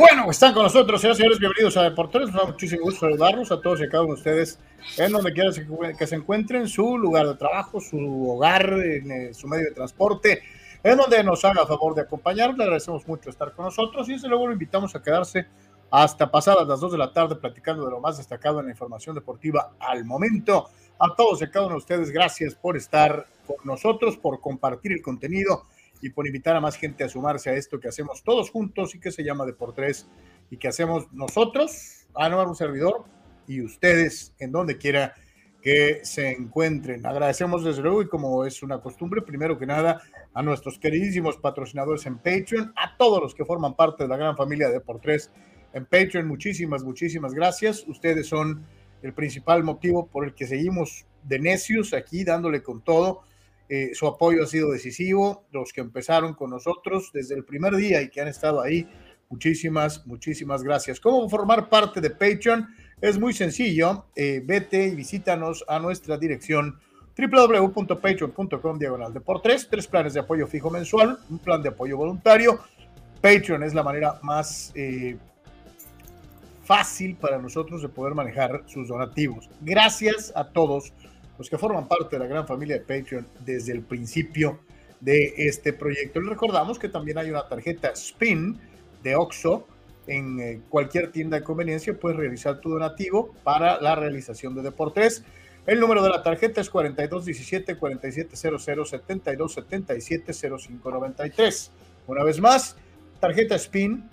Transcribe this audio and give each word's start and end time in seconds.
Bueno, 0.00 0.30
están 0.30 0.54
con 0.54 0.62
nosotros, 0.62 0.98
señores 0.98 1.18
señores, 1.18 1.38
bienvenidos 1.38 1.76
a 1.76 1.82
Deportes. 1.82 2.22
Nos 2.22 2.32
da 2.32 2.44
muchísimo 2.46 2.84
gusto 2.84 3.00
saludarlos 3.00 3.52
a 3.52 3.60
todos 3.60 3.80
y 3.80 3.84
a 3.84 3.88
cada 3.90 4.04
uno 4.04 4.14
de 4.14 4.18
ustedes 4.18 4.58
en 4.96 5.12
donde 5.12 5.30
quiera 5.34 5.50
que 5.94 6.06
se 6.06 6.14
encuentren, 6.14 6.68
su 6.68 6.96
lugar 6.96 7.26
de 7.26 7.34
trabajo, 7.34 7.82
su 7.82 8.30
hogar, 8.30 8.64
en 8.64 9.10
eh, 9.10 9.34
su 9.34 9.46
medio 9.46 9.66
de 9.66 9.72
transporte, 9.72 10.42
en 10.82 10.96
donde 10.96 11.22
nos 11.22 11.44
haga 11.44 11.66
favor 11.66 11.94
de 11.94 12.00
acompañarnos. 12.00 12.56
Le 12.56 12.64
agradecemos 12.64 13.06
mucho 13.06 13.28
estar 13.28 13.52
con 13.52 13.66
nosotros 13.66 14.08
y 14.08 14.12
desde 14.12 14.28
luego 14.28 14.46
lo 14.46 14.54
invitamos 14.54 14.96
a 14.96 15.02
quedarse 15.02 15.46
hasta 15.90 16.30
pasadas 16.30 16.66
las 16.66 16.80
2 16.80 16.92
de 16.92 16.98
la 16.98 17.12
tarde 17.12 17.36
platicando 17.36 17.84
de 17.84 17.90
lo 17.90 18.00
más 18.00 18.16
destacado 18.16 18.60
en 18.60 18.66
la 18.66 18.72
información 18.72 19.14
deportiva 19.14 19.72
al 19.78 20.06
momento. 20.06 20.70
A 20.98 21.14
todos 21.14 21.42
y 21.42 21.44
a 21.44 21.50
cada 21.50 21.66
uno 21.66 21.74
de 21.74 21.80
ustedes, 21.80 22.10
gracias 22.10 22.54
por 22.54 22.78
estar 22.78 23.26
con 23.46 23.56
nosotros, 23.64 24.16
por 24.16 24.40
compartir 24.40 24.92
el 24.92 25.02
contenido 25.02 25.66
y 26.00 26.10
por 26.10 26.26
invitar 26.26 26.56
a 26.56 26.60
más 26.60 26.76
gente 26.76 27.04
a 27.04 27.08
sumarse 27.08 27.50
a 27.50 27.54
esto 27.54 27.80
que 27.80 27.88
hacemos 27.88 28.22
todos 28.22 28.50
juntos 28.50 28.94
y 28.94 29.00
que 29.00 29.10
se 29.10 29.24
llama 29.24 29.46
Deportes 29.46 30.08
y 30.50 30.56
que 30.56 30.68
hacemos 30.68 31.12
nosotros, 31.12 32.06
Anuar, 32.14 32.48
un 32.48 32.56
servidor, 32.56 33.04
y 33.46 33.62
ustedes 33.62 34.34
en 34.38 34.52
donde 34.52 34.78
quiera 34.78 35.14
que 35.62 36.00
se 36.04 36.30
encuentren. 36.30 37.04
Agradecemos 37.04 37.64
desde 37.64 37.82
luego 37.82 38.02
y 38.02 38.08
como 38.08 38.44
es 38.44 38.62
una 38.62 38.80
costumbre, 38.80 39.22
primero 39.22 39.58
que 39.58 39.66
nada, 39.66 40.00
a 40.32 40.42
nuestros 40.42 40.78
queridísimos 40.78 41.36
patrocinadores 41.36 42.06
en 42.06 42.16
Patreon, 42.16 42.72
a 42.76 42.96
todos 42.96 43.20
los 43.20 43.34
que 43.34 43.44
forman 43.44 43.74
parte 43.74 44.04
de 44.04 44.08
la 44.08 44.16
gran 44.16 44.36
familia 44.36 44.68
de 44.68 44.74
Deportes 44.74 45.30
en 45.72 45.84
Patreon, 45.84 46.26
muchísimas, 46.26 46.82
muchísimas 46.82 47.32
gracias. 47.32 47.84
Ustedes 47.86 48.26
son 48.26 48.64
el 49.02 49.12
principal 49.12 49.62
motivo 49.62 50.06
por 50.06 50.24
el 50.24 50.34
que 50.34 50.46
seguimos 50.46 51.06
de 51.24 51.38
necios 51.38 51.92
aquí 51.92 52.24
dándole 52.24 52.62
con 52.62 52.82
todo 52.82 53.22
eh, 53.72 53.90
su 53.94 54.08
apoyo 54.08 54.42
ha 54.42 54.46
sido 54.48 54.72
decisivo, 54.72 55.44
los 55.52 55.72
que 55.72 55.80
empezaron 55.80 56.34
con 56.34 56.50
nosotros 56.50 57.12
desde 57.14 57.36
el 57.36 57.44
primer 57.44 57.76
día 57.76 58.02
y 58.02 58.10
que 58.10 58.20
han 58.20 58.26
estado 58.26 58.60
ahí, 58.60 58.88
muchísimas, 59.28 60.04
muchísimas 60.08 60.64
gracias. 60.64 60.98
¿Cómo 60.98 61.28
formar 61.30 61.68
parte 61.68 62.00
de 62.00 62.10
Patreon? 62.10 62.66
Es 63.00 63.16
muy 63.16 63.32
sencillo, 63.32 64.06
eh, 64.16 64.42
vete 64.44 64.88
y 64.88 64.96
visítanos 64.96 65.64
a 65.68 65.78
nuestra 65.78 66.18
dirección 66.18 66.80
www.patreon.com 67.16 68.76
diagonal 68.76 69.14
de 69.14 69.20
por 69.20 69.40
tres, 69.40 69.68
tres 69.70 69.86
planes 69.86 70.14
de 70.14 70.20
apoyo 70.20 70.48
fijo 70.48 70.68
mensual, 70.68 71.16
un 71.30 71.38
plan 71.38 71.62
de 71.62 71.68
apoyo 71.68 71.96
voluntario. 71.96 72.58
Patreon 73.20 73.62
es 73.62 73.72
la 73.72 73.84
manera 73.84 74.18
más 74.22 74.72
eh, 74.74 75.16
fácil 76.64 77.14
para 77.14 77.38
nosotros 77.38 77.82
de 77.82 77.88
poder 77.88 78.16
manejar 78.16 78.64
sus 78.66 78.88
donativos. 78.88 79.48
Gracias 79.60 80.32
a 80.34 80.48
todos 80.48 80.92
los 81.40 81.48
que 81.48 81.56
forman 81.56 81.88
parte 81.88 82.16
de 82.16 82.18
la 82.18 82.26
gran 82.26 82.46
familia 82.46 82.76
de 82.76 82.82
Patreon 82.82 83.26
desde 83.46 83.72
el 83.72 83.80
principio 83.80 84.60
de 85.00 85.32
este 85.38 85.72
proyecto. 85.72 86.20
Les 86.20 86.28
recordamos 86.28 86.78
que 86.78 86.90
también 86.90 87.16
hay 87.16 87.30
una 87.30 87.48
tarjeta 87.48 87.96
SPIN 87.96 88.60
de 89.02 89.16
OXO 89.16 89.66
en 90.06 90.38
eh, 90.38 90.60
cualquier 90.68 91.10
tienda 91.10 91.38
de 91.38 91.42
conveniencia. 91.42 91.98
Puedes 91.98 92.18
realizar 92.18 92.60
tu 92.60 92.68
donativo 92.68 93.34
para 93.42 93.80
la 93.80 93.94
realización 93.94 94.54
de 94.54 94.60
Deportes. 94.60 95.24
El 95.66 95.80
número 95.80 96.02
de 96.02 96.10
la 96.10 96.22
tarjeta 96.22 96.60
es 96.60 96.68
4217 96.68 97.74
4700 97.74 98.62
7277 98.90 100.34
0593. 100.34 101.70
Una 102.06 102.22
vez 102.22 102.38
más, 102.38 102.76
tarjeta 103.18 103.58
SPIN 103.58 104.04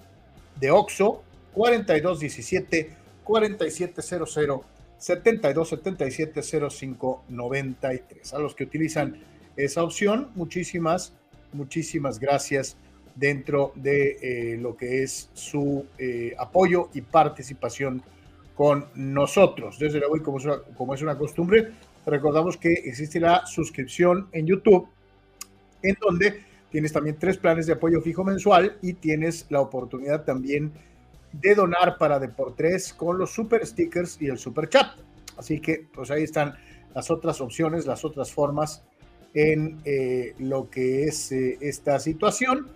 de 0.62 0.72
OXO 0.72 1.22
4217 1.54 2.96
4700 3.26 4.77
72 4.98 5.70
77 5.70 6.42
05 6.70 7.24
93. 7.30 8.34
A 8.34 8.40
los 8.40 8.56
que 8.56 8.64
utilizan 8.64 9.18
esa 9.56 9.84
opción, 9.84 10.30
muchísimas, 10.36 11.14
muchísimas 11.54 12.20
gracias 12.20 12.78
dentro 13.16 13.72
de 13.76 14.18
eh, 14.22 14.58
lo 14.58 14.78
que 14.78 15.04
es 15.04 15.30
su 15.34 15.86
eh, 15.98 16.36
apoyo 16.38 16.90
y 16.94 17.02
participación 17.02 18.04
con 18.56 18.86
nosotros. 18.96 19.80
Desde 19.80 20.00
luego, 20.00 20.22
como 20.24 20.40
como 20.76 20.94
es 20.94 21.02
una 21.02 21.18
costumbre, 21.18 21.72
recordamos 22.06 22.58
que 22.58 22.74
existe 22.74 23.20
la 23.20 23.46
suscripción 23.46 24.28
en 24.32 24.48
YouTube, 24.48 24.88
en 25.84 25.96
donde 26.02 26.42
tienes 26.72 26.92
también 26.94 27.18
tres 27.20 27.38
planes 27.38 27.66
de 27.68 27.74
apoyo 27.74 28.02
fijo 28.02 28.24
mensual 28.24 28.78
y 28.82 28.94
tienes 28.94 29.46
la 29.50 29.62
oportunidad 29.62 30.24
también 30.24 30.72
de 30.72 30.78
donar 31.56 31.98
para 31.98 32.20
Deportes 32.20 32.94
con 32.94 33.18
los 33.18 33.32
super 33.32 33.66
stickers 33.66 34.22
y 34.22 34.28
el 34.28 34.38
super 34.38 34.70
chat. 34.70 34.88
Así 35.38 35.60
que 35.60 35.88
pues 35.94 36.12
ahí 36.12 36.24
están 36.24 36.56
las 36.94 37.12
otras 37.12 37.42
opciones, 37.42 37.86
las 37.86 38.04
otras 38.04 38.32
formas 38.32 38.84
en 39.34 39.80
eh, 39.86 40.34
lo 40.40 40.70
que 40.70 41.04
es 41.04 41.32
eh, 41.32 41.58
esta 41.62 42.00
situación 42.00 42.68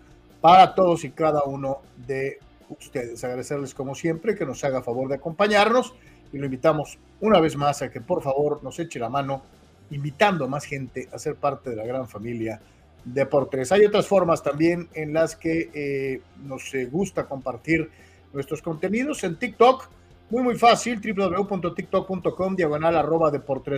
para 0.41 0.75
todos 0.75 1.03
y 1.03 1.11
cada 1.11 1.43
uno 1.43 1.81
de 2.05 2.39
ustedes. 2.69 3.23
Agradecerles 3.23 3.73
como 3.73 3.95
siempre 3.95 4.35
que 4.35 4.45
nos 4.45 4.63
haga 4.63 4.83
favor 4.83 5.09
de 5.09 5.15
acompañarnos 5.15 5.95
y 6.31 6.37
lo 6.37 6.45
invitamos 6.45 6.99
una 7.19 7.39
vez 7.39 7.55
más 7.55 7.81
a 7.81 7.89
que 7.89 8.01
por 8.01 8.21
favor 8.21 8.63
nos 8.63 8.79
eche 8.79 8.99
la 8.99 9.09
mano 9.09 9.43
invitando 9.89 10.45
a 10.45 10.47
más 10.47 10.65
gente 10.65 11.09
a 11.11 11.19
ser 11.19 11.35
parte 11.35 11.71
de 11.71 11.75
la 11.75 11.85
gran 11.85 12.07
familia 12.07 12.61
Deportes. 13.03 13.71
Hay 13.71 13.83
otras 13.83 14.05
formas 14.05 14.43
también 14.43 14.87
en 14.93 15.13
las 15.13 15.35
que 15.35 15.71
eh, 15.73 16.21
nos 16.43 16.71
gusta 16.91 17.25
compartir 17.25 17.89
nuestros 18.33 18.61
contenidos 18.61 19.23
en 19.23 19.37
TikTok. 19.37 19.89
Muy, 20.29 20.43
muy 20.43 20.55
fácil, 20.55 21.01
www.tiktok.com, 21.01 22.55
diagonal 22.55 22.95
arroba 22.95 23.31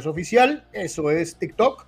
oficial. 0.06 0.66
Eso 0.72 1.10
es 1.10 1.38
TikTok. 1.38 1.86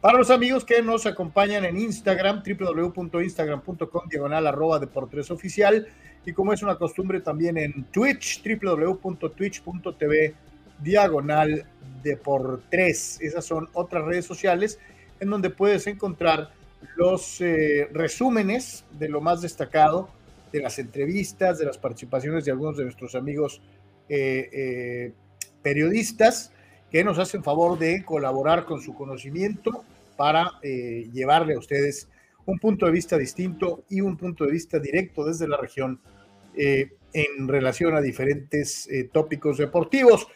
Para 0.00 0.18
los 0.18 0.30
amigos 0.30 0.64
que 0.64 0.82
nos 0.82 1.06
acompañan 1.06 1.64
en 1.64 1.78
Instagram, 1.78 2.42
www.instagram.com, 2.44 4.08
diagonal 4.08 4.46
arroba 4.46 4.78
deportes 4.78 5.30
oficial, 5.30 5.88
y 6.26 6.32
como 6.32 6.52
es 6.52 6.62
una 6.62 6.76
costumbre 6.76 7.20
también 7.20 7.56
en 7.56 7.84
Twitch, 7.84 8.42
www.twitch.tv, 8.44 10.34
diagonal 10.78 11.64
deportes. 12.02 13.18
Esas 13.20 13.44
son 13.44 13.68
otras 13.72 14.04
redes 14.04 14.26
sociales 14.26 14.78
en 15.20 15.30
donde 15.30 15.50
puedes 15.50 15.86
encontrar 15.86 16.50
los 16.96 17.40
eh, 17.40 17.88
resúmenes 17.92 18.84
de 18.92 19.08
lo 19.08 19.20
más 19.20 19.40
destacado 19.40 20.10
de 20.54 20.60
las 20.60 20.78
entrevistas, 20.78 21.58
de 21.58 21.64
las 21.64 21.78
participaciones 21.78 22.44
de 22.44 22.52
algunos 22.52 22.76
de 22.76 22.84
nuestros 22.84 23.16
amigos 23.16 23.60
eh, 24.08 24.48
eh, 24.52 25.12
periodistas 25.62 26.52
que 26.92 27.02
nos 27.02 27.18
hacen 27.18 27.42
favor 27.42 27.76
de 27.76 28.04
colaborar 28.04 28.64
con 28.64 28.80
su 28.80 28.94
conocimiento 28.94 29.82
para 30.16 30.52
llevarle 30.62 31.54
a 31.54 31.58
ustedes 31.58 32.08
un 32.46 32.60
punto 32.60 32.86
de 32.86 32.92
vista 32.92 33.18
distinto 33.18 33.82
y 33.90 34.00
un 34.00 34.16
punto 34.16 34.44
de 34.44 34.52
vista 34.52 34.78
directo 34.78 35.24
desde 35.24 35.48
la 35.48 35.56
región 35.56 36.00
en 36.54 37.48
relación 37.48 37.96
a 37.96 38.00
diferentes 38.00 38.88
tópicos 39.12 39.58
deportivos. 39.58 40.28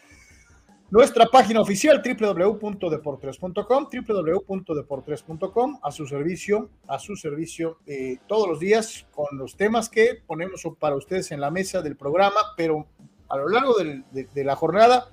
Nuestra 0.91 1.27
página 1.27 1.61
oficial 1.61 2.03
www.deportres.com, 2.03 3.89
www.deportres.com, 3.93 5.81
a 5.83 5.91
su 5.93 6.07
servicio, 6.07 6.71
a 6.87 6.99
su 6.99 7.15
servicio 7.15 7.81
eh, 7.87 8.17
todos 8.27 8.49
los 8.49 8.59
días 8.59 9.07
con 9.11 9.37
los 9.37 9.55
temas 9.55 9.91
que 9.91 10.23
ponemos 10.27 10.67
para 10.79 10.97
ustedes 10.97 11.31
en 11.31 11.43
la 11.43 11.51
mesa 11.51 11.83
del 11.83 11.95
programa, 11.95 12.41
pero 12.57 12.87
a 13.29 13.37
lo 13.37 13.51
largo 13.51 13.75
de, 13.77 14.45
la 14.45 14.57
jornada, 14.57 15.11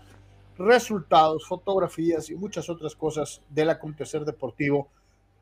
resultados, 0.57 1.45
fotografías 1.45 2.29
y 2.29 2.35
muchas 2.35 2.69
otras 2.69 2.95
cosas 2.95 3.41
del 3.49 3.69
acontecer 3.69 4.23
deportivo 4.23 4.87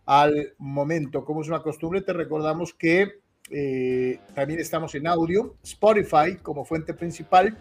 al 0.08 0.56
momento. 0.58 1.26
Como 1.26 1.44
es 1.44 1.48
una 1.48 1.62
costumbre, 1.62 2.02
te 2.02 2.12
recordamos 2.12 2.74
que 2.74 3.20
eh, 3.52 4.20
también 4.34 4.60
estamos 4.60 4.96
en 4.96 5.06
audio, 5.06 5.54
Spotify 5.62 6.38
como 6.42 6.66
fuente 6.66 6.96
principal 6.96 7.56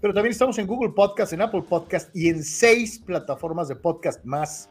pero 0.00 0.14
también 0.14 0.32
estamos 0.32 0.58
en 0.58 0.66
Google 0.66 0.90
Podcast, 0.90 1.32
en 1.32 1.42
Apple 1.42 1.62
Podcast 1.68 2.14
y 2.14 2.28
en 2.28 2.42
seis 2.42 2.98
plataformas 2.98 3.68
de 3.68 3.76
podcast 3.76 4.24
más 4.24 4.68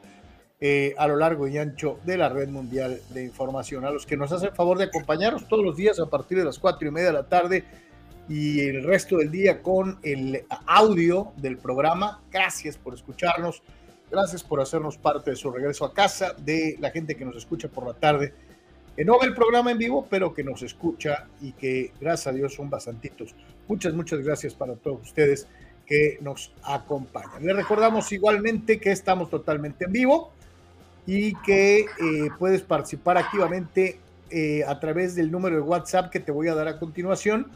eh, 0.62 0.95
a 0.98 1.07
lo 1.07 1.18
largo 1.18 1.48
y 1.48 1.57
ancho 1.57 2.00
de 2.06 2.18
la 2.18 2.30
red 2.30 2.48
mundial 2.50 3.01
de 3.10 3.24
información. 3.24 3.86
A 3.86 3.92
los 3.92 4.06
que 4.06 4.18
nos 4.18 4.31
hacen 4.31 4.54
favor 4.54 4.77
de 4.77 4.86
acompañarnos 4.86 5.48
todos 5.48 5.63
los 5.63 5.75
días 5.75 6.00
a 6.00 6.06
partir 6.06 6.38
de 6.38 6.45
las 6.45 6.60
cuatro 6.60 6.88
y 6.88 6.92
media 6.92 7.07
de 7.07 7.13
la 7.13 7.27
tarde 7.27 7.66
y 8.30 8.62
el 8.62 8.83
resto 8.83 9.18
del 9.18 9.31
día 9.31 9.62
con 9.62 10.00
el 10.04 10.45
audio 10.66 11.33
del 11.38 11.57
programa. 11.57 12.21
Gracias 12.31 12.78
por 12.78 12.94
escucharnos. 12.94 13.63
Gracias 14.10 14.44
por 14.44 14.62
hacernos 14.62 14.98
parte 14.98 15.31
de 15.31 15.36
su 15.36 15.51
regreso 15.51 15.83
a 15.83 15.94
casa, 15.94 16.33
de 16.38 16.78
la 16.80 16.92
gente 16.92 17.16
que 17.16 17.25
nos 17.25 17.36
escucha 17.36 17.68
por 17.68 17.86
la 17.86 17.94
tarde. 17.94 18.33
Que 18.95 19.03
no 19.03 19.19
ve 19.19 19.27
el 19.27 19.33
programa 19.33 19.71
en 19.71 19.77
vivo, 19.77 20.07
pero 20.09 20.33
que 20.33 20.44
nos 20.44 20.62
escucha 20.62 21.27
y 21.42 21.51
que, 21.51 21.92
gracias 22.00 22.27
a 22.27 22.31
Dios, 22.31 22.53
son 22.53 22.69
bastantitos. 22.69 23.36
Muchas, 23.68 23.94
muchas 23.94 24.21
gracias 24.21 24.53
para 24.53 24.75
todos 24.75 25.01
ustedes 25.01 25.47
que 25.86 26.18
nos 26.21 26.53
acompañan. 26.63 27.45
Les 27.45 27.56
recordamos 27.56 28.12
igualmente 28.12 28.80
que 28.80 28.92
estamos 28.92 29.30
totalmente 29.30 29.86
en 29.86 29.92
vivo 29.92 30.31
y 31.06 31.36
que 31.42 31.81
eh, 31.81 31.86
puedes 32.39 32.62
participar 32.62 33.18
activamente 33.18 34.00
eh, 34.31 34.63
a 34.65 34.80
través 34.80 35.13
del 35.15 35.31
número 35.31 35.57
de 35.57 35.62
WhatsApp 35.62 36.09
que 36.09 36.19
te 36.19 36.31
voy 36.31 36.47
a 36.47 36.56
dar 36.56 36.68
a 36.68 36.80
continuación. 36.80 37.51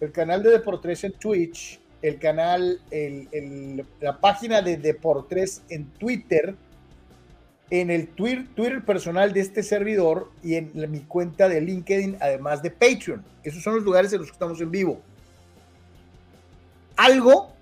el 0.00 0.12
canal 0.12 0.42
de 0.42 0.48
Deportes 0.50 1.04
en 1.04 1.12
Twitch, 1.12 1.78
el 2.08 2.18
canal, 2.18 2.80
la 4.00 4.20
página 4.20 4.62
de 4.62 4.76
Deportes 4.76 5.62
en 5.68 5.86
Twitter 5.86 6.56
en 7.70 7.90
el 7.90 8.08
Twitter, 8.08 8.84
personal 8.84 9.32
de 9.32 9.40
este 9.40 9.62
servidor 9.62 10.30
y 10.42 10.54
en 10.54 10.72
mi 10.90 11.00
cuenta 11.00 11.48
de 11.48 11.60
LinkedIn, 11.60 12.16
además 12.20 12.62
de 12.62 12.70
Patreon. 12.70 13.24
Esos 13.42 13.62
son 13.62 13.74
los 13.74 13.84
lugares 13.84 14.12
en 14.12 14.20
los 14.20 14.28
que 14.28 14.34
estamos 14.34 14.60
en 14.60 14.70
vivo. 14.70 15.00
Algo, 16.96 17.52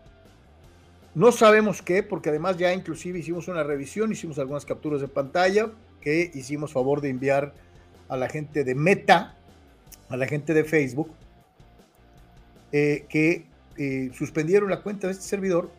no 1.14 1.32
sabemos 1.32 1.81
qué, 1.81 2.02
porque 2.02 2.29
además 2.29 2.58
ya 2.58 2.73
inclusive 2.73 3.19
hicimos 3.19 3.49
una 3.49 3.62
revisión, 3.62 4.12
hicimos 4.12 4.38
algunas 4.38 4.67
capturas 4.67 5.00
de 5.00 5.08
pantalla 5.08 5.70
que 6.00 6.31
hicimos 6.35 6.73
favor 6.73 7.00
de 7.00 7.08
enviar 7.08 7.55
a 8.08 8.17
la 8.17 8.29
gente 8.29 8.62
de 8.62 8.75
Meta, 8.75 9.35
a 10.11 10.17
la 10.19 10.26
gente 10.26 10.52
de 10.52 10.64
Facebook, 10.64 11.11
eh, 12.73 13.06
que 13.08 13.47
eh, 13.79 14.11
suspendieron 14.15 14.71
la 14.71 14.81
cuenta 14.82 15.06
de 15.06 15.12
este 15.12 15.25
servidor 15.25 15.71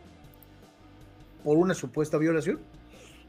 por 1.44 1.56
una 1.56 1.74
supuesta 1.74 2.18
violación 2.18 2.60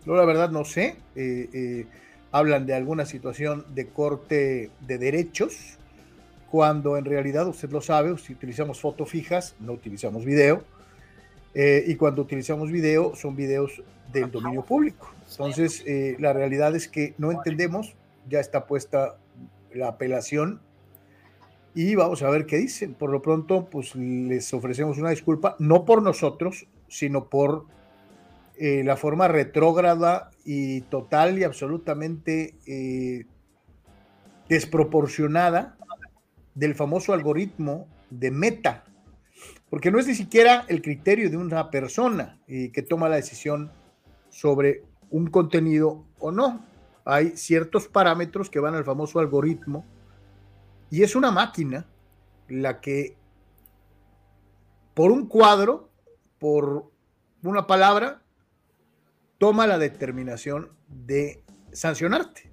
yo 0.08 0.16
la 0.16 0.24
verdad 0.24 0.50
no 0.50 0.64
sé. 0.64 0.96
Eh, 1.16 1.50
eh, 1.54 1.86
hablan 2.32 2.66
de 2.66 2.74
alguna 2.74 3.06
situación 3.06 3.66
de 3.76 3.88
corte 3.88 4.72
de 4.80 4.98
derechos, 4.98 5.78
cuando 6.50 6.96
en 6.96 7.04
realidad 7.04 7.46
usted 7.48 7.70
lo 7.72 7.82
sabe, 7.82 8.18
si 8.18 8.32
utilizamos 8.32 8.80
fotos 8.80 9.10
fijas, 9.10 9.56
no 9.60 9.74
utilizamos 9.74 10.24
video. 10.24 10.64
Eh, 11.54 11.84
y 11.88 11.96
cuando 11.96 12.22
utilizamos 12.22 12.72
video, 12.72 13.16
son 13.16 13.36
videos 13.36 13.84
del 14.14 14.32
dominio 14.32 14.64
público. 14.64 15.12
Entonces, 15.30 15.84
la 16.20 16.32
realidad 16.32 16.74
es 16.74 16.88
que 16.88 17.14
no 17.18 17.32
entendemos, 17.34 17.96
ya 18.30 18.40
está 18.40 18.66
puesta 18.66 19.18
la 19.74 19.90
apelación 19.90 20.62
y 21.78 21.94
vamos 21.94 22.24
a 22.24 22.30
ver 22.32 22.48
qué 22.48 22.58
dicen. 22.58 22.96
Por 22.96 23.12
lo 23.12 23.22
pronto, 23.22 23.70
pues 23.70 23.96
les 23.96 24.52
ofrecemos 24.52 24.98
una 24.98 25.12
disculpa, 25.12 25.56
no 25.60 25.86
por 25.86 26.02
nosotros, 26.02 26.66
sino 26.88 27.30
por 27.30 27.66
eh, 28.58 28.82
la 28.84 28.98
forma 28.98 29.28
retrógrada 29.28 30.32
y 30.44 30.82
total 30.82 31.38
y 31.38 31.44
absolutamente 31.44 32.56
eh, 32.66 33.26
desproporcionada 34.50 35.78
del 36.56 36.74
famoso 36.74 37.14
algoritmo 37.14 37.88
de 38.10 38.32
meta, 38.32 38.84
porque 39.70 39.92
no 39.92 40.00
es 40.00 40.08
ni 40.08 40.16
siquiera 40.16 40.66
el 40.70 40.82
criterio 40.82 41.30
de 41.30 41.38
una 41.38 41.70
persona 41.70 42.40
eh, 42.48 42.72
que 42.72 42.82
toma 42.82 43.08
la 43.08 43.18
decisión 43.18 43.70
sobre 44.30 44.82
un 45.12 45.28
contenido 45.28 46.06
o 46.18 46.32
no. 46.32 46.66
Hay 47.06 47.38
ciertos 47.38 47.88
parámetros 47.88 48.50
que 48.50 48.60
van 48.60 48.74
al 48.74 48.84
famoso 48.84 49.20
algoritmo 49.20 49.86
y 50.90 51.04
es 51.04 51.16
una 51.16 51.32
máquina 51.32 51.86
la 52.48 52.80
que 52.80 53.16
por 54.94 55.12
un 55.12 55.28
cuadro, 55.28 55.90
por 56.40 56.92
una 57.44 57.68
palabra, 57.68 58.22
toma 59.38 59.68
la 59.68 59.78
determinación 59.78 60.72
de 60.88 61.44
sancionarte. 61.72 62.50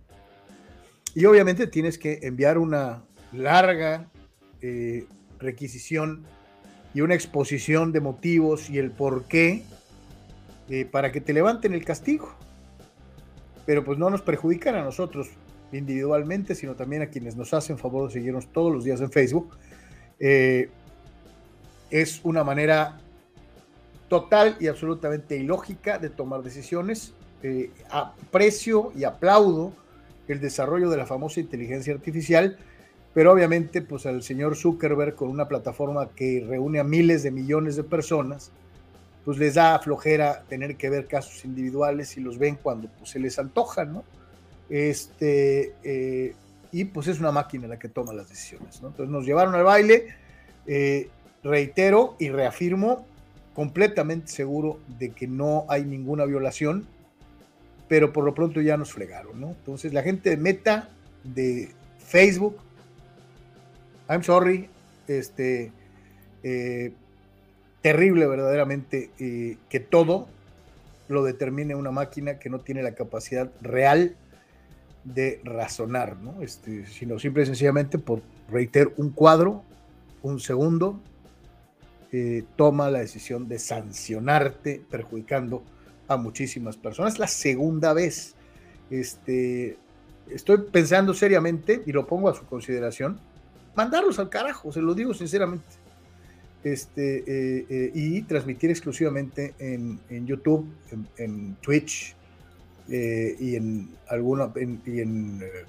Y 1.14 1.24
obviamente 1.26 1.66
tienes 1.66 1.98
que 1.98 2.18
enviar 2.22 2.58
una 2.58 3.04
larga 3.32 4.10
eh, 4.60 5.06
requisición 5.38 6.26
y 6.92 7.00
una 7.00 7.14
exposición 7.14 7.92
de 7.92 8.00
motivos 8.00 8.68
y 8.68 8.78
el 8.78 8.90
por 8.90 9.24
qué 9.24 9.64
eh, 10.68 10.84
para 10.84 11.12
que 11.12 11.20
te 11.20 11.32
levanten 11.32 11.72
el 11.72 11.84
castigo. 11.84 12.34
Pero 13.64 13.84
pues 13.84 13.98
no 13.98 14.10
nos 14.10 14.22
perjudican 14.22 14.74
a 14.74 14.82
nosotros 14.82 15.28
individualmente, 15.76 16.54
sino 16.54 16.74
también 16.74 17.02
a 17.02 17.06
quienes 17.06 17.36
nos 17.36 17.54
hacen 17.54 17.78
favor 17.78 18.08
de 18.08 18.14
seguirnos 18.14 18.52
todos 18.52 18.72
los 18.72 18.84
días 18.84 19.00
en 19.00 19.10
Facebook. 19.10 19.56
Eh, 20.18 20.70
es 21.90 22.20
una 22.24 22.44
manera 22.44 22.98
total 24.08 24.56
y 24.60 24.66
absolutamente 24.66 25.36
ilógica 25.36 25.98
de 25.98 26.10
tomar 26.10 26.42
decisiones. 26.42 27.14
Eh, 27.42 27.70
aprecio 27.90 28.92
y 28.96 29.04
aplaudo 29.04 29.72
el 30.28 30.40
desarrollo 30.40 30.88
de 30.88 30.96
la 30.96 31.06
famosa 31.06 31.40
inteligencia 31.40 31.92
artificial, 31.92 32.56
pero 33.12 33.32
obviamente 33.32 33.82
pues 33.82 34.06
al 34.06 34.22
señor 34.22 34.56
Zuckerberg 34.56 35.14
con 35.14 35.28
una 35.28 35.46
plataforma 35.46 36.08
que 36.10 36.44
reúne 36.48 36.80
a 36.80 36.84
miles 36.84 37.22
de 37.22 37.30
millones 37.30 37.76
de 37.76 37.84
personas, 37.84 38.50
pues 39.24 39.38
les 39.38 39.54
da 39.54 39.78
flojera 39.78 40.44
tener 40.48 40.76
que 40.76 40.90
ver 40.90 41.06
casos 41.06 41.44
individuales 41.44 42.16
y 42.16 42.20
los 42.20 42.38
ven 42.38 42.58
cuando 42.62 42.88
pues, 42.98 43.10
se 43.10 43.18
les 43.18 43.38
antoja, 43.38 43.84
¿no? 43.84 44.04
Este, 44.68 45.74
eh, 45.82 46.34
y 46.72 46.84
pues 46.86 47.06
es 47.06 47.20
una 47.20 47.32
máquina 47.32 47.68
la 47.68 47.78
que 47.78 47.88
toma 47.88 48.12
las 48.12 48.28
decisiones. 48.28 48.76
Entonces 48.76 49.08
nos 49.08 49.24
llevaron 49.24 49.54
al 49.54 49.64
baile, 49.64 50.08
eh, 50.66 51.08
reitero 51.42 52.16
y 52.18 52.30
reafirmo 52.30 53.06
completamente 53.54 54.28
seguro 54.28 54.80
de 54.98 55.10
que 55.10 55.28
no 55.28 55.66
hay 55.68 55.84
ninguna 55.84 56.24
violación, 56.24 56.86
pero 57.88 58.12
por 58.12 58.24
lo 58.24 58.34
pronto 58.34 58.60
ya 58.60 58.76
nos 58.76 58.92
fregaron. 58.92 59.42
Entonces 59.44 59.92
la 59.92 60.02
gente 60.02 60.30
de 60.30 60.36
Meta, 60.36 60.88
de 61.22 61.70
Facebook, 61.98 62.56
I'm 64.08 64.24
sorry, 64.24 64.68
este, 65.06 65.70
eh, 66.42 66.92
terrible 67.82 68.26
verdaderamente 68.26 69.10
que 69.16 69.80
todo 69.80 70.26
lo 71.08 71.22
determine 71.22 71.74
una 71.74 71.90
máquina 71.90 72.38
que 72.38 72.50
no 72.50 72.60
tiene 72.60 72.82
la 72.82 72.94
capacidad 72.94 73.50
real 73.60 74.16
de 75.04 75.40
razonar, 75.44 76.16
¿no? 76.16 76.40
Este, 76.42 76.86
sino 76.86 77.18
simple 77.18 77.42
y 77.42 77.46
sencillamente 77.46 77.98
por, 77.98 78.22
reiter, 78.50 78.92
un 78.96 79.10
cuadro, 79.10 79.62
un 80.22 80.40
segundo, 80.40 81.00
eh, 82.12 82.44
toma 82.56 82.90
la 82.90 83.00
decisión 83.00 83.48
de 83.48 83.58
sancionarte, 83.58 84.82
perjudicando 84.90 85.62
a 86.08 86.16
muchísimas 86.16 86.76
personas. 86.76 87.18
La 87.18 87.26
segunda 87.26 87.92
vez, 87.92 88.34
este, 88.90 89.76
estoy 90.30 90.58
pensando 90.70 91.14
seriamente, 91.14 91.82
y 91.86 91.92
lo 91.92 92.06
pongo 92.06 92.28
a 92.28 92.34
su 92.34 92.44
consideración, 92.46 93.18
mandarlos 93.74 94.18
al 94.18 94.28
carajo, 94.28 94.72
se 94.72 94.80
lo 94.80 94.94
digo 94.94 95.12
sinceramente. 95.14 95.66
Este, 96.62 97.18
eh, 97.18 97.66
eh, 97.68 97.90
y 97.92 98.22
transmitir 98.22 98.70
exclusivamente 98.70 99.54
en, 99.58 99.98
YouTube, 100.26 100.66
en 101.18 101.56
Twitch, 101.56 102.16
eh, 102.88 103.36
y 103.38 103.56
en 103.56 103.88
alguna 104.08 104.50
y 104.56 105.00
en 105.00 105.40
eh, 105.42 105.64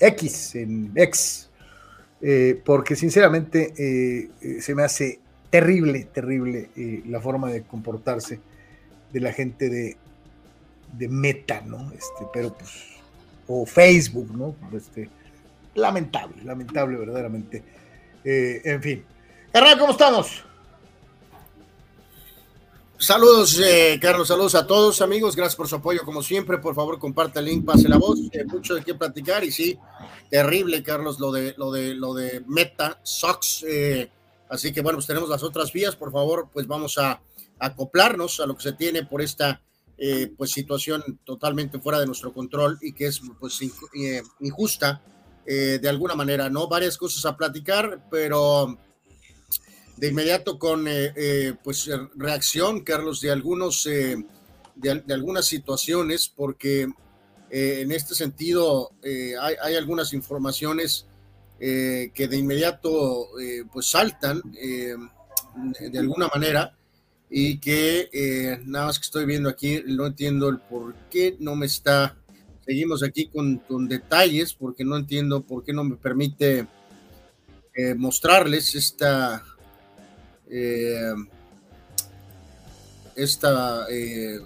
X, 0.00 0.56
en 0.56 0.92
X, 0.94 1.48
eh, 2.20 2.60
porque 2.64 2.96
sinceramente 2.96 4.30
se 4.60 4.74
me 4.74 4.82
hace 4.82 5.20
terrible, 5.50 6.08
terrible 6.12 6.68
la 7.06 7.20
forma 7.20 7.50
de 7.50 7.62
comportarse 7.62 8.40
de 9.12 9.20
la 9.20 9.32
gente 9.32 9.70
de, 9.70 9.96
de 10.98 11.08
Meta, 11.08 11.62
¿no? 11.64 11.92
Este, 11.92 12.26
pero 12.32 12.52
pues, 12.52 12.72
o 13.46 13.64
Facebook, 13.64 14.36
¿no? 14.36 14.56
Este, 14.76 15.08
lamentable, 15.74 16.42
lamentable 16.42 16.98
verdaderamente. 16.98 17.62
en 18.24 18.82
fin. 18.82 19.04
Carnal, 19.52 19.78
¿cómo 19.78 19.92
estamos? 19.92 20.44
Saludos, 22.98 23.60
eh, 23.60 23.98
Carlos, 24.00 24.28
saludos 24.28 24.54
a 24.54 24.66
todos, 24.66 25.02
amigos. 25.02 25.36
Gracias 25.36 25.54
por 25.54 25.68
su 25.68 25.74
apoyo, 25.76 26.00
como 26.02 26.22
siempre. 26.22 26.56
Por 26.56 26.74
favor, 26.74 26.98
comparte 26.98 27.40
el 27.40 27.44
link, 27.44 27.64
pase 27.66 27.90
la 27.90 27.98
voz. 27.98 28.18
Hay 28.32 28.44
mucho 28.46 28.74
de 28.74 28.82
qué 28.82 28.94
platicar. 28.94 29.44
Y 29.44 29.52
sí, 29.52 29.78
terrible, 30.30 30.82
Carlos, 30.82 31.20
lo 31.20 31.30
de 31.30 31.54
lo 31.58 31.70
de 31.70 31.94
lo 31.94 32.14
de 32.14 32.42
Meta, 32.46 32.98
Sox. 33.02 33.64
Eh, 33.68 34.10
así 34.48 34.72
que 34.72 34.80
bueno, 34.80 34.96
pues 34.96 35.06
tenemos 35.06 35.28
las 35.28 35.42
otras 35.42 35.74
vías. 35.74 35.94
Por 35.94 36.10
favor, 36.10 36.48
pues 36.50 36.66
vamos 36.66 36.96
a, 36.96 37.20
acoplarnos 37.58 38.40
a 38.40 38.46
lo 38.46 38.56
que 38.56 38.62
se 38.62 38.72
tiene 38.72 39.04
por 39.04 39.20
esta 39.20 39.60
eh, 39.98 40.32
pues 40.34 40.52
situación 40.52 41.20
totalmente 41.22 41.78
fuera 41.78 42.00
de 42.00 42.06
nuestro 42.06 42.32
control 42.32 42.78
y 42.80 42.92
que 42.92 43.08
es 43.08 43.20
pues 43.38 43.60
injusta 44.40 45.02
de 45.44 45.88
alguna 45.88 46.16
manera, 46.16 46.50
¿no? 46.50 46.66
Varias 46.66 46.96
cosas 46.96 47.24
a 47.24 47.36
platicar, 47.36 48.08
pero 48.10 48.76
de 49.96 50.08
inmediato 50.08 50.58
con 50.58 50.86
eh, 50.88 51.12
eh, 51.16 51.54
pues 51.62 51.88
reacción, 52.14 52.80
Carlos, 52.80 53.20
de 53.20 53.30
algunos 53.30 53.86
eh, 53.86 54.16
de, 54.74 55.02
algunas 55.12 55.46
situaciones, 55.46 56.30
porque 56.34 56.88
en 57.48 57.92
este 57.92 58.14
sentido 58.14 58.90
hay, 59.40 59.74
algunas 59.76 60.12
informaciones 60.12 61.06
que 61.58 62.28
de 62.28 62.36
inmediato 62.36 63.28
pues 63.72 63.86
saltan 63.86 64.42
de 64.52 65.98
alguna 65.98 66.28
manera 66.28 66.76
y 67.30 67.58
que 67.58 68.58
nada 68.66 68.86
más 68.86 68.98
que 68.98 69.04
estoy 69.04 69.24
viendo 69.24 69.48
aquí, 69.48 69.82
no 69.86 70.06
entiendo 70.06 70.50
el 70.50 70.58
por 70.58 70.94
qué 71.08 71.36
no 71.38 71.56
me 71.56 71.66
está, 71.66 72.18
seguimos 72.66 73.02
aquí 73.02 73.28
con, 73.28 73.58
con 73.58 73.88
detalles, 73.88 74.52
porque 74.52 74.84
no 74.84 74.96
entiendo 74.96 75.40
por 75.40 75.64
qué 75.64 75.72
no 75.72 75.84
me 75.84 75.96
permite 75.96 76.66
mostrarles 77.96 78.74
esta 78.74 79.42
eh, 80.50 81.14
esta 83.14 83.86
eh, 83.90 84.40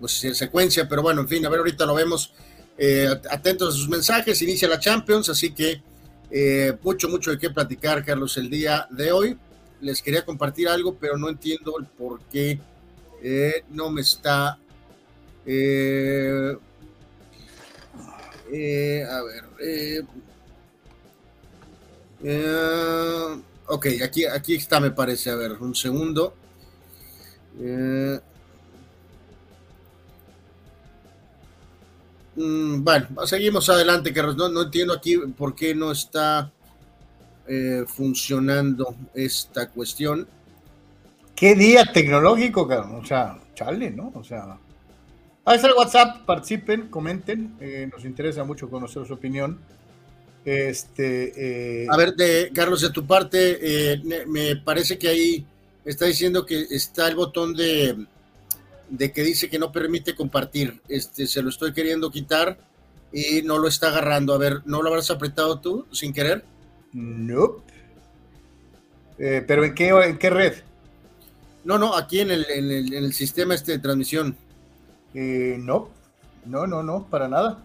pues, 0.00 0.12
secuencia, 0.12 0.88
pero 0.88 1.02
bueno, 1.02 1.20
en 1.20 1.28
fin, 1.28 1.44
a 1.46 1.48
ver, 1.48 1.58
ahorita 1.58 1.86
lo 1.86 1.94
vemos. 1.94 2.32
Eh, 2.76 3.08
atentos 3.30 3.74
a 3.74 3.76
sus 3.76 3.88
mensajes, 3.88 4.40
inicia 4.42 4.68
la 4.68 4.78
Champions, 4.78 5.28
así 5.28 5.52
que 5.52 5.82
mucho, 6.82 7.08
mucho 7.08 7.30
de 7.30 7.38
qué 7.38 7.50
platicar, 7.50 8.04
Carlos, 8.04 8.36
el 8.36 8.50
día 8.50 8.86
de 8.90 9.12
hoy. 9.12 9.38
Les 9.80 10.02
quería 10.02 10.24
compartir 10.24 10.68
algo, 10.68 10.96
pero 10.96 11.16
no 11.16 11.28
entiendo 11.28 11.78
el 11.78 11.86
por 11.86 12.20
qué 12.22 12.58
no 13.70 13.90
me 13.90 14.00
está. 14.00 14.48
a 14.48 14.58
ver. 15.46 16.58
Ok, 23.70 23.86
aquí, 24.02 24.24
aquí 24.24 24.54
está, 24.54 24.80
me 24.80 24.90
parece. 24.90 25.30
A 25.30 25.34
ver, 25.34 25.52
un 25.52 25.74
segundo. 25.74 26.34
Eh, 27.60 28.18
mm, 32.36 32.82
bueno, 32.82 33.26
seguimos 33.26 33.68
adelante, 33.68 34.12
Carlos. 34.12 34.36
No, 34.36 34.48
no 34.48 34.62
entiendo 34.62 34.94
aquí 34.94 35.18
por 35.18 35.54
qué 35.54 35.74
no 35.74 35.92
está 35.92 36.50
eh, 37.46 37.84
funcionando 37.86 38.94
esta 39.12 39.68
cuestión. 39.68 40.26
Qué 41.34 41.54
día 41.54 41.84
tecnológico, 41.92 42.66
Carlos. 42.66 43.04
O 43.04 43.06
sea, 43.06 43.38
chale, 43.54 43.90
¿no? 43.90 44.12
O 44.14 44.24
sea, 44.24 44.58
ahí 45.44 45.56
está 45.56 45.68
el 45.68 45.74
WhatsApp. 45.74 46.24
Participen, 46.24 46.88
comenten. 46.88 47.54
Eh, 47.60 47.86
nos 47.92 48.04
interesa 48.06 48.44
mucho 48.44 48.70
conocer 48.70 49.06
su 49.06 49.12
opinión. 49.12 49.60
Este, 50.44 51.82
eh, 51.82 51.86
A 51.90 51.96
ver, 51.96 52.14
de, 52.14 52.50
Carlos, 52.54 52.80
de 52.80 52.90
tu 52.90 53.06
parte, 53.06 53.58
eh, 53.60 54.02
me 54.26 54.56
parece 54.56 54.98
que 54.98 55.08
ahí 55.08 55.46
está 55.84 56.06
diciendo 56.06 56.46
que 56.46 56.66
está 56.70 57.08
el 57.08 57.16
botón 57.16 57.54
de, 57.54 58.06
de 58.88 59.12
que 59.12 59.22
dice 59.22 59.50
que 59.50 59.58
no 59.58 59.72
permite 59.72 60.14
compartir. 60.14 60.80
Este, 60.88 61.26
se 61.26 61.42
lo 61.42 61.50
estoy 61.50 61.72
queriendo 61.72 62.10
quitar 62.10 62.58
y 63.12 63.42
no 63.42 63.58
lo 63.58 63.68
está 63.68 63.88
agarrando. 63.88 64.32
A 64.32 64.38
ver, 64.38 64.62
¿no 64.64 64.82
lo 64.82 64.88
habrás 64.88 65.10
apretado 65.10 65.60
tú 65.60 65.86
sin 65.92 66.12
querer? 66.12 66.44
No. 66.92 67.62
Eh, 69.18 69.44
¿Pero 69.46 69.64
en 69.64 69.74
qué, 69.74 69.88
en 69.88 70.18
qué 70.18 70.30
red? 70.30 70.54
No, 71.64 71.76
no, 71.76 71.94
aquí 71.94 72.20
en 72.20 72.30
el, 72.30 72.46
en 72.48 72.70
el, 72.70 72.94
en 72.94 73.04
el 73.04 73.12
sistema 73.12 73.54
este 73.54 73.72
de 73.72 73.78
transmisión. 73.80 74.36
no, 75.12 75.90
no, 76.46 76.66
no, 76.66 76.82
no, 76.82 77.06
para 77.10 77.28
nada. 77.28 77.62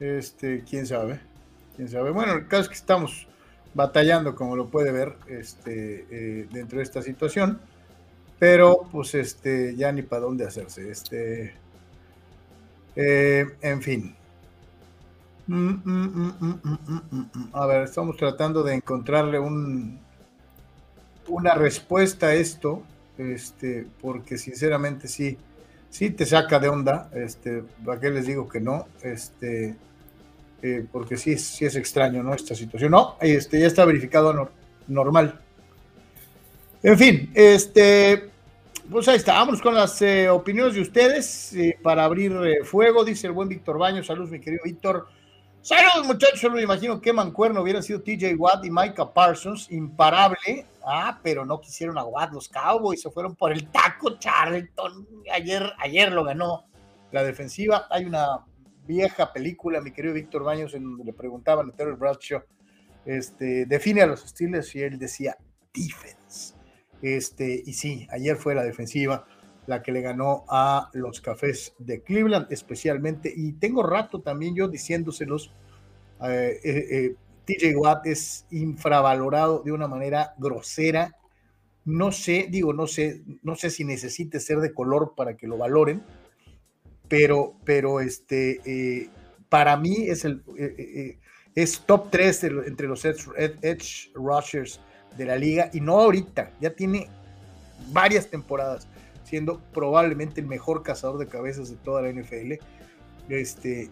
Este, 0.00 0.62
quién 0.68 0.86
sabe, 0.86 1.20
quién 1.76 1.88
sabe. 1.88 2.10
Bueno, 2.10 2.34
el 2.34 2.46
caso 2.46 2.62
es 2.62 2.68
que 2.68 2.74
estamos 2.74 3.26
batallando, 3.74 4.34
como 4.34 4.56
lo 4.56 4.68
puede 4.68 4.92
ver, 4.92 5.14
este, 5.28 6.06
eh, 6.10 6.48
dentro 6.52 6.78
de 6.78 6.84
esta 6.84 7.02
situación, 7.02 7.60
pero 8.38 8.88
pues 8.92 9.14
este, 9.14 9.74
ya 9.76 9.90
ni 9.92 10.02
para 10.02 10.22
dónde 10.22 10.46
hacerse. 10.46 10.90
Este, 10.90 11.54
eh, 12.96 13.46
en 13.60 13.82
fin. 13.82 14.14
Mm, 15.46 15.70
mm, 15.84 16.34
mm, 16.40 17.50
a 17.52 17.66
ver, 17.66 17.82
estamos 17.84 18.16
tratando 18.16 18.62
de 18.62 18.74
encontrarle 18.74 19.38
un, 19.38 19.98
una 21.26 21.54
respuesta 21.54 22.26
a 22.26 22.34
esto, 22.34 22.82
este, 23.16 23.86
porque 24.00 24.36
sinceramente 24.38 25.08
sí, 25.08 25.38
sí 25.90 26.10
te 26.10 26.26
saca 26.26 26.58
de 26.58 26.68
onda, 26.68 27.10
este, 27.14 27.64
¿para 27.84 27.98
qué 28.00 28.10
les 28.10 28.26
digo 28.26 28.48
que 28.48 28.60
no? 28.60 28.86
Este, 29.02 29.76
eh, 30.62 30.84
porque 30.90 31.16
sí, 31.16 31.38
sí 31.38 31.64
es 31.64 31.76
extraño, 31.76 32.22
¿no? 32.22 32.34
Esta 32.34 32.54
situación. 32.54 32.90
No, 32.90 33.16
este, 33.20 33.60
ya 33.60 33.66
está 33.66 33.84
verificado 33.84 34.50
normal. 34.86 35.40
En 36.82 36.98
fin, 36.98 37.30
este, 37.34 38.30
pues 38.90 39.06
ahí 39.08 39.16
está. 39.16 39.34
Vámonos 39.34 39.62
con 39.62 39.74
las 39.74 40.00
eh, 40.02 40.28
opiniones 40.28 40.74
de 40.74 40.80
ustedes 40.80 41.52
eh, 41.54 41.78
para 41.82 42.04
abrir 42.04 42.64
fuego, 42.64 43.04
dice 43.04 43.28
el 43.28 43.32
buen 43.32 43.48
Víctor 43.48 43.78
Baño. 43.78 44.02
Saludos, 44.02 44.30
mi 44.30 44.40
querido 44.40 44.62
Víctor. 44.64 45.08
Saludos, 45.62 46.06
muchachos. 46.06 46.40
Solo 46.40 46.54
me 46.54 46.62
imagino 46.62 47.00
que 47.00 47.12
Mancuerno 47.12 47.62
hubiera 47.62 47.82
sido 47.82 48.00
TJ 48.00 48.34
Watt 48.36 48.64
y 48.64 48.70
Micah 48.70 49.12
Parsons, 49.12 49.70
imparable. 49.70 50.66
Ah, 50.84 51.20
pero 51.22 51.44
no 51.44 51.60
quisieron 51.60 51.98
a 51.98 52.04
Watt 52.04 52.32
los 52.32 52.48
Cowboys, 52.48 53.02
se 53.02 53.10
fueron 53.10 53.34
por 53.36 53.52
el 53.52 53.68
taco 53.68 54.18
Charlton. 54.18 55.06
Ayer, 55.32 55.70
ayer 55.78 56.10
lo 56.10 56.24
ganó 56.24 56.64
la 57.12 57.22
defensiva. 57.22 57.86
Hay 57.90 58.06
una 58.06 58.40
vieja 58.88 59.32
película, 59.32 59.80
mi 59.80 59.92
querido 59.92 60.14
Víctor 60.14 60.42
Baños, 60.42 60.74
en 60.74 60.82
donde 60.82 61.04
le 61.04 61.12
preguntaban 61.12 61.68
a 61.68 61.72
Terry 61.72 61.94
Bradshaw, 61.94 62.42
este, 63.04 63.66
define 63.66 64.02
a 64.02 64.06
los 64.06 64.24
estilos 64.24 64.74
y 64.74 64.82
él 64.82 64.98
decía 64.98 65.36
defense. 65.72 66.54
Este, 67.02 67.62
y 67.64 67.74
sí, 67.74 68.08
ayer 68.10 68.36
fue 68.36 68.54
la 68.54 68.64
defensiva 68.64 69.26
la 69.66 69.82
que 69.82 69.92
le 69.92 70.00
ganó 70.00 70.44
a 70.48 70.88
los 70.94 71.20
cafés 71.20 71.74
de 71.78 72.02
Cleveland, 72.02 72.46
especialmente, 72.50 73.30
y 73.34 73.52
tengo 73.52 73.82
rato 73.82 74.22
también 74.22 74.56
yo 74.56 74.66
diciéndoselos, 74.66 75.52
eh, 76.24 76.58
eh, 76.64 76.86
eh, 76.90 77.14
TJ 77.44 77.76
Watt 77.76 78.06
es 78.06 78.46
infravalorado 78.50 79.62
de 79.62 79.72
una 79.72 79.86
manera 79.86 80.34
grosera. 80.38 81.14
No 81.84 82.12
sé, 82.12 82.48
digo, 82.50 82.72
no 82.72 82.86
sé, 82.86 83.22
no 83.42 83.56
sé 83.56 83.68
si 83.68 83.84
necesite 83.84 84.40
ser 84.40 84.58
de 84.60 84.72
color 84.72 85.12
para 85.14 85.36
que 85.36 85.46
lo 85.46 85.58
valoren, 85.58 86.02
pero, 87.08 87.54
pero 87.64 88.00
este, 88.00 88.60
eh, 88.64 89.08
para 89.48 89.76
mí 89.76 90.06
es 90.08 90.24
el 90.24 90.42
eh, 90.56 90.74
eh, 90.78 91.18
es 91.54 91.80
top 91.80 92.10
3 92.10 92.44
entre 92.66 92.86
los 92.86 93.04
edge, 93.04 94.10
rushers 94.14 94.80
de 95.16 95.24
la 95.24 95.36
liga 95.36 95.70
y 95.72 95.80
no 95.80 95.98
ahorita, 95.98 96.52
ya 96.60 96.70
tiene 96.70 97.08
varias 97.90 98.28
temporadas 98.28 98.86
siendo 99.24 99.60
probablemente 99.72 100.40
el 100.40 100.46
mejor 100.46 100.82
cazador 100.82 101.18
de 101.18 101.26
cabezas 101.26 101.68
de 101.70 101.76
toda 101.76 102.02
la 102.02 102.12
NFL. 102.12 102.54
Este, 103.28 103.90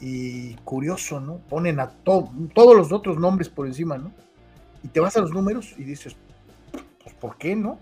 y 0.00 0.54
curioso, 0.64 1.20
¿no? 1.20 1.38
Ponen 1.48 1.78
a 1.78 1.90
todos 1.90 2.76
los 2.76 2.90
otros 2.90 3.18
nombres 3.18 3.48
por 3.48 3.66
encima, 3.66 3.98
¿no? 3.98 4.12
Y 4.82 4.88
te 4.88 4.98
vas 4.98 5.16
a 5.16 5.20
los 5.20 5.30
números 5.32 5.74
y 5.76 5.84
dices, 5.84 6.16
pues, 7.02 7.14
¿por 7.14 7.36
qué 7.36 7.54
no? 7.54 7.78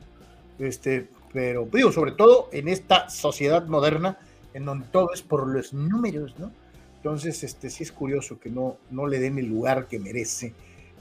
Este, 0.59 1.09
pero 1.33 1.69
digo, 1.73 1.93
sobre 1.93 2.13
todo 2.13 2.49
en 2.53 2.69
esta 2.69 3.09
sociedad 3.09 3.67
moderna, 3.67 4.19
en 4.67 4.83
todo 4.85 5.13
es 5.13 5.23
por 5.23 5.47
los 5.47 5.73
números, 5.73 6.39
¿no? 6.39 6.53
Entonces, 6.97 7.45
este, 7.45 7.71
sí 7.71 7.85
es 7.85 7.93
curioso 7.93 8.39
que 8.39 8.51
no, 8.51 8.77
no 8.91 9.07
le 9.07 9.21
den 9.21 9.39
el 9.39 9.47
lugar 9.47 9.87
que 9.87 9.99
merece 9.99 10.53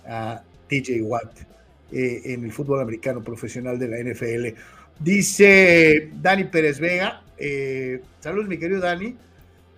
a 0.07 0.43
TJ 0.67 1.01
Watt 1.01 1.39
eh, 1.91 2.21
en 2.25 2.43
el 2.43 2.51
fútbol 2.51 2.81
americano 2.81 3.23
profesional 3.23 3.79
de 3.79 3.87
la 3.87 3.97
NFL. 3.99 4.59
Dice 4.99 6.11
Dani 6.21 6.45
Pérez 6.45 6.79
Vega, 6.79 7.23
eh, 7.37 8.01
saludos 8.19 8.47
mi 8.47 8.57
querido 8.57 8.79
Dani, 8.79 9.15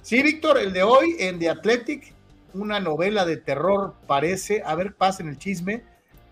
Sí, 0.01 0.23
Víctor, 0.23 0.57
el 0.57 0.73
de 0.73 0.81
hoy 0.81 1.17
en 1.19 1.39
The 1.39 1.49
Athletic, 1.49 2.13
una 2.53 2.79
novela 2.79 3.25
de 3.25 3.37
terror 3.37 3.93
parece. 4.07 4.63
A 4.65 4.73
ver, 4.75 4.95
pasen 4.95 5.27
el 5.27 5.37
chisme. 5.37 5.83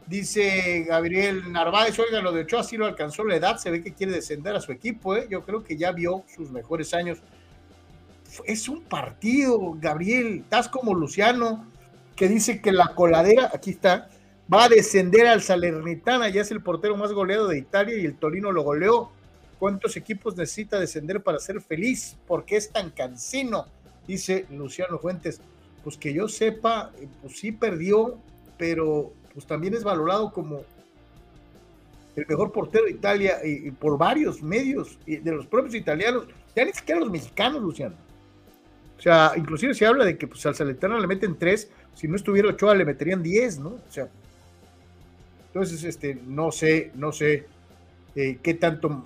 Dice 0.08 0.86
Gabriel 0.88 1.51
Narváez, 1.51 2.00
oiga, 2.00 2.22
lo 2.22 2.32
de 2.32 2.42
Ochoa 2.42 2.63
sí 2.63 2.77
lo 2.77 2.86
alcanzó 2.86 3.25
la 3.25 3.36
edad, 3.36 3.58
se 3.58 3.70
ve 3.70 3.84
que 3.84 3.94
quiere 3.94 4.13
descender 4.13 4.56
a 4.56 4.62
su 4.62 4.72
equipo, 4.72 5.18
¿eh? 5.18 5.27
yo 5.30 5.44
creo 5.44 5.66
que 5.66 5.75
ya 5.75 5.92
vio 5.92 6.24
sus 6.34 6.50
mejores 6.50 6.94
años. 6.94 7.20
Es 8.46 8.70
un 8.70 8.82
partido, 8.84 9.75
Gabriel, 9.79 10.41
estás 10.44 10.67
como 10.67 10.94
Luciano, 10.94 11.65
que 12.15 12.27
dice 12.27 12.62
que 12.62 12.72
la 12.72 12.96
coladera, 12.96 13.51
aquí 13.53 13.72
está, 13.72 14.10
va 14.51 14.65
a 14.65 14.70
descender 14.70 15.27
al 15.27 15.41
Salernitana, 15.41 16.29
ya 16.29 16.41
es 16.41 16.51
el 16.51 16.62
portero 16.62 16.98
más 16.98 17.12
goleado 17.13 17.48
de 17.48 17.60
Italia 17.60 17.98
y 17.98 18.06
el 18.06 18.15
Torino 18.15 18.51
lo 18.51 18.63
goleó. 18.63 19.12
¿Cuántos 19.60 19.98
equipos 19.98 20.38
necesita 20.38 20.79
descender 20.79 21.22
para 21.22 21.39
ser 21.39 21.62
feliz? 21.62 22.15
¿Por 22.27 22.46
qué 22.46 22.58
es 22.58 22.70
tan 22.72 22.91
cansino? 22.91 23.65
Dice 24.08 24.46
Luciano 24.51 25.00
Fuentes. 25.00 25.41
Pues 25.84 25.98
que 25.98 26.13
yo 26.13 26.27
sepa, 26.27 26.91
eh, 27.00 27.08
pues 27.22 27.39
sí 27.39 27.51
perdió, 27.51 28.17
pero 28.58 29.13
pues 29.34 29.46
también 29.46 29.74
es 29.74 29.84
valorado 29.84 30.32
como 30.32 30.62
el 32.15 32.25
mejor 32.27 32.51
portero 32.51 32.86
de 32.86 32.91
Italia 32.91 33.39
y, 33.44 33.70
por 33.72 33.98
varios 33.98 34.41
medios 34.41 34.98
de 35.06 35.32
los 35.32 35.46
propios 35.46 35.75
italianos, 35.75 36.25
ya 36.56 36.65
ni 36.65 36.74
siquiera 36.74 37.00
los 37.00 37.12
mexicanos, 37.12 37.62
Luciano. 37.62 37.96
O 38.98 39.01
sea, 39.01 39.34
inclusive 39.36 39.74
se 39.74 39.86
habla 39.86 40.06
de 40.06 40.18
que 40.18 40.27
pues, 40.27 40.46
al 40.46 40.56
Salentano 40.56 41.00
le 41.00 41.08
meten 41.08 41.38
tres, 41.38 41.70
si 41.94 42.08
no 42.08 42.16
estuviera 42.16 42.50
Ochoa 42.50 42.75
le 42.75 42.86
meterían 42.86 43.22
diez, 43.22 43.60
¿no? 43.60 43.70
O 43.70 43.92
sea, 43.92 44.08
entonces, 45.48 45.84
este, 45.84 46.20
no 46.27 46.51
sé, 46.51 46.92
no 46.94 47.12
sé 47.12 47.48
eh, 48.16 48.38
qué 48.44 48.54
tanto 48.54 49.06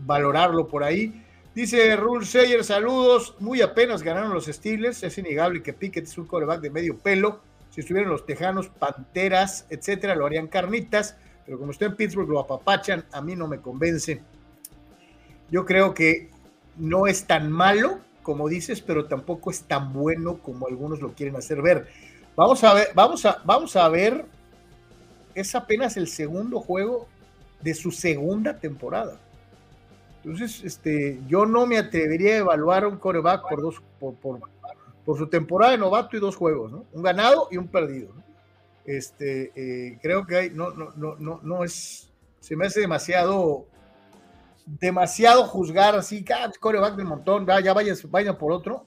valorarlo 0.00 0.66
por 0.66 0.82
ahí. 0.82 1.22
Dice 1.54 1.94
Rule 1.96 2.26
Sayer, 2.26 2.64
saludos. 2.64 3.36
Muy 3.38 3.62
apenas 3.62 4.02
ganaron 4.02 4.34
los 4.34 4.46
Steelers. 4.46 5.02
Es 5.04 5.16
innegable 5.18 5.62
que 5.62 5.72
Pickett 5.72 6.04
es 6.04 6.18
un 6.18 6.26
coreback 6.26 6.60
de 6.60 6.70
medio 6.70 6.98
pelo. 6.98 7.40
Si 7.70 7.80
estuvieran 7.80 8.10
los 8.10 8.26
Tejanos, 8.26 8.68
Panteras, 8.68 9.66
etcétera, 9.70 10.14
lo 10.16 10.26
harían 10.26 10.48
carnitas. 10.48 11.16
Pero 11.44 11.58
como 11.58 11.70
está 11.70 11.86
en 11.86 11.96
Pittsburgh, 11.96 12.28
lo 12.28 12.40
apapachan. 12.40 13.04
A 13.12 13.20
mí 13.20 13.36
no 13.36 13.46
me 13.46 13.60
convence. 13.60 14.20
Yo 15.50 15.64
creo 15.64 15.94
que 15.94 16.30
no 16.76 17.06
es 17.06 17.26
tan 17.26 17.50
malo 17.50 18.00
como 18.26 18.48
dices, 18.48 18.82
pero 18.82 19.06
tampoco 19.06 19.52
es 19.52 19.62
tan 19.62 19.92
bueno 19.92 20.38
como 20.38 20.66
algunos 20.66 21.00
lo 21.00 21.12
quieren 21.12 21.36
hacer 21.36 21.62
ver. 21.62 21.86
Vamos 22.34 22.64
a 22.64 22.74
ver, 22.74 22.88
vamos 22.92 23.24
a, 23.24 23.40
vamos 23.44 23.76
a 23.76 23.88
ver. 23.88 24.24
Es 25.32 25.54
apenas 25.54 25.96
el 25.96 26.08
segundo 26.08 26.58
juego 26.58 27.06
de 27.62 27.72
su 27.72 27.92
segunda 27.92 28.58
temporada. 28.58 29.16
Entonces, 30.24 30.64
este, 30.64 31.20
yo 31.28 31.46
no 31.46 31.66
me 31.66 31.78
atrevería 31.78 32.32
a 32.34 32.38
evaluar 32.38 32.84
un 32.84 32.96
coreback 32.96 33.48
por 33.48 33.62
dos, 33.62 33.80
por, 34.00 34.16
por, 34.16 35.16
su 35.16 35.28
temporada 35.28 35.70
de 35.70 35.78
novato 35.78 36.16
y 36.16 36.20
dos 36.20 36.34
juegos, 36.34 36.72
¿no? 36.72 36.84
Un 36.94 37.04
ganado 37.04 37.46
y 37.52 37.58
un 37.58 37.68
perdido. 37.68 38.08
Este, 38.84 39.52
eh, 39.54 40.00
creo 40.02 40.26
que 40.26 40.50
no, 40.50 40.72
no, 40.72 40.90
no, 40.96 41.14
no, 41.20 41.38
no 41.44 41.62
es, 41.62 42.10
se 42.40 42.56
me 42.56 42.66
hace 42.66 42.80
demasiado, 42.80 43.66
demasiado 44.66 45.44
juzgar 45.44 45.94
así, 45.94 46.24
ah, 46.34 46.50
coreback 46.60 46.96
del 46.96 47.06
montón, 47.06 47.46
ya 47.46 47.72
vayan, 47.72 47.96
vayan 48.10 48.36
por 48.36 48.52
otro, 48.52 48.86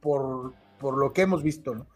por, 0.00 0.54
por 0.78 0.96
lo 0.96 1.12
que 1.12 1.22
hemos 1.22 1.42
visto, 1.42 1.74
¿no? 1.74 1.88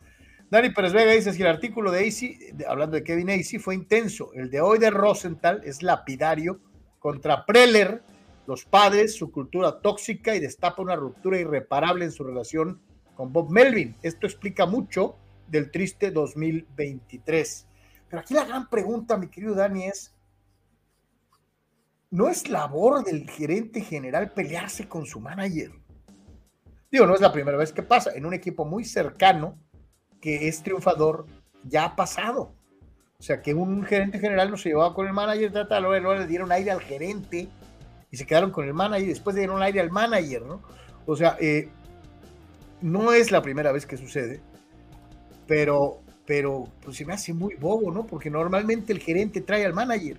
Dani 0.51 0.69
Pérez 0.69 0.93
Vega 0.93 1.13
dice 1.13 1.35
que 1.35 1.43
el 1.45 1.49
artículo 1.49 1.91
de 1.91 2.07
AC, 2.07 2.67
hablando 2.69 2.97
de 2.97 3.05
Kevin 3.05 3.31
AC, 3.31 3.59
fue 3.59 3.75
intenso. 3.75 4.35
El 4.35 4.51
de 4.51 4.61
hoy 4.61 4.79
de 4.79 4.91
Rosenthal 4.91 5.63
es 5.65 5.83
lapidario 5.83 6.61
contra 6.99 7.47
Preller, 7.47 8.03
los 8.47 8.67
padres, 8.67 9.17
su 9.17 9.33
cultura 9.33 9.81
tóxica 9.81 10.35
y 10.35 10.41
destapa 10.41 10.83
una 10.83 10.95
ruptura 10.95 11.39
irreparable 11.39 12.05
en 12.05 12.13
su 12.13 12.23
relación 12.23 12.83
con 13.15 13.33
Bob 13.33 13.51
Melvin. 13.51 13.97
Esto 14.03 14.27
explica 14.27 14.67
mucho 14.67 15.17
del 15.47 15.71
triste 15.71 16.11
2023. 16.11 17.67
Pero 18.11 18.21
aquí 18.21 18.35
la 18.35 18.45
gran 18.45 18.69
pregunta, 18.69 19.17
mi 19.17 19.29
querido 19.29 19.55
Dani, 19.55 19.87
es, 19.87 20.15
¿no 22.13 22.29
es 22.29 22.49
labor 22.49 23.03
del 23.05 23.29
gerente 23.29 23.81
general 23.81 24.33
pelearse 24.33 24.87
con 24.87 25.07
su 25.07 25.19
manager? 25.19 25.73
Digo, 26.91 27.07
no 27.07 27.15
es 27.15 27.23
la 27.23 27.33
primera 27.33 27.57
vez 27.57 27.73
que 27.73 27.83
pasa. 27.83 28.13
En 28.15 28.27
un 28.27 28.35
equipo 28.35 28.67
muy 28.67 28.85
cercano, 28.85 29.59
que 30.21 30.47
es 30.47 30.63
triunfador, 30.63 31.27
ya 31.65 31.87
ha 31.87 31.97
pasado. 31.97 32.55
O 33.19 33.23
sea, 33.23 33.41
que 33.41 33.55
un 33.55 33.83
gerente 33.85 34.19
general 34.19 34.51
no 34.51 34.59
se 34.59 34.69
llevaba 34.69 34.95
con 34.95 35.07
el 35.07 35.15
manager, 35.15 35.53
luego 35.81 36.15
le 36.15 36.27
dieron 36.27 36.53
aire 36.53 36.71
al 36.71 36.83
gerente 36.83 37.49
y 38.11 38.17
se 38.17 38.27
quedaron 38.27 38.51
con 38.51 38.67
el 38.67 38.75
manager 38.75 39.09
después 39.09 39.35
dieron 39.35 39.63
aire 39.63 39.81
al 39.81 39.91
manager, 39.91 40.43
¿no? 40.43 40.63
O 41.07 41.17
sea, 41.17 41.39
eh, 41.41 41.71
no 42.83 43.13
es 43.13 43.31
la 43.31 43.41
primera 43.41 43.73
vez 43.73 43.87
que 43.87 43.97
sucede, 43.97 44.43
pero, 45.47 46.03
pero 46.27 46.69
pues 46.85 46.99
se 46.99 47.07
me 47.07 47.15
hace 47.15 47.33
muy 47.33 47.55
bobo, 47.55 47.91
¿no? 47.91 48.07
Porque 48.07 48.29
normalmente 48.29 48.93
el 48.93 48.99
gerente 48.99 49.41
trae 49.41 49.65
al 49.65 49.73
manager. 49.73 50.19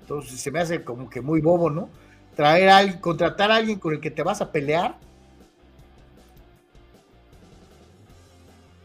Entonces 0.00 0.40
se 0.40 0.50
me 0.50 0.60
hace 0.60 0.84
como 0.84 1.08
que 1.08 1.20
muy 1.20 1.40
bobo, 1.40 1.70
¿no? 1.70 1.88
Traer 2.36 2.68
a 2.68 2.78
alguien, 2.78 3.00
contratar 3.00 3.50
a 3.50 3.56
alguien 3.56 3.78
con 3.78 3.94
el 3.94 4.00
que 4.00 4.10
te 4.10 4.22
vas 4.22 4.40
a 4.40 4.50
pelear. 4.50 4.98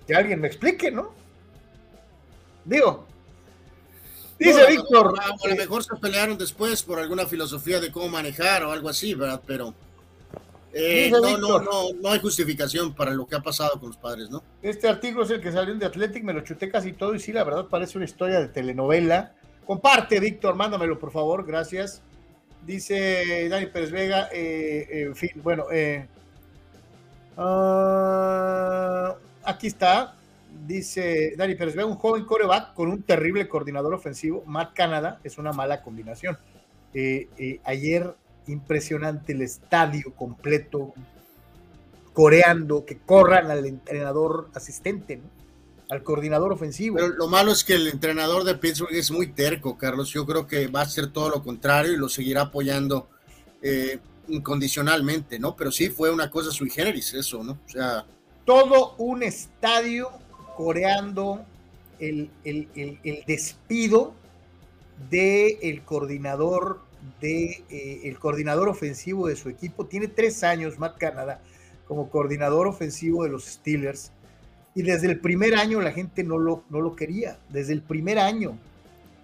Que 0.07 0.15
alguien 0.15 0.39
me 0.39 0.47
explique, 0.47 0.91
¿no? 0.91 1.11
Digo, 2.65 3.05
Dice 4.39 4.65
Víctor. 4.67 5.13
A, 5.19 5.47
lo 5.47 5.55
mejor 5.55 5.83
se 5.83 5.95
pelearon 5.97 6.37
después 6.37 6.81
por 6.83 6.97
alguna 6.97 7.25
filosofía 7.25 7.79
de 7.79 7.91
cómo 7.91 8.07
manejar 8.07 8.63
o 8.63 8.71
algo 8.71 8.87
así, 8.87 9.13
¿verdad? 9.13 9.41
Pero 9.45 9.73
eh, 10.71 11.11
no, 11.11 11.37
no, 11.37 11.59
no, 11.59 11.93
no 12.01 12.09
hay 12.09 12.19
justificación 12.19 12.93
para 12.93 13.11
lo 13.11 13.27
que 13.27 13.35
ha 13.35 13.41
pasado 13.41 13.79
con 13.79 13.89
los 13.89 13.97
padres, 13.97 14.29
¿no? 14.29 14.41
Este 14.61 14.87
artículo 14.87 15.25
es 15.25 15.31
el 15.31 15.41
que 15.41 15.51
salió 15.51 15.75
de 15.75 15.85
Athletic, 15.85 16.23
me 16.23 16.33
lo 16.33 16.41
chuté 16.41 16.69
casi 16.69 16.93
todo 16.93 17.13
y 17.15 17.19
sí, 17.19 17.33
la 17.33 17.43
verdad 17.43 17.67
parece 17.67 17.97
una 17.97 18.05
historia 18.05 18.39
de 18.39 18.47
telenovela. 18.47 19.35
Comparte, 19.69 20.19
Víctor, 20.19 20.55
mándamelo, 20.55 20.97
por 20.97 21.11
favor, 21.11 21.45
gracias. 21.45 22.01
Dice 22.65 23.47
Dani 23.49 23.67
Pérez 23.67 23.91
Vega, 23.91 24.27
eh, 24.33 24.87
en 24.89 25.15
fin, 25.15 25.29
bueno, 25.43 25.65
eh, 25.71 26.07
ah, 27.37 29.13
aquí 29.43 29.67
está, 29.67 30.15
dice 30.65 31.35
Dani 31.37 31.53
Pérez, 31.53 31.75
ve 31.75 31.83
un 31.83 31.97
joven 31.97 32.25
coreback 32.25 32.73
con 32.73 32.89
un 32.89 33.03
terrible 33.03 33.47
coordinador 33.47 33.93
ofensivo. 33.93 34.43
Matt 34.47 34.73
Canada 34.73 35.19
es 35.23 35.37
una 35.37 35.53
mala 35.53 35.83
combinación. 35.83 36.35
Eh, 36.95 37.27
eh, 37.37 37.59
ayer, 37.63 38.15
impresionante 38.47 39.33
el 39.33 39.43
estadio 39.43 40.15
completo, 40.15 40.95
coreando, 42.13 42.87
que 42.87 42.97
corran 42.97 43.51
al 43.51 43.67
entrenador 43.67 44.49
asistente, 44.55 45.21
al 45.89 46.03
coordinador 46.03 46.53
ofensivo. 46.53 46.97
Pero 46.97 47.09
lo 47.09 47.27
malo 47.27 47.51
es 47.51 47.63
que 47.63 47.73
el 47.73 47.87
entrenador 47.87 48.43
de 48.43 48.55
Pittsburgh 48.55 48.93
es 48.93 49.11
muy 49.11 49.27
terco, 49.27 49.77
Carlos. 49.77 50.09
Yo 50.11 50.25
creo 50.25 50.47
que 50.47 50.67
va 50.67 50.81
a 50.81 50.85
ser 50.85 51.11
todo 51.11 51.29
lo 51.29 51.43
contrario 51.43 51.93
y 51.93 51.97
lo 51.97 52.09
seguirá 52.09 52.43
apoyando 52.43 53.09
eh, 53.61 53.99
incondicionalmente, 54.27 55.39
¿no? 55.39 55.55
Pero 55.55 55.71
sí 55.71 55.89
fue 55.89 56.11
una 56.11 56.29
cosa 56.29 56.51
sui 56.51 56.69
generis 56.69 57.13
eso, 57.13 57.43
¿no? 57.43 57.53
O 57.65 57.69
sea. 57.69 58.05
Todo 58.45 58.95
un 58.97 59.23
estadio 59.23 60.09
coreando 60.55 61.43
el, 61.99 62.29
despido 63.25 64.13
del 65.09 65.81
coordinador 65.83 66.81
de 67.21 67.63
eh, 67.69 68.01
el 68.03 68.19
coordinador 68.19 68.69
ofensivo 68.69 69.27
de 69.27 69.35
su 69.35 69.49
equipo. 69.49 69.85
Tiene 69.85 70.07
tres 70.07 70.43
años, 70.43 70.77
Matt 70.77 70.97
Canada, 70.97 71.41
como 71.87 72.09
coordinador 72.09 72.67
ofensivo 72.67 73.23
de 73.23 73.29
los 73.29 73.45
Steelers. 73.45 74.11
Y 74.75 74.83
desde 74.83 75.07
el 75.07 75.19
primer 75.19 75.55
año 75.55 75.81
la 75.81 75.91
gente 75.91 76.23
no 76.23 76.37
lo, 76.37 76.63
no 76.69 76.81
lo 76.81 76.95
quería, 76.95 77.37
desde 77.49 77.73
el 77.73 77.81
primer 77.81 78.19
año. 78.19 78.57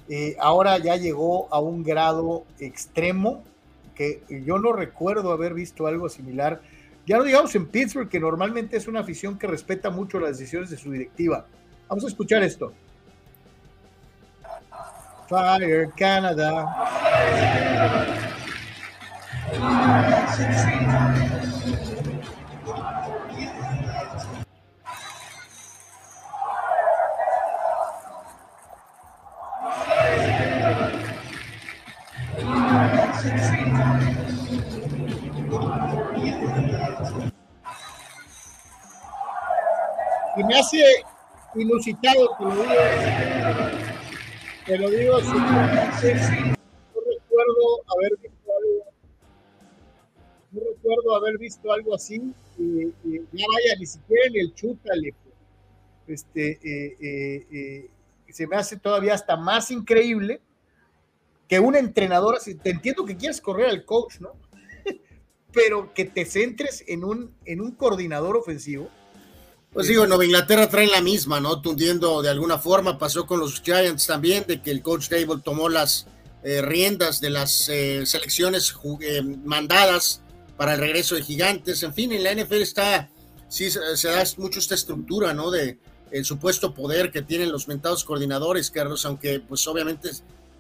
Eh, 0.08 0.36
ahora 0.40 0.78
ya 0.78 0.96
llegó 0.98 1.48
a 1.54 1.60
un 1.60 1.84
grado 1.84 2.44
extremo 2.60 3.44
que 3.96 4.22
yo 4.46 4.60
no 4.60 4.74
recuerdo 4.74 5.32
haber 5.32 5.54
visto 5.54 5.88
algo 5.88 6.10
similar. 6.10 6.62
Ya 7.08 7.18
no 7.18 7.24
digamos 7.24 7.56
en 7.56 7.68
Pittsburgh, 7.68 8.10
que 8.10 8.20
normalmente 8.20 8.78
es 8.78 8.88
una 8.88 9.00
afición 9.00 9.40
que 9.40 9.48
respeta 9.48 9.90
mucho 9.90 10.20
las 10.20 10.38
decisiones 10.38 10.70
de 10.70 10.78
su 10.78 10.92
directiva. 10.92 11.46
Vamos 11.88 12.04
a 12.04 12.08
escuchar 12.08 12.44
esto. 12.44 12.74
Fire 15.28 15.90
Canada. 15.98 16.66
Hace 40.60 40.84
inusitado, 41.56 42.30
que 42.38 42.44
lo 42.46 42.56
digo, 42.56 42.72
te 44.66 44.78
lo 44.78 44.90
digo, 44.90 45.18
no 45.20 45.32
recuerdo 47.12 47.66
haber 47.96 48.18
visto 48.22 48.52
algo, 48.58 48.86
no 50.52 50.62
recuerdo 50.62 51.16
haber 51.16 51.38
visto 51.38 51.72
algo 51.72 51.96
así, 51.96 52.34
y, 52.58 52.88
ya 53.32 53.46
vaya, 53.54 53.76
ni 53.80 53.86
siquiera 53.86 54.28
en 54.28 54.36
el 54.38 54.54
chútale, 54.54 55.14
este, 56.08 56.52
eh, 56.64 56.98
eh, 57.02 57.48
eh, 57.52 57.90
se 58.30 58.48
me 58.48 58.56
hace 58.56 58.78
todavía 58.78 59.14
hasta 59.14 59.38
más 59.38 59.72
increíble 59.72 60.42
que 61.48 61.60
un 61.60 61.76
entrenador, 61.76 62.40
te 62.40 62.70
entiendo 62.70 63.06
que 63.06 63.18
quieres 63.18 63.40
correr 63.40 63.70
al 63.70 63.86
coach, 63.86 64.20
¿no? 64.20 64.34
Pero 65.54 65.94
que 65.94 66.06
te 66.06 66.26
centres 66.26 66.84
en 66.88 67.04
un, 67.04 67.34
en 67.46 67.62
un 67.62 67.72
coordinador 67.72 68.36
ofensivo. 68.36 68.90
Pues 69.76 69.90
digo, 69.90 70.08
Nueva 70.08 70.24
Inglaterra 70.24 70.70
trae 70.70 70.88
la 70.88 71.02
misma, 71.02 71.42
¿no? 71.42 71.60
Tundiendo 71.60 72.22
de 72.22 72.30
alguna 72.30 72.58
forma, 72.58 72.98
pasó 72.98 73.28
con 73.28 73.42
los 73.42 73.62
Giants 73.62 74.08
también, 74.08 74.46
de 74.48 74.62
que 74.62 74.72
el 74.72 74.82
coach 74.82 75.10
Dable 75.10 75.42
tomó 75.44 75.68
las 75.68 76.08
eh, 76.46 76.62
riendas 76.62 77.20
de 77.20 77.30
las 77.30 77.68
eh, 77.68 78.06
selecciones 78.06 78.74
eh, 79.02 79.22
mandadas 79.22 80.22
para 80.56 80.76
el 80.76 80.80
regreso 80.80 81.16
de 81.16 81.24
gigantes. 81.24 81.84
En 81.84 81.94
fin, 81.94 82.14
en 82.14 82.24
la 82.24 82.34
NFL 82.34 82.62
está, 82.62 83.10
sí, 83.50 83.70
se 83.70 84.08
da 84.08 84.24
mucho 84.38 84.60
esta 84.60 84.76
estructura, 84.76 85.34
¿no? 85.34 85.52
De 85.52 85.78
el 86.10 86.24
supuesto 86.24 86.74
poder 86.74 87.12
que 87.12 87.22
tienen 87.22 87.52
los 87.52 87.68
mentados 87.68 88.06
coordinadores, 88.06 88.72
Carlos, 88.72 89.06
aunque 89.06 89.42
pues 89.42 89.68
obviamente 89.68 90.10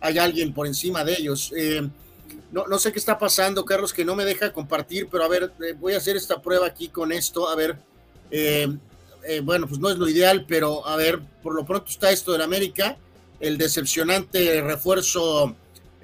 hay 0.01 0.17
alguien 0.17 0.53
por 0.53 0.67
encima 0.67 1.05
de 1.05 1.13
ellos. 1.13 1.53
No, 2.51 2.67
no, 2.67 2.79
sé 2.79 2.91
qué 2.91 2.99
está 2.99 3.17
pasando, 3.17 3.63
Carlos, 3.63 3.93
que 3.93 4.03
no 4.03 4.13
me 4.13 4.25
deja 4.25 4.51
compartir, 4.51 5.07
pero 5.09 5.23
a 5.23 5.29
ver, 5.29 5.53
voy 5.79 5.93
a 5.93 5.99
hacer 5.99 6.17
esta 6.17 6.41
prueba 6.41 6.67
aquí 6.67 6.89
con 6.89 7.13
esto, 7.13 7.47
a 7.47 7.55
ver, 7.55 7.77
eh, 9.27 9.41
bueno, 9.41 9.67
pues 9.67 9.79
no 9.79 9.89
es 9.89 9.97
lo 9.97 10.07
ideal, 10.07 10.45
pero 10.47 10.85
a 10.87 10.95
ver, 10.95 11.19
por 11.41 11.55
lo 11.55 11.65
pronto 11.65 11.89
está 11.89 12.11
esto 12.11 12.31
del 12.31 12.41
América, 12.41 12.97
el 13.39 13.57
decepcionante 13.57 14.61
refuerzo, 14.61 15.55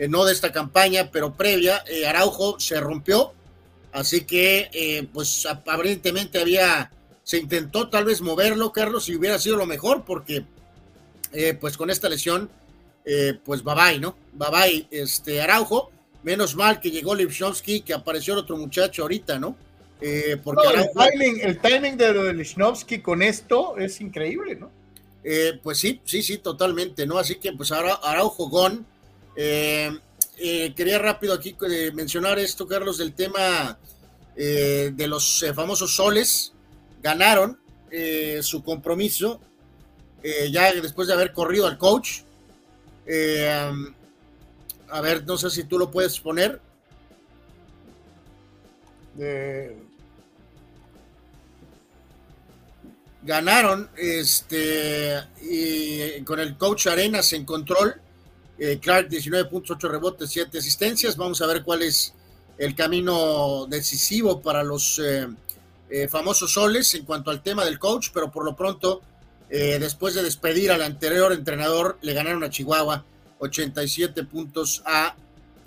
no 0.10 0.25
de 0.25 0.34
esta 0.34 0.51
campaña, 0.51 1.10
pero 1.12 1.34
previa, 1.36 1.84
Araujo 2.07 2.60
se 2.60 2.79
rompió, 2.79 3.34
así 3.91 4.25
que, 4.25 5.07
pues 5.13 5.45
aparentemente 5.45 6.39
había, 6.39 6.91
se 7.23 7.38
intentó 7.38 7.89
tal 7.89 8.05
vez 8.05 8.21
moverlo, 8.21 8.71
Carlos, 8.71 9.07
y 9.10 9.15
hubiera 9.15 9.39
sido 9.39 9.57
lo 9.57 9.65
mejor, 9.65 10.03
porque, 10.03 10.43
pues 11.60 11.77
con 11.77 11.89
esta 11.89 12.10
lesión, 12.10 12.49
eh, 13.05 13.39
pues 13.43 13.63
bye 13.63 13.75
bye, 13.75 13.99
¿no? 13.99 14.15
Bye 14.34 14.49
bye, 14.51 14.88
este 14.91 15.41
Araujo. 15.41 15.91
Menos 16.23 16.55
mal 16.55 16.79
que 16.79 16.91
llegó 16.91 17.15
Lipshovsky, 17.15 17.81
que 17.81 17.93
apareció 17.93 18.34
el 18.34 18.41
otro 18.41 18.55
muchacho 18.55 19.01
ahorita, 19.01 19.39
¿no? 19.39 19.55
Eh, 20.01 20.37
porque 20.43 20.67
el, 20.67 21.59
timing, 21.59 21.95
de 21.95 22.33
Lipshovsky 22.33 23.01
con 23.01 23.21
esto 23.21 23.77
es 23.77 24.01
increíble, 24.01 24.55
¿no? 24.55 24.71
Eh, 25.23 25.59
pues 25.61 25.77
sí, 25.77 26.01
sí, 26.03 26.23
sí, 26.23 26.39
totalmente, 26.39 27.05
¿no? 27.05 27.19
Así 27.19 27.35
que 27.35 27.53
pues 27.53 27.71
ahora 27.71 27.93
Araujo 28.01 28.49
Gon. 28.49 28.85
quería 29.35 30.97
rápido 30.97 31.33
aquí 31.33 31.55
mencionar 31.93 32.39
esto, 32.39 32.67
Carlos, 32.67 32.97
del 32.97 33.13
tema 33.13 33.77
de 34.35 35.07
los 35.07 35.45
famosos 35.53 35.95
soles. 35.95 36.53
Ganaron 37.03 37.59
su 38.41 38.63
compromiso 38.63 39.39
ya 40.49 40.73
después 40.73 41.07
de 41.07 41.13
haber 41.13 41.31
corrido 41.31 41.67
al 41.67 41.77
coach 41.77 42.21
eh, 43.05 43.71
a 44.89 45.01
ver, 45.01 45.25
no 45.25 45.37
sé 45.37 45.49
si 45.49 45.63
tú 45.63 45.77
lo 45.79 45.91
puedes 45.91 46.19
poner. 46.19 46.59
Ganaron 53.23 53.89
este 53.97 55.15
y 55.41 56.21
con 56.23 56.39
el 56.39 56.57
coach 56.57 56.88
Arenas 56.88 57.34
en 57.34 57.45
control. 57.45 57.95
Eh, 58.57 58.79
Clark 58.81 59.10
19.8 59.10 59.89
rebotes, 59.89 60.29
7 60.29 60.57
asistencias. 60.57 61.17
Vamos 61.17 61.41
a 61.41 61.47
ver 61.47 61.63
cuál 61.63 61.84
es 61.84 62.13
el 62.57 62.75
camino 62.75 63.65
decisivo 63.67 64.41
para 64.41 64.63
los 64.63 64.99
eh, 64.99 66.07
famosos 66.07 66.53
soles 66.53 66.93
en 66.95 67.05
cuanto 67.05 67.31
al 67.31 67.41
tema 67.43 67.65
del 67.65 67.79
coach, 67.79 68.10
pero 68.13 68.31
por 68.31 68.45
lo 68.45 68.55
pronto 68.55 69.01
eh, 69.53 69.77
después 69.79 70.15
de 70.15 70.23
despedir 70.23 70.71
al 70.71 70.81
anterior 70.81 71.34
entrenador, 71.34 71.97
le 72.01 72.13
ganaron 72.13 72.41
a 72.45 72.49
Chihuahua 72.49 73.03
87 73.39 74.23
puntos 74.23 74.81
a 74.86 75.13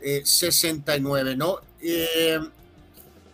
69, 0.00 1.32
eh, 1.32 1.36
¿no? 1.36 1.60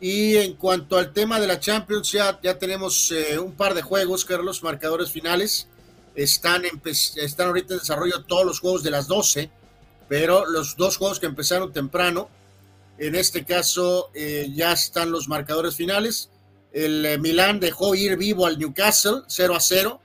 Eh, 0.01 0.07
y 0.07 0.37
en 0.37 0.55
cuanto 0.55 0.97
al 0.97 1.13
tema 1.13 1.39
de 1.41 1.47
la 1.47 1.61
Champions, 1.61 2.13
ya, 2.13 2.39
ya 2.43 2.59
tenemos 2.59 3.13
un 3.41 3.53
par 3.53 3.75
de 3.75 3.83
juegos, 3.83 4.25
Carlos, 4.25 4.63
marcadores 4.63 5.11
finales. 5.11 5.69
Están, 6.15 6.63
están 6.85 7.49
ahorita 7.49 7.75
en 7.75 7.81
desarrollo 7.81 8.25
todos 8.25 8.45
los 8.45 8.61
juegos 8.61 8.83
de 8.83 8.91
las 8.91 9.07
12, 9.07 9.51
pero 10.09 10.45
los 10.47 10.77
dos 10.77 10.97
juegos 10.97 11.21
que 11.21 11.27
empezaron 11.27 11.73
temprano, 11.73 12.29
en 12.99 13.15
este 13.15 13.45
caso 13.45 14.11
ya 14.13 14.73
están 14.73 15.13
los 15.13 15.29
marcadores 15.29 15.77
finales. 15.77 16.31
El 16.73 17.19
Milán 17.21 17.61
dejó 17.61 17.95
ir 17.95 18.17
vivo 18.17 18.47
al 18.47 18.59
Newcastle 18.59 19.23
0 19.29 19.55
a 19.55 19.61
0 19.61 20.01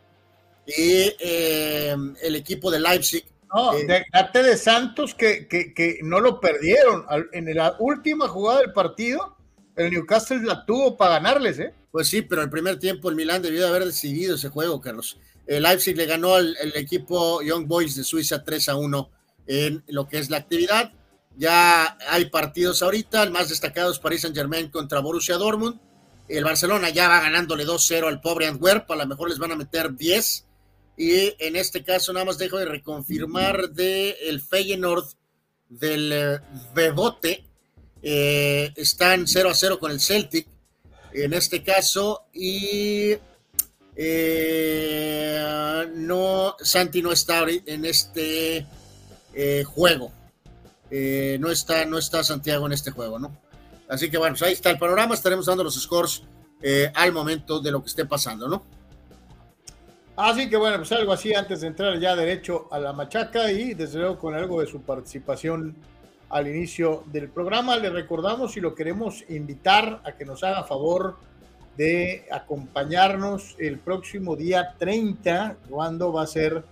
y 0.66 1.14
eh, 1.20 1.96
el 2.22 2.36
equipo 2.36 2.72
de 2.72 2.80
Leipzig. 2.80 3.26
No, 3.54 3.74
eh, 3.74 3.86
de, 3.86 4.44
de 4.44 4.58
Santos 4.58 5.14
que, 5.14 5.48
que, 5.48 6.00
no 6.02 6.20
lo 6.20 6.40
perdieron. 6.40 7.06
En 7.32 7.54
la 7.56 7.76
última 7.80 8.28
jugada 8.28 8.62
del 8.62 8.74
partido, 8.74 9.38
el 9.76 9.92
Newcastle 9.92 10.42
la 10.44 10.66
tuvo 10.66 10.98
para 10.98 11.16
ganarles, 11.16 11.60
¿eh? 11.60 11.74
Pues 11.92 12.08
sí, 12.08 12.22
pero 12.22 12.42
el 12.42 12.50
primer 12.50 12.80
tiempo 12.80 13.10
el 13.10 13.16
Milán 13.16 13.42
debió 13.42 13.62
de 13.62 13.68
haber 13.68 13.86
decidido 13.86 14.36
ese 14.36 14.50
juego, 14.50 14.82
Carlos. 14.82 15.18
El 15.48 15.64
Leipzig 15.64 15.96
le 15.96 16.06
ganó 16.06 16.36
al, 16.36 16.56
equipo 16.76 17.42
Young 17.42 17.68
Boys 17.68 17.96
de 17.96 18.04
Suiza 18.04 18.44
3 18.44 18.70
a 18.70 18.76
1 18.76 19.10
en 19.48 19.84
lo 19.88 20.08
que 20.08 20.18
es 20.18 20.30
la 20.30 20.38
actividad. 20.38 20.92
Ya 21.38 21.98
hay 22.10 22.26
partidos 22.26 22.82
ahorita, 22.82 23.24
el 23.24 23.32
más 23.32 23.50
destacado 23.50 23.92
es 23.92 24.00
Paris 24.00 24.22
Saint 24.22 24.36
Germain 24.36 24.70
contra 24.70 25.00
Borussia 25.00 25.36
Dortmund. 25.38 25.80
El 26.28 26.44
Barcelona 26.44 26.90
ya 26.90 27.08
va 27.08 27.20
ganándole 27.20 27.66
2-0 27.66 28.08
al 28.08 28.22
pobre 28.22 28.48
Antwerp, 28.48 28.90
a 28.90 28.96
lo 28.96 29.06
mejor 29.06 29.30
les 29.30 29.38
van 29.38 29.52
a 29.52 29.56
meter 29.56 29.96
10 29.96 30.46
y 30.98 31.36
en 31.40 31.56
este 31.56 31.84
caso 31.84 32.14
nada 32.14 32.26
más 32.26 32.38
dejo 32.38 32.58
de 32.58 32.66
reconfirmar 32.66 33.70
de 33.70 34.12
el 34.22 34.42
Feyenoord 34.42 35.06
del 35.70 36.12
eh, 36.12 36.40
Bebote. 36.74 37.46
Eh, 38.08 38.72
están 38.76 39.26
0 39.26 39.50
a 39.50 39.56
0 39.56 39.80
con 39.80 39.90
el 39.90 40.00
Celtic 40.00 40.46
en 41.12 41.34
este 41.34 41.64
caso 41.64 42.26
y 42.34 43.18
eh, 43.96 45.86
no 45.96 46.56
Santi 46.60 47.02
no 47.02 47.12
está 47.12 47.48
en 47.50 47.84
este 47.84 48.68
juego. 49.66 50.12
No 50.92 51.50
está 51.50 51.86
no 51.86 51.98
está 51.98 52.24
Santiago 52.24 52.68
en 52.68 52.74
este 52.74 52.92
juego 52.92 53.18
no 53.18 53.36
así 53.90 54.12
que 54.12 54.20
bueno 54.20 54.34
pues 54.34 54.44
ahí 54.44 54.54
está 54.54 54.70
el 54.70 54.78
panorama 54.78 55.16
estaremos 55.16 55.48
dando 55.48 55.64
los 55.64 55.74
scores 55.82 56.22
al 56.94 57.12
momento 57.12 57.60
de 57.60 57.72
lo 57.72 57.82
que 57.82 57.88
esté 57.88 58.06
pasando 58.06 58.48
no 58.48 58.64
Así 60.16 60.50
que 60.50 60.56
bueno, 60.56 60.78
pues 60.78 60.92
algo 60.94 61.12
así 61.12 61.34
antes 61.34 61.62
de 61.62 61.68
entrar 61.68 62.00
ya 62.00 62.16
derecho 62.16 62.70
a 62.72 62.80
la 62.80 62.94
machaca 62.94 63.52
y 63.52 63.74
desde 63.74 64.00
luego 64.00 64.18
con 64.18 64.34
algo 64.34 64.62
de 64.62 64.68
su 64.68 64.82
participación 64.82 65.76
al 66.36 66.50
inicio 66.50 67.06
del 67.14 67.30
programa. 67.30 67.78
Le 67.78 67.90
recordamos 67.90 68.58
y 68.58 68.60
lo 68.60 68.76
queremos 68.76 69.24
invitar 69.30 70.02
a 70.04 70.12
que 70.12 70.26
nos 70.26 70.44
haga 70.44 70.66
favor 70.66 71.16
de 71.78 72.26
acompañarnos 72.30 73.56
el 73.58 73.80
próximo 73.80 74.36
día 74.36 74.76
30, 74.78 75.56
cuando 75.70 76.12
va 76.12 76.24
a 76.24 76.28
ser 76.28 76.66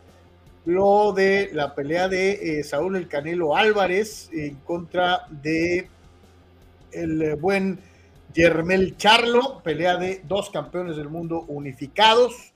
lo 0.66 1.14
de 1.14 1.50
la 1.54 1.76
pelea 1.76 2.10
de 2.10 2.60
eh, 2.60 2.64
Saúl 2.66 2.98
El 2.98 3.08
Canelo 3.08 3.56
Álvarez 3.56 4.30
en 4.34 4.56
contra 4.56 5.28
de 5.30 5.88
el 6.92 7.36
buen 7.38 7.80
Yermel 8.34 8.98
Charlo, 8.98 9.62
pelea 9.64 9.96
de 9.96 10.24
dos 10.26 10.50
campeones 10.50 10.98
del 10.98 11.08
mundo 11.08 11.46
unificados 11.48 12.53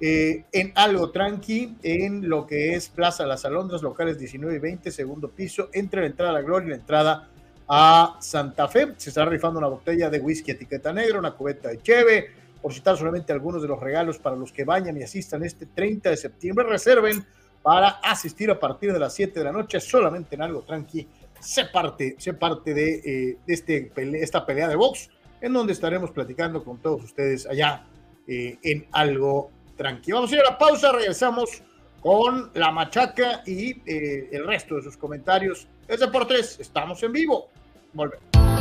eh, 0.00 0.44
en 0.52 0.72
algo 0.74 1.10
tranqui, 1.10 1.76
en 1.82 2.28
lo 2.28 2.46
que 2.46 2.74
es 2.74 2.88
Plaza 2.88 3.26
Las 3.26 3.44
Alondras, 3.44 3.82
locales 3.82 4.18
19 4.18 4.56
y 4.56 4.58
20, 4.58 4.90
segundo 4.90 5.30
piso, 5.30 5.68
entre 5.72 6.00
la 6.00 6.06
entrada 6.06 6.30
a 6.30 6.34
la 6.34 6.42
Gloria 6.42 6.66
y 6.66 6.70
la 6.70 6.76
entrada 6.76 7.28
a 7.68 8.16
Santa 8.20 8.68
Fe. 8.68 8.94
Se 8.96 9.10
estará 9.10 9.30
rifando 9.30 9.58
una 9.58 9.68
botella 9.68 10.10
de 10.10 10.18
whisky 10.18 10.50
etiqueta 10.50 10.92
negra, 10.92 11.18
una 11.18 11.32
cubeta 11.32 11.68
de 11.68 11.80
cheve, 11.80 12.30
por 12.60 12.72
citar 12.72 12.96
solamente 12.96 13.32
algunos 13.32 13.62
de 13.62 13.68
los 13.68 13.80
regalos 13.80 14.18
para 14.18 14.36
los 14.36 14.52
que 14.52 14.64
vayan 14.64 14.96
y 14.96 15.02
asistan 15.02 15.44
este 15.44 15.66
30 15.66 16.10
de 16.10 16.16
septiembre. 16.16 16.66
Reserven 16.66 17.24
para 17.62 17.88
asistir 18.02 18.50
a 18.50 18.58
partir 18.58 18.92
de 18.92 18.98
las 18.98 19.14
7 19.14 19.38
de 19.38 19.44
la 19.44 19.52
noche, 19.52 19.80
solamente 19.80 20.34
en 20.34 20.42
algo 20.42 20.62
tranqui. 20.62 21.08
Se 21.40 21.66
parte, 21.66 22.16
se 22.18 22.34
parte 22.34 22.74
de, 22.74 22.94
eh, 23.04 23.38
este, 23.46 23.92
esta 24.20 24.44
pelea 24.44 24.68
de 24.68 24.76
box, 24.76 25.08
en 25.40 25.52
donde 25.52 25.72
estaremos 25.72 26.10
platicando 26.10 26.64
con 26.64 26.78
todos 26.78 27.04
ustedes 27.04 27.46
allá 27.46 27.86
eh, 28.26 28.58
en 28.62 28.86
algo 28.92 29.50
tranquilo. 29.76 30.18
Vamos 30.18 30.32
a 30.32 30.34
ir 30.34 30.40
a 30.40 30.50
la 30.50 30.58
pausa, 30.58 30.92
regresamos 30.92 31.62
con 32.00 32.50
la 32.54 32.70
machaca 32.70 33.42
y 33.46 33.70
eh, 33.90 34.28
el 34.32 34.46
resto 34.46 34.76
de 34.76 34.82
sus 34.82 34.96
comentarios. 34.96 35.68
Es 35.88 36.00
de 36.00 36.08
por 36.08 36.26
tres, 36.26 36.58
estamos 36.60 37.02
en 37.02 37.12
vivo. 37.12 37.48
Volvemos. 37.92 38.53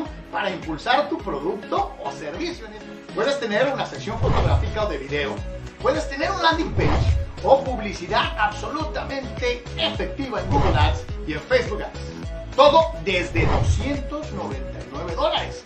DoSynergyDeportes.com 0.00 0.04
para 0.30 0.50
impulsar 0.50 1.08
tu 1.08 1.18
producto 1.18 1.92
o 2.02 2.12
servicio. 2.12 2.66
Puedes 3.14 3.38
tener 3.40 3.72
una 3.72 3.86
sección 3.86 4.18
fotográfica 4.18 4.84
o 4.84 4.88
de 4.88 4.98
video. 4.98 5.34
Puedes 5.82 6.08
tener 6.08 6.30
un 6.30 6.42
landing 6.42 6.72
page 6.72 7.16
o 7.42 7.64
publicidad 7.64 8.36
absolutamente 8.38 9.64
efectiva 9.76 10.40
en 10.40 10.50
Google 10.50 10.78
Ads 10.78 11.04
y 11.26 11.32
en 11.32 11.40
Facebook 11.40 11.82
Ads. 11.82 12.54
Todo 12.54 12.92
desde 13.04 13.46
299 13.46 15.14
dólares. 15.14 15.62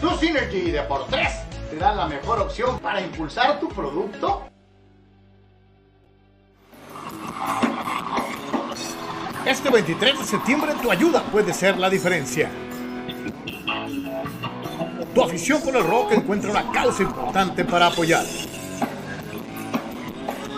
DoSynergy 0.00 0.70
Deportes 0.70 1.40
te 1.70 1.76
da 1.76 1.94
la 1.94 2.06
mejor 2.06 2.38
opción 2.40 2.78
para 2.78 3.00
impulsar 3.00 3.58
tu 3.60 3.68
producto 3.68 4.42
Este 9.46 9.70
23 9.70 10.18
de 10.18 10.24
septiembre 10.24 10.72
tu 10.82 10.90
ayuda 10.90 11.22
puede 11.30 11.54
ser 11.54 11.78
la 11.78 11.88
diferencia. 11.88 12.50
Tu 15.16 15.22
afición 15.22 15.62
por 15.62 15.74
el 15.74 15.82
rock 15.82 16.12
encuentra 16.12 16.50
una 16.50 16.70
causa 16.70 17.02
importante 17.02 17.64
para 17.64 17.86
apoyar. 17.86 18.22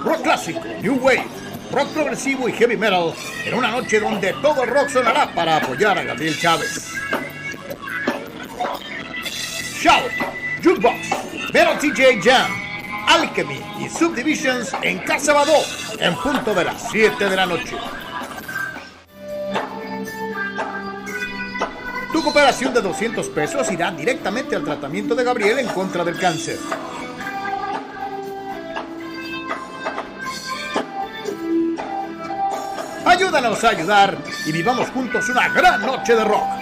Rock 0.02 0.22
clásico, 0.22 0.64
New 0.82 0.96
Wave, 0.96 1.28
rock 1.70 1.86
progresivo 1.90 2.48
y 2.48 2.52
heavy 2.54 2.76
metal 2.76 3.14
en 3.44 3.54
una 3.54 3.70
noche 3.70 4.00
donde 4.00 4.32
todo 4.42 4.64
el 4.64 4.70
rock 4.70 4.88
sonará 4.88 5.32
para 5.32 5.58
apoyar 5.58 5.96
a 5.96 6.02
Gabriel 6.02 6.36
Chávez. 6.40 6.92
Shout, 9.80 10.10
Jukebox, 10.64 11.52
Metal 11.54 11.78
TJ 11.78 12.20
Jam, 12.20 12.50
Alchemy 13.06 13.60
y 13.78 13.88
Subdivisions 13.88 14.74
en 14.82 14.98
Casa 15.04 15.34
Badó 15.34 15.62
en 16.00 16.16
punto 16.16 16.52
de 16.52 16.64
las 16.64 16.90
7 16.90 17.28
de 17.28 17.36
la 17.36 17.46
noche. 17.46 17.76
Tu 22.18 22.24
cooperación 22.24 22.74
de 22.74 22.80
200 22.82 23.28
pesos 23.28 23.70
irá 23.70 23.92
directamente 23.92 24.56
al 24.56 24.64
tratamiento 24.64 25.14
de 25.14 25.22
Gabriel 25.22 25.60
en 25.60 25.68
contra 25.68 26.02
del 26.02 26.18
cáncer. 26.18 26.58
Ayúdanos 33.06 33.62
a 33.62 33.68
ayudar 33.68 34.18
y 34.44 34.50
vivamos 34.50 34.90
juntos 34.90 35.28
una 35.28 35.48
gran 35.50 35.80
noche 35.86 36.16
de 36.16 36.24
rock. 36.24 36.57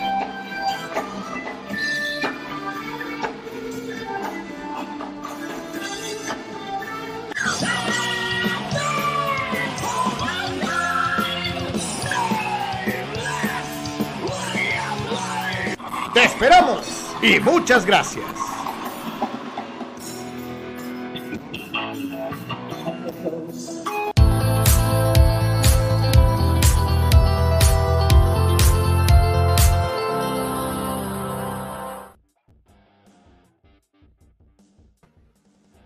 Te 16.17 16.25
esperamos 16.25 17.15
y 17.23 17.39
muchas 17.41 17.85
gracias. 17.85 18.25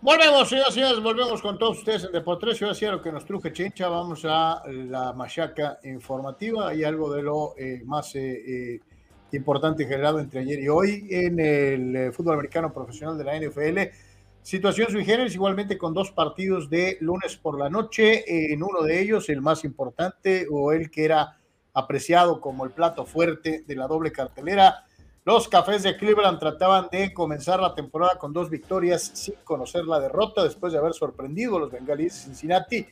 Volvemos, 0.00 0.48
señoras 0.48 0.70
y 0.70 0.74
señores, 0.74 1.02
volvemos 1.02 1.42
con 1.42 1.58
todos 1.58 1.78
ustedes 1.78 2.04
en 2.04 2.12
Deportes. 2.12 2.62
Hacía 2.62 2.92
lo 2.92 3.02
que 3.02 3.10
nos 3.10 3.24
truje 3.24 3.52
Chencha. 3.52 3.88
Vamos 3.88 4.24
a 4.24 4.62
la 4.68 5.12
machaca 5.12 5.80
informativa 5.82 6.72
y 6.72 6.84
algo 6.84 7.12
de 7.12 7.22
lo 7.22 7.56
eh, 7.58 7.82
más 7.84 8.14
eh, 8.14 8.74
eh 8.76 8.80
importante 9.36 9.86
generado 9.86 10.20
entre 10.20 10.40
ayer 10.40 10.60
y 10.60 10.68
hoy 10.68 11.06
en 11.10 11.40
el 11.40 11.96
eh, 11.96 12.12
fútbol 12.12 12.34
americano 12.34 12.72
profesional 12.72 13.16
de 13.18 13.24
la 13.24 13.38
NFL. 13.38 13.94
Situación 14.42 14.90
sui 14.90 15.04
generis, 15.04 15.34
igualmente 15.34 15.76
con 15.76 15.92
dos 15.92 16.10
partidos 16.12 16.70
de 16.70 16.96
lunes 17.00 17.36
por 17.36 17.58
la 17.58 17.68
noche, 17.68 18.52
en 18.52 18.62
uno 18.62 18.82
de 18.82 19.00
ellos, 19.00 19.28
el 19.28 19.42
más 19.42 19.64
importante 19.64 20.46
o 20.50 20.72
el 20.72 20.90
que 20.90 21.04
era 21.04 21.38
apreciado 21.74 22.40
como 22.40 22.64
el 22.64 22.70
plato 22.70 23.04
fuerte 23.04 23.64
de 23.66 23.76
la 23.76 23.86
doble 23.86 24.12
cartelera. 24.12 24.86
Los 25.24 25.48
cafés 25.48 25.82
de 25.82 25.96
Cleveland 25.96 26.38
trataban 26.38 26.88
de 26.90 27.12
comenzar 27.12 27.60
la 27.60 27.74
temporada 27.74 28.16
con 28.18 28.32
dos 28.32 28.48
victorias 28.48 29.02
sin 29.14 29.34
conocer 29.44 29.84
la 29.84 30.00
derrota 30.00 30.42
después 30.42 30.72
de 30.72 30.78
haber 30.78 30.94
sorprendido 30.94 31.56
a 31.56 31.60
los 31.60 31.70
bengalíes 31.70 32.14
de 32.14 32.20
Cincinnati. 32.22 32.86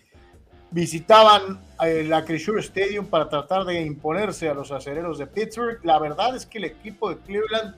Visitaban 0.70 1.60
eh, 1.82 2.04
la 2.06 2.24
Crisure 2.24 2.60
Stadium 2.60 3.06
para 3.06 3.28
tratar 3.28 3.64
de 3.64 3.80
imponerse 3.80 4.48
a 4.50 4.54
los 4.54 4.70
acereros 4.70 5.18
de 5.18 5.26
Pittsburgh. 5.26 5.80
La 5.82 5.98
verdad 5.98 6.36
es 6.36 6.44
que 6.44 6.58
el 6.58 6.64
equipo 6.64 7.08
de 7.08 7.16
Cleveland 7.18 7.74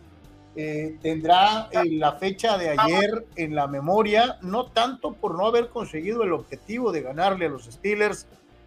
eh, 0.56 0.96
tendrá 1.00 1.68
eh, 1.70 1.88
la 1.92 2.12
fecha 2.12 2.58
de 2.58 2.70
ayer 2.70 3.24
en 3.36 3.54
la 3.54 3.68
memoria, 3.68 4.38
no 4.42 4.66
tanto 4.66 5.12
por 5.12 5.36
no 5.36 5.46
haber 5.46 5.68
conseguido 5.68 6.24
el 6.24 6.32
objetivo 6.32 6.90
de 6.90 7.02
ganarle 7.02 7.46
a 7.46 7.50
los 7.50 7.66
Steelers, 7.66 8.26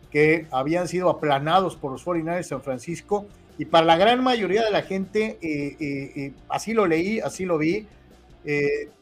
que 0.10 0.48
habían 0.52 0.88
sido 0.88 1.10
aplanados 1.10 1.76
por 1.76 1.92
los 1.92 2.06
49ers 2.06 2.38
de 2.38 2.44
San 2.44 2.62
Francisco, 2.62 3.26
y 3.58 3.66
para 3.66 3.86
la 3.86 3.98
gran 3.98 4.24
mayoría 4.24 4.64
de 4.64 4.72
la 4.72 4.84
gente, 4.84 5.38
eh, 5.42 6.34
así 6.48 6.74
lo 6.74 6.88
leí, 6.88 7.20
así 7.20 7.46
lo 7.46 7.58
vi, 7.58 7.88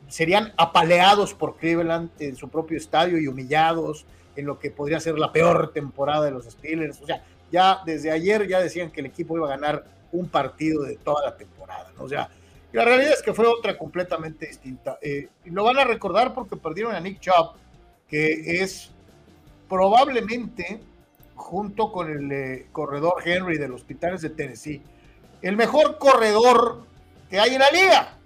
serían 0.08 0.54
apaleados 0.58 1.34
por 1.34 1.58
Cleveland 1.58 2.10
en 2.20 2.36
su 2.36 2.50
propio 2.50 2.78
estadio 2.78 3.20
y 3.20 3.28
humillados 3.28 4.06
en 4.36 4.46
lo 4.46 4.60
que 4.60 4.72
podría 4.72 5.00
ser 5.00 5.18
la 5.18 5.32
peor 5.32 5.72
temporada 5.74 6.26
de 6.26 6.32
los 6.32 6.46
Steelers. 6.46 7.02
O 7.02 7.06
sea, 7.06 7.24
ya 7.52 7.82
desde 7.86 8.12
ayer 8.12 8.48
ya 8.48 8.60
decían 8.60 8.92
que 8.92 9.02
el 9.02 9.08
equipo 9.08 9.36
iba 9.38 9.48
a 9.48 9.58
ganar 9.58 9.84
un 10.12 10.28
partido 10.30 10.84
de 10.84 10.96
toda 10.98 11.26
la 11.26 11.38
temporada. 11.38 11.92
O 11.98 12.08
sea, 12.08 12.30
la 12.72 12.86
realidad 12.86 13.14
es 13.14 13.22
que 13.22 13.34
fue 13.34 13.48
otra 13.48 13.78
completamente 13.78 14.48
distinta. 14.48 14.98
Eh, 15.02 15.28
lo 15.46 15.64
van 15.64 15.78
a 15.80 15.84
recordar 15.84 16.34
porque 16.34 16.56
perdieron 16.56 16.96
a 16.96 17.00
Nick 17.00 17.20
Chubb, 17.20 17.54
que 18.08 18.62
es 18.62 18.92
probablemente, 19.68 20.82
junto 21.36 21.92
con 21.92 22.10
el 22.10 22.32
eh, 22.32 22.68
corredor 22.72 23.22
Henry 23.26 23.58
de 23.58 23.68
los 23.68 23.86
Titanes 23.86 24.22
de 24.22 24.30
Tennessee, 24.30 24.82
el 25.42 25.58
mejor 25.58 25.98
corredor 25.98 26.84
que 27.30 27.40
hay 27.40 27.56
en 27.56 27.60
la 27.60 27.72
liga. 27.72 28.18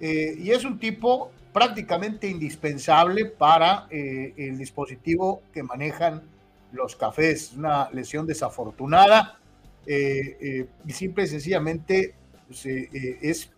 Eh, 0.00 0.36
y 0.38 0.50
es 0.50 0.64
un 0.64 0.78
tipo 0.78 1.32
prácticamente 1.56 2.28
indispensable 2.28 3.24
para 3.24 3.86
el 3.90 4.58
dispositivo 4.58 5.40
que 5.54 5.62
manejan 5.62 6.20
los 6.70 6.96
cafés. 6.96 7.54
Una 7.56 7.88
lesión 7.92 8.26
desafortunada 8.26 9.38
y 9.86 10.92
simple 10.92 11.24
y 11.24 11.28
sencillamente 11.28 12.14
pues, 12.46 12.66
es 12.66 13.50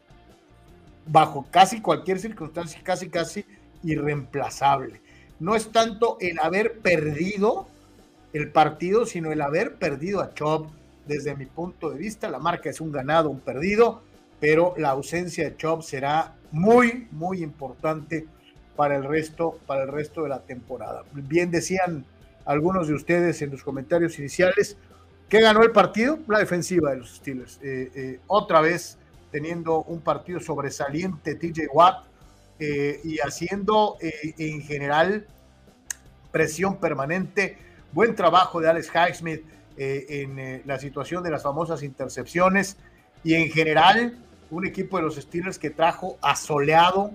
bajo 1.07 1.45
casi 1.51 1.81
cualquier 1.81 2.21
circunstancia, 2.21 2.81
casi 2.85 3.09
casi 3.09 3.45
irreemplazable. 3.83 5.01
No 5.41 5.57
es 5.57 5.73
tanto 5.73 6.19
el 6.21 6.39
haber 6.39 6.79
perdido 6.79 7.67
el 8.33 8.53
partido, 8.53 9.07
sino 9.07 9.33
el 9.33 9.43
haber 9.43 9.75
perdido 9.75 10.21
a 10.21 10.35
Chop. 10.35 10.69
Desde 11.09 11.35
mi 11.35 11.47
punto 11.47 11.91
de 11.91 11.99
vista, 11.99 12.29
la 12.29 12.39
marca 12.39 12.71
es 12.71 12.81
un 12.81 12.93
ganado, 12.93 13.29
un 13.29 13.41
perdido, 13.41 14.05
pero 14.39 14.75
la 14.77 14.91
ausencia 14.91 15.51
de 15.51 15.57
Chop 15.57 15.83
será 15.83 16.37
muy, 16.51 17.09
muy 17.11 17.43
importante 17.43 18.27
para 18.77 18.97
el 18.97 19.05
resto, 19.05 19.59
para 19.67 19.83
el 19.83 19.89
resto 19.89 20.23
de 20.23 20.29
la 20.29 20.41
temporada. 20.41 21.05
Bien 21.13 21.51
decían 21.51 22.05
algunos 22.45 22.89
de 22.89 22.95
ustedes 22.95 23.43
en 23.43 23.51
los 23.51 23.63
comentarios 23.63 24.19
iniciales, 24.19 24.77
¿qué 25.29 25.41
ganó 25.41 25.63
el 25.63 25.73
partido? 25.73 26.19
La 26.29 26.39
defensiva 26.39 26.93
de 26.93 26.99
los 26.99 27.17
Steelers. 27.17 27.59
Eh, 27.63 27.91
eh, 27.95 28.21
otra 28.27 28.61
vez 28.61 28.99
teniendo 29.31 29.83
un 29.83 30.01
partido 30.01 30.41
sobresaliente 30.41 31.35
TJ 31.35 31.69
Watt 31.73 32.05
eh, 32.59 33.01
y 33.05 33.19
haciendo 33.19 33.97
eh, 34.01 34.35
en 34.39 34.63
general 34.63 35.27
presión 36.33 36.77
permanente. 36.79 37.57
Buen 37.93 38.15
trabajo 38.15 38.61
de 38.61 38.69
Alex 38.69 38.91
Highsmith 38.95 39.43
eh, 39.77 40.07
en 40.09 40.63
la 40.67 40.79
situación 40.79 41.23
de 41.23 41.31
las 41.31 41.43
famosas 41.43 41.83
intercepciones 41.83 42.77
y 43.23 43.35
en 43.35 43.51
general 43.51 44.19
un 44.51 44.67
equipo 44.67 44.97
de 44.97 45.05
los 45.05 45.17
Steelers 45.17 45.59
que 45.59 45.71
trajo 45.71 46.19
asoleado 46.23 47.13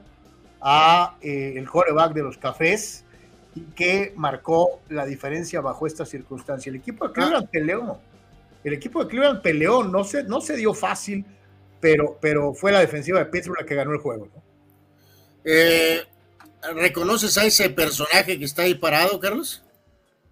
a 0.62 1.18
el 1.22 1.68
coreback 1.70 2.14
de 2.14 2.24
los 2.24 2.38
Cafés 2.38 3.04
y 3.56 3.62
que 3.62 4.14
marcó 4.16 4.82
la 4.90 5.06
diferencia 5.06 5.62
bajo 5.62 5.86
esta 5.86 6.06
circunstancia. 6.06 6.70
El 6.70 6.78
equipo 6.78 7.08
de 7.08 7.14
Cleveland 7.14 7.50
peleó, 7.50 8.00
el 8.64 8.74
equipo 8.74 9.04
de 9.04 9.10
Cleveland 9.10 9.42
peleó, 9.42 9.84
no 9.84 10.04
se, 10.04 10.24
no 10.24 10.42
se 10.42 10.56
dio 10.56 10.74
fácil, 10.74 11.26
pero, 12.22 12.54
fue 12.54 12.72
la 12.72 12.80
defensiva 12.80 13.20
de 13.20 13.26
Pittsburgh 13.26 13.60
la 13.60 13.66
que 13.66 13.76
ganó 13.76 13.92
el 13.92 14.00
juego. 14.00 14.30
¿no? 14.34 14.42
Eh, 15.44 16.02
¿Reconoces 16.76 17.38
a 17.38 17.46
ese 17.46 17.70
personaje 17.70 18.40
que 18.40 18.46
está 18.46 18.62
ahí 18.62 18.76
parado, 18.76 19.20
Carlos? 19.20 19.64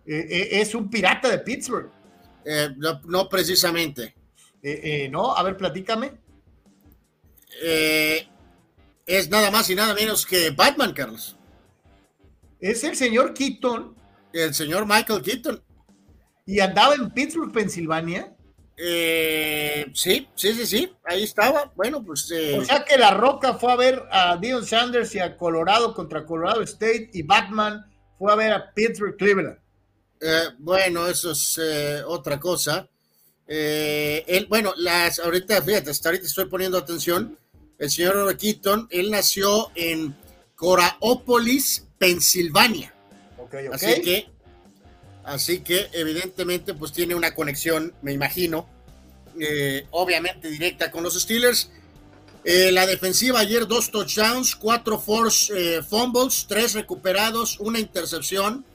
Eh, 0.05 0.27
eh, 0.29 0.49
es 0.61 0.73
un 0.73 0.89
pirata 0.89 1.29
de 1.29 1.39
Pittsburgh. 1.39 1.89
No, 2.77 3.27
precisamente. 3.27 4.15
no, 5.09 5.35
a 5.35 5.43
ver, 5.43 5.57
platícame. 5.57 6.13
Es 7.59 9.29
nada 9.29 9.51
más 9.51 9.69
y 9.69 9.75
nada 9.75 9.93
menos 9.93 10.25
que 10.25 10.51
Batman, 10.51 10.93
Carlos. 10.93 11.37
Es 12.59 12.83
el 12.83 12.95
señor 12.95 13.33
Keaton. 13.33 13.95
El 14.33 14.53
señor 14.53 14.85
Michael 14.85 15.21
Keaton. 15.21 15.63
Y 16.45 16.59
andaba 16.59 16.95
en 16.95 17.11
Pittsburgh, 17.11 17.51
Pensilvania. 17.51 18.35
Eh, 18.77 19.91
sí, 19.93 20.27
sí, 20.33 20.53
sí, 20.53 20.65
sí, 20.65 20.93
ahí 21.05 21.23
estaba. 21.23 21.71
Bueno, 21.75 22.03
pues. 22.03 22.31
Eh, 22.31 22.57
o 22.59 22.65
sea 22.65 22.83
que 22.83 22.97
La 22.97 23.11
Roca 23.11 23.53
fue 23.53 23.71
a 23.71 23.75
ver 23.75 24.03
a 24.09 24.37
Dion 24.37 24.65
Sanders 24.65 25.13
y 25.13 25.19
a 25.19 25.37
Colorado 25.37 25.93
contra 25.93 26.25
Colorado 26.25 26.61
State 26.63 27.11
y 27.13 27.21
Batman 27.21 27.85
fue 28.17 28.31
a 28.31 28.35
ver 28.35 28.53
a 28.53 28.73
Pittsburgh 28.73 29.17
Cleveland. 29.17 29.59
Eh, 30.19 30.49
bueno, 30.57 31.05
eso 31.07 31.31
es 31.31 31.59
otra 32.07 32.39
cosa. 32.39 32.89
Él, 33.53 34.45
bueno, 34.47 34.73
las, 34.77 35.19
ahorita, 35.19 35.61
fíjate, 35.61 35.91
hasta 35.91 36.09
ahorita 36.09 36.25
estoy 36.25 36.45
poniendo 36.45 36.77
atención. 36.77 37.37
El 37.77 37.89
señor 37.89 38.37
Keaton, 38.37 38.87
él 38.91 39.11
nació 39.11 39.71
en 39.75 40.15
Coraópolis, 40.55 41.87
Pensilvania. 41.97 42.93
Okay, 43.37 43.67
okay. 43.67 43.73
Así 43.73 44.01
que 44.01 44.31
Así 45.23 45.59
que 45.59 45.89
evidentemente 45.93 46.73
pues 46.73 46.91
tiene 46.91 47.15
una 47.15 47.33
conexión, 47.35 47.93
me 48.01 48.11
imagino, 48.11 48.67
eh, 49.39 49.85
obviamente 49.91 50.49
directa 50.49 50.91
con 50.91 51.03
los 51.03 51.19
Steelers. 51.19 51.69
Eh, 52.43 52.71
la 52.71 52.87
defensiva 52.87 53.39
ayer 53.39 53.67
dos 53.67 53.91
touchdowns, 53.91 54.55
cuatro 54.55 54.99
force 54.99 55.53
eh, 55.55 55.83
fumbles, 55.83 56.45
tres 56.47 56.73
recuperados, 56.73 57.59
una 57.59 57.79
intercepción 57.79 58.65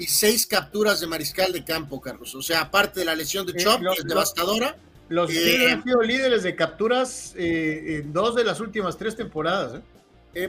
y 0.00 0.06
seis 0.06 0.46
capturas 0.46 0.98
de 1.00 1.06
mariscal 1.06 1.52
de 1.52 1.62
campo, 1.62 2.00
Carlos. 2.00 2.34
O 2.34 2.40
sea, 2.40 2.62
aparte 2.62 3.00
de 3.00 3.06
la 3.06 3.14
lesión 3.14 3.46
de 3.46 3.54
Chop, 3.54 3.80
que 3.80 4.00
es 4.00 4.04
devastadora. 4.04 4.76
Los 5.10 5.30
Steelers 5.30 5.74
han 5.74 5.84
sido 5.84 6.02
líderes 6.02 6.42
de 6.42 6.56
capturas 6.56 7.34
en 7.36 8.12
dos 8.12 8.34
de 8.34 8.44
las 8.44 8.60
últimas 8.60 8.96
tres 8.96 9.14
temporadas. 9.14 9.82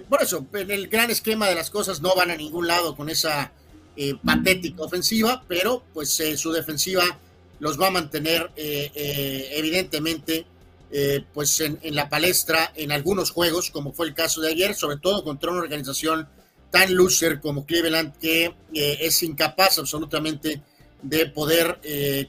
por 0.07 0.21
eso, 0.21 0.45
en 0.53 0.71
el 0.71 0.87
gran 0.87 1.09
esquema 1.09 1.49
de 1.49 1.55
las 1.55 1.69
cosas 1.69 1.99
no 2.01 2.15
van 2.15 2.31
a 2.31 2.37
ningún 2.37 2.67
lado 2.67 2.95
con 2.95 3.09
esa 3.09 3.51
eh, 3.97 4.15
patética 4.23 4.83
ofensiva, 4.83 5.43
pero 5.49 5.83
pues 5.93 6.17
eh, 6.21 6.37
su 6.37 6.53
defensiva 6.53 7.03
los 7.59 7.79
va 7.79 7.87
a 7.87 7.91
mantener 7.91 8.49
eh, 8.55 9.49
evidentemente 9.51 10.45
pues 11.33 11.61
en, 11.61 11.79
la 11.95 12.09
palestra 12.09 12.71
en 12.75 12.91
algunos 12.91 13.31
juegos, 13.31 13.69
como 13.69 13.93
fue 13.93 14.07
el 14.07 14.13
caso 14.13 14.41
de 14.41 14.49
ayer, 14.49 14.75
sobre 14.75 14.97
todo 14.97 15.23
contra 15.23 15.51
una 15.51 15.61
organización 15.61 16.27
tan 16.71 16.95
loser 16.95 17.39
como 17.39 17.65
Cleveland, 17.65 18.17
que 18.17 18.55
es 18.73 19.21
incapaz 19.23 19.77
absolutamente 19.77 20.61
de 21.01 21.25
poder 21.27 21.79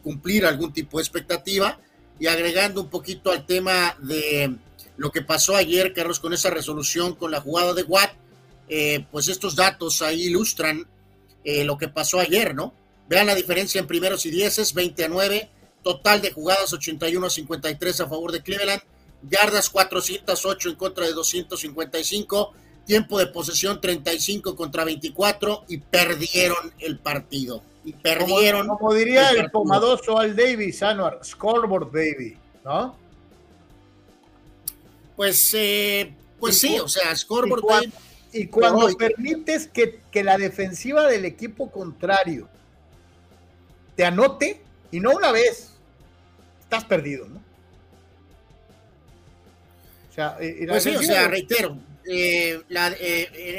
cumplir 0.02 0.44
algún 0.44 0.72
tipo 0.72 0.98
de 0.98 1.02
expectativa. 1.02 1.78
Y 2.18 2.26
agregando 2.26 2.82
un 2.82 2.90
poquito 2.90 3.30
al 3.30 3.46
tema 3.46 3.96
de 4.00 4.56
lo 4.96 5.10
que 5.10 5.22
pasó 5.22 5.56
ayer, 5.56 5.92
Carlos, 5.92 6.20
con 6.20 6.32
esa 6.32 6.50
resolución, 6.50 7.14
con 7.14 7.30
la 7.30 7.40
jugada 7.40 7.72
de 7.72 7.84
Watt, 7.84 8.12
pues 9.10 9.28
estos 9.28 9.54
datos 9.54 10.02
ahí 10.02 10.24
ilustran 10.24 10.86
eh, 11.44 11.64
lo 11.64 11.76
que 11.76 11.88
pasó 11.88 12.20
ayer, 12.20 12.54
¿no? 12.54 12.72
Vean 13.08 13.26
la 13.26 13.34
diferencia 13.34 13.80
en 13.80 13.86
primeros 13.86 14.24
y 14.26 14.30
dieces, 14.30 14.74
20 14.74 15.04
a 15.04 15.08
9, 15.08 15.50
total 15.82 16.22
de 16.22 16.30
jugadas 16.30 16.72
81 16.72 17.26
a 17.26 17.30
53 17.30 18.00
a 18.00 18.08
favor 18.08 18.30
de 18.30 18.42
Cleveland, 18.42 18.82
yardas 19.28 19.68
408 19.68 20.68
en 20.70 20.76
contra 20.76 21.04
de 21.04 21.12
255, 21.12 22.54
tiempo 22.84 23.18
de 23.18 23.26
posesión 23.26 23.80
35 23.80 24.56
contra 24.56 24.84
24 24.84 25.64
y 25.68 25.78
perdieron 25.78 26.72
el 26.78 26.98
partido. 26.98 27.62
Y 27.84 27.92
perdieron. 27.92 28.68
Como, 28.68 28.94
diría 28.94 29.30
el, 29.30 29.50
pomadoso 29.50 30.18
Al 30.18 30.36
Davis, 30.36 30.82
Anuar, 30.82 31.20
scoreboard 31.24 31.90
baby, 31.90 32.36
¿no? 32.64 32.96
Pues, 35.16 35.52
eh, 35.54 36.14
pues 36.38 36.58
sí, 36.58 36.78
o 36.78 36.88
sea, 36.88 37.14
scoreboard 37.16 37.62
baby 37.64 37.92
y 38.32 38.46
cuando 38.46 38.88
permites 38.96 39.68
que, 39.68 40.00
la 40.22 40.38
defensiva 40.38 41.06
del 41.06 41.24
equipo 41.24 41.70
contrario 41.70 42.48
te 43.94 44.04
anote, 44.04 44.62
y 44.90 45.00
no 45.00 45.10
una 45.10 45.32
vez, 45.32 45.74
estás 46.60 46.84
perdido, 46.84 47.28
¿no? 47.28 47.36
O 50.10 50.14
sea, 50.14 50.36
eh, 50.40 50.64
pues 50.66 50.82
sí, 50.82 50.96
o 50.96 51.02
sea, 51.02 51.28
reitero, 51.28 51.76
eh, 52.06 52.62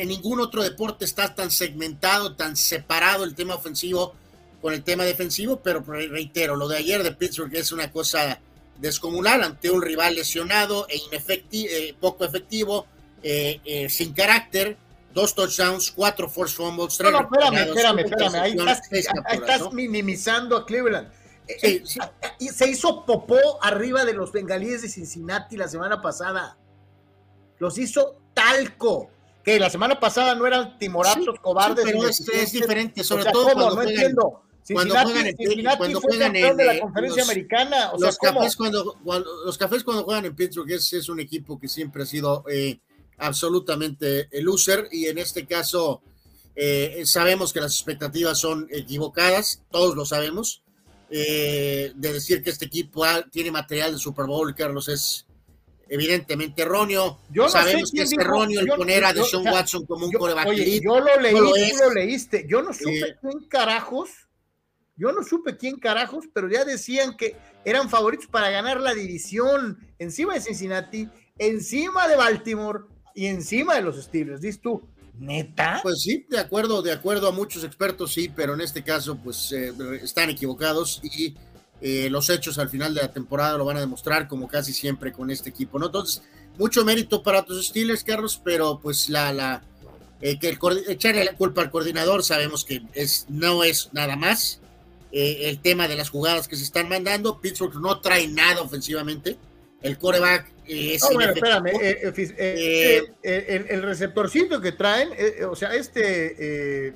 en 0.01 0.07
ningún 0.07 0.39
otro 0.39 0.63
deporte 0.63 1.05
está 1.05 1.33
tan 1.33 1.51
segmentado, 1.51 2.35
tan 2.35 2.55
separado 2.55 3.23
el 3.23 3.35
tema 3.35 3.55
ofensivo 3.55 4.13
con 4.61 4.73
el 4.73 4.83
tema 4.83 5.03
defensivo, 5.03 5.59
pero 5.61 5.81
reitero, 5.81 6.55
lo 6.55 6.67
de 6.67 6.77
ayer 6.77 7.03
de 7.03 7.11
Pittsburgh 7.11 7.53
es 7.55 7.71
una 7.71 7.91
cosa 7.91 8.39
descomunal 8.77 9.43
ante 9.43 9.69
un 9.69 9.81
rival 9.81 10.15
lesionado 10.15 10.87
e 10.89 10.97
inefectivo, 10.97 11.69
poco 11.99 12.23
efectivo, 12.23 12.87
sin 13.89 14.13
carácter, 14.13 14.77
dos 15.13 15.35
touchdowns, 15.35 15.91
cuatro 15.91 16.29
force 16.29 16.55
fumbles, 16.55 16.97
tres. 16.97 17.11
No, 17.11 17.19
no, 17.21 17.25
espérame, 17.25 17.67
espérame, 17.67 17.99
espérame. 17.99 18.35
Ahí 18.35 19.37
estás, 19.37 19.71
minimizando 19.73 20.57
a 20.57 20.65
Cleveland. 20.65 21.11
Y 22.39 22.49
se 22.49 22.69
hizo 22.69 23.05
popó 23.05 23.61
arriba 23.61 24.05
de 24.05 24.13
los 24.13 24.31
bengalíes 24.31 24.81
de 24.81 24.89
Cincinnati 24.89 25.57
la 25.57 25.67
semana 25.67 26.01
pasada. 26.01 26.57
Los 27.59 27.77
hizo 27.77 28.15
talco. 28.43 29.09
Que 29.43 29.59
la 29.59 29.69
semana 29.69 29.99
pasada 29.99 30.35
no 30.35 30.47
eran 30.47 30.77
timoratos 30.77 31.39
cobardes. 31.41 31.83
pero 31.83 32.07
es, 32.07 32.51
diferente, 32.51 33.03
sobre 33.03 33.25
todo 33.25 33.51
cuando 33.53 33.75
no 33.75 33.81
entiendo. 33.81 34.41
Cuando 34.71 34.95
juegan, 34.95 35.27
en, 35.27 35.35
cuando 35.77 35.99
juegan 35.99 36.35
en, 36.37 36.55
de 36.55 36.63
la 36.63 36.79
conferencia 36.79 37.23
americana. 37.23 37.91
O 37.91 37.99
los, 37.99 38.17
cafés 38.17 38.55
cuando, 38.55 38.97
los 39.45 39.57
cafés 39.57 39.83
cuando 39.83 40.03
juegan 40.05 40.25
en 40.25 40.35
Pittsburgh 40.35 40.71
es, 40.71 40.93
es 40.93 41.09
un 41.09 41.19
equipo 41.19 41.59
que 41.59 41.67
siempre 41.67 42.03
ha 42.03 42.05
sido 42.05 42.45
eh, 42.49 42.79
absolutamente 43.17 44.29
el 44.31 44.45
loser 44.45 44.87
y 44.91 45.07
en 45.07 45.17
este 45.17 45.45
caso 45.45 46.01
eh, 46.55 47.03
sabemos 47.05 47.51
que 47.51 47.59
las 47.59 47.73
expectativas 47.73 48.39
son 48.39 48.67
equivocadas, 48.71 49.63
todos 49.69 49.95
lo 49.95 50.05
sabemos. 50.05 50.61
Eh, 51.15 51.91
de 51.95 52.13
decir 52.13 52.41
que 52.41 52.49
este 52.49 52.65
equipo 52.65 53.05
tiene 53.31 53.51
material 53.51 53.91
de 53.91 53.99
Super 53.99 54.25
Bowl, 54.25 54.55
Carlos, 54.55 54.87
es 54.87 55.27
evidentemente 55.93 56.63
erróneo. 56.63 57.19
Yo 57.29 57.47
Sabemos 57.47 57.91
que 57.91 58.01
es 58.01 58.11
erróneo 58.13 58.61
el 58.61 58.67
poner 58.67 59.05
a 59.05 59.13
Deshaun 59.13 59.47
Watson 59.47 59.85
como 59.85 60.07
un 60.07 60.11
coreback 60.11 60.47
Oye, 60.47 60.81
yo 60.81 60.99
lo 60.99 61.19
leí, 61.19 61.35
tú 61.35 61.77
lo 61.79 61.93
leíste. 61.93 62.47
Yo 62.49 62.63
no 62.63 62.73
supe 62.73 62.99
eh, 62.99 63.15
quién 63.21 63.47
carajos, 63.47 64.09
yo 64.95 65.11
no 65.11 65.23
supe 65.23 65.55
quién 65.55 65.77
carajos, 65.77 66.25
pero 66.33 66.49
ya 66.49 66.65
decían 66.65 67.15
que 67.15 67.35
eran 67.63 67.91
favoritos 67.91 68.25
para 68.25 68.49
ganar 68.49 68.81
la 68.81 68.95
división 68.95 69.77
encima 69.99 70.33
de 70.33 70.41
Cincinnati, 70.41 71.09
encima 71.37 72.07
de 72.07 72.15
Baltimore 72.15 72.79
y 73.13 73.27
encima 73.27 73.75
de 73.75 73.81
los 73.81 74.03
Steelers. 74.03 74.41
Dices 74.41 74.61
tú, 74.61 74.81
¿Neta? 75.15 75.79
Pues 75.83 76.01
sí, 76.01 76.25
de 76.27 76.39
acuerdo, 76.39 76.81
de 76.81 76.91
acuerdo 76.91 77.27
a 77.27 77.31
muchos 77.31 77.63
expertos, 77.63 78.13
sí, 78.13 78.31
pero 78.35 78.55
en 78.55 78.61
este 78.61 78.83
caso, 78.83 79.15
pues 79.15 79.51
eh, 79.51 79.71
están 80.01 80.31
equivocados 80.31 81.01
y 81.03 81.35
eh, 81.84 82.09
los 82.09 82.29
hechos 82.29 82.57
al 82.57 82.69
final 82.69 82.95
de 82.95 83.01
la 83.01 83.11
temporada 83.11 83.57
lo 83.57 83.65
van 83.65 83.77
a 83.77 83.81
demostrar, 83.81 84.27
como 84.27 84.47
casi 84.47 84.73
siempre 84.73 85.11
con 85.11 85.29
este 85.29 85.49
equipo, 85.51 85.77
¿no? 85.77 85.88
Entonces, 85.88 86.23
mucho 86.57 86.84
mérito 86.84 87.21
para 87.21 87.43
tus 87.43 87.67
Steelers, 87.67 88.03
Carlos, 88.03 88.41
pero 88.43 88.79
pues 88.81 89.09
la, 89.09 89.31
la, 89.31 89.63
eh, 90.21 90.39
que 90.39 90.49
el, 90.49 90.57
echarle 90.88 91.23
la 91.23 91.36
culpa 91.36 91.61
al 91.61 91.69
coordinador, 91.69 92.23
sabemos 92.23 92.65
que 92.65 92.81
es, 92.93 93.27
no 93.29 93.63
es 93.63 93.89
nada 93.93 94.15
más. 94.15 94.59
el 95.11 95.59
tema 95.59 95.88
de 95.88 95.95
las 95.95 96.09
jugadas 96.09 96.47
que 96.47 96.55
se 96.55 96.63
están 96.63 96.89
mandando, 96.89 97.39
Pittsburgh 97.39 97.79
no 97.79 97.99
trae 97.99 98.27
nada 98.27 98.61
ofensivamente 98.61 99.38
el 99.84 99.97
coreback 99.97 100.49
es. 100.65 101.01
No, 101.03 101.11
bueno, 101.11 101.34
espérame. 101.34 101.67
Eh, 101.67 102.13
eh, 102.38 103.13
eh, 103.21 103.65
el, 103.69 103.84
receptorcito 103.84 104.61
que 104.61 104.71
traen, 104.71 105.09
o 105.47 105.55
sea, 105.55 105.75
este 105.75 106.95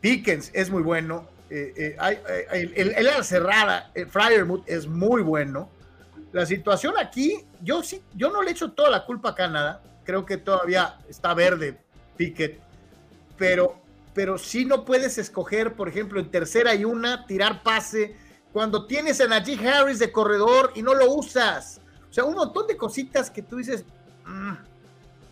Pickens 0.00 0.50
es 0.52 0.70
muy 0.70 0.82
bueno. 0.82 1.26
El, 1.50 2.94
ala 2.96 3.22
cerrada, 3.22 3.92
Fryermuth 4.08 4.64
es 4.66 4.86
muy 4.86 5.22
bueno. 5.22 5.68
La 6.32 6.46
situación 6.46 6.94
aquí, 6.98 7.44
yo 7.62 7.82
sí, 7.82 8.02
yo 8.14 8.30
no 8.30 8.42
le 8.42 8.50
echo 8.50 8.72
toda 8.72 8.90
la 8.90 9.04
culpa 9.04 9.30
a 9.30 9.34
Canadá. 9.34 9.82
Creo 10.04 10.26
que 10.26 10.36
todavía 10.36 10.98
está 11.08 11.32
verde 11.32 11.78
Pickett, 12.16 12.60
pero, 13.38 13.76
pero 14.14 14.36
no 14.66 14.84
puedes 14.84 15.18
escoger, 15.18 15.74
por 15.74 15.88
ejemplo, 15.88 16.18
en 16.18 16.30
tercera 16.30 16.74
y 16.74 16.84
una, 16.84 17.26
tirar 17.26 17.62
pase 17.62 18.16
cuando 18.52 18.86
tienes 18.86 19.20
a 19.20 19.26
Najee 19.26 19.68
Harris 19.68 19.98
de 19.98 20.12
corredor 20.12 20.72
y 20.74 20.82
no 20.82 20.94
lo 20.94 21.12
usas. 21.12 21.80
O 22.10 22.12
sea, 22.12 22.24
un 22.24 22.34
montón 22.34 22.66
de 22.66 22.76
cositas 22.76 23.30
que 23.30 23.42
tú 23.42 23.56
dices, 23.56 23.84
mm, 24.26 24.54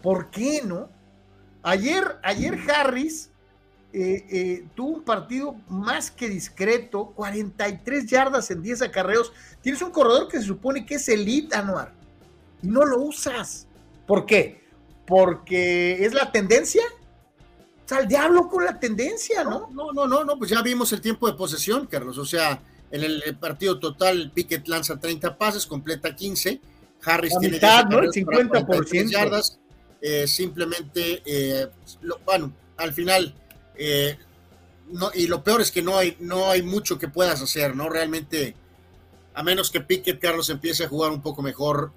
¿por 0.02 0.30
qué 0.30 0.62
no? 0.64 0.88
Ayer, 1.62 2.18
ayer 2.22 2.58
Harris 2.68 3.30
eh, 3.94 4.24
eh, 4.30 4.64
tuvo 4.74 4.96
un 4.96 5.02
partido 5.02 5.54
más 5.68 6.10
que 6.10 6.26
discreto, 6.28 7.12
43 7.14 8.06
yardas 8.06 8.50
en 8.50 8.62
10 8.62 8.82
acarreos. 8.82 9.32
Tienes 9.60 9.82
un 9.82 9.90
corredor 9.90 10.28
que 10.28 10.38
se 10.38 10.46
supone 10.46 10.86
que 10.86 10.94
es 10.94 11.08
elite, 11.08 11.54
Anuar, 11.54 11.92
y 12.62 12.68
no 12.68 12.86
lo 12.86 13.02
usas. 13.02 13.66
¿Por 14.06 14.24
qué? 14.24 14.64
Porque 15.06 16.04
es 16.06 16.14
la 16.14 16.32
tendencia. 16.32 16.82
O 17.84 17.88
sea, 17.88 17.98
al 17.98 18.08
diablo 18.08 18.48
con 18.48 18.64
la 18.64 18.80
tendencia, 18.80 19.44
¿no? 19.44 19.68
No, 19.72 19.92
no, 19.92 20.06
no, 20.06 20.24
no, 20.24 20.38
pues 20.38 20.50
ya 20.50 20.62
vimos 20.62 20.90
el 20.94 21.02
tiempo 21.02 21.26
de 21.26 21.34
posesión, 21.34 21.86
Carlos. 21.86 22.16
O 22.16 22.24
sea, 22.24 22.62
en 22.90 23.02
el 23.04 23.36
partido 23.38 23.78
total, 23.78 24.32
Pickett 24.34 24.66
lanza 24.68 24.98
30 24.98 25.36
pases, 25.36 25.66
completa 25.66 26.16
15. 26.16 26.60
Harris 27.04 27.34
tiene 27.38 27.56
mitad, 27.56 27.84
¿no? 27.86 27.98
El 27.98 28.10
50%. 28.10 29.10
yardas. 29.10 29.58
Eh, 30.00 30.26
simplemente, 30.26 31.22
bueno, 32.24 32.52
al 32.78 32.92
final, 32.92 33.34
eh, 33.76 34.18
no, 34.90 35.10
y 35.14 35.26
lo 35.26 35.42
peor 35.42 35.60
es 35.60 35.70
que 35.70 35.82
no 35.82 35.96
hay, 35.96 36.16
no 36.20 36.50
hay 36.50 36.62
mucho 36.62 36.98
que 36.98 37.08
puedas 37.08 37.40
hacer, 37.40 37.74
¿no? 37.74 37.88
Realmente, 37.88 38.54
a 39.34 39.42
menos 39.42 39.70
que 39.70 39.80
Pickett, 39.80 40.20
Carlos, 40.20 40.50
empiece 40.50 40.84
a 40.84 40.88
jugar 40.88 41.10
un 41.10 41.22
poco 41.22 41.42
mejor. 41.42 41.92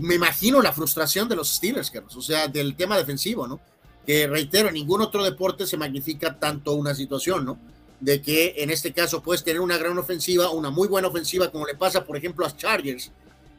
me 0.00 0.14
imagino 0.14 0.60
la 0.62 0.72
frustración 0.72 1.28
de 1.28 1.36
los 1.36 1.48
Steelers, 1.50 1.90
Carlos, 1.90 2.16
o 2.16 2.22
sea, 2.22 2.48
del 2.48 2.76
tema 2.76 2.96
defensivo, 2.96 3.46
¿no? 3.46 3.60
Que 4.06 4.26
reitero, 4.26 4.68
en 4.68 4.74
ningún 4.74 5.00
otro 5.00 5.22
deporte 5.24 5.66
se 5.66 5.76
magnifica 5.76 6.38
tanto 6.38 6.72
una 6.72 6.94
situación, 6.94 7.44
¿no? 7.44 7.58
de 8.00 8.22
que 8.22 8.54
en 8.56 8.70
este 8.70 8.92
caso 8.92 9.22
puedes 9.22 9.44
tener 9.44 9.60
una 9.60 9.78
gran 9.78 9.96
ofensiva, 9.98 10.50
una 10.50 10.70
muy 10.70 10.88
buena 10.88 11.08
ofensiva, 11.08 11.50
como 11.50 11.66
le 11.66 11.74
pasa, 11.74 12.04
por 12.04 12.16
ejemplo, 12.16 12.46
a 12.46 12.56
Chargers, 12.56 13.12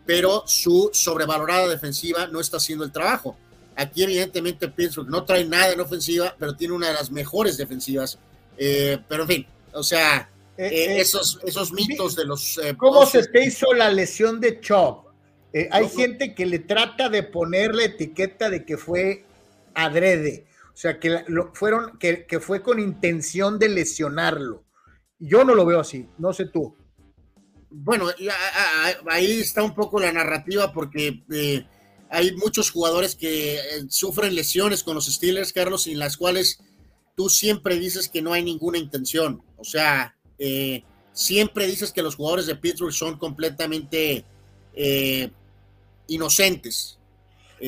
pero 0.06 0.44
su 0.48 0.90
sobrevalorada 0.94 1.68
defensiva 1.68 2.28
no 2.28 2.40
está 2.40 2.58
haciendo 2.58 2.84
el 2.84 2.92
trabajo. 2.92 3.38
Aquí, 3.76 4.04
evidentemente, 4.04 4.68
Pittsburgh 4.68 5.10
no 5.10 5.24
trae 5.24 5.46
nada 5.46 5.72
en 5.72 5.80
ofensiva, 5.80 6.36
pero 6.38 6.56
tiene 6.56 6.74
una 6.74 6.88
de 6.88 6.94
las 6.94 7.12
mejores 7.12 7.58
defensivas. 7.58 8.20
Eh, 8.58 9.00
pero 9.08 9.24
en 9.24 9.30
fin, 9.30 9.48
o 9.74 9.84
sea, 9.84 10.30
eh, 10.58 10.68
eh, 10.68 11.00
esos, 11.00 11.40
esos 11.44 11.72
mitos 11.72 12.16
de 12.16 12.26
los. 12.26 12.60
¿Cómo 12.78 13.06
se 13.06 13.28
te 13.28 13.46
hizo 13.46 13.74
la 13.74 13.90
lesión 13.90 14.40
de 14.40 14.60
Chop? 14.60 15.10
hay 15.70 15.90
gente 15.90 16.34
que 16.34 16.46
le 16.46 16.60
trata 16.60 17.10
de 17.10 17.24
poner 17.24 17.76
la 17.76 17.84
etiqueta 17.84 18.50
de 18.50 18.64
que 18.64 18.78
fue 18.78 19.26
adrede 19.74 20.46
o 20.74 20.78
sea, 20.82 21.00
que, 21.00 21.24
lo, 21.28 21.54
fueron, 21.54 21.98
que, 22.00 22.40
fue 22.40 22.62
con 22.62 22.80
intención 22.80 23.60
de 23.60 23.70
lesionarlo. 23.70 24.64
Yo 25.20 25.44
no 25.44 25.54
lo 25.54 25.66
veo 25.66 25.80
así, 25.80 26.08
no 26.18 26.34
sé 26.34 26.46
tú. 26.46 26.76
Bueno, 27.70 28.08
ahí 29.10 29.42
está 29.42 29.64
un 29.64 29.76
poco 29.76 30.00
la 30.00 30.12
narrativa 30.12 30.74
porque 30.74 31.24
eh, 31.32 31.66
hay 32.12 32.36
muchos 32.36 32.70
jugadores 32.70 33.16
que 33.16 33.56
eh, 33.56 33.62
sufren 33.90 34.36
lesiones 34.36 34.84
con 34.84 34.96
los 34.96 35.08
Steelers, 35.08 35.54
Carlos, 35.54 35.88
en 35.88 35.98
las 35.98 36.18
cuales 36.18 36.60
tú 37.16 37.30
siempre 37.30 37.80
dices 37.80 38.10
que 38.10 38.22
no 38.22 38.34
hay 38.34 38.44
ninguna 38.44 38.78
intención. 38.78 39.42
O 39.58 39.64
sea, 39.64 40.16
eh, 40.38 40.84
siempre 41.14 41.66
dices 41.66 41.92
que 41.92 42.04
los 42.04 42.16
jugadores 42.16 42.46
de 42.46 42.56
Pittsburgh 42.56 42.94
son 42.94 43.18
completamente 43.18 44.26
inocentes. 46.08 47.00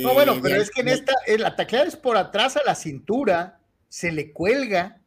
No, 0.02 0.14
bueno, 0.14 0.34
eh, 0.34 0.40
pero 0.42 0.62
es 0.62 0.72
que 0.72 0.82
en 0.82 0.88
esta, 0.88 1.14
la 1.38 1.56
tacleada 1.56 1.88
es 1.88 1.96
por 1.96 2.18
atrás 2.18 2.58
a 2.58 2.62
la 2.66 2.76
cintura, 2.76 3.60
se 3.90 4.12
le 4.12 4.32
cuelga. 4.32 5.02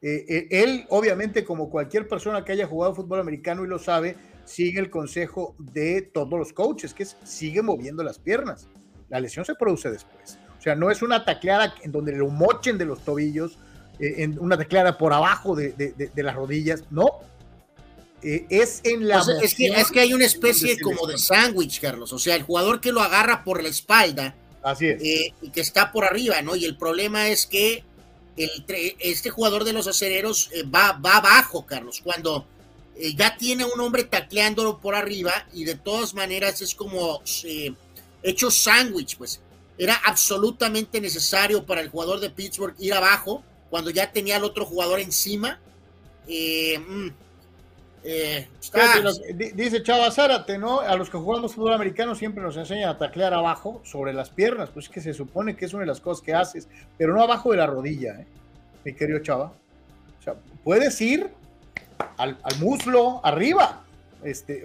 Eh, 0.00 0.24
eh, 0.28 0.48
él, 0.50 0.86
obviamente, 0.88 1.44
como 1.44 1.70
cualquier 1.70 2.08
persona 2.08 2.44
que 2.44 2.52
haya 2.52 2.66
jugado 2.66 2.94
fútbol 2.94 3.20
americano 3.20 3.64
y 3.64 3.68
lo 3.68 3.78
sabe, 3.78 4.16
sigue 4.48 4.80
el 4.80 4.90
consejo 4.90 5.54
de 5.58 6.02
todos 6.02 6.38
los 6.38 6.52
coaches, 6.52 6.94
que 6.94 7.04
es 7.04 7.16
sigue 7.24 7.62
moviendo 7.62 8.02
las 8.02 8.18
piernas. 8.18 8.68
La 9.08 9.20
lesión 9.20 9.44
se 9.44 9.54
produce 9.54 9.90
después. 9.90 10.38
O 10.58 10.62
sea, 10.62 10.74
no 10.74 10.90
es 10.90 11.02
una 11.02 11.24
tacleada 11.24 11.74
en 11.82 11.92
donde 11.92 12.12
lo 12.12 12.28
mochen 12.28 12.78
de 12.78 12.84
los 12.84 13.04
tobillos, 13.04 13.58
en 14.00 14.38
una 14.38 14.56
tacleada 14.56 14.96
por 14.98 15.12
abajo 15.12 15.54
de, 15.56 15.72
de 15.72 16.22
las 16.22 16.34
rodillas. 16.34 16.84
No, 16.90 17.20
eh, 18.22 18.46
es 18.50 18.80
en 18.82 19.06
la. 19.06 19.24
es, 19.42 19.54
que, 19.54 20.00
hay 20.00 20.12
una 20.12 20.24
especie 20.24 20.78
como 20.80 21.06
de 21.06 21.18
sándwich, 21.18 21.80
Carlos. 21.80 22.12
O 22.12 22.18
sea, 22.18 22.34
el 22.34 22.42
jugador 22.42 22.80
que 22.80 22.90
lo 22.90 23.00
agarra 23.00 23.44
por 23.44 23.62
la 23.62 23.68
espalda. 23.68 24.34
Así 24.62 24.88
es. 24.88 25.02
Eh, 25.02 25.34
y 25.40 25.50
que 25.50 25.60
está 25.60 25.92
por 25.92 26.04
arriba, 26.04 26.42
¿no? 26.42 26.56
Y 26.56 26.64
el 26.64 26.76
problema 26.76 27.28
es 27.28 27.46
que 27.46 27.84
el, 28.36 28.64
este 28.98 29.30
jugador 29.30 29.62
de 29.62 29.72
los 29.72 29.86
acereros 29.86 30.50
eh, 30.52 30.64
va, 30.64 30.92
va 30.92 31.18
abajo, 31.18 31.64
Carlos. 31.64 32.00
Cuando 32.02 32.44
ya 33.16 33.36
tiene 33.36 33.64
un 33.64 33.80
hombre 33.80 34.04
tacleándolo 34.04 34.78
por 34.78 34.94
arriba 34.94 35.32
y 35.52 35.64
de 35.64 35.74
todas 35.74 36.14
maneras 36.14 36.60
es 36.62 36.74
como 36.74 37.22
hecho 38.22 38.50
sándwich, 38.50 39.16
pues. 39.16 39.40
Era 39.80 39.94
absolutamente 40.04 41.00
necesario 41.00 41.64
para 41.64 41.80
el 41.80 41.88
jugador 41.88 42.18
de 42.18 42.30
Pittsburgh 42.30 42.74
ir 42.80 42.94
abajo 42.94 43.44
cuando 43.70 43.90
ya 43.90 44.10
tenía 44.10 44.36
al 44.36 44.44
otro 44.44 44.64
jugador 44.64 44.98
encima. 44.98 45.60
Mm, 46.26 47.08
Eh, 48.04 48.48
dice 49.54 49.82
Chava 49.82 50.10
Zárate, 50.10 50.56
¿no? 50.56 50.80
A 50.80 50.96
los 50.96 51.10
que 51.10 51.18
jugamos 51.18 51.54
fútbol 51.54 51.74
americano 51.74 52.14
siempre 52.14 52.42
nos 52.42 52.56
enseñan 52.56 52.90
a 52.90 52.96
taclear 52.98 53.34
abajo 53.34 53.80
sobre 53.84 54.12
las 54.12 54.30
piernas, 54.30 54.70
pues 54.70 54.86
es 54.86 54.90
que 54.90 55.00
se 55.00 55.12
supone 55.12 55.56
que 55.56 55.64
es 55.64 55.74
una 55.74 55.82
de 55.82 55.88
las 55.88 56.00
cosas 56.00 56.24
que 56.24 56.32
haces, 56.32 56.68
pero 56.96 57.12
no 57.12 57.22
abajo 57.22 57.50
de 57.50 57.58
la 57.58 57.66
rodilla, 57.66 58.20
¿eh? 58.20 58.26
mi 58.84 58.94
querido 58.94 59.18
Chava. 59.18 59.52
O 60.20 60.22
sea, 60.22 60.36
puedes 60.62 61.00
ir 61.00 61.28
al, 62.16 62.36
muslo 62.58 63.20
arriba. 63.24 63.84
Este, 64.22 64.64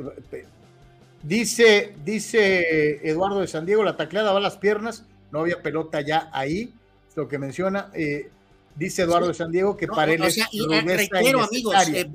dice, 1.22 1.96
dice 2.04 3.08
Eduardo 3.08 3.40
de 3.40 3.48
San 3.48 3.66
Diego, 3.66 3.84
la 3.84 3.96
tacleada 3.98 4.32
va 4.32 4.40
a 4.40 4.42
las 4.42 4.58
piernas, 4.58 5.06
no 5.32 5.40
había 5.40 5.62
pelota 5.62 6.02
ya 6.02 6.30
ahí, 6.32 6.74
es 7.10 7.18
lo 7.18 7.28
que 7.28 7.38
menciona. 7.38 7.90
Eh, 7.94 8.30
dice 8.76 9.04
Eduardo 9.04 9.28
de 9.28 9.34
San 9.34 9.52
Diego 9.52 9.78
que 9.78 9.88
para 9.88 10.14
él 10.14 10.22
o 10.22 10.30
sea, 10.30 10.46
amigos, 10.46 11.78
eh, 11.94 12.10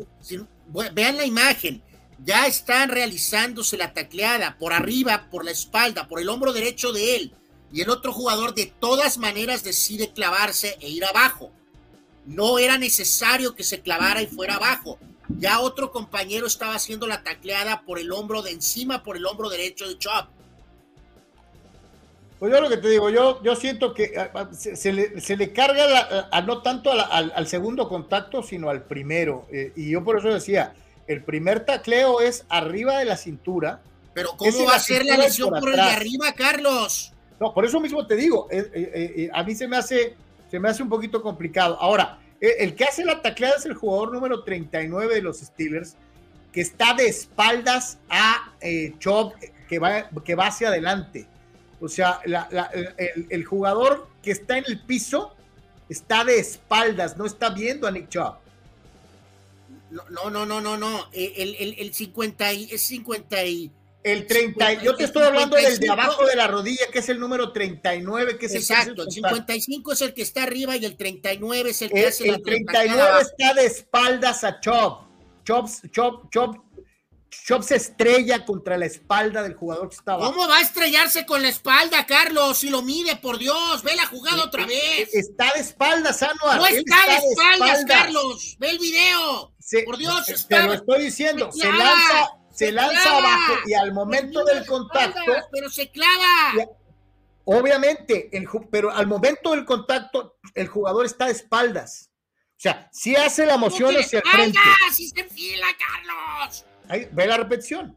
vean 0.92 1.16
la 1.16 1.24
imagen, 1.24 1.82
ya 2.24 2.46
están 2.46 2.90
realizándose 2.90 3.76
la 3.76 3.92
tacleada 3.92 4.56
por 4.58 4.72
arriba, 4.72 5.28
por 5.30 5.44
la 5.44 5.50
espalda, 5.50 6.08
por 6.08 6.20
el 6.20 6.28
hombro 6.28 6.52
derecho 6.52 6.92
de 6.92 7.16
él, 7.16 7.32
y 7.72 7.82
el 7.82 7.90
otro 7.90 8.12
jugador 8.12 8.54
de 8.54 8.66
todas 8.66 9.18
maneras 9.18 9.62
decide 9.62 10.12
clavarse 10.12 10.76
e 10.80 10.88
ir 10.88 11.04
abajo. 11.04 11.52
No 12.28 12.58
era 12.58 12.76
necesario 12.76 13.54
que 13.54 13.64
se 13.64 13.80
clavara 13.80 14.20
y 14.20 14.26
fuera 14.26 14.56
abajo. 14.56 14.98
Ya 15.38 15.60
otro 15.60 15.90
compañero 15.90 16.46
estaba 16.46 16.74
haciendo 16.74 17.06
la 17.06 17.22
tacleada 17.22 17.82
por 17.82 17.98
el 17.98 18.12
hombro 18.12 18.42
de 18.42 18.50
encima, 18.50 19.02
por 19.02 19.16
el 19.16 19.24
hombro 19.24 19.48
derecho 19.48 19.88
de 19.88 19.98
Chop. 19.98 20.28
Pues 22.38 22.52
yo 22.52 22.60
lo 22.60 22.68
que 22.68 22.76
te 22.76 22.88
digo, 22.88 23.10
yo, 23.10 23.42
yo 23.42 23.56
siento 23.56 23.94
que 23.94 24.12
ah, 24.16 24.30
ah, 24.34 24.48
se, 24.52 24.92
le, 24.92 25.52
carga 25.52 26.28
a, 26.30 26.42
no 26.42 26.62
tanto 26.62 26.92
al, 26.92 27.46
segundo 27.48 27.88
contacto, 27.88 28.42
sino 28.42 28.70
al 28.70 28.82
primero. 28.82 29.46
Eh, 29.50 29.72
y 29.74 29.90
yo 29.90 30.04
por 30.04 30.18
eso 30.18 30.28
decía, 30.28 30.74
el 31.08 31.24
primer 31.24 31.64
tacleo 31.64 32.20
es 32.20 32.44
arriba 32.48 32.98
de 32.98 33.06
la 33.06 33.16
cintura. 33.16 33.80
Pero 34.14 34.36
¿cómo 34.36 34.66
va 34.66 34.76
a 34.76 34.80
ser 34.80 35.04
la 35.04 35.16
lesión 35.16 35.50
por, 35.58 35.70
el 35.70 35.76
de 35.76 35.82
arriba, 35.82 36.32
Carlos? 36.34 37.12
No, 37.40 37.54
por 37.54 37.64
eso 37.64 37.80
mismo 37.80 38.06
te 38.06 38.16
digo, 38.16 38.48
eh, 38.50 38.70
eh, 38.74 39.30
a 39.32 39.42
mí 39.42 39.54
se 39.54 39.66
me 39.66 39.76
hace, 39.76 40.14
se 40.50 40.58
me 40.58 40.68
hace 40.68 40.82
un 40.82 40.88
poquito 40.88 41.22
complicado. 41.22 41.76
Ahora, 41.80 42.18
el 42.40 42.74
que 42.74 42.84
hace 42.84 43.04
la 43.04 43.20
tacleada 43.20 43.56
es 43.56 43.66
el 43.66 43.74
jugador 43.74 44.12
número 44.12 44.44
39 44.44 45.14
de 45.14 45.22
los 45.22 45.38
Steelers, 45.38 45.96
que 46.52 46.60
está 46.60 46.94
de 46.94 47.06
espaldas 47.06 47.98
a 48.08 48.52
Chop, 48.98 49.34
que 49.68 49.78
va, 49.78 50.08
que 50.24 50.34
va 50.34 50.46
hacia 50.46 50.68
adelante. 50.68 51.26
O 51.80 51.88
sea, 51.88 52.20
el, 53.30 53.44
jugador 53.44 54.08
que 54.22 54.32
está 54.32 54.58
en 54.58 54.64
el 54.66 54.80
piso 54.80 55.34
está 55.88 56.24
de 56.24 56.38
espaldas, 56.38 57.16
no 57.16 57.26
está 57.26 57.50
viendo 57.50 57.86
a 57.86 57.90
Nick 57.90 58.08
Chubb. 58.08 58.34
No, 59.90 60.30
no, 60.30 60.44
no, 60.44 60.60
no, 60.60 60.76
no. 60.76 61.06
El, 61.12 61.54
el, 61.56 61.74
el 61.78 61.94
50 61.94 62.52
y, 62.52 62.64
es 62.64 62.82
50 62.82 63.44
y... 63.44 63.72
El 64.12 64.26
30, 64.26 64.82
yo 64.82 64.96
te 64.96 65.04
estoy 65.04 65.22
hablando 65.24 65.56
del 65.56 65.78
de 65.78 65.90
abajo 65.90 66.24
de 66.26 66.34
la 66.34 66.46
rodilla, 66.46 66.86
que 66.92 67.00
es 67.00 67.08
el 67.08 67.20
número 67.20 67.52
39, 67.52 68.38
que 68.38 68.46
es 68.46 68.54
Exacto, 68.54 69.02
el, 69.02 69.10
55 69.10 69.92
es 69.92 70.00
el 70.00 70.14
que 70.14 70.22
está 70.22 70.44
arriba 70.44 70.76
y 70.76 70.84
el 70.84 70.96
39 70.96 71.70
es 71.70 71.82
el 71.82 71.90
que 71.90 72.06
hace 72.06 72.28
el 72.28 72.42
39 72.42 73.20
está 73.20 73.54
de 73.54 73.66
espaldas 73.66 74.44
a 74.44 74.60
Chop. 74.60 75.06
Chop, 75.44 75.66
Chop, 75.92 76.30
Chop 76.30 76.56
Chop 77.30 77.62
se 77.62 77.76
estrella 77.76 78.44
contra 78.44 78.76
la 78.78 78.86
espalda 78.86 79.42
del 79.42 79.54
jugador 79.54 79.88
que 79.88 79.96
estaba. 79.96 80.26
¿Cómo 80.26 80.48
va 80.48 80.58
a 80.58 80.62
estrellarse 80.62 81.26
con 81.26 81.42
la 81.42 81.48
espalda, 81.48 82.06
Carlos? 82.06 82.58
Si 82.58 82.70
lo 82.70 82.82
mide, 82.82 83.16
por 83.16 83.38
Dios, 83.38 83.82
ve 83.82 83.94
la 83.96 84.06
jugada 84.06 84.44
otra 84.44 84.66
vez. 84.66 85.14
Está 85.14 85.52
de 85.54 85.60
espaldas, 85.60 86.22
Anuar. 86.22 86.58
No 86.58 86.66
está, 86.66 86.96
de, 87.06 87.16
espaldas, 87.16 87.84
Carlos. 87.86 88.56
Ve 88.58 88.70
el 88.70 88.78
video. 88.78 89.54
por 89.84 89.98
Dios, 89.98 90.28
está. 90.28 90.62
Te 90.62 90.66
lo 90.66 90.72
estoy 90.74 91.04
diciendo. 91.04 91.50
Se, 91.52 91.70
lanza, 91.70 92.30
se, 92.58 92.72
lanza 92.72 93.18
abajo 93.18 93.54
y 93.66 93.74
al 93.74 93.92
momento 93.92 94.44
del 94.44 94.66
contacto. 94.66 95.20
pero 95.52 95.70
se 95.70 95.90
clava. 95.90 96.66
obviamente, 97.44 98.30
pero 98.70 98.92
al 98.92 99.06
momento 99.06 99.52
del 99.52 99.64
contacto, 99.64 100.38
el 100.54 100.66
jugador 100.66 101.06
está 101.06 101.26
de 101.26 101.32
espaldas. 101.32 102.10
O 102.58 102.60
sea, 102.60 102.88
si 102.92 103.14
hace 103.14 103.46
la 103.46 103.56
moción 103.56 103.96
hacia 103.96 104.18
el 104.18 104.28
frente. 104.28 104.58
¡Si 104.92 105.08
se 105.08 105.20
enfila, 105.20 105.66
Carlos! 105.78 106.64
ve 107.12 107.26
la 107.26 107.36
repetición. 107.36 107.96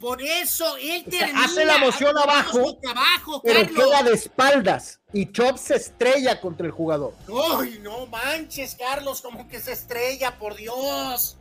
Por 0.00 0.20
eso 0.22 0.76
él 0.78 1.04
termina. 1.04 1.44
hace 1.44 1.64
la 1.64 1.76
moción 1.76 2.16
abajo, 2.16 2.78
abajo 2.88 3.42
pero 3.44 3.68
queda 3.68 4.02
de 4.02 4.14
espaldas 4.14 4.98
y 5.12 5.30
Chop 5.30 5.58
se 5.58 5.76
estrella 5.76 6.40
contra 6.40 6.64
el 6.64 6.72
jugador. 6.72 7.14
¡Ay, 7.58 7.78
no 7.82 8.06
manches, 8.06 8.74
Carlos! 8.74 9.20
Como 9.20 9.46
que 9.46 9.60
se 9.60 9.72
estrella, 9.72 10.38
por 10.38 10.56
Dios. 10.56 11.36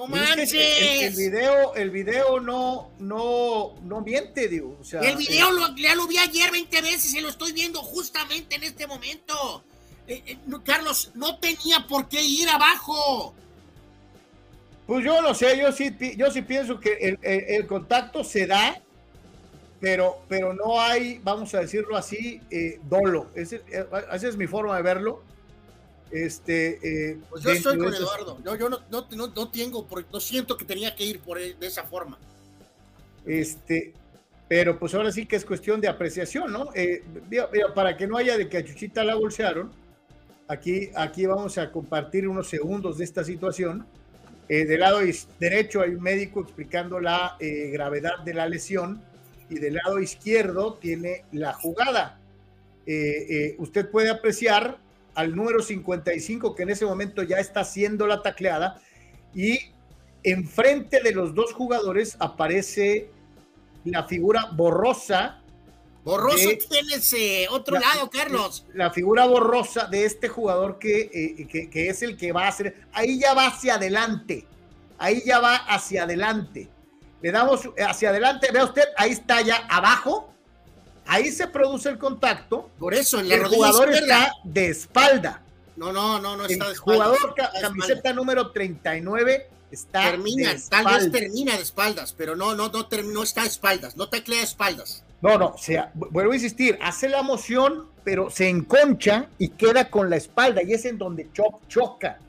¡No 0.00 0.06
manches! 0.16 0.54
El, 0.54 1.14
video, 1.14 1.74
el 1.74 1.90
video 1.90 2.40
no, 2.40 2.90
no, 3.00 3.74
no 3.82 4.00
miente, 4.00 4.48
digo. 4.48 4.78
O 4.80 4.84
sea, 4.84 5.00
el 5.02 5.16
video 5.16 5.50
lo, 5.52 5.76
ya 5.76 5.94
lo 5.94 6.06
vi 6.06 6.16
ayer 6.16 6.50
20 6.50 6.80
veces 6.80 7.14
y 7.14 7.20
lo 7.20 7.28
estoy 7.28 7.52
viendo 7.52 7.82
justamente 7.82 8.56
en 8.56 8.62
este 8.62 8.86
momento. 8.86 9.62
Eh, 10.08 10.22
eh, 10.26 10.38
Carlos, 10.64 11.10
no 11.14 11.38
tenía 11.38 11.86
por 11.86 12.08
qué 12.08 12.22
ir 12.22 12.48
abajo. 12.48 13.34
Pues 14.86 15.04
yo 15.04 15.20
no 15.20 15.34
sé, 15.34 15.58
yo 15.58 15.70
sí, 15.70 15.94
yo 16.16 16.30
sí 16.30 16.40
pienso 16.42 16.80
que 16.80 17.18
el, 17.22 17.66
contacto 17.66 18.24
se 18.24 18.46
da, 18.46 18.80
pero, 19.80 20.22
pero 20.28 20.54
no 20.54 20.80
hay, 20.80 21.20
vamos 21.22 21.54
a 21.54 21.60
decirlo 21.60 21.94
así, 21.96 22.40
eh, 22.50 22.80
dolo. 22.84 23.30
Ese, 23.34 23.62
eh, 23.70 23.84
esa 24.12 24.28
es 24.28 24.36
mi 24.38 24.46
forma 24.46 24.74
de 24.76 24.82
verlo. 24.82 25.22
Este, 26.10 27.10
eh, 27.12 27.18
pues 27.28 27.44
yo 27.44 27.50
estoy 27.50 27.78
con 27.78 27.94
Eduardo. 27.94 28.38
yo 28.42 28.68
no, 28.68 28.80
no, 28.90 29.06
no, 29.10 29.50
tengo, 29.50 29.86
no 30.12 30.20
siento 30.20 30.56
que 30.56 30.64
tenía 30.64 30.94
que 30.94 31.04
ir 31.04 31.20
por 31.20 31.38
de 31.38 31.66
esa 31.66 31.84
forma. 31.84 32.18
Este, 33.24 33.92
pero 34.48 34.78
pues 34.78 34.94
ahora 34.94 35.12
sí 35.12 35.26
que 35.26 35.36
es 35.36 35.44
cuestión 35.44 35.80
de 35.80 35.88
apreciación, 35.88 36.52
¿no? 36.52 36.70
para 37.74 37.96
que 37.96 38.06
no 38.06 38.16
haya 38.16 38.36
de 38.36 38.48
que 38.48 38.58
a 38.58 38.64
Chuchita 38.64 39.04
la 39.04 39.14
bolsearon, 39.14 39.70
aquí, 40.48 40.90
aquí 40.96 41.26
vamos 41.26 41.58
a 41.58 41.70
compartir 41.70 42.26
unos 42.26 42.48
segundos 42.48 42.98
de 42.98 43.04
esta 43.04 43.22
situación 43.22 43.86
eh, 44.52 44.64
del 44.64 44.80
lado 44.80 44.98
derecho 45.38 45.80
hay 45.80 45.90
un 45.90 46.02
médico 46.02 46.40
explicando 46.40 46.98
la 46.98 47.36
eh, 47.38 47.70
gravedad 47.70 48.18
de 48.24 48.34
la 48.34 48.48
lesión 48.48 49.00
y 49.48 49.60
del 49.60 49.74
lado 49.74 50.00
izquierdo 50.00 50.74
tiene 50.74 51.24
la 51.30 51.52
jugada. 51.52 52.18
Eh, 52.84 53.54
usted 53.58 53.88
puede 53.88 54.10
apreciar 54.10 54.76
al 55.14 55.34
número 55.34 55.62
55 55.62 56.54
que 56.54 56.62
en 56.62 56.70
ese 56.70 56.84
momento 56.84 57.22
ya 57.22 57.38
está 57.38 57.60
haciendo 57.60 58.06
la 58.06 58.22
tacleada 58.22 58.80
y 59.34 59.58
enfrente 60.22 61.02
de 61.02 61.12
los 61.12 61.34
dos 61.34 61.52
jugadores 61.52 62.16
aparece 62.20 63.10
la 63.84 64.04
figura 64.04 64.50
borrosa 64.52 65.40
Borroso 66.04 66.48
tiene 66.68 66.94
ese 66.94 67.46
otro 67.50 67.78
lado, 67.78 68.08
Carlos. 68.08 68.66
La 68.72 68.90
figura 68.90 69.26
borrosa 69.26 69.86
de 69.86 70.06
este 70.06 70.28
jugador 70.28 70.78
eh, 70.82 71.46
que, 71.46 71.68
que, 71.68 71.88
es 71.88 72.02
el 72.02 72.16
que 72.16 72.32
va 72.32 72.46
a 72.46 72.48
hacer. 72.48 72.74
Ahí 72.92 73.18
ya 73.18 73.34
va 73.34 73.48
hacia 73.48 73.74
adelante. 73.74 74.46
Ahí 74.98 75.22
ya 75.24 75.40
va 75.40 75.56
hacia 75.56 76.04
adelante. 76.04 76.68
Le 77.20 77.32
damos 77.32 77.68
hacia 77.78 78.10
adelante. 78.10 78.50
Vea 78.50 78.64
usted, 78.64 78.84
ahí 78.96 79.10
está 79.10 79.42
ya 79.42 79.56
abajo. 79.68 80.32
Ahí 81.10 81.32
se 81.32 81.48
produce 81.48 81.88
el 81.88 81.98
contacto. 81.98 82.70
Por 82.78 82.94
eso, 82.94 83.18
en 83.18 83.28
la 83.28 83.34
el 83.34 83.46
jugador 83.46 83.90
está 83.90 84.32
de 84.44 84.68
espalda. 84.68 85.42
No, 85.76 85.92
no, 85.92 86.20
no, 86.20 86.36
no 86.36 86.44
está 86.46 86.68
de 86.68 86.74
espalda. 86.74 87.04
El 87.04 87.18
jugador, 87.18 87.34
camiseta 87.60 88.12
número 88.12 88.52
39, 88.52 89.48
está 89.72 90.12
termina, 90.12 90.54
de 90.54 90.60
tal 90.68 90.84
vez 90.84 91.10
termina 91.10 91.56
de 91.56 91.62
espaldas, 91.62 92.14
pero 92.16 92.36
no, 92.36 92.54
no, 92.54 92.68
no, 92.68 92.86
no 92.88 93.22
está 93.24 93.42
de 93.42 93.48
espaldas, 93.48 93.96
no 93.96 94.08
teclea 94.08 94.44
espaldas. 94.44 95.02
No, 95.20 95.36
no, 95.36 95.48
o 95.48 95.58
sea, 95.58 95.90
vuelvo 95.94 96.30
a 96.30 96.36
insistir, 96.36 96.78
hace 96.80 97.08
la 97.08 97.22
moción, 97.22 97.88
pero 98.04 98.30
se 98.30 98.48
enconcha 98.48 99.28
y 99.36 99.48
queda 99.48 99.90
con 99.90 100.10
la 100.10 100.16
espalda, 100.16 100.62
y 100.62 100.74
es 100.74 100.84
en 100.84 100.96
donde 100.96 101.28
choca. 101.68 102.20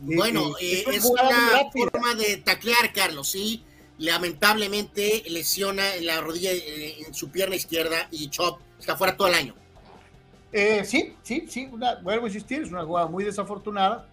Bueno, 0.00 0.54
eh, 0.58 0.84
es, 0.92 1.04
una 1.04 1.70
forma 1.70 2.14
de 2.14 2.38
taclear, 2.38 2.90
Carlos, 2.94 3.28
sí. 3.28 3.64
Lamentablemente 3.98 5.24
lesiona 5.28 5.94
en 5.94 6.06
la 6.06 6.20
rodilla, 6.20 6.52
eh, 6.52 7.02
en 7.06 7.14
su 7.14 7.30
pierna 7.30 7.56
izquierda, 7.56 8.08
y 8.10 8.28
Chop 8.30 8.60
está 8.78 8.96
fuera 8.96 9.16
todo 9.16 9.28
el 9.28 9.34
año. 9.34 9.54
Eh, 10.52 10.84
sí, 10.84 11.14
sí, 11.22 11.46
sí, 11.48 11.68
vuelvo 12.02 12.24
a 12.24 12.28
insistir, 12.28 12.62
es 12.62 12.70
una 12.70 12.84
jugada 12.84 13.06
muy 13.06 13.24
desafortunada, 13.24 14.08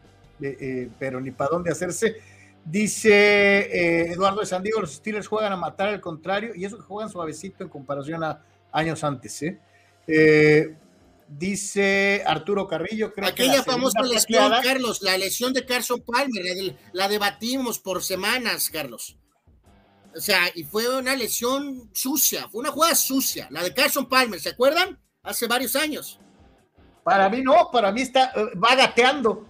pero 0.99 1.21
ni 1.21 1.31
para 1.31 1.51
dónde 1.51 1.71
hacerse. 1.71 2.17
Dice 2.65 3.11
eh, 3.11 4.11
Eduardo 4.11 4.39
de 4.39 4.47
Sandiego, 4.47 4.81
los 4.81 4.93
Steelers 4.93 5.27
juegan 5.27 5.53
a 5.53 5.55
matar 5.55 5.89
al 5.89 6.01
contrario, 6.01 6.53
y 6.55 6.65
eso 6.65 6.77
que 6.77 6.83
juegan 6.83 7.11
suavecito 7.11 7.63
en 7.63 7.69
comparación 7.69 8.23
a 8.23 8.41
años 8.71 9.03
antes. 9.03 9.43
¿eh? 9.43 9.59
Eh, 10.07 10.75
dice 11.27 12.23
Arturo 12.25 12.67
Carrillo, 12.67 13.13
creo 13.13 13.29
Aquella 13.29 13.61
famosa 13.61 14.01
lesión, 14.01 14.51
Carlos, 14.63 15.03
la 15.03 15.15
lesión 15.15 15.53
de 15.53 15.63
Carson 15.63 16.01
Palmer, 16.01 16.75
la, 16.91 17.07
debatimos 17.07 17.77
por 17.77 18.03
semanas, 18.03 18.71
Carlos. 18.71 19.15
O 20.16 20.20
sea, 20.20 20.43
y 20.55 20.63
fue 20.63 20.88
una 20.97 21.13
lesión 21.16 21.89
sucia, 21.93 22.47
fue 22.49 22.61
una 22.61 22.72
jugada 22.72 22.95
sucia, 22.95 23.47
la 23.51 23.61
de 23.61 23.74
Carson 23.74 24.07
Palmer, 24.07 24.39
¿se 24.39 24.49
acuerdan? 24.49 24.97
Hace 25.22 25.45
varios 25.45 25.76
años. 25.76 26.20
Para 27.03 27.30
mí 27.30 27.41
no, 27.41 27.70
para 27.72 27.91
mí 27.91 28.01
está, 28.01 28.34
va 28.63 28.76
gateando. 28.76 29.45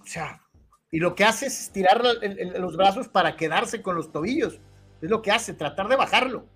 O 0.00 0.06
sea, 0.06 0.40
y 0.90 0.98
lo 0.98 1.14
que 1.14 1.24
hace 1.24 1.46
es 1.46 1.60
estirar 1.60 2.02
los 2.58 2.76
brazos 2.76 3.08
para 3.08 3.36
quedarse 3.36 3.80
con 3.82 3.94
los 3.94 4.10
tobillos. 4.10 4.58
Es 5.00 5.08
lo 5.08 5.22
que 5.22 5.30
hace, 5.30 5.54
tratar 5.54 5.88
de 5.88 5.96
bajarlo. 5.96 6.46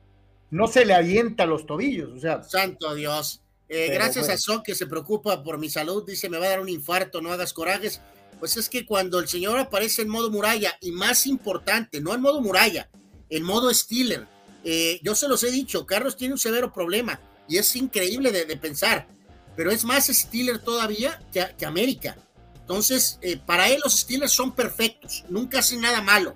No 0.51 0.66
se 0.66 0.85
le 0.85 0.95
avienta 0.95 1.47
los 1.47 1.66
tobillos, 1.66 2.11
o 2.12 2.18
sea. 2.18 2.43
Santo 2.43 2.95
Dios. 2.95 3.43
Eh, 3.68 3.91
gracias 3.95 4.29
a 4.29 4.37
Son 4.37 4.62
que 4.62 4.75
se 4.75 4.87
preocupa 4.87 5.43
por 5.43 5.59
mi 5.59 5.70
salud, 5.70 6.05
dice 6.07 6.29
me 6.29 6.39
va 6.39 6.47
a 6.47 6.51
dar 6.51 6.61
un 6.61 6.68
infarto, 6.68 7.22
no 7.22 7.33
hagas 7.33 7.53
corajes. 7.53 8.03
Pues 8.39 8.57
es 8.57 8.68
que 8.68 8.85
cuando 8.85 9.18
el 9.18 9.28
señor 9.28 9.59
aparece 9.59 10.03
en 10.03 10.09
modo 10.09 10.30
muralla, 10.30 10.76
y 10.80 10.93
más 10.93 11.26
importante, 11.26 12.01
no 12.01 12.14
en 12.14 12.20
modo 12.20 12.41
muralla, 12.41 12.89
en 13.30 13.43
modo 13.43 13.72
Steeler, 13.72 14.26
eh, 14.64 15.01
yo 15.03 15.14
se 15.14 15.28
los 15.28 15.43
he 15.43 15.51
dicho, 15.51 15.87
Carlos 15.87 16.16
tiene 16.16 16.35
un 16.35 16.39
severo 16.39 16.72
problema 16.72 17.20
y 17.47 17.59
es 17.59 17.76
increíble 17.76 18.32
de, 18.32 18.57
pensar, 18.57 19.07
pero 19.57 19.70
es 19.70 19.85
más 19.85 20.07
Steeler 20.07 20.59
todavía 20.59 21.22
que, 21.32 21.66
América. 21.66 22.16
Entonces, 22.61 23.18
eh, 23.20 23.37
para 23.37 23.68
él 23.68 23.80
los 23.85 24.01
Steelers 24.01 24.32
son 24.32 24.55
perfectos, 24.55 25.24
nunca 25.28 25.59
hacen 25.59 25.82
nada 25.82 26.01
malo. 26.01 26.35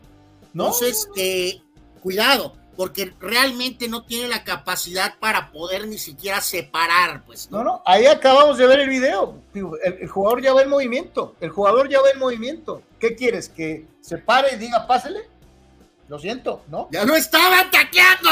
Entonces, 0.52 1.08
eh, 1.16 1.60
cuidado, 2.02 2.54
porque 2.78 3.12
realmente 3.18 3.88
no 3.88 4.04
tiene 4.04 4.28
la 4.28 4.44
capacidad 4.44 5.18
para 5.18 5.50
poder 5.50 5.88
ni 5.88 5.98
siquiera 5.98 6.40
separar, 6.40 7.24
pues. 7.24 7.50
No, 7.50 7.64
no, 7.64 7.82
ahí 7.84 8.06
acabamos 8.06 8.56
de 8.56 8.68
ver 8.68 8.78
el 8.78 8.88
video. 8.88 9.36
El, 9.52 9.66
el, 10.00 10.08
jugador 10.08 10.40
ya 10.40 10.54
va 10.54 10.62
en 10.62 10.68
movimiento, 10.68 11.34
el 11.40 11.50
jugador 11.50 11.88
ya 11.88 12.00
va 12.00 12.10
en 12.10 12.20
movimiento. 12.20 12.82
¿Qué 13.00 13.16
quieres? 13.16 13.48
¿Que 13.48 13.84
se 14.00 14.18
pare 14.18 14.54
y 14.54 14.58
diga 14.58 14.86
pásele? 14.86 15.22
Lo 16.06 16.20
siento, 16.20 16.62
¿no? 16.68 16.88
¡Ya 16.92 17.04
lo 17.04 17.16
estaban 17.16 17.68
taqueando! 17.68 18.30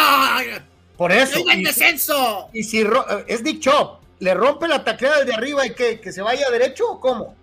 Por 0.97 1.11
eso. 1.11 1.41
Y, 1.41 1.65
descenso! 1.65 2.49
Y 2.53 2.63
si 2.63 2.87
es 3.27 3.43
dicho, 3.43 3.99
¿le 4.21 4.33
rompe 4.33 4.69
la 4.69 4.85
tacleada 4.85 5.25
de 5.25 5.35
arriba 5.35 5.67
y 5.67 5.75
que, 5.75 6.01
que 6.01 6.13
se 6.13 6.23
vaya 6.23 6.49
derecho 6.51 6.89
o 6.89 7.01
cómo? 7.01 7.35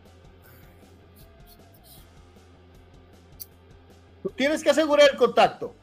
Tú 4.22 4.30
tienes 4.30 4.64
que 4.64 4.70
asegurar 4.70 5.10
el 5.12 5.18
contacto. 5.18 5.76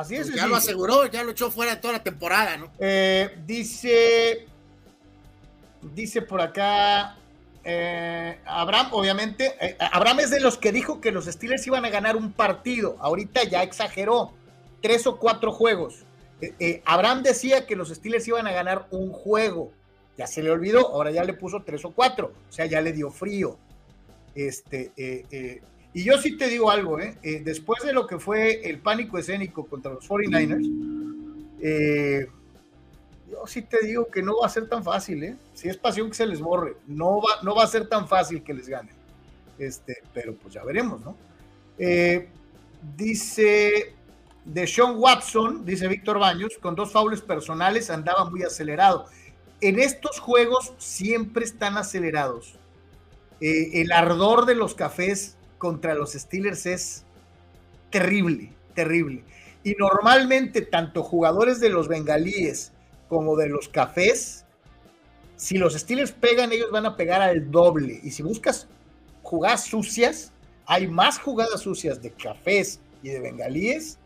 Así 0.00 0.16
es. 0.16 0.28
Pues 0.28 0.36
ya 0.36 0.46
lo 0.46 0.56
aseguró, 0.56 1.06
ya 1.06 1.22
lo 1.22 1.32
echó 1.32 1.50
fuera 1.50 1.78
toda 1.78 1.94
la 1.94 2.02
temporada, 2.02 2.56
¿no? 2.56 2.70
Eh, 2.78 3.36
dice, 3.46 4.46
dice 5.94 6.22
por 6.22 6.40
acá, 6.40 7.18
eh, 7.62 8.38
Abraham, 8.46 8.88
obviamente, 8.92 9.54
eh, 9.60 9.76
Abraham 9.92 10.20
es 10.20 10.30
de 10.30 10.40
los 10.40 10.56
que 10.56 10.72
dijo 10.72 11.02
que 11.02 11.12
los 11.12 11.26
Steelers 11.26 11.66
iban 11.66 11.84
a 11.84 11.90
ganar 11.90 12.16
un 12.16 12.32
partido. 12.32 12.96
Ahorita 13.00 13.44
ya 13.44 13.62
exageró, 13.62 14.32
tres 14.80 15.06
o 15.06 15.18
cuatro 15.18 15.52
juegos. 15.52 16.04
Abraham 16.86 17.22
decía 17.22 17.66
que 17.66 17.76
los 17.76 17.90
Steelers 17.90 18.26
iban 18.26 18.46
a 18.46 18.52
ganar 18.52 18.86
un 18.90 19.12
juego. 19.12 19.70
Ya 20.16 20.26
se 20.26 20.42
le 20.42 20.50
olvidó, 20.50 20.88
ahora 20.88 21.10
ya 21.10 21.24
le 21.24 21.34
puso 21.34 21.62
tres 21.62 21.84
o 21.84 21.90
cuatro. 21.90 22.32
O 22.48 22.52
sea, 22.52 22.64
ya 22.64 22.80
le 22.80 22.94
dio 22.94 23.10
frío. 23.10 23.58
Este, 24.34 24.92
y 25.92 26.04
yo 26.04 26.18
sí 26.18 26.36
te 26.36 26.48
digo 26.48 26.70
algo, 26.70 26.98
después 27.22 27.82
de 27.82 27.92
lo 27.92 28.06
que 28.06 28.18
fue 28.18 28.68
el 28.68 28.78
pánico 28.78 29.18
escénico 29.18 29.66
contra 29.66 29.92
los 29.92 30.08
49ers, 30.08 32.30
yo 33.30 33.46
sí 33.46 33.62
te 33.62 33.86
digo 33.86 34.08
que 34.08 34.22
no 34.22 34.40
va 34.40 34.46
a 34.46 34.50
ser 34.50 34.68
tan 34.68 34.82
fácil, 34.82 35.22
¿eh? 35.22 35.36
Si 35.54 35.68
es 35.68 35.76
pasión 35.76 36.08
que 36.08 36.16
se 36.16 36.26
les 36.26 36.40
borre, 36.40 36.76
no 36.86 37.18
va, 37.18 37.42
no 37.42 37.54
va 37.54 37.64
a 37.64 37.68
ser 37.68 37.88
tan 37.88 38.08
fácil 38.08 38.42
que 38.42 38.52
les 38.52 38.68
gane. 38.68 38.90
Este, 39.58 40.02
pero 40.12 40.34
pues 40.34 40.54
ya 40.54 40.64
veremos, 40.64 41.00
¿no? 41.02 41.16
Eh, 41.78 42.28
dice 42.96 43.94
de 44.44 44.66
Sean 44.66 44.94
Watson, 44.96 45.64
dice 45.64 45.86
Víctor 45.86 46.18
Baños, 46.18 46.58
con 46.60 46.74
dos 46.74 46.92
faules 46.92 47.20
personales 47.20 47.90
andaba 47.90 48.28
muy 48.28 48.42
acelerado. 48.42 49.06
En 49.60 49.78
estos 49.78 50.18
juegos 50.18 50.72
siempre 50.78 51.44
están 51.44 51.76
acelerados. 51.76 52.54
Eh, 53.40 53.80
el 53.80 53.92
ardor 53.92 54.46
de 54.46 54.54
los 54.54 54.74
cafés 54.74 55.36
contra 55.60 55.94
los 55.94 56.14
Steelers 56.14 56.64
es 56.64 57.04
terrible, 57.90 58.50
terrible. 58.74 59.22
Y 59.62 59.74
normalmente 59.78 60.62
tanto 60.62 61.02
jugadores 61.02 61.60
de 61.60 61.68
los 61.68 61.86
bengalíes 61.86 62.72
como 63.10 63.36
de 63.36 63.50
los 63.50 63.68
cafés, 63.68 64.46
si 65.36 65.58
los 65.58 65.74
Steelers 65.74 66.12
pegan, 66.12 66.50
ellos 66.50 66.70
van 66.70 66.86
a 66.86 66.96
pegar 66.96 67.20
al 67.20 67.50
doble. 67.50 68.00
Y 68.02 68.10
si 68.10 68.22
buscas 68.22 68.68
jugadas 69.22 69.64
sucias, 69.64 70.32
hay 70.64 70.86
más 70.88 71.18
jugadas 71.18 71.60
sucias 71.60 72.00
de 72.00 72.10
cafés 72.12 72.80
y 73.02 73.10
de 73.10 73.20
bengalíes 73.20 73.98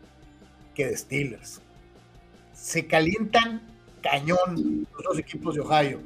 que 0.73 0.87
de 0.87 0.97
Steelers. 0.97 1.61
Se 2.51 2.85
calientan 2.85 3.61
cañón 4.01 4.85
los 4.93 5.03
dos 5.03 5.19
equipos 5.19 5.55
de 5.55 5.61
Ohio. 5.61 6.01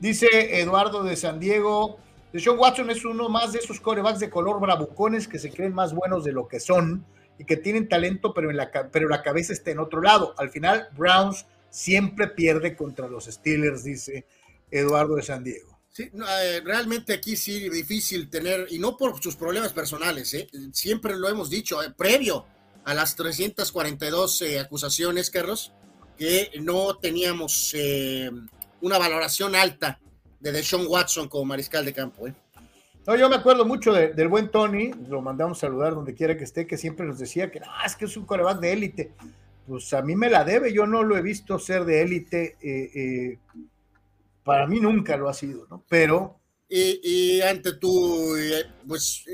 Dice 0.00 0.60
Eduardo 0.60 1.02
de 1.02 1.16
San 1.16 1.40
Diego, 1.40 1.98
Sean 2.40 2.58
Watson 2.58 2.90
es 2.90 3.04
uno 3.04 3.28
más 3.28 3.52
de 3.52 3.60
esos 3.60 3.80
corebacks 3.80 4.18
de 4.18 4.28
color 4.28 4.60
bravucones 4.60 5.28
que 5.28 5.38
se 5.38 5.50
creen 5.50 5.72
más 5.72 5.94
buenos 5.94 6.24
de 6.24 6.32
lo 6.32 6.48
que 6.48 6.58
son 6.58 7.06
y 7.38 7.44
que 7.44 7.56
tienen 7.56 7.88
talento, 7.88 8.34
pero, 8.34 8.50
en 8.50 8.56
la, 8.56 8.70
pero 8.90 9.08
la 9.08 9.22
cabeza 9.22 9.52
está 9.52 9.70
en 9.70 9.78
otro 9.78 10.02
lado. 10.02 10.34
Al 10.36 10.50
final, 10.50 10.88
Browns 10.96 11.46
siempre 11.70 12.28
pierde 12.28 12.76
contra 12.76 13.08
los 13.08 13.26
Steelers, 13.26 13.84
dice 13.84 14.26
Eduardo 14.70 15.14
de 15.14 15.22
San 15.22 15.44
Diego. 15.44 15.78
Sí, 15.90 16.10
eh, 16.12 16.60
realmente 16.64 17.12
aquí 17.12 17.36
sí 17.36 17.68
difícil 17.68 18.28
tener, 18.28 18.66
y 18.70 18.80
no 18.80 18.96
por 18.96 19.22
sus 19.22 19.36
problemas 19.36 19.72
personales, 19.72 20.34
¿eh? 20.34 20.48
siempre 20.72 21.16
lo 21.16 21.28
hemos 21.28 21.50
dicho, 21.50 21.80
eh, 21.84 21.92
previo 21.96 22.46
a 22.84 22.94
las 22.94 23.14
342 23.14 24.42
acusaciones, 24.60 25.30
Carlos, 25.30 25.72
que 26.18 26.50
no 26.60 26.96
teníamos 26.96 27.74
una 28.80 28.98
valoración 28.98 29.54
alta 29.54 30.00
de 30.44 30.52
Deshaun 30.52 30.86
Watson 30.86 31.28
como 31.28 31.44
mariscal 31.46 31.84
de 31.84 31.92
campo. 31.92 32.26
No, 33.06 33.16
yo 33.16 33.28
me 33.28 33.36
acuerdo 33.36 33.64
mucho 33.64 33.92
del 33.92 34.28
buen 34.28 34.50
Tony, 34.50 34.92
lo 35.08 35.20
mandamos 35.20 35.58
a 35.58 35.60
saludar 35.62 35.94
donde 35.94 36.14
quiera 36.14 36.36
que 36.36 36.44
esté, 36.44 36.66
que 36.66 36.78
siempre 36.78 37.04
nos 37.04 37.18
decía 37.18 37.50
que 37.50 37.60
no, 37.60 37.66
es 37.84 37.96
que 37.96 38.04
es 38.04 38.16
un 38.16 38.24
coreback 38.24 38.60
de 38.60 38.72
élite 38.72 39.12
pues 39.66 39.92
a 39.94 40.02
mí 40.02 40.14
me 40.14 40.28
la 40.28 40.44
debe, 40.44 40.72
yo 40.72 40.86
no 40.86 41.02
lo 41.02 41.16
he 41.16 41.22
visto 41.22 41.58
ser 41.58 41.84
de 41.84 42.02
élite, 42.02 42.56
eh, 42.60 42.90
eh, 42.94 43.38
para 44.42 44.66
mí 44.66 44.78
nunca 44.80 45.16
lo 45.16 45.28
ha 45.28 45.34
sido, 45.34 45.66
¿no? 45.70 45.84
Pero... 45.88 46.40
Y, 46.66 47.40
ante 47.42 47.74
tu 47.74 48.34
eh, 48.34 48.64
pues, 48.88 49.24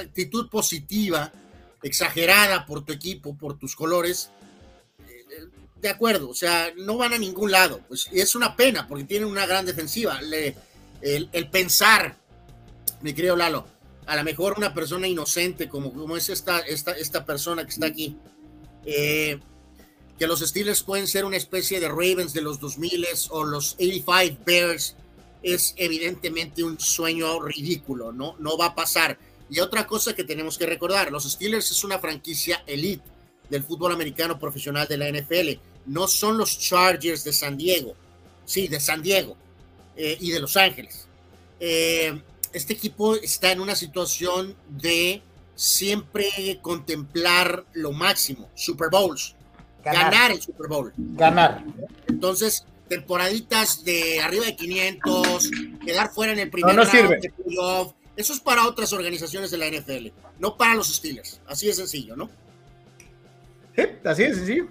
actitud 0.00 0.48
positiva, 0.48 1.30
exagerada 1.82 2.64
por 2.64 2.82
tu 2.82 2.94
equipo, 2.94 3.36
por 3.36 3.58
tus 3.58 3.76
colores, 3.76 4.30
de 5.80 5.88
acuerdo, 5.88 6.30
o 6.30 6.34
sea, 6.34 6.72
no 6.76 6.96
van 6.96 7.12
a 7.12 7.18
ningún 7.18 7.50
lado, 7.50 7.80
pues 7.86 8.08
es 8.12 8.34
una 8.34 8.56
pena 8.56 8.88
porque 8.88 9.04
tienen 9.04 9.28
una 9.28 9.46
gran 9.46 9.66
defensiva. 9.66 10.20
el, 11.00 11.48
pensar, 11.50 12.16
mi 13.02 13.12
querido 13.12 13.36
Lalo, 13.36 13.66
a 14.06 14.16
lo 14.16 14.24
mejor 14.24 14.54
una 14.56 14.72
persona 14.72 15.06
inocente 15.06 15.68
como, 15.68 15.92
como 15.92 16.16
es 16.16 16.28
esta, 16.28 16.60
esta, 16.60 16.92
esta 16.92 17.24
persona 17.24 17.64
que 17.64 17.70
está 17.70 17.86
aquí, 17.86 18.16
eh, 18.84 19.38
que 20.18 20.26
los 20.26 20.40
Steelers 20.40 20.82
pueden 20.82 21.06
ser 21.06 21.24
una 21.24 21.36
especie 21.36 21.78
de 21.78 21.88
Ravens 21.88 22.32
de 22.32 22.40
los 22.40 22.58
2000 22.58 23.06
o 23.30 23.44
los 23.44 23.74
85 23.74 24.42
Bears, 24.46 24.96
es 25.42 25.74
evidentemente 25.76 26.64
un 26.64 26.80
sueño 26.80 27.40
ridículo, 27.40 28.12
¿no? 28.12 28.34
No 28.38 28.56
va 28.56 28.66
a 28.66 28.74
pasar. 28.74 29.18
Y 29.48 29.60
otra 29.60 29.86
cosa 29.86 30.14
que 30.14 30.24
tenemos 30.24 30.58
que 30.58 30.66
recordar, 30.66 31.12
los 31.12 31.30
Steelers 31.30 31.70
es 31.70 31.84
una 31.84 31.98
franquicia 31.98 32.64
elite 32.66 33.04
del 33.48 33.62
fútbol 33.62 33.92
americano 33.92 34.38
profesional 34.38 34.88
de 34.88 34.96
la 34.96 35.08
NFL. 35.08 35.60
No 35.86 36.08
son 36.08 36.38
los 36.38 36.58
Chargers 36.58 37.24
de 37.24 37.32
San 37.32 37.56
Diego, 37.56 37.94
sí, 38.44 38.68
de 38.68 38.80
San 38.80 39.02
Diego 39.02 39.36
eh, 39.96 40.16
y 40.20 40.30
de 40.30 40.40
Los 40.40 40.56
Ángeles. 40.56 41.06
Eh, 41.60 42.20
este 42.52 42.72
equipo 42.72 43.16
está 43.16 43.52
en 43.52 43.60
una 43.60 43.74
situación 43.74 44.54
de 44.68 45.22
siempre 45.54 46.58
contemplar 46.62 47.64
lo 47.72 47.92
máximo, 47.92 48.50
Super 48.54 48.88
Bowls, 48.90 49.34
ganar, 49.84 50.30
el 50.32 50.40
Super 50.40 50.68
Bowl. 50.68 50.92
Ganar. 50.96 51.64
Entonces, 52.08 52.66
temporaditas 52.88 53.84
de 53.84 54.20
arriba 54.20 54.46
de 54.46 54.56
500, 54.56 55.50
quedar 55.84 56.10
fuera 56.10 56.32
en 56.32 56.38
el 56.40 56.50
primer 56.50 56.74
no, 56.74 56.84
no 56.84 56.90
sirve. 56.90 57.20
eso 58.16 58.32
es 58.32 58.40
para 58.40 58.66
otras 58.66 58.92
organizaciones 58.92 59.50
de 59.50 59.58
la 59.58 59.68
NFL, 59.68 60.08
no 60.38 60.56
para 60.56 60.74
los 60.74 60.94
Steelers. 60.94 61.40
Así 61.46 61.66
de 61.66 61.74
sencillo, 61.74 62.16
¿no? 62.16 62.30
Sí, 63.74 63.82
así 64.04 64.22
de 64.22 64.34
sencillo. 64.34 64.68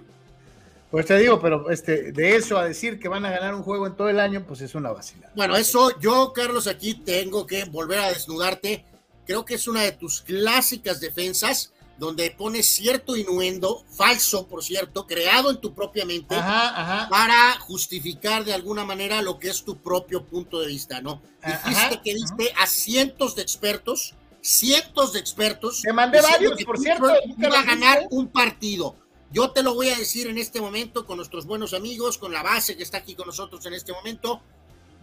Pues 0.90 1.06
te 1.06 1.16
digo, 1.18 1.40
pero 1.40 1.70
este, 1.70 2.12
de 2.12 2.36
eso 2.36 2.56
a 2.58 2.64
decir 2.64 2.98
que 2.98 3.08
van 3.08 3.24
a 3.24 3.30
ganar 3.30 3.54
un 3.54 3.62
juego 3.62 3.86
en 3.86 3.96
todo 3.96 4.08
el 4.08 4.20
año, 4.20 4.44
pues 4.46 4.60
es 4.60 4.74
una 4.74 4.92
vacilada. 4.92 5.32
Bueno, 5.34 5.56
eso 5.56 5.98
yo, 5.98 6.32
Carlos, 6.32 6.66
aquí 6.66 6.94
tengo 6.94 7.46
que 7.46 7.64
volver 7.64 7.98
a 7.98 8.08
desnudarte 8.08 8.84
creo 9.26 9.44
que 9.44 9.54
es 9.54 9.68
una 9.68 9.82
de 9.82 9.92
tus 9.92 10.22
clásicas 10.22 11.00
defensas 11.00 11.72
donde 11.98 12.30
pones 12.30 12.66
cierto 12.66 13.16
inuendo, 13.16 13.82
falso 13.90 14.46
por 14.46 14.62
cierto, 14.62 15.06
creado 15.06 15.50
en 15.50 15.60
tu 15.60 15.74
propia 15.74 16.04
mente, 16.04 16.36
para 16.36 17.58
justificar 17.60 18.44
de 18.44 18.52
alguna 18.52 18.84
manera 18.84 19.22
lo 19.22 19.38
que 19.38 19.48
es 19.48 19.64
tu 19.64 19.78
propio 19.78 20.24
punto 20.26 20.60
de 20.60 20.66
vista, 20.66 21.00
¿no? 21.00 21.22
Dijiste 21.66 22.00
que 22.04 22.14
diste 22.14 22.52
a 22.58 22.66
cientos 22.66 23.34
de 23.34 23.42
expertos, 23.42 24.14
cientos 24.42 25.14
de 25.14 25.20
expertos. 25.20 25.80
Te 25.82 25.92
mandé 25.92 26.20
varios, 26.20 26.62
por 26.64 26.78
cierto. 26.78 27.08
Iba 27.38 27.60
a 27.60 27.64
ganar 27.64 28.06
un 28.10 28.28
partido. 28.28 28.96
Yo 29.36 29.50
te 29.50 29.62
lo 29.62 29.74
voy 29.74 29.90
a 29.90 29.98
decir 29.98 30.28
en 30.28 30.38
este 30.38 30.62
momento 30.62 31.04
con 31.04 31.18
nuestros 31.18 31.44
buenos 31.44 31.74
amigos, 31.74 32.16
con 32.16 32.32
la 32.32 32.42
base 32.42 32.74
que 32.74 32.82
está 32.82 32.96
aquí 32.96 33.14
con 33.14 33.26
nosotros 33.26 33.66
en 33.66 33.74
este 33.74 33.92
momento. 33.92 34.40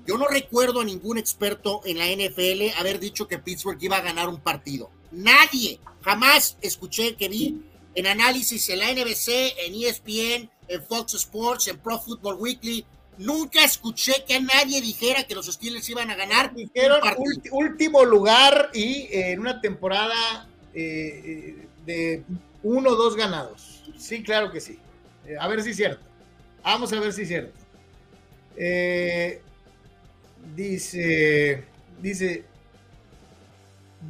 Yo 0.08 0.18
no 0.18 0.26
recuerdo 0.26 0.82
a 0.82 0.84
ningún 0.84 1.20
experto 1.20 1.82
en 1.86 2.00
la 2.00 2.08
NFL 2.08 2.76
haber 2.80 3.00
dicho 3.00 3.28
que 3.28 3.38
Pittsburgh 3.38 3.78
iba 3.80 3.98
a 3.98 4.02
ganar 4.02 4.30
un 4.30 4.40
partido. 4.40 4.90
Nadie, 5.12 5.80
jamás 6.02 6.58
escuché 6.62 7.14
que 7.14 7.30
vi 7.30 7.62
en 7.94 8.08
análisis 8.08 8.68
en 8.70 8.80
la 8.80 8.92
NBC, 8.92 9.54
en 9.68 9.76
ESPN, 9.76 10.50
en 10.68 10.84
Fox 10.84 11.14
Sports, 11.14 11.68
en 11.68 11.78
Pro 11.78 12.00
Football 12.00 12.38
Weekly. 12.40 12.84
Nunca 13.20 13.64
escuché 13.64 14.26
que 14.28 14.42
nadie 14.42 14.82
dijera 14.82 15.26
que 15.26 15.36
los 15.36 15.46
Steelers 15.46 15.88
iban 15.90 16.10
a 16.10 16.16
ganar. 16.16 16.56
Dijeron 16.56 17.02
último 17.52 18.04
lugar 18.04 18.72
y 18.74 19.04
eh, 19.12 19.34
en 19.34 19.42
una 19.42 19.62
temporada 19.62 20.50
eh, 20.74 21.22
eh, 21.24 21.68
de 21.86 22.24
uno 22.64 22.90
o 22.90 22.96
dos 22.96 23.16
ganados. 23.16 23.73
Sí, 24.04 24.24
claro 24.24 24.52
que 24.52 24.60
sí. 24.60 24.80
a 25.40 25.48
ver 25.48 25.62
si 25.64 25.72
es 25.72 25.78
cierto. 25.78 26.04
Vamos 26.64 26.92
a 26.94 27.00
ver 27.00 27.14
si 27.14 27.24
es 27.24 27.28
cierto. 27.28 27.60
dice, 30.56 31.64
dice, 32.02 32.46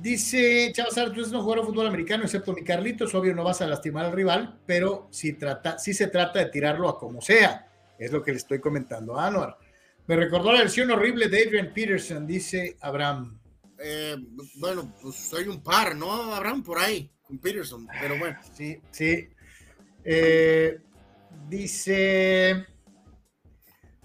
Dice 0.02 0.72
Chavos 0.74 0.96
tú 1.14 1.22
no 1.32 1.44
jugar 1.44 1.64
fútbol 1.64 1.88
americano, 1.88 2.24
excepto 2.24 2.54
mi 2.54 2.64
Carlitos. 2.64 3.14
Obvio, 3.14 3.36
no 3.36 3.44
vas 3.44 3.62
a 3.62 3.68
lastimar 3.68 4.06
al 4.06 4.12
rival, 4.12 4.60
pero 4.66 5.08
si, 5.12 5.34
trata, 5.34 5.78
si 5.78 5.94
se 5.94 6.08
trata 6.08 6.40
de 6.40 6.46
tirarlo 6.48 6.90
a 6.90 6.98
como 6.98 7.22
sea. 7.22 7.68
Es 8.00 8.12
lo 8.12 8.24
que 8.24 8.32
le 8.32 8.38
estoy 8.38 8.60
comentando 8.60 9.18
a 9.18 9.28
Anuar. 9.28 9.58
Me 10.08 10.16
recordó 10.16 10.52
la 10.52 10.60
versión 10.60 10.90
horrible 10.92 11.30
de 11.30 11.44
Adrian 11.44 11.74
Peterson, 11.74 12.26
dice 12.26 12.78
Abraham. 12.82 13.40
Eh, 13.80 14.18
bueno, 14.56 14.94
pues 15.02 15.34
hay 15.34 15.48
un 15.48 15.62
par, 15.62 15.96
¿no? 15.96 16.12
Abraham 16.34 16.64
por 16.64 16.80
ahí, 16.80 17.10
con 17.26 17.38
Peterson, 17.38 17.88
pero 18.02 18.18
bueno. 18.18 18.38
Sí, 18.54 18.80
sí. 18.92 19.30
Eh, 20.04 20.80
dice. 21.50 22.68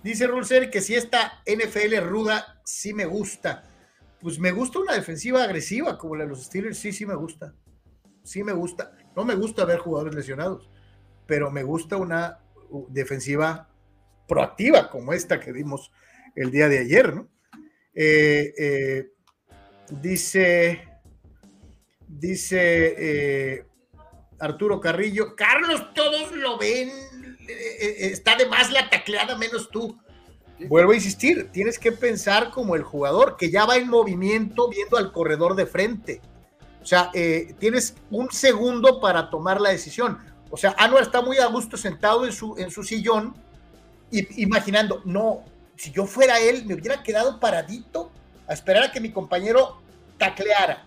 Dice 0.02 0.26
Rulser 0.26 0.70
que 0.70 0.80
si 0.80 0.94
esta 0.94 1.42
NFL 1.44 1.96
ruda 2.02 2.60
sí 2.64 2.94
me 2.94 3.04
gusta 3.04 3.68
pues 4.20 4.38
me 4.38 4.50
gusta 4.50 4.80
una 4.80 4.94
defensiva 4.94 5.44
agresiva 5.44 5.96
como 5.96 6.16
la 6.16 6.24
de 6.24 6.30
los 6.30 6.44
Steelers, 6.44 6.78
sí, 6.78 6.92
sí 6.92 7.06
me 7.06 7.14
gusta. 7.14 7.54
Sí 8.24 8.42
me 8.42 8.52
gusta. 8.52 8.92
No 9.14 9.24
me 9.24 9.34
gusta 9.34 9.64
ver 9.64 9.78
jugadores 9.78 10.14
lesionados, 10.14 10.68
pero 11.26 11.50
me 11.50 11.62
gusta 11.62 11.96
una 11.96 12.38
defensiva 12.88 13.68
proactiva 14.26 14.90
como 14.90 15.12
esta 15.12 15.40
que 15.40 15.52
vimos 15.52 15.92
el 16.34 16.50
día 16.50 16.68
de 16.68 16.78
ayer, 16.80 17.14
¿no? 17.14 17.28
Eh, 17.94 18.52
eh, 18.58 19.12
dice, 19.90 20.86
dice 22.06 23.66
Arturo 24.38 24.80
Carrillo, 24.80 25.34
Carlos, 25.36 25.92
todos 25.94 26.32
lo 26.32 26.58
ven, 26.58 26.90
está 27.48 28.36
de 28.36 28.46
más 28.46 28.70
la 28.70 28.88
tacleada 28.88 29.36
menos 29.36 29.68
tú. 29.70 29.98
Vuelvo 30.66 30.92
a 30.92 30.96
insistir, 30.96 31.50
tienes 31.52 31.78
que 31.78 31.92
pensar 31.92 32.50
como 32.50 32.74
el 32.74 32.82
jugador 32.82 33.36
que 33.36 33.50
ya 33.50 33.64
va 33.64 33.76
en 33.76 33.88
movimiento 33.88 34.68
viendo 34.68 34.96
al 34.96 35.12
corredor 35.12 35.54
de 35.54 35.66
frente. 35.66 36.20
O 36.82 36.86
sea, 36.86 37.10
eh, 37.14 37.54
tienes 37.58 37.94
un 38.10 38.30
segundo 38.30 39.00
para 39.00 39.30
tomar 39.30 39.60
la 39.60 39.70
decisión. 39.70 40.18
O 40.50 40.56
sea, 40.56 40.74
Anuar 40.78 41.02
está 41.02 41.22
muy 41.22 41.38
a 41.38 41.46
gusto 41.46 41.76
sentado 41.76 42.24
en 42.24 42.32
su, 42.32 42.56
en 42.58 42.70
su 42.70 42.82
sillón, 42.82 43.34
y, 44.10 44.42
imaginando, 44.42 45.02
no, 45.04 45.44
si 45.76 45.90
yo 45.92 46.06
fuera 46.06 46.40
él, 46.40 46.64
me 46.66 46.74
hubiera 46.74 47.02
quedado 47.02 47.38
paradito 47.38 48.10
a 48.48 48.54
esperar 48.54 48.84
a 48.84 48.92
que 48.92 49.00
mi 49.00 49.12
compañero 49.12 49.80
tacleara. 50.16 50.86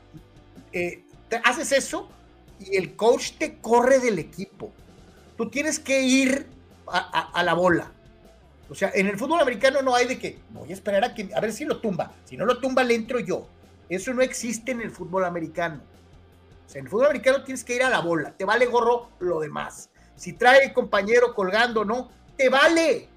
Eh, 0.74 1.04
haces 1.44 1.72
eso 1.72 2.10
y 2.70 2.76
el 2.76 2.96
coach 2.96 3.34
te 3.38 3.58
corre 3.60 4.00
del 4.00 4.20
equipo. 4.20 4.72
Tú 5.38 5.50
tienes 5.50 5.80
que 5.80 6.02
ir 6.02 6.48
a 6.88 7.44
la 7.44 7.54
bola. 7.54 7.92
O 8.72 8.76
sea, 8.76 8.90
en 8.96 9.08
el 9.08 9.18
fútbol 9.18 9.42
americano 9.42 9.82
no 9.82 9.94
hay 9.94 10.08
de 10.08 10.18
que 10.18 10.40
voy 10.52 10.70
a 10.70 10.74
esperar 10.74 11.04
a 11.04 11.14
que 11.14 11.30
a 11.36 11.42
ver 11.42 11.52
si 11.52 11.66
lo 11.66 11.82
tumba. 11.82 12.14
Si 12.24 12.38
no 12.38 12.46
lo 12.46 12.60
tumba, 12.60 12.86
le 12.86 12.96
entro 12.96 13.20
yo. 13.20 13.46
Eso 13.90 14.14
no 14.14 14.22
existe 14.22 14.72
en 14.72 14.80
el 14.80 14.92
fútbol 14.92 15.26
americano. 15.26 15.82
O 16.66 16.70
sea, 16.70 16.80
en 16.80 16.86
el 16.86 16.90
fútbol 16.90 17.08
americano 17.08 17.44
tienes 17.44 17.66
que 17.66 17.76
ir 17.76 17.84
a 17.84 17.90
la 17.90 18.00
bola. 18.00 18.32
Te 18.32 18.46
vale 18.46 18.66
gorro 18.68 19.10
lo 19.20 19.42
demás. 19.42 19.90
Si 20.16 20.32
trae 20.32 20.64
el 20.64 20.72
compañero 20.72 21.36
colgando, 21.36 21.84
no, 21.84 22.12
te 22.38 22.48
vale. 22.48 23.10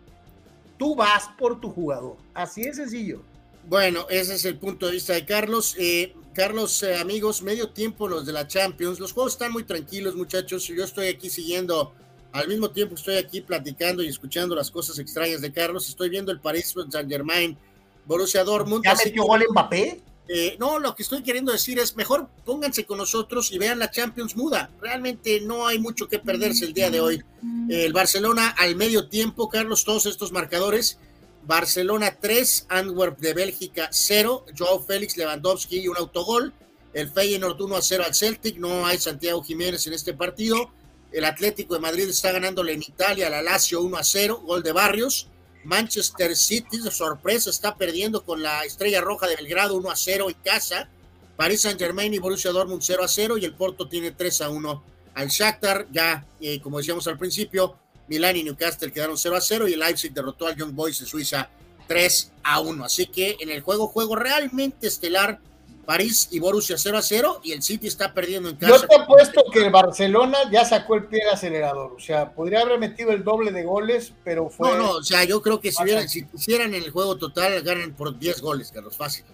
Tú 0.76 0.96
vas 0.96 1.28
por 1.38 1.60
tu 1.60 1.70
jugador. 1.70 2.16
Así 2.34 2.62
es 2.62 2.74
sencillo. 2.74 3.22
Bueno, 3.68 4.06
ese 4.10 4.34
es 4.34 4.44
el 4.46 4.58
punto 4.58 4.86
de 4.86 4.92
vista 4.92 5.12
de 5.12 5.24
Carlos. 5.24 5.76
Eh, 5.78 6.16
Carlos, 6.34 6.82
eh, 6.82 6.96
amigos, 6.96 7.42
medio 7.42 7.70
tiempo 7.70 8.08
los 8.08 8.26
de 8.26 8.32
la 8.32 8.48
Champions. 8.48 8.98
Los 8.98 9.12
juegos 9.12 9.34
están 9.34 9.52
muy 9.52 9.62
tranquilos, 9.62 10.16
muchachos. 10.16 10.66
Yo 10.66 10.84
estoy 10.84 11.06
aquí 11.06 11.30
siguiendo 11.30 11.92
al 12.32 12.48
mismo 12.48 12.68
tiempo 12.68 12.96
estoy 12.96 13.16
aquí 13.16 13.40
platicando 13.40 14.02
y 14.02 14.08
escuchando 14.08 14.56
las 14.56 14.68
cosas 14.68 14.98
extrañas 14.98 15.40
de 15.40 15.52
Carlos. 15.52 15.88
Estoy 15.88 16.08
viendo 16.10 16.32
el 16.32 16.40
Paris 16.40 16.74
Saint 16.90 17.08
Germain, 17.08 17.56
Borussia 18.04 18.42
Dortmund. 18.42 18.84
¿Ya 18.84 18.96
metió 18.96 19.22
gol 19.22 19.44
Mbappé? 19.48 20.00
Eh, 20.26 20.56
no, 20.58 20.80
lo 20.80 20.96
que 20.96 21.04
estoy 21.04 21.22
queriendo 21.22 21.52
decir 21.52 21.78
es 21.78 21.94
mejor 21.94 22.28
pónganse 22.44 22.84
con 22.84 22.98
nosotros 22.98 23.52
y 23.52 23.58
vean 23.58 23.78
la 23.78 23.92
Champions 23.92 24.34
muda. 24.34 24.68
Realmente 24.80 25.40
no 25.42 25.68
hay 25.68 25.78
mucho 25.78 26.08
que 26.08 26.18
perderse 26.18 26.64
el 26.64 26.74
día 26.74 26.90
de 26.90 27.00
hoy. 27.00 27.22
el 27.68 27.92
Barcelona 27.92 28.48
al 28.58 28.74
medio 28.74 29.08
tiempo, 29.08 29.48
Carlos, 29.48 29.84
todos 29.84 30.06
estos 30.06 30.32
marcadores. 30.32 30.98
Barcelona 31.46 32.16
3, 32.20 32.66
Antwerp 32.70 33.18
de 33.18 33.34
Bélgica 33.34 33.88
0, 33.92 34.46
Joao 34.56 34.82
Félix, 34.82 35.16
Lewandowski 35.16 35.80
y 35.80 35.88
un 35.88 35.96
autogol. 35.96 36.54
El 36.94 37.10
Feyenoord 37.10 37.60
1 37.60 37.76
a 37.76 37.82
0 37.82 38.04
al 38.06 38.14
Celtic, 38.14 38.56
no 38.56 38.86
hay 38.86 38.98
Santiago 38.98 39.42
Jiménez 39.42 39.86
en 39.86 39.92
este 39.92 40.14
partido. 40.14 40.70
El 41.12 41.24
Atlético 41.24 41.74
de 41.74 41.80
Madrid 41.80 42.08
está 42.08 42.32
ganándole 42.32 42.72
en 42.72 42.82
Italia 42.82 43.28
la 43.28 43.42
Lazio 43.42 43.82
1 43.82 43.96
a 43.96 44.04
0, 44.04 44.42
gol 44.44 44.62
de 44.62 44.72
Barrios. 44.72 45.28
Manchester 45.64 46.36
City, 46.36 46.78
sorpresa, 46.90 47.50
está 47.50 47.76
perdiendo 47.76 48.24
con 48.24 48.42
la 48.42 48.64
Estrella 48.64 49.00
Roja 49.00 49.26
de 49.26 49.36
Belgrado 49.36 49.76
1 49.76 49.90
a 49.90 49.96
0 49.96 50.28
en 50.28 50.36
casa. 50.44 50.88
París 51.36 51.62
Saint 51.62 51.78
Germain 51.78 52.12
y 52.14 52.18
Borussia 52.18 52.52
Dortmund 52.52 52.82
0 52.82 53.02
a 53.04 53.08
0 53.08 53.38
y 53.38 53.44
el 53.44 53.54
Porto 53.54 53.88
tiene 53.88 54.12
3 54.12 54.40
a 54.42 54.50
1 54.50 54.84
al 55.14 55.28
Shakhtar. 55.28 55.88
Ya, 55.90 56.26
eh, 56.40 56.60
como 56.60 56.78
decíamos 56.78 57.06
al 57.06 57.18
principio, 57.18 57.76
Milán 58.08 58.36
y 58.36 58.44
Newcastle 58.44 58.92
quedaron 58.92 59.16
0 59.16 59.36
a 59.36 59.40
0 59.40 59.68
y 59.68 59.72
el 59.74 59.80
Leipzig 59.80 60.12
derrotó 60.12 60.46
al 60.46 60.56
Young 60.56 60.72
Boys 60.72 61.00
de 61.00 61.06
Suiza 61.06 61.48
3 61.86 62.32
a 62.42 62.60
1. 62.60 62.84
Así 62.84 63.06
que 63.06 63.36
en 63.40 63.50
el 63.50 63.60
juego, 63.60 63.86
juego 63.86 64.16
realmente 64.16 64.86
estelar 64.86 65.40
París 65.84 66.28
y 66.30 66.40
Borussia 66.40 66.76
0 66.78 66.98
a 66.98 67.02
0 67.02 67.40
y 67.42 67.52
el 67.52 67.62
City 67.62 67.86
está 67.86 68.12
perdiendo 68.12 68.48
en 68.48 68.56
casa. 68.56 68.72
Yo 68.72 68.86
te 68.86 68.96
apuesto 68.96 69.44
que 69.52 69.64
el 69.64 69.70
Barcelona 69.70 70.38
ya 70.50 70.64
sacó 70.64 70.96
el 70.96 71.04
pie 71.06 71.20
del 71.20 71.34
acelerador, 71.34 71.92
o 71.92 72.00
sea, 72.00 72.32
podría 72.32 72.60
haber 72.60 72.78
metido 72.78 73.10
el 73.10 73.22
doble 73.22 73.52
de 73.52 73.64
goles, 73.64 74.12
pero 74.24 74.48
fue... 74.48 74.70
No, 74.70 74.76
no, 74.76 74.90
o 74.92 75.02
sea, 75.02 75.24
yo 75.24 75.42
creo 75.42 75.60
que 75.60 75.72
si, 75.72 75.82
hubieran, 75.82 76.08
si 76.08 76.26
hicieran 76.32 76.74
el 76.74 76.90
juego 76.90 77.16
total, 77.16 77.62
ganan 77.62 77.92
por 77.92 78.18
10 78.18 78.40
goles, 78.40 78.72
Carlos, 78.72 78.96
fácil. 78.96 79.24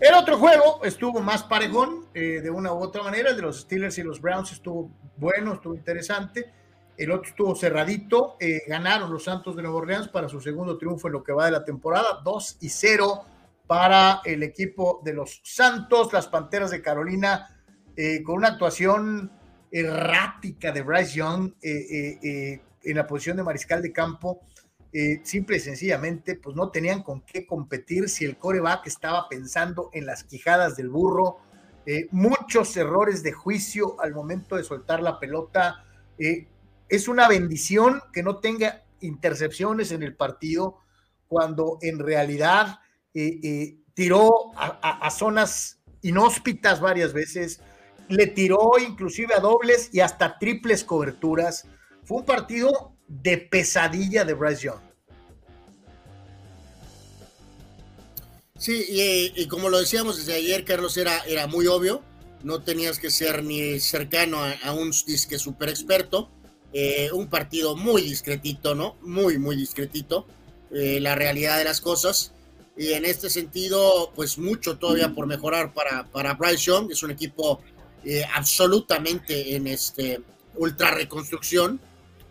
El 0.00 0.14
otro 0.14 0.38
juego 0.38 0.80
estuvo 0.84 1.20
más 1.20 1.42
parejón, 1.42 2.06
eh, 2.14 2.40
de 2.42 2.50
una 2.50 2.72
u 2.72 2.82
otra 2.82 3.02
manera, 3.02 3.30
el 3.30 3.36
de 3.36 3.42
los 3.42 3.60
Steelers 3.60 3.98
y 3.98 4.02
los 4.02 4.20
Browns 4.20 4.52
estuvo 4.52 4.90
bueno, 5.16 5.54
estuvo 5.54 5.74
interesante. 5.74 6.52
El 6.98 7.12
otro 7.12 7.30
estuvo 7.30 7.54
cerradito, 7.54 8.36
eh, 8.40 8.62
ganaron 8.68 9.10
los 9.10 9.24
Santos 9.24 9.56
de 9.56 9.62
Nueva 9.62 9.78
Orleans 9.78 10.08
para 10.08 10.28
su 10.28 10.40
segundo 10.40 10.76
triunfo 10.76 11.06
en 11.06 11.14
lo 11.14 11.22
que 11.22 11.32
va 11.32 11.46
de 11.46 11.52
la 11.52 11.64
temporada, 11.64 12.20
2 12.22 12.58
y 12.60 12.68
0 12.68 13.24
para 13.68 14.22
el 14.24 14.42
equipo 14.42 15.00
de 15.04 15.12
los 15.12 15.40
Santos, 15.44 16.12
las 16.12 16.26
Panteras 16.26 16.70
de 16.70 16.82
Carolina, 16.82 17.54
eh, 17.94 18.22
con 18.22 18.36
una 18.36 18.48
actuación 18.48 19.30
errática 19.70 20.72
de 20.72 20.82
Bryce 20.82 21.12
Young 21.14 21.52
eh, 21.60 22.18
eh, 22.22 22.60
en 22.82 22.96
la 22.96 23.06
posición 23.06 23.36
de 23.36 23.42
mariscal 23.44 23.82
de 23.82 23.92
campo. 23.92 24.40
simple 25.22 25.58
y 25.58 25.60
sencillamente, 25.60 26.36
pues 26.36 26.56
no 26.56 26.70
tenían 26.70 27.02
con 27.02 27.20
qué 27.20 27.46
competir 27.46 28.08
si 28.08 28.24
el 28.24 28.38
coreback 28.38 28.86
estaba 28.86 29.28
pensando 29.28 29.90
en 29.92 30.06
las 30.06 30.24
quijadas 30.24 30.76
del 30.76 30.88
burro. 30.88 31.40
muchos 32.10 32.74
errores 32.76 33.22
de 33.22 33.32
juicio 33.32 34.00
al 34.00 34.14
momento 34.14 34.56
de 34.56 34.64
soltar 34.64 35.02
la 35.02 35.18
pelota. 35.18 35.84
Es 36.88 37.08
una 37.08 37.28
bendición 37.28 38.02
que 38.12 38.22
no 38.22 38.38
tenga 38.38 38.84
intercepciones 39.00 39.92
en 39.92 40.02
el 40.02 40.16
partido, 40.16 40.78
cuando 41.26 41.78
en 41.82 41.98
realidad 41.98 42.80
tiró 43.94 44.52
a, 44.56 45.10
zonas 45.10 45.80
inhóspitas 46.02 46.80
varias 46.80 47.12
veces, 47.12 47.60
le 48.08 48.26
tiró 48.28 48.72
inclusive 48.78 49.34
a 49.34 49.40
dobles 49.40 49.90
y 49.92 50.00
hasta 50.00 50.38
triples 50.38 50.84
coberturas. 50.84 51.66
Fue 52.04 52.18
un 52.18 52.24
partido 52.24 52.96
de 53.06 53.38
pesadilla 53.38 54.24
de 54.24 54.34
Bryce 54.34 54.62
Young. 54.62 54.88
Sí, 58.58 59.32
y, 59.36 59.46
como 59.46 59.68
lo 59.68 59.78
decíamos 59.78 60.16
desde 60.16 60.34
ayer, 60.34 60.64
Carlos, 60.64 60.96
era, 60.96 61.18
era 61.20 61.46
muy 61.46 61.68
obvio, 61.68 62.02
no 62.42 62.62
tenías 62.62 62.98
que 62.98 63.10
ser 63.10 63.44
ni 63.44 63.78
cercano 63.78 64.38
a, 64.42 64.72
un 64.72 64.90
disque 65.06 65.38
super 65.38 65.68
experto, 65.68 66.30
eh, 66.72 67.10
un 67.12 67.28
partido 67.28 67.76
muy 67.76 68.02
discretito, 68.02 68.74
¿no? 68.74 68.96
Muy, 69.02 69.38
muy 69.38 69.56
discretito, 69.56 70.26
eh, 70.70 71.00
la 71.00 71.14
realidad 71.14 71.56
de 71.56 71.64
las 71.64 71.80
cosas 71.80 72.32
y 72.76 72.92
en 72.92 73.06
este 73.06 73.30
sentido, 73.30 74.12
pues 74.14 74.38
mucho 74.38 74.76
todavía 74.76 75.14
por 75.14 75.26
mejorar 75.26 75.72
para, 75.72 76.04
para 76.06 76.34
Bryce 76.34 76.64
Young, 76.64 76.92
es 76.92 77.02
un 77.02 77.10
equipo 77.10 77.60
eh, 78.04 78.22
absolutamente 78.34 79.56
en 79.56 79.66
este 79.66 80.20
ultra 80.54 80.90
reconstrucción. 80.90 81.80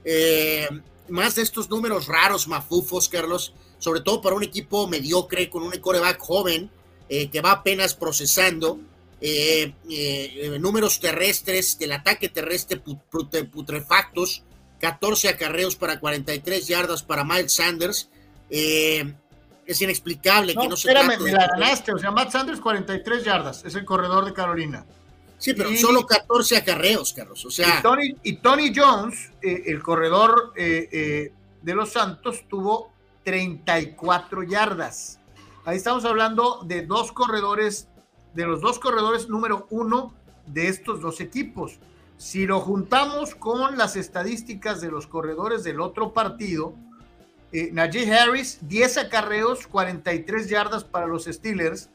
Eh, 0.06 0.70
más 1.10 1.36
de 1.36 1.42
estos 1.42 1.70
números 1.70 2.08
raros, 2.08 2.48
mafufos, 2.48 3.10
Carlos, 3.10 3.54
sobre 3.80 4.02
todo 4.02 4.22
para 4.22 4.36
un 4.36 4.44
equipo 4.44 4.88
mediocre, 4.88 5.50
con 5.50 5.64
un 5.64 5.72
coreback 5.72 6.20
joven, 6.20 6.70
que 7.10 7.42
va 7.42 7.52
apenas 7.52 7.94
procesando. 7.94 8.80
Eh, 9.20 9.74
eh, 9.90 10.58
números 10.60 11.00
terrestres, 11.00 11.80
del 11.80 11.92
ataque 11.92 12.30
terrestre 12.30 12.80
putrefactos, 12.80 14.44
14 14.80 15.30
acarreos 15.30 15.76
para 15.76 16.00
43 16.00 16.68
yardas 16.68 17.02
para 17.02 17.24
Miles 17.24 17.54
Sanders. 17.54 18.10
es 18.50 19.82
inexplicable 19.82 20.56
que 20.56 20.68
no 20.68 20.78
se 20.78 20.88
espérame, 20.88 21.20
me 21.20 21.32
la 21.32 21.48
ganaste, 21.48 21.94
o 21.94 21.98
sea, 21.98 22.12
Matt 22.12 22.32
Sanders 22.32 22.62
43 22.62 23.24
yardas, 23.24 23.66
es 23.66 23.76
el 23.76 23.86
corredor 23.86 24.24
de 24.26 24.34
Carolina. 24.34 24.86
Sí, 25.40 25.54
pero 25.54 25.76
solo 25.76 26.06
14 26.06 26.58
acarreos, 26.58 27.14
Carlos. 27.14 27.46
O 27.46 27.52
sea. 27.52 27.84
Y 28.24 28.38
Tony, 28.38 28.74
Jones, 28.76 29.32
el 29.42 29.82
corredor 29.84 30.54
de 30.54 31.32
los 31.64 31.90
Santos, 31.90 32.46
tuvo 32.48 32.94
34 33.24 34.44
yardas. 34.44 35.20
Ahí 35.66 35.76
estamos 35.76 36.06
hablando 36.06 36.62
de 36.64 36.86
dos 36.86 37.12
corredores, 37.12 37.90
de 38.38 38.46
los 38.46 38.62
dos 38.62 38.78
corredores 38.78 39.30
número 39.30 39.66
uno 39.72 40.14
de 40.46 40.68
estos 40.68 41.02
dos 41.02 41.22
equipos. 41.22 41.80
Si 42.18 42.46
lo 42.46 42.60
juntamos 42.60 43.34
con 43.34 43.80
las 43.80 43.96
estadísticas 43.96 44.80
de 44.80 44.92
los 44.92 45.08
corredores 45.08 45.64
del 45.64 45.82
otro 45.82 46.14
partido, 46.14 46.76
eh, 47.52 47.72
Najee 47.74 48.14
Harris, 48.14 48.60
10 48.62 49.00
acarreos, 49.00 49.66
43 49.66 50.50
yardas 50.50 50.84
para 50.84 51.08
los 51.08 51.26
Steelers, 51.26 51.90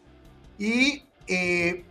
y 0.58 1.04
eh, 1.28 1.84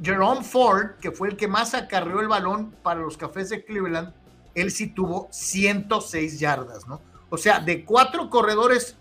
Jerome 0.00 0.44
Ford, 0.44 0.92
que 1.00 1.10
fue 1.10 1.30
el 1.30 1.36
que 1.36 1.48
más 1.48 1.74
acarreó 1.74 2.20
el 2.20 2.28
balón 2.28 2.72
para 2.84 3.00
los 3.00 3.16
Cafés 3.16 3.48
de 3.48 3.64
Cleveland, 3.64 4.14
él 4.54 4.70
sí 4.70 4.86
tuvo 4.86 5.26
106 5.32 6.38
yardas, 6.38 6.86
¿no? 6.86 7.00
O 7.28 7.36
sea, 7.36 7.58
de 7.58 7.84
cuatro 7.84 8.30
corredores 8.30 8.96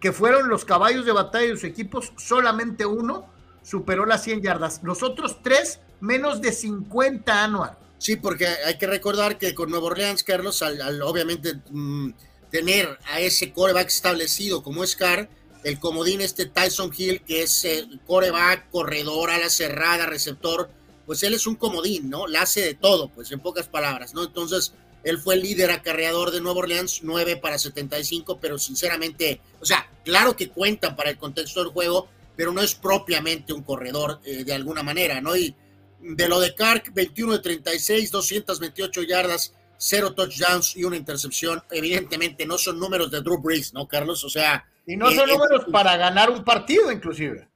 que 0.00 0.12
fueron 0.12 0.48
los 0.48 0.64
caballos 0.64 1.04
de 1.04 1.12
batalla 1.12 1.44
de 1.44 1.52
sus 1.52 1.64
equipos, 1.64 2.14
solamente 2.16 2.86
uno 2.86 3.38
superó 3.62 4.06
las 4.06 4.24
100 4.24 4.42
yardas. 4.42 4.80
Los 4.82 5.02
otros 5.02 5.42
tres, 5.42 5.80
menos 6.00 6.40
de 6.40 6.52
50 6.52 7.44
anual. 7.44 7.76
Sí, 7.98 8.16
porque 8.16 8.46
hay 8.46 8.78
que 8.78 8.86
recordar 8.86 9.36
que 9.36 9.54
con 9.54 9.70
Nuevo 9.70 9.88
Orleans, 9.88 10.24
Carlos, 10.24 10.62
al, 10.62 11.02
obviamente 11.02 11.60
mm, 11.70 12.10
tener 12.50 12.98
a 13.12 13.20
ese 13.20 13.52
coreback 13.52 13.88
establecido 13.88 14.62
como 14.62 14.82
es 14.82 14.96
Carr, 14.96 15.28
el 15.64 15.78
comodín 15.78 16.20
este 16.22 16.46
Tyson 16.46 16.90
Hill, 16.96 17.22
que 17.22 17.42
es 17.42 17.64
el 17.64 18.00
coreback, 18.06 18.70
corredor, 18.70 19.30
a 19.30 19.38
la 19.38 19.50
cerrada, 19.50 20.06
receptor, 20.06 20.70
pues 21.04 21.22
él 21.22 21.34
es 21.34 21.46
un 21.46 21.56
comodín, 21.56 22.08
¿no? 22.08 22.26
La 22.26 22.42
hace 22.42 22.62
de 22.62 22.74
todo, 22.74 23.08
pues 23.08 23.30
en 23.32 23.40
pocas 23.40 23.68
palabras, 23.68 24.14
¿no? 24.14 24.24
Entonces, 24.24 24.72
él 25.02 25.18
fue 25.18 25.34
el 25.34 25.42
líder 25.42 25.70
acarreador 25.70 26.30
de 26.30 26.40
Nueva 26.40 26.60
Orleans, 26.60 27.00
9 27.02 27.36
para 27.36 27.58
75, 27.58 28.38
pero 28.40 28.58
sinceramente, 28.58 29.40
o 29.60 29.64
sea, 29.64 29.90
claro 30.04 30.36
que 30.36 30.50
cuentan 30.50 30.96
para 30.96 31.10
el 31.10 31.18
contexto 31.18 31.62
del 31.62 31.72
juego, 31.72 32.08
pero 32.40 32.52
no 32.52 32.62
es 32.62 32.74
propiamente 32.74 33.52
un 33.52 33.62
corredor 33.62 34.18
eh, 34.24 34.44
de 34.44 34.54
alguna 34.54 34.82
manera, 34.82 35.20
¿no? 35.20 35.36
Y 35.36 35.54
de 36.00 36.26
lo 36.26 36.40
de 36.40 36.54
Kark, 36.54 36.90
21 36.94 37.34
de 37.34 37.38
36, 37.40 38.10
228 38.10 39.02
yardas, 39.02 39.52
cero 39.76 40.14
touchdowns 40.14 40.74
y 40.74 40.84
una 40.84 40.96
intercepción. 40.96 41.62
Evidentemente 41.70 42.46
no 42.46 42.56
son 42.56 42.78
números 42.78 43.10
de 43.10 43.20
Drew 43.20 43.42
Brees, 43.42 43.74
¿no, 43.74 43.86
Carlos? 43.86 44.24
O 44.24 44.30
sea. 44.30 44.66
Y 44.86 44.96
no 44.96 45.10
son 45.10 45.28
eh, 45.28 45.32
números 45.34 45.66
para 45.70 45.98
ganar 45.98 46.30
un 46.30 46.42
partido, 46.42 46.90
inclusive. 46.90 47.46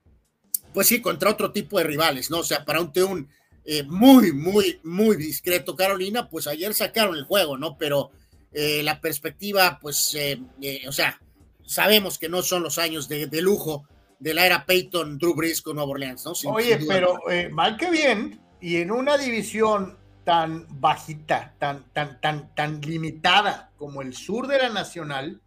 Pues 0.75 0.87
sí, 0.87 1.01
contra 1.01 1.31
otro 1.31 1.51
tipo 1.51 1.79
de 1.79 1.85
rivales, 1.85 2.31
¿no? 2.31 2.41
O 2.41 2.45
sea, 2.45 2.63
para 2.63 2.83
un, 2.83 2.93
un 3.09 3.31
eh, 3.65 3.85
muy, 3.85 4.35
muy, 4.35 4.81
muy 4.83 5.17
discreto 5.17 5.75
Carolina, 5.75 6.29
pues 6.29 6.47
ayer 6.47 6.75
sacaron 6.75 7.17
el 7.17 7.25
juego, 7.25 7.57
¿no? 7.57 7.79
Pero 7.79 8.11
la 8.53 9.01
perspectiva, 9.01 9.79
pues, 9.81 10.15
eh, 10.15 10.39
o 10.87 10.93
sea, 10.93 11.19
sabemos 11.67 12.19
que 12.19 12.29
no 12.29 12.43
son 12.43 12.63
los 12.63 12.79
años 12.79 13.09
de, 13.09 13.27
lujo 13.41 13.89
de 14.25 14.33
la 14.33 14.47
era 14.47 14.65
Peyton, 14.65 15.19
Drew 15.19 15.35
Brees 15.35 15.61
con 15.61 15.77
Nueva 15.77 15.91
Orleans, 15.91 16.25
¿no? 16.25 16.51
Oye, 16.51 16.79
pero 16.89 17.19
mal 17.51 17.77
que 17.77 17.91
bien, 17.91 18.41
y 18.59 18.77
en 18.77 18.91
una 18.91 19.19
división 19.19 19.99
tan 20.25 20.67
bajita, 20.81 21.55
tan, 21.59 21.93
tan, 21.93 22.23
tan, 22.23 22.55
tan 22.55 22.81
limitada 22.81 23.71
como 23.77 24.01
el 24.01 24.15
sur 24.15 24.47
de 24.47 24.57
la 24.57 24.71
Nacional, 24.71 25.43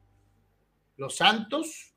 los 0.95 1.15
Santos 1.15 1.95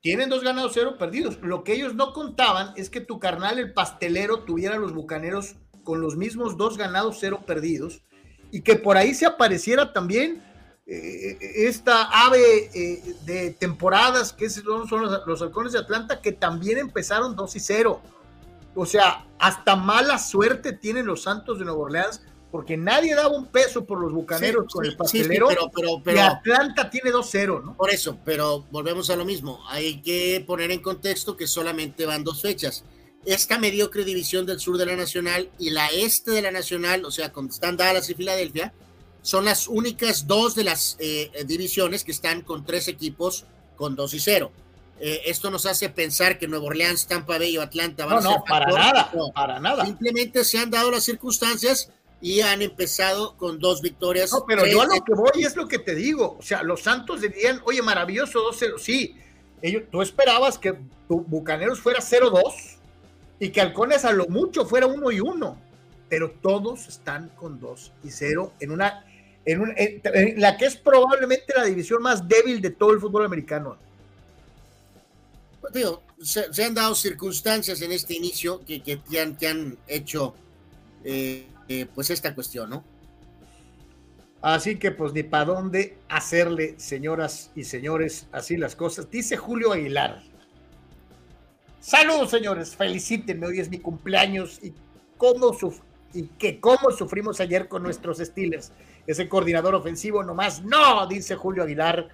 tienen 0.00 0.28
dos 0.28 0.44
ganados, 0.44 0.70
cero 0.74 0.94
perdidos. 0.96 1.40
Lo 1.42 1.64
que 1.64 1.72
ellos 1.72 1.96
no 1.96 2.12
contaban 2.12 2.72
es 2.76 2.88
que 2.88 3.00
tu 3.00 3.18
carnal, 3.18 3.58
el 3.58 3.72
pastelero, 3.72 4.44
tuviera 4.44 4.76
los 4.76 4.94
bucaneros 4.94 5.56
con 5.82 6.00
los 6.00 6.16
mismos 6.16 6.56
dos 6.56 6.78
ganados, 6.78 7.16
cero 7.18 7.42
perdidos. 7.44 8.04
Y 8.52 8.62
que 8.62 8.76
por 8.76 8.96
ahí 8.96 9.12
se 9.12 9.26
apareciera 9.26 9.92
también 9.92 10.40
eh, 10.40 10.47
esta 10.90 12.04
ave 12.26 12.70
eh, 12.74 13.14
de 13.26 13.50
temporadas, 13.50 14.32
que 14.32 14.48
son, 14.48 14.88
los, 14.88 15.26
los, 15.26 15.42
halcones 15.42 15.74
de 15.74 15.80
Atlanta, 15.80 16.22
que 16.22 16.32
también 16.32 16.78
empezaron 16.78 17.36
2 17.36 17.56
y 17.56 17.60
0. 17.60 18.00
O 18.74 18.86
sea, 18.86 19.26
hasta 19.38 19.76
mala 19.76 20.18
suerte 20.18 20.72
tienen 20.72 21.04
los 21.04 21.22
Santos 21.22 21.58
de 21.58 21.66
Nueva 21.66 21.80
Orleans 21.80 22.22
porque 22.50 22.76
nadie 22.76 23.14
daba 23.14 23.36
un 23.36 23.46
peso 23.46 23.84
por 23.84 24.00
los 24.00 24.12
bucaneros 24.12 24.72
con 24.72 24.84
el 24.84 24.96
pastelero. 24.96 25.48
pero, 25.74 26.00
pero, 26.02 26.16
y 26.16 26.20
Atlanta 26.20 26.88
tiene 26.88 27.10
2-0, 27.10 27.62
¿no? 27.62 27.76
Por 27.76 27.90
eso, 27.90 28.18
pero 28.24 28.64
volvemos 28.70 29.10
a 29.10 29.16
lo 29.16 29.24
mismo. 29.24 29.60
Hay 29.68 30.00
que 30.00 30.42
poner 30.46 30.70
en 30.70 30.80
contexto 30.80 31.36
que 31.36 31.46
solamente 31.46 32.06
van 32.06 32.24
dos 32.24 32.40
fechas. 32.40 32.84
Esta 33.26 33.58
mediocre 33.58 34.04
división 34.04 34.46
del 34.46 34.60
sur 34.60 34.78
de 34.78 34.86
la 34.86 34.96
Nacional 34.96 35.50
y 35.58 35.70
la 35.70 35.88
este 35.88 36.30
de 36.30 36.40
la 36.40 36.50
Nacional, 36.50 37.04
o 37.04 37.10
sea, 37.10 37.32
con 37.32 37.48
están 37.48 37.76
Dallas 37.76 38.08
y 38.08 38.14
Filadelfia, 38.14 38.72
son 39.28 39.44
las 39.44 39.68
únicas 39.68 40.26
dos 40.26 40.54
de 40.54 40.64
las 40.64 40.96
eh, 41.00 41.30
divisiones 41.44 42.02
que 42.02 42.12
están 42.12 42.40
con 42.40 42.64
tres 42.64 42.88
equipos 42.88 43.44
con 43.76 43.94
2 43.94 44.14
y 44.14 44.20
0. 44.20 44.50
Eh, 45.00 45.20
esto 45.26 45.50
nos 45.50 45.66
hace 45.66 45.90
pensar 45.90 46.38
que 46.38 46.48
Nueva 46.48 46.64
Orleans, 46.64 47.06
Tampa 47.06 47.36
Bay 47.36 47.58
o 47.58 47.60
Atlanta 47.60 48.06
van 48.06 48.24
no, 48.24 48.30
a 48.30 48.32
ser. 48.32 48.38
No, 48.38 48.44
para 48.46 48.66
nada, 48.72 49.12
para 49.34 49.60
nada. 49.60 49.84
Simplemente 49.84 50.44
se 50.44 50.56
han 50.56 50.70
dado 50.70 50.90
las 50.90 51.04
circunstancias 51.04 51.92
y 52.22 52.40
han 52.40 52.62
empezado 52.62 53.36
con 53.36 53.58
dos 53.58 53.82
victorias. 53.82 54.32
No, 54.32 54.46
pero 54.46 54.64
yo 54.64 54.80
a 54.80 54.86
lo 54.86 55.04
que 55.04 55.12
voy 55.12 55.44
es 55.44 55.56
lo 55.56 55.68
que 55.68 55.78
te 55.78 55.94
digo. 55.94 56.38
O 56.38 56.42
sea, 56.42 56.62
los 56.62 56.84
Santos 56.84 57.20
dirían, 57.20 57.60
oye, 57.66 57.82
maravilloso 57.82 58.40
2-0. 58.50 58.78
Sí, 58.78 59.14
ellos, 59.60 59.82
tú 59.92 60.00
esperabas 60.00 60.56
que 60.56 60.74
tu 61.06 61.20
Bucaneros 61.20 61.80
fuera 61.80 62.00
0-2 62.00 62.78
y 63.40 63.50
que 63.50 63.60
Halcones 63.60 64.06
a 64.06 64.12
lo 64.12 64.26
mucho 64.28 64.64
fuera 64.64 64.86
1 64.86 65.10
y 65.10 65.20
1. 65.20 65.58
Pero 66.08 66.30
todos 66.30 66.88
están 66.88 67.28
con 67.36 67.60
2 67.60 67.92
y 68.04 68.10
0 68.10 68.54
en 68.60 68.70
una. 68.70 69.04
En, 69.48 70.02
en, 70.04 70.40
la 70.40 70.58
que 70.58 70.66
es 70.66 70.76
probablemente 70.76 71.54
la 71.56 71.64
división 71.64 72.02
más 72.02 72.28
débil 72.28 72.60
de 72.60 72.70
todo 72.70 72.92
el 72.92 73.00
fútbol 73.00 73.24
americano. 73.24 73.78
Pues 75.62 75.72
digo, 75.72 76.02
se, 76.20 76.62
han 76.62 76.74
dado 76.74 76.94
circunstancias 76.94 77.80
en 77.80 77.92
este 77.92 78.14
inicio 78.14 78.62
que, 78.66 78.82
que, 78.82 79.00
han, 79.18 79.36
que 79.36 79.48
han 79.48 79.78
hecho 79.86 80.34
eh, 81.02 81.46
eh, 81.68 81.86
pues 81.94 82.10
esta 82.10 82.34
cuestión, 82.34 82.68
¿no? 82.68 82.84
Así 84.42 84.76
que 84.76 84.90
pues 84.90 85.14
ni 85.14 85.22
para 85.22 85.46
dónde 85.46 85.96
hacerle, 86.10 86.74
señoras 86.78 87.50
y 87.56 87.64
señores, 87.64 88.26
así 88.32 88.58
las 88.58 88.76
cosas. 88.76 89.10
Dice 89.10 89.38
Julio 89.38 89.72
Aguilar. 89.72 90.22
Saludos, 91.80 92.30
señores, 92.30 92.76
felicítenme, 92.76 93.46
hoy 93.46 93.60
es 93.60 93.70
mi 93.70 93.78
cumpleaños 93.78 94.60
y 94.62 94.74
cómo 95.16 95.56
y 96.12 96.24
que 96.38 96.60
cómo 96.60 96.90
sufrimos 96.90 97.40
ayer 97.40 97.68
con 97.68 97.82
nuestros 97.82 98.18
Steelers. 98.18 98.72
Ese 99.08 99.28
coordinador 99.28 99.74
ofensivo 99.74 100.22
nomás, 100.22 100.62
no, 100.62 101.04
dice 101.08 101.34
Julio 101.34 101.64
Aguilar. 101.64 102.08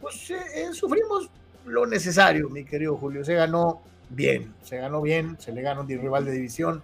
Pues 0.00 0.30
eh, 0.30 0.36
eh, 0.54 0.72
sufrimos 0.72 1.28
lo 1.66 1.86
necesario, 1.86 2.48
mi 2.48 2.64
querido 2.64 2.96
Julio. 2.96 3.24
Se 3.24 3.34
ganó 3.34 3.82
bien, 4.10 4.54
se 4.62 4.76
ganó 4.76 5.02
bien, 5.02 5.36
se 5.40 5.50
le 5.50 5.62
ganó 5.62 5.80
un 5.80 5.88
rival 5.88 6.24
de 6.24 6.30
división 6.30 6.82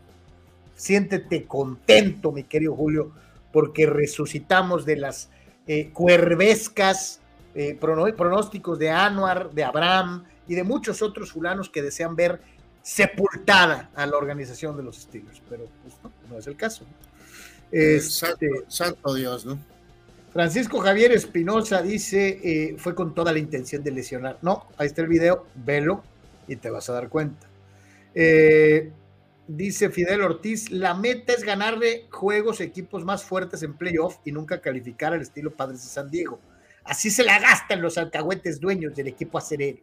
Siéntete 0.81 1.45
contento, 1.45 2.33
mi 2.33 2.45
querido 2.45 2.75
Julio, 2.75 3.13
porque 3.53 3.85
resucitamos 3.85 4.87
de 4.87 4.97
las 4.97 5.29
eh, 5.67 5.91
cuervescas 5.93 7.21
eh, 7.55 7.77
pronósticos 7.79 8.79
de 8.79 8.89
Anuar, 8.89 9.51
de 9.51 9.63
Abraham 9.63 10.25
y 10.49 10.55
de 10.55 10.65
muchos 10.65 11.03
otros 11.03 11.33
fulanos 11.33 11.69
que 11.69 11.83
desean 11.83 12.17
ver 12.17 12.41
sepultada 12.81 13.91
a 13.95 14.07
la 14.07 14.17
organización 14.17 14.75
de 14.75 14.83
los 14.85 14.97
Steelers, 14.97 15.43
pero 15.51 15.67
pues, 15.83 15.97
no, 16.31 16.39
es 16.39 16.47
el 16.47 16.57
caso. 16.57 16.87
Este, 17.73 18.49
santo, 18.69 19.15
Dios, 19.15 19.47
¿no? 19.47 19.59
Francisco 20.33 20.79
Javier 20.79 21.13
Espinosa 21.13 21.83
dice, 21.83 22.41
eh, 22.43 22.77
fue 22.79 22.95
con 22.95 23.15
toda 23.15 23.33
la 23.33 23.39
intención 23.39 23.83
de 23.83 23.91
lesionar. 23.91 24.39
No, 24.43 24.67
ahí 24.77 24.87
está 24.87 25.03
el 25.03 25.09
video, 25.09 25.47
velo 25.55 26.05
y 26.47 26.57
te 26.57 26.71
vas 26.71 26.89
a 26.89 26.93
dar 26.93 27.09
cuenta. 27.09 27.49
Eh, 28.15 28.93
Dice 29.53 29.91
Fidel 29.91 30.23
Ortiz, 30.23 30.71
la 30.71 30.95
meta 30.95 31.33
es 31.33 31.43
ganarle 31.43 32.07
juegos 32.13 32.61
equipos 32.61 33.05
más 33.05 33.25
fuertes 33.25 33.65
en 33.65 33.77
playoff 33.77 34.19
y 34.25 34.31
nunca 34.31 34.61
calificar 34.61 35.13
al 35.13 35.23
estilo 35.23 35.51
Padres 35.51 35.83
de 35.83 35.89
San 35.89 36.09
Diego. 36.09 36.39
Así 36.85 37.11
se 37.11 37.25
la 37.25 37.41
gastan 37.41 37.83
los 37.83 37.99
alcahuetes 37.99 38.61
dueños 38.61 38.95
del 38.95 39.09
equipo 39.09 39.39
acerero. 39.39 39.81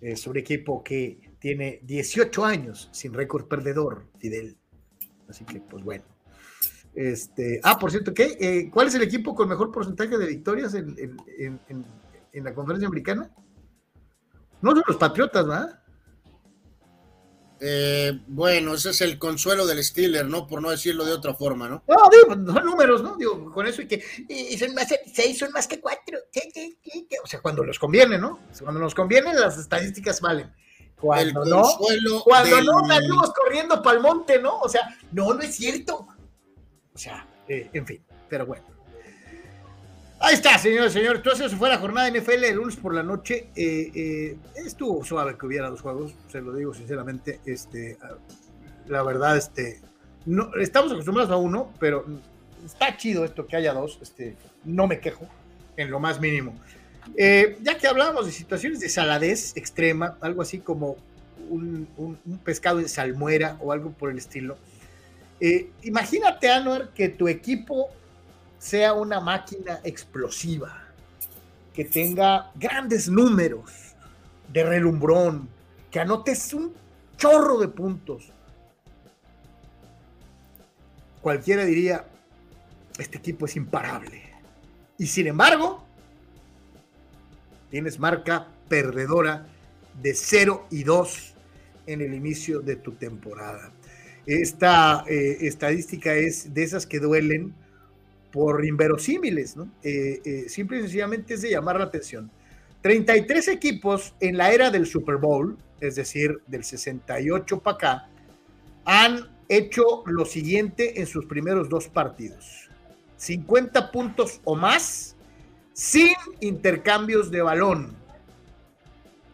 Es 0.00 0.26
un 0.26 0.38
equipo 0.38 0.82
que 0.82 1.32
tiene 1.38 1.80
18 1.82 2.42
años 2.46 2.88
sin 2.92 3.12
récord 3.12 3.46
perdedor, 3.46 4.06
Fidel. 4.18 4.56
Así 5.28 5.44
que, 5.44 5.60
pues 5.60 5.82
bueno. 5.82 6.04
Este, 6.94 7.60
ah, 7.64 7.78
por 7.78 7.90
cierto, 7.90 8.14
¿qué? 8.14 8.36
Eh, 8.40 8.70
¿cuál 8.70 8.86
es 8.86 8.94
el 8.94 9.02
equipo 9.02 9.34
con 9.34 9.48
mejor 9.48 9.72
porcentaje 9.72 10.16
de 10.16 10.26
victorias 10.26 10.74
en, 10.74 10.94
la 12.32 12.54
conferencia 12.54 12.86
americana? 12.86 13.30
No 14.62 14.70
son 14.70 14.84
los 14.86 14.96
Patriotas, 14.96 15.46
¿verdad? 15.46 15.80
Eh, 17.60 18.20
bueno, 18.26 18.74
ese 18.74 18.90
es 18.90 19.00
el 19.00 19.18
consuelo 19.18 19.66
del 19.66 19.82
Steeler, 19.82 20.26
¿no? 20.26 20.46
Por 20.46 20.60
no 20.60 20.70
decirlo 20.70 21.04
de 21.04 21.12
otra 21.12 21.34
forma, 21.34 21.68
¿no? 21.68 21.82
No, 21.88 21.96
digo, 22.10 22.52
son 22.52 22.64
números, 22.64 23.02
¿no? 23.02 23.16
Digo, 23.16 23.50
con 23.52 23.66
eso 23.66 23.82
y 23.82 23.88
que 23.88 24.02
y 24.28 24.56
son 24.58 24.74
más 24.74 24.88
seis, 25.12 25.38
son 25.38 25.50
más 25.52 25.66
que 25.66 25.80
cuatro. 25.80 26.18
O 27.22 27.26
sea, 27.26 27.40
cuando 27.40 27.64
los 27.64 27.78
conviene, 27.78 28.18
¿no? 28.18 28.40
Cuando 28.60 28.80
nos 28.80 28.94
conviene, 28.94 29.34
las 29.34 29.58
estadísticas 29.58 30.20
valen. 30.20 30.52
Cuando 31.00 31.44
no, 31.44 31.62
cuando 32.24 32.62
no 32.62 32.86
salimos 32.86 33.32
corriendo 33.32 33.82
para 33.82 33.96
el 33.96 34.02
monte, 34.02 34.40
¿no? 34.40 34.60
O 34.60 34.68
sea, 34.68 34.96
no, 35.12 35.34
no 35.34 35.42
es 35.42 35.54
cierto. 35.54 36.06
O 36.94 36.98
sea, 36.98 37.26
eh, 37.48 37.68
en 37.72 37.86
fin, 37.86 38.02
pero 38.28 38.46
bueno. 38.46 38.64
Ahí 40.20 40.34
está, 40.34 40.56
señores, 40.56 40.92
señores. 40.92 41.18
Entonces, 41.18 41.46
eso 41.46 41.56
fue 41.56 41.68
la 41.68 41.78
jornada 41.78 42.10
de 42.10 42.20
NFL 42.20 42.44
el 42.44 42.56
lunes 42.56 42.76
por 42.76 42.94
la 42.94 43.02
noche. 43.02 43.48
Eh, 43.54 43.90
eh, 43.94 44.38
estuvo 44.54 45.04
suave 45.04 45.36
que 45.36 45.44
hubiera 45.44 45.68
dos 45.68 45.82
juegos, 45.82 46.14
se 46.30 46.40
lo 46.40 46.54
digo 46.54 46.72
sinceramente. 46.72 47.40
Este, 47.44 47.98
la 48.86 49.02
verdad, 49.02 49.36
este, 49.36 49.82
no, 50.24 50.50
estamos 50.58 50.92
acostumbrados 50.92 51.30
a 51.30 51.36
uno, 51.36 51.72
pero 51.78 52.06
está 52.64 52.96
chido 52.96 53.24
esto 53.24 53.46
que 53.46 53.56
haya 53.56 53.74
dos. 53.74 53.98
Este, 54.00 54.36
no 54.64 54.86
me 54.86 55.00
quejo 55.00 55.26
en 55.76 55.90
lo 55.90 56.00
más 56.00 56.20
mínimo. 56.20 56.54
Ya 57.16 57.78
que 57.78 57.86
hablábamos 57.86 58.26
de 58.26 58.32
situaciones 58.32 58.80
de 58.80 58.88
saladez 58.88 59.56
extrema, 59.56 60.16
algo 60.20 60.42
así 60.42 60.58
como 60.58 60.96
un, 61.48 61.88
un 61.96 62.38
pescado 62.38 62.80
en 62.80 62.88
salmuera 62.88 63.56
o 63.60 63.72
algo 63.72 63.90
por 63.92 64.10
el 64.10 64.18
estilo 64.18 64.56
eh, 65.40 65.70
imagínate, 65.82 66.50
Anuar, 66.50 66.90
que 66.90 67.08
tu 67.08 67.28
equipo 67.28 67.90
sea 68.58 68.92
una 68.92 69.20
máquina 69.20 69.80
explosiva, 69.84 70.84
que 71.74 71.84
tenga 71.84 72.50
grandes 72.54 73.08
números 73.08 73.94
de 74.52 74.64
relumbrón, 74.64 75.48
que 75.90 76.00
anotes 76.00 76.54
un 76.54 76.72
chorro 77.16 77.58
de 77.58 77.68
puntos. 77.68 78.32
Cualquiera 81.20 81.64
diría, 81.64 82.06
este 82.98 83.18
equipo 83.18 83.46
es 83.46 83.56
imparable. 83.56 84.22
Y 84.98 85.08
sin 85.08 85.26
embargo, 85.26 85.84
tienes 87.74 87.98
marca 87.98 88.46
perdedora 88.68 89.48
de 90.00 90.14
0 90.14 90.68
y 90.70 90.84
2 90.84 91.34
en 91.88 92.02
el 92.02 92.14
inicio 92.14 92.60
de 92.60 92.76
tu 92.76 92.92
temporada. 92.92 93.72
Esta 94.26 95.04
eh, 95.08 95.38
estadística 95.40 96.14
es 96.14 96.54
de 96.54 96.62
esas 96.62 96.86
que 96.86 97.00
duelen 97.00 97.52
por 98.30 98.64
inverosímiles, 98.64 99.56
¿no? 99.56 99.68
Eh, 99.82 100.20
eh, 100.24 100.44
simple 100.48 100.78
y 100.78 100.82
sencillamente 100.82 101.34
es 101.34 101.42
de 101.42 101.50
llamar 101.50 101.78
la 101.78 101.86
atención. 101.86 102.30
33 102.82 103.48
equipos 103.48 104.14
en 104.20 104.36
la 104.36 104.52
era 104.52 104.70
del 104.70 104.86
Super 104.86 105.16
Bowl, 105.16 105.58
es 105.80 105.96
decir, 105.96 106.42
del 106.46 106.62
68 106.62 107.58
para 107.58 107.74
acá, 107.74 108.08
han 108.84 109.28
hecho 109.48 110.04
lo 110.06 110.24
siguiente 110.26 111.00
en 111.00 111.08
sus 111.08 111.26
primeros 111.26 111.68
dos 111.68 111.88
partidos. 111.88 112.70
50 113.16 113.90
puntos 113.90 114.40
o 114.44 114.54
más 114.54 115.13
sin 115.74 116.14
intercambios 116.40 117.30
de 117.30 117.42
balón. 117.42 117.94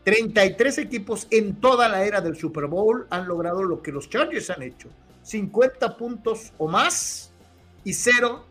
33 0.05 0.78
equipos 0.78 1.28
en 1.30 1.61
toda 1.61 1.88
la 1.88 2.05
era 2.05 2.20
del 2.20 2.36
Super 2.36 2.66
Bowl 2.66 3.07
han 3.11 3.28
logrado 3.28 3.62
lo 3.62 3.82
que 3.82 3.93
los 3.93 4.09
Chargers 4.09 4.51
han 4.51 4.62
hecho. 4.62 4.88
50 5.22 5.97
puntos 5.97 6.53
o 6.59 6.66
más 6.66 7.30
y 7.84 7.93
cero 7.93 8.47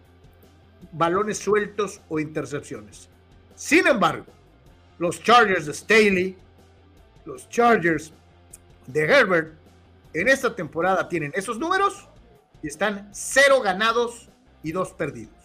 balones 0.92 1.40
sueltos 1.40 2.00
o 2.08 2.20
intercepciones. 2.20 3.10
Sin 3.56 3.88
embargo, 3.88 4.28
los 5.00 5.22
Chargers 5.22 5.66
de 5.66 5.74
Staley, 5.74 6.38
los 7.26 7.50
Chargers 7.50 8.14
de 8.86 9.04
Herbert, 9.04 9.54
en 10.14 10.28
esta 10.28 10.56
temporada 10.56 11.10
tienen 11.10 11.32
esos 11.36 11.58
números 11.58 12.08
y 12.62 12.68
están 12.68 13.10
cero 13.12 13.62
ganados 13.62 14.30
y 14.64 14.72
dos 14.72 14.94
perdidos. 14.94 15.39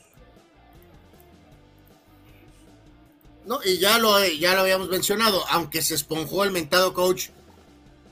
No, 3.46 3.60
y 3.62 3.78
ya 3.78 3.98
lo, 3.98 4.24
ya 4.26 4.54
lo 4.54 4.60
habíamos 4.60 4.88
mencionado, 4.88 5.44
aunque 5.50 5.82
se 5.82 5.94
esponjó 5.94 6.44
el 6.44 6.50
mentado 6.50 6.94
coach 6.94 7.28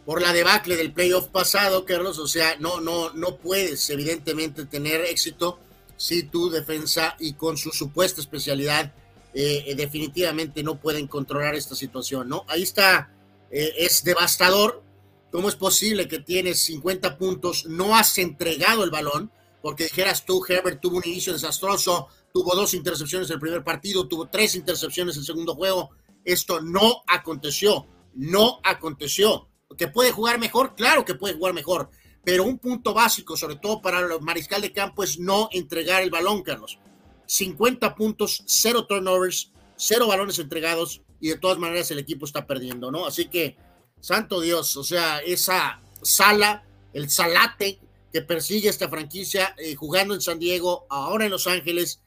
por 0.05 0.21
la 0.21 0.33
debacle 0.33 0.77
del 0.77 0.93
playoff 0.93 1.29
pasado, 1.29 1.85
Carlos, 1.85 2.19
o 2.19 2.27
sea, 2.27 2.57
no, 2.59 2.81
no, 2.81 3.11
no 3.15 3.37
puedes 3.37 3.89
evidentemente 3.91 4.67
tener 4.67 5.01
éxito 5.03 5.59
si 5.97 6.25
tu 6.25 6.51
defensa 6.51 7.17
y 7.21 7.35
con 7.35 7.57
su 7.57 7.71
supuesta 7.71 8.21
especialidad 8.21 8.93
eh, 9.35 9.65
eh, 9.67 9.75
definitivamente 9.75 10.63
no 10.63 10.79
pueden 10.81 11.07
controlar 11.07 11.55
esta 11.55 11.75
situación, 11.75 12.29
¿no? 12.29 12.45
Ahí 12.49 12.63
está, 12.63 13.11
eh, 13.51 13.73
es 13.79 14.05
devastador. 14.05 14.83
¿Cómo 15.31 15.49
es 15.49 15.55
posible 15.55 16.09
que 16.09 16.19
tienes 16.19 16.61
50 16.65 17.17
puntos, 17.17 17.65
no 17.67 17.97
has 17.97 18.19
entregado 18.19 18.85
el 18.85 18.91
balón? 18.91 19.31
Porque 19.63 19.85
dijeras 19.85 20.27
tú, 20.27 20.45
Herbert 20.47 20.81
tuvo 20.81 20.99
un 20.99 21.07
inicio 21.07 21.33
desastroso, 21.33 22.09
tuvo 22.33 22.55
dos 22.55 22.75
intercepciones 22.75 23.29
en 23.29 23.35
el 23.35 23.41
primer 23.41 23.63
partido, 23.65 24.09
tuvo 24.09 24.29
tres 24.29 24.55
intercepciones 24.55 25.17
el 25.17 25.25
segundo 25.25 25.55
juego. 25.55 25.91
Esto 26.25 26.61
no 26.61 27.03
aconteció, 27.07 27.87
no 28.15 28.61
aconteció. 28.65 29.49
¿Que 29.77 29.89
puede 29.89 30.13
jugar 30.13 30.39
mejor? 30.39 30.75
Claro 30.75 31.05
que 31.05 31.15
puede 31.15 31.35
jugar 31.35 31.55
mejor, 31.55 31.91
pero 32.25 32.45
un 32.45 32.59
punto 32.59 32.95
básico, 32.95 33.37
sobre 33.37 33.57
todo 33.57 33.81
para 33.81 34.01
el 34.01 34.21
mariscal 34.21 34.61
de 34.61 34.73
campo, 34.73 35.03
es 35.03 35.19
no 35.19 35.49
entregar 35.53 36.03
el 36.03 36.11
balón, 36.11 36.43
Carlos. 36.43 36.79
50 37.27 37.95
puntos, 37.95 38.43
cero 38.47 38.87
turnovers, 38.87 39.53
cero 39.77 40.07
balones 40.07 40.39
entregados 40.39 41.03
y 41.21 41.29
de 41.29 41.39
todas 41.39 41.59
maneras 41.59 41.91
el 41.91 41.99
equipo 41.99 42.27
está 42.27 42.47
perdiendo, 42.47 42.91
¿no? 42.91 43.07
Así 43.07 43.27
que, 43.27 43.57
santo 44.01 44.41
Dios, 44.41 44.77
o 44.77 44.85
sea, 44.85 45.21
esa 45.21 45.81
sala, 46.03 46.65
el 46.93 47.09
salate 47.09 47.81
que 48.13 48.21
persigue 48.21 48.69
esta 48.69 48.89
franquicia 48.89 49.55
eh, 49.57 49.75
jugando 49.75 50.15
en 50.15 50.21
San 50.21 50.39
Diego, 50.39 50.87
ahora 50.91 51.25
en 51.25 51.31
Los 51.31 51.47
Ángeles, 51.47 52.01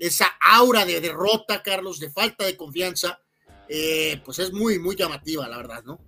esa 0.00 0.26
aura 0.40 0.84
de 0.84 1.00
derrota, 1.00 1.62
Carlos, 1.62 2.00
de 2.00 2.10
falta 2.10 2.44
de 2.44 2.56
confianza, 2.56 3.20
eh, 3.68 4.20
pues 4.24 4.38
es 4.40 4.52
muy, 4.52 4.78
muy 4.78 4.96
llamativa, 4.96 5.46
la 5.46 5.58
verdad, 5.58 5.84
¿no? 5.84 6.00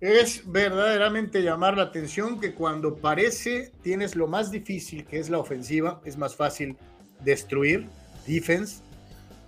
Es 0.00 0.42
verdaderamente 0.44 1.42
llamar 1.42 1.78
la 1.78 1.84
atención 1.84 2.38
que 2.38 2.54
cuando 2.54 2.96
parece 2.96 3.72
tienes 3.82 4.14
lo 4.14 4.28
más 4.28 4.50
difícil, 4.50 5.06
que 5.06 5.18
es 5.18 5.30
la 5.30 5.38
ofensiva, 5.38 6.02
es 6.04 6.18
más 6.18 6.36
fácil 6.36 6.76
destruir, 7.20 7.88
defense, 8.26 8.82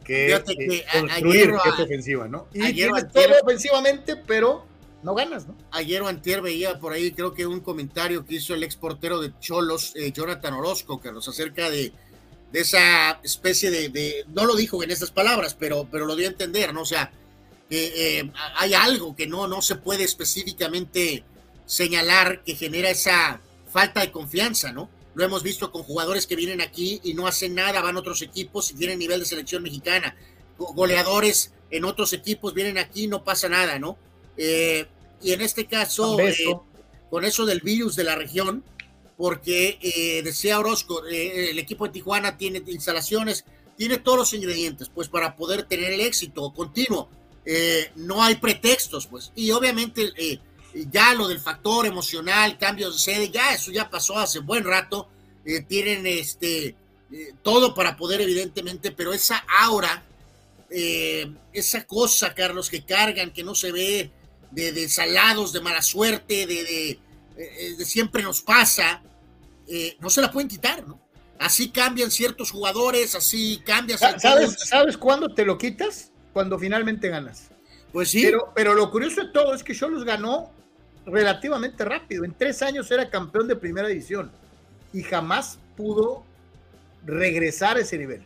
que, 0.03 0.43
construir, 0.91 1.51
que 1.63 1.69
es 1.69 1.79
ofensiva, 1.79 2.27
¿no? 2.27 2.49
Y 2.55 2.73
tienes 2.73 3.13
todo 3.13 3.35
ofensivamente, 3.43 4.17
pero 4.17 4.65
no 5.03 5.15
ganas, 5.15 5.47
¿no? 5.47 5.55
Ayer 5.71 6.01
o 6.01 6.09
antier 6.09 6.41
veía 6.41 6.79
por 6.79 6.95
ahí, 6.95 7.13
creo 7.13 7.35
que 7.35 7.47
un 7.47 7.61
comentario 7.61 8.25
que 8.25 8.37
hizo 8.37 8.55
el 8.55 8.63
ex 8.63 8.75
portero 8.77 9.21
de 9.21 9.39
Cholos, 9.39 9.93
eh, 9.97 10.11
Jonathan 10.11 10.55
Orozco, 10.55 10.99
que 10.99 11.13
nos 11.13 11.29
acerca 11.29 11.69
de 11.69 11.93
de 12.53 12.61
esa 12.61 13.21
especie 13.23 13.71
de, 13.71 14.25
no 14.29 14.47
lo 14.47 14.57
dijo 14.57 14.83
en 14.83 14.91
estas 14.91 15.11
palabras, 15.11 15.55
pero, 15.59 15.87
pero 15.91 16.07
lo 16.07 16.17
dio 16.17 16.27
a 16.27 16.31
entender, 16.31 16.73
¿no? 16.73 16.83
O 16.83 16.87
sea, 16.87 17.13
eh, 17.71 18.31
hay 18.57 18.75
algo 18.75 19.15
que 19.15 19.27
no, 19.27 19.47
no 19.47 19.61
se 19.61 19.77
puede 19.77 20.05
específicamente 20.05 21.25
señalar 21.67 22.43
que 22.45 22.55
genera 22.55 22.89
esa 22.89 23.41
falta 23.71 24.01
de 24.01 24.11
confianza, 24.11 24.73
¿no? 24.73 24.89
Lo 25.15 25.25
hemos 25.25 25.43
visto 25.43 25.71
con 25.71 25.83
jugadores 25.83 26.27
que 26.27 26.37
vienen 26.37 26.61
aquí 26.61 27.01
y 27.05 27.15
no 27.15 27.27
hacen 27.27 27.55
nada, 27.55 27.83
van 27.83 27.97
a 27.97 28.01
otros 28.01 28.23
equipos 28.23 28.71
y 28.71 28.75
tienen 28.75 28.99
nivel 28.99 29.21
de 29.21 29.27
selección 29.27 29.63
mexicana. 29.63 30.17
Goleadores 30.57 31.53
en 31.71 31.85
otros 31.85 32.13
equipos 32.13 32.55
vienen 32.55 32.79
aquí 32.79 33.05
y 33.05 33.09
no 33.09 33.25
pasa 33.25 33.49
nada, 33.49 33.79
¿no? 33.79 33.99
Eh, 34.37 34.87
y 35.21 35.33
en 35.33 35.41
este 35.41 35.67
caso, 35.67 36.19
eh, 36.21 36.35
con 37.11 37.25
eso 37.25 37.45
del 37.45 37.61
virus 37.61 37.97
de 37.97 38.05
la 38.05 38.15
región, 38.15 38.65
porque 39.19 39.79
eh, 39.83 40.23
decía 40.23 40.61
Orozco, 40.61 41.05
eh, 41.05 41.51
el 41.51 41.59
equipo 41.59 41.85
de 41.85 41.93
Tijuana 41.93 42.39
tiene 42.39 42.63
instalaciones, 42.69 43.45
tiene 43.77 43.99
todos 43.99 44.19
los 44.19 44.33
ingredientes, 44.33 44.89
pues 44.95 45.09
para 45.09 45.35
poder 45.35 45.65
tener 45.65 45.93
el 45.93 46.01
éxito 46.01 46.55
continuo. 46.55 47.11
Eh, 47.45 47.91
no 47.97 48.23
hay 48.23 48.37
pretextos, 48.37 49.09
pues. 49.09 49.33
Y 49.35 49.51
obviamente 49.51 50.13
ya 50.73 51.15
lo 51.15 51.27
del 51.27 51.41
factor 51.41 51.87
emocional, 51.87 52.59
cambios 52.59 52.95
de 52.95 53.01
sede, 53.01 53.31
ya 53.31 53.53
eso 53.53 53.73
ya 53.73 53.91
pasó 53.91 54.17
hace 54.19 54.39
buen 54.39 54.63
rato. 54.65 55.09
tienen 55.67 56.07
este 56.07 56.77
todo 57.43 57.75
para 57.75 57.97
poder, 57.97 58.21
evidentemente, 58.21 58.93
pero 58.93 59.13
esa 59.13 59.45
aura, 59.63 60.05
esa 60.71 61.87
cosa, 61.87 62.35
Carlos, 62.35 62.71
que 62.71 62.85
cargan, 62.85 63.33
que 63.33 63.43
no 63.43 63.57
se 63.57 63.73
ve, 63.73 64.13
de, 64.53 64.73
de 64.73 64.89
salados, 64.89 65.53
de 65.53 65.61
mala 65.61 65.83
suerte, 65.83 66.47
de 66.47 67.01
siempre 67.85 68.23
nos 68.23 68.43
pasa, 68.43 69.03
eh, 69.67 69.97
no 70.01 70.11
se 70.11 70.21
la 70.21 70.31
pueden 70.31 70.49
quitar, 70.49 70.87
¿no? 70.87 71.01
Así 71.39 71.71
cambian 71.71 72.11
ciertos 72.11 72.51
jugadores, 72.51 73.15
así 73.15 73.63
cambias. 73.65 74.01
¿Sabes, 74.01 74.57
¿Sabes 74.59 74.97
cuándo 74.97 75.33
te 75.33 75.45
lo 75.45 75.57
quitas? 75.57 76.11
Cuando 76.33 76.59
finalmente 76.59 77.09
ganas. 77.09 77.51
Pues 77.93 78.11
sí. 78.11 78.23
Pero, 78.23 78.53
pero 78.55 78.75
lo 78.75 78.91
curioso 78.91 79.25
de 79.25 79.33
todo 79.33 79.55
es 79.55 79.63
que 79.63 79.75
Cholos 79.75 80.05
ganó 80.05 80.51
relativamente 81.07 81.85
rápido. 81.85 82.25
En 82.25 82.35
tres 82.35 82.61
años 82.63 82.91
era 82.91 83.09
campeón 83.09 83.47
de 83.47 83.57
primera 83.57 83.89
división 83.89 84.31
y 84.93 85.03
jamás 85.03 85.59
pudo 85.77 86.25
regresar 87.05 87.77
a 87.77 87.81
ese 87.81 87.99
nivel. 87.99 88.25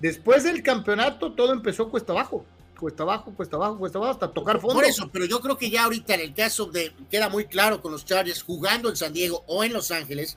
Después 0.00 0.44
del 0.44 0.62
campeonato 0.62 1.32
todo 1.32 1.52
empezó 1.52 1.90
cuesta 1.90 2.12
abajo, 2.12 2.44
cuesta 2.78 3.02
abajo, 3.02 3.32
cuesta 3.34 3.56
abajo, 3.56 3.78
cuesta 3.78 3.98
abajo, 3.98 4.12
hasta 4.12 4.32
tocar 4.32 4.60
fondo. 4.60 4.74
Por 4.74 4.84
eso, 4.84 5.08
pero 5.12 5.24
yo 5.24 5.40
creo 5.40 5.56
que 5.56 5.70
ya 5.70 5.84
ahorita 5.84 6.14
en 6.14 6.20
el 6.20 6.34
caso 6.34 6.66
de, 6.66 6.92
queda 7.10 7.28
muy 7.28 7.46
claro 7.46 7.80
con 7.80 7.92
los 7.92 8.04
Chargers 8.04 8.42
jugando 8.42 8.88
en 8.88 8.96
San 8.96 9.12
Diego 9.12 9.44
o 9.46 9.64
en 9.64 9.72
Los 9.72 9.90
Ángeles, 9.90 10.36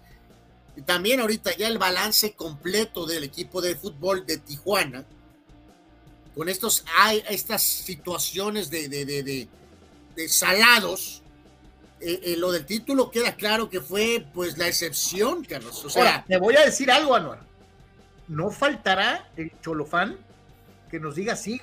y 0.75 0.81
también 0.81 1.19
ahorita 1.19 1.55
ya 1.57 1.67
el 1.67 1.77
balance 1.77 2.33
completo 2.33 3.05
del 3.05 3.23
equipo 3.23 3.61
de 3.61 3.75
fútbol 3.75 4.25
de 4.25 4.37
Tijuana, 4.37 5.05
con 6.35 6.49
estos, 6.49 6.85
hay 6.95 7.23
estas 7.29 7.63
situaciones 7.63 8.69
de, 8.69 8.87
de, 8.87 9.05
de, 9.05 9.47
de 10.15 10.29
salados, 10.29 11.23
eh, 11.99 12.19
eh, 12.23 12.35
lo 12.37 12.51
del 12.51 12.63
título 12.65 13.09
queda 13.09 13.35
claro 13.35 13.69
que 13.69 13.81
fue 13.81 14.23
pues 14.33 14.55
la 14.57 14.67
excepción, 14.67 15.43
Carlos. 15.43 15.83
O 15.83 15.89
sea, 15.89 16.23
te 16.27 16.37
voy 16.37 16.55
a 16.55 16.63
decir 16.63 16.91
algo, 16.91 17.15
Anuar. 17.15 17.39
No 18.27 18.51
faltará 18.51 19.29
el 19.35 19.51
cholofán 19.61 20.17
que 20.91 20.99
nos 20.99 21.15
diga 21.15 21.35
sí, 21.35 21.59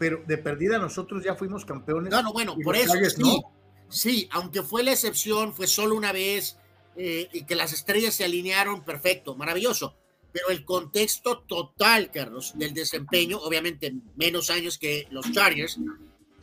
pero 0.00 0.22
de 0.26 0.38
perdida 0.38 0.78
nosotros 0.78 1.22
ya 1.22 1.34
fuimos 1.34 1.66
campeones. 1.66 2.10
No, 2.10 2.22
no, 2.22 2.32
bueno, 2.32 2.56
por 2.64 2.74
eso 2.74 2.94
sí, 3.14 3.42
sí, 3.90 4.28
aunque 4.32 4.62
fue 4.62 4.82
la 4.82 4.92
excepción, 4.92 5.52
fue 5.52 5.66
solo 5.66 5.94
una 5.94 6.10
vez 6.10 6.56
eh, 6.96 7.28
y 7.34 7.44
que 7.44 7.54
las 7.54 7.74
estrellas 7.74 8.14
se 8.14 8.24
alinearon, 8.24 8.82
perfecto, 8.82 9.36
maravilloso. 9.36 9.94
Pero 10.32 10.48
el 10.48 10.64
contexto 10.64 11.40
total, 11.40 12.10
Carlos, 12.10 12.54
del 12.56 12.72
desempeño, 12.72 13.36
obviamente 13.40 13.92
menos 14.16 14.48
años 14.48 14.78
que 14.78 15.06
los 15.10 15.30
Chargers, 15.32 15.78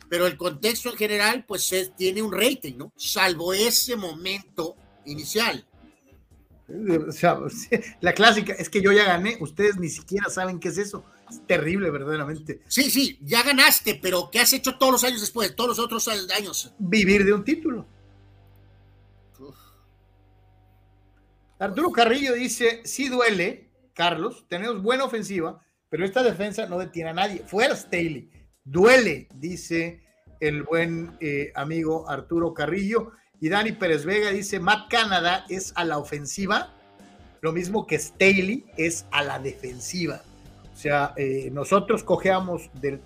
pero 0.08 0.28
el 0.28 0.36
contexto 0.36 0.90
en 0.90 0.96
general, 0.96 1.44
pues 1.44 1.74
tiene 1.96 2.22
un 2.22 2.32
rating, 2.32 2.74
¿no? 2.76 2.92
Salvo 2.96 3.52
ese 3.54 3.96
momento 3.96 4.76
inicial. 5.04 5.66
O 7.08 7.10
sea, 7.10 7.40
la 8.00 8.12
clásica 8.12 8.52
es 8.52 8.70
que 8.70 8.80
yo 8.80 8.92
ya 8.92 9.02
gané, 9.02 9.36
ustedes 9.40 9.78
ni 9.78 9.88
siquiera 9.88 10.30
saben 10.30 10.60
qué 10.60 10.68
es 10.68 10.78
eso. 10.78 11.04
Es 11.30 11.46
terrible, 11.46 11.90
verdaderamente. 11.90 12.62
Sí, 12.68 12.90
sí, 12.90 13.18
ya 13.22 13.42
ganaste, 13.42 13.98
pero 14.00 14.30
¿qué 14.30 14.40
has 14.40 14.52
hecho 14.52 14.76
todos 14.78 14.92
los 14.92 15.04
años 15.04 15.20
después, 15.20 15.54
todos 15.54 15.68
los 15.68 15.78
otros 15.78 16.08
años? 16.08 16.72
Vivir 16.78 17.24
de 17.24 17.32
un 17.32 17.44
título. 17.44 17.86
Arturo 21.58 21.90
Carrillo 21.90 22.34
dice, 22.34 22.82
sí 22.84 23.08
duele, 23.08 23.70
Carlos, 23.92 24.46
tenemos 24.48 24.80
buena 24.80 25.04
ofensiva, 25.04 25.60
pero 25.88 26.04
esta 26.04 26.22
defensa 26.22 26.66
no 26.66 26.78
detiene 26.78 27.10
a 27.10 27.14
nadie. 27.14 27.42
Fuera 27.44 27.74
Staley. 27.74 28.30
Duele, 28.62 29.28
dice 29.34 30.04
el 30.40 30.62
buen 30.62 31.16
eh, 31.20 31.52
amigo 31.54 32.08
Arturo 32.08 32.54
Carrillo. 32.54 33.12
Y 33.40 33.48
Dani 33.48 33.72
Pérez 33.72 34.04
Vega 34.04 34.30
dice, 34.30 34.60
Matt 34.60 34.88
Canada 34.90 35.44
es 35.48 35.72
a 35.76 35.84
la 35.84 35.98
ofensiva, 35.98 36.74
lo 37.40 37.52
mismo 37.52 37.86
que 37.86 37.98
Staley 37.98 38.66
es 38.76 39.06
a 39.10 39.22
la 39.22 39.38
defensiva. 39.38 40.22
O 40.78 40.80
sea, 40.80 41.12
eh, 41.16 41.50
nosotros 41.52 42.04
cojeamos 42.04 42.70
de, 42.74 43.00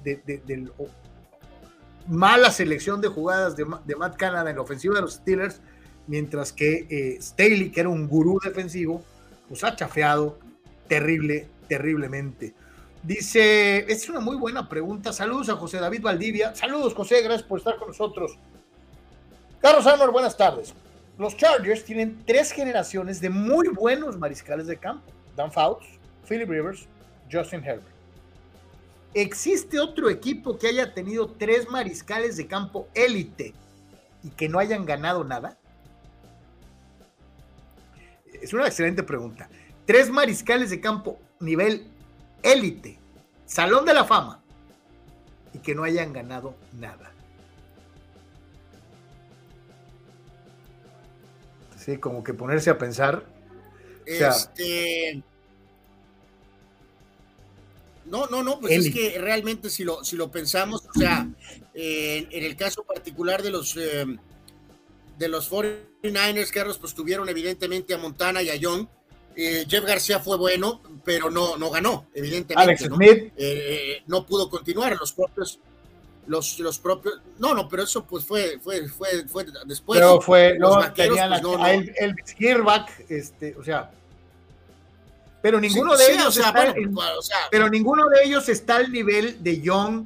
mala 2.06 2.50
selección 2.50 3.00
de 3.00 3.08
jugadas 3.08 3.56
de, 3.56 3.64
Matt 3.64 4.16
Canada 4.16 4.50
en 4.50 4.56
la 4.56 4.62
ofensiva 4.62 4.94
de 4.96 5.00
los 5.00 5.14
Steelers, 5.14 5.62
mientras 6.06 6.52
que 6.52 6.86
eh, 6.90 7.16
Staley, 7.18 7.70
que 7.70 7.80
era 7.80 7.88
un 7.88 8.08
gurú 8.08 8.38
defensivo, 8.44 9.02
pues 9.48 9.64
ha 9.64 9.74
chafeado 9.74 10.38
terrible, 10.86 11.48
terriblemente. 11.66 12.52
Dice, 13.02 13.90
es 13.90 14.06
una 14.10 14.20
muy 14.20 14.36
buena 14.36 14.68
pregunta. 14.68 15.10
Saludos 15.10 15.48
a 15.48 15.56
José 15.56 15.78
David 15.78 16.02
Valdivia. 16.02 16.54
Saludos, 16.54 16.92
José, 16.92 17.22
gracias 17.22 17.48
por 17.48 17.60
estar 17.60 17.78
con 17.78 17.88
nosotros. 17.88 18.38
Carlos 19.62 19.86
Arnold, 19.86 20.12
buenas 20.12 20.36
tardes. 20.36 20.74
Los 21.16 21.38
Chargers 21.38 21.86
tienen 21.86 22.22
tres 22.26 22.52
generaciones 22.52 23.18
de 23.22 23.30
muy 23.30 23.68
buenos 23.68 24.18
mariscales 24.18 24.66
de 24.66 24.76
campo. 24.76 25.10
Dan 25.34 25.50
Fouts, 25.50 25.86
Philip 26.28 26.50
Rivers, 26.50 26.86
Justin 27.32 27.64
Herbert. 27.64 27.86
¿Existe 29.14 29.78
otro 29.78 30.08
equipo 30.08 30.58
que 30.58 30.68
haya 30.68 30.94
tenido 30.94 31.30
tres 31.30 31.68
mariscales 31.68 32.36
de 32.36 32.46
campo 32.46 32.88
élite 32.94 33.54
y 34.22 34.30
que 34.30 34.48
no 34.48 34.58
hayan 34.58 34.84
ganado 34.86 35.24
nada? 35.24 35.58
Es 38.32 38.52
una 38.52 38.66
excelente 38.66 39.02
pregunta. 39.02 39.48
Tres 39.86 40.10
mariscales 40.10 40.70
de 40.70 40.80
campo 40.80 41.20
nivel 41.40 41.86
élite, 42.42 42.98
Salón 43.46 43.84
de 43.84 43.94
la 43.94 44.04
Fama, 44.04 44.42
y 45.52 45.58
que 45.58 45.74
no 45.74 45.84
hayan 45.84 46.12
ganado 46.12 46.54
nada. 46.72 47.12
Sí, 51.76 51.98
como 51.98 52.22
que 52.22 52.32
ponerse 52.32 52.70
a 52.70 52.78
pensar. 52.78 53.24
este. 54.06 55.22
No, 58.07 58.26
no, 58.26 58.42
no, 58.42 58.59
pues 58.59 58.86
es 58.86 58.92
que 58.92 59.18
realmente 59.18 59.70
si 59.70 59.84
lo, 59.84 60.05
si 60.05 60.16
lo 60.16 60.30
pensamos, 60.30 60.82
o 60.94 60.98
sea, 60.98 61.28
en 61.74 62.44
el 62.44 62.57
caso 62.57 62.82
particular 62.82 63.42
de 63.42 63.50
los 63.50 63.76
eh, 63.76 64.05
de 65.18 65.28
los 65.28 65.50
49ers, 65.50 66.50
Carlos, 66.50 66.78
pues 66.78 66.94
tuvieron 66.94 67.28
evidentemente 67.28 67.94
a 67.94 67.98
Montana 67.98 68.42
y 68.42 68.50
a 68.50 68.57
Young, 68.57 68.86
eh, 69.36 69.64
Jeff 69.68 69.84
García 69.84 70.18
fue 70.18 70.36
bueno, 70.36 70.82
pero 71.05 71.30
no, 71.30 71.57
no 71.57 71.70
ganó, 71.70 72.07
evidentemente. 72.12 72.62
Alex 72.62 72.88
¿no? 72.88 72.96
Smith. 72.96 73.32
Eh, 73.36 74.03
no 74.07 74.26
pudo 74.26 74.50
continuar. 74.50 74.96
Los 74.98 75.12
propios, 75.12 75.59
los, 76.26 76.59
los 76.59 76.78
propios. 76.78 77.20
No, 77.38 77.55
no, 77.55 77.68
pero 77.68 77.84
eso 77.84 78.05
pues 78.05 78.24
fue, 78.24 78.59
fue, 78.61 78.88
fue, 78.88 79.26
fue 79.26 79.46
después. 79.66 79.98
Pero 80.00 80.20
fue, 80.20 80.59
los 80.59 80.76
vaqueros, 80.76 81.18
pues, 81.18 81.42
no, 81.42 81.66
el, 81.66 81.94
el 81.98 82.14
este, 83.09 83.57
o 83.57 83.64
sea. 83.64 83.90
Pero 85.43 85.61
ninguno 85.61 85.97
de 85.97 86.12
ellos 86.12 86.36
está, 86.36 86.74
pero 87.51 87.68
ninguno 87.68 88.09
de 88.09 88.24
ellos 88.24 88.49
está 88.49 88.76
al 88.76 88.90
nivel 88.90 89.43
de 89.43 89.61
Young 89.61 90.05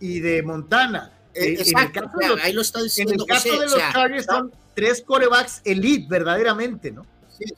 y 0.00 0.20
de 0.20 0.42
Montana. 0.42 1.12
Eh, 1.34 1.56
exacto, 1.58 2.00
en 2.00 2.04
el 2.04 2.10
caso, 2.10 2.36
ahí 2.42 2.52
lo 2.52 2.62
está 2.62 2.82
diciendo 2.82 3.12
En 3.12 3.20
el 3.20 3.26
caso 3.26 3.60
de 3.60 3.66
los 3.66 3.78
Chargers 3.92 4.24
son 4.24 4.50
tres 4.74 5.02
corebacks 5.02 5.60
elite, 5.64 6.06
verdaderamente, 6.08 6.90
¿no? 6.90 7.06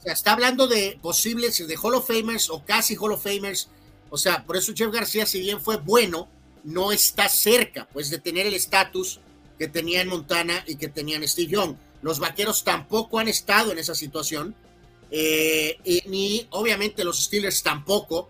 está 0.04 0.32
hablando 0.32 0.66
de 0.66 0.98
posibles, 1.00 1.66
de 1.66 1.76
Hall 1.76 1.94
of 1.94 2.06
Famers 2.06 2.50
o 2.50 2.62
casi 2.64 2.96
Hall 2.96 3.12
of 3.12 3.22
Famers. 3.22 3.68
O 4.10 4.18
sea, 4.18 4.44
por 4.44 4.56
eso 4.56 4.72
Jeff 4.74 4.92
García, 4.92 5.24
si 5.24 5.40
bien 5.40 5.60
fue 5.60 5.76
bueno, 5.76 6.28
no 6.64 6.92
está 6.92 7.28
cerca, 7.28 7.88
pues, 7.92 8.10
de 8.10 8.18
tener 8.18 8.46
el 8.46 8.54
estatus 8.54 9.20
que 9.58 9.68
tenía 9.68 10.00
en 10.00 10.08
Montana 10.08 10.64
y 10.66 10.76
que 10.76 10.88
tenían 10.88 11.26
Steve 11.26 11.52
Young. 11.52 11.76
Los 12.02 12.18
vaqueros 12.18 12.64
tampoco 12.64 13.18
han 13.18 13.28
estado 13.28 13.72
en 13.72 13.78
esa 13.78 13.94
situación, 13.94 14.54
eh, 15.10 15.78
ni 16.06 16.46
obviamente 16.50 17.04
los 17.04 17.24
Steelers 17.24 17.62
tampoco, 17.62 18.28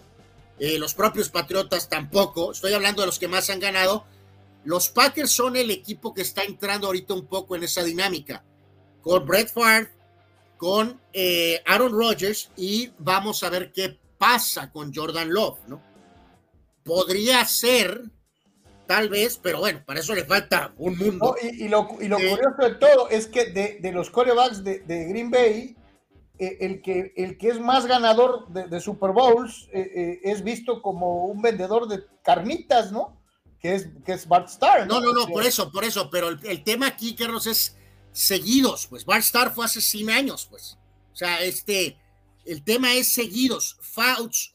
eh, 0.59 0.79
los 0.79 0.95
propios 0.95 1.29
Patriotas 1.29 1.89
tampoco. 1.89 2.53
Estoy 2.53 2.73
hablando 2.75 3.03
de 3.03 3.07
los 3.07 3.19
que 3.19 3.29
más 3.29 3.49
han 3.51 3.61
ganado. 3.61 4.05
Los 4.65 4.91
Packers 4.91 5.31
son 5.31 5.57
el 5.57 5.71
equipo 5.71 6.13
que 6.13 6.23
está 6.23 6.43
entrando 6.43 6.87
ahorita 6.87 7.15
un 7.15 7.27
poco 7.27 7.57
en 7.57 7.65
esa 7.65 7.83
dinámica. 7.83 8.45
Con 9.03 9.27
Brett 9.27 9.51
Favre, 9.51 9.91
con 10.61 11.01
eh, 11.15 11.63
Aaron 11.65 11.93
Rodgers 11.93 12.51
y 12.55 12.93
vamos 12.99 13.43
a 13.43 13.49
ver 13.49 13.73
qué 13.73 13.99
pasa 14.19 14.71
con 14.71 14.95
Jordan 14.95 15.33
Love, 15.33 15.59
¿no? 15.67 15.83
Podría 16.85 17.43
ser, 17.47 18.03
tal 18.87 19.09
vez, 19.09 19.41
pero 19.43 19.61
bueno, 19.61 19.83
para 19.87 20.01
eso 20.01 20.15
le 20.15 20.27
falta 20.27 20.75
un 20.77 20.99
mundo. 20.99 21.35
y, 21.41 21.67
lo, 21.69 21.89
curioso 21.89 22.63
de 22.63 22.75
todo 22.75 23.09
es 23.09 23.27
que 23.27 23.47
de, 23.47 23.93
los 23.93 24.11
corebacks 24.11 24.63
de, 24.63 24.83
Green 25.09 25.31
Bay, 25.31 25.49
eh, 25.49 25.77
el, 26.61 26.83
que, 26.83 27.13
el 27.17 27.37
que 27.39 27.49
es 27.49 27.61
más 27.61 27.87
ganador 27.87 28.49
de, 28.49 28.81
Super 28.81 29.11
Bowls 29.11 29.69
eh, 29.73 30.21
es 30.23 30.43
visto 30.43 30.81
como 30.81 31.27
un 31.27 31.43
vendedor 31.43 31.87
de 31.87 32.05
carnitas, 32.23 32.93
¿no? 32.93 33.21
Que 33.61 33.75
es, 33.75 33.89
que 34.05 34.13
es 34.13 34.27
Bart 34.27 34.49
Starr. 34.49 34.87
No, 34.87 35.01
no, 35.01 35.13
no, 35.13 35.27
por 35.27 35.45
eso, 35.45 35.71
por 35.71 35.85
eso, 35.85 36.09
pero 36.11 36.29
el, 36.29 36.41
el 36.45 36.65
tema 36.65 36.87
aquí, 36.87 37.15
Carlos, 37.15 37.47
es 37.47 37.77
seguidos, 38.13 38.87
pues 38.87 39.05
Bart 39.05 39.23
Starr 39.23 39.55
fue 39.55 39.65
hace 39.65 39.81
100 39.81 40.11
años, 40.11 40.47
pues. 40.49 40.79
O 41.13 41.17
sea, 41.17 41.43
este, 41.43 41.99
el 42.45 42.65
tema 42.65 42.95
es 42.95 43.13
seguidos. 43.13 43.77
Fauch, 43.81 44.53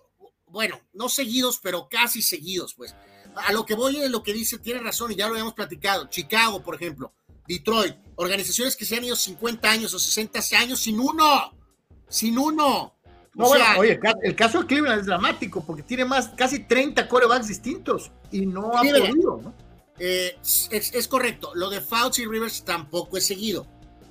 bueno, 0.47 0.79
no 0.93 1.09
seguidos, 1.09 1.59
pero 1.61 1.87
casi 1.89 2.21
seguidos, 2.21 2.73
pues. 2.73 2.95
A 3.35 3.51
lo 3.51 3.65
que 3.65 3.75
voy 3.75 3.97
es 3.97 4.09
lo 4.09 4.23
que 4.23 4.33
dice, 4.33 4.59
tiene 4.59 4.79
razón 4.79 5.11
y 5.11 5.15
ya 5.15 5.27
lo 5.27 5.33
habíamos 5.33 5.53
platicado. 5.53 6.07
Chicago, 6.07 6.63
por 6.63 6.75
ejemplo, 6.75 7.13
Detroit, 7.47 7.95
organizaciones 8.15 8.75
que 8.77 8.85
se 8.85 8.95
han 8.95 9.03
ido 9.03 9.15
50 9.15 9.69
años 9.69 9.93
o 9.93 9.99
60 9.99 10.39
años 10.57 10.79
sin 10.79 10.99
uno, 10.99 11.54
sin 12.15 12.37
uno. 12.37 12.93
No, 13.33 13.47
bueno, 13.47 13.65
oye, 13.77 13.99
el 14.23 14.35
caso 14.35 14.61
de 14.61 14.67
Cleveland 14.67 15.01
es 15.01 15.05
dramático 15.07 15.61
porque 15.65 15.83
tiene 15.83 16.05
más, 16.05 16.29
casi 16.29 16.59
30 16.59 17.09
corebacks 17.09 17.49
distintos 17.49 18.09
y 18.31 18.45
no 18.45 18.71
ha 18.71 18.81
podido, 18.81 19.35
¿no? 19.41 19.53
Eh, 19.99 20.37
es, 20.71 21.07
correcto. 21.09 21.51
Lo 21.55 21.69
de 21.69 21.81
Fauci 21.81 22.23
y 22.23 22.25
Rivers 22.25 22.63
tampoco 22.63 23.17
es 23.17 23.25
seguido. 23.25 23.67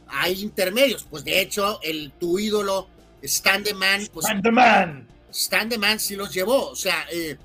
Hay 0.08 0.42
intermedios. 0.42 1.04
Pues 1.04 1.24
de 1.24 1.40
hecho, 1.40 1.80
el 1.82 2.12
tu 2.12 2.38
ídolo, 2.38 2.88
Standeman, 3.22 4.06
pues. 4.12 4.26
Standeman. 4.26 5.08
Standeman 5.32 5.98
sí 5.98 6.16
los 6.16 6.32
llevó. 6.32 6.68
O 6.68 6.76
sea, 6.76 7.06
eh, 7.10 7.38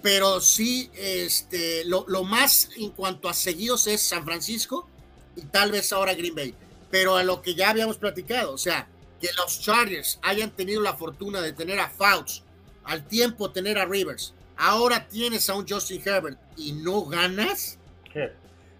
pero 0.00 0.40
sí, 0.40 0.88
este, 0.94 1.84
lo, 1.86 2.04
lo, 2.06 2.22
más 2.22 2.70
en 2.76 2.90
cuanto 2.90 3.28
a 3.28 3.34
seguidos 3.34 3.88
es 3.88 4.00
San 4.00 4.24
Francisco 4.24 4.88
y 5.34 5.42
tal 5.42 5.72
vez 5.72 5.92
ahora 5.92 6.14
Green 6.14 6.36
Bay. 6.36 6.54
Pero 6.88 7.16
a 7.16 7.24
lo 7.24 7.42
que 7.42 7.56
ya 7.56 7.70
habíamos 7.70 7.96
platicado, 7.96 8.52
o 8.52 8.58
sea, 8.58 8.88
que 9.26 9.34
los 9.36 9.60
Chargers 9.60 10.18
hayan 10.22 10.50
tenido 10.50 10.80
la 10.82 10.94
fortuna 10.94 11.40
de 11.40 11.52
tener 11.52 11.80
a 11.80 11.88
Fouts, 11.88 12.42
al 12.84 13.06
tiempo 13.06 13.50
tener 13.50 13.78
a 13.78 13.84
Rivers, 13.84 14.34
ahora 14.56 15.06
tienes 15.08 15.48
a 15.50 15.54
un 15.54 15.66
Justin 15.68 16.02
Herbert 16.04 16.38
y 16.56 16.72
no 16.72 17.04
ganas. 17.04 17.78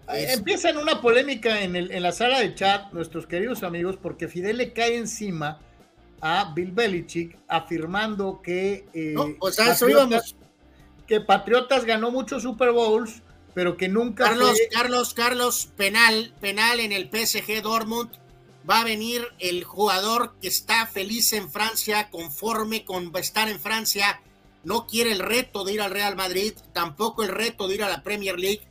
Empiezan 0.09 0.77
una 0.77 1.01
polémica 1.01 1.63
en, 1.63 1.75
el, 1.75 1.91
en 1.91 2.03
la 2.03 2.13
sala 2.13 2.41
de 2.41 2.55
chat, 2.55 2.93
nuestros 2.93 3.27
queridos 3.27 3.63
amigos, 3.63 3.99
porque 4.01 4.29
Fidel 4.29 4.59
le 4.59 4.73
cae 4.73 4.97
encima 4.97 5.61
a 6.21 6.53
Bill 6.55 6.73
Belichick 6.73 7.39
afirmando 7.49 8.41
que, 8.43 8.87
eh, 8.93 9.15
pues 9.39 9.57
Patriotas, 9.57 10.37
que 11.07 11.21
Patriotas 11.21 11.85
ganó 11.85 12.11
muchos 12.11 12.43
Super 12.43 12.73
Bowls, 12.73 13.23
pero 13.55 13.77
que 13.77 13.89
nunca. 13.89 14.25
Carlos, 14.25 14.59
Carlos, 14.71 15.15
Carlos, 15.15 15.69
penal, 15.77 16.35
penal 16.41 16.81
en 16.81 16.93
el 16.93 17.11
PSG 17.11 17.63
Dortmund. 17.63 18.11
Va 18.69 18.81
a 18.81 18.85
venir 18.85 19.23
el 19.39 19.63
jugador 19.63 20.35
que 20.41 20.49
está 20.49 20.87
feliz 20.87 21.33
en 21.33 21.51
Francia, 21.51 22.11
conforme 22.11 22.85
con 22.85 23.15
estar 23.17 23.49
en 23.49 23.61
Francia, 23.61 24.21
no 24.67 24.89
quiere 24.89 25.13
el 25.13 25.21
reto 25.21 25.65
de 25.65 25.75
ir 25.75 25.81
al 25.81 25.93
Real 25.93 26.17
Madrid, 26.17 26.53
tampoco 26.73 27.23
el 27.23 27.29
reto 27.29 27.69
de 27.69 27.77
ir 27.77 27.85
a 27.85 27.89
la 27.89 28.03
Premier 28.03 28.37
League. 28.37 28.63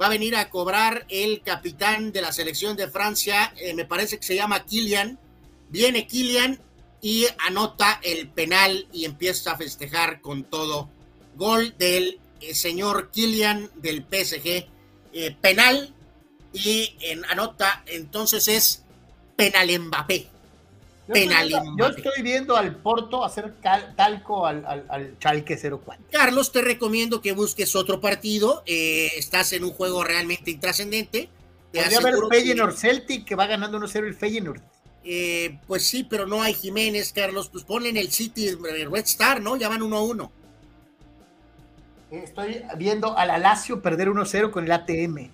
Va 0.00 0.06
a 0.06 0.10
venir 0.10 0.34
a 0.34 0.50
cobrar 0.50 1.06
el 1.08 1.40
capitán 1.42 2.10
de 2.10 2.20
la 2.20 2.32
selección 2.32 2.76
de 2.76 2.88
Francia, 2.88 3.54
eh, 3.56 3.72
me 3.72 3.84
parece 3.84 4.18
que 4.18 4.26
se 4.26 4.34
llama 4.34 4.64
Kylian. 4.64 5.20
Viene 5.68 6.08
Kylian 6.08 6.58
y 7.00 7.26
anota 7.46 8.00
el 8.02 8.28
penal 8.28 8.88
y 8.92 9.04
empieza 9.04 9.52
a 9.52 9.56
festejar 9.56 10.20
con 10.20 10.42
todo. 10.42 10.90
Gol 11.36 11.76
del 11.78 12.18
eh, 12.40 12.52
señor 12.52 13.12
Kylian 13.12 13.70
del 13.76 14.02
PSG. 14.02 14.66
Eh, 15.12 15.36
penal 15.40 15.94
y 16.52 16.96
anota, 17.30 17.84
entonces 17.86 18.48
es 18.48 18.85
penal 19.36 19.78
Mbappé. 19.78 20.26
Penal 21.12 21.48
yo 21.78 21.86
estoy 21.86 22.22
viendo 22.22 22.56
al 22.56 22.74
Porto 22.74 23.24
hacer 23.24 23.54
talco 23.94 24.44
al, 24.44 24.64
al, 24.88 25.16
Chalque 25.20 25.56
04. 25.56 26.06
Carlos, 26.10 26.50
te 26.50 26.62
recomiendo 26.62 27.20
que 27.20 27.32
busques 27.32 27.76
otro 27.76 28.00
partido. 28.00 28.64
Eh, 28.66 29.12
estás 29.16 29.52
en 29.52 29.62
un 29.62 29.70
juego 29.70 30.02
realmente 30.02 30.50
intrascendente. 30.50 31.28
Podría 31.72 31.98
haber 31.98 32.14
Feyenoord 32.28 32.74
Celtic 32.74 33.24
que 33.24 33.36
va 33.36 33.46
ganando 33.46 33.78
1-0 33.78 34.04
el 34.04 34.14
Feyenoord. 34.14 34.60
Eh, 35.04 35.60
pues 35.68 35.86
sí, 35.86 36.02
pero 36.02 36.26
no 36.26 36.42
hay 36.42 36.54
Jiménez, 36.54 37.12
Carlos. 37.12 37.48
Pues 37.50 37.62
ponle 37.62 37.90
en 37.90 37.96
el 37.96 38.10
City 38.10 38.48
eh, 38.48 38.88
Red 38.90 39.04
Star, 39.04 39.40
¿no? 39.40 39.56
Ya 39.56 39.68
van 39.68 39.82
1-1. 39.82 40.28
Estoy 42.10 42.62
viendo 42.76 43.16
al 43.16 43.30
Alacio 43.30 43.80
perder 43.80 44.08
1-0 44.08 44.50
con 44.50 44.64
el 44.64 44.72
ATM. 44.72 45.30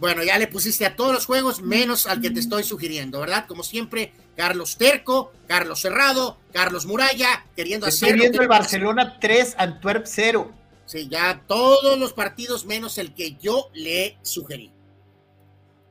Bueno, 0.00 0.24
ya 0.24 0.38
le 0.38 0.46
pusiste 0.46 0.86
a 0.86 0.96
todos 0.96 1.12
los 1.12 1.26
juegos, 1.26 1.60
menos 1.60 2.06
al 2.06 2.22
que 2.22 2.30
te 2.30 2.40
estoy 2.40 2.64
sugiriendo, 2.64 3.20
¿verdad? 3.20 3.44
Como 3.46 3.62
siempre, 3.62 4.14
Carlos 4.34 4.78
Terco, 4.78 5.30
Carlos 5.46 5.82
Cerrado, 5.82 6.38
Carlos 6.54 6.86
Muralla, 6.86 7.44
queriendo 7.54 7.86
hacer. 7.86 8.08
Estoy 8.08 8.20
viendo 8.20 8.40
el 8.40 8.48
Barcelona 8.48 9.18
3, 9.20 9.56
Antwerp 9.58 10.06
0. 10.06 10.50
Sí, 10.86 11.06
ya 11.08 11.44
todos 11.46 11.98
los 11.98 12.14
partidos 12.14 12.64
menos 12.64 12.96
el 12.96 13.12
que 13.12 13.36
yo 13.36 13.70
le 13.74 14.16
sugerí. 14.22 14.72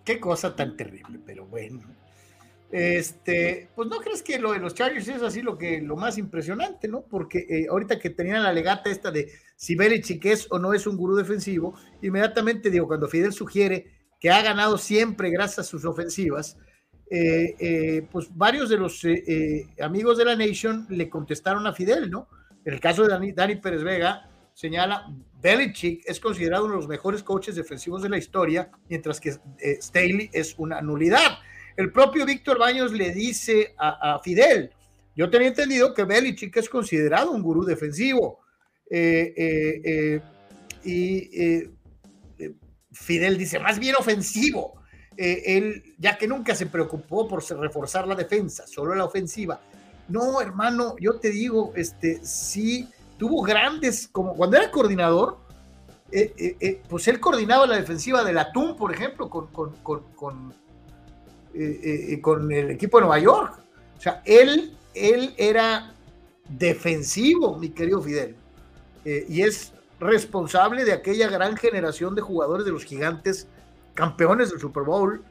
Qué 0.04 0.20
cosa 0.20 0.56
tan 0.56 0.76
terrible, 0.76 1.20
pero 1.24 1.46
bueno. 1.46 1.82
Este, 2.72 3.70
pues 3.76 3.90
no 3.90 3.98
crees 3.98 4.24
que 4.24 4.40
lo 4.40 4.54
de 4.54 4.60
los 4.60 4.74
Chargers 4.74 5.08
es 5.08 5.22
así 5.22 5.44
lo 5.44 5.56
que 5.56 5.82
lo 5.82 5.96
más 5.96 6.18
impresionante, 6.18 6.88
¿no? 6.88 7.02
Porque 7.02 7.46
eh, 7.48 7.68
ahorita 7.70 8.00
que 8.00 8.10
tenían 8.10 8.42
la 8.42 8.54
legata 8.54 8.90
esta 8.90 9.12
de 9.12 9.32
si 9.56 9.76
Belichick 9.76 10.26
es 10.26 10.48
o 10.50 10.58
no 10.58 10.74
es 10.74 10.88
un 10.88 10.98
gurú 10.98 11.16
defensivo, 11.16 11.76
inmediatamente 12.02 12.72
digo, 12.72 12.88
cuando 12.88 13.08
Fidel 13.08 13.34
sugiere 13.34 13.99
que 14.20 14.30
ha 14.30 14.42
ganado 14.42 14.78
siempre 14.78 15.30
gracias 15.30 15.60
a 15.60 15.64
sus 15.70 15.86
ofensivas, 15.86 16.58
eh, 17.10 17.56
eh, 17.60 18.08
pues 18.12 18.28
varios 18.36 18.70
de 18.70 18.78
los 18.78 19.02
amigos 19.82 20.18
de 20.18 20.26
la 20.26 20.36
Nation 20.36 20.86
le 20.90 21.10
contestaron 21.10 21.66
a 21.66 21.74
Fidel, 21.74 22.10
¿no? 22.10 22.28
En 22.66 22.74
el 22.74 22.80
caso 22.80 23.08
de 23.08 23.34
Dani, 23.34 23.56
Pérez 23.56 23.84
Vega, 23.84 24.30
señala, 24.54 25.08
Belichick 25.42 26.04
es 26.06 26.20
considerado 26.20 26.66
uno 26.66 26.74
de 26.74 26.82
los 26.82 26.90
mejores 26.90 27.24
coaches 27.24 27.56
defensivos 27.56 28.04
de 28.04 28.10
la 28.10 28.18
historia, 28.18 28.70
mientras 28.90 29.20
que 29.20 29.38
Staley 29.82 30.30
es 30.34 30.56
una 30.58 30.82
nulidad. 30.82 31.40
El 31.80 31.94
propio 31.94 32.26
Víctor 32.26 32.60
Baños 32.60 32.92
le 32.92 33.14
dice 33.14 33.74
a, 33.78 34.20
Fidel, 34.22 34.70
yo 35.16 35.30
tenía 35.30 35.48
entendido 35.48 35.94
que 35.94 36.04
Belichick 36.04 36.58
es 36.58 36.68
considerado 36.68 37.32
un 37.32 37.42
gurú 37.42 37.64
defensivo. 37.64 38.42
Eh, 38.92 39.34
eh, 39.38 39.82
eh, 39.86 40.22
y 40.84 41.70
Fidel 42.92 43.38
dice, 43.38 43.60
más 43.60 43.80
bien 43.80 43.96
ofensivo. 43.96 44.82
él, 45.18 45.96
ya 45.98 46.18
que 46.18 46.28
nunca 46.28 46.56
se 46.56 46.66
preocupó 46.66 47.28
por 47.28 47.44
reforzar 47.60 48.08
la 48.08 48.16
defensa, 48.16 48.66
solo 48.68 48.96
la 48.96 49.06
ofensiva. 49.06 49.60
No, 50.08 50.42
hermano, 50.42 50.96
yo 51.00 51.20
te 51.20 51.30
digo, 51.30 51.74
este, 51.76 52.20
sí, 52.24 52.88
tuvo 53.18 53.44
grandes, 53.44 54.08
como 54.08 54.34
cuando 54.34 54.58
era 54.58 54.72
coordinador, 54.72 55.38
pues 56.88 57.08
él 57.08 57.20
coordinaba 57.20 57.68
la 57.68 57.76
defensiva 57.76 58.24
del 58.24 58.38
Atún, 58.38 58.76
por 58.76 58.94
ejemplo, 58.94 59.30
con, 59.30 59.48
con 59.48 60.54
eh, 61.52 62.14
eh, 62.14 62.22
con 62.22 62.52
el 62.52 62.70
equipo 62.70 62.98
de 62.98 63.02
Nueva 63.02 63.20
York. 63.20 63.60
O 63.98 64.02
sea, 64.02 64.22
él, 64.24 64.78
él 64.94 65.34
era 65.36 65.96
defensivo, 66.48 67.58
mi 67.58 67.70
querido 67.70 68.02
Fidel, 68.02 68.36
eh, 69.04 69.26
y 69.28 69.42
es 69.42 69.74
responsable 70.00 70.86
de 70.86 70.94
aquella 70.94 71.28
gran 71.30 71.58
generación 71.58 72.16
de 72.16 72.22
jugadores 72.22 72.66
de 72.66 72.72
los 72.72 72.86
gigantes, 72.86 73.48
campeones 73.94 74.50
del 74.50 74.60
Super 74.60 74.84
Bowl, 74.84 75.22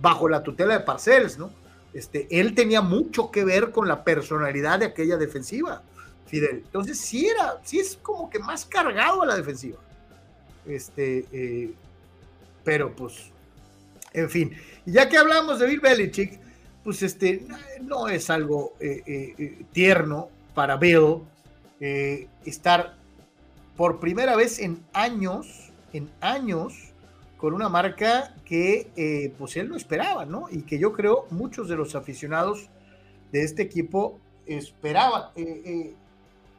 bajo 0.00 0.28
la 0.28 0.42
tutela 0.42 0.78
de 0.78 0.84
Parcells, 0.84 1.38
¿no? 1.38 1.50
Este, 1.92 2.26
él 2.30 2.54
tenía 2.54 2.80
mucho 2.80 3.30
que 3.30 3.44
ver 3.44 3.70
con 3.70 3.86
la 3.86 4.04
personalidad 4.04 4.78
de 4.78 4.86
aquella 4.86 5.16
defensiva, 5.16 5.82
Fidel. 6.26 6.62
Entonces, 6.64 6.98
sí 6.98 7.26
era, 7.26 7.58
sí 7.64 7.80
es 7.80 7.98
como 8.00 8.30
que 8.30 8.38
más 8.38 8.64
cargado 8.64 9.22
a 9.22 9.26
la 9.26 9.36
defensiva. 9.36 9.78
Este, 10.66 11.74
pero 12.64 12.94
pues, 12.94 13.30
en 14.12 14.30
fin. 14.30 14.52
Y 14.86 14.92
ya 14.92 15.08
que 15.08 15.18
hablamos 15.18 15.58
de 15.58 15.66
Bill 15.66 15.80
Belichick, 15.80 16.40
pues 16.82 17.02
este, 17.02 17.46
no 17.82 18.08
es 18.08 18.30
algo 18.30 18.74
eh, 18.80 19.02
eh, 19.06 19.34
eh, 19.38 19.64
tierno 19.72 20.28
para 20.54 20.76
Bill 20.76 21.22
estar 22.44 22.96
por 23.76 24.00
primera 24.00 24.36
vez 24.36 24.58
en 24.58 24.84
años, 24.92 25.72
en 25.92 26.10
años, 26.20 26.92
con 27.36 27.54
una 27.54 27.68
marca 27.68 28.34
que 28.44 29.32
pues 29.38 29.56
él 29.56 29.68
no 29.68 29.76
esperaba, 29.76 30.24
¿no? 30.24 30.46
Y 30.50 30.62
que 30.62 30.78
yo 30.78 30.92
creo 30.92 31.26
muchos 31.30 31.68
de 31.68 31.76
los 31.76 31.94
aficionados 31.94 32.68
de 33.32 33.42
este 33.42 33.62
equipo 33.62 34.20
esperaban. 34.46 35.30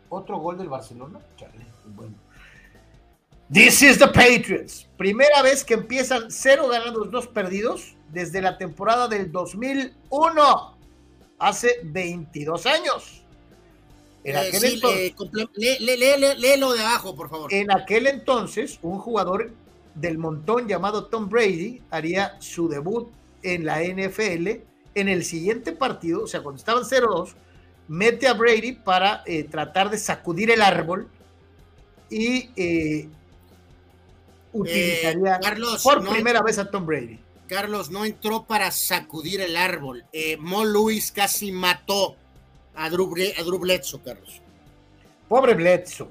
otro 0.10 0.38
gol 0.38 0.58
del 0.58 0.70
Barcelona, 0.70 1.20
bueno. 1.96 2.16
This 3.52 3.82
is 3.84 4.00
the 4.00 4.08
Patriots. 4.08 4.88
Primera 4.98 5.42
vez 5.42 5.64
que 5.64 5.76
empiezan 5.76 6.32
cero 6.32 6.68
ganados, 6.70 7.12
dos 7.12 7.28
perdidos 7.28 7.96
desde 8.10 8.42
la 8.42 8.58
temporada 8.58 9.08
del 9.08 9.32
2001, 9.32 10.78
hace 11.40 11.80
22 11.84 12.66
años. 12.66 13.23
En 14.24 14.38
aquel 14.38 14.64
entonces, 14.66 15.14
léelo 15.80 16.74
de 16.74 16.80
abajo, 16.80 17.16
por 17.16 17.30
favor. 17.30 17.54
En 17.54 17.72
aquel 17.72 18.08
entonces, 18.08 18.80
un 18.82 19.00
jugador 19.00 19.52
del 19.96 20.18
montón 20.18 20.68
llamado 20.68 21.06
Tom 21.06 21.30
Brady 21.30 21.82
haría 21.92 22.38
su 22.40 22.68
debut 22.68 23.10
en 23.44 23.66
la 23.66 23.82
NFL 23.84 24.62
en 24.96 25.10
el 25.10 25.24
siguiente 25.26 25.72
partido, 25.72 26.24
o 26.24 26.28
sea, 26.28 26.42
cuando 26.42 26.60
estaban 26.60 26.84
0-2, 26.84 27.34
mete 27.88 28.28
a 28.28 28.34
Brady 28.34 28.74
para 28.74 29.24
eh, 29.26 29.44
tratar 29.44 29.90
de 29.90 29.98
sacudir 29.98 30.52
el 30.52 30.62
árbol 30.62 31.10
y 32.10 32.50
eh, 32.56 33.10
utilizaría 34.52 35.40
por 35.84 36.08
primera 36.08 36.42
vez 36.42 36.60
a 36.60 36.70
Tom 36.70 36.86
Brady. 36.86 37.20
Carlos 37.48 37.90
no 37.90 38.06
entró 38.06 38.46
para 38.46 38.72
sacudir 38.72 39.42
el 39.42 39.58
árbol. 39.58 40.06
Eh, 40.14 40.38
Mo 40.38 40.64
Luis 40.64 41.12
casi 41.12 41.52
mató 41.52 42.16
a 42.76 42.90
Drew, 42.90 43.08
Bledsoe, 43.60 44.02
Carlos. 44.02 44.42
Pobre 45.28 45.54
Bledsoe. 45.54 46.10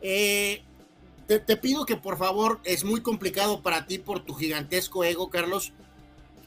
Eh, 0.00 0.62
te, 1.26 1.56
pido 1.56 1.86
que 1.86 1.96
por 1.96 2.18
favor, 2.18 2.60
es 2.64 2.84
muy 2.84 3.02
complicado 3.02 3.62
para 3.62 3.86
ti 3.86 3.98
por 3.98 4.24
tu 4.24 4.34
gigantesco 4.34 5.04
ego, 5.04 5.30
Carlos. 5.30 5.72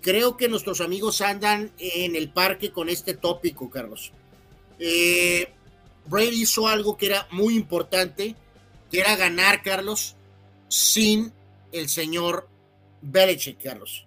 Creo 0.02 0.36
que 0.36 0.50
nuestros 0.50 0.82
amigos 0.82 1.22
andan 1.22 1.72
en 1.78 2.16
el 2.16 2.30
parque 2.30 2.72
con 2.72 2.90
este 2.90 3.14
tópico, 3.14 3.70
Carlos. 3.70 4.12
Eh, 4.80 5.54
Brady 6.06 6.42
hizo 6.42 6.68
algo 6.68 6.98
que 6.98 7.06
era 7.06 7.28
muy 7.32 7.56
importante, 7.56 8.36
que 8.92 9.00
era 9.00 9.16
ganar, 9.16 9.62
Carlos, 9.62 10.16
sin 10.68 11.32
el 11.72 11.88
señor 11.88 12.50
Belichick, 13.02 13.64
Carlos. 13.64 14.06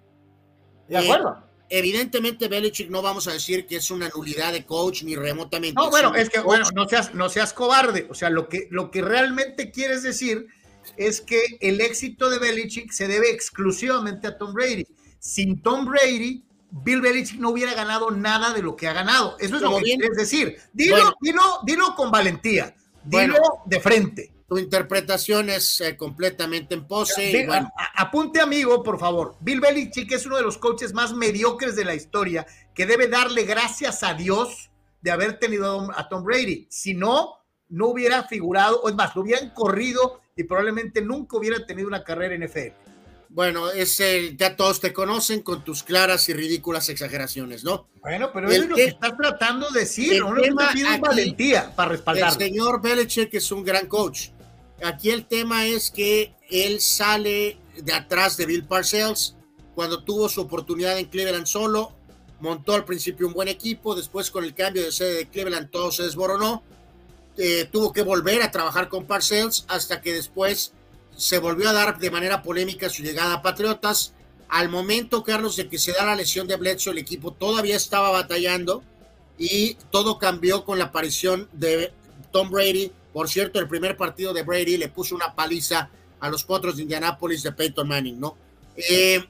De 0.89 0.99
acuerdo. 0.99 1.39
Eh, 1.39 1.47
evidentemente, 1.69 2.49
Belichick 2.49 2.91
no 2.91 3.03
vamos 3.03 3.29
a 3.29 3.33
decir 3.33 3.67
que 3.67 3.77
es 3.77 3.91
una 3.91 4.09
nulidad 4.09 4.53
de 4.53 4.65
coach 4.65 5.03
ni 5.03 5.17
remotamente. 5.17 5.81
No, 5.81 5.91
bueno, 5.91 6.15
es 6.15 6.31
que, 6.31 6.41
bueno, 6.41 6.67
no 6.75 6.89
seas, 6.89 7.15
no 7.15 7.29
seas 7.29 7.53
cobarde. 7.53 8.07
O 8.11 8.15
sea, 8.15 8.31
lo 8.31 8.49
que, 8.49 8.69
lo 8.71 8.91
que 8.91 9.03
realmente 9.03 9.71
quieres 9.71 10.03
decir 10.03 10.47
es 10.97 11.21
que 11.21 11.41
el 11.61 11.81
éxito 11.81 12.31
de 12.31 12.39
Belichick 12.39 12.93
se 12.93 13.09
debe 13.09 13.31
exclusivamente 13.31 14.27
a 14.27 14.39
Tom 14.39 14.53
Brady. 14.53 14.87
Sin 15.19 15.61
Tom 15.63 15.87
Brady, 15.87 16.45
Bill 16.71 17.01
Belichick 17.01 17.41
no 17.41 17.51
hubiera 17.51 17.75
ganado 17.75 18.11
nada 18.11 18.53
de 18.53 18.63
lo 18.63 18.77
que 18.77 18.87
ha 18.87 18.93
ganado. 18.93 19.37
Eso 19.41 19.57
es 19.57 19.63
lo 19.63 19.77
que 19.79 19.83
quieres 19.83 20.17
decir. 20.17 20.57
Dilo, 20.73 21.15
dilo, 21.21 21.61
dilo 21.65 21.95
con 21.97 22.11
valentía. 22.11 22.75
Dilo 23.05 23.39
de 23.67 23.81
frente. 23.81 24.36
Tu 24.49 24.59
interpretación 24.59 25.51
es 25.51 25.81
eh, 25.81 25.97
completamente 25.97 26.75
en 26.75 26.87
pose. 26.87 27.49
apunte, 27.95 28.41
amigo, 28.41 28.83
por 28.83 28.99
favor. 28.99 29.37
Bill 29.41 29.61
Belichick 29.61 30.13
es 30.13 30.25
uno 30.25 30.37
de 30.37 30.43
los 30.43 30.57
coaches 30.57 30.95
más 30.95 31.13
mediocres 31.13 31.75
de 31.75 31.85
la 31.85 31.95
historia 31.95 32.47
que 32.73 32.87
debe 32.87 33.09
darle 33.09 33.43
gracias 33.43 34.05
a 34.05 34.15
Dios 34.15 34.71
de 35.01 35.11
haber 35.11 35.39
tenido 35.39 35.91
a 35.97 36.09
Tom 36.09 36.23
Brady. 36.23 36.67
Si 36.71 36.95
no, 36.95 37.35
no 37.69 37.89
hubiera 37.89 38.25
figurado, 38.25 38.81
o 38.83 38.89
es 38.89 38.95
más, 38.95 39.17
lo 39.17 39.23
hubieran 39.23 39.51
corrido 39.51 40.21
y 40.37 40.45
probablemente 40.45 41.03
nunca 41.03 41.37
hubiera 41.37 41.67
tenido 41.67 41.89
una 41.89 42.05
carrera 42.05 42.35
en 42.35 42.45
NFL. 42.45 42.87
Bueno, 43.29 43.71
es 43.71 43.99
el, 44.01 44.37
ya 44.37 44.55
todos 44.55 44.81
te 44.81 44.93
conocen 44.93 45.43
con 45.43 45.65
tus 45.65 45.83
claras 45.83 46.29
y 46.29 46.33
ridículas 46.33 46.89
exageraciones, 46.89 47.65
¿no? 47.65 47.89
Bueno, 48.01 48.31
pero 48.33 48.49
eso 48.49 48.63
es 48.63 48.69
lo 48.69 48.77
que 48.77 48.85
estás 48.85 49.17
tratando 49.17 49.69
de 49.71 49.81
decir, 49.81 50.21
no 50.21 50.35
tema 50.41 50.73
valentía 51.01 51.75
para 51.75 51.91
respaldar. 51.91 52.33
El 52.33 52.39
señor 52.39 52.81
Belichick 52.81 53.35
es 53.35 53.51
un 53.51 53.65
gran 53.65 53.89
coach. 53.89 54.29
Aquí 54.83 55.11
el 55.11 55.27
tema 55.27 55.67
es 55.67 55.91
que 55.91 56.35
él 56.51 56.81
sale 56.81 57.59
de 57.77 57.93
atrás 57.93 58.37
de 58.37 58.47
Bill 58.47 58.65
Parcells 58.65 59.37
cuando 59.75 60.03
tuvo 60.03 60.29
su 60.29 60.41
oportunidad 60.41 60.99
en 60.99 61.07
Cleveland 61.07 61.47
solo, 61.47 61.93
montó 62.41 62.75
al 62.75 62.85
principio 62.85 63.27
un 63.27 63.35
buen 63.35 63.49
equipo, 63.49 63.95
después 63.95 64.31
con 64.31 64.45
el 64.45 64.55
cambio 64.55 64.83
de 64.83 64.93
sede 64.93 65.15
de 65.15 65.29
Cleveland 65.29 65.71
todo 65.71 65.93
se 65.93 66.03
desboronó, 66.05 66.63
eh, 67.37 67.69
tuvo 67.71 67.93
que 67.93 68.03
volver 68.03 68.43
a 68.43 68.51
trabajar 68.51 68.89
con 68.89 69.05
Parcells 69.05 69.67
hasta 69.69 70.01
que 70.01 70.15
después 70.15 70.73
se 71.17 71.39
volvió 71.39 71.69
a 71.69 71.73
dar 71.73 71.99
de 71.99 72.11
manera 72.11 72.43
polémica 72.43 72.89
su 72.89 73.03
llegada 73.03 73.35
a 73.35 73.43
Patriotas. 73.43 74.15
Al 74.49 74.69
momento, 74.69 75.23
Carlos, 75.23 75.57
de 75.57 75.69
que 75.69 75.79
se 75.79 75.93
da 75.93 76.07
la 76.07 76.17
lesión 76.17 76.47
de 76.47 76.57
Bledsoe, 76.57 76.93
el 76.93 76.99
equipo 76.99 77.33
todavía 77.33 77.77
estaba 77.77 78.11
batallando 78.11 78.83
y 79.39 79.75
todo 79.91 80.19
cambió 80.19 80.65
con 80.65 80.79
la 80.79 80.87
aparición 80.87 81.49
de 81.53 81.93
Tom 82.33 82.51
Brady. 82.51 82.93
Por 83.17 83.31
cierto, 83.31 83.59
el 83.59 83.67
primer 83.67 83.97
partido 83.97 84.35
de 84.35 84.43
Brady 84.43 84.77
le 84.77 84.91
puso 84.91 85.15
una 85.15 85.35
paliza 85.35 85.89
a 86.21 86.29
los 86.29 86.45
Potros 86.45 86.77
de 86.77 86.83
Indianápolis 86.83 87.43
de 87.43 87.51
Peyton 87.51 87.89
Manning, 87.89 88.21
¿no? 88.21 88.37
Eh, 88.77 89.25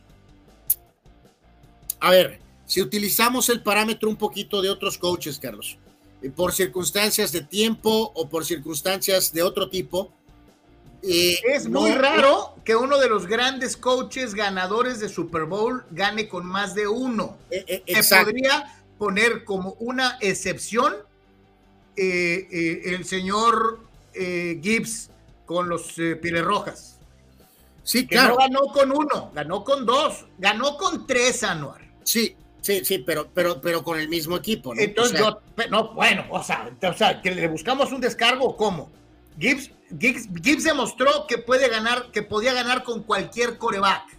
a 2.01 2.11
ver, 2.11 2.41
si 2.67 2.83
utilizamos 2.83 3.49
el 3.49 3.63
parámetro 3.63 4.09
un 4.09 4.17
poquito 4.17 4.61
de 4.61 4.71
otros 4.71 4.99
coaches, 4.99 5.39
Carlos, 5.39 5.79
eh, 6.21 6.31
por 6.31 6.53
circunstancias 6.53 7.31
de 7.31 7.43
tiempo 7.43 8.11
o 8.17 8.29
por 8.29 8.45
circunstancias 8.45 9.33
de 9.33 9.45
otro 9.45 9.71
tipo, 9.71 10.11
es 11.01 11.69
muy 11.69 11.93
raro 11.93 12.57
que 12.65 12.75
uno 12.75 12.99
de 12.99 13.09
los 13.09 13.29
grandes 13.29 13.77
coaches 13.77 14.35
ganadores 14.35 14.99
de 14.99 15.09
Super 15.09 15.45
Bowl 15.45 15.85
gane 15.93 16.29
con 16.29 16.45
más 16.45 16.75
de 16.75 16.89
uno. 16.89 17.37
Eh, 17.53 17.85
eh, 17.87 18.03
Se 18.03 18.17
podría 18.17 18.83
poner 18.99 19.45
como 19.45 19.77
una 19.79 20.19
excepción 20.21 20.93
eh, 21.97 22.83
el 22.85 23.05
señor 23.05 23.81
Gibbs 24.15 25.11
con 25.45 25.69
los 25.69 25.95
Pires 26.21 26.45
Rojas. 26.45 26.97
Sí, 27.87 28.05
claro. 28.05 28.31
no 28.31 28.37
ganó 28.39 28.61
con 28.73 28.91
uno, 28.91 29.31
ganó 29.33 29.63
con 29.63 29.87
dos, 29.87 30.27
ganó 30.39 30.77
con 30.77 31.07
tres, 31.07 31.45
Anuar. 31.45 31.81
Sí, 32.03 32.35
sí, 32.61 32.85
sí, 32.85 32.99
pero, 32.99 33.29
pero, 33.33 33.61
pero 33.61 33.85
con 33.85 34.01
el 34.01 34.09
mismo 34.09 34.37
equipo. 34.37 34.75
¿no? 34.75 34.81
Entonces 34.81 35.21
yo, 35.21 35.41
no, 35.71 35.95
bueno, 35.95 36.27
o 36.31 36.43
sea, 36.43 36.69
o 36.83 36.93
sea, 36.95 37.23
que 37.23 37.31
le 37.31 37.47
buscamos 37.47 37.93
un 37.93 38.01
descargo, 38.01 38.57
¿cómo? 38.57 38.91
Gibbs, 39.39 39.71
Gibbs, 40.01 40.65
demostró 40.65 41.27
que 41.29 41.39
puede 41.39 41.69
ganar, 41.69 42.11
que 42.11 42.23
podía 42.23 42.53
ganar 42.53 42.83
con 42.83 43.05
cualquier 43.05 43.57
coreback. 43.57 44.17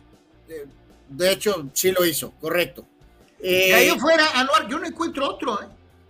De 1.10 1.32
hecho, 1.34 1.68
sí 1.74 1.91
lo 1.91 2.06
hizo, 2.06 2.32
correcto. 2.40 2.86
Eh, 3.41 3.74
ahí 3.74 3.99
fuera, 3.99 4.32
Anuar, 4.40 4.70
yo 4.70 4.80
no 4.80 4.88
encuentro 4.88 5.28
otro. 5.28 5.62
¿eh? 5.62 5.68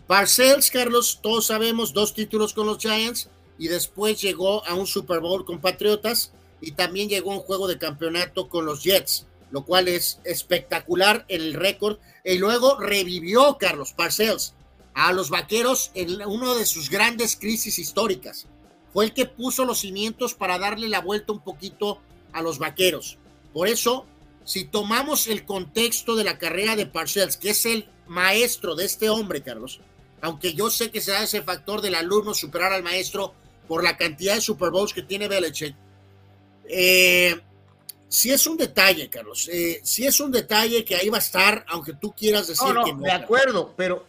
Parcells, 0.07 0.71
Carlos, 0.71 1.19
todos 1.21 1.47
sabemos, 1.47 1.93
dos 1.93 2.13
títulos 2.13 2.53
con 2.53 2.65
los 2.65 2.77
Giants 2.77 3.29
y 3.57 3.67
después 3.67 4.21
llegó 4.21 4.65
a 4.65 4.73
un 4.73 4.87
Super 4.87 5.19
Bowl 5.19 5.45
con 5.45 5.59
Patriotas 5.59 6.31
y 6.61 6.71
también 6.71 7.09
llegó 7.09 7.31
a 7.31 7.35
un 7.35 7.41
juego 7.41 7.67
de 7.67 7.77
campeonato 7.77 8.47
con 8.47 8.65
los 8.65 8.83
Jets, 8.83 9.27
lo 9.51 9.65
cual 9.65 9.87
es 9.87 10.19
espectacular 10.23 11.25
en 11.27 11.41
el 11.41 11.53
récord. 11.53 11.97
Y 12.23 12.37
luego 12.37 12.79
revivió 12.79 13.57
Carlos 13.59 13.93
Parcells 13.93 14.53
a 14.93 15.11
los 15.13 15.29
Vaqueros 15.29 15.91
en 15.93 16.21
una 16.25 16.55
de 16.55 16.65
sus 16.65 16.89
grandes 16.89 17.35
crisis 17.35 17.77
históricas 17.77 18.47
fue 18.97 19.05
el 19.05 19.13
que 19.13 19.27
puso 19.27 19.63
los 19.63 19.81
cimientos 19.81 20.33
para 20.33 20.57
darle 20.57 20.89
la 20.89 21.01
vuelta 21.01 21.31
un 21.31 21.43
poquito 21.43 21.99
a 22.33 22.41
los 22.41 22.57
vaqueros. 22.57 23.19
Por 23.53 23.67
eso, 23.67 24.07
si 24.43 24.63
tomamos 24.65 25.27
el 25.27 25.45
contexto 25.45 26.15
de 26.15 26.23
la 26.23 26.39
carrera 26.39 26.75
de 26.75 26.87
Parcells, 26.87 27.37
que 27.37 27.51
es 27.51 27.67
el 27.67 27.87
maestro 28.07 28.73
de 28.73 28.85
este 28.85 29.09
hombre, 29.09 29.43
Carlos, 29.43 29.81
aunque 30.21 30.53
yo 30.53 30.69
sé 30.69 30.91
que 30.91 31.01
se 31.01 31.11
da 31.11 31.23
ese 31.23 31.41
factor 31.41 31.81
del 31.81 31.95
alumno 31.95 32.33
superar 32.33 32.73
al 32.73 32.83
maestro 32.83 33.33
por 33.67 33.83
la 33.83 33.97
cantidad 33.97 34.35
de 34.35 34.41
Super 34.41 34.71
Bowls 34.71 34.93
que 34.93 35.03
tiene 35.03 35.27
Belichick, 35.27 35.75
eh, 36.69 37.39
si 38.09 38.31
es 38.31 38.47
un 38.47 38.55
detalle, 38.55 39.09
Carlos, 39.09 39.49
eh, 39.51 39.81
si 39.83 40.05
es 40.05 40.19
un 40.19 40.31
detalle 40.31 40.85
que 40.85 40.95
ahí 40.95 41.09
va 41.09 41.17
a 41.17 41.19
estar, 41.19 41.65
aunque 41.67 41.93
tú 41.93 42.13
quieras 42.13 42.47
decir 42.47 42.67
que 42.85 42.93
no. 42.93 43.01
De 43.01 43.11
acuerdo, 43.11 43.73
pero 43.75 44.05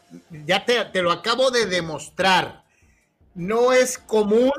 ya 0.47 0.65
te, 0.65 0.85
te 0.87 1.03
lo 1.03 1.11
acabo 1.11 1.51
de 1.51 1.67
demostrar 1.67 2.69
no 3.39 3.73
es 3.73 3.99
común 3.99 4.53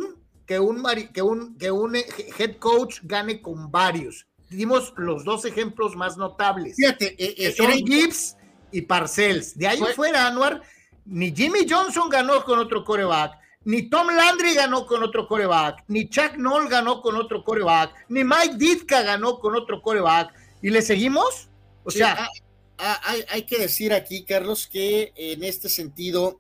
que 0.46 0.58
un, 0.58 0.82
que 1.14 1.22
un, 1.22 1.58
que 1.58 1.70
un 1.70 1.96
head 1.96 2.56
coach 2.58 3.00
gane 3.04 3.42
con 3.42 3.70
varios. 3.70 4.26
Dimos 4.50 4.94
los 4.98 5.24
dos 5.26 5.46
ejemplos 5.46 5.96
más 5.96 6.18
notables. 6.18 6.76
Fíjate, 6.78 7.14
eh, 7.24 7.36
eh, 7.38 7.52
son 7.52 7.72
Gibbs 7.72 8.36
y 8.72 8.82
Parcells. 8.82 9.58
De 9.58 9.68
ahí 9.68 9.80
fuera, 9.96 10.26
Anuar, 10.28 10.64
ni 11.06 11.36
Jimmy 11.36 11.68
Johnson 11.70 12.10
ganó 12.10 12.44
con 12.44 12.60
otro 12.60 12.84
coreback, 12.84 13.38
ni 13.66 13.90
Tom 13.90 14.08
Landry 14.08 14.56
ganó 14.56 14.86
con 14.86 15.04
otro 15.04 15.28
coreback, 15.28 15.84
ni 15.88 16.10
Chuck 16.10 16.36
Noll 16.38 16.70
ganó 16.70 17.02
con 17.02 17.16
otro 17.16 17.44
coreback, 17.44 17.94
ni 18.10 18.24
Mike 18.24 18.56
Ditka 18.58 19.02
ganó 19.02 19.40
con 19.40 19.56
otro 19.56 19.82
coreback. 19.82 20.34
¿Y 20.62 20.70
le 20.70 20.82
seguimos? 20.82 21.50
O 21.84 21.92
sea, 21.92 22.16
ah, 22.20 22.30
ah, 22.78 23.02
hay, 23.04 23.24
hay, 23.30 23.44
que 23.44 23.58
decir 23.58 23.94
aquí, 23.94 24.24
Carlos, 24.24 24.68
que 24.68 25.14
en 25.16 25.44
este 25.44 25.70
sentido, 25.70 26.40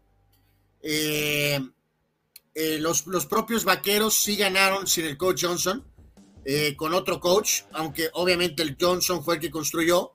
eh, 0.81 1.59
eh, 2.55 2.77
los, 2.79 3.07
los, 3.07 3.25
propios 3.25 3.63
vaqueros 3.63 4.21
sí 4.21 4.35
ganaron 4.35 4.87
sin 4.87 5.05
el 5.05 5.17
coach 5.17 5.45
Johnson, 5.45 5.85
eh, 6.45 6.75
con 6.75 6.93
otro 6.93 7.19
coach, 7.19 7.61
aunque 7.73 8.09
obviamente 8.13 8.63
el 8.63 8.75
Johnson 8.79 9.23
fue 9.23 9.35
el 9.35 9.41
que 9.41 9.51
construyó. 9.51 10.13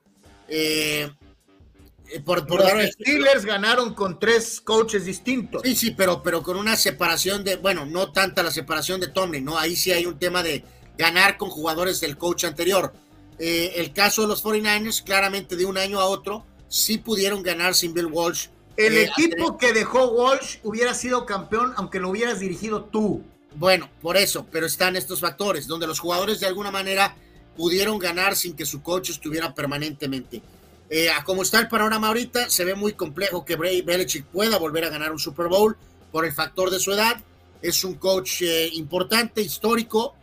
Eh, 2.10 2.20
por, 2.20 2.46
por 2.46 2.60
los 2.60 2.90
Steelers 2.92 3.44
ganaron 3.44 3.94
con 3.94 4.18
tres 4.18 4.60
coaches 4.60 5.04
distintos. 5.04 5.62
Sí, 5.64 5.74
sí, 5.74 5.90
pero, 5.92 6.22
pero 6.22 6.42
con 6.42 6.56
una 6.56 6.76
separación 6.76 7.44
de, 7.44 7.56
bueno, 7.56 7.86
no 7.86 8.12
tanta 8.12 8.42
la 8.42 8.50
separación 8.50 9.00
de 9.00 9.08
Tomlin, 9.08 9.44
¿no? 9.44 9.58
Ahí 9.58 9.74
sí 9.74 9.92
hay 9.92 10.06
un 10.06 10.18
tema 10.18 10.42
de 10.42 10.64
ganar 10.98 11.36
con 11.36 11.50
jugadores 11.50 12.00
del 12.00 12.16
coach 12.16 12.44
anterior. 12.44 12.92
el 13.38 13.92
caso 13.92 14.22
de 14.22 14.28
los 14.28 14.44
49ers, 14.44 15.02
claramente 15.02 15.56
de 15.56 15.64
un 15.64 15.78
año 15.78 15.98
a 15.98 16.06
otro, 16.06 16.44
sí 16.68 16.98
pudieron 16.98 17.42
ganar 17.42 17.74
sin 17.74 17.94
Bill 17.94 18.06
Walsh 18.06 18.48
el 18.76 18.94
eh, 18.94 19.04
equipo 19.04 19.56
que 19.56 19.72
dejó 19.72 20.10
Walsh 20.10 20.58
hubiera 20.62 20.94
sido 20.94 21.26
campeón 21.26 21.72
aunque 21.76 22.00
lo 22.00 22.10
hubieras 22.10 22.40
dirigido 22.40 22.84
tú. 22.84 23.22
Bueno, 23.56 23.88
por 24.02 24.16
eso, 24.16 24.46
pero 24.50 24.66
están 24.66 24.96
estos 24.96 25.20
factores 25.20 25.66
donde 25.66 25.86
los 25.86 26.00
jugadores 26.00 26.40
de 26.40 26.46
alguna 26.46 26.72
manera 26.72 27.14
pudieron 27.56 27.98
ganar 27.98 28.34
sin 28.34 28.56
que 28.56 28.66
su 28.66 28.82
coach 28.82 29.10
estuviera 29.10 29.54
permanentemente. 29.54 30.42
Eh, 30.90 31.08
como 31.24 31.42
está 31.42 31.60
el 31.60 31.68
panorama 31.68 32.08
ahorita, 32.08 32.50
se 32.50 32.64
ve 32.64 32.74
muy 32.74 32.92
complejo 32.92 33.44
que 33.44 33.56
Bray 33.56 33.82
Belichick 33.82 34.26
pueda 34.26 34.58
volver 34.58 34.84
a 34.84 34.90
ganar 34.90 35.12
un 35.12 35.18
Super 35.18 35.48
Bowl 35.48 35.76
por 36.12 36.24
el 36.24 36.32
factor 36.32 36.70
de 36.70 36.78
su 36.78 36.92
edad. 36.92 37.16
Es 37.62 37.84
un 37.84 37.94
coach 37.94 38.42
eh, 38.42 38.68
importante, 38.74 39.40
histórico. 39.40 40.14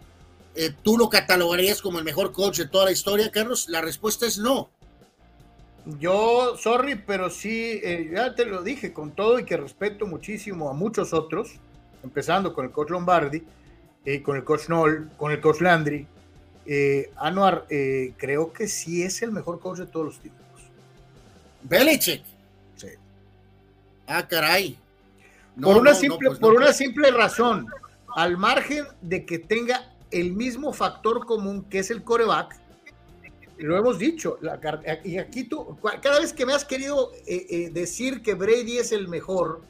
¿Tú 0.83 0.97
lo 0.97 1.09
catalogarías 1.09 1.81
como 1.81 1.97
el 1.97 2.03
mejor 2.03 2.33
coach 2.33 2.57
de 2.57 2.67
toda 2.67 2.85
la 2.85 2.91
historia, 2.91 3.31
Carlos? 3.31 3.69
La 3.69 3.79
respuesta 3.79 4.25
es 4.25 4.37
no. 4.37 4.69
Yo, 5.85 6.55
sorry, 6.57 6.95
pero 6.95 7.29
sí, 7.29 7.79
eh, 7.83 8.11
ya 8.13 8.35
te 8.35 8.45
lo 8.45 8.61
dije 8.61 8.93
con 8.93 9.11
todo 9.11 9.39
y 9.39 9.45
que 9.45 9.57
respeto 9.57 10.05
muchísimo 10.05 10.69
a 10.69 10.73
muchos 10.73 11.11
otros, 11.11 11.55
empezando 12.03 12.53
con 12.53 12.65
el 12.65 12.71
coach 12.71 12.91
Lombardi, 12.91 13.43
eh, 14.05 14.21
con 14.21 14.37
el 14.37 14.43
coach 14.43 14.69
Noll, 14.69 15.09
con 15.17 15.31
el 15.31 15.41
coach 15.41 15.61
Landry. 15.61 16.05
Eh, 16.67 17.11
Anuar, 17.15 17.65
creo 18.17 18.53
que 18.53 18.67
sí 18.67 19.01
es 19.01 19.23
el 19.23 19.31
mejor 19.31 19.59
coach 19.59 19.79
de 19.79 19.87
todos 19.87 20.05
los 20.05 20.19
tiempos. 20.19 20.40
Belichick. 21.63 22.23
Sí. 22.75 22.87
Ah, 24.07 24.27
caray. 24.27 24.77
por 25.61 25.77
una, 25.77 25.93
simple, 25.93 26.29
pues 26.29 26.39
por 26.39 26.53
una 26.53 26.73
simple 26.73 27.11
razón, 27.11 27.67
al 28.15 28.37
margen 28.37 28.85
de 29.01 29.25
que 29.25 29.39
tenga 29.39 29.91
el 30.11 30.33
mismo 30.33 30.73
factor 30.73 31.25
común 31.25 31.63
que 31.69 31.79
es 31.79 31.91
el 31.91 32.03
coreback, 32.03 32.59
lo 33.57 33.77
hemos 33.77 33.99
dicho, 33.99 34.39
y 35.03 35.17
aquí 35.17 35.43
tú, 35.43 35.77
cada 36.01 36.19
vez 36.19 36.33
que 36.33 36.45
me 36.45 36.53
has 36.53 36.65
querido 36.65 37.11
eh, 37.27 37.45
eh, 37.49 37.69
decir 37.71 38.21
que 38.21 38.33
Brady 38.33 38.79
es 38.79 38.91
el 38.91 39.07
mejor, 39.07 39.61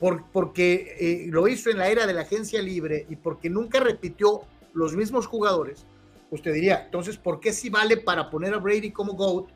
por, 0.00 0.24
porque 0.32 0.96
eh, 0.98 1.26
lo 1.28 1.46
hizo 1.46 1.70
en 1.70 1.78
la 1.78 1.88
era 1.88 2.06
de 2.06 2.14
la 2.14 2.22
agencia 2.22 2.60
libre 2.60 3.06
y 3.08 3.16
porque 3.16 3.48
nunca 3.48 3.78
repitió 3.78 4.40
los 4.74 4.96
mismos 4.96 5.26
jugadores, 5.26 5.86
usted 6.30 6.52
diría, 6.52 6.82
entonces, 6.84 7.16
¿por 7.16 7.38
qué 7.38 7.52
si 7.52 7.70
vale 7.70 7.96
para 7.96 8.28
poner 8.28 8.54
a 8.54 8.58
Brady 8.58 8.90
como 8.90 9.12
GOAT 9.12 9.48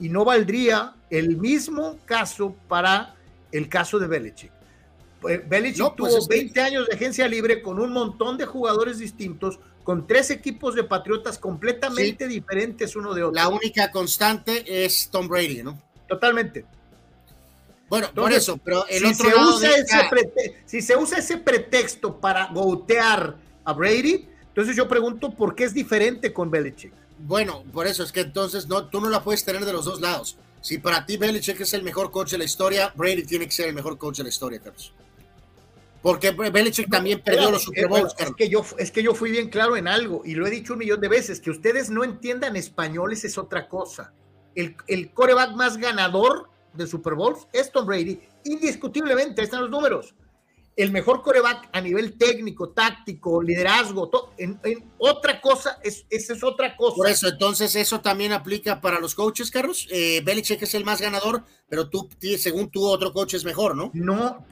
y 0.00 0.08
no 0.08 0.24
valdría 0.24 0.94
el 1.10 1.36
mismo 1.36 1.98
caso 2.04 2.54
para 2.68 3.14
el 3.52 3.68
caso 3.68 3.98
de 3.98 4.06
Belichick. 4.06 4.50
Pues, 5.20 5.48
Belichick 5.48 5.94
pues 5.96 6.14
tuvo 6.14 6.26
20 6.26 6.60
años 6.60 6.88
de 6.88 6.94
agencia 6.94 7.28
libre 7.28 7.62
con 7.62 7.78
un 7.78 7.92
montón 7.92 8.36
de 8.36 8.46
jugadores 8.46 8.98
distintos, 8.98 9.60
con 9.84 10.06
tres 10.06 10.30
equipos 10.30 10.74
de 10.74 10.84
Patriotas 10.84 11.38
completamente 11.38 12.26
diferentes 12.26 12.96
uno 12.96 13.14
de 13.14 13.22
otro. 13.22 13.34
La 13.34 13.48
única 13.48 13.90
constante 13.90 14.84
es 14.84 15.08
Tom 15.10 15.28
Brady, 15.28 15.62
¿no? 15.62 15.80
Totalmente. 16.08 16.64
Bueno, 17.88 18.08
por 18.14 18.32
eso, 18.32 18.56
pero 18.56 18.86
el 18.88 19.00
si 19.00 19.06
otro 19.06 19.28
se 19.28 19.36
lado 19.36 19.56
usa 19.56 19.70
ese 19.70 20.54
si 20.64 20.80
se 20.80 20.96
usa 20.96 21.18
ese 21.18 21.36
pretexto 21.36 22.18
para 22.18 22.46
gotear 22.46 23.36
a 23.64 23.72
Brady, 23.74 24.28
entonces 24.48 24.74
yo 24.74 24.88
pregunto 24.88 25.34
por 25.34 25.54
qué 25.54 25.64
es 25.64 25.74
diferente 25.74 26.32
con 26.32 26.50
Belichick. 26.50 26.92
Bueno, 27.18 27.64
por 27.72 27.86
eso 27.86 28.02
es 28.02 28.12
que 28.12 28.20
entonces 28.20 28.68
no, 28.68 28.88
tú 28.88 29.00
no 29.00 29.08
la 29.08 29.22
puedes 29.22 29.44
tener 29.44 29.64
de 29.64 29.72
los 29.72 29.84
dos 29.84 30.00
lados. 30.00 30.36
Si 30.60 30.78
para 30.78 31.06
ti 31.06 31.16
Belichick 31.16 31.60
es 31.60 31.72
el 31.74 31.82
mejor 31.82 32.10
coach 32.10 32.32
de 32.32 32.38
la 32.38 32.44
historia, 32.44 32.92
Brady 32.94 33.24
tiene 33.24 33.46
que 33.46 33.52
ser 33.52 33.68
el 33.68 33.74
mejor 33.74 33.98
coach 33.98 34.18
de 34.18 34.24
la 34.24 34.28
historia, 34.28 34.60
Carlos. 34.60 34.92
Porque 36.02 36.30
Belichick 36.30 36.90
también 36.90 37.20
perdió 37.20 37.50
los 37.50 37.62
Super 37.62 37.88
Bowls. 37.88 38.14
es, 38.18 38.34
que 38.34 38.48
yo, 38.48 38.64
es 38.78 38.90
que 38.90 39.02
yo 39.02 39.14
fui 39.14 39.30
bien 39.30 39.50
claro 39.50 39.76
en 39.76 39.86
algo 39.86 40.22
y 40.24 40.34
lo 40.34 40.46
he 40.46 40.50
dicho 40.50 40.72
un 40.72 40.80
millón 40.80 41.00
de 41.00 41.08
veces, 41.08 41.40
que 41.40 41.50
ustedes 41.50 41.90
no 41.90 42.02
entiendan 42.02 42.56
españoles 42.56 43.24
es 43.24 43.38
otra 43.38 43.68
cosa. 43.68 44.12
El, 44.54 44.76
el 44.88 45.12
coreback 45.12 45.52
más 45.54 45.76
ganador 45.76 46.48
de 46.74 46.86
Super 46.86 47.14
Bowls 47.14 47.46
es 47.52 47.70
Tom 47.70 47.86
Brady, 47.86 48.20
indiscutiblemente, 48.44 49.42
están 49.42 49.62
los 49.62 49.70
números 49.70 50.14
el 50.74 50.90
mejor 50.90 51.22
coreback 51.22 51.68
a 51.72 51.80
nivel 51.80 52.16
técnico, 52.16 52.70
táctico, 52.70 53.42
liderazgo, 53.42 54.10
en, 54.38 54.58
otra 54.98 55.40
cosa, 55.40 55.78
es, 55.82 56.06
esa 56.08 56.32
es 56.32 56.42
otra 56.42 56.76
cosa. 56.76 56.96
Por 56.96 57.08
eso, 57.08 57.28
entonces, 57.28 57.76
eso 57.76 58.00
también 58.00 58.32
aplica 58.32 58.80
para 58.80 58.98
los 58.98 59.14
coaches, 59.14 59.50
Carlos. 59.50 59.86
Eh, 59.90 60.22
Belichick 60.24 60.62
es 60.62 60.74
el 60.74 60.84
más 60.84 61.00
ganador, 61.00 61.44
pero 61.68 61.90
tú, 61.90 62.08
según 62.38 62.70
tú, 62.70 62.86
otro 62.86 63.12
coach 63.12 63.34
es 63.34 63.44
mejor, 63.44 63.76
¿no? 63.76 63.90
No, 63.92 64.46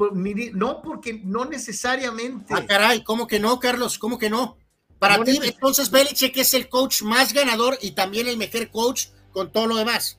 no, 0.52 0.82
porque 0.82 1.20
no 1.24 1.46
necesariamente. 1.46 2.52
Ah, 2.54 2.66
caray, 2.66 3.02
¿cómo 3.02 3.26
que 3.26 3.40
no, 3.40 3.58
Carlos? 3.58 3.98
¿Cómo 3.98 4.18
que 4.18 4.28
no? 4.28 4.58
Para 4.98 5.24
ti, 5.24 5.40
entonces, 5.42 5.90
Belichick 5.90 6.36
es 6.36 6.52
el 6.52 6.68
coach 6.68 7.02
más 7.02 7.32
ganador 7.32 7.78
y 7.80 7.92
también 7.92 8.28
el 8.28 8.36
mejor 8.36 8.70
coach 8.70 9.06
con 9.32 9.50
todo 9.50 9.66
lo 9.66 9.76
demás. 9.76 10.18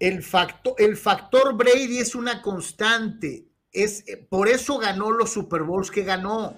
El 0.00 0.22
factor, 0.22 0.74
el 0.78 0.96
factor 0.96 1.54
Brady 1.54 1.98
es 1.98 2.14
una 2.14 2.40
constante 2.40 3.47
es, 3.72 4.04
eh, 4.08 4.16
por 4.28 4.48
eso 4.48 4.78
ganó 4.78 5.10
los 5.10 5.30
Super 5.30 5.62
Bowls 5.62 5.90
que 5.90 6.02
ganó. 6.02 6.54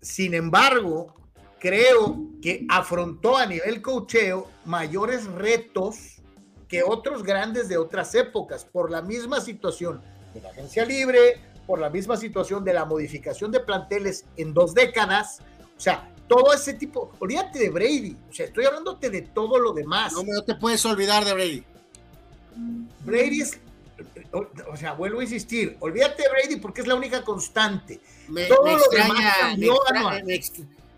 Sin 0.00 0.34
embargo, 0.34 1.14
creo 1.58 2.28
que 2.40 2.66
afrontó 2.68 3.36
a 3.36 3.46
nivel 3.46 3.82
cocheo 3.82 4.48
mayores 4.64 5.26
retos 5.26 6.20
que 6.68 6.82
otros 6.82 7.22
grandes 7.22 7.68
de 7.68 7.76
otras 7.76 8.14
épocas, 8.14 8.64
por 8.64 8.90
la 8.90 9.02
misma 9.02 9.40
situación 9.40 10.02
de 10.34 10.40
la 10.40 10.48
agencia 10.48 10.84
libre, 10.84 11.38
por 11.66 11.78
la 11.78 11.90
misma 11.90 12.16
situación 12.16 12.64
de 12.64 12.72
la 12.72 12.84
modificación 12.84 13.52
de 13.52 13.60
planteles 13.60 14.24
en 14.36 14.54
dos 14.54 14.74
décadas. 14.74 15.40
O 15.76 15.80
sea, 15.80 16.10
todo 16.26 16.52
ese 16.54 16.74
tipo, 16.74 17.12
olvídate 17.18 17.58
de 17.58 17.70
Brady, 17.70 18.16
o 18.28 18.32
sea, 18.32 18.46
estoy 18.46 18.64
hablándote 18.64 19.10
de 19.10 19.22
todo 19.22 19.58
lo 19.58 19.72
demás. 19.72 20.14
No, 20.14 20.22
no 20.22 20.42
te 20.42 20.54
puedes 20.54 20.84
olvidar 20.86 21.24
de 21.24 21.34
Brady. 21.34 21.64
Brady 23.04 23.42
es 23.42 23.60
o 24.32 24.76
sea, 24.76 24.92
vuelvo 24.92 25.20
a 25.20 25.22
insistir, 25.24 25.76
olvídate 25.80 26.22
de 26.22 26.28
Brady 26.28 26.56
porque 26.56 26.80
es 26.80 26.86
la 26.86 26.94
única 26.94 27.22
constante. 27.22 28.00
Me, 28.28 28.46
extraña, 28.46 29.56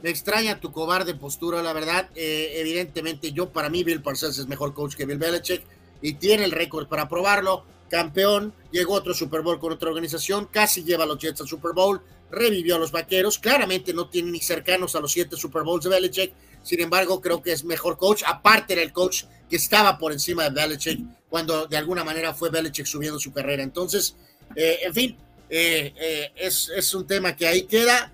me, 0.03 0.11
extraña, 0.11 0.61
tu 0.61 0.71
cobarde 0.71 1.15
postura, 1.15 1.63
la 1.63 1.73
verdad. 1.73 2.11
Eh, 2.15 2.53
evidentemente, 2.57 3.33
yo 3.33 3.51
para 3.51 3.69
mí 3.69 3.83
Bill 3.83 4.03
Parcells 4.03 4.39
es 4.39 4.47
mejor 4.47 4.73
coach 4.73 4.95
que 4.95 5.05
Bill 5.05 5.19
Belichick 5.19 5.63
y 6.01 6.15
tiene 6.15 6.45
el 6.45 6.53
récord 6.53 6.87
para 6.87 7.09
probarlo. 7.09 7.65
Campeón, 7.91 8.55
llegó 8.71 8.95
otro 8.95 9.15
Super 9.15 9.43
Bowl 9.43 9.59
con 9.59 9.73
otra 9.73 9.89
organización, 9.89 10.47
casi 10.51 10.85
lleva 10.85 11.05
a 11.05 11.07
los 11.07 11.19
Jets 11.19 11.41
al 11.41 11.49
Super 11.49 11.73
Bowl, 11.73 12.01
revivió 12.31 12.77
a 12.77 12.79
los 12.79 12.93
Vaqueros. 12.93 13.39
Claramente 13.39 13.93
no 13.93 14.09
tiene 14.09 14.31
ni 14.31 14.41
cercanos 14.41 14.95
a 14.95 15.01
los 15.01 15.13
siete 15.13 15.37
Super 15.37 15.63
Bowls 15.63 15.85
de 15.85 15.91
Belichick. 15.91 16.35
Sin 16.63 16.81
embargo, 16.81 17.21
creo 17.21 17.43
que 17.43 17.53
es 17.53 17.65
mejor 17.65 17.97
coach. 17.97 18.23
Aparte 18.27 18.73
era 18.73 18.83
el 18.83 18.93
coach 18.93 19.25
que 19.51 19.57
estaba 19.57 19.99
por 19.99 20.13
encima 20.13 20.45
de 20.45 20.51
Belichick 20.51 21.01
cuando 21.35 21.67
de 21.67 21.77
alguna 21.77 22.05
manera 22.05 22.33
fue 22.33 22.49
Belichick 22.49 22.87
subiendo 22.87 23.19
su 23.19 23.33
carrera. 23.33 23.65
Entonces, 23.65 24.15
eh, 24.55 24.79
en 24.85 24.95
fin, 24.95 25.19
eh, 25.51 25.93
eh, 25.97 26.33
es, 26.37 26.95
un 26.95 27.09
tema 27.09 27.35
que 27.35 27.49
ahí 27.49 27.65
queda. 27.65 28.13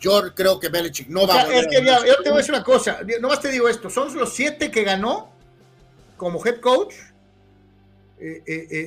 Yo 0.00 0.34
creo 0.34 0.58
que 0.58 0.70
Belichick 0.70 1.08
no 1.08 1.26
va 1.26 1.42
a 1.42 1.44
volver. 1.44 1.66
Es 1.70 1.80
que 1.80 1.84
yo 1.84 2.22
te 2.22 2.30
voy 2.30 2.32
a 2.32 2.36
decir 2.38 2.54
una 2.54 2.64
cosa, 2.64 3.00
nomás 3.20 3.42
te 3.42 3.50
digo 3.50 3.68
esto, 3.68 3.90
son 3.90 4.16
los 4.16 4.32
siete 4.32 4.70
que 4.70 4.84
ganó 4.84 5.34
como 6.16 6.42
head 6.46 6.60
coach, 6.60 6.94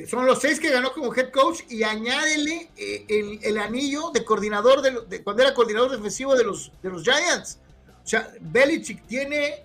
son 0.09 0.25
los 0.25 0.41
seis 0.41 0.59
que 0.59 0.71
ganó 0.71 0.91
como 0.91 1.13
head 1.13 1.29
coach 1.29 1.59
y 1.69 1.83
añádele 1.83 2.71
el, 3.07 3.57
anillo 3.59 4.09
de 4.11 4.25
coordinador 4.25 4.81
de, 4.81 5.23
cuando 5.23 5.43
era 5.43 5.53
coordinador 5.53 5.91
defensivo 5.91 6.35
de 6.35 6.43
los, 6.43 6.71
de 6.81 6.89
los 6.89 7.03
Giants. 7.03 7.59
O 8.03 8.07
sea, 8.07 8.33
Belichick 8.41 9.05
tiene 9.05 9.63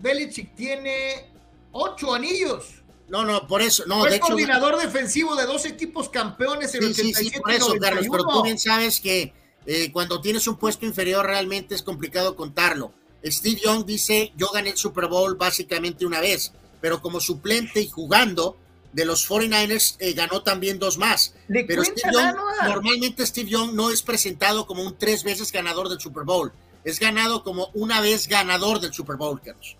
Belichick 0.00 0.54
tiene 0.54 1.29
ocho 1.72 2.14
anillos. 2.14 2.82
No, 3.08 3.24
no, 3.24 3.46
por 3.46 3.60
eso. 3.60 3.84
No, 3.86 4.00
Fue 4.00 4.20
coordinador 4.20 4.78
defensivo 4.78 5.34
de 5.34 5.44
dos 5.44 5.64
equipos 5.66 6.08
campeones 6.08 6.74
en 6.74 6.82
sí, 6.82 6.88
87 6.90 7.30
sí, 7.34 7.40
por 7.40 7.50
eso, 7.50 7.74
Carlos, 7.80 8.06
pero 8.10 8.24
tú 8.24 8.42
bien 8.42 8.58
sabes 8.58 9.00
que 9.00 9.32
eh, 9.66 9.90
cuando 9.92 10.20
tienes 10.20 10.46
un 10.46 10.56
puesto 10.56 10.86
inferior 10.86 11.26
realmente 11.26 11.74
es 11.74 11.82
complicado 11.82 12.36
contarlo. 12.36 12.92
Steve 13.24 13.60
Young 13.62 13.84
dice, 13.84 14.32
yo 14.36 14.48
gané 14.50 14.70
el 14.70 14.76
Super 14.76 15.06
Bowl 15.06 15.34
básicamente 15.34 16.06
una 16.06 16.20
vez, 16.20 16.52
pero 16.80 17.02
como 17.02 17.20
suplente 17.20 17.80
y 17.80 17.88
jugando 17.88 18.56
de 18.92 19.04
los 19.04 19.28
49ers 19.28 19.96
eh, 19.98 20.12
ganó 20.14 20.42
también 20.42 20.78
dos 20.78 20.96
más. 20.96 21.34
pero 21.48 21.84
Steve 21.84 22.12
Young, 22.12 22.36
normalmente 22.64 23.26
Steve 23.26 23.50
Young 23.50 23.74
no 23.74 23.90
es 23.90 24.02
presentado 24.02 24.66
como 24.66 24.82
un 24.82 24.96
tres 24.96 25.22
veces 25.22 25.52
ganador 25.52 25.88
del 25.88 26.00
Super 26.00 26.24
Bowl, 26.24 26.52
es 26.84 26.98
ganado 26.98 27.44
como 27.44 27.70
una 27.74 28.00
vez 28.00 28.26
ganador 28.26 28.80
del 28.80 28.92
Super 28.92 29.16
Bowl, 29.16 29.40
Carlos. 29.40 29.76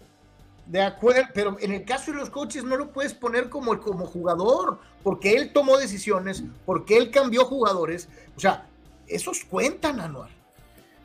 De 0.71 0.81
acuerdo, 0.81 1.29
pero 1.35 1.57
en 1.59 1.73
el 1.73 1.85
caso 1.85 2.13
de 2.13 2.19
los 2.19 2.31
coaches 2.31 2.63
no 2.63 2.77
lo 2.77 2.93
puedes 2.93 3.13
poner 3.13 3.49
como, 3.49 3.77
como 3.81 4.07
jugador, 4.07 4.79
porque 5.03 5.33
él 5.33 5.53
tomó 5.53 5.77
decisiones, 5.77 6.45
porque 6.65 6.97
él 6.97 7.11
cambió 7.11 7.45
jugadores. 7.45 8.09
O 8.37 8.41
sea, 8.41 8.69
esos 9.09 9.45
cuentan, 9.45 9.99
Anual. 9.99 10.31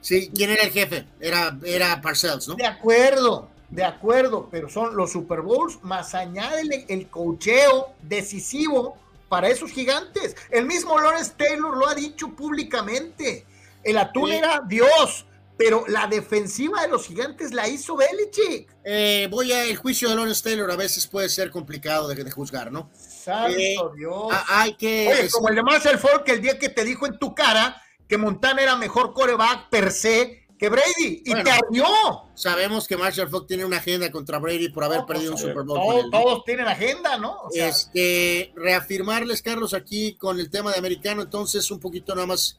Sí, 0.02 0.30
¿quién 0.36 0.52
era 0.52 0.62
el 0.62 0.70
jefe? 0.70 1.08
Era, 1.20 1.58
era 1.66 2.00
Parcells, 2.00 2.48
¿no? 2.48 2.54
De 2.54 2.68
acuerdo, 2.68 3.50
de 3.72 3.84
acuerdo, 3.84 4.50
pero 4.52 4.70
son 4.70 4.96
los 4.96 5.12
Super 5.12 5.42
Bowls, 5.42 5.80
más 5.82 6.14
añádele 6.14 6.86
el 6.88 7.08
cocheo 7.08 7.96
decisivo 8.04 9.00
para 9.30 9.50
esos 9.50 9.72
gigantes. 9.72 10.36
El 10.52 10.68
mismo 10.68 11.00
Lawrence 11.00 11.34
Taylor 11.36 11.76
lo 11.76 11.88
ha 11.88 11.96
dicho 11.96 12.30
públicamente. 12.36 13.48
El 13.84 13.98
atún 13.98 14.32
era 14.32 14.62
Dios 14.68 15.26
pero 15.58 15.86
la 15.88 16.08
defensiva 16.08 16.82
de 16.82 16.90
los 16.90 17.08
gigantes 17.08 17.54
la 17.54 17.68
hizo 17.68 17.96
Belichick. 17.96 18.70
Eh, 18.84 19.28
voy 19.32 19.52
a 19.52 19.64
el 19.66 19.78
juicio 19.78 20.10
de 20.10 20.16
Lawrence 20.16 20.44
Taylor 20.44 20.70
a 20.70 20.76
veces 20.76 21.08
puede 21.08 21.30
ser 21.30 21.52
complicado 21.52 22.08
de, 22.08 22.32
juzgar, 22.32 22.72
¿no? 22.72 22.90
Santo 22.94 23.58
eh, 23.58 23.76
Dios. 23.96 24.28
hay 24.48 24.76
que. 24.76 25.08
Oye, 25.12 25.30
como 25.30 25.50
el 25.50 25.56
de 25.56 25.64
Marcel 25.64 25.98
Falk 25.98 26.28
el 26.30 26.42
día 26.42 26.60
que 26.60 26.70
te 26.70 26.84
dijo 26.84 27.06
en 27.06 27.18
tu 27.18 27.34
cara 27.34 27.82
que 28.08 28.18
Montana 28.18 28.62
era 28.62 28.76
mejor 28.76 29.14
coreback 29.14 29.70
per 29.70 29.92
se 29.92 30.46
que 30.58 30.70
Brady 30.70 31.24
y 31.26 31.34
te 31.44 31.52
ardió. 31.52 31.86
Sabemos 32.34 32.88
que 32.88 32.98
Marshall 32.98 33.30
Falk 33.30 33.48
tiene 33.48 33.66
una 33.66 33.78
agenda 33.78 34.10
contra 34.12 34.40
Brady 34.40 34.70
por 34.70 34.84
haber 34.84 35.06
perdido 35.06 35.34
un 35.34 35.38
Super 35.38 35.64
Bowl. 35.64 36.10
Todos, 36.10 36.44
tienen 36.46 36.68
agenda, 36.68 37.18
¿no? 37.18 37.38
este, 37.54 38.54
reafirmarles, 38.56 39.42
Carlos, 39.42 39.74
aquí 39.74 40.16
con 40.16 40.40
el 40.40 40.50
tema 40.50 40.72
de 40.72 40.80
americano, 40.80 41.24
entonces 41.24 41.70
un 41.72 41.80
poquito 41.80 42.16
nada 42.16 42.28
más 42.28 42.58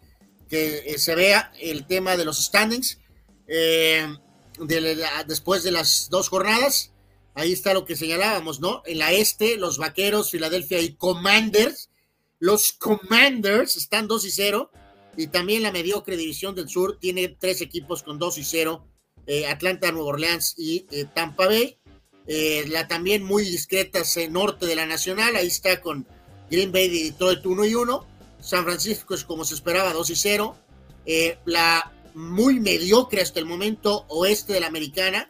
que 0.49 0.79
eh, 0.87 0.99
se 0.99 1.15
vea 1.15 1.53
el 1.61 1.87
tema 1.87 2.17
de 2.17 2.25
los 2.25 2.45
standings 2.45 2.99
eh, 3.49 4.07
después 5.27 5.63
de 5.63 5.73
las 5.73 6.09
dos 6.11 6.29
jornadas. 6.29 6.93
Ahí 7.35 7.53
está 7.53 7.75
lo 7.75 7.85
que 7.85 7.97
señalábamos, 7.97 8.61
¿no? 8.61 8.83
En 8.87 8.99
la 8.99 9.13
este, 9.13 9.57
los 9.57 9.79
Vaqueros, 9.79 10.31
Filadelfia 10.31 10.81
y 10.81 10.95
Commanders. 10.95 11.91
Los 12.39 12.73
Commanders 12.73 13.77
están 13.77 14.09
2 14.09 14.25
y 14.25 14.31
0. 14.31 14.71
Y 15.19 15.29
también 15.29 15.63
la 15.63 15.73
mediocre 15.73 16.17
división 16.17 16.55
del 16.55 16.69
sur 16.69 16.99
tiene 16.99 17.29
tres 17.29 17.61
equipos 17.61 18.03
con 18.03 18.19
2 18.19 18.39
y 18.39 18.45
0. 18.45 18.87
Eh, 19.27 19.47
Atlanta, 19.47 19.93
Nueva 19.93 20.09
Orleans 20.09 20.55
y 20.57 20.87
Tampa 21.15 21.47
Bay. 21.47 21.79
la 22.27 22.89
también 22.89 23.23
muy 23.23 23.45
discreta 23.45 24.03
norte 24.31 24.65
de 24.65 24.77
la 24.77 24.87
nacional. 24.87 25.37
Ahí 25.37 25.49
está 25.49 25.81
con 25.83 26.07
Green 26.51 26.73
Bay 26.73 26.87
y 26.87 27.11
Detroit 27.11 27.45
1 27.45 27.65
y 27.67 27.75
1. 27.75 28.16
San 28.47 28.63
Francisco 28.63 29.13
es 29.13 29.25
como 29.25 29.45
se 29.45 29.55
esperaba, 29.55 29.93
2 29.93 30.09
y 30.11 30.15
0. 30.15 30.57
Eh, 31.05 31.37
la 31.47 31.93
muy 32.15 32.61
mediocre 32.61 33.21
hasta 33.21 33.41
el 33.41 33.45
momento 33.45 34.05
oeste 34.07 34.53
de 34.53 34.61
la 34.61 34.69
americana. 34.69 35.29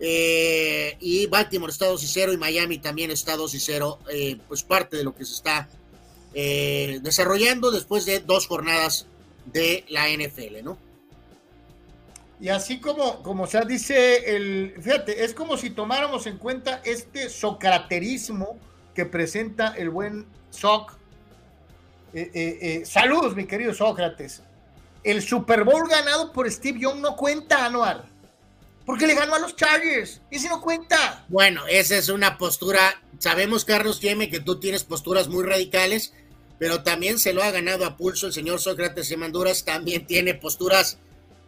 Eh, 0.00 0.96
y 0.98 1.26
Baltimore 1.26 1.70
está 1.70 1.86
2 1.86 2.02
y 2.02 2.08
0 2.08 2.32
y 2.32 2.36
Miami 2.36 2.78
también 2.78 3.12
está 3.12 3.36
2 3.36 3.54
y 3.54 3.60
0. 3.60 4.00
Eh, 4.10 4.36
pues 4.48 4.64
parte 4.64 4.96
de 4.96 5.04
lo 5.04 5.14
que 5.14 5.24
se 5.24 5.32
está 5.32 5.68
desarrollando 6.34 7.70
después 7.70 8.04
de 8.04 8.18
dos 8.18 8.48
jornadas 8.48 9.06
de 9.52 9.84
la 9.88 10.08
NFL, 10.08 10.64
¿no? 10.64 10.76
Y 12.40 12.48
así 12.48 12.80
como, 12.80 13.22
como 13.22 13.46
se 13.46 13.64
dice 13.64 14.34
el, 14.34 14.74
fíjate, 14.82 15.24
es 15.24 15.32
como 15.32 15.56
si 15.56 15.70
tomáramos 15.70 16.26
en 16.26 16.38
cuenta 16.38 16.82
este 16.84 17.28
socraterismo 17.30 18.58
que 18.96 19.06
presenta 19.06 19.74
el 19.76 19.90
buen 19.90 20.26
Soc. 20.50 21.03
Eh, 22.14 22.30
eh, 22.32 22.58
eh, 22.60 22.86
saludos, 22.86 23.34
mi 23.34 23.44
querido 23.44 23.74
Sócrates. 23.74 24.40
El 25.02 25.20
Super 25.20 25.64
Bowl 25.64 25.88
ganado 25.88 26.32
por 26.32 26.50
Steve 26.50 26.78
Young 26.78 27.00
no 27.00 27.16
cuenta, 27.16 27.66
Anuar. 27.66 28.04
Porque 28.86 29.06
le 29.06 29.14
ganó 29.14 29.34
a 29.34 29.40
los 29.40 29.56
Chargers. 29.56 30.20
Ese 30.30 30.48
no 30.48 30.60
cuenta. 30.60 31.24
Bueno, 31.28 31.66
esa 31.66 31.96
es 31.96 32.08
una 32.08 32.38
postura. 32.38 33.02
Sabemos, 33.18 33.64
Carlos 33.64 33.98
Tieme, 33.98 34.30
que 34.30 34.40
tú 34.40 34.60
tienes 34.60 34.84
posturas 34.84 35.28
muy 35.28 35.42
radicales, 35.42 36.12
pero 36.58 36.82
también 36.82 37.18
se 37.18 37.32
lo 37.32 37.42
ha 37.42 37.50
ganado 37.50 37.84
a 37.84 37.96
pulso 37.96 38.28
el 38.28 38.32
señor 38.32 38.60
Sócrates 38.60 39.08
de 39.08 39.16
Manduras. 39.16 39.64
También 39.64 40.06
tiene 40.06 40.34
posturas 40.34 40.98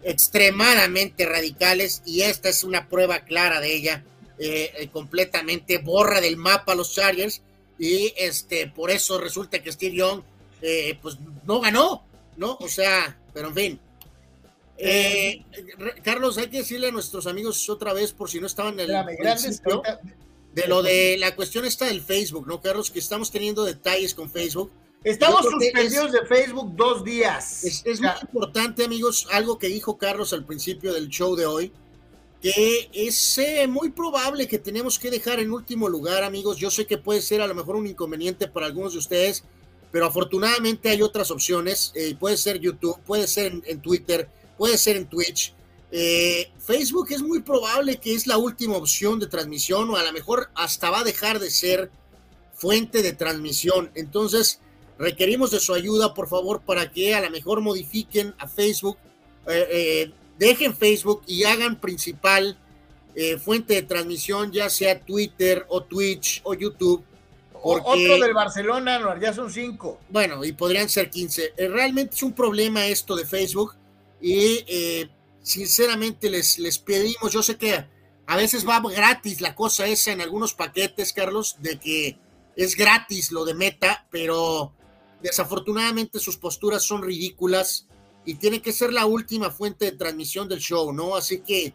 extremadamente 0.03 1.27
radicales 1.27 2.03
y 2.05 2.23
esta 2.23 2.49
es 2.49 2.65
una 2.65 2.89
prueba 2.89 3.21
clara 3.21 3.61
de 3.61 3.73
ella. 3.73 4.05
Completamente 4.93 5.79
borra 5.79 6.21
del 6.21 6.37
mapa 6.37 6.73
a 6.73 6.77
los 6.77 6.93
Chargers 6.93 7.41
y 7.79 8.13
este 8.17 8.67
por 8.67 8.91
eso 8.91 9.19
resulta 9.19 9.63
que 9.63 9.73
Steve 9.73 9.97
Young 9.97 10.23
eh, 10.63 10.99
pues 11.01 11.19
no 11.45 11.61
ganó, 11.61 12.05
¿no? 12.37 12.57
O 12.61 12.69
sea, 12.69 13.19
pero 13.33 13.49
en 13.49 13.55
fin. 13.55 13.81
Carlos, 16.03 16.37
hay 16.39 16.49
que 16.49 16.59
decirle 16.59 16.89
a 16.89 16.93
nuestros 16.93 17.27
amigos 17.27 17.69
otra 17.71 17.93
vez, 17.95 18.13
por 18.13 18.29
si 18.29 18.41
no 18.41 18.47
estaban 18.47 18.79
en 18.79 18.91
el 18.91 19.07
de 20.53 20.67
lo 20.69 20.83
de 20.83 21.17
la 21.19 21.35
cuestión 21.35 21.65
esta 21.65 21.87
del 21.87 22.01
Facebook, 22.01 22.47
¿no, 22.47 22.61
Carlos? 22.61 22.91
Que 22.91 22.99
estamos 22.99 23.31
teniendo 23.31 23.65
detalles 23.65 24.15
con 24.15 24.31
Facebook 24.31 24.71
Estamos 25.07 25.43
suspendidos 25.45 26.11
de 26.11 26.27
Facebook 26.27 26.75
dos 26.75 27.05
días. 27.05 27.63
Es, 27.63 28.01
muy 28.01 28.11
importante, 28.23 28.85
amigos, 28.85 29.29
algo 29.31 29.57
que 29.57 29.69
dijo 29.69 29.97
Carlos 29.97 30.33
al 30.33 30.45
principio 30.45 30.93
del 30.93 31.09
show 31.09 31.37
de 31.37 31.47
hoy, 31.47 31.71
que 32.43 32.91
es 32.93 33.39
eh, 33.39 33.69
muy 33.69 33.91
probable 33.91 34.49
que 34.49 34.59
tenemos 34.59 34.99
que 34.99 35.13
dejar 35.13 35.39
en 35.39 35.53
último 35.53 35.89
lugar, 35.89 36.25
amigos. 36.25 36.57
Yo 36.57 36.73
sé 36.73 36.87
que 36.87 36.99
puede 36.99 37.23
ser 37.23 37.41
a 37.41 37.47
lo 37.47 37.55
mejor 37.55 37.77
un 37.77 37.87
inconveniente 37.87 38.49
para 38.49 38.67
algunos 38.67 38.95
de 38.95 38.99
ustedes, 38.99 39.45
pero 39.97 40.09
afortunadamente 40.09 40.91
hay 40.91 41.01
otras 41.01 41.31
opciones. 41.31 41.91
Eh, 41.95 42.15
puede 42.21 42.37
ser 42.37 42.61
YouTube, 42.61 43.01
puede 43.07 43.27
ser 43.27 43.63
en, 43.65 43.81
Twitter, 43.81 44.29
puede 44.59 44.77
ser 44.77 44.97
en 44.97 45.07
Twitch. 45.07 45.55
Eh, 45.91 46.51
Facebook 46.59 47.07
es 47.13 47.23
muy 47.23 47.41
probable 47.41 47.97
que 47.97 48.13
es 48.13 48.27
la 48.27 48.37
última 48.37 48.77
opción 48.77 49.19
de 49.19 49.27
transmisión 49.27 49.89
o 49.89 49.97
a 49.97 50.03
lo 50.03 50.13
mejor 50.13 50.51
hasta 50.55 50.91
va 50.91 51.01
a 51.01 51.03
dejar 51.03 51.39
de 51.39 51.51
ser 51.51 51.91
fuente 52.53 53.01
de 53.01 53.15
transmisión. 53.15 53.91
Entonces, 53.95 54.61
Requerimos 54.99 55.51
de 55.51 55.61
su 55.61 55.73
ayuda, 55.73 56.13
por 56.13 56.29
favor, 56.29 56.61
para 56.61 56.91
que 56.91 57.15
a 57.15 57.23
lo 57.23 57.31
mejor 57.31 57.63
modifiquen 57.63 58.35
a 58.39 58.49
Facebook, 58.49 58.99
eh, 59.47 59.69
eh, 59.71 60.13
dejen 60.39 60.77
Facebook 60.77 61.23
y 61.27 61.45
hagan 61.45 61.81
principal 61.81 62.59
fuente 63.43 63.73
de 63.73 63.83
transmisión, 63.83 64.53
ya 64.53 64.69
sea 64.69 65.01
Twitter 65.01 65.65
o 65.71 65.83
Twitch 65.83 66.43
o 66.45 66.53
YouTube. 66.53 67.03
Otro 67.69 68.19
del 68.19 68.35
Barcelona, 68.35 69.19
ya 69.21 69.33
son 69.33 69.51
cinco. 69.51 70.01
Bueno, 70.09 70.45
y 70.45 70.53
podrían 70.53 70.89
ser 70.89 71.11
15. 71.11 71.55
realmente 71.69 72.15
es 72.15 72.23
un 72.23 72.33
problema 72.33 72.87
esto 72.87 73.17
de 73.17 73.27
Facebook 73.27 73.75
y 74.21 75.09
sinceramente 75.43 76.31
les, 76.31 76.59
les 76.59 76.79
pedimos, 76.79 77.33
yo 77.33 77.43
sé 77.43 77.57
que 77.57 77.87
a 78.27 78.37
veces 78.37 78.67
va 78.67 78.81
gratis 78.81 79.41
la 79.41 79.55
cosa 79.55 79.87
esa 79.87 80.13
en 80.13 80.21
algunos 80.21 80.55
paquetes, 80.55 81.13
Carlos, 81.13 81.57
de 81.61 81.79
que 81.79 82.19
es 82.57 82.77
gratis 82.77 83.31
lo 83.31 83.45
de 83.45 83.55
Meta, 83.55 84.07
pero 84.11 84.73
Desafortunadamente 85.23 86.19
sus 86.19 86.37
posturas 86.37 86.83
son 86.83 87.03
ridículas 87.03 87.87
y 88.25 88.35
tiene 88.35 88.61
que 88.61 88.73
ser 88.73 88.93
la 88.93 89.07
última 89.07 89.51
fuente 89.51 89.87
de 89.87 89.97
transmisión 89.97 90.49
del 90.49 90.61
show, 90.61 90.93
¿no? 90.93 91.17
Así 91.17 91.41
que, 91.41 91.75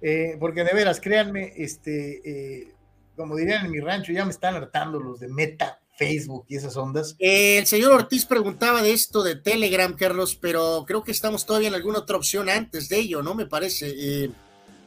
eh, 0.00 0.36
porque 0.38 0.62
de 0.64 0.72
veras, 0.72 1.00
créanme, 1.00 1.52
este, 1.56 2.22
eh, 2.24 2.72
como 3.16 3.34
dirían 3.36 3.66
en 3.66 3.72
mi 3.72 3.80
rancho, 3.80 4.12
ya 4.12 4.24
me 4.24 4.30
están 4.30 4.54
hartando 4.54 5.00
los 5.00 5.20
de 5.20 5.28
Meta 5.28 5.80
Facebook 5.96 6.44
y 6.48 6.56
esas 6.56 6.76
ondas. 6.76 7.14
Eh, 7.18 7.58
el 7.58 7.66
señor 7.66 7.92
Ortiz 7.92 8.26
preguntaba 8.26 8.82
de 8.82 8.92
esto 8.92 9.22
de 9.22 9.36
Telegram, 9.36 9.94
Carlos, 9.94 10.36
pero 10.36 10.84
creo 10.86 11.04
que 11.04 11.12
estamos 11.12 11.46
todavía 11.46 11.68
en 11.68 11.74
alguna 11.74 12.00
otra 12.00 12.16
opción 12.16 12.48
antes 12.48 12.88
de 12.88 12.98
ello, 12.98 13.22
¿no? 13.22 13.34
Me 13.34 13.46
parece. 13.46 13.92
Eh. 13.96 14.30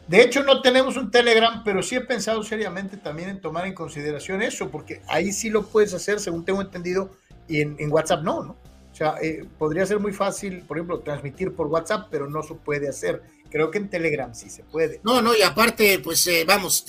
De 0.07 0.21
hecho, 0.21 0.43
no 0.43 0.61
tenemos 0.61 0.95
un 0.95 1.11
Telegram, 1.11 1.63
pero 1.63 1.83
sí 1.83 1.95
he 1.95 2.01
pensado 2.01 2.41
seriamente 2.43 2.97
también 2.97 3.29
en 3.29 3.41
tomar 3.41 3.65
en 3.67 3.73
consideración 3.73 4.41
eso, 4.41 4.69
porque 4.69 5.01
ahí 5.07 5.31
sí 5.33 5.49
lo 5.49 5.65
puedes 5.65 5.93
hacer, 5.93 6.19
según 6.19 6.45
tengo 6.45 6.61
entendido, 6.61 7.11
y 7.47 7.61
en, 7.61 7.91
WhatsApp 7.91 8.23
no, 8.23 8.43
¿no? 8.43 8.51
O 8.91 8.95
sea, 8.95 9.15
eh, 9.21 9.45
podría 9.57 9.85
ser 9.85 9.99
muy 9.99 10.13
fácil, 10.13 10.61
por 10.61 10.77
ejemplo, 10.77 10.99
transmitir 10.99 11.53
por 11.53 11.67
WhatsApp, 11.67 12.07
pero 12.09 12.29
no 12.29 12.41
se 12.41 12.55
puede 12.55 12.89
hacer. 12.89 13.21
Creo 13.51 13.69
que 13.69 13.77
en 13.77 13.89
Telegram 13.89 14.33
sí 14.33 14.49
se 14.49 14.63
puede. 14.63 14.99
No, 15.03 15.21
no, 15.21 15.35
y 15.35 15.41
aparte, 15.41 15.99
pues 15.99 16.27
vamos, 16.45 16.85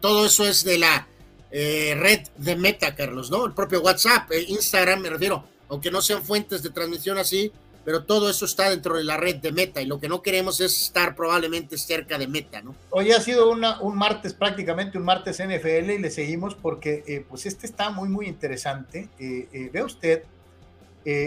todo 0.00 0.26
eso 0.26 0.46
es 0.46 0.64
de 0.64 0.78
la 0.78 1.06
eh, 1.54 1.94
red 1.98 2.20
de 2.38 2.56
Meta, 2.56 2.94
Carlos, 2.94 3.30
¿no? 3.30 3.44
El 3.44 3.52
propio 3.52 3.82
WhatsApp, 3.82 4.32
eh, 4.32 4.42
Instagram, 4.48 5.00
me 5.00 5.10
refiero, 5.10 5.44
aunque 5.68 5.90
no 5.90 6.00
sean 6.00 6.22
fuentes 6.22 6.62
de 6.62 6.70
transmisión 6.70 7.18
así, 7.18 7.52
pero 7.84 8.04
todo 8.04 8.30
eso 8.30 8.44
está 8.44 8.70
dentro 8.70 8.96
de 8.96 9.04
la 9.04 9.16
red 9.16 9.36
de 9.36 9.52
Meta 9.52 9.80
y 9.80 9.86
lo 9.86 9.98
que 10.00 10.08
no 10.08 10.22
queremos 10.22 10.60
es 10.60 10.82
estar 10.82 11.14
probablemente 11.14 11.76
cerca 11.78 12.18
de 12.18 12.26
Meta, 12.28 12.62
¿no? 12.62 12.74
Hoy 12.90 13.12
ha 13.12 13.20
sido 13.20 13.50
una, 13.50 13.80
un 13.80 13.96
martes, 13.96 14.34
prácticamente 14.34 14.98
un 14.98 15.04
martes 15.04 15.38
NFL 15.38 15.90
y 15.90 15.98
le 15.98 16.10
seguimos 16.10 16.54
porque 16.54 17.04
eh, 17.06 17.24
pues 17.28 17.46
este 17.46 17.66
está 17.66 17.90
muy, 17.90 18.08
muy 18.08 18.26
interesante. 18.26 19.08
ve 19.18 19.82
usted 19.82 20.24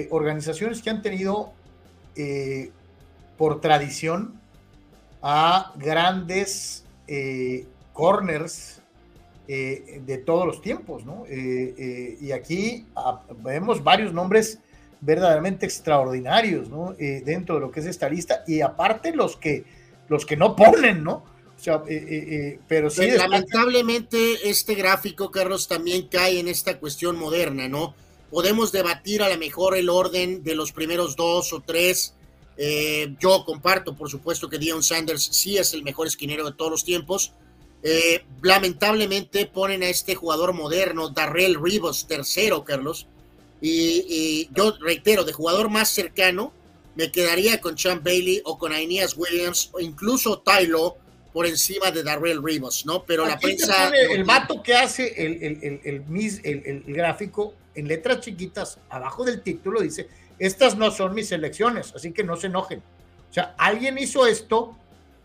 organizaciones 0.10 0.82
que 0.82 0.90
han 0.90 1.02
tenido 1.02 1.54
por 3.38 3.60
tradición 3.60 4.40
a 5.22 5.74
grandes 5.76 6.86
corners 7.96 8.82
eh, 9.48 10.02
de 10.04 10.18
todos 10.18 10.48
los 10.48 10.60
tiempos, 10.60 11.06
¿no? 11.06 11.24
Eh, 11.28 11.76
eh, 11.78 12.18
y 12.20 12.32
aquí 12.32 12.88
ah, 12.96 13.22
vemos 13.44 13.84
varios 13.84 14.12
nombres 14.12 14.60
verdaderamente 15.02 15.66
extraordinarios, 15.66 16.70
¿no? 16.70 16.96
dentro 16.98 17.56
de 17.56 17.62
lo 17.62 17.72
que 17.72 17.80
es 17.80 17.86
esta 17.86 18.10
lista, 18.10 18.44
y 18.48 18.62
aparte 18.62 19.16
los 19.16 19.38
que, 19.38 19.64
los 20.10 20.26
que 20.26 20.38
no 20.38 20.56
ponen, 20.56 21.04
¿no? 21.04 21.24
O 21.58 21.60
sea, 21.60 21.82
pero 22.68 22.90
sí. 22.90 23.04
Pues, 23.08 23.18
lamentablemente, 23.18 24.50
este 24.50 24.76
gráfico, 24.76 25.32
Carlos, 25.32 25.68
también 25.68 26.08
cae 26.08 26.40
en 26.40 26.48
esta 26.48 26.80
cuestión 26.80 27.18
moderna, 27.18 27.68
¿no? 27.68 27.96
Podemos 28.30 28.72
debatir 28.72 29.24
a 29.24 29.30
lo 29.30 29.38
mejor 29.38 29.78
el 29.78 29.90
orden 29.90 30.44
de 30.44 30.56
los 30.56 30.72
primeros 30.72 31.16
dos 31.16 31.54
o 31.54 31.62
tres. 31.62 32.14
yo 33.20 33.46
comparto, 33.46 33.96
por 33.96 34.10
supuesto, 34.10 34.50
que 34.50 34.58
Dion 34.58 34.84
Sanders 34.84 35.24
sí 35.24 35.58
es 35.58 35.74
el 35.74 35.84
mejor 35.84 36.08
esquinero 36.08 36.46
de 36.46 36.52
todos 36.52 36.72
los 36.72 36.84
tiempos 36.84 37.34
eh, 37.88 38.26
lamentablemente 38.42 39.46
ponen 39.46 39.84
a 39.84 39.90
este 39.90 40.16
jugador 40.16 40.54
moderno, 40.54 41.10
Darrell 41.10 41.62
Rivas, 41.62 42.08
tercero, 42.08 42.64
Carlos. 42.64 43.06
Y, 43.68 44.48
yo 44.54 44.78
reitero, 44.80 45.24
de 45.24 45.34
jugador 45.34 45.70
más 45.70 45.90
cercano, 45.90 46.54
me 46.96 47.12
quedaría 47.12 47.60
con 47.60 47.76
Champ 47.76 48.04
Bailey 48.04 48.42
o 48.46 48.58
con 48.58 48.72
Aeneas 48.72 49.18
Williams 49.18 49.70
o 49.74 49.80
incluso 49.80 50.40
Tylo 50.40 50.98
por 51.34 51.48
encima 51.48 51.92
de 51.92 52.04
Darrell 52.04 52.44
Rivas, 52.44 52.86
¿no? 52.86 53.04
Pero 53.04 53.26
la 53.26 53.40
prensa. 53.40 53.90
el 53.90 54.24
vato 54.24 54.62
que 54.62 54.76
hace 54.76 55.14
el, 55.18 55.44
el, 55.44 55.82
el, 55.84 56.64
el, 56.64 56.84
gráfico 56.94 57.56
en 57.74 57.88
letras 57.88 58.22
chiquitas, 58.22 58.80
abajo 58.90 59.26
del 59.26 59.42
título, 59.42 59.82
dice: 59.82 60.08
Estas 60.40 60.78
no 60.78 60.92
son 60.92 61.14
mis 61.14 61.32
elecciones, 61.32 61.92
así 61.96 62.12
que 62.12 62.24
no 62.24 62.38
se 62.38 62.48
enojen. 62.48 62.84
O 63.30 63.34
sea, 63.34 63.56
alguien 63.58 63.98
hizo 63.98 64.28
esto 64.28 64.78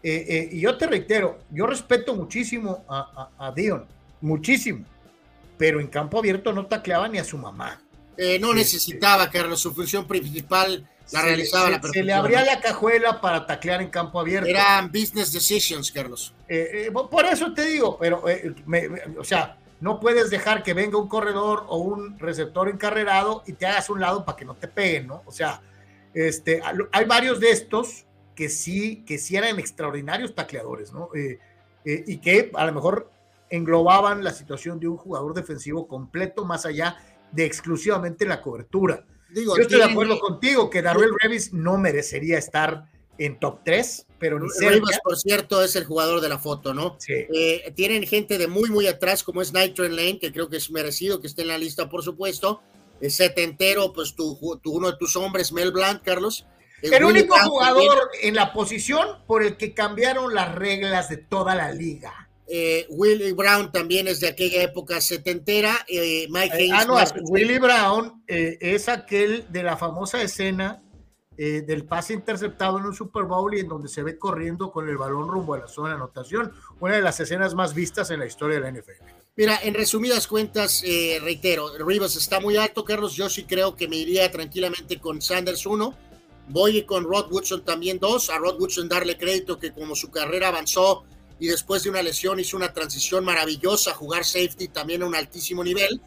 eh, 0.03 0.25
eh, 0.29 0.49
y 0.53 0.61
yo 0.61 0.79
te 0.79 0.87
reitero, 0.87 1.41
yo 1.51 1.67
respeto 1.67 2.15
muchísimo 2.17 2.85
a, 2.89 3.53
Dion, 3.55 3.85
muchísimo, 4.23 4.87
pero 5.59 5.79
en 5.79 5.89
campo 5.89 6.19
abierto 6.19 6.53
no 6.53 6.67
tacleaba 6.67 7.07
ni 7.07 7.19
a 7.19 7.25
su 7.25 7.37
mamá. 7.37 7.81
Eh, 8.23 8.39
no 8.39 8.53
necesitaba, 8.53 9.31
Carlos, 9.31 9.61
su 9.61 9.73
función 9.73 10.07
principal 10.07 10.87
la 11.11 11.23
realizaba 11.23 11.71
la 11.71 11.81
persona. 11.81 12.01
Se 12.01 12.05
le 12.05 12.13
abría 12.13 12.45
la 12.45 12.61
cajuela 12.61 13.19
para 13.21 13.47
taclear 13.47 13.81
en 13.81 13.89
campo 13.89 14.21
abierto. 14.21 14.47
Eran 14.47 14.89
business 14.93 15.33
decisions, 15.33 15.91
Carlos. 15.91 16.35
por 17.11 17.25
eso 17.25 17.55
te 17.55 17.65
digo, 17.65 17.97
pero, 17.99 18.23
o 19.19 19.25
sea, 19.25 19.57
no 19.81 19.99
puedes 19.99 20.29
dejar 20.29 20.63
que 20.63 20.75
venga 20.75 20.99
un 20.99 21.09
corredor 21.09 21.65
o 21.69 21.79
un 21.79 22.19
receptor 22.19 22.69
encarrerado 22.69 23.43
y 23.47 23.55
te 23.55 23.67
hagas 23.67 23.89
un 23.89 24.01
lado 24.01 24.25
para 24.25 24.37
que 24.37 24.45
no 24.45 24.55
te 24.55 24.69
peguen, 24.69 25.07
¿no? 25.07 25.23
O 25.25 25.33
sea, 25.33 25.63
este, 26.13 26.61
hay 26.93 27.05
varios 27.07 27.41
de 27.41 27.51
estos 27.51 28.05
que 28.35 28.51
sí, 28.51 29.03
que 29.07 29.17
sí 29.17 29.37
eran 29.37 29.59
extraordinarios 29.59 30.35
tacleadores, 30.35 30.93
¿no? 30.93 31.09
Eh, 31.15 31.39
eh, 31.87 32.05
y 32.07 32.19
que 32.19 32.51
a 32.55 32.67
lo 32.67 32.73
mejor 32.73 33.11
englobaban 33.49 34.23
la 34.23 34.33
situación 34.33 34.79
de 34.79 34.89
un 34.89 34.97
jugador 34.97 35.35
defensivo 35.35 35.89
completo 35.89 36.45
más 36.45 36.67
allá 36.67 36.97
de 37.33 37.45
exclusivamente 37.45 38.27
la 38.27 38.41
cobertura. 38.41 39.05
Yo 39.35 39.55
estoy 39.57 39.79
de 39.79 39.85
acuerdo 39.85 40.19
contigo 40.19 40.71
que 40.71 40.83
Darrell 40.83 41.15
Revis 41.21 41.53
no 41.53 41.79
merecería 41.79 42.39
estar 42.39 42.91
en 43.19 43.39
top 43.39 43.61
3, 43.65 44.07
pero 44.19 44.41
ni 44.41 44.49
Rivas, 44.59 44.99
por 45.05 45.17
cierto, 45.17 45.63
es 45.63 45.77
el 45.77 45.85
jugador 45.85 46.21
de 46.21 46.29
la 46.29 46.39
foto, 46.39 46.73
¿no? 46.73 46.97
Sí. 46.99 47.13
Eh, 47.13 47.73
tienen 47.77 48.07
gente 48.07 48.39
de 48.39 48.49
muy, 48.49 48.71
muy 48.71 48.87
atrás, 48.87 49.23
como 49.23 49.43
es 49.43 49.53
Nitro 49.53 49.87
Lane, 49.87 50.19
que 50.19 50.33
creo 50.33 50.49
que 50.49 50.57
es 50.57 50.71
merecido 50.71 51.21
que 51.21 51.27
esté 51.27 51.43
en 51.43 51.49
la 51.49 51.59
lista, 51.59 51.89
por 51.89 52.03
supuesto. 52.03 52.63
El 53.01 53.11
setentero, 53.11 53.93
pues 53.93 54.15
tu, 54.15 54.39
uno 54.65 54.91
de 54.91 54.97
tus 54.97 55.17
hombres, 55.17 55.53
Mel 55.53 55.71
Blanc, 55.71 56.03
Carlos. 56.03 56.47
El, 56.83 57.05
único 57.05 57.37
jugador 57.39 58.11
en 58.23 58.35
la 58.35 58.55
posición 58.55 59.07
por 59.27 59.43
el 59.43 59.59
que 59.59 59.75
cambiaron 59.75 60.35
las 60.35 60.55
reglas 60.55 61.11
de 61.11 61.19
toda 61.19 61.55
la 61.55 61.73
liga. 61.73 62.30
Eh, 62.53 62.85
Willie 62.91 63.33
Brown 63.33 63.71
también 63.71 64.09
es 64.09 64.19
de 64.19 64.27
aquella 64.27 64.61
época 64.65 65.01
setentera. 65.01 65.87
Eh, 65.87 66.27
Mike 66.31 66.67
eh, 66.67 66.71
ah, 66.75 66.85
no, 66.85 66.97
Willie 67.29 67.61
Brown 67.61 68.25
es 68.27 68.89
aquel 68.89 69.47
de 69.51 69.63
la 69.63 69.77
famosa 69.77 70.21
escena 70.21 70.83
del 71.37 71.87
pase 71.87 72.13
interceptado 72.13 72.79
en 72.79 72.85
un 72.85 72.95
Super 72.95 73.23
Bowl 73.23 73.55
y 73.55 73.61
en 73.61 73.69
donde 73.69 73.89
se 73.89 74.03
ve 74.03 74.19
corriendo 74.19 74.71
con 74.71 74.87
el 74.91 74.99
balón 74.99 75.27
rumbo 75.27 75.55
a 75.55 75.61
la 75.61 75.69
zona 75.69 75.89
de 75.91 75.95
anotación. 75.95 76.53
Una 76.81 76.97
de 76.97 77.01
las 77.01 77.19
escenas 77.19 77.55
más 77.55 77.73
vistas 77.73 78.11
en 78.11 78.19
la 78.19 78.27
historia 78.27 78.61
de 78.61 78.71
la 78.71 78.79
NFL. 78.79 79.05
Mira, 79.37 79.59
en 79.63 79.73
resumidas 79.73 80.27
cuentas, 80.27 80.83
reitero, 81.23 81.79
Rivas 81.79 82.15
está 82.17 82.41
muy 82.41 82.59
alto, 82.59 82.85
Carlos. 82.85 83.15
Yo 83.15 83.31
sí 83.31 83.45
creo 83.45 83.75
que 83.75 83.89
me 83.89 83.97
iría 83.97 84.31
tranquilamente 84.31 85.01
con 85.01 85.23
Sanders 85.23 85.65
1. 85.65 85.95
Voy 86.49 86.83
con 86.83 87.05
Rod 87.05 87.33
Woodson 87.33 87.65
también 87.65 87.99
2. 87.99 88.29
A 88.29 88.37
Rod 88.37 88.61
Woodson 88.61 88.87
darle 88.87 89.17
crédito 89.17 89.59
que 89.59 89.73
como 89.73 89.95
su 89.95 90.11
carrera 90.11 90.49
avanzó 90.49 91.07
y 91.41 91.47
después 91.49 91.83
de 91.83 91.91
una 91.91 92.03
lesión 92.03 92.39
hizo 92.39 92.57
una 92.59 92.73
transición 92.73 93.25
maravillosa, 93.25 93.95
jugar 93.95 94.25
safety 94.25 94.69
también 94.69 95.03
a 95.03 95.07
un 95.07 95.15
altísimo 95.15 95.65
nivel. 95.65 96.01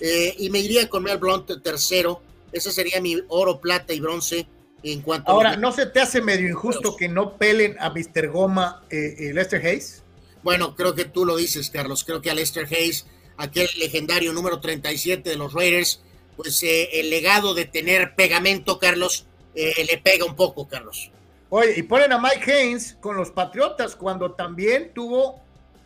Eh, 0.00 0.34
y 0.38 0.48
me 0.48 0.60
iría 0.60 0.88
con 0.88 1.02
Mel 1.02 1.18
Blunt 1.18 1.62
tercero. 1.62 2.22
Ese 2.50 2.72
sería 2.72 2.98
mi 3.00 3.22
oro, 3.28 3.60
plata 3.60 3.92
y 3.92 4.00
bronce 4.00 4.46
en 4.82 5.02
cuanto 5.02 5.30
Ahora, 5.30 5.56
¿no 5.56 5.72
se 5.72 5.84
te 5.86 6.00
hace 6.00 6.22
medio 6.22 6.48
injusto 6.48 6.96
que 6.96 7.08
no 7.08 7.36
pelen 7.36 7.76
a 7.80 7.90
Mr. 7.90 8.28
Goma 8.28 8.82
eh, 8.88 9.14
eh, 9.18 9.34
Lester 9.34 9.64
Hayes? 9.64 10.02
Bueno, 10.42 10.74
creo 10.74 10.94
que 10.94 11.04
tú 11.04 11.26
lo 11.26 11.36
dices, 11.36 11.68
Carlos. 11.68 12.02
Creo 12.02 12.22
que 12.22 12.30
a 12.30 12.34
Lester 12.34 12.64
Hayes, 12.64 13.04
aquel 13.36 13.68
legendario 13.78 14.32
número 14.32 14.58
37 14.58 15.28
de 15.28 15.36
los 15.36 15.52
Raiders, 15.52 16.00
pues 16.34 16.62
el 16.62 17.10
legado 17.10 17.52
de 17.52 17.66
tener 17.66 18.14
pegamento, 18.14 18.78
Carlos, 18.78 19.26
le 19.54 19.98
pega 19.98 20.24
un 20.24 20.36
poco, 20.36 20.68
Carlos. 20.68 21.10
Oye, 21.50 21.74
y 21.76 21.82
ponen 21.82 22.12
a 22.12 22.18
Mike 22.18 22.52
Haynes 22.52 22.96
con 23.00 23.16
los 23.16 23.30
Patriotas 23.30 23.96
cuando 23.96 24.32
también 24.32 24.92
tuvo 24.92 25.40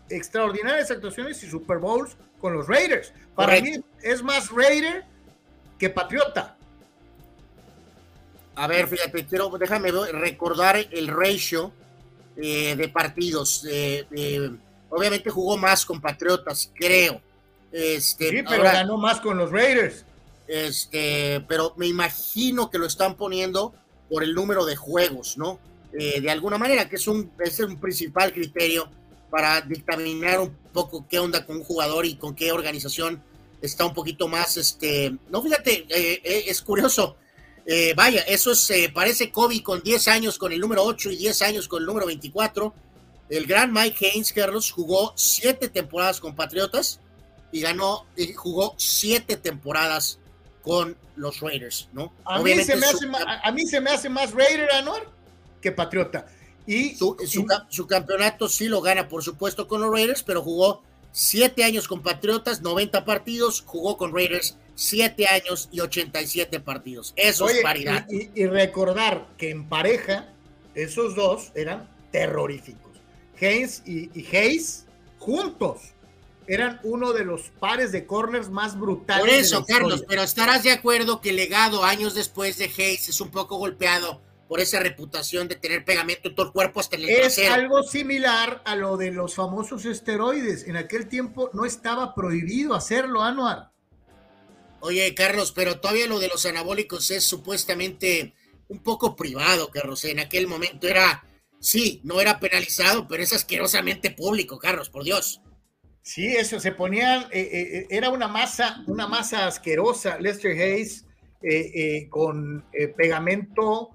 extraordinarias 0.09 0.91
actuaciones 0.91 1.43
y 1.43 1.49
Super 1.49 1.79
Bowls 1.79 2.17
con 2.41 2.53
los 2.53 2.67
Raiders. 2.67 3.13
Para 3.35 3.61
mí 3.61 3.77
es 4.03 4.23
más 4.23 4.51
Raider 4.51 5.05
que 5.79 5.89
Patriota. 5.89 6.57
A 8.55 8.67
ver, 8.67 8.87
fíjate, 8.87 9.25
quiero, 9.25 9.49
déjame 9.59 9.91
recordar 9.91 10.77
el 10.77 11.09
ratio 11.09 11.73
eh, 12.37 12.75
de 12.77 12.89
partidos. 12.89 13.67
Eh, 13.71 14.07
eh, 14.15 14.51
obviamente 14.91 15.31
jugó 15.31 15.57
más 15.57 15.87
con 15.87 16.01
Patriotas, 16.01 16.71
creo. 16.75 17.21
Este, 17.71 18.31
sí, 18.31 18.43
pero 18.47 18.65
ganó 18.65 18.99
más 18.99 19.21
con 19.21 19.39
los 19.39 19.51
Raiders. 19.51 20.05
Este, 20.47 21.43
pero 21.49 21.73
me 21.77 21.87
imagino 21.87 22.69
que 22.69 22.79
lo 22.79 22.87
están 22.87 23.17
poniendo 23.17 23.73
por 24.13 24.23
el 24.23 24.35
número 24.35 24.67
de 24.67 24.77
juegos, 24.77 25.39
¿no? 25.39 25.59
Eh, 25.99 26.21
de 26.21 26.31
alguna 26.31 26.59
manera, 26.59 26.87
que 26.87 26.97
es 26.97 27.09
un, 27.09 27.33
un 27.67 27.81
principal 27.81 28.31
criterio 28.31 28.91
para 29.31 29.63
dictaminar 29.63 30.39
un 30.39 30.55
poco 30.71 31.07
qué 31.09 31.19
onda 31.19 31.47
con 31.47 31.57
un 31.57 31.65
jugador 31.65 32.05
y 32.05 32.17
con 32.17 32.35
qué 32.35 32.53
organización 32.53 33.23
está 33.63 33.87
un 33.87 33.95
poquito 33.95 34.29
más, 34.29 34.59
este, 34.59 35.17
no, 35.31 35.41
fíjate, 35.41 35.87
eh, 35.89 36.21
eh, 36.23 36.45
es 36.47 36.61
curioso, 36.61 37.17
vaya, 37.97 38.21
eso 38.23 38.53
es, 38.53 38.71
parece 38.93 39.31
Kobe 39.31 39.63
con 39.63 39.83
10 39.83 40.09
años 40.09 40.37
con 40.37 40.53
el 40.53 40.61
número 40.61 40.85
8 40.85 41.11
y 41.13 41.17
10 41.17 41.41
años 41.43 41.67
con 41.67 41.81
el 41.81 41.87
número 41.87 42.05
24. 42.05 42.75
El 43.31 43.47
gran 43.47 43.73
Mike 43.73 44.11
Haynes, 44.13 44.33
Carlos, 44.35 44.71
jugó 44.71 45.15
7 45.17 45.69
temporadas 45.69 46.21
con 46.21 46.35
Patriotas 46.35 47.01
y 47.51 47.63
ganó, 47.63 48.05
y 48.15 48.35
jugó 48.35 48.75
7 48.77 49.39
temporadas 49.39 50.19
con 50.61 50.99
los 51.23 51.41
Raiders, 51.41 51.89
¿no? 51.93 52.13
A 52.25 52.41
mí, 52.43 52.53
se 52.63 52.77
me, 52.77 52.87
hace 52.87 53.07
más, 53.07 53.25
a 53.43 53.51
mí 53.53 53.67
se 53.67 53.81
me 53.81 53.91
hace 53.91 54.09
más 54.09 54.33
Raider, 54.33 54.71
Anuar, 54.73 55.03
que 55.61 55.73
Patriota. 55.73 56.27
Y 56.67 56.95
su, 56.95 57.17
su, 57.69 57.87
campeonato 57.87 58.49
sí 58.49 58.69
lo 58.69 58.81
gana, 58.81 59.09
por 59.09 59.23
supuesto, 59.23 59.67
con 59.67 59.81
los 59.81 59.91
Raiders, 59.91 60.23
pero 60.23 60.43
jugó 60.43 60.83
siete 61.13 61.65
años 61.65 61.89
con 61.89 62.03
Patriotas, 62.03 62.61
90 62.61 63.05
partidos, 63.05 63.63
jugó 63.67 63.97
con 63.97 64.15
Raiders 64.15 64.57
siete 64.75 65.27
años 65.27 65.69
y 65.73 65.81
87 65.81 66.61
partidos. 66.61 67.13
Eso 67.17 67.49
es 67.49 67.63
paridad. 67.63 68.07
Y, 68.09 68.47
recordar 68.47 69.27
que 69.39 69.51
en 69.51 69.69
pareja, 69.69 70.29
esos 70.75 71.15
dos 71.15 71.53
eran 71.55 71.89
terroríficos. 72.11 72.93
Hayes 73.41 73.83
y, 73.87 74.11
y 74.19 74.37
Hayes 74.37 74.87
juntos 75.19 75.92
eran 76.47 76.81
uno 76.83 77.13
de 77.13 77.25
los 77.25 77.51
pares 77.61 77.93
de 77.93 78.07
corners 78.07 78.51
más 78.51 78.79
brutales. 78.79 79.21
Por 79.21 79.31
eso, 79.31 79.65
Carlos, 79.67 80.05
pero 80.09 80.23
estarás 80.23 80.63
de 80.63 80.73
acuerdo 80.73 81.21
que 81.21 81.31
el 81.31 81.37
legado 81.37 81.85
años 81.85 82.15
después 82.15 82.59
de 82.59 82.65
Hayes 82.65 83.09
es 83.09 83.21
un 83.21 83.31
poco 83.31 83.57
golpeado 83.57 84.21
por 84.49 84.61
esa 84.61 84.81
reputación 84.81 85.49
de 85.49 85.57
tener 85.57 85.83
pegamento 85.83 86.29
en 86.29 86.35
todo 86.35 86.47
el 86.47 86.53
cuerpo 86.53 86.81
hasta 86.81 86.97
el 86.97 87.09
Es 87.09 87.39
algo 87.39 87.83
similar 87.83 88.61
a 88.67 88.77
lo 88.77 88.99
de 88.99 89.11
los 89.11 89.35
famosos 89.35 89.87
esteroides. 89.87 90.69
En 90.69 90.77
aquel 90.77 91.09
tiempo 91.09 91.49
no 91.55 91.65
estaba 91.65 92.15
prohibido 92.15 92.75
hacerlo, 92.75 93.23
Anuar. 93.23 93.71
Oye, 94.81 95.15
Carlos, 95.15 95.53
pero 95.53 95.81
todavía 95.81 96.07
lo 96.07 96.19
de 96.19 96.29
los 96.29 96.45
anabólicos 96.45 97.11
es 97.11 97.25
supuestamente 97.25 98.35
un 98.69 98.83
poco 98.83 99.17
privado, 99.17 99.71
Carlos. 99.71 100.05
En 100.05 100.21
aquel 100.21 100.49
momento 100.49 100.87
era, 100.89 101.25
sí, 101.61 102.01
no 102.05 102.21
era 102.21 102.41
penalizado, 102.41 103.07
pero 103.09 103.23
es 103.23 103.33
asquerosamente 103.33 104.11
público, 104.11 104.59
Carlos, 104.59 104.91
por 104.91 105.05
Dios. 105.05 105.41
Sí, 106.03 106.27
eso, 106.35 106.59
se 106.59 106.73
ponían, 106.73 107.23
eh, 107.31 107.41
eh, 107.41 107.79
eh, 107.79 107.87
era 107.89 108.11
una 108.11 108.27
masa, 108.27 108.83
una 108.89 109.07
masa 109.07 109.47
asquerosa, 109.47 110.19
Lester 110.19 110.51
Hayes, 110.51 111.07
con 112.11 112.65
pegamento 112.97 113.91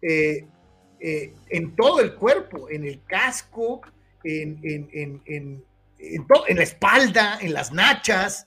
en 0.00 1.76
todo 1.76 2.00
el 2.00 2.14
cuerpo, 2.14 2.68
en 2.70 2.84
el 2.84 3.04
casco, 3.04 3.82
en, 4.24 4.58
en, 4.62 4.88
en, 4.92 5.64
en, 5.98 6.56
la 6.56 6.62
espalda, 6.62 7.38
en 7.40 7.52
las 7.52 7.72
nachas, 7.72 8.46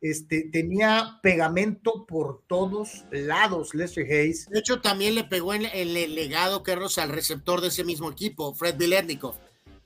este, 0.00 0.48
tenía 0.50 1.20
pegamento 1.22 2.06
por 2.06 2.42
todos 2.48 3.04
lados, 3.12 3.72
Lester 3.74 4.04
Hayes. 4.04 4.48
De 4.50 4.58
hecho, 4.58 4.80
también 4.80 5.14
le 5.14 5.24
pegó 5.24 5.54
en 5.54 5.66
el 5.66 5.94
legado, 6.14 6.62
Carlos, 6.64 6.98
al 6.98 7.10
receptor 7.10 7.60
de 7.60 7.68
ese 7.68 7.84
mismo 7.84 8.10
equipo, 8.10 8.54
Fred 8.54 8.76
Biletnikov 8.76 9.36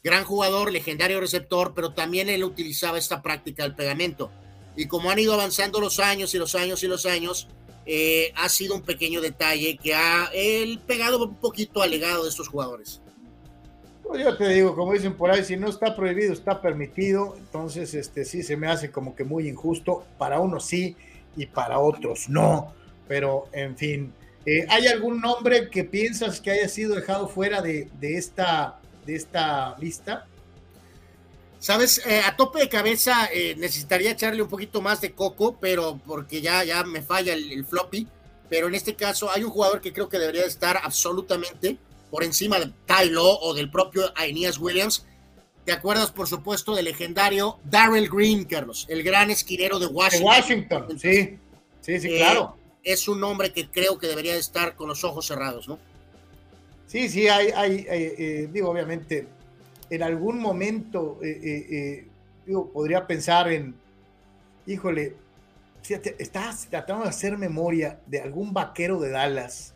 gran 0.06 0.24
jugador, 0.24 0.70
legendario 0.70 1.18
receptor, 1.18 1.72
pero 1.74 1.92
también 1.92 2.28
él 2.28 2.44
utilizaba 2.44 2.96
esta 2.96 3.22
práctica 3.22 3.64
del 3.64 3.74
pegamento. 3.74 4.30
Y 4.76 4.86
como 4.86 5.10
han 5.10 5.18
ido 5.18 5.34
avanzando 5.34 5.80
los 5.80 5.98
años 5.98 6.32
y 6.32 6.38
los 6.38 6.54
años 6.54 6.84
y 6.84 6.86
los 6.86 7.06
años, 7.06 7.48
eh, 7.86 8.32
ha 8.36 8.48
sido 8.48 8.76
un 8.76 8.82
pequeño 8.82 9.20
detalle 9.20 9.76
que 9.82 9.96
ha 9.96 10.30
el 10.32 10.78
pegado 10.78 11.24
un 11.24 11.34
poquito 11.34 11.82
al 11.82 11.90
legado 11.90 12.22
de 12.22 12.28
estos 12.28 12.46
jugadores. 12.46 13.00
Pues 14.04 14.22
yo 14.22 14.36
te 14.36 14.48
digo, 14.48 14.76
como 14.76 14.92
dicen 14.92 15.16
por 15.16 15.32
ahí, 15.32 15.44
si 15.44 15.56
no 15.56 15.68
está 15.68 15.96
prohibido, 15.96 16.32
está 16.32 16.62
permitido. 16.62 17.34
Entonces, 17.36 17.92
este 17.94 18.24
sí 18.24 18.44
se 18.44 18.56
me 18.56 18.68
hace 18.68 18.92
como 18.92 19.16
que 19.16 19.24
muy 19.24 19.48
injusto. 19.48 20.04
Para 20.18 20.38
unos 20.38 20.66
sí 20.66 20.94
y 21.36 21.46
para 21.46 21.80
otros 21.80 22.28
no. 22.28 22.72
Pero, 23.08 23.48
en 23.52 23.76
fin, 23.76 24.12
eh, 24.44 24.66
¿hay 24.68 24.86
algún 24.86 25.20
nombre 25.20 25.68
que 25.68 25.82
piensas 25.82 26.40
que 26.40 26.52
haya 26.52 26.68
sido 26.68 26.94
dejado 26.94 27.26
fuera 27.26 27.60
de, 27.60 27.88
de 27.98 28.16
esta 28.16 28.78
de 29.06 29.16
esta 29.16 29.76
lista? 29.78 30.26
Sabes, 31.58 32.02
eh, 32.06 32.20
a 32.24 32.36
tope 32.36 32.60
de 32.60 32.68
cabeza 32.68 33.28
eh, 33.32 33.54
necesitaría 33.56 34.10
echarle 34.10 34.42
un 34.42 34.48
poquito 34.48 34.82
más 34.82 35.00
de 35.00 35.12
coco, 35.12 35.56
pero 35.60 35.98
porque 36.06 36.40
ya, 36.40 36.62
ya 36.64 36.84
me 36.84 37.02
falla 37.02 37.32
el, 37.32 37.64
floppy. 37.64 38.06
Pero 38.48 38.68
en 38.68 38.74
este 38.74 38.94
caso 38.94 39.30
hay 39.30 39.42
un 39.42 39.50
jugador 39.50 39.80
que 39.80 39.92
creo 39.92 40.08
que 40.08 40.18
debería 40.18 40.44
estar 40.44 40.78
absolutamente 40.82 41.78
por 42.10 42.22
encima 42.22 42.60
de 42.60 42.70
Tylo 42.86 43.38
o 43.40 43.54
del 43.54 43.70
propio 43.70 44.12
Aeneas 44.14 44.58
Williams. 44.58 45.06
¿Te 45.64 45.72
acuerdas, 45.72 46.12
por 46.12 46.28
supuesto, 46.28 46.74
del 46.76 46.84
legendario 46.84 47.58
Darrell 47.64 48.08
Green, 48.08 48.44
Carlos? 48.44 48.86
El 48.88 49.02
gran 49.02 49.32
esquinero 49.32 49.80
de 49.80 49.86
Washington. 49.86 50.28
Washington, 50.28 50.98
sí. 51.00 51.38
Sí, 51.80 52.00
sí, 52.00 52.08
claro. 52.16 52.56
Eh, 52.84 52.92
es 52.92 53.08
un 53.08 53.24
hombre 53.24 53.52
que 53.52 53.68
creo 53.68 53.98
que 53.98 54.06
debería 54.06 54.36
estar 54.36 54.76
con 54.76 54.88
los 54.88 55.02
ojos 55.02 55.26
cerrados, 55.26 55.66
¿no? 55.66 55.80
Sí, 56.86 57.08
sí, 57.08 57.28
hay, 57.28 57.50
hay, 57.50 57.86
eh, 57.88 58.48
digo, 58.52 58.70
obviamente, 58.70 59.26
en 59.90 60.02
algún 60.02 60.38
momento, 60.40 61.18
eh, 61.22 61.38
eh, 61.70 62.08
digo, 62.46 62.70
podría 62.72 63.06
pensar 63.06 63.50
en, 63.50 63.74
híjole, 64.66 65.14
estás 66.18 66.66
tratando 66.68 67.04
de 67.04 67.10
hacer 67.10 67.38
memoria 67.38 68.00
de 68.06 68.20
algún 68.20 68.52
vaquero 68.52 69.00
de 69.00 69.10
Dallas. 69.10 69.74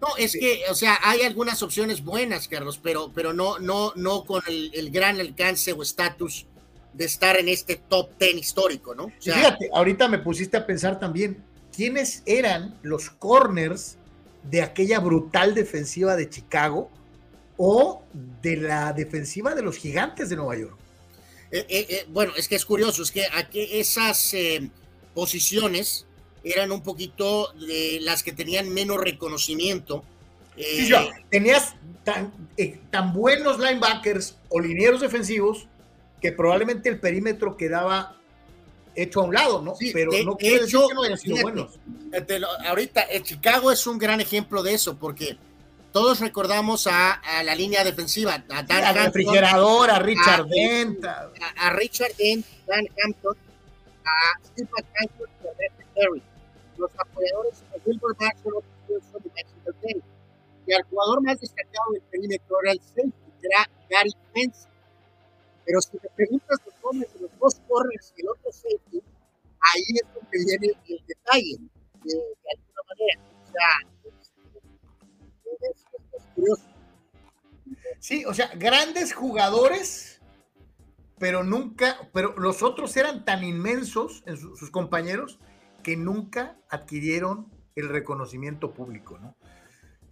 No, 0.00 0.08
es 0.18 0.32
que, 0.32 0.62
o 0.68 0.74
sea, 0.74 0.98
hay 1.02 1.22
algunas 1.22 1.62
opciones 1.62 2.02
buenas, 2.02 2.48
Carlos, 2.48 2.80
pero, 2.82 3.12
pero 3.14 3.32
no, 3.32 3.58
no, 3.58 3.92
no 3.94 4.24
con 4.24 4.42
el, 4.48 4.90
gran 4.90 5.20
alcance 5.20 5.72
o 5.72 5.82
estatus 5.82 6.46
de 6.92 7.04
estar 7.04 7.36
en 7.36 7.48
este 7.48 7.76
top 7.76 8.10
ten 8.18 8.38
histórico, 8.38 8.94
¿no? 8.94 9.10
fíjate, 9.20 9.70
ahorita 9.72 10.08
me 10.08 10.18
pusiste 10.18 10.56
a 10.56 10.66
pensar 10.66 10.98
también, 10.98 11.42
¿quiénes 11.74 12.22
eran 12.26 12.78
los 12.82 13.10
corners 13.10 13.96
de 14.44 14.62
aquella 14.62 14.98
brutal 15.00 15.54
defensiva 15.54 16.16
de 16.16 16.28
Chicago 16.28 16.90
o 17.56 18.02
de 18.42 18.56
la 18.56 18.92
defensiva 18.92 19.54
de 19.54 19.62
los 19.62 19.76
gigantes 19.76 20.28
de 20.28 20.36
Nueva 20.36 20.56
York. 20.56 20.76
Eh, 21.50 21.66
eh, 21.68 21.86
eh, 21.88 22.06
bueno, 22.08 22.32
es 22.36 22.48
que 22.48 22.56
es 22.56 22.64
curioso, 22.64 23.02
es 23.02 23.10
que 23.10 23.26
aquí 23.34 23.68
esas 23.72 24.34
posiciones 25.14 26.06
eran 26.42 26.72
un 26.72 26.82
poquito 26.82 27.52
de 27.52 27.98
las 28.00 28.22
que 28.22 28.32
tenían 28.32 28.72
menos 28.72 28.98
reconocimiento. 28.98 30.02
Sí, 30.56 30.92
tenías 31.30 31.74
tan, 32.04 32.32
tan 32.90 33.12
buenos 33.12 33.58
linebackers 33.58 34.36
o 34.48 34.60
linieros 34.60 35.00
defensivos 35.00 35.66
que 36.20 36.32
probablemente 36.32 36.88
el 36.88 37.00
perímetro 37.00 37.56
quedaba 37.56 38.21
hecho 38.94 39.20
a 39.20 39.24
un 39.24 39.34
lado, 39.34 39.62
¿no? 39.62 39.74
Pero 39.92 40.12
no 40.24 40.36
quiere 40.36 40.60
decir 40.60 40.80
que 40.88 40.94
no 40.94 41.02
hayan 41.02 41.18
sido 41.18 41.42
buenos. 41.42 41.78
ahorita, 42.66 43.06
Chicago 43.22 43.72
es 43.72 43.86
un 43.86 43.98
gran 43.98 44.20
ejemplo 44.20 44.62
de 44.62 44.74
eso, 44.74 44.96
porque 44.96 45.36
todos 45.92 46.20
recordamos 46.20 46.86
a, 46.86 47.20
la 47.44 47.54
línea 47.54 47.84
defensiva, 47.84 48.42
a 48.48 48.62
Dan 48.62 48.94
refrigerador, 48.94 49.90
a 49.90 49.98
Richard 49.98 50.46
Dent, 50.46 51.04
a, 51.04 51.70
Richard 51.70 52.14
Dent, 52.16 52.46
Dan 52.66 52.86
Hampton, 53.04 53.36
a 54.04 54.46
Steve 54.46 54.68
McCain 54.72 55.10
y 55.18 55.46
a 55.46 55.50
Red 55.58 55.86
Terry. 55.94 56.22
Los 56.78 56.90
apoyadores 56.98 57.62
de 57.72 57.80
Wilbur 57.84 58.16
Barcelona 58.18 58.66
de 58.88 59.30
Mexico 59.34 59.70
Day. 59.82 60.02
Y 60.66 60.72
el 60.72 60.82
jugador 60.84 61.22
más 61.22 61.40
destacado 61.40 61.92
del 61.92 62.02
perímetro 62.02 62.56
era 62.62 62.72
el 62.72 62.80
safety, 62.80 63.12
era 63.42 63.70
Gary 63.90 64.12
Pence. 64.32 64.66
Pero 65.64 65.80
si 65.80 65.98
te 65.98 66.08
preguntas 66.16 66.58
los 66.66 66.74
nombres 66.82 67.10
los 67.20 67.38
dos 67.38 67.60
corners 67.68 68.12
y 68.16 68.22
el 68.22 68.28
otro 68.28 68.52
safety, 68.52 69.02
ahí 69.60 69.82
es 69.94 70.14
donde 70.14 70.44
viene 70.44 70.74
el 70.88 71.06
detalle, 71.06 71.56
de, 72.04 72.14
de 72.14 72.50
alguna 72.54 72.82
manera. 72.88 73.22
O 73.42 73.52
sea, 73.52 73.92
Sí, 77.98 78.24
o 78.24 78.34
sea, 78.34 78.50
grandes 78.56 79.14
jugadores, 79.14 80.20
pero 81.18 81.44
nunca, 81.44 82.10
pero 82.12 82.34
los 82.36 82.62
otros 82.64 82.96
eran 82.96 83.24
tan 83.24 83.44
inmensos 83.44 84.24
en 84.26 84.36
sus 84.36 84.70
compañeros 84.70 85.38
que 85.84 85.96
nunca 85.96 86.58
adquirieron 86.68 87.48
el 87.76 87.88
reconocimiento 87.88 88.74
público, 88.74 89.18
¿no? 89.18 89.36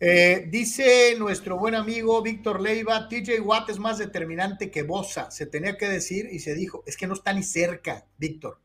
Eh, 0.02 0.46
dice 0.48 1.14
nuestro 1.18 1.58
buen 1.58 1.74
amigo 1.74 2.22
Víctor 2.22 2.62
Leiva, 2.62 3.06
TJ 3.06 3.40
Watt 3.40 3.68
es 3.68 3.78
más 3.78 3.98
determinante 3.98 4.70
que 4.70 4.82
Bosa, 4.82 5.30
se 5.30 5.44
tenía 5.44 5.76
que 5.76 5.90
decir 5.90 6.26
y 6.32 6.38
se 6.38 6.54
dijo, 6.54 6.82
es 6.86 6.96
que 6.96 7.06
no 7.06 7.12
está 7.12 7.34
ni 7.34 7.42
cerca, 7.42 8.06
Víctor. 8.16 8.60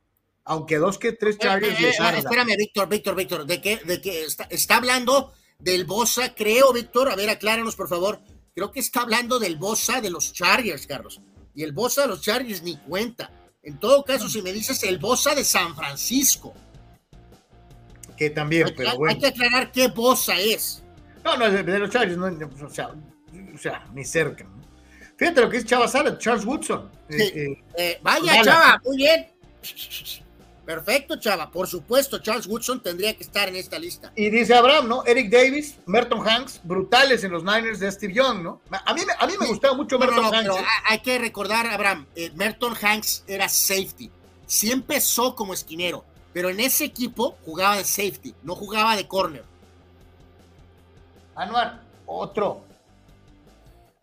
Aunque 0.45 0.77
dos 0.77 0.97
que 0.97 1.11
tres 1.11 1.37
Chargers. 1.37 1.77
Eh, 1.77 1.89
eh, 1.89 2.17
espérame, 2.19 2.55
Víctor, 2.57 2.87
Víctor, 2.87 3.15
Víctor, 3.15 3.45
¿de 3.45 3.61
qué, 3.61 3.81
de 3.83 3.99
qué 3.99 4.23
está, 4.23 4.45
está 4.45 4.77
hablando 4.77 5.33
del 5.59 5.85
Bosa, 5.85 6.33
creo, 6.33 6.71
Víctor. 6.71 7.09
A 7.09 7.15
ver, 7.15 7.29
acláranos, 7.29 7.75
por 7.75 7.89
favor. 7.89 8.21
Creo 8.53 8.71
que 8.71 8.79
está 8.79 9.01
hablando 9.01 9.39
del 9.39 9.57
Bosa 9.57 9.99
de 10.01 10.09
los 10.09 10.31
Chargers, 10.31 10.87
Carlos. 10.87 11.19
Y 11.53 11.63
el 11.63 11.73
Bosa 11.73 12.03
de 12.03 12.07
los 12.07 12.21
Chargers 12.21 12.63
ni 12.63 12.77
cuenta. 12.77 13.29
En 13.63 13.79
todo 13.79 14.03
caso, 14.03 14.29
si 14.29 14.41
me 14.41 14.53
dices 14.53 14.83
el 14.83 14.99
Bosa 14.99 15.35
de 15.35 15.43
San 15.43 15.75
Francisco. 15.75 16.53
Que 18.15 18.29
también, 18.29 18.73
pero 18.77 18.95
bueno. 18.97 19.13
Hay 19.13 19.19
que 19.19 19.27
aclarar 19.27 19.71
qué 19.71 19.87
Bosa 19.89 20.39
es. 20.39 20.84
No, 21.25 21.35
no, 21.35 21.49
de 21.49 21.79
los 21.79 21.89
Chargers, 21.89 22.17
no, 22.17 22.27
o, 22.27 22.69
sea, 22.69 22.89
o 23.53 23.57
sea, 23.57 23.83
ni 23.93 24.05
cerca. 24.05 24.45
Fíjate 25.17 25.41
lo 25.41 25.49
que 25.49 25.57
es 25.57 25.65
Chava 25.65 25.87
Sala, 25.87 26.17
Charles 26.17 26.45
Woodson. 26.45 26.89
Eh, 27.09 27.17
eh, 27.17 27.63
eh, 27.77 27.99
vaya, 28.01 28.41
Chava, 28.43 28.81
muy 28.85 28.97
bien. 28.97 29.27
Perfecto, 30.65 31.17
chava. 31.19 31.51
Por 31.51 31.67
supuesto, 31.67 32.19
Charles 32.19 32.47
Woodson 32.47 32.81
tendría 32.81 33.15
que 33.15 33.23
estar 33.23 33.47
en 33.47 33.55
esta 33.55 33.77
lista. 33.77 34.11
Y 34.15 34.29
dice 34.31 34.55
Abraham, 34.55 34.87
¿no? 34.87 35.05
Eric 35.05 35.29
Davis, 35.29 35.77
Merton 35.85 36.27
Hanks, 36.27 36.59
brutales 36.63 37.23
en 37.23 37.31
los 37.31 37.43
Niners 37.43 37.79
de 37.79 37.91
Steve 37.91 38.13
Young, 38.13 38.41
¿no? 38.41 38.61
A 38.71 38.93
mí, 38.93 39.01
a 39.19 39.27
mí 39.27 39.33
me 39.39 39.45
gustaba 39.45 39.75
mucho 39.75 39.99
Merton 39.99 40.25
Hanks. 40.25 40.39
Pero 40.41 40.57
¿eh? 40.57 40.65
hay 40.85 40.99
que 40.99 41.19
recordar, 41.19 41.67
Abraham, 41.67 42.07
eh, 42.15 42.31
Merton 42.33 42.73
Hanks 42.81 43.23
era 43.27 43.47
safety. 43.47 44.09
Sí 44.47 44.71
empezó 44.71 45.35
como 45.35 45.53
esquinero, 45.53 46.03
pero 46.33 46.49
en 46.49 46.59
ese 46.59 46.85
equipo 46.85 47.37
jugaba 47.45 47.77
de 47.77 47.83
safety, 47.83 48.33
no 48.41 48.55
jugaba 48.55 48.95
de 48.95 49.07
corner. 49.07 49.43
Anuar, 51.35 51.81
otro. 52.05 52.63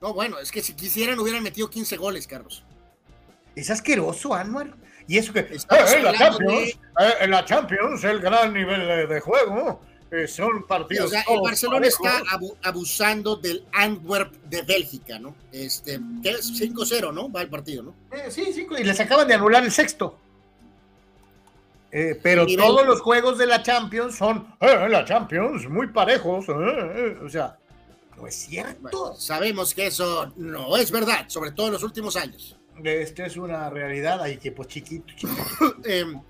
No, 0.01 0.13
bueno, 0.13 0.39
es 0.39 0.51
que 0.51 0.63
si 0.63 0.75
quisieran 0.75 1.19
hubieran 1.19 1.43
metido 1.43 1.71
15 1.71 1.97
goles, 1.97 2.27
Carlos. 2.27 2.63
Es 3.55 3.71
asqueroso, 3.71 4.35
Anuar. 4.35 4.75
Y 5.09 5.19
eso 5.19 5.33
que 5.33 5.41
eh, 5.41 5.59
en, 5.69 6.05
la 6.05 6.15
Champions, 6.15 6.79
eh, 7.01 7.13
en 7.21 7.31
la 7.31 7.45
Champions, 7.45 8.05
el 8.05 8.21
gran 8.21 8.53
nivel 8.53 9.09
de, 9.09 9.21
juego, 9.21 9.81
eh, 10.11 10.29
son 10.29 10.67
partidos. 10.67 11.13
el 11.13 11.41
Barcelona 11.41 11.87
está 11.87 12.23
abusando 12.63 13.37
del 13.37 13.67
Antwerp 13.73 14.33
de 14.45 14.63
Bélgica, 14.63 15.19
¿no? 15.19 15.35
Este, 15.51 16.01
que 16.23 16.31
es 16.31 16.53
5-0, 16.61 17.13
¿no? 17.13 17.31
Va 17.31 17.43
el 17.43 17.49
partido, 17.49 17.83
¿no? 17.83 17.95
sí, 18.31 18.53
5 18.53 18.79
y 18.79 18.85
les 18.85 19.01
acaban 19.01 19.27
de 19.27 19.35
anular 19.35 19.65
el 19.65 19.73
sexto. 19.73 20.19
Pero 22.23 22.47
todos 22.47 22.86
los 22.86 23.01
juegos 23.01 23.39
de 23.39 23.47
la 23.47 23.62
Champions 23.62 24.16
son 24.16 24.56
en 24.60 24.90
la 24.90 25.05
Champions 25.05 25.69
muy 25.69 25.89
parejos. 25.89 26.48
o 26.48 27.28
sea, 27.28 27.59
no 28.16 28.27
es 28.27 28.35
cierto. 28.35 29.14
sabemos 29.14 29.74
que 29.74 29.86
eso 29.86 30.32
no 30.36 30.77
es 30.77 30.90
verdad, 30.90 31.24
sobre 31.28 31.52
todo 31.52 31.66
en 31.66 31.74
los 31.74 31.82
últimos 31.82 32.16
años. 32.16 32.56
Esto 32.82 33.24
es 33.24 33.36
una 33.36 33.69
realidad, 33.70 34.23
hay 34.23 34.39
que 34.39 34.52
pues 34.52 34.69
chiquito, 34.69 35.06
chiquito. 35.14 35.77
Em, 35.85 36.20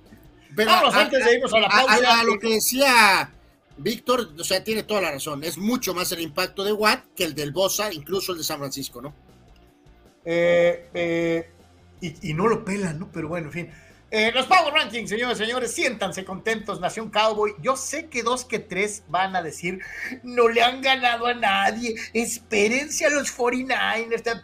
Vamos, 0.55 0.95
antes 0.95 1.25
de 1.25 1.35
irnos 1.35 1.53
a 1.55 1.61
la 1.61 1.69
pausa. 1.69 2.21
A, 2.21 2.25
lo 2.25 2.39
que 2.39 2.55
decía 2.55 3.31
Víctor, 3.79 4.33
o 4.39 4.45
sea, 4.45 4.63
tiene 4.63 4.83
toda 4.83 5.01
la 5.01 5.13
razón. 5.13 5.43
Es 5.45 5.57
mucho 5.57 5.95
más 5.95 6.13
el 6.13 6.21
impacto 6.21 6.63
de 6.65 6.73
Watt 6.73 7.05
que 7.17 7.25
el 7.25 7.35
del 7.35 7.53
Bosa, 7.53 7.93
incluso 7.93 8.33
el 8.33 8.39
de 8.39 8.45
San 8.45 8.59
Francisco, 8.59 9.01
¿no? 9.01 9.15
Eh, 10.25 10.89
eh, 10.95 11.51
y, 12.01 12.35
no 12.35 12.49
lo 12.49 12.65
pelan, 12.65 12.99
¿no? 12.99 13.11
Pero 13.13 13.29
bueno, 13.29 13.47
en 13.47 13.53
fin. 13.53 13.71
Eh, 14.15 14.31
los 14.31 14.45
Power 14.45 14.75
Rankings, 14.75 15.09
señores 15.09 15.39
señores, 15.39 15.73
siéntanse 15.73 16.23
contentos, 16.23 16.81
Nación 16.81 17.09
Cowboy. 17.09 17.55
Yo 17.63 17.77
sé 17.77 18.11
que 18.11 18.23
dos 18.23 18.45
que 18.45 18.59
tres 18.59 19.05
van 19.09 19.35
a 19.35 19.41
decir, 19.41 19.81
no 20.23 20.49
le 20.49 20.63
han 20.63 20.83
ganado 20.83 21.25
a 21.27 21.33
nadie, 21.33 21.95
espérense 22.13 23.07
a 23.07 23.09
los 23.09 23.35
49ers 23.35 24.43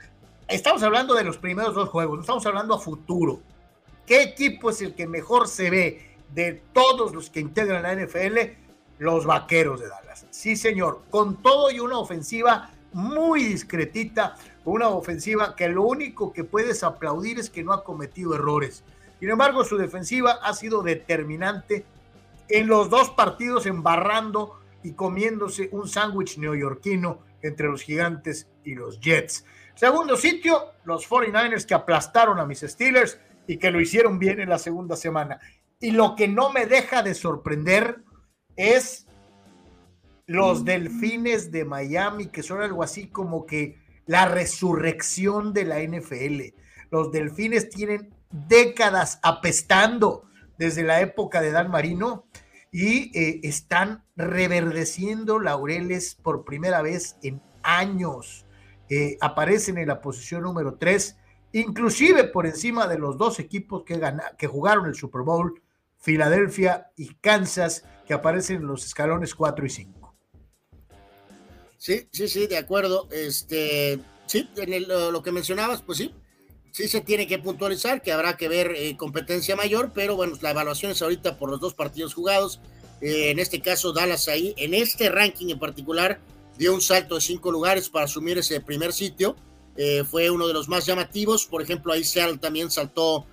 estamos 0.48 0.82
hablando 0.82 1.14
de 1.14 1.24
los 1.24 1.36
primeros 1.36 1.74
dos 1.74 1.90
juegos, 1.90 2.16
no 2.16 2.20
estamos 2.22 2.46
hablando 2.46 2.74
a 2.74 2.80
futuro. 2.80 3.42
¿Qué 4.06 4.22
equipo 4.22 4.70
es 4.70 4.80
el 4.80 4.94
que 4.94 5.06
mejor 5.06 5.46
se 5.48 5.68
ve 5.68 6.16
de 6.32 6.62
todos 6.72 7.14
los 7.14 7.28
que 7.28 7.40
integran 7.40 7.82
la 7.82 7.94
NFL? 7.94 8.38
Los 8.98 9.26
vaqueros 9.26 9.80
de 9.80 9.88
Dallas. 9.88 10.26
Sí, 10.30 10.56
señor, 10.56 11.02
con 11.10 11.42
todo 11.42 11.70
y 11.70 11.78
una 11.78 11.98
ofensiva 11.98 12.70
muy 12.94 13.44
discretita, 13.44 14.36
una 14.64 14.88
ofensiva 14.88 15.54
que 15.54 15.68
lo 15.68 15.82
único 15.82 16.32
que 16.32 16.42
puedes 16.44 16.82
aplaudir 16.82 17.38
es 17.38 17.50
que 17.50 17.62
no 17.62 17.74
ha 17.74 17.84
cometido 17.84 18.34
errores. 18.34 18.82
Sin 19.20 19.30
embargo, 19.30 19.64
su 19.64 19.76
defensiva 19.76 20.38
ha 20.42 20.54
sido 20.54 20.82
determinante 20.82 21.84
en 22.48 22.66
los 22.66 22.88
dos 22.88 23.10
partidos, 23.10 23.66
embarrando 23.66 24.60
y 24.82 24.92
comiéndose 24.92 25.68
un 25.72 25.88
sándwich 25.88 26.38
neoyorquino 26.38 27.20
entre 27.42 27.68
los 27.68 27.82
gigantes 27.82 28.48
y 28.64 28.74
los 28.74 29.00
Jets. 29.00 29.44
Segundo 29.74 30.16
sitio, 30.16 30.72
los 30.84 31.08
49ers 31.08 31.66
que 31.66 31.74
aplastaron 31.74 32.38
a 32.38 32.46
mis 32.46 32.60
Steelers 32.60 33.18
y 33.46 33.58
que 33.58 33.70
lo 33.70 33.80
hicieron 33.80 34.18
bien 34.18 34.40
en 34.40 34.48
la 34.48 34.58
segunda 34.58 34.96
semana. 34.96 35.40
Y 35.80 35.92
lo 35.92 36.16
que 36.16 36.28
no 36.28 36.52
me 36.52 36.66
deja 36.66 37.02
de 37.02 37.14
sorprender 37.14 38.02
es 38.56 39.06
los 40.26 40.64
Delfines 40.64 41.50
de 41.50 41.64
Miami, 41.64 42.26
que 42.26 42.42
son 42.42 42.60
algo 42.60 42.82
así 42.82 43.08
como 43.08 43.46
que 43.46 43.78
la 44.06 44.26
resurrección 44.26 45.52
de 45.52 45.64
la 45.64 45.80
NFL. 45.80 46.54
Los 46.90 47.12
Delfines 47.12 47.70
tienen 47.70 48.14
décadas 48.30 49.18
apestando 49.22 50.24
desde 50.58 50.82
la 50.82 51.00
época 51.00 51.40
de 51.40 51.50
Dan 51.50 51.70
Marino 51.70 52.26
y 52.70 53.16
eh, 53.18 53.40
están 53.44 54.04
reverdeciendo 54.16 55.38
laureles 55.38 56.14
por 56.14 56.44
primera 56.44 56.82
vez 56.82 57.16
en 57.22 57.40
años. 57.62 58.44
Eh, 58.90 59.16
aparecen 59.20 59.78
en 59.78 59.88
la 59.88 60.00
posición 60.00 60.42
número 60.42 60.76
3, 60.76 61.16
inclusive 61.52 62.24
por 62.24 62.46
encima 62.46 62.86
de 62.86 62.98
los 62.98 63.16
dos 63.16 63.38
equipos 63.38 63.84
que, 63.84 64.00
que 64.36 64.46
jugaron 64.46 64.86
el 64.86 64.94
Super 64.94 65.22
Bowl, 65.22 65.62
Filadelfia 65.98 66.90
y 66.96 67.14
Kansas, 67.16 67.84
que 68.06 68.14
aparecen 68.14 68.56
en 68.56 68.66
los 68.66 68.84
escalones 68.86 69.34
4 69.34 69.66
y 69.66 69.70
5. 69.70 70.14
Sí, 71.76 72.08
sí, 72.10 72.28
sí, 72.28 72.46
de 72.46 72.58
acuerdo. 72.58 73.08
Este, 73.12 74.00
sí, 74.26 74.48
en 74.56 74.88
lo 74.88 75.22
que 75.22 75.32
mencionabas, 75.32 75.82
pues 75.82 75.98
sí, 75.98 76.14
sí 76.72 76.88
se 76.88 77.00
tiene 77.00 77.26
que 77.26 77.38
puntualizar 77.38 78.02
que 78.02 78.12
habrá 78.12 78.36
que 78.36 78.48
ver 78.48 78.72
eh, 78.76 78.96
competencia 78.96 79.56
mayor, 79.56 79.92
pero 79.94 80.16
bueno, 80.16 80.36
la 80.40 80.50
evaluación 80.50 80.92
es 80.92 81.02
ahorita 81.02 81.38
por 81.38 81.50
los 81.50 81.60
dos 81.60 81.74
partidos 81.74 82.14
jugados. 82.14 82.60
Eh, 83.00 83.30
en 83.30 83.38
este 83.38 83.60
caso, 83.60 83.92
Dallas 83.92 84.28
ahí, 84.28 84.54
en 84.56 84.74
este 84.74 85.08
ranking 85.08 85.48
en 85.48 85.58
particular, 85.58 86.20
dio 86.56 86.74
un 86.74 86.80
salto 86.80 87.14
de 87.16 87.20
cinco 87.20 87.52
lugares 87.52 87.88
para 87.88 88.06
asumir 88.06 88.38
ese 88.38 88.60
primer 88.60 88.92
sitio. 88.92 89.36
Eh, 89.76 90.02
fue 90.04 90.30
uno 90.30 90.48
de 90.48 90.54
los 90.54 90.68
más 90.68 90.86
llamativos. 90.86 91.46
Por 91.46 91.62
ejemplo, 91.62 91.92
ahí 91.92 92.04
Seattle 92.04 92.38
también 92.38 92.70
saltó 92.70 93.26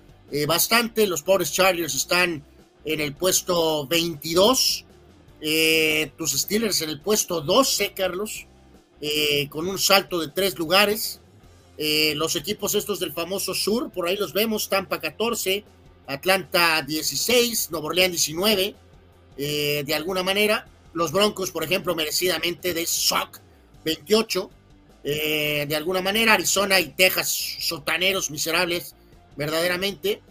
bastante. 0.46 1.06
Los 1.06 1.22
pobres 1.22 1.52
Chargers 1.52 1.94
están 1.94 2.44
en 2.84 3.00
el 3.00 3.14
puesto 3.14 3.86
22. 3.86 4.84
Eh, 5.40 6.12
tus 6.16 6.32
Steelers 6.32 6.82
en 6.82 6.90
el 6.90 7.00
puesto 7.00 7.40
12, 7.40 7.92
Carlos. 7.92 8.46
con 9.50 9.68
un 9.68 9.78
salto 9.78 10.20
de 10.20 10.28
tres 10.28 10.58
lugares. 10.58 11.20
Eh, 11.78 12.14
los 12.16 12.36
equipos 12.36 12.74
estos 12.74 13.00
del 13.00 13.12
famoso 13.12 13.54
sur, 13.54 13.90
por 13.90 14.08
ahí 14.08 14.16
los 14.16 14.32
vemos, 14.32 14.68
Tampa 14.68 15.00
14, 15.00 15.64
Atlanta 16.06 16.82
16, 16.82 17.70
Nuevo 17.70 17.88
Orleans 17.88 18.12
19, 18.12 18.74
de 19.36 19.94
alguna 19.94 20.22
manera. 20.22 20.66
Los 20.94 21.12
Broncos, 21.12 21.50
por 21.50 21.62
ejemplo, 21.62 21.94
merecidamente 21.94 22.72
de 22.72 22.86
SOC 22.86 23.40
28. 23.84 24.50
de 25.02 25.76
alguna 25.76 26.00
manera, 26.00 26.32
Arizona 26.32 26.80
y 26.80 26.88
Texas, 26.88 27.28
sotaneros 27.60 28.30
miserables, 28.30 28.94
verdaderamente. 29.36 30.22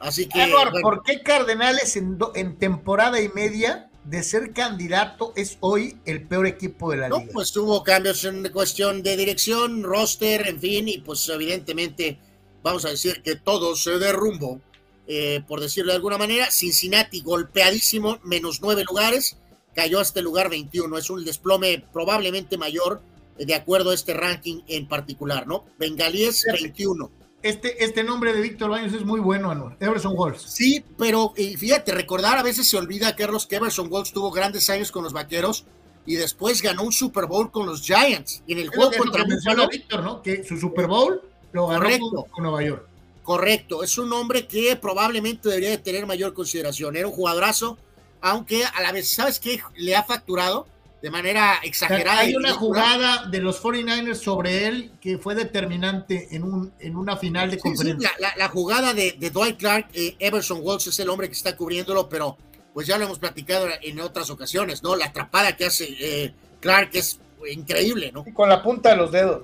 Así 0.00 0.26
que. 0.26 0.52
¿por 0.82 1.02
qué 1.04 1.22
Cardenales 1.22 1.96
en, 1.96 2.18
en, 2.34 2.56
temporada 2.56 3.20
y 3.20 3.28
media 3.28 3.89
de 4.04 4.22
ser 4.22 4.52
candidato 4.52 5.32
es 5.36 5.58
hoy 5.60 5.98
el 6.04 6.26
peor 6.26 6.46
equipo 6.46 6.90
de 6.90 6.96
la 6.98 7.08
liga? 7.08 7.20
No, 7.20 7.32
pues 7.32 7.52
tuvo 7.52 7.82
cambios 7.82 8.24
en 8.24 8.48
cuestión 8.50 9.02
de 9.02 9.16
dirección, 9.16 9.82
roster, 9.82 10.48
en 10.48 10.60
fin, 10.60 10.88
y 10.88 10.98
pues 10.98 11.28
evidentemente 11.28 12.18
vamos 12.62 12.84
a 12.84 12.90
decir 12.90 13.22
que 13.22 13.36
todo 13.36 13.76
se 13.76 13.98
derrumbó, 13.98 14.60
eh, 15.06 15.42
por 15.46 15.60
decirlo 15.60 15.92
de 15.92 15.96
alguna 15.96 16.18
manera. 16.18 16.50
Cincinnati 16.50 17.20
golpeadísimo, 17.20 18.18
menos 18.24 18.60
nueve 18.62 18.84
lugares, 18.84 19.36
cayó 19.74 20.00
hasta 20.00 20.20
el 20.20 20.24
lugar 20.24 20.50
21. 20.50 20.96
Es 20.98 21.10
un 21.10 21.24
desplome 21.24 21.84
probablemente 21.92 22.56
mayor 22.58 23.02
eh, 23.38 23.44
de 23.44 23.54
acuerdo 23.54 23.90
a 23.90 23.94
este 23.94 24.14
ranking 24.14 24.62
en 24.66 24.88
particular, 24.88 25.46
¿no? 25.46 25.64
Bengalíes 25.78 26.44
21 26.52 27.19
este, 27.42 27.84
este 27.84 28.04
nombre 28.04 28.32
de 28.32 28.40
Víctor 28.40 28.70
Baños 28.70 28.92
es 28.92 29.04
muy 29.04 29.20
bueno, 29.20 29.50
Anuar. 29.50 29.76
Everson 29.80 30.14
Wolves. 30.14 30.42
Sí, 30.42 30.84
pero 30.98 31.32
fíjate, 31.34 31.92
recordar 31.92 32.38
a 32.38 32.42
veces 32.42 32.68
se 32.68 32.76
olvida, 32.76 33.16
Carlos, 33.16 33.46
que 33.46 33.56
Everson 33.56 33.88
Wolves 33.88 34.12
tuvo 34.12 34.30
grandes 34.30 34.68
años 34.68 34.90
con 34.90 35.04
los 35.04 35.12
vaqueros 35.12 35.64
y 36.06 36.16
después 36.16 36.62
ganó 36.62 36.82
un 36.82 36.92
Super 36.92 37.26
Bowl 37.26 37.50
con 37.50 37.66
los 37.66 37.82
Giants. 37.82 38.42
Y 38.46 38.52
en 38.54 38.58
el 38.58 38.68
juego 38.68 38.92
contra 38.96 39.24
Buffalo. 39.24 39.68
Víctor, 39.68 40.02
¿no? 40.02 40.22
Que 40.22 40.44
su 40.44 40.56
Super 40.56 40.86
Bowl 40.86 41.22
lo 41.52 41.66
ganó 41.68 41.88
con, 42.30 42.42
Nueva 42.42 42.62
York. 42.62 42.86
Correcto, 43.22 43.82
es 43.82 43.96
un 43.98 44.12
hombre 44.12 44.46
que 44.46 44.76
probablemente 44.76 45.48
debería 45.48 45.70
de 45.70 45.78
tener 45.78 46.06
mayor 46.06 46.34
consideración. 46.34 46.96
Era 46.96 47.06
un 47.06 47.12
jugadorazo, 47.12 47.78
aunque 48.20 48.64
a 48.64 48.80
la 48.82 48.92
vez, 48.92 49.08
¿sabes 49.08 49.38
qué? 49.38 49.60
Le 49.76 49.94
ha 49.94 50.02
facturado 50.02 50.66
de 51.02 51.10
manera 51.10 51.60
exagerada. 51.62 52.20
Hay 52.20 52.34
una 52.34 52.52
jugada 52.52 53.26
de 53.26 53.40
los 53.40 53.62
49ers 53.62 54.16
sobre 54.16 54.66
él 54.66 54.92
que 55.00 55.18
fue 55.18 55.34
determinante 55.34 56.28
en, 56.32 56.44
un, 56.44 56.72
en 56.78 56.96
una 56.96 57.16
final 57.16 57.50
de 57.50 57.58
conferencia. 57.58 58.10
la, 58.18 58.48
jugada 58.48 58.92
de, 58.92 59.12
Dwight 59.32 59.58
Clark, 59.58 59.88
eh, 59.94 60.16
Everson 60.18 60.60
Walsh 60.62 60.88
es 60.88 60.98
el 60.98 61.08
hombre 61.08 61.28
que 61.28 61.34
está 61.34 61.56
cubriéndolo, 61.56 62.08
pero 62.08 62.36
pues 62.74 62.86
ya 62.86 62.98
lo 62.98 63.04
hemos 63.04 63.18
platicado 63.18 63.66
en 63.82 64.00
otras 64.00 64.30
ocasiones, 64.30 64.82
¿no? 64.82 64.94
La 64.94 65.06
atrapada 65.06 65.56
que 65.56 65.66
hace 65.66 65.88
eh, 65.98 66.34
Clark 66.60 66.90
es 66.92 67.18
increíble, 67.50 68.12
¿no? 68.12 68.24
con 68.34 68.48
la 68.48 68.62
punta 68.62 68.90
de 68.90 68.96
los 68.96 69.10
dedos. 69.10 69.42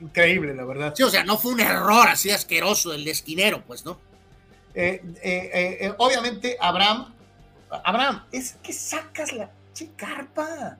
Increíble, 0.00 0.54
la 0.54 0.64
verdad. 0.64 0.94
Sí, 0.96 1.02
o 1.02 1.10
sea, 1.10 1.24
no 1.24 1.38
fue 1.38 1.52
un 1.52 1.60
error 1.60 2.08
así 2.08 2.30
asqueroso 2.30 2.90
del 2.90 3.06
esquinero, 3.06 3.62
pues, 3.66 3.84
¿no? 3.84 3.98
Eh, 4.74 5.92
obviamente, 5.98 6.56
Abraham, 6.60 7.12
Abraham, 7.84 8.24
es 8.32 8.56
que 8.62 8.72
sacas 8.72 9.32
la 9.32 9.50
carpa. 9.96 10.78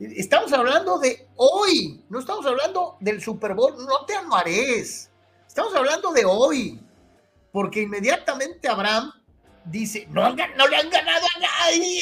Estamos 0.00 0.52
hablando 0.52 0.98
de 0.98 1.28
hoy, 1.36 2.04
no 2.08 2.18
estamos 2.18 2.44
hablando 2.46 2.96
del 3.00 3.22
Super 3.22 3.54
Bowl, 3.54 3.74
no 3.86 4.04
te 4.06 4.16
amarés. 4.16 5.10
Estamos 5.46 5.74
hablando 5.74 6.12
de 6.12 6.24
hoy, 6.24 6.80
porque 7.52 7.82
inmediatamente 7.82 8.68
Abraham 8.68 9.12
dice, 9.64 10.06
no, 10.10 10.22
no 10.30 10.66
le 10.68 10.76
han 10.76 10.90
ganado 10.90 11.26
a 11.36 11.40
nadie. 11.40 12.00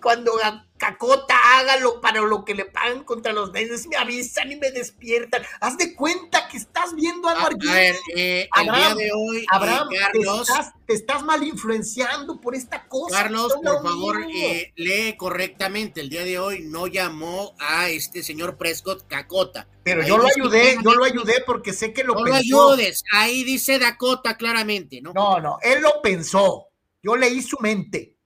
Cuando 0.00 0.32
Cacota 0.78 1.34
hágalo 1.56 2.00
para 2.00 2.20
lo 2.20 2.44
que 2.44 2.54
le 2.54 2.64
pagan 2.64 3.04
contra 3.04 3.32
los 3.32 3.52
Niners, 3.52 3.86
me 3.88 3.96
avisan 3.96 4.50
y 4.52 4.56
me 4.56 4.70
despiertan. 4.70 5.42
Haz 5.60 5.76
de 5.76 5.94
cuenta 5.94 6.48
que 6.48 6.56
estás 6.56 6.94
viendo 6.94 7.28
a 7.28 7.32
A, 7.32 7.48
ver, 7.50 7.96
eh, 8.16 8.48
Abraham, 8.52 8.96
de 8.96 9.10
hoy, 9.12 9.44
Abraham 9.50 9.88
eh, 9.92 9.98
Carlos, 9.98 10.48
te, 10.86 10.94
estás, 10.94 11.24
mal 11.24 11.42
influenciando 11.42 12.40
por 12.40 12.54
esta 12.54 12.86
cosa. 12.86 13.22
Carlos, 13.22 13.54
por 13.62 13.82
favor, 13.82 14.24
eh, 14.34 14.72
lee 14.76 15.16
correctamente. 15.16 16.00
El 16.00 16.08
día 16.08 16.24
de 16.24 16.38
hoy 16.38 16.60
no 16.62 16.86
llamó 16.86 17.54
a 17.58 17.88
este 17.88 18.22
señor 18.22 18.56
Prescott 18.56 19.06
Cacota. 19.08 19.68
Pero 19.82 20.06
yo 20.06 20.18
lo 20.18 20.26
ayudé, 20.26 20.76
yo 20.82 20.94
lo 20.94 21.04
ayudé 21.04 21.42
porque 21.44 21.72
sé 21.72 21.92
que 21.92 22.04
lo 22.04 22.14
pensó. 22.14 22.26
No 22.26 22.30
lo 22.30 22.36
ayudes, 22.36 23.02
ahí 23.12 23.42
dice 23.42 23.78
Dakota 23.78 24.36
claramente, 24.36 25.00
¿no? 25.00 25.12
No, 25.12 25.40
no, 25.40 25.58
él 25.62 25.82
lo 25.82 26.00
pensó. 26.02 26.68
Yo 27.02 27.16
leí 27.16 27.42
su 27.42 27.56
mente. 27.60 28.17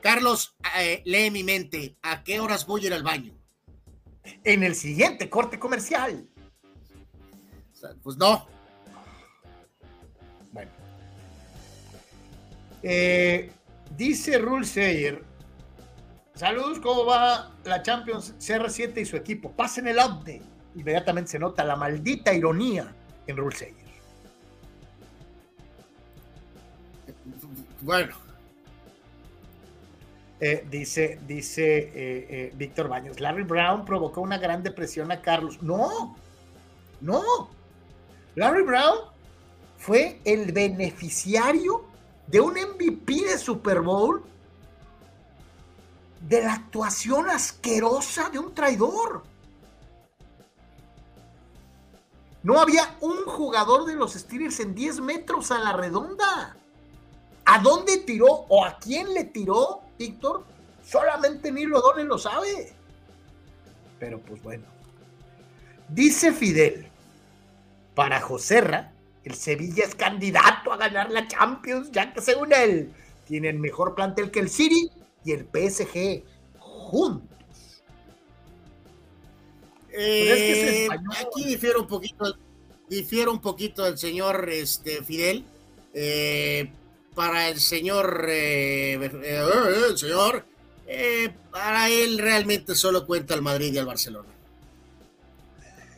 Carlos, 0.00 0.56
eh, 0.78 1.02
lee 1.04 1.30
mi 1.30 1.44
mente. 1.44 1.96
¿A 2.02 2.22
qué 2.22 2.40
horas 2.40 2.66
voy 2.66 2.84
a 2.84 2.86
ir 2.86 2.94
al 2.94 3.02
baño? 3.02 3.34
En 4.44 4.62
el 4.62 4.74
siguiente 4.74 5.28
corte 5.28 5.58
comercial. 5.58 6.28
Pues 8.02 8.16
no. 8.16 8.46
Bueno. 10.52 10.70
Eh, 12.82 13.50
dice 13.96 14.38
Rule 14.38 14.66
Sayer. 14.66 15.24
Saludos, 16.34 16.78
¿cómo 16.78 17.04
va 17.04 17.52
la 17.64 17.82
Champions 17.82 18.34
CR7 18.38 19.00
y 19.00 19.04
su 19.04 19.16
equipo? 19.16 19.50
Pasen 19.50 19.88
el 19.88 19.96
update. 19.96 20.42
Inmediatamente 20.76 21.32
se 21.32 21.38
nota 21.38 21.64
la 21.64 21.74
maldita 21.74 22.32
ironía 22.32 22.94
en 23.26 23.36
Rule 23.36 23.56
Sayer. 23.56 23.88
Bueno, 27.80 28.16
eh, 30.40 30.64
dice 30.70 31.18
dice 31.26 31.78
eh, 31.78 31.90
eh, 31.94 32.52
Víctor 32.54 32.88
Baños, 32.88 33.18
Larry 33.18 33.42
Brown 33.42 33.84
provocó 33.84 34.20
una 34.20 34.38
gran 34.38 34.62
depresión 34.62 35.10
a 35.10 35.20
Carlos. 35.20 35.60
No, 35.62 36.16
no. 37.00 37.50
Larry 38.36 38.62
Brown 38.62 38.98
fue 39.76 40.20
el 40.24 40.52
beneficiario 40.52 41.84
de 42.28 42.40
un 42.40 42.52
MVP 42.52 43.24
de 43.24 43.38
Super 43.38 43.80
Bowl 43.80 44.22
de 46.20 46.42
la 46.42 46.52
actuación 46.52 47.28
asquerosa 47.30 48.30
de 48.30 48.38
un 48.38 48.54
traidor. 48.54 49.24
No 52.44 52.60
había 52.60 52.96
un 53.00 53.24
jugador 53.24 53.86
de 53.86 53.96
los 53.96 54.12
Steelers 54.12 54.60
en 54.60 54.74
10 54.74 55.00
metros 55.00 55.50
a 55.50 55.58
la 55.58 55.72
redonda. 55.72 56.56
¿A 57.44 57.58
dónde 57.58 57.98
tiró 57.98 58.26
o 58.48 58.64
a 58.64 58.78
quién 58.78 59.12
le 59.14 59.24
tiró 59.24 59.87
Víctor? 59.98 60.44
Solamente 60.84 61.52
Nilo 61.52 61.80
Dole 61.80 62.04
lo 62.04 62.18
sabe. 62.18 62.72
Pero 63.98 64.20
pues 64.20 64.42
bueno. 64.42 64.64
Dice 65.88 66.32
Fidel, 66.32 66.86
para 67.94 68.20
Joserra, 68.20 68.92
el 69.24 69.34
Sevilla 69.34 69.84
es 69.84 69.94
candidato 69.94 70.72
a 70.72 70.76
ganar 70.76 71.10
la 71.10 71.26
Champions, 71.26 71.90
ya 71.90 72.12
que 72.12 72.20
según 72.20 72.52
él 72.52 72.92
tiene 73.26 73.48
el 73.48 73.58
mejor 73.58 73.94
plantel 73.94 74.30
que 74.30 74.40
el 74.40 74.48
City 74.48 74.90
y 75.24 75.32
el 75.32 75.46
PSG 75.46 76.22
juntos. 76.58 77.28
Eh, 79.90 80.88
aquí 81.10 81.44
difiere 81.44 81.78
un 81.78 81.86
poquito, 81.86 82.36
difiere 82.88 83.30
un 83.30 83.40
poquito 83.40 83.86
el 83.86 83.98
señor 83.98 84.48
este, 84.50 85.02
Fidel. 85.02 85.44
Eh, 85.92 86.70
para 87.18 87.48
el 87.48 87.58
señor, 87.58 88.26
eh, 88.28 88.94
eh, 88.94 89.10
eh, 89.24 89.44
el 89.90 89.98
señor, 89.98 90.44
para 91.50 91.88
él 91.88 92.16
realmente 92.16 92.76
solo 92.76 93.04
cuenta 93.04 93.34
el 93.34 93.42
Madrid 93.42 93.72
y 93.74 93.78
el 93.78 93.86
Barcelona. 93.86 94.28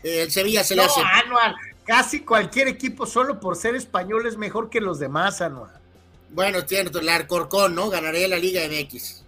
el 0.02 0.30
Sevilla 0.30 0.64
se 0.64 0.76
le 0.76 0.84
hace. 0.84 1.02
Anual, 1.02 1.54
casi 1.84 2.20
cualquier 2.20 2.68
equipo 2.68 3.04
solo 3.04 3.38
por 3.38 3.56
ser 3.56 3.74
español 3.74 4.26
es 4.26 4.38
mejor 4.38 4.70
que 4.70 4.80
los 4.80 4.98
demás, 4.98 5.42
Anual. 5.42 5.78
Bueno, 6.30 6.64
tiene 6.64 6.88
el 6.88 7.08
Arcorcón, 7.10 7.74
¿no? 7.74 7.90
Ganaré 7.90 8.26
la 8.26 8.38
Liga 8.38 8.62
MX. 8.66 9.22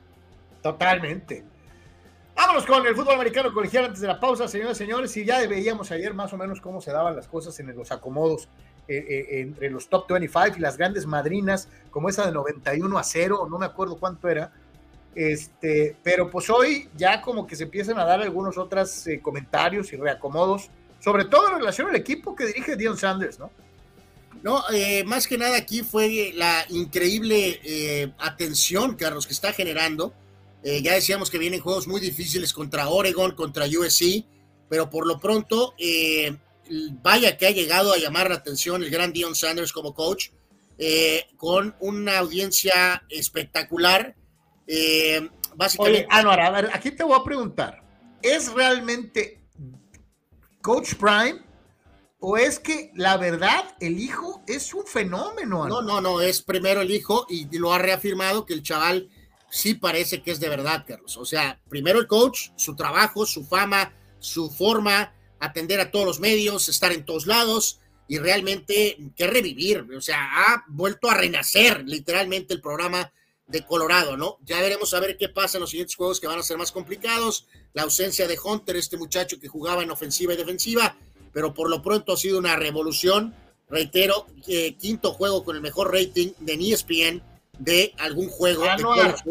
Totalmente. 0.62 1.44
Vámonos 2.34 2.64
con 2.64 2.86
el 2.86 2.96
fútbol 2.96 3.16
americano 3.16 3.52
colegial 3.52 3.84
antes 3.84 4.00
de 4.00 4.06
la 4.06 4.18
pausa, 4.18 4.48
señores 4.48 4.78
y 4.78 4.84
señores. 4.84 5.14
Y 5.18 5.26
ya 5.26 5.46
veíamos 5.46 5.90
ayer 5.90 6.14
más 6.14 6.32
o 6.32 6.38
menos 6.38 6.62
cómo 6.62 6.80
se 6.80 6.90
daban 6.90 7.14
las 7.14 7.28
cosas 7.28 7.60
en 7.60 7.76
los 7.76 7.92
acomodos 7.92 8.48
eh, 8.88 8.96
eh, 8.96 9.40
entre 9.40 9.70
los 9.70 9.88
top 9.88 10.08
25 10.08 10.58
y 10.58 10.60
las 10.60 10.76
grandes 10.76 11.06
madrinas, 11.06 11.68
como 11.92 12.08
esa 12.08 12.26
de 12.26 12.32
91 12.32 12.98
a 12.98 13.04
0, 13.04 13.46
no 13.48 13.56
me 13.58 13.66
acuerdo 13.66 13.96
cuánto 13.96 14.28
era. 14.28 14.52
Este, 15.14 15.94
pero 16.02 16.28
pues 16.28 16.50
hoy 16.50 16.88
ya 16.96 17.22
como 17.22 17.46
que 17.46 17.54
se 17.54 17.64
empiezan 17.64 17.98
a 17.98 18.04
dar 18.04 18.20
algunos 18.20 18.58
otros 18.58 19.06
eh, 19.06 19.20
comentarios 19.20 19.92
y 19.92 19.96
reacomodos, 19.96 20.68
sobre 20.98 21.26
todo 21.26 21.48
en 21.48 21.58
relación 21.58 21.88
al 21.88 21.94
equipo 21.94 22.34
que 22.34 22.46
dirige 22.46 22.76
Dion 22.76 22.98
Sanders, 22.98 23.38
¿no? 23.38 23.50
No, 24.42 24.64
más 25.06 25.28
que 25.28 25.38
nada 25.38 25.56
aquí 25.56 25.82
fue 25.82 26.32
la 26.34 26.64
increíble 26.68 28.12
atención, 28.18 28.96
Carlos, 28.96 29.24
que 29.24 29.34
está 29.34 29.52
generando. 29.52 30.12
ya 30.64 30.94
decíamos 30.94 31.30
que 31.30 31.38
vienen 31.38 31.60
juegos 31.60 31.86
muy 31.86 32.00
difíciles 32.00 32.52
contra 32.52 32.88
Oregon, 32.88 33.36
contra 33.36 33.66
USC, 33.66 34.24
pero 34.68 34.90
por 34.90 35.06
lo 35.06 35.20
pronto 35.20 35.74
vaya 37.02 37.36
que 37.36 37.46
ha 37.46 37.50
llegado 37.50 37.92
a 37.92 37.98
llamar 37.98 38.28
la 38.28 38.36
atención 38.36 38.82
el 38.82 38.90
gran 38.90 39.12
Dion 39.12 39.34
Sanders 39.34 39.72
como 39.72 39.94
coach, 39.94 40.28
eh, 40.78 41.26
con 41.36 41.76
una 41.80 42.18
audiencia 42.18 43.02
espectacular. 43.08 44.14
Eh, 44.66 45.28
básicamente. 45.54 46.06
Oye, 46.10 46.40
a 46.40 46.50
ver, 46.50 46.70
aquí 46.72 46.90
te 46.90 47.04
voy 47.04 47.18
a 47.18 47.24
preguntar. 47.24 47.82
¿es 48.22 48.52
realmente 48.52 49.44
Coach 50.60 50.94
Prime? 50.94 51.42
¿O 52.20 52.36
es 52.36 52.60
que 52.60 52.92
la 52.94 53.16
verdad 53.16 53.74
el 53.80 53.98
hijo 53.98 54.42
es 54.46 54.72
un 54.72 54.86
fenómeno? 54.86 55.66
No, 55.66 55.82
no, 55.82 56.00
no, 56.00 56.20
es 56.20 56.40
primero 56.40 56.80
el 56.80 56.92
hijo 56.92 57.26
y 57.28 57.48
lo 57.58 57.72
ha 57.72 57.78
reafirmado 57.78 58.46
que 58.46 58.54
el 58.54 58.62
chaval 58.62 59.10
sí 59.50 59.74
parece 59.74 60.22
que 60.22 60.30
es 60.30 60.38
de 60.38 60.48
verdad, 60.48 60.84
Carlos. 60.86 61.16
O 61.16 61.24
sea, 61.24 61.60
primero 61.68 61.98
el 61.98 62.06
coach, 62.06 62.50
su 62.54 62.76
trabajo, 62.76 63.26
su 63.26 63.44
fama, 63.44 63.92
su 64.20 64.50
forma, 64.50 65.12
atender 65.42 65.80
a 65.80 65.90
todos 65.90 66.06
los 66.06 66.20
medios, 66.20 66.68
estar 66.68 66.92
en 66.92 67.04
todos 67.04 67.26
lados 67.26 67.80
y 68.06 68.18
realmente 68.18 68.96
que 69.16 69.26
revivir. 69.26 69.84
O 69.96 70.00
sea, 70.00 70.20
ha 70.22 70.64
vuelto 70.68 71.10
a 71.10 71.14
renacer 71.14 71.82
literalmente 71.84 72.54
el 72.54 72.60
programa 72.60 73.12
de 73.48 73.66
Colorado, 73.66 74.16
¿no? 74.16 74.38
Ya 74.44 74.60
veremos 74.60 74.94
a 74.94 75.00
ver 75.00 75.16
qué 75.16 75.28
pasa 75.28 75.58
en 75.58 75.62
los 75.62 75.70
siguientes 75.70 75.96
juegos 75.96 76.20
que 76.20 76.28
van 76.28 76.38
a 76.38 76.44
ser 76.44 76.58
más 76.58 76.70
complicados. 76.70 77.48
La 77.72 77.82
ausencia 77.82 78.28
de 78.28 78.38
Hunter, 78.42 78.76
este 78.76 78.96
muchacho 78.96 79.40
que 79.40 79.48
jugaba 79.48 79.82
en 79.82 79.90
ofensiva 79.90 80.32
y 80.32 80.36
defensiva, 80.36 80.96
pero 81.32 81.52
por 81.52 81.68
lo 81.68 81.82
pronto 81.82 82.12
ha 82.12 82.16
sido 82.16 82.38
una 82.38 82.54
revolución. 82.54 83.34
Reitero, 83.68 84.26
eh, 84.46 84.76
quinto 84.76 85.12
juego 85.12 85.44
con 85.44 85.56
el 85.56 85.62
mejor 85.62 85.92
rating 85.92 86.32
de 86.38 86.54
ESPN 86.54 87.20
de 87.58 87.94
algún 87.98 88.28
juego. 88.28 88.62
Ah, 88.64 88.76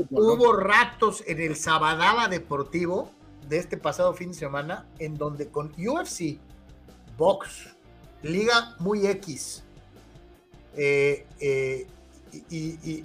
hubo 0.09 0.53
ratos 0.53 1.23
en 1.25 1.39
el 1.39 1.55
Sabadaba 1.55 2.27
Deportivo 2.27 3.11
de 3.47 3.57
este 3.57 3.77
pasado 3.77 4.13
fin 4.13 4.29
de 4.29 4.37
semana 4.37 4.85
en 4.99 5.17
donde 5.17 5.49
con 5.49 5.73
UFC, 5.77 6.39
Box, 7.17 7.75
Liga 8.23 8.75
Muy 8.79 9.07
X, 9.07 9.63
eh, 10.75 11.25
eh, 11.39 11.87
y, 12.49 13.03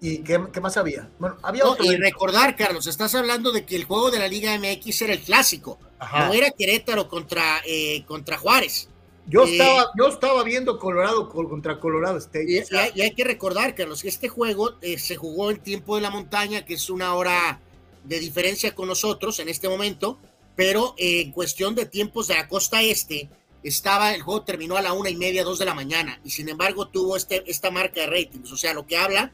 y, 0.00 0.18
¿qué, 0.18 0.60
más 0.60 0.76
había? 0.76 1.08
Bueno, 1.18 1.36
había 1.42 1.64
otro 1.64 1.84
y 1.84 1.96
recordar, 1.96 2.56
Carlos, 2.56 2.86
estás 2.86 3.14
hablando 3.14 3.52
de 3.52 3.64
que 3.64 3.76
el 3.76 3.84
juego 3.84 4.10
de 4.10 4.18
la 4.18 4.28
Liga 4.28 4.58
MX 4.58 5.02
era 5.02 5.12
el 5.12 5.20
clásico, 5.20 5.78
no 6.00 6.32
era 6.32 6.50
Querétaro 6.50 7.08
contra, 7.08 7.60
eh, 7.66 8.04
contra 8.06 8.36
Juárez. 8.36 8.88
Yo, 9.26 9.44
estaba, 9.44 9.90
yo 9.96 10.08
estaba 10.08 10.44
viendo 10.44 10.78
Colorado 10.78 11.30
contra 11.30 11.80
Colorado 11.80 12.18
State. 12.18 12.44
Y, 12.46 13.00
hay, 13.00 13.14
que 13.14 13.24
recordar, 13.24 13.74
Carlos, 13.74 14.02
que 14.02 14.08
este 14.08 14.28
juego 14.28 14.74
se 14.98 15.16
jugó 15.16 15.50
en 15.50 15.60
tiempo 15.60 15.96
de 15.96 16.02
la 16.02 16.10
montaña, 16.10 16.66
que 16.66 16.74
es 16.74 16.90
una 16.90 17.14
hora 17.14 17.58
de 18.04 18.18
diferencia 18.20 18.74
con 18.74 18.88
nosotros 18.88 19.38
en 19.40 19.48
este 19.48 19.68
momento, 19.68 20.18
pero 20.56 20.94
en 20.98 21.32
cuestión 21.32 21.74
de 21.74 21.86
tiempos 21.86 22.28
de 22.28 22.34
la 22.34 22.48
costa 22.48 22.82
este, 22.82 23.28
estaba, 23.62 24.14
el 24.14 24.22
juego 24.22 24.42
terminó 24.42 24.76
a 24.76 24.82
la 24.82 24.92
una 24.92 25.10
y 25.10 25.16
media, 25.16 25.42
dos 25.42 25.58
de 25.58 25.64
la 25.64 25.74
mañana, 25.74 26.20
y 26.24 26.30
sin 26.30 26.48
embargo 26.48 26.88
tuvo 26.88 27.16
este, 27.16 27.42
esta 27.50 27.70
marca 27.70 28.02
de 28.02 28.06
ratings, 28.06 28.52
o 28.52 28.56
sea, 28.56 28.74
lo 28.74 28.86
que 28.86 28.96
habla 28.96 29.32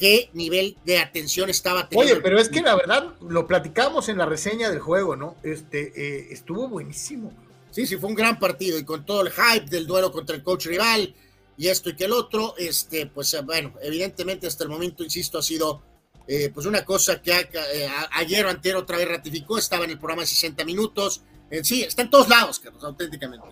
qué 0.00 0.30
nivel 0.32 0.78
de 0.86 0.98
atención 0.98 1.50
estaba 1.50 1.86
teniendo. 1.86 2.14
Oye, 2.14 2.22
pero 2.22 2.40
es 2.40 2.48
que 2.48 2.62
la 2.62 2.74
verdad, 2.74 3.12
lo 3.20 3.46
platicamos 3.46 4.08
en 4.08 4.16
la 4.16 4.24
reseña 4.24 4.70
del 4.70 4.80
juego, 4.80 5.14
¿no? 5.14 5.36
Este, 5.42 5.92
eh, 5.94 6.28
estuvo 6.30 6.68
buenísimo. 6.68 7.30
Sí, 7.70 7.86
sí, 7.86 7.98
fue 7.98 8.08
un 8.08 8.14
gran 8.14 8.38
partido, 8.38 8.78
y 8.78 8.84
con 8.84 9.04
todo 9.04 9.20
el 9.20 9.30
hype 9.30 9.66
del 9.66 9.86
duelo 9.86 10.10
contra 10.10 10.34
el 10.34 10.42
coach 10.42 10.66
rival, 10.66 11.14
y 11.58 11.68
esto 11.68 11.90
y 11.90 11.96
que 11.96 12.06
el 12.06 12.12
otro, 12.12 12.54
este, 12.56 13.06
pues 13.06 13.36
bueno, 13.44 13.74
evidentemente 13.82 14.46
hasta 14.46 14.64
el 14.64 14.70
momento, 14.70 15.04
insisto, 15.04 15.38
ha 15.38 15.42
sido 15.42 15.82
eh, 16.32 16.48
pues 16.54 16.64
una 16.64 16.84
cosa 16.84 17.20
que 17.20 17.32
eh, 17.32 17.88
ayer 18.12 18.46
o 18.46 18.50
anterior 18.50 18.80
otra 18.80 18.96
vez 18.96 19.08
ratificó, 19.08 19.58
estaba 19.58 19.84
en 19.84 19.90
el 19.90 19.98
programa 19.98 20.22
de 20.22 20.28
60 20.28 20.64
minutos, 20.64 21.24
en 21.50 21.64
sí, 21.64 21.82
está 21.82 22.02
en 22.02 22.10
todos 22.10 22.28
lados, 22.28 22.60
Carlos, 22.60 22.84
auténticamente. 22.84 23.44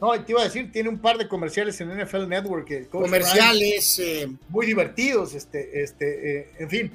No, 0.00 0.10
te 0.24 0.32
iba 0.32 0.40
a 0.40 0.44
decir, 0.44 0.72
tiene 0.72 0.88
un 0.88 0.98
par 0.98 1.18
de 1.18 1.28
comerciales 1.28 1.80
en 1.80 1.96
NFL 1.96 2.26
Network. 2.26 2.88
comerciales. 2.90 4.00
Eh, 4.00 4.28
muy 4.48 4.66
divertidos, 4.66 5.34
este, 5.34 5.80
este, 5.80 6.50
en 6.60 6.68
fin. 6.68 6.92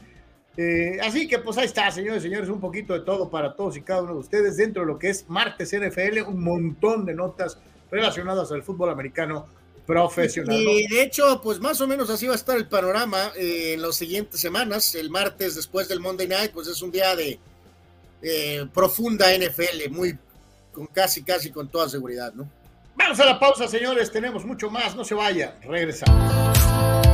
así 1.01 1.29
que 1.29 1.39
pues 1.39 1.57
ahí 1.57 1.65
está, 1.65 1.89
señores 1.91 2.25
y 2.25 2.27
señores, 2.27 2.49
un 2.49 2.59
poquito 2.59 2.93
de 2.93 2.99
todo 2.99 3.29
para 3.29 3.55
todos 3.55 3.77
y 3.77 3.83
cada 3.83 4.01
uno 4.01 4.15
de 4.15 4.19
ustedes 4.19 4.57
dentro 4.57 4.81
de 4.81 4.87
lo 4.87 4.99
que 4.99 5.11
es 5.11 5.29
martes 5.29 5.71
NFL, 5.71 6.23
un 6.27 6.43
montón 6.43 7.05
de 7.05 7.13
notas 7.13 7.57
relacionadas 7.89 8.51
al 8.51 8.63
fútbol 8.63 8.89
americano 8.89 9.47
profesional. 9.85 10.55
Y 10.55 10.87
de 10.87 11.03
hecho, 11.03 11.41
pues 11.41 11.59
más 11.59 11.81
o 11.81 11.87
menos 11.87 12.09
así 12.09 12.27
va 12.27 12.33
a 12.33 12.35
estar 12.35 12.57
el 12.57 12.67
panorama 12.67 13.31
eh, 13.35 13.73
en 13.73 13.81
las 13.81 13.95
siguientes 13.95 14.39
semanas. 14.39 14.95
El 14.95 15.09
martes 15.09 15.55
después 15.55 15.87
del 15.87 15.99
Monday 15.99 16.27
Night, 16.27 16.51
pues 16.51 16.67
es 16.67 16.81
un 16.81 16.91
día 16.91 17.15
de 17.15 17.39
profunda 18.73 19.27
NFL, 19.35 19.89
muy 19.89 20.17
con 20.71 20.87
casi, 20.87 21.23
casi 21.23 21.51
con 21.51 21.69
toda 21.69 21.89
seguridad, 21.89 22.33
¿no? 22.33 22.47
Vamos 22.95 23.19
a 23.19 23.25
la 23.25 23.39
pausa, 23.39 23.67
señores. 23.67 24.11
Tenemos 24.11 24.45
mucho 24.45 24.69
más. 24.69 24.95
No 24.95 25.03
se 25.03 25.15
vaya. 25.15 25.55
Regresamos. 25.63 27.10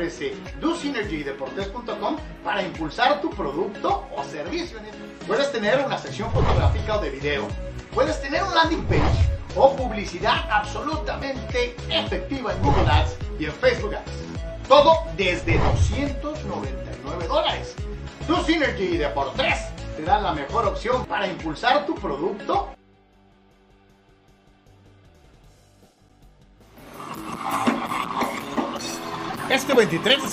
Ofrece 0.00 0.34
DoSynergyDeportes.com 0.60 2.16
para 2.42 2.62
impulsar 2.62 3.20
tu 3.20 3.28
producto 3.30 4.06
o 4.16 4.24
servicio. 4.24 4.78
Puedes 5.26 5.52
tener 5.52 5.84
una 5.84 5.98
sección 5.98 6.30
fotográfica 6.32 6.96
o 6.96 7.00
de 7.02 7.10
video, 7.10 7.46
puedes 7.92 8.20
tener 8.22 8.42
un 8.42 8.54
landing 8.54 8.84
page 8.84 9.28
o 9.56 9.76
publicidad 9.76 10.48
absolutamente 10.50 11.76
efectiva 11.90 12.54
en 12.54 12.62
Google 12.62 12.90
Ads 12.90 13.16
y 13.38 13.44
en 13.44 13.52
Facebook 13.52 13.94
Ads. 13.94 14.68
Todo 14.68 14.94
desde 15.16 15.58
299 15.58 17.26
dólares. 17.28 17.74
DoSynergy 18.26 18.96
Deportes 18.96 19.66
te 19.96 20.02
da 20.02 20.18
la 20.18 20.32
mejor 20.32 20.66
opción 20.66 21.04
para 21.04 21.26
impulsar 21.26 21.84
tu 21.84 21.94
producto 21.94 22.59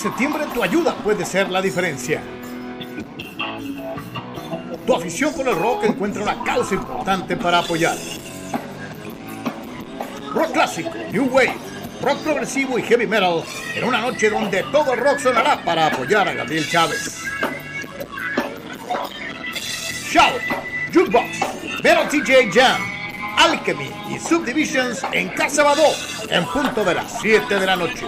septiembre 0.08 0.46
tu 0.54 0.62
ayuda 0.62 0.94
puede 1.04 1.22
ser 1.26 1.50
la 1.50 1.60
diferencia. 1.60 2.22
Tu 4.86 4.94
afición 4.94 5.34
por 5.34 5.46
el 5.46 5.54
rock 5.54 5.84
encuentra 5.84 6.22
una 6.22 6.42
causa 6.44 6.74
importante 6.76 7.36
para 7.36 7.58
apoyar. 7.58 7.94
Rock 10.32 10.52
clásico, 10.52 10.90
New 11.12 11.26
Wave, 11.26 11.54
rock 12.00 12.18
progresivo 12.20 12.78
y 12.78 12.82
heavy 12.84 13.06
metal 13.06 13.42
en 13.74 13.84
una 13.84 14.00
noche 14.00 14.30
donde 14.30 14.62
todo 14.72 14.94
el 14.94 15.00
rock 15.00 15.18
sonará 15.18 15.62
para 15.62 15.88
apoyar 15.88 16.26
a 16.26 16.32
Gabriel 16.32 16.66
Chávez. 16.70 17.24
Shout, 20.10 20.40
Jukebox, 20.94 21.82
Metal 21.84 22.08
TJ 22.08 22.50
Jam, 22.50 22.80
Alchemy 23.36 23.90
y 24.08 24.18
Subdivisions 24.18 25.04
en 25.12 25.28
Casa 25.28 25.64
Badó 25.64 25.92
en 26.30 26.46
punto 26.46 26.82
de 26.82 26.94
las 26.94 27.20
7 27.20 27.60
de 27.60 27.66
la 27.66 27.76
noche. 27.76 28.06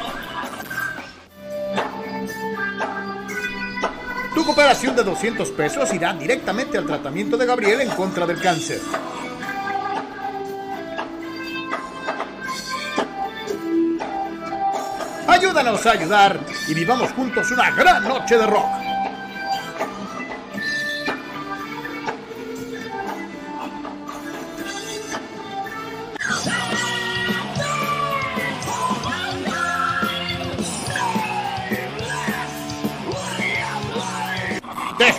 Tu 4.51 4.57
cooperación 4.57 4.97
de 4.97 5.05
200 5.05 5.49
pesos 5.51 5.95
irá 5.95 6.13
directamente 6.13 6.77
al 6.77 6.85
tratamiento 6.85 7.37
de 7.37 7.47
Gabriel 7.47 7.83
en 7.83 7.91
contra 7.91 8.27
del 8.27 8.41
cáncer. 8.41 8.81
Ayúdanos 15.29 15.87
a 15.87 15.93
ayudar 15.93 16.41
y 16.67 16.75
vivamos 16.75 17.13
juntos 17.13 17.49
una 17.53 17.71
gran 17.71 18.03
noche 18.03 18.37
de 18.37 18.47
rock. 18.49 18.90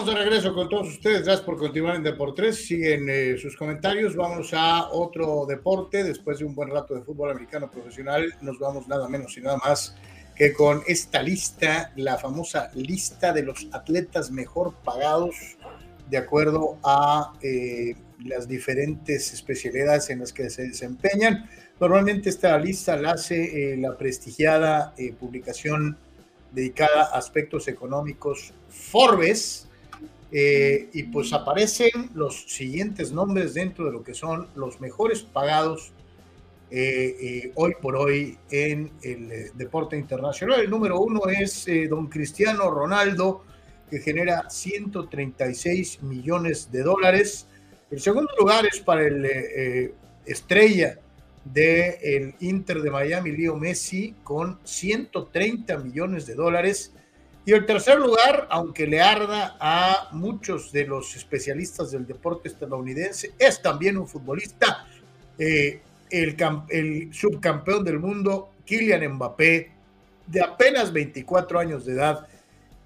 Estamos 0.00 0.18
de 0.18 0.24
regreso 0.24 0.54
con 0.54 0.66
todos 0.70 0.88
ustedes. 0.88 1.24
Gracias 1.24 1.44
por 1.44 1.58
continuar 1.58 1.94
en 1.94 2.02
Deportes. 2.02 2.66
Siguen 2.66 3.06
eh, 3.10 3.36
sus 3.36 3.54
comentarios. 3.54 4.16
Vamos 4.16 4.48
a 4.54 4.90
otro 4.92 5.44
deporte. 5.44 6.02
Después 6.02 6.38
de 6.38 6.46
un 6.46 6.54
buen 6.54 6.70
rato 6.70 6.94
de 6.94 7.02
fútbol 7.02 7.30
americano 7.30 7.70
profesional, 7.70 8.34
nos 8.40 8.58
vamos 8.58 8.88
nada 8.88 9.10
menos 9.10 9.36
y 9.36 9.42
nada 9.42 9.58
más 9.58 9.94
que 10.34 10.54
con 10.54 10.80
esta 10.86 11.22
lista, 11.22 11.92
la 11.96 12.16
famosa 12.16 12.70
lista 12.72 13.34
de 13.34 13.42
los 13.42 13.68
atletas 13.72 14.30
mejor 14.30 14.72
pagados 14.82 15.36
de 16.08 16.16
acuerdo 16.16 16.78
a 16.82 17.34
eh, 17.42 17.94
las 18.24 18.48
diferentes 18.48 19.34
especialidades 19.34 20.08
en 20.08 20.20
las 20.20 20.32
que 20.32 20.48
se 20.48 20.62
desempeñan. 20.62 21.46
Normalmente 21.78 22.30
esta 22.30 22.58
lista 22.58 22.96
la 22.96 23.10
hace 23.10 23.74
eh, 23.74 23.76
la 23.76 23.98
prestigiada 23.98 24.94
eh, 24.96 25.12
publicación 25.12 25.98
dedicada 26.52 27.02
a 27.02 27.18
aspectos 27.18 27.68
económicos 27.68 28.54
Forbes. 28.70 29.66
Eh, 30.32 30.88
y 30.92 31.04
pues 31.04 31.32
aparecen 31.32 32.10
los 32.14 32.44
siguientes 32.46 33.10
nombres 33.10 33.54
dentro 33.54 33.86
de 33.86 33.92
lo 33.92 34.04
que 34.04 34.14
son 34.14 34.46
los 34.54 34.80
mejores 34.80 35.22
pagados 35.22 35.92
eh, 36.70 37.16
eh, 37.20 37.52
hoy 37.56 37.72
por 37.82 37.96
hoy 37.96 38.38
en 38.50 38.92
el 39.02 39.50
deporte 39.54 39.96
internacional. 39.96 40.60
El 40.60 40.70
número 40.70 41.00
uno 41.00 41.22
es 41.26 41.66
don 41.88 42.06
Cristiano 42.06 42.70
Ronaldo, 42.70 43.44
que 43.90 43.98
genera 43.98 44.48
136 44.48 46.04
millones 46.04 46.70
de 46.70 46.82
dólares. 46.84 47.48
El 47.90 48.00
segundo 48.00 48.30
lugar 48.38 48.66
es 48.66 48.78
para 48.78 49.04
el 49.04 49.92
estrella 50.24 50.96
del 51.44 52.34
Inter 52.38 52.82
de 52.82 52.90
Miami, 52.90 53.32
Leo 53.32 53.56
Messi, 53.56 54.14
con 54.22 54.60
130 54.62 55.76
millones 55.78 56.26
de 56.26 56.34
dólares. 56.36 56.92
Y 57.44 57.52
el 57.52 57.64
tercer 57.64 57.98
lugar, 57.98 58.46
aunque 58.50 58.86
le 58.86 59.00
arda 59.00 59.56
a 59.58 60.08
muchos 60.12 60.72
de 60.72 60.86
los 60.86 61.16
especialistas 61.16 61.90
del 61.90 62.06
deporte 62.06 62.48
estadounidense, 62.48 63.32
es 63.38 63.62
también 63.62 63.96
un 63.96 64.06
futbolista, 64.06 64.86
eh, 65.38 65.80
el, 66.10 67.08
subcampeón 67.12 67.84
del 67.84 67.98
mundo, 67.98 68.50
Kylian 68.66 69.14
Mbappé, 69.14 69.70
de 70.26 70.42
apenas 70.42 70.92
24 70.92 71.58
años 71.58 71.86
de 71.86 71.94
edad, 71.94 72.26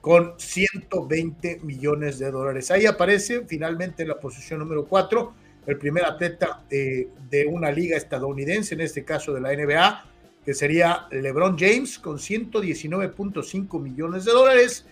con 0.00 0.34
120 0.36 1.60
millones 1.62 2.18
de 2.18 2.30
dólares. 2.30 2.70
Ahí 2.70 2.86
aparece 2.86 3.44
finalmente 3.46 4.02
en 4.02 4.10
la 4.10 4.20
posición 4.20 4.60
número 4.60 4.84
4 4.84 5.34
el 5.66 5.78
primer 5.78 6.04
atleta 6.04 6.62
eh, 6.70 7.08
de 7.30 7.46
una 7.46 7.72
liga 7.72 7.96
estadounidense, 7.96 8.74
en 8.74 8.82
este 8.82 9.04
caso 9.04 9.32
de 9.32 9.40
la 9.40 9.52
NBA, 9.54 10.04
que 10.44 10.54
sería 10.54 11.06
LeBron 11.10 11.58
James 11.58 11.98
con 11.98 12.18
119.5 12.18 13.80
millones 13.80 14.24
de 14.24 14.32
dólares, 14.32 14.86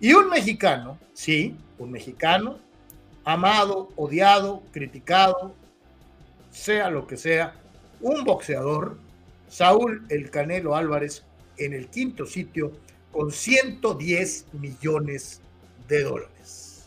y 0.00 0.12
un 0.12 0.28
mexicano, 0.28 0.98
sí, 1.14 1.56
un 1.78 1.90
mexicano, 1.90 2.58
amado, 3.24 3.88
odiado, 3.96 4.62
criticado, 4.72 5.54
sea 6.50 6.90
lo 6.90 7.06
que 7.06 7.16
sea, 7.16 7.54
un 8.00 8.24
boxeador, 8.24 8.98
Saúl 9.48 10.04
El 10.08 10.30
Canelo 10.30 10.74
Álvarez, 10.76 11.24
en 11.56 11.72
el 11.72 11.88
quinto 11.88 12.26
sitio 12.26 12.72
con 13.12 13.32
110 13.32 14.46
millones 14.52 15.40
de 15.88 16.02
dólares. 16.02 16.84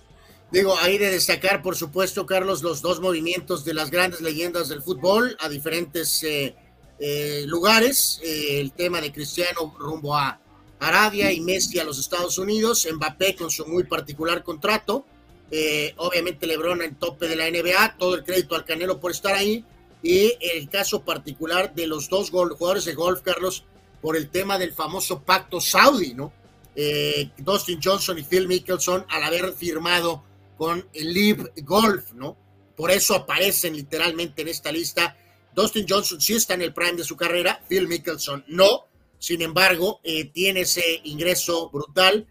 Digo, 0.51 0.75
ahí 0.79 0.97
de 0.97 1.11
destacar, 1.11 1.61
por 1.61 1.75
supuesto, 1.75 2.25
Carlos, 2.25 2.63
los 2.63 2.81
dos 2.81 2.99
movimientos 2.99 3.65
de 3.65 3.73
las 3.73 3.91
grandes 3.91 4.21
leyendas 4.21 4.69
del 4.69 4.81
fútbol 4.81 5.37
a 5.39 5.49
diferentes 5.49 6.23
eh, 6.23 6.55
eh, 6.99 7.43
lugares. 7.45 8.19
Eh, 8.23 8.59
el 8.59 8.71
tema 8.73 9.01
de 9.01 9.11
Cristiano 9.11 9.75
rumbo 9.79 10.15
a 10.15 10.39
Arabia 10.79 11.31
y 11.31 11.41
Messi 11.41 11.79
a 11.79 11.83
los 11.83 11.99
Estados 11.99 12.37
Unidos. 12.37 12.87
Mbappé 12.91 13.35
con 13.35 13.49
su 13.49 13.65
muy 13.65 13.83
particular 13.83 14.43
contrato. 14.43 15.05
Eh, 15.51 15.93
obviamente 15.97 16.45
Lebron 16.45 16.81
en 16.81 16.95
tope 16.95 17.27
de 17.27 17.35
la 17.35 17.49
NBA. 17.49 17.97
Todo 17.97 18.15
el 18.15 18.23
crédito 18.23 18.55
al 18.55 18.65
Canelo 18.65 18.99
por 18.99 19.11
estar 19.11 19.35
ahí. 19.35 19.63
Y 20.01 20.33
el 20.39 20.69
caso 20.69 21.03
particular 21.03 21.73
de 21.73 21.87
los 21.87 22.07
dos 22.09 22.29
jugadores 22.29 22.85
de 22.85 22.93
golf, 22.93 23.21
Carlos, 23.21 23.65
por 24.01 24.15
el 24.15 24.29
tema 24.29 24.57
del 24.57 24.73
famoso 24.73 25.21
pacto 25.21 25.59
saudí, 25.59 26.13
¿no? 26.13 26.31
Eh, 26.75 27.31
Dustin 27.37 27.79
Johnson 27.83 28.17
y 28.17 28.23
Phil 28.23 28.47
Mickelson 28.47 29.05
al 29.09 29.23
haber 29.23 29.51
firmado 29.53 30.23
con 30.57 30.87
el 30.93 31.13
Live 31.13 31.51
Golf, 31.63 32.13
¿no? 32.13 32.37
Por 32.77 32.91
eso 32.91 33.15
aparecen 33.15 33.75
literalmente 33.75 34.41
en 34.41 34.47
esta 34.47 34.71
lista. 34.71 35.17
Dustin 35.53 35.85
Johnson 35.87 36.21
sí 36.21 36.35
está 36.35 36.53
en 36.53 36.61
el 36.61 36.73
prime 36.73 36.93
de 36.93 37.03
su 37.03 37.15
carrera, 37.15 37.63
Phil 37.67 37.87
Mickelson 37.87 38.45
no. 38.47 38.85
Sin 39.17 39.41
embargo, 39.41 39.99
eh, 40.03 40.25
tiene 40.25 40.61
ese 40.61 41.01
ingreso 41.03 41.69
brutal. 41.69 42.27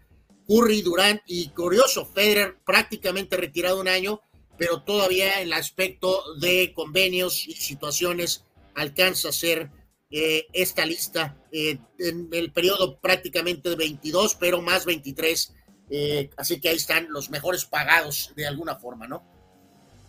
Curry, 0.47 0.81
Durant 0.81 1.21
y 1.27 1.49
curioso, 1.49 2.07
Federer 2.07 2.57
prácticamente 2.65 3.37
retirado 3.37 3.79
un 3.79 3.87
año, 3.87 4.21
pero 4.57 4.81
todavía 4.81 5.41
en 5.41 5.47
el 5.47 5.53
aspecto 5.53 6.23
de 6.39 6.73
convenios 6.73 7.47
y 7.47 7.53
situaciones 7.53 8.45
alcanza 8.73 9.29
a 9.29 9.31
ser 9.31 9.69
eh, 10.11 10.47
esta 10.53 10.87
lista 10.87 11.37
eh, 11.51 11.77
en 11.99 12.29
el 12.31 12.51
periodo 12.51 12.99
prácticamente 12.99 13.69
de 13.69 13.75
22, 13.75 14.35
pero 14.35 14.59
más 14.61 14.85
23. 14.85 15.53
Eh, 15.91 16.29
así 16.35 16.59
que 16.59 16.69
ahí 16.69 16.77
están 16.77 17.07
los 17.11 17.29
mejores 17.29 17.65
pagados 17.65 18.33
de 18.35 18.47
alguna 18.47 18.75
forma, 18.75 19.07
¿no? 19.07 19.23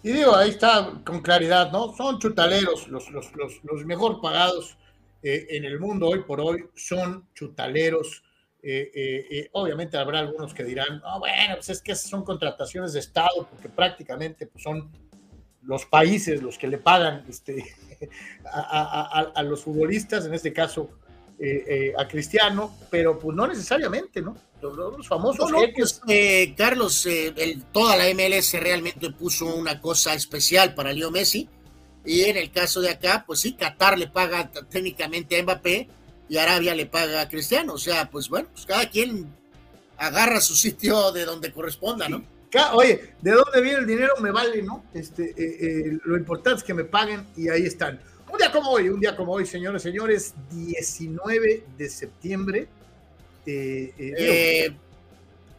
Y 0.02 0.12
digo, 0.12 0.34
ahí 0.34 0.50
está 0.50 1.00
con 1.04 1.20
claridad, 1.20 1.70
¿no? 1.70 1.94
Son 1.94 2.18
chutaleros, 2.18 2.88
los, 2.88 3.10
los, 3.10 3.34
los, 3.36 3.60
los 3.64 3.84
mejor 3.84 4.20
pagados 4.20 4.78
eh, 5.22 5.46
en 5.50 5.64
el 5.64 5.78
mundo 5.78 6.08
hoy 6.08 6.22
por 6.22 6.40
hoy 6.40 6.64
son 6.74 7.28
chutaleros. 7.34 8.22
Eh, 8.62 9.48
obviamente 9.52 9.96
habrá 9.96 10.20
algunos 10.20 10.52
que 10.52 10.64
dirán, 10.64 11.02
oh, 11.04 11.18
bueno, 11.18 11.54
pues 11.56 11.70
es 11.70 11.82
que 11.82 11.94
son 11.94 12.24
contrataciones 12.24 12.92
de 12.92 13.00
Estado, 13.00 13.48
porque 13.50 13.68
prácticamente 13.68 14.46
pues, 14.46 14.62
son 14.62 14.90
los 15.62 15.86
países 15.86 16.42
los 16.42 16.58
que 16.58 16.66
le 16.66 16.78
pagan 16.78 17.24
este, 17.28 17.64
a, 18.52 18.60
a, 18.60 19.20
a, 19.34 19.42
los 19.42 19.62
futbolistas, 19.62 20.26
en 20.26 20.34
este 20.34 20.52
caso 20.52 20.90
eh, 21.38 21.64
eh, 21.66 21.92
a 21.96 22.06
Cristiano, 22.06 22.76
pero 22.90 23.18
pues 23.18 23.34
no 23.36 23.46
necesariamente, 23.46 24.20
¿no? 24.20 24.36
Los, 24.62 24.76
los 24.76 25.08
famosos. 25.08 25.50
No, 25.50 25.60
no, 25.60 25.66
pues, 25.74 26.00
eh, 26.08 26.54
Carlos, 26.56 27.06
el, 27.06 27.62
toda 27.72 27.96
la 27.96 28.04
MLS 28.14 28.52
realmente 28.54 29.10
puso 29.10 29.54
una 29.54 29.80
cosa 29.80 30.14
especial 30.14 30.74
para 30.74 30.92
Leo 30.92 31.10
Messi, 31.10 31.48
y 32.04 32.22
en 32.22 32.36
el 32.36 32.50
caso 32.50 32.80
de 32.80 32.90
acá, 32.90 33.24
pues 33.26 33.40
sí, 33.40 33.54
Qatar 33.54 33.98
le 33.98 34.08
paga 34.08 34.50
técnicamente 34.70 35.38
a 35.38 35.42
Mbappé 35.42 35.88
y 36.28 36.36
Arabia 36.38 36.74
le 36.74 36.86
paga 36.86 37.22
a 37.22 37.28
Cristiano, 37.28 37.74
o 37.74 37.78
sea, 37.78 38.10
pues 38.10 38.28
bueno, 38.28 38.48
pues 38.52 38.64
cada 38.64 38.88
quien 38.88 39.26
agarra 39.98 40.40
su 40.40 40.54
sitio 40.54 41.12
de 41.12 41.24
donde 41.24 41.52
corresponda, 41.52 42.08
¿no? 42.08 42.24
Oye, 42.72 43.14
¿de 43.20 43.30
dónde 43.30 43.60
viene 43.60 43.78
el 43.78 43.86
dinero? 43.86 44.14
Me 44.20 44.32
vale, 44.32 44.62
¿no? 44.62 44.84
Este, 44.92 45.30
eh, 45.30 45.34
eh, 45.36 45.98
lo 46.04 46.16
importante 46.16 46.58
es 46.58 46.64
que 46.64 46.74
me 46.74 46.84
paguen 46.84 47.26
y 47.36 47.48
ahí 47.48 47.62
están. 47.62 48.00
Un 48.30 48.38
día 48.38 48.50
como 48.50 48.70
hoy, 48.70 48.88
un 48.88 48.98
día 48.98 49.14
como 49.14 49.32
hoy, 49.32 49.46
señores, 49.46 49.82
señores, 49.82 50.34
19 50.50 51.64
de 51.76 51.88
septiembre. 51.88 52.68
Eh, 53.46 54.74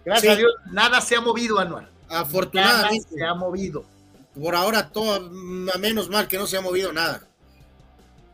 gracias 0.05 0.33
a 0.33 0.37
Dios, 0.37 0.51
nada 0.71 1.01
se 1.01 1.15
ha 1.15 1.21
movido, 1.21 1.59
Anual. 1.59 1.89
Afortunadamente. 2.09 3.09
se 3.09 3.23
ha 3.23 3.33
movido. 3.33 3.85
Por 4.39 4.55
ahora, 4.55 4.89
todo, 4.89 5.29
a 5.73 5.77
menos 5.77 6.09
mal 6.09 6.27
que 6.27 6.37
no 6.37 6.47
se 6.47 6.57
ha 6.57 6.61
movido 6.61 6.93
nada. 6.93 7.27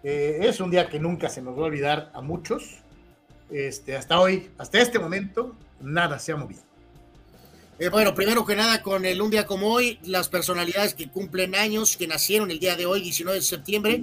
es 0.04 0.60
un 0.60 0.72
día 0.72 0.90
que 0.90 1.00
nunca 1.00 1.30
se 1.30 1.42
nos 1.42 1.58
va 1.58 1.62
a 1.62 1.66
olvidar 1.66 2.12
a 2.14 2.22
muchos. 2.22 2.82
Este, 3.50 3.96
hasta 3.96 4.20
hoy, 4.20 4.50
hasta 4.58 4.80
este 4.80 5.00
momento, 5.00 5.56
nada 5.80 6.20
se 6.20 6.32
ha 6.32 6.36
movido. 6.36 6.68
Eh, 7.80 7.90
bueno, 7.90 8.16
primero 8.16 8.44
que 8.44 8.56
nada, 8.56 8.82
con 8.82 9.06
el 9.06 9.22
un 9.22 9.30
día 9.30 9.46
como 9.46 9.72
hoy, 9.72 10.00
las 10.04 10.30
personalidades 10.30 10.96
que 10.96 11.10
cumplen 11.10 11.54
años, 11.54 11.96
que 11.96 12.08
nacieron 12.08 12.50
el 12.50 12.60
día 12.60 12.76
de 12.76 12.88
hoy, 12.88 13.02
19 13.02 13.40
de 13.40 13.46
septiembre, 13.46 14.02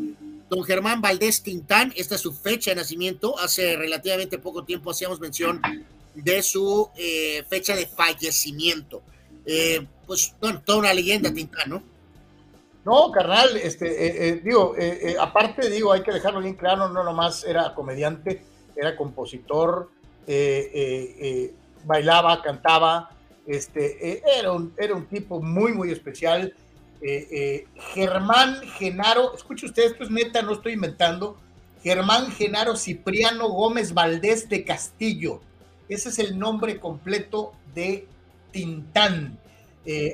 don 0.55 0.65
Germán 0.65 1.01
Valdés 1.01 1.43
Tintán, 1.43 1.93
esta 1.97 2.15
es 2.15 2.21
su 2.21 2.33
fecha 2.33 2.71
de 2.71 2.77
nacimiento, 2.77 3.39
hace 3.39 3.77
relativamente 3.77 4.39
poco 4.39 4.65
tiempo 4.65 4.91
hacíamos 4.91 5.21
mención 5.21 5.61
de 6.15 6.43
su 6.43 6.91
eh, 6.97 7.45
fecha 7.49 7.75
de 7.75 7.87
fallecimiento. 7.87 9.03
Eh, 9.47 9.87
pues, 10.07 10.35
bueno, 10.41 10.63
toda 10.65 10.79
una 10.79 10.95
leyenda 10.95 11.33
Tintán, 11.33 11.71
¿no? 11.71 11.83
No, 12.85 13.11
carnal, 13.11 13.57
este, 13.57 14.43
digo, 14.45 14.75
aparte, 15.19 15.71
digo, 15.71 15.91
hay 15.91 16.03
que 16.03 16.13
dejarlo 16.13 16.41
bien 16.41 16.55
claro, 16.55 16.91
no 16.91 17.03
nomás 17.03 17.43
era 17.45 17.75
comediante, 17.75 18.43
era 18.77 18.95
compositor, 18.95 19.91
bailaba, 21.87 22.43
cantaba, 22.43 23.11
este, 23.47 24.09
eh, 24.09 24.23
era, 24.39 24.53
un, 24.53 24.73
era 24.79 24.95
un 24.95 25.07
tipo 25.07 25.41
muy, 25.41 25.73
muy 25.73 25.91
especial. 25.91 26.55
Eh, 27.07 27.29
eh, 27.31 27.67
Germán 27.93 28.63
Genaro, 28.79 29.35
escuche 29.35 29.67
usted, 29.67 29.85
esto 29.85 30.05
es 30.05 30.11
neta, 30.11 30.43
no 30.43 30.53
estoy 30.53 30.73
inventando. 30.73 31.37
Germán 31.83 32.31
Genaro 32.33 32.77
Cipriano 32.77 33.49
Gómez 33.51 33.93
Valdés 33.93 34.49
de 34.49 34.65
Castillo. 34.65 35.41
Ese 35.89 36.09
es 36.09 36.19
el 36.19 36.39
nombre 36.39 36.81
completo 36.81 37.53
de 37.75 38.09
Tintán. 38.51 39.39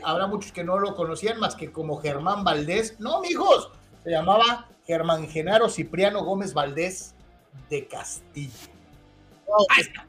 habrá 0.03 0.27
muchos 0.27 0.51
que 0.51 0.65
no 0.65 0.81
lo 0.81 0.97
conocían 0.97 1.39
más 1.39 1.55
que 1.55 1.71
como 1.71 2.01
Germán 2.01 2.43
Valdés. 2.43 2.99
No, 2.99 3.21
mijos, 3.21 3.71
se 4.03 4.11
llamaba 4.11 4.69
Germán 4.85 5.29
Genaro 5.29 5.69
Cipriano 5.69 6.25
Gómez 6.25 6.55
Valdés 6.55 7.15
de 7.69 7.87
Castillo. 7.87 8.51
Ahí 9.71 9.83
está 9.83 10.07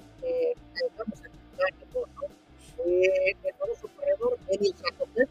eh, 2.86 3.36
el 3.44 3.54
famoso 3.54 3.88
corredor 3.96 4.38
Emil 4.50 4.74
Satopek, 4.76 5.30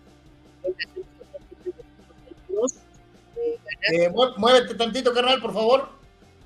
eh, 3.82 4.10
muévete 4.36 4.74
tantito, 4.74 5.12
carnal, 5.12 5.40
por 5.40 5.52
favor. 5.52 5.88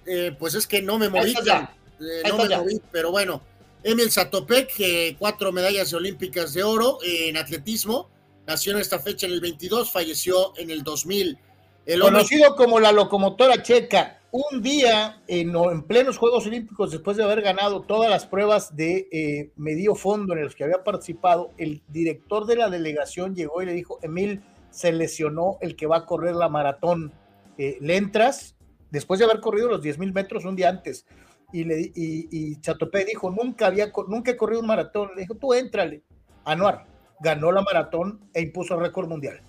Eh, 0.06 0.36
pues 0.39 0.55
es 0.55 0.66
que 0.66 0.82
no 0.82 0.98
me 0.98 1.09
moví, 1.09 1.32
eh, 1.32 2.23
no 2.28 2.36
me 2.39 2.56
moví, 2.56 2.81
pero 2.93 3.11
bueno. 3.11 3.43
Emil 3.82 4.11
Satopek, 4.11 5.16
cuatro 5.19 5.52
medallas 5.52 5.93
olímpicas 5.93 6.55
de 6.55 6.62
oro 6.62 6.98
en 7.05 7.36
atletismo, 7.36 8.09
nació 8.47 8.73
en 8.73 8.78
esta 8.78 8.98
fecha 8.98 9.27
en 9.27 9.32
el 9.32 9.40
22, 9.40 9.90
falleció 9.90 10.56
en 10.56 10.70
el 10.70 10.82
2000. 10.82 11.39
El 11.85 12.01
Conocido 12.01 12.56
como 12.56 12.81
la 12.81 12.93
locomotora 12.93 13.62
checa, 13.62 14.20
un 14.35 14.62
día 14.62 15.23
en, 15.28 15.55
en, 15.55 15.82
plenos 15.82 16.19
Juegos 16.19 16.44
Olímpicos, 16.47 16.90
después 16.90 17.16
de 17.16 17.23
haber 17.23 17.40
ganado 17.40 17.82
todas 17.82 18.11
las 18.11 18.27
pruebas 18.27 18.74
de 18.74 19.06
eh, 19.12 19.52
medio 19.55 19.94
fondo 19.94 20.35
en 20.35 20.43
los 20.43 20.56
que 20.56 20.65
había 20.65 20.82
participado, 20.82 21.52
el 21.56 21.82
director 21.86 22.44
de 22.44 22.56
la 22.56 22.69
delegación 22.69 23.36
llegó 23.36 23.62
y 23.62 23.66
le 23.66 23.74
dijo, 23.74 24.01
Emil, 24.02 24.43
se 24.70 24.90
lesionó 24.93 25.59
el 25.61 25.77
que 25.77 25.86
va 25.86 25.98
a 25.98 26.06
correr 26.06 26.35
la 26.35 26.48
maratón. 26.48 27.12
Eh, 27.59 27.78
¿Le 27.81 27.97
entras? 27.97 28.56
Después 28.90 29.18
de 29.18 29.24
haber 29.24 29.40
corrido 29.40 29.68
los 29.68 29.82
10 29.82 29.98
mil 29.98 30.12
metros 30.12 30.44
un 30.44 30.56
día 30.56 30.68
antes. 30.68 31.06
Y, 31.52 31.64
le, 31.64 31.93
y, 31.94 32.60
Chatopé 32.60 33.05
dijo, 33.05 33.31
nunca, 33.31 33.66
había, 33.66 33.93
nunca 34.09 34.32
he 34.32 34.36
corrido 34.36 34.60
un 34.60 34.66
maratón. 34.66 35.10
Le 35.14 35.22
dijo, 35.22 35.35
tú 35.35 35.55
éntrale. 35.55 36.02
Anuar 36.44 36.86
ganó 37.20 37.52
la 37.52 37.62
maratón 37.62 38.28
e 38.32 38.43
impuso 38.43 38.74
el 38.74 38.81
récord 38.81 39.09
mundial. 39.09 39.40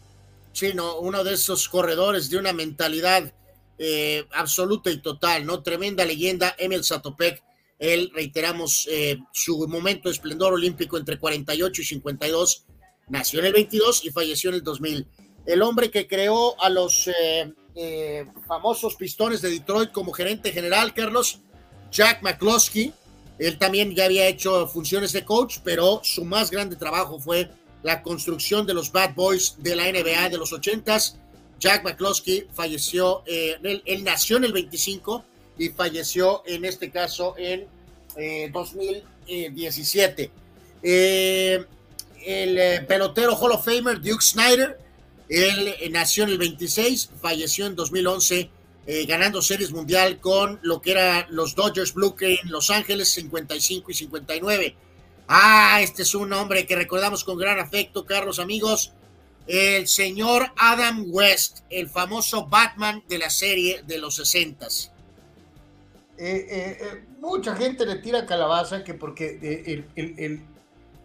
Sí, 0.53 0.71
no, 0.73 0.99
uno 0.99 1.23
de 1.23 1.33
esos 1.33 1.67
corredores 1.67 2.29
de 2.29 2.37
una 2.37 2.53
mentalidad 2.53 3.33
eh, 3.77 4.25
absoluta 4.31 4.89
y 4.89 5.01
total, 5.01 5.45
¿no? 5.45 5.61
Tremenda 5.61 6.05
leyenda, 6.05 6.55
Emil 6.57 6.83
Satopek, 6.83 7.43
él, 7.77 8.09
reiteramos, 8.13 8.87
eh, 8.89 9.17
su 9.33 9.67
momento 9.67 10.07
de 10.07 10.13
esplendor 10.13 10.53
olímpico 10.53 10.97
entre 10.97 11.19
48 11.19 11.81
y 11.81 11.85
52, 11.85 12.65
nació 13.09 13.41
en 13.41 13.47
el 13.47 13.53
22 13.53 14.05
y 14.05 14.11
falleció 14.11 14.49
en 14.49 14.55
el 14.55 14.63
2000. 14.63 15.07
El 15.45 15.61
hombre 15.61 15.91
que 15.91 16.07
creó 16.07 16.59
a 16.61 16.69
los 16.69 17.09
famosos 18.47 18.95
pistones 18.95 19.41
de 19.41 19.49
Detroit 19.49 19.91
como 19.91 20.13
gerente 20.13 20.51
general, 20.51 20.93
Carlos, 20.93 21.39
Jack 21.91 22.21
McCloskey, 22.21 22.93
él 23.37 23.57
también 23.57 23.93
ya 23.93 24.05
había 24.05 24.27
hecho 24.27 24.65
funciones 24.67 25.11
de 25.11 25.25
coach, 25.25 25.57
pero 25.63 25.99
su 26.03 26.23
más 26.23 26.51
grande 26.51 26.77
trabajo 26.77 27.19
fue 27.19 27.49
la 27.83 28.01
construcción 28.01 28.65
de 28.65 28.73
los 28.73 28.91
Bad 28.91 29.13
Boys 29.13 29.55
de 29.59 29.75
la 29.75 29.91
NBA 29.91 30.29
de 30.29 30.37
los 30.37 30.53
80s 30.53 31.17
Jack 31.59 31.83
McCloskey 31.83 32.47
falleció, 32.53 33.23
eh, 33.25 33.57
él, 33.85 34.03
nació 34.03 34.37
en 34.37 34.45
el 34.45 34.53
25 34.53 35.23
y 35.57 35.69
falleció 35.69 36.43
en 36.45 36.65
este 36.65 36.91
caso 36.91 37.33
en 37.37 37.65
2017. 38.51 40.23
Eh, 40.23 40.31
eh, 40.83 41.65
el 42.25 42.85
pelotero 42.85 43.35
Hall 43.35 43.53
of 43.53 43.65
Famer 43.65 44.01
Duke 44.01 44.21
Snyder, 44.23 44.77
él 45.29 45.75
nació 45.91 46.23
en 46.23 46.31
el 46.31 46.37
26, 46.37 47.11
falleció 47.21 47.65
en 47.65 47.75
2011 47.75 48.49
ganando 49.07 49.41
series 49.41 49.71
mundial 49.71 50.19
con 50.19 50.59
lo 50.61 50.79
que 50.79 50.91
eran 50.91 51.25
los 51.29 51.55
Dodgers 51.55 51.95
Blue 51.95 52.15
en 52.19 52.51
Los 52.51 52.69
Ángeles 52.69 53.09
55 53.13 53.89
y 53.89 53.93
59. 53.95 54.75
Ah, 55.27 55.79
este 55.81 56.03
es 56.03 56.13
un 56.13 56.31
hombre 56.33 56.67
que 56.67 56.75
recordamos 56.75 57.23
con 57.23 57.37
gran 57.37 57.59
afecto, 57.59 58.05
Carlos, 58.05 58.37
amigos 58.37 58.93
el 59.47 59.87
señor 59.87 60.51
Adam 60.57 61.05
West, 61.07 61.59
el 61.69 61.89
famoso 61.89 62.47
Batman 62.47 63.03
de 63.07 63.19
la 63.19 63.29
serie 63.29 63.83
de 63.83 63.97
los 63.97 64.15
60 64.15 64.67
eh, 64.67 64.69
eh, 66.17 66.47
eh, 66.49 67.05
mucha 67.19 67.55
gente 67.55 67.85
le 67.85 67.97
tira 67.97 68.25
calabaza 68.25 68.83
que 68.83 68.93
porque 68.93 69.83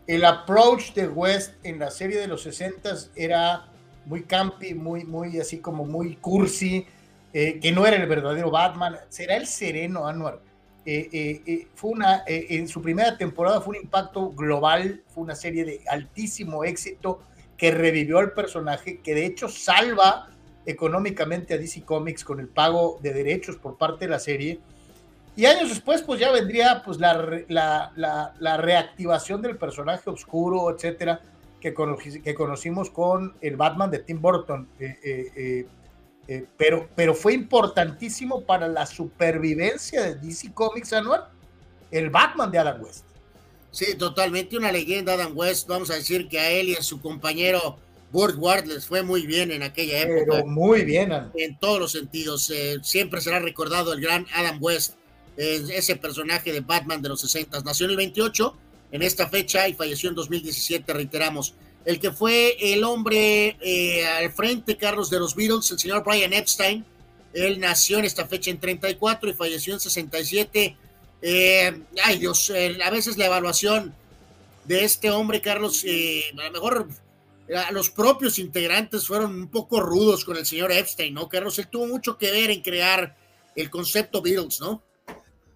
el, 0.07 0.25
approach 0.25 0.93
de 0.95 1.09
West 1.09 1.55
en 1.65 1.81
la 1.81 1.91
serie 1.91 2.19
de 2.19 2.29
los 2.29 2.43
60 2.45 2.95
era 3.17 3.70
muy 4.11 4.25
campi, 4.25 4.75
muy, 4.75 5.05
muy 5.05 5.39
así 5.39 5.59
como 5.59 5.87
muy 5.87 6.17
cursi, 6.17 6.85
que 7.33 7.73
no 7.73 7.87
era 7.87 7.97
el 7.97 8.09
verdadero 8.09 8.51
Batman, 8.51 8.97
será 9.09 9.37
el 9.37 9.47
sereno 9.47 10.09
Anwar. 10.09 10.41
fue 11.75 11.91
una, 11.91 12.25
en 12.27 12.67
su 12.67 12.83
primera 12.83 13.17
temporada 13.17 13.61
fue 13.61 13.79
un 13.79 13.85
impacto 13.85 14.31
global, 14.31 15.03
fue 15.15 15.23
una 15.23 15.37
serie 15.37 15.65
de 15.65 15.81
altísimo 15.89 16.65
éxito, 16.65 17.21
que 17.57 17.71
revivió 17.71 18.19
al 18.19 18.33
personaje, 18.33 19.01
que 19.01 19.15
de 19.15 19.27
hecho 19.27 19.49
salva 19.49 20.29
económicamente 20.65 21.55
a 21.55 21.59
DC 21.59 21.83
Comics 21.83 22.25
con 22.25 22.41
el 22.41 22.49
pago 22.49 22.99
de 23.03 23.13
derechos 23.13 23.57
por 23.57 23.77
parte 23.77 24.07
de 24.07 24.11
la 24.11 24.19
serie. 24.19 24.61
Y 25.37 25.47
años 25.47 25.69
después, 25.69 26.03
pues 26.03 26.19
ya 26.19 26.31
vendría 26.31 26.83
pues 26.85 26.99
la, 26.99 27.15
la, 27.49 27.93
la, 28.39 28.57
reactivación 28.57 29.43
del 29.43 29.57
personaje 29.57 30.11
oscuro, 30.11 30.75
etcétera, 30.75 31.21
que, 31.61 31.75
que 32.23 32.35
conocimos 32.35 32.91
con 32.91 33.35
el 33.41 33.57
Batman 33.57 33.91
de 33.91 34.01
Tim 34.01 34.21
Burton. 34.21 34.69
Eh, 34.79 34.97
eh, 35.05 35.67
eh, 36.31 36.47
pero, 36.57 36.89
pero 36.95 37.13
fue 37.13 37.35
importantísimo 37.35 38.43
para 38.43 38.69
la 38.69 38.87
supervivencia 38.87 40.03
de 40.03 40.15
DC 40.15 40.53
Comics 40.55 40.93
anual, 40.93 41.29
el 41.91 42.09
Batman 42.09 42.53
de 42.53 42.59
Adam 42.59 42.81
West. 42.81 43.05
Sí, 43.73 43.97
totalmente 43.97 44.57
una 44.57 44.71
leyenda, 44.71 45.15
Adam 45.15 45.33
West. 45.37 45.67
Vamos 45.67 45.91
a 45.91 45.95
decir 45.95 46.29
que 46.29 46.39
a 46.39 46.51
él 46.51 46.69
y 46.69 46.77
a 46.77 46.85
su 46.85 47.01
compañero 47.01 47.79
Burt 48.13 48.37
Ward 48.39 48.67
les 48.67 48.87
fue 48.87 49.03
muy 49.03 49.27
bien 49.27 49.51
en 49.51 49.65
aquella 49.65 50.03
época. 50.03 50.45
muy 50.45 50.85
bien. 50.85 51.13
En 51.35 51.59
todos 51.59 51.81
los 51.81 51.91
sentidos. 51.91 52.49
Eh, 52.51 52.79
siempre 52.83 53.21
será 53.21 53.41
recordado 53.41 53.93
el 53.93 54.01
gran 54.01 54.25
Adam 54.33 54.59
West, 54.61 54.95
ese 55.37 55.97
personaje 55.97 56.53
de 56.53 56.61
Batman 56.61 57.03
de 57.03 57.09
los 57.09 57.23
60. 57.23 57.61
Nació 57.63 57.87
en 57.87 57.91
el 57.91 57.97
28, 57.97 58.57
en 58.93 59.03
esta 59.03 59.29
fecha, 59.29 59.69
y 59.69 59.75
falleció 59.75 60.09
en 60.09 60.17
2017, 60.17 60.93
reiteramos. 60.93 61.55
El 61.85 61.99
que 61.99 62.11
fue 62.11 62.57
el 62.61 62.85
hombre 62.85 63.57
eh, 63.61 64.07
al 64.07 64.33
frente, 64.33 64.77
Carlos, 64.77 65.11
de 65.11 65.19
los 65.19 65.35
Beatles, 65.35 65.71
el 65.71 65.79
señor 65.79 66.05
Brian 66.05 66.33
Epstein. 66.33 66.85
Él 67.33 67.61
nació 67.61 67.99
en 67.99 68.05
esta 68.05 68.27
fecha 68.27 68.51
en 68.51 68.59
34 68.59 69.31
y 69.31 69.33
falleció 69.33 69.75
en 69.75 69.81
67 69.81 70.77
eh, 71.23 71.83
ay 72.03 72.19
Dios, 72.19 72.51
eh, 72.51 72.79
a 72.83 72.91
veces 72.91 73.19
la 73.19 73.27
evaluación 73.27 73.95
de 74.65 74.85
este 74.85 75.11
hombre, 75.11 75.41
Carlos, 75.41 75.85
eh, 75.85 76.25
a 76.39 76.45
lo 76.47 76.53
mejor 76.53 76.89
los 77.73 77.91
propios 77.91 78.39
integrantes 78.39 79.09
fueron 79.09 79.35
un 79.35 79.49
poco 79.49 79.81
rudos 79.81 80.25
con 80.25 80.37
el 80.37 80.47
señor 80.47 80.71
Epstein, 80.71 81.13
¿no? 81.13 81.29
Carlos, 81.29 81.59
él 81.59 81.67
tuvo 81.67 81.89
mucho 81.89 82.17
que 82.17 82.31
ver 82.31 82.51
en 82.51 82.63
crear 82.63 83.17
el 83.57 83.69
concepto 83.71 84.23
Beatles, 84.23 84.61
¿no? 84.61 84.83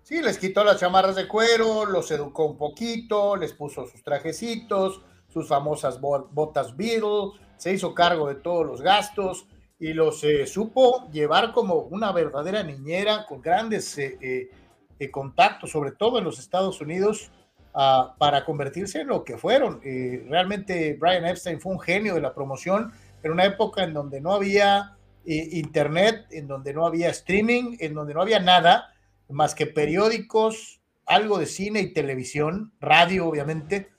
Sí, 0.04 0.20
les 0.20 0.36
quitó 0.36 0.62
las 0.64 0.78
chamarras 0.78 1.16
de 1.16 1.26
cuero, 1.26 1.86
los 1.86 2.10
educó 2.10 2.44
un 2.44 2.58
poquito, 2.58 3.36
les 3.36 3.54
puso 3.54 3.86
sus 3.86 4.02
trajecitos, 4.02 5.00
sus 5.28 5.48
famosas 5.48 5.98
botas 5.98 6.76
Beatle, 6.76 7.40
se 7.56 7.72
hizo 7.72 7.94
cargo 7.94 8.28
de 8.28 8.34
todos 8.34 8.66
los 8.66 8.82
gastos 8.82 9.46
y 9.78 9.94
los 9.94 10.22
eh, 10.22 10.46
supo 10.46 11.08
llevar 11.10 11.52
como 11.52 11.76
una 11.76 12.12
verdadera 12.12 12.62
niñera 12.62 13.24
con 13.24 13.40
grandes 13.40 13.96
eh, 13.96 14.50
eh, 14.98 15.10
contactos, 15.10 15.70
sobre 15.70 15.92
todo 15.92 16.18
en 16.18 16.24
los 16.24 16.38
Estados 16.38 16.82
Unidos, 16.82 17.30
ah, 17.72 18.14
para 18.18 18.44
convertirse 18.44 19.00
en 19.00 19.06
lo 19.06 19.24
que 19.24 19.38
fueron. 19.38 19.80
realmente 19.80 20.98
Brian 21.00 21.24
Epstein 21.24 21.62
fue 21.62 21.72
un 21.72 21.80
genio 21.80 22.14
de 22.14 22.20
la 22.20 22.34
promoción 22.34 22.92
en 23.22 23.32
una 23.32 23.46
época 23.46 23.82
en 23.82 23.94
donde 23.94 24.20
no 24.20 24.34
había 24.34 24.98
internet, 25.24 26.26
en 26.30 26.46
donde 26.46 26.74
no 26.74 26.84
había 26.84 27.08
streaming, 27.08 27.78
en 27.80 27.94
donde 27.94 28.12
no 28.12 28.20
había 28.20 28.38
nada 28.38 28.90
más 29.28 29.54
que 29.54 29.66
periódicos, 29.66 30.80
algo 31.06 31.38
de 31.38 31.46
cine 31.46 31.80
y 31.80 31.92
televisión, 31.92 32.72
radio 32.80 33.26
obviamente. 33.26 33.90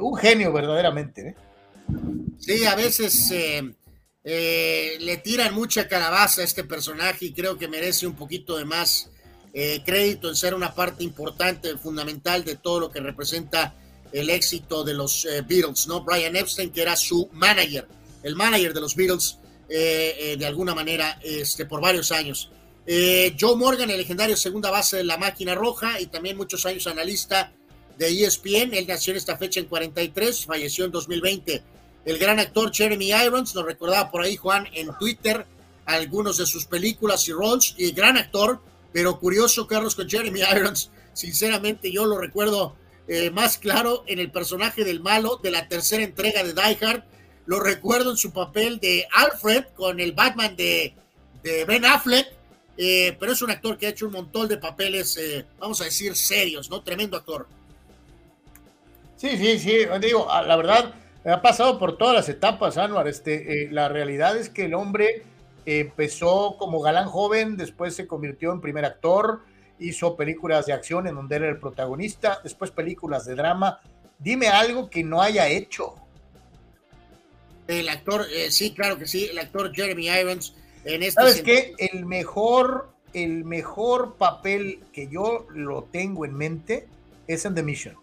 un 0.00 0.16
genio 0.16 0.52
verdaderamente. 0.52 1.36
Sí, 2.38 2.64
a 2.64 2.74
veces 2.74 3.32
eh, 4.26 4.96
le 5.00 5.18
tiran 5.18 5.52
mucha 5.52 5.86
calabaza 5.86 6.40
a 6.40 6.44
este 6.44 6.64
personaje 6.64 7.26
y 7.26 7.32
creo 7.34 7.58
que 7.58 7.68
merece 7.68 8.06
un 8.06 8.14
poquito 8.14 8.56
de 8.56 8.64
más 8.64 9.10
eh, 9.52 9.82
crédito 9.84 10.30
en 10.30 10.34
ser 10.34 10.54
una 10.54 10.74
parte 10.74 11.04
importante, 11.04 11.76
fundamental 11.76 12.42
de 12.42 12.56
todo 12.56 12.80
lo 12.80 12.90
que 12.90 13.00
representa 13.00 13.74
el 14.12 14.30
éxito 14.30 14.82
de 14.82 14.94
los 14.94 15.26
eh, 15.26 15.42
Beatles, 15.46 15.86
¿no? 15.88 16.02
Brian 16.04 16.36
Epstein, 16.36 16.70
que 16.70 16.80
era 16.80 16.96
su 16.96 17.28
manager, 17.32 17.86
el 18.22 18.34
manager 18.34 18.72
de 18.72 18.80
los 18.80 18.96
Beatles, 18.96 19.38
de 19.68 20.46
alguna 20.46 20.74
manera, 20.74 21.18
este, 21.22 21.64
por 21.64 21.80
varios 21.80 22.12
años. 22.12 22.50
Joe 22.86 23.56
Morgan, 23.56 23.90
el 23.90 23.98
legendario 23.98 24.36
segunda 24.36 24.70
base 24.70 24.98
de 24.98 25.04
la 25.04 25.16
máquina 25.16 25.54
roja 25.54 26.00
y 26.00 26.06
también 26.06 26.36
muchos 26.36 26.66
años 26.66 26.86
analista 26.86 27.52
de 27.96 28.24
ESPN, 28.24 28.74
él 28.74 28.86
nació 28.86 29.12
en 29.12 29.18
esta 29.18 29.36
fecha 29.36 29.60
en 29.60 29.66
43, 29.66 30.44
falleció 30.46 30.84
en 30.84 30.90
2020 30.90 31.62
el 32.04 32.18
gran 32.18 32.38
actor 32.38 32.70
Jeremy 32.72 33.12
Irons, 33.12 33.54
nos 33.54 33.64
recordaba 33.64 34.10
por 34.10 34.22
ahí 34.22 34.36
Juan 34.36 34.68
en 34.74 34.88
Twitter 34.98 35.46
algunos 35.86 36.36
de 36.36 36.46
sus 36.46 36.66
películas 36.66 37.26
y 37.28 37.32
roles, 37.32 37.74
y 37.76 37.92
gran 37.92 38.16
actor, 38.16 38.60
pero 38.92 39.18
curioso 39.18 39.66
Carlos 39.66 39.94
con 39.94 40.08
Jeremy 40.08 40.40
Irons, 40.54 40.90
sinceramente 41.12 41.90
yo 41.90 42.04
lo 42.04 42.18
recuerdo 42.18 42.76
eh, 43.08 43.30
más 43.30 43.58
claro 43.58 44.04
en 44.06 44.18
el 44.18 44.30
personaje 44.30 44.84
del 44.84 45.00
malo 45.00 45.40
de 45.42 45.50
la 45.50 45.68
tercera 45.68 46.02
entrega 46.02 46.42
de 46.42 46.52
Die 46.52 46.78
Hard, 46.84 47.04
lo 47.46 47.60
recuerdo 47.60 48.10
en 48.10 48.16
su 48.16 48.32
papel 48.32 48.80
de 48.80 49.06
Alfred 49.12 49.64
con 49.74 50.00
el 50.00 50.12
Batman 50.12 50.56
de, 50.56 50.94
Ben 51.42 51.84
Affleck, 51.84 52.26
eh, 52.76 53.16
pero 53.20 53.32
es 53.32 53.42
un 53.42 53.50
actor 53.50 53.78
que 53.78 53.86
ha 53.86 53.90
hecho 53.90 54.06
un 54.06 54.12
montón 54.12 54.48
de 54.48 54.58
papeles, 54.58 55.16
eh, 55.16 55.46
vamos 55.58 55.80
a 55.80 55.84
decir, 55.84 56.16
serios, 56.16 56.70
¿no? 56.70 56.82
Tremendo 56.82 57.16
actor. 57.16 57.46
Sí, 59.16 59.36
sí, 59.36 59.58
sí, 59.58 59.76
digo, 60.00 60.26
la 60.28 60.56
verdad, 60.56 60.94
ha 61.24 61.40
pasado 61.40 61.78
por 61.78 61.96
todas 61.96 62.14
las 62.14 62.28
etapas, 62.28 62.76
Anuar. 62.76 63.06
Este, 63.08 63.64
eh, 63.64 63.68
la 63.70 63.88
realidad 63.88 64.36
es 64.36 64.50
que 64.50 64.64
el 64.64 64.74
hombre 64.74 65.22
empezó 65.64 66.56
como 66.58 66.80
galán 66.80 67.06
joven, 67.06 67.56
después 67.56 67.94
se 67.94 68.06
convirtió 68.06 68.52
en 68.52 68.60
primer 68.60 68.84
actor, 68.84 69.42
hizo 69.78 70.16
películas 70.16 70.66
de 70.66 70.72
acción 70.72 71.06
en 71.06 71.14
donde 71.14 71.36
era 71.36 71.48
el 71.48 71.58
protagonista, 71.58 72.40
después 72.42 72.70
películas 72.70 73.24
de 73.24 73.36
drama. 73.36 73.80
Dime 74.18 74.48
algo 74.48 74.90
que 74.90 75.04
no 75.04 75.22
haya 75.22 75.48
hecho. 75.48 75.94
El 77.66 77.88
actor, 77.88 78.26
sí, 78.50 78.74
claro 78.74 78.98
que 78.98 79.06
sí, 79.06 79.26
el 79.30 79.38
actor 79.38 79.74
Jeremy 79.74 80.08
Irons 80.08 80.54
en 80.84 81.02
esta. 81.02 81.22
¿Sabes 81.22 81.42
qué? 81.42 81.74
El 81.78 82.06
mejor, 82.06 82.90
el 83.12 83.44
mejor 83.44 84.16
papel 84.16 84.80
que 84.92 85.08
yo 85.08 85.46
lo 85.54 85.84
tengo 85.84 86.24
en 86.24 86.34
mente 86.34 86.86
es 87.26 87.44
en 87.44 87.54
The 87.54 87.62
Mission. 87.62 87.96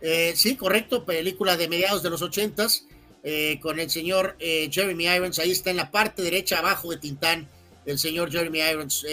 Eh, 0.00 0.34
sí, 0.36 0.56
correcto, 0.56 1.04
película 1.04 1.56
de 1.56 1.66
mediados 1.66 2.02
de 2.02 2.10
los 2.10 2.20
ochentas, 2.20 2.86
eh, 3.22 3.58
con 3.62 3.80
el 3.80 3.88
señor 3.88 4.36
eh, 4.38 4.68
Jeremy 4.70 5.06
Irons, 5.06 5.38
ahí 5.38 5.50
está 5.50 5.70
en 5.70 5.78
la 5.78 5.90
parte 5.90 6.22
derecha 6.22 6.58
abajo 6.58 6.90
de 6.90 6.98
Tintán, 6.98 7.48
el 7.86 7.98
señor 7.98 8.30
Jeremy 8.30 8.60
Irons. 8.60 9.06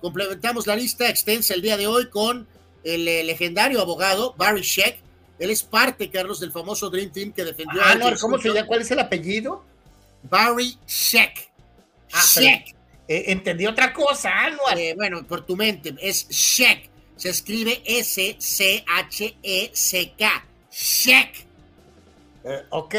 complementamos 0.00 0.66
la 0.66 0.74
lista 0.74 1.08
extensa 1.08 1.54
el 1.54 1.62
día 1.62 1.76
de 1.76 1.86
hoy 1.86 2.10
con 2.10 2.46
el 2.82 3.04
legendario 3.04 3.80
abogado 3.80 4.34
Barry 4.36 4.62
Sheck. 4.62 4.98
Él 5.38 5.50
es 5.50 5.62
parte, 5.62 6.10
Carlos, 6.10 6.40
del 6.40 6.50
famoso 6.50 6.90
Dream 6.90 7.10
Team 7.12 7.32
que 7.32 7.44
defendió 7.44 7.80
ah, 7.84 7.94
no, 7.94 8.10
¿cómo 8.18 8.38
se 8.38 8.48
llama? 8.48 8.66
¿Cuál 8.66 8.80
es 8.80 8.90
el 8.90 8.98
apellido? 8.98 9.64
Barry 10.24 10.76
Sheck. 10.86 11.50
Ah, 12.12 12.22
Sheck. 12.24 12.74
entendí 13.08 13.66
otra 13.66 13.92
cosa, 13.92 14.30
Anual. 14.30 14.94
bueno, 14.96 15.26
por 15.26 15.44
tu 15.44 15.56
mente, 15.56 15.94
es 16.00 16.28
Sheck 16.28 16.90
se 17.16 17.30
escribe 17.30 17.82
S-C-H-E-C-K. 17.84 18.44
Sheck. 20.70 21.46
Eh, 22.44 22.62
ok. 22.70 22.94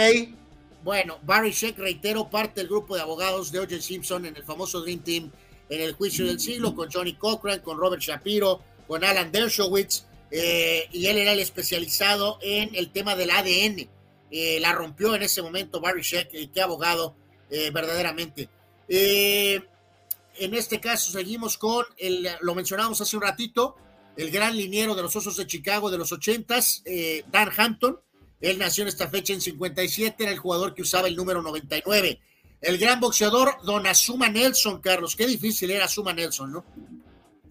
Bueno, 0.84 1.20
Barry 1.24 1.52
Sheck, 1.52 1.78
reitero, 1.78 2.28
parte 2.30 2.62
del 2.62 2.68
grupo 2.68 2.96
de 2.96 3.02
abogados 3.02 3.52
de 3.52 3.60
O.J. 3.60 3.80
Simpson 3.82 4.26
en 4.26 4.36
el 4.36 4.44
famoso 4.44 4.82
Dream 4.82 5.00
Team 5.00 5.32
en 5.70 5.82
el 5.82 5.94
juicio 5.94 6.26
del 6.26 6.40
siglo, 6.40 6.74
con 6.74 6.90
Johnny 6.92 7.14
Cochran, 7.14 7.60
con 7.60 7.78
Robert 7.78 8.02
Shapiro, 8.02 8.62
con 8.88 9.04
Alan 9.04 9.32
Dershowitz, 9.32 10.06
eh, 10.32 10.88
y 10.92 11.08
él 11.08 11.18
era 11.18 11.34
el 11.34 11.40
especializado 11.40 12.40
en 12.42 12.74
el 12.74 12.90
tema 12.90 13.16
del 13.16 13.32
ADN. 13.32 13.90
Eh, 14.32 14.60
la 14.62 14.72
rompió 14.72 15.14
en 15.14 15.24
ese 15.24 15.42
momento 15.42 15.82
Barry 15.82 16.02
Sheck, 16.02 16.32
qué 16.54 16.62
abogado, 16.62 17.16
verdaderamente. 17.50 18.50
En 18.90 20.54
este 20.54 20.80
caso 20.80 21.12
seguimos 21.12 21.58
con, 21.58 21.86
el, 21.98 22.28
lo 22.42 22.56
mencionamos 22.56 23.02
hace 23.02 23.16
un 23.16 23.24
ratito, 23.24 23.76
el 24.18 24.32
gran 24.32 24.58
liniero 24.58 24.96
de 24.96 25.04
los 25.04 25.16
Osos 25.16 25.38
de 25.38 25.46
Chicago 25.46 25.92
de 25.92 25.98
los 25.98 26.12
ochentas, 26.12 26.82
eh, 26.86 27.24
Dan 27.32 27.52
Hampton. 27.56 28.00
Él 28.42 28.60
nació 28.60 28.84
en 28.84 28.88
esta 28.90 29.08
fecha 29.08 29.34
en 29.34 29.42
57, 29.42 30.24
era 30.24 30.32
el 30.32 30.40
jugador 30.40 30.74
que 30.74 30.82
usaba 30.82 31.08
el 31.08 31.16
número 31.16 31.42
99. 31.42 32.20
El 32.62 32.78
gran 32.80 33.00
boxeador 33.00 33.58
Don 33.64 33.86
Azuma 33.86 34.30
Nelson, 34.30 34.82
Carlos. 34.82 35.16
Qué 35.16 35.28
difícil 35.28 35.70
era 35.70 35.86
Azuma 35.86 36.14
Nelson, 36.14 36.52
¿no? 36.52 36.66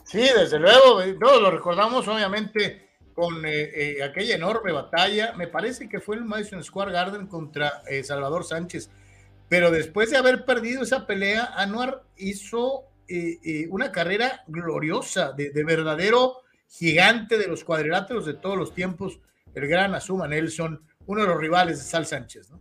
Sí, 0.05 0.21
desde 0.21 0.59
luego, 0.59 1.03
eh, 1.03 1.17
todos 1.21 1.41
lo 1.41 1.51
recordamos 1.51 2.07
obviamente 2.09 2.91
con 3.15 3.45
eh, 3.47 3.99
aquella 4.03 4.35
enorme 4.35 4.73
batalla. 4.73 5.33
Me 5.37 5.47
parece 5.47 5.89
que 5.89 6.01
fue 6.01 6.17
el 6.17 6.25
Madison 6.25 6.63
Square 6.63 6.93
Garden 6.93 7.27
contra 7.29 7.83
Salvador 8.03 8.45
Sánchez. 8.45 8.91
Pero 9.49 9.71
después 9.71 10.11
de 10.11 10.17
haber 10.17 10.45
perdido 10.45 10.83
esa 10.83 11.07
pelea, 11.07 11.53
Anuar 11.57 12.03
hizo 12.17 12.85
una 13.71 13.93
carrera 13.93 14.43
gloriosa, 14.49 15.33
de, 15.33 15.51
de 15.51 15.65
verdadero 15.65 16.39
gigante 16.69 17.39
de 17.39 17.47
los 17.47 17.63
cuadriláteros 17.63 18.27
de 18.27 18.35
todos 18.35 18.57
los 18.57 18.75
tiempos, 18.75 19.21
el 19.55 19.69
gran 19.69 19.95
Azuma 19.95 20.27
Nelson, 20.27 20.83
uno 21.07 21.23
de 21.23 21.29
los 21.29 21.39
rivales 21.39 21.79
de 21.79 21.85
Sal 21.85 22.07
Sánchez, 22.07 22.51
¿no? 22.51 22.61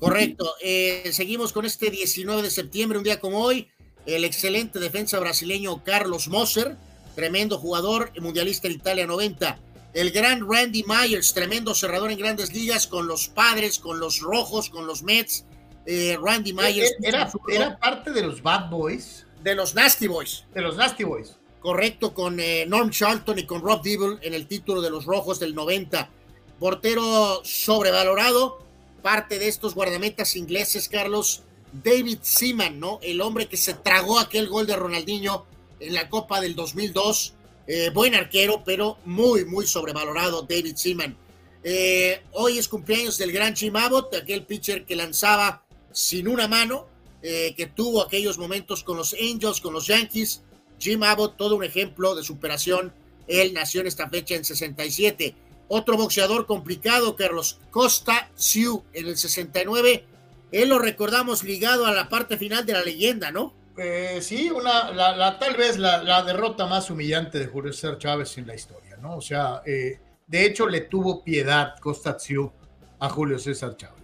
Correcto. 0.00 0.54
Eh, 0.62 1.10
seguimos 1.12 1.52
con 1.52 1.66
este 1.66 1.90
19 1.90 2.42
de 2.42 2.50
septiembre, 2.50 2.98
un 2.98 3.04
día 3.04 3.20
como 3.20 3.40
hoy, 3.40 3.68
el 4.06 4.24
excelente 4.24 4.78
defensa 4.78 5.18
brasileño 5.20 5.84
Carlos 5.84 6.28
Moser, 6.28 6.76
tremendo 7.14 7.58
jugador, 7.58 8.10
mundialista 8.18 8.66
en 8.66 8.74
Italia 8.74 9.06
90. 9.06 9.58
El 9.92 10.10
gran 10.10 10.48
Randy 10.50 10.84
Myers, 10.84 11.34
tremendo 11.34 11.74
cerrador 11.74 12.10
en 12.10 12.18
grandes 12.18 12.54
ligas 12.54 12.86
con 12.86 13.06
los 13.06 13.28
padres, 13.28 13.78
con 13.78 14.00
los 14.00 14.20
rojos, 14.20 14.70
con 14.70 14.86
los 14.86 15.02
Mets. 15.02 15.44
Eh, 15.92 16.16
Randy 16.22 16.52
Myers. 16.52 16.94
Era, 17.02 17.30
era 17.48 17.78
parte 17.78 18.12
de 18.12 18.22
los 18.22 18.40
Bad 18.40 18.70
Boys. 18.70 19.26
De 19.42 19.54
los 19.54 19.74
Nasty 19.74 20.06
Boys. 20.06 20.44
De 20.54 20.60
los 20.60 20.76
Nasty 20.76 21.02
Boys 21.02 21.36
correcto 21.60 22.14
con 22.14 22.40
eh, 22.40 22.64
Norm 22.66 22.90
Charlton 22.90 23.38
y 23.38 23.46
con 23.46 23.62
Rob 23.62 23.82
Dibble 23.82 24.18
en 24.22 24.34
el 24.34 24.46
título 24.46 24.80
de 24.80 24.90
los 24.90 25.04
Rojos 25.04 25.38
del 25.38 25.54
90. 25.54 26.10
Portero 26.58 27.42
sobrevalorado, 27.44 28.58
parte 29.02 29.38
de 29.38 29.48
estos 29.48 29.74
guardametas 29.74 30.36
ingleses, 30.36 30.88
Carlos, 30.88 31.42
David 31.72 32.18
Seaman, 32.22 32.80
¿no? 32.80 32.98
El 33.02 33.20
hombre 33.20 33.46
que 33.46 33.56
se 33.56 33.74
tragó 33.74 34.18
aquel 34.18 34.48
gol 34.48 34.66
de 34.66 34.76
Ronaldinho 34.76 35.46
en 35.78 35.94
la 35.94 36.08
Copa 36.08 36.40
del 36.40 36.54
2002. 36.54 37.34
Eh, 37.66 37.90
buen 37.94 38.14
arquero, 38.14 38.62
pero 38.64 38.98
muy, 39.04 39.44
muy 39.44 39.66
sobrevalorado, 39.66 40.42
David 40.42 40.76
Seaman. 40.76 41.16
Eh, 41.62 42.22
hoy 42.32 42.58
es 42.58 42.68
cumpleaños 42.68 43.16
del 43.16 43.32
gran 43.32 43.54
Jim 43.54 43.76
Abbott, 43.76 44.14
aquel 44.14 44.44
pitcher 44.44 44.84
que 44.84 44.96
lanzaba 44.96 45.64
sin 45.92 46.28
una 46.28 46.48
mano, 46.48 46.88
que 47.22 47.70
tuvo 47.74 48.02
aquellos 48.02 48.38
momentos 48.38 48.82
con 48.82 48.96
los 48.96 49.14
Angels, 49.14 49.60
con 49.60 49.74
los 49.74 49.86
Yankees, 49.86 50.42
Jim 50.80 51.02
Abbott, 51.02 51.36
todo 51.36 51.56
un 51.56 51.64
ejemplo 51.64 52.14
de 52.14 52.22
superación. 52.22 52.92
Él 53.28 53.52
nació 53.52 53.82
en 53.82 53.86
esta 53.86 54.08
fecha 54.08 54.34
en 54.34 54.44
67. 54.44 55.36
Otro 55.68 55.96
boxeador 55.96 56.46
complicado, 56.46 57.14
Carlos 57.14 57.60
Costa 57.70 58.30
Sioux, 58.34 58.82
en 58.92 59.06
el 59.06 59.16
69. 59.16 60.04
Él 60.50 60.68
lo 60.68 60.78
recordamos 60.80 61.44
ligado 61.44 61.86
a 61.86 61.92
la 61.92 62.08
parte 62.08 62.36
final 62.36 62.66
de 62.66 62.72
la 62.72 62.82
leyenda, 62.82 63.30
¿no? 63.30 63.54
Eh, 63.76 64.18
sí, 64.20 64.50
una, 64.50 64.90
la, 64.90 65.38
tal 65.38 65.56
vez 65.56 65.78
la, 65.78 66.22
derrota 66.24 66.66
más 66.66 66.90
humillante 66.90 67.38
de 67.38 67.46
Julio 67.46 67.72
César 67.72 67.98
Chávez 67.98 68.36
en 68.36 68.46
la 68.46 68.54
historia, 68.54 68.96
¿no? 68.96 69.16
O 69.16 69.20
sea, 69.20 69.62
eh, 69.64 70.00
de 70.26 70.44
hecho 70.44 70.66
le 70.66 70.80
tuvo 70.82 71.22
piedad 71.22 71.78
Costa 71.78 72.18
Sioux 72.18 72.50
a 72.98 73.08
Julio 73.08 73.38
César 73.38 73.76
Chávez. 73.76 73.99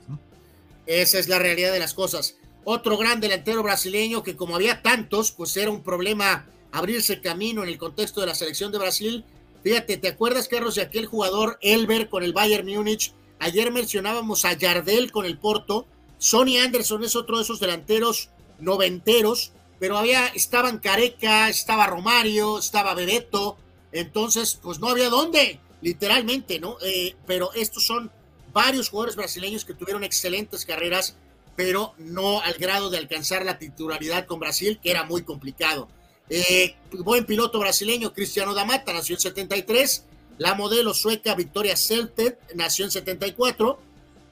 Esa 0.87 1.19
es 1.19 1.29
la 1.29 1.39
realidad 1.39 1.73
de 1.73 1.79
las 1.79 1.95
cosas. 1.95 2.37
Otro 2.65 2.97
gran 2.97 3.21
delantero 3.21 3.63
brasileño 3.63 4.23
que 4.23 4.37
como 4.37 4.57
había 4.57 4.83
tantos, 4.83 5.31
pues 5.33 5.57
era 5.57 5.71
un 5.71 5.83
problema 5.83 6.47
abrirse 6.73 7.21
camino 7.21 7.63
en 7.63 7.69
el 7.69 7.79
contexto 7.79 8.21
de 8.21 8.27
la 8.27 8.35
selección 8.35 8.73
de 8.73 8.79
Brasil. 8.79 9.25
Fíjate, 9.63 9.97
¿te 9.97 10.09
acuerdas, 10.09 10.49
Carlos, 10.49 10.75
de 10.75 10.83
aquel 10.83 11.07
jugador 11.07 11.59
Elber 11.61 12.09
con 12.09 12.23
el 12.23 12.33
Bayern 12.33 12.67
Múnich? 12.67 13.13
Ayer 13.39 13.71
mencionábamos 13.73 14.45
a 14.45 14.53
Yardel 14.53 15.13
con 15.13 15.27
el 15.27 15.39
Porto. 15.39 15.87
Sonny 16.19 16.59
Anderson 16.59 17.05
es 17.05 17.17
otro 17.17 17.37
de 17.37 17.43
esos 17.43 17.61
delanteros 17.61 18.31
noventeros, 18.59 19.53
pero 19.79 19.99
había, 19.99 20.27
estaban 20.29 20.79
Careca, 20.79 21.49
estaba 21.49 21.87
Romario, 21.87 22.59
estaba 22.59 22.95
Bebeto, 22.95 23.59
entonces, 23.93 24.59
pues 24.63 24.79
no 24.79 24.89
había 24.89 25.09
dónde, 25.09 25.61
literalmente, 25.81 26.59
¿no? 26.59 26.77
Eh, 26.83 27.15
pero 27.27 27.53
estos 27.55 27.87
son 27.87 28.11
varios 28.57 28.89
jugadores 28.89 29.17
brasileños 29.17 29.67
que 29.67 29.75
tuvieron 29.75 30.03
excelentes 30.03 30.65
carreras, 30.65 31.15
pero 31.57 31.93
no 31.99 32.41
al 32.41 32.55
grado 32.55 32.89
de 32.89 32.97
alcanzar 32.97 33.45
la 33.45 33.59
titularidad 33.59 34.25
con 34.25 34.41
Brasil, 34.41 34.81
que 34.83 34.91
era 34.91 35.05
muy 35.05 35.25
complicado. 35.25 35.89
Eh, 36.31 36.75
buen 37.05 37.27
piloto 37.27 37.59
brasileño, 37.59 38.15
Cristiano 38.15 38.55
Damata, 38.55 38.95
nació 38.95 39.17
en 39.17 39.21
73. 39.21 40.07
La 40.39 40.55
modelo 40.55 40.95
sueca 40.95 41.35
Victoria 41.35 41.77
Selted, 41.77 42.37
nació 42.55 42.87
en 42.87 42.93
74. 42.93 43.79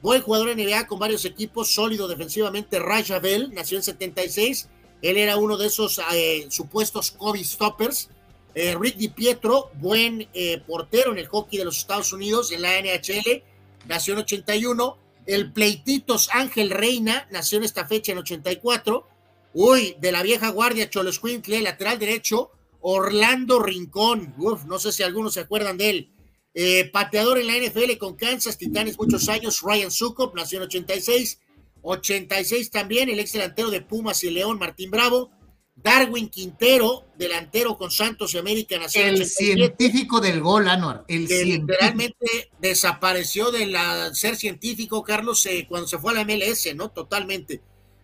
Buen 0.01 0.23
jugador 0.23 0.57
NBA 0.57 0.87
con 0.87 0.99
varios 0.99 1.27
equipos, 1.27 1.75
sólido 1.75 2.09
defensivamente, 2.09 2.79
Raja 2.79 3.19
Bell, 3.19 3.51
nació 3.53 3.77
en 3.77 3.85
76. 3.85 4.71
Él 5.03 5.19
era 5.19 5.37
uno 5.37 5.59
de 5.59 5.67
esos 5.67 6.01
eh, 6.15 6.47
supuestos 6.49 7.11
Kobe 7.11 7.45
Stoppers. 7.45 8.09
Eh, 8.55 8.75
Rick 8.81 8.97
Di 8.97 9.09
Pietro, 9.09 9.71
buen 9.75 10.29
portero 10.67 11.13
en 11.13 11.19
el 11.19 11.27
hockey 11.27 11.59
de 11.59 11.67
los 11.67 11.77
Estados 11.77 12.13
Unidos, 12.13 12.53
en 12.53 12.63
la 12.63 12.81
NHL, 12.81 13.43
nació 13.87 14.15
en 14.15 14.21
81. 14.21 14.99
El 15.27 15.53
Pleititos 15.53 16.29
Ángel 16.33 16.71
Reina, 16.71 17.27
nació 17.31 17.59
en 17.59 17.65
esta 17.65 17.87
fecha 17.87 18.13
en 18.13 18.19
84. 18.19 19.07
Uy, 19.55 19.97
de 20.01 20.13
la 20.13 20.23
vieja 20.23 20.51
guardia 20.51 20.91
Cholos 20.91 21.21
Quintle, 21.21 21.63
lateral 21.63 21.99
derecho, 21.99 22.51
Orlando 22.81 23.61
Rincón. 23.61 24.35
Uf, 24.37 24.65
no 24.65 24.79
sé 24.79 24.93
si 24.93 25.03
algunos 25.03 25.35
se 25.35 25.41
acuerdan 25.41 25.79
de 25.79 25.91
él. 25.91 26.11
Eh, 26.55 26.91
pateador 26.93 27.39
en 27.39 27.47
la 27.47 27.57
NFL 27.57 27.97
con 27.99 28.17
Kansas, 28.17 28.59
Titanes, 28.59 28.99
muchos 28.99 29.29
años, 29.29 29.61
Ryan 29.63 29.91
Sukop, 29.91 30.35
nació 30.35 30.59
en 30.59 30.65
86. 30.65 31.41
86 31.83 32.71
también, 32.71 33.09
el 33.09 33.19
ex 33.19 33.33
delantero 33.33 33.71
de 33.71 33.83
Pumas 33.83 34.23
y 34.25 34.31
León, 34.31 34.59
Martín 34.59 34.91
Bravo. 34.91 35.31
Darwin 35.77 36.29
Quintero, 36.29 37.05
delantero 37.17 37.77
con 37.77 37.91
Santos 37.91 38.33
y 38.35 38.39
América, 38.39 38.79
nació 38.79 39.03
el 39.07 39.23
en 39.23 39.27
científico 39.29 40.21
del 40.21 40.41
gol, 40.41 40.69
Anuar. 40.69 41.05
El 41.09 41.27
que 41.27 41.35
científico. 41.35 41.67
literalmente 41.67 42.51
desapareció 42.61 43.51
de 43.51 43.67
la, 43.67 44.15
ser 44.15 44.37
científico, 44.37 45.03
Carlos, 45.03 45.45
eh, 45.47 45.67
cuando 45.69 45.89
se 45.89 45.99
fue 45.99 46.13
a 46.13 46.15
la 46.15 46.25
MLS, 46.25 46.75
¿no? 46.75 46.91
Totalmente. 46.91 47.61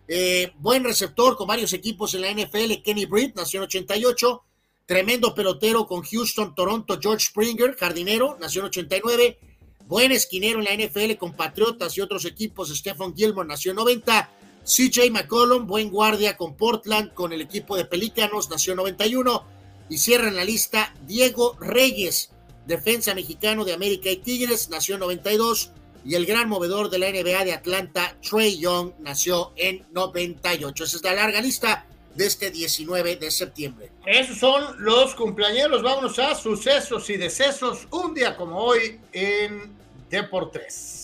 Eh, 0.07 0.51
buen 0.57 0.83
receptor 0.83 1.37
con 1.37 1.47
varios 1.47 1.71
equipos 1.71 2.13
en 2.13 2.21
la 2.21 2.31
NFL, 2.31 2.81
Kenny 2.83 3.05
Britt, 3.05 3.35
nació 3.35 3.61
en 3.61 3.63
88. 3.63 4.43
Tremendo 4.85 5.33
pelotero 5.33 5.87
con 5.87 6.01
Houston, 6.03 6.53
Toronto, 6.53 6.99
George 7.01 7.27
Springer, 7.27 7.77
jardinero, 7.77 8.37
nació 8.41 8.61
en 8.61 8.67
89. 8.67 9.39
Buen 9.85 10.11
esquinero 10.11 10.59
en 10.59 10.65
la 10.65 10.75
NFL 10.75 11.15
con 11.17 11.33
Patriotas 11.33 11.97
y 11.97 12.01
otros 12.01 12.25
equipos, 12.25 12.75
Stephen 12.77 13.15
Gilmore, 13.15 13.47
nació 13.47 13.71
en 13.71 13.77
90. 13.77 14.29
CJ 14.63 15.11
McCollum, 15.11 15.67
buen 15.67 15.89
guardia 15.89 16.37
con 16.37 16.55
Portland, 16.55 17.13
con 17.13 17.33
el 17.33 17.41
equipo 17.41 17.75
de 17.75 17.85
Pelícanos, 17.85 18.49
nació 18.49 18.73
en 18.73 18.77
91. 18.77 19.43
Y 19.89 19.97
cierran 19.97 20.35
la 20.35 20.45
lista 20.45 20.93
Diego 21.05 21.57
Reyes, 21.59 22.31
defensa 22.65 23.13
mexicano 23.13 23.65
de 23.65 23.73
América 23.73 24.09
y 24.09 24.17
Tigres, 24.17 24.69
nació 24.69 24.95
en 24.95 25.01
92. 25.01 25.71
Y 26.05 26.15
el 26.15 26.25
gran 26.25 26.49
movedor 26.49 26.89
de 26.89 26.99
la 26.99 27.11
NBA 27.11 27.45
de 27.45 27.53
Atlanta, 27.53 28.15
Trey 28.27 28.57
Young, 28.59 28.93
nació 28.99 29.51
en 29.55 29.85
98. 29.91 30.83
Esa 30.83 30.97
es 30.97 31.03
la 31.03 31.13
larga 31.13 31.41
lista 31.41 31.85
de 32.15 32.25
este 32.25 32.51
19 32.51 33.17
de 33.17 33.31
septiembre. 33.31 33.91
Esos 34.05 34.37
son 34.37 34.83
los 34.83 35.15
cumpleaños. 35.15 35.81
Vámonos 35.81 36.17
a 36.19 36.35
sucesos 36.35 37.09
y 37.09 37.17
decesos. 37.17 37.87
Un 37.91 38.13
día 38.13 38.35
como 38.35 38.57
hoy 38.57 38.99
en 39.11 39.75
Deportes. 40.09 41.00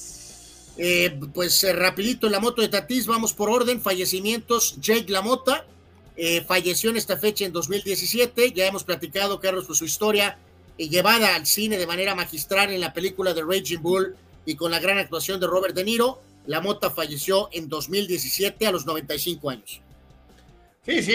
Eh, 0.77 1.19
pues 1.33 1.63
eh, 1.63 1.73
rapidito 1.73 2.27
en 2.27 2.33
la 2.33 2.39
moto 2.39 2.61
de 2.61 2.67
Tatís, 2.67 3.07
vamos 3.07 3.33
por 3.33 3.49
orden. 3.49 3.81
Fallecimientos, 3.81 4.77
Jake 4.79 5.11
Lamota. 5.11 5.65
Eh, 6.15 6.43
falleció 6.47 6.89
en 6.89 6.97
esta 6.97 7.17
fecha 7.17 7.45
en 7.45 7.51
2017. 7.51 8.51
Ya 8.51 8.65
hemos 8.65 8.83
platicado, 8.83 9.39
Carlos, 9.39 9.65
por 9.65 9.75
su 9.75 9.85
historia 9.85 10.37
eh, 10.77 10.89
llevada 10.89 11.35
al 11.35 11.45
cine 11.45 11.77
de 11.77 11.87
manera 11.87 12.15
magistral 12.15 12.71
en 12.71 12.81
la 12.81 12.93
película 12.93 13.33
de 13.33 13.43
Raging 13.43 13.81
Bull 13.81 14.15
y 14.45 14.55
con 14.55 14.71
la 14.71 14.79
gran 14.79 14.97
actuación 14.97 15.39
de 15.39 15.47
Robert 15.47 15.75
De 15.75 15.83
Niro. 15.83 16.21
La 16.45 16.61
Mota 16.61 16.89
falleció 16.89 17.49
en 17.51 17.67
2017 17.67 18.65
a 18.67 18.71
los 18.71 18.85
95 18.85 19.49
años. 19.49 19.81
Sí, 20.85 21.03
sí, 21.03 21.13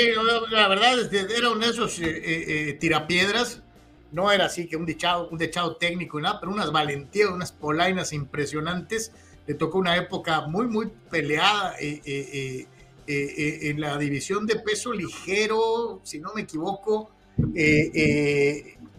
la 0.51 0.68
verdad 0.68 0.98
era 1.14 1.48
uno 1.48 1.64
de 1.64 1.72
esos 1.72 1.98
eh, 1.98 2.68
eh, 2.68 2.72
tirapiedras. 2.74 3.62
No 4.10 4.30
era 4.30 4.44
así 4.44 4.68
que 4.68 4.76
un 4.76 4.84
dechado, 4.84 5.28
un 5.30 5.39
dechado 5.39 5.76
técnico 5.76 6.18
y 6.18 6.22
nada, 6.22 6.39
pero 6.39 6.52
unas 6.52 6.70
valentías, 6.70 7.30
unas 7.30 7.52
polainas 7.52 8.12
impresionantes. 8.12 9.12
Le 9.47 9.55
tocó 9.55 9.78
una 9.78 9.97
época 9.97 10.43
muy, 10.43 10.66
muy 10.66 10.90
peleada 11.10 11.74
eh, 11.81 12.66
en 13.06 13.81
la 13.81 13.98
división 13.98 14.47
de 14.47 14.56
peso 14.56 14.93
ligero, 14.93 16.01
si 16.05 16.20
no 16.20 16.32
me 16.35 16.43
equivoco. 16.43 17.10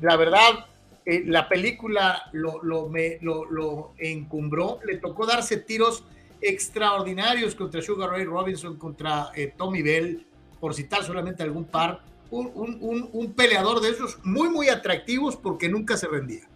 la 0.02 0.18
verdad, 0.18 0.66
eh, 1.06 1.24
la 1.26 1.50
película 1.50 2.30
lo, 2.32 2.88
me, 2.88 3.18
lo, 3.22 3.94
encumbró, 3.98 4.80
le 4.86 4.98
tocó 4.98 5.26
darse 5.26 5.58
tiros 5.58 6.06
extraordinarios 6.40 7.56
contra 7.56 7.82
Sugar 7.82 8.12
Ray 8.12 8.24
Robinson, 8.24 8.78
contra 8.78 9.32
eh, 9.36 9.54
Tommy 9.58 9.82
Bell, 9.82 10.26
por 10.62 10.74
citar 10.74 11.04
solamente 11.04 11.44
algún 11.44 11.66
par, 11.66 12.04
un, 12.32 13.34
peleador 13.36 13.82
de 13.82 13.90
esos 13.90 14.18
muy, 14.24 14.50
muy 14.50 14.70
atractivos 14.70 15.36
porque 15.36 15.68
nunca 15.68 15.98
se 15.98 16.08
rendía. 16.08 16.48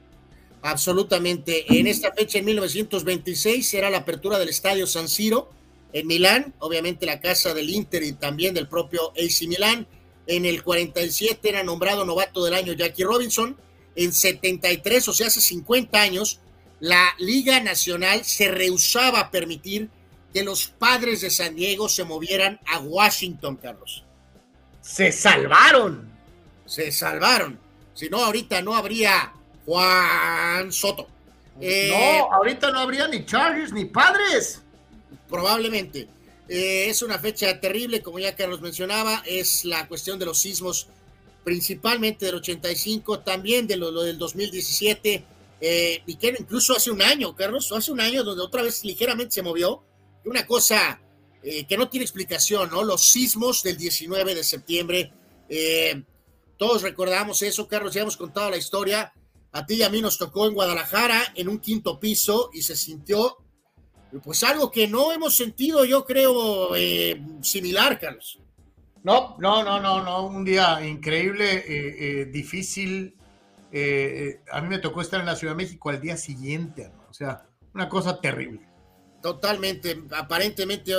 Absolutamente. 0.67 1.65
En 1.79 1.87
esta 1.87 2.11
fecha, 2.11 2.39
en 2.39 2.45
1926, 2.45 3.73
era 3.73 3.89
la 3.89 3.99
apertura 3.99 4.37
del 4.37 4.49
Estadio 4.49 4.85
San 4.85 5.07
Siro 5.07 5.49
en 5.93 6.05
Milán, 6.07 6.53
obviamente 6.59 7.05
la 7.05 7.21
casa 7.21 7.53
del 7.53 7.69
Inter 7.69 8.03
y 8.03 8.11
también 8.11 8.53
del 8.53 8.67
propio 8.67 9.11
AC 9.11 9.47
Milán. 9.47 9.87
En 10.27 10.45
el 10.45 10.63
47 10.63 11.47
era 11.47 11.63
nombrado 11.63 12.03
novato 12.03 12.43
del 12.43 12.53
año 12.53 12.73
Jackie 12.73 13.05
Robinson 13.05 13.55
en 13.95 14.11
73, 14.11 15.07
o 15.07 15.13
sea, 15.13 15.27
hace 15.27 15.39
50 15.39 16.01
años, 16.01 16.41
la 16.81 17.15
Liga 17.17 17.61
Nacional 17.61 18.25
se 18.25 18.49
rehusaba 18.49 19.21
a 19.21 19.31
permitir 19.31 19.89
que 20.33 20.43
los 20.43 20.67
padres 20.67 21.21
de 21.21 21.29
San 21.29 21.55
Diego 21.55 21.87
se 21.87 22.03
movieran 22.03 22.59
a 22.65 22.79
Washington, 22.79 23.55
Carlos. 23.55 24.03
Se 24.81 25.13
salvaron. 25.13 26.11
Se 26.65 26.91
salvaron. 26.91 27.57
Si 27.93 28.09
no, 28.09 28.23
ahorita 28.23 28.61
no 28.61 28.75
habría 28.75 29.33
Juan 29.67 30.71
Soto. 30.71 31.07
Eh, 31.61 31.89
no, 31.91 32.33
ahorita 32.33 32.71
no 32.71 32.79
habría 32.79 33.07
ni 33.07 33.23
Chargers 33.23 33.71
ni 33.71 33.85
padres. 33.85 34.63
Probablemente. 35.29 36.07
Eh, 36.49 36.87
es 36.89 37.03
una 37.03 37.19
fecha 37.19 37.59
terrible, 37.59 38.01
como 38.01 38.17
ya 38.17 38.35
Carlos 38.35 38.61
mencionaba, 38.61 39.21
es 39.27 39.65
la 39.65 39.87
cuestión 39.87 40.17
de 40.17 40.25
los 40.25 40.39
sismos 40.39 40.87
principalmente 41.43 42.25
del 42.25 42.35
85, 42.35 43.19
también 43.19 43.67
de 43.67 43.77
lo, 43.77 43.91
lo 43.91 44.03
del 44.03 44.17
2017, 44.17 45.23
eh, 45.59 46.03
y 46.05 46.15
que 46.15 46.35
incluso 46.39 46.75
hace 46.75 46.91
un 46.91 47.01
año, 47.01 47.35
Carlos, 47.35 47.71
hace 47.71 47.91
un 47.91 47.99
año 47.99 48.23
donde 48.23 48.43
otra 48.43 48.61
vez 48.61 48.83
ligeramente 48.83 49.35
se 49.35 49.41
movió, 49.41 49.83
una 50.25 50.45
cosa 50.45 50.99
eh, 51.41 51.65
que 51.65 51.77
no 51.77 51.89
tiene 51.89 52.03
explicación, 52.03 52.69
¿no? 52.69 52.83
Los 52.83 53.09
sismos 53.11 53.63
del 53.63 53.77
19 53.77 54.35
de 54.35 54.43
septiembre, 54.43 55.11
eh, 55.49 56.03
todos 56.57 56.81
recordamos 56.81 57.41
eso, 57.41 57.67
Carlos, 57.67 57.93
ya 57.93 58.01
hemos 58.01 58.17
contado 58.17 58.49
la 58.49 58.57
historia, 58.57 59.13
a 59.57 59.65
ti 59.65 59.75
y 59.75 59.83
a 59.83 59.89
mí 59.89 60.01
nos 60.01 60.19
tocó 60.19 60.47
en 60.47 60.53
Guadalajara, 60.53 61.33
en 61.35 61.49
un 61.49 61.57
quinto 61.59 61.99
piso, 61.99 62.51
y 62.53 62.61
se 62.61 62.75
sintió, 62.75 63.37
pues 64.23 64.43
algo 64.43 64.69
que 64.69 64.87
no 64.87 65.11
hemos 65.11 65.35
sentido, 65.35 65.83
yo 65.83 66.05
creo, 66.05 66.75
eh, 66.75 67.19
similar, 67.41 67.99
Carlos. 67.99 68.39
No, 69.03 69.35
no, 69.39 69.63
no, 69.63 69.79
no, 69.79 70.03
no, 70.03 70.27
un 70.27 70.45
día 70.45 70.85
increíble, 70.85 71.55
eh, 71.55 72.21
eh, 72.21 72.25
difícil. 72.25 73.15
A 74.51 74.61
mí 74.61 74.69
me 74.69 74.77
tocó 74.77 75.01
estar 75.01 75.19
en 75.19 75.25
la 75.25 75.35
Ciudad 75.35 75.53
de 75.53 75.63
México 75.63 75.89
al 75.89 76.01
día 76.01 76.17
siguiente, 76.17 76.89
¿no? 76.95 77.07
o 77.09 77.13
sea, 77.13 77.47
una 77.73 77.89
cosa 77.89 78.21
terrible. 78.21 78.61
Totalmente, 79.23 80.03
aparentemente 80.15 80.93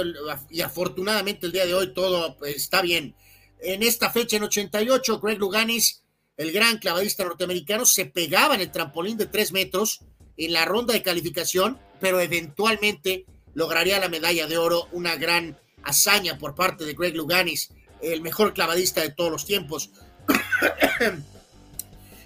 y 0.51 0.61
afortunadamente 0.63 1.47
el 1.47 1.53
día 1.53 1.65
de 1.65 1.75
hoy 1.75 1.95
todo 1.95 2.37
está 2.45 2.83
bien. 2.83 3.15
En 3.61 3.85
esta 3.85 4.11
fecha, 4.11 4.37
en 4.37 4.45
88, 4.45 5.21
Greg 5.21 5.39
Luganis, 5.39 6.05
el 6.39 6.53
gran 6.53 6.79
clavadista 6.79 7.25
norteamericano, 7.25 7.85
se 7.85 8.07
pegaba 8.07 8.55
en 8.55 8.63
el 8.63 8.71
trampolín 8.73 9.19
de 9.19 9.27
tres 9.27 9.53
metros 9.53 10.01
en 10.37 10.53
la 10.53 10.65
ronda 10.65 10.95
de 10.95 11.03
calificación, 11.03 11.79
pero 12.01 12.21
eventualmente 12.21 13.27
lograría 13.55 13.99
la 13.99 14.09
medalla 14.09 14.47
de 14.47 14.57
oro, 14.57 14.89
una 14.93 15.17
gran 15.17 15.59
hazaña 15.83 16.39
por 16.39 16.55
parte 16.55 16.85
de 16.85 16.95
Greg 16.95 17.17
Luganis 17.17 17.71
el 18.01 18.21
mejor 18.21 18.55
clavadista 18.55 19.01
de 19.01 19.11
todos 19.11 19.31
los 19.31 19.45
tiempos. 19.45 19.91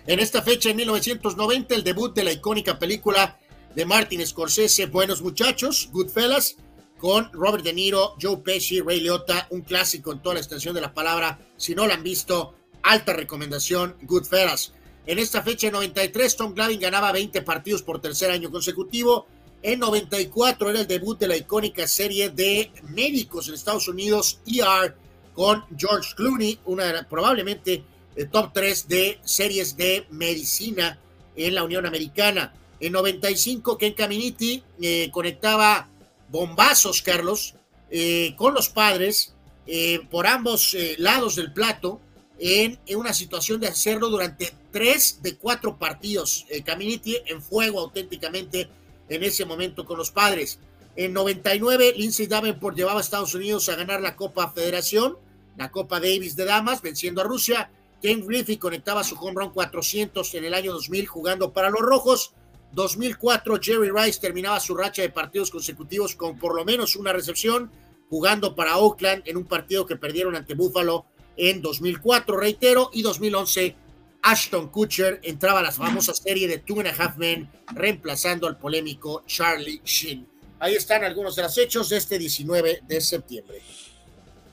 en 0.06 0.20
esta 0.20 0.42
fecha, 0.42 0.70
en 0.70 0.76
1990, 0.76 1.74
el 1.74 1.84
debut 1.84 2.14
de 2.14 2.24
la 2.24 2.32
icónica 2.32 2.78
película 2.78 3.38
de 3.74 3.86
Martin 3.86 4.26
Scorsese, 4.26 4.86
Buenos 4.86 5.22
Muchachos, 5.22 5.88
Goodfellas, 5.92 6.56
con 6.98 7.32
Robert 7.32 7.64
De 7.64 7.72
Niro, 7.72 8.14
Joe 8.20 8.36
Pesci, 8.38 8.80
Ray 8.80 9.00
Liotta, 9.00 9.46
un 9.50 9.62
clásico 9.62 10.12
en 10.12 10.20
toda 10.20 10.34
la 10.34 10.40
extensión 10.40 10.74
de 10.74 10.80
la 10.80 10.94
palabra. 10.94 11.38
Si 11.56 11.74
no 11.74 11.86
la 11.86 11.94
han 11.94 12.02
visto, 12.02 12.54
alta 12.82 13.12
recomendación, 13.12 13.96
Goodfellas. 14.02 14.72
En 15.06 15.18
esta 15.18 15.42
fecha, 15.42 15.66
en 15.66 15.72
93, 15.74 16.36
Tom 16.36 16.54
Glavine 16.54 16.80
ganaba 16.80 17.12
20 17.12 17.42
partidos 17.42 17.82
por 17.82 18.00
tercer 18.00 18.30
año 18.30 18.50
consecutivo. 18.50 19.26
En 19.62 19.80
94 19.80 20.70
era 20.70 20.80
el 20.80 20.86
debut 20.86 21.18
de 21.18 21.28
la 21.28 21.36
icónica 21.36 21.86
serie 21.86 22.30
de 22.30 22.70
médicos 22.88 23.48
en 23.48 23.54
Estados 23.54 23.88
Unidos, 23.88 24.40
ER, 24.46 24.96
con 25.34 25.64
George 25.76 26.14
Clooney, 26.14 26.58
una 26.64 27.06
probablemente 27.08 27.84
el 28.16 28.28
top 28.28 28.52
3 28.52 28.88
de 28.88 29.18
series 29.24 29.76
de 29.76 30.06
medicina 30.10 30.98
en 31.36 31.54
la 31.54 31.64
Unión 31.64 31.86
Americana. 31.86 32.52
En 32.80 32.92
95, 32.92 33.78
Ken 33.78 33.94
Caminiti 33.94 34.62
eh, 34.80 35.08
conectaba 35.12 35.88
bombazos, 36.28 37.02
Carlos, 37.02 37.54
eh, 37.90 38.34
con 38.36 38.54
los 38.54 38.68
padres 38.68 39.34
eh, 39.66 40.00
por 40.10 40.26
ambos 40.26 40.76
lados 40.98 41.36
del 41.36 41.52
plato 41.52 42.00
en, 42.38 42.78
una 42.96 43.12
situación 43.12 43.60
de 43.60 43.68
hacerlo 43.68 44.08
durante 44.08 44.52
tres 44.70 45.20
de 45.22 45.36
cuatro 45.36 45.78
partidos. 45.78 46.46
Caminiti 46.64 47.16
en 47.26 47.42
fuego 47.42 47.80
auténticamente 47.80 48.68
en 49.08 49.22
ese 49.22 49.44
momento 49.44 49.84
con 49.84 49.98
los 49.98 50.10
padres. 50.10 50.58
En 50.94 51.12
99, 51.12 51.94
Lindsay 51.96 52.26
Davenport 52.26 52.76
llevaba 52.76 52.98
a 52.98 53.02
Estados 53.02 53.34
Unidos 53.34 53.68
a 53.68 53.76
ganar 53.76 54.02
la 54.02 54.14
Copa 54.14 54.50
Federación, 54.50 55.16
la 55.56 55.70
Copa 55.70 56.00
Davis 56.00 56.36
de 56.36 56.44
Damas, 56.44 56.82
venciendo 56.82 57.20
a 57.20 57.24
Rusia. 57.24 57.70
Ken 58.02 58.26
Griffey 58.26 58.56
conectaba 58.56 59.04
su 59.04 59.14
home 59.14 59.40
run 59.40 59.50
400 59.52 60.34
en 60.34 60.44
el 60.44 60.54
año 60.54 60.72
2000 60.72 61.06
jugando 61.06 61.52
para 61.52 61.70
los 61.70 61.80
Rojos. 61.80 62.34
2004, 62.72 63.58
Jerry 63.60 63.90
Rice 63.90 64.20
terminaba 64.20 64.58
su 64.58 64.74
racha 64.74 65.02
de 65.02 65.10
partidos 65.10 65.50
consecutivos 65.50 66.14
con 66.14 66.38
por 66.38 66.54
lo 66.54 66.64
menos 66.64 66.96
una 66.96 67.12
recepción, 67.12 67.70
jugando 68.08 68.54
para 68.54 68.78
Oakland 68.78 69.22
en 69.26 69.36
un 69.36 69.44
partido 69.44 69.86
que 69.86 69.96
perdieron 69.96 70.36
ante 70.36 70.54
Buffalo 70.54 71.06
en 71.36 71.62
2004, 71.62 72.36
reitero, 72.36 72.90
y 72.92 73.02
2011, 73.02 73.76
Ashton 74.22 74.68
Kutcher 74.68 75.20
entraba 75.22 75.60
a 75.60 75.62
la 75.62 75.72
famosa 75.72 76.14
serie 76.14 76.46
de 76.46 76.58
Two 76.58 76.80
and 76.80 76.88
a 76.88 76.94
Half 76.96 77.16
Men, 77.16 77.50
reemplazando 77.72 78.46
al 78.46 78.58
polémico 78.58 79.24
Charlie 79.26 79.80
Sheen. 79.84 80.26
Ahí 80.60 80.74
están 80.74 81.02
algunos 81.02 81.34
de 81.34 81.42
los 81.42 81.58
hechos 81.58 81.88
de 81.88 81.96
este 81.96 82.18
19 82.18 82.82
de 82.86 83.00
septiembre. 83.00 83.60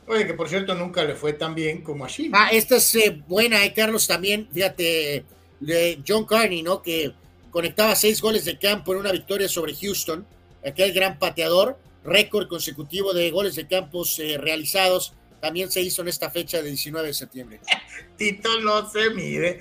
Oye, 0.07 0.26
que 0.26 0.34
por 0.34 0.49
cierto 0.49 0.73
nunca 0.73 1.03
le 1.03 1.14
fue 1.15 1.34
tan 1.34 1.53
bien 1.53 1.84
como 1.84 2.03
a 2.03 2.07
Sheen. 2.07 2.31
Ah, 2.34 2.49
esta 2.51 2.77
es 2.77 2.95
eh, 2.95 3.22
buena, 3.27 3.64
eh, 3.64 3.73
Carlos, 3.73 4.07
también, 4.07 4.49
fíjate, 4.51 5.23
de 5.60 6.01
John 6.07 6.26
Carney, 6.26 6.64
¿no? 6.64 6.81
Que 6.81 7.14
conectaba 7.51 7.95
seis 7.95 8.22
goles 8.22 8.45
de 8.45 8.57
campo 8.57 8.93
en 8.93 9.01
una 9.01 9.11
victoria 9.11 9.47
sobre 9.47 9.76
Houston, 9.76 10.26
aquel 10.65 10.93
gran 10.93 11.19
pateador, 11.19 11.77
récord 12.03 12.47
consecutivo 12.47 13.14
de 13.14 13.30
goles 13.30 13.56
de 13.56 13.68
campos 13.68 14.18
eh, 14.18 14.39
realizados 14.39 15.14
también 15.40 15.72
se 15.72 15.82
hizo 15.82 16.02
en 16.02 16.10
esta 16.10 16.30
fecha 16.30 16.61
de 16.61 16.70
19 16.70 17.07
de 17.07 17.14
septiembre. 17.14 17.60
Tito 18.18 18.60
no 18.61 18.90
se 18.90 19.10
mide. 19.11 19.60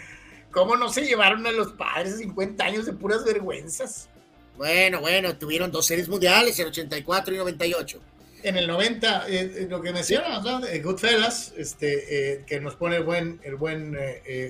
¿Cómo 0.51 0.77
no 0.77 0.89
se 0.89 1.03
llevaron 1.03 1.47
a 1.47 1.53
los 1.53 1.73
padres 1.73 2.19
50 2.19 2.65
años 2.65 2.87
de 2.87 2.93
puras 2.93 3.25
vergüenzas? 3.25 4.09
Bueno, 4.57 5.01
bueno, 5.01 5.37
tuvieron 5.37 5.71
dos 5.71 5.87
series 5.87 6.09
mundiales 6.09 6.59
en 6.59 6.69
84 6.69 7.35
y 7.35 7.39
98. 7.39 8.01
En 8.43 8.57
el 8.57 8.67
90, 8.67 9.29
eh, 9.29 9.33
eh, 9.41 9.67
lo 9.69 9.81
que 9.83 9.93
mencionas, 9.93 10.43
¿no? 10.43 10.61
Goodfellas, 10.83 11.53
este, 11.57 12.33
eh, 12.35 12.45
que 12.47 12.61
nos 12.61 12.77
pone 12.77 12.97
el 12.97 13.05
buen, 13.05 13.41
el 13.43 13.57
buen 13.57 13.97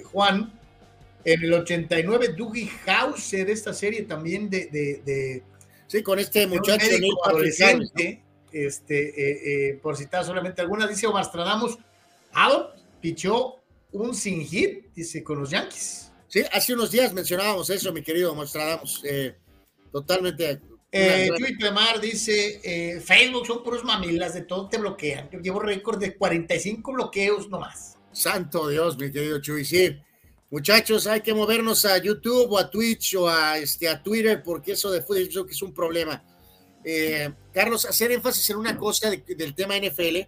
Juan. 0.05 0.53
En 1.25 1.43
el 1.43 1.53
89, 1.53 2.35
Dougie 2.37 2.71
Hauser, 2.87 3.51
esta 3.51 3.75
serie 3.75 4.03
también 4.03 4.49
de. 4.49 4.67
de, 4.67 5.43
sí, 5.87 6.03
con 6.03 6.19
este 6.19 6.47
muchacho 6.47 6.87
adolescente 7.25 8.23
este, 8.53 9.09
eh, 9.09 9.71
eh, 9.71 9.81
por 9.83 9.97
citar 9.97 10.25
solamente 10.25 10.61
algunas, 10.61 10.89
dice 10.89 11.07
Omar 11.07 11.25
Stradamus, 11.25 11.79
Adam 12.33 12.67
pichó 13.01 13.57
un 13.93 14.15
sin 14.15 14.45
hit, 14.47 14.93
dice, 14.95 15.23
con 15.23 15.41
los 15.41 15.51
Yankees. 15.51 16.13
Sí, 16.27 16.43
hace 16.53 16.75
unos 16.75 16.91
días 16.91 17.13
mencionábamos 17.13 17.71
eso, 17.71 17.93
mi 17.93 18.03
querido 18.03 18.33
Omar 18.33 18.49
Stradamus, 18.49 19.03
eh, 19.05 19.37
totalmente. 19.91 20.61
Eh, 20.91 21.31
Mar 21.73 22.01
dice, 22.01 23.01
Facebook 23.05 23.47
son 23.47 23.63
puros 23.63 23.85
mamilas, 23.85 24.33
de 24.33 24.43
todo 24.43 24.69
te 24.69 24.79
bloquean. 24.79 25.29
Yo 25.31 25.39
llevo 25.39 25.61
récord 25.61 25.99
de 25.99 26.17
45 26.17 26.93
bloqueos 26.93 27.49
nomás. 27.51 27.99
Santo 28.13 28.69
Dios, 28.69 28.97
mi 28.97 29.11
querido 29.11 29.41
Chuy, 29.41 29.65
sí. 29.65 29.99
Muchachos, 30.51 31.07
hay 31.07 31.21
que 31.21 31.35
movernos 31.35 31.85
a 31.85 31.99
YouTube 31.99 32.53
o 32.53 32.59
a 32.59 32.71
Twitch 32.71 33.15
o 33.17 33.29
a, 33.29 33.59
este, 33.59 33.87
a 33.87 34.03
Twitter 34.03 34.43
porque 34.43 34.73
eso 34.73 34.91
de 34.91 35.03
fútbol 35.03 35.47
es 35.51 35.63
un 35.63 35.75
problema. 35.75 36.25
Eh, 36.91 37.31
Carlos, 37.53 37.85
hacer 37.85 38.13
énfasis 38.13 38.49
en 38.49 38.57
una 38.57 38.79
cosa 38.79 39.11
del 39.11 39.55
tema 39.55 39.77
NFL. 39.77 40.21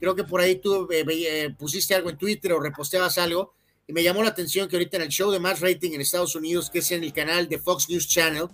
Creo 0.00 0.16
que 0.16 0.24
por 0.24 0.40
ahí 0.40 0.56
tú 0.56 0.88
eh, 0.90 1.04
eh, 1.08 1.54
pusiste 1.56 1.94
algo 1.94 2.10
en 2.10 2.18
Twitter 2.18 2.52
o 2.54 2.60
reposteabas 2.60 3.18
algo 3.18 3.54
y 3.86 3.92
me 3.92 4.02
llamó 4.02 4.24
la 4.24 4.30
atención 4.30 4.68
que 4.68 4.74
ahorita 4.74 4.96
en 4.96 5.04
el 5.04 5.10
show 5.10 5.30
de 5.30 5.38
más 5.38 5.60
rating 5.60 5.92
en 5.92 6.00
Estados 6.00 6.34
Unidos, 6.34 6.70
que 6.70 6.80
es 6.80 6.90
en 6.90 7.04
el 7.04 7.12
canal 7.12 7.48
de 7.48 7.60
Fox 7.60 7.88
News 7.88 8.08
Channel, 8.08 8.48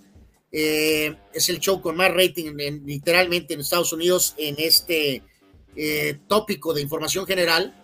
es 0.53 1.49
el 1.49 1.59
show 1.59 1.81
con 1.81 1.97
más 1.97 2.13
rating 2.13 2.55
literalmente 2.85 3.55
en 3.55 3.61
Estados 3.61 3.93
Unidos 3.93 4.35
en 4.37 4.55
este 4.59 5.23
tópico 6.29 6.73
de 6.75 6.83
información 6.83 7.27
general. 7.27 7.75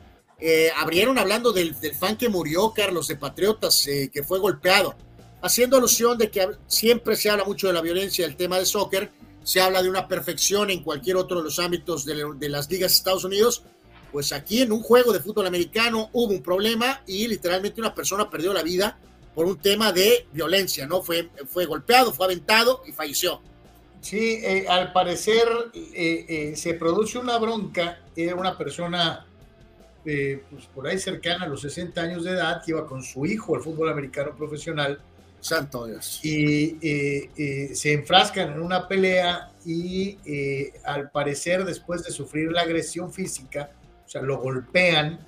abrieron 0.77 1.19
hablando 1.19 1.53
del, 1.53 1.81
del, 1.81 1.95
fan 1.97 2.17
que 2.17 2.29
murió, 2.29 2.73
Carlos, 2.73 3.09
de 3.09 3.17
Patriotas, 3.17 3.85
que 4.13 4.23
fue 4.23 4.39
golpeado, 4.39 4.95
haciendo 5.43 5.79
alusión 5.79 6.17
de 6.17 6.31
que 6.31 6.47
siempre 6.69 7.17
se 7.17 7.31
habla 7.31 7.45
mucho 7.45 7.67
de 7.67 7.73
la 7.73 7.81
violencia 7.81 8.25
del 8.25 8.37
tema 8.37 8.59
de 8.59 8.67
soccer 8.67 9.11
se 9.43 9.61
habla 9.61 9.83
de 9.83 9.91
una 9.91 10.09
perfección 10.09 10.71
en 10.71 10.83
cualquier 10.83 11.17
otro 11.17 11.39
de 11.39 11.45
los 11.45 11.59
ámbitos 11.59 12.05
de, 12.05 12.49
las 12.49 12.71
ligas 12.71 12.93
de 12.93 12.97
Estados 12.97 13.25
Unidos, 13.25 13.65
pues 14.13 14.33
aquí 14.33 14.63
en 14.63 14.73
un 14.73 14.83
juego 14.83 15.13
de 15.13 15.21
fútbol 15.21 15.47
americano 15.47 16.11
hubo 16.13 16.33
un 16.33 16.43
problema 16.43 17.03
y 17.07 17.29
literalmente 17.29 17.81
una 17.81 17.95
persona 17.95 18.29
perdió 18.29 18.53
la 18.53 18.63
vida 18.63 18.99
por 19.35 19.47
un 19.47 19.59
tema 19.59 19.93
de 19.93 20.27
violencia, 20.33 20.87
¿no? 20.87 21.03
Fue, 21.03 21.31
fue 21.47 21.65
golpeado, 21.67 22.13
fue 22.13 22.27
aventado 22.27 22.83
y 22.87 22.93
falleció. 22.93 23.41
Sí, 24.01 24.41
eh, 24.43 24.67
al 24.69 24.93
parecer 24.93 25.47
eh, 25.75 26.25
eh, 26.29 26.57
se 26.57 26.75
produce 26.75 27.19
una 27.19 27.39
bronca, 27.39 28.01
era 28.17 28.35
una 28.35 28.57
persona 28.57 29.27
pues 30.03 30.65
por 30.75 30.89
ahí 30.89 30.99
cercana 30.99 31.45
a 31.45 31.49
los 31.49 31.61
60 31.61 32.01
años 32.01 32.25
de 32.25 32.31
edad 32.31 32.63
que 32.65 32.71
iba 32.71 32.87
con 32.87 33.03
su 33.03 33.27
hijo 33.27 33.55
al 33.55 33.61
fútbol 33.61 33.91
americano 33.91 34.35
profesional 34.35 34.99
Santo 35.41 35.87
Dios. 35.87 36.21
Y 36.23 36.77
eh, 36.83 37.31
eh, 37.37 37.75
se 37.75 37.93
enfrascan 37.93 38.53
en 38.53 38.61
una 38.61 38.87
pelea 38.87 39.51
y 39.65 40.19
eh, 40.25 40.73
al 40.85 41.11
parecer 41.11 41.65
después 41.65 42.05
de 42.05 42.13
sufrir 42.13 42.53
la 42.53 42.63
agresión 42.63 43.13
física, 43.13 43.71
o 44.05 44.09
sea, 44.09 44.23
lo 44.23 44.39
golpean, 44.39 45.27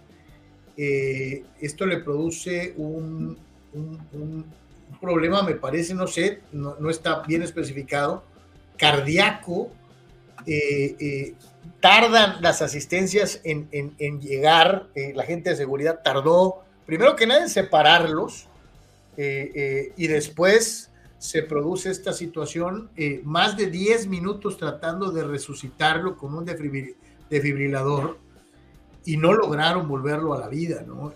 esto 0.76 1.86
le 1.86 1.98
produce 1.98 2.74
un, 2.76 3.38
problema, 5.00 5.42
me 5.42 5.54
parece, 5.54 5.94
no 5.94 6.06
sé, 6.06 6.40
no, 6.52 6.90
está 6.90 7.22
bien 7.22 7.42
especificado, 7.42 8.24
cardíaco. 8.76 9.70
tardan 11.80 12.40
las 12.40 12.62
asistencias 12.62 13.40
en, 13.44 13.68
en 13.70 14.20
llegar, 14.20 14.88
la 15.14 15.24
gente 15.24 15.50
de 15.50 15.56
seguridad 15.56 16.00
tardó, 16.02 16.64
primero 16.86 17.14
que 17.14 17.26
nada, 17.26 17.42
en 17.42 17.48
separarlos 17.48 18.48
eh, 19.16 19.52
eh, 19.54 19.92
y 19.96 20.06
después 20.06 20.90
se 21.18 21.42
produce 21.42 21.90
esta 21.90 22.12
situación, 22.12 22.90
eh, 22.96 23.20
más 23.24 23.56
de 23.56 23.66
10 23.66 24.08
minutos 24.08 24.56
tratando 24.56 25.12
de 25.12 25.22
resucitarlo 25.22 26.16
con 26.16 26.34
un 26.34 26.44
defibrilador 26.44 28.18
y 29.04 29.16
no 29.16 29.32
lograron 29.32 29.86
volverlo 29.86 30.34
a 30.34 30.38
la 30.38 30.48
vida, 30.48 30.84
¿no? 30.86 31.12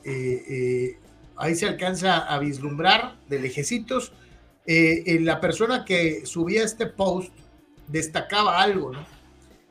ahí 1.39 1.55
se 1.55 1.67
alcanza 1.67 2.19
a 2.19 2.39
vislumbrar 2.39 3.19
de 3.29 3.39
lejecitos. 3.41 4.13
la 4.67 5.41
persona 5.41 5.85
que 5.85 6.25
subía 6.25 6.65
este 6.65 6.87
post 6.87 7.33
destacaba 7.89 8.61
algo, 8.61 8.93
¿no? 8.93 9.07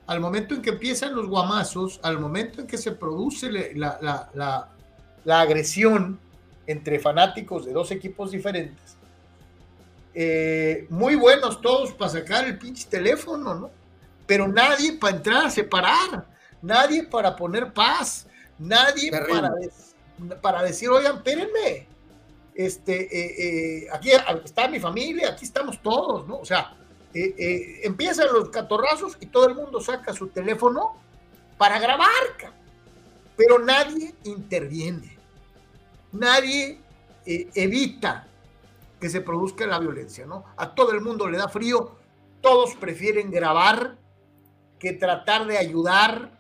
Al 0.08 0.20
momento 0.20 0.54
en 0.54 0.62
que 0.62 0.70
empiezan 0.70 1.16
los 1.16 1.28
guamazos, 1.28 2.00
al 2.04 2.20
momento 2.20 2.62
en 2.62 2.68
que 2.68 2.78
se 2.78 2.92
produce 2.92 3.52
la, 3.74 3.98
la, 4.02 4.30
la, 4.36 4.70
la 5.24 5.42
agresión, 5.42 6.20
entre 6.68 7.00
fanáticos 7.00 7.66
de 7.66 7.74
dos 7.74 7.92
equipos 7.92 8.32
diferentes. 8.32 8.98
Eh, 10.14 10.88
muy 10.90 11.16
buenos 11.16 11.62
todos 11.62 11.92
para 11.92 12.10
sacar 12.10 12.46
el 12.46 12.58
pinche 12.58 12.88
teléfono, 12.90 13.54
¿no? 13.54 13.70
Pero 14.26 14.48
nadie 14.48 14.94
para 14.94 15.18
entrar 15.18 15.46
a 15.46 15.50
separar, 15.50 16.26
nadie 16.62 17.04
para 17.04 17.36
poner 17.36 17.74
paz, 17.74 18.26
nadie 18.58 19.12
para, 19.12 19.52
para, 20.42 20.64
decir, 20.64 20.90
oigan, 20.90 21.18
espérenme, 21.18 21.88
este, 22.56 23.04
eh, 23.04 23.84
eh, 23.84 23.88
aquí 23.92 24.12
está 24.44 24.68
mi 24.68 24.80
familia, 24.80 25.32
aquí 25.32 25.44
estamos 25.46 25.82
todos, 25.84 26.26
¿no? 26.28 26.38
O 26.38 26.46
sea, 26.46 26.76
empiezan 27.14 28.28
los 28.34 28.50
catorrazos 28.50 29.18
y 29.20 29.28
todo 29.28 29.48
el 29.48 29.56
mundo 29.56 29.80
saca 29.80 30.14
su 30.14 30.28
teléfono 30.28 30.98
para 31.58 31.80
grabar, 31.80 32.54
pero 33.38 33.60
nadie 33.60 34.14
interviene 34.24 35.15
nadie 36.16 36.80
eh, 37.26 37.50
evita 37.56 38.28
que 39.00 39.10
se 39.10 39.22
produzca 39.22 39.66
la 39.66 39.80
violencia, 39.80 40.26
¿no? 40.26 40.46
A 40.58 40.74
todo 40.74 40.92
el 40.92 41.02
mundo 41.02 41.28
le 41.30 41.38
da 41.38 41.50
frío, 41.50 41.96
todos 42.42 42.76
prefieren 42.76 43.32
grabar 43.32 43.98
que 44.80 44.94
tratar 44.94 45.46
de 45.48 45.58
ayudar 45.58 46.40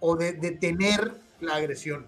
o 0.00 0.16
de 0.16 0.32
detener 0.32 1.12
la 1.40 1.56
agresión. 1.56 2.06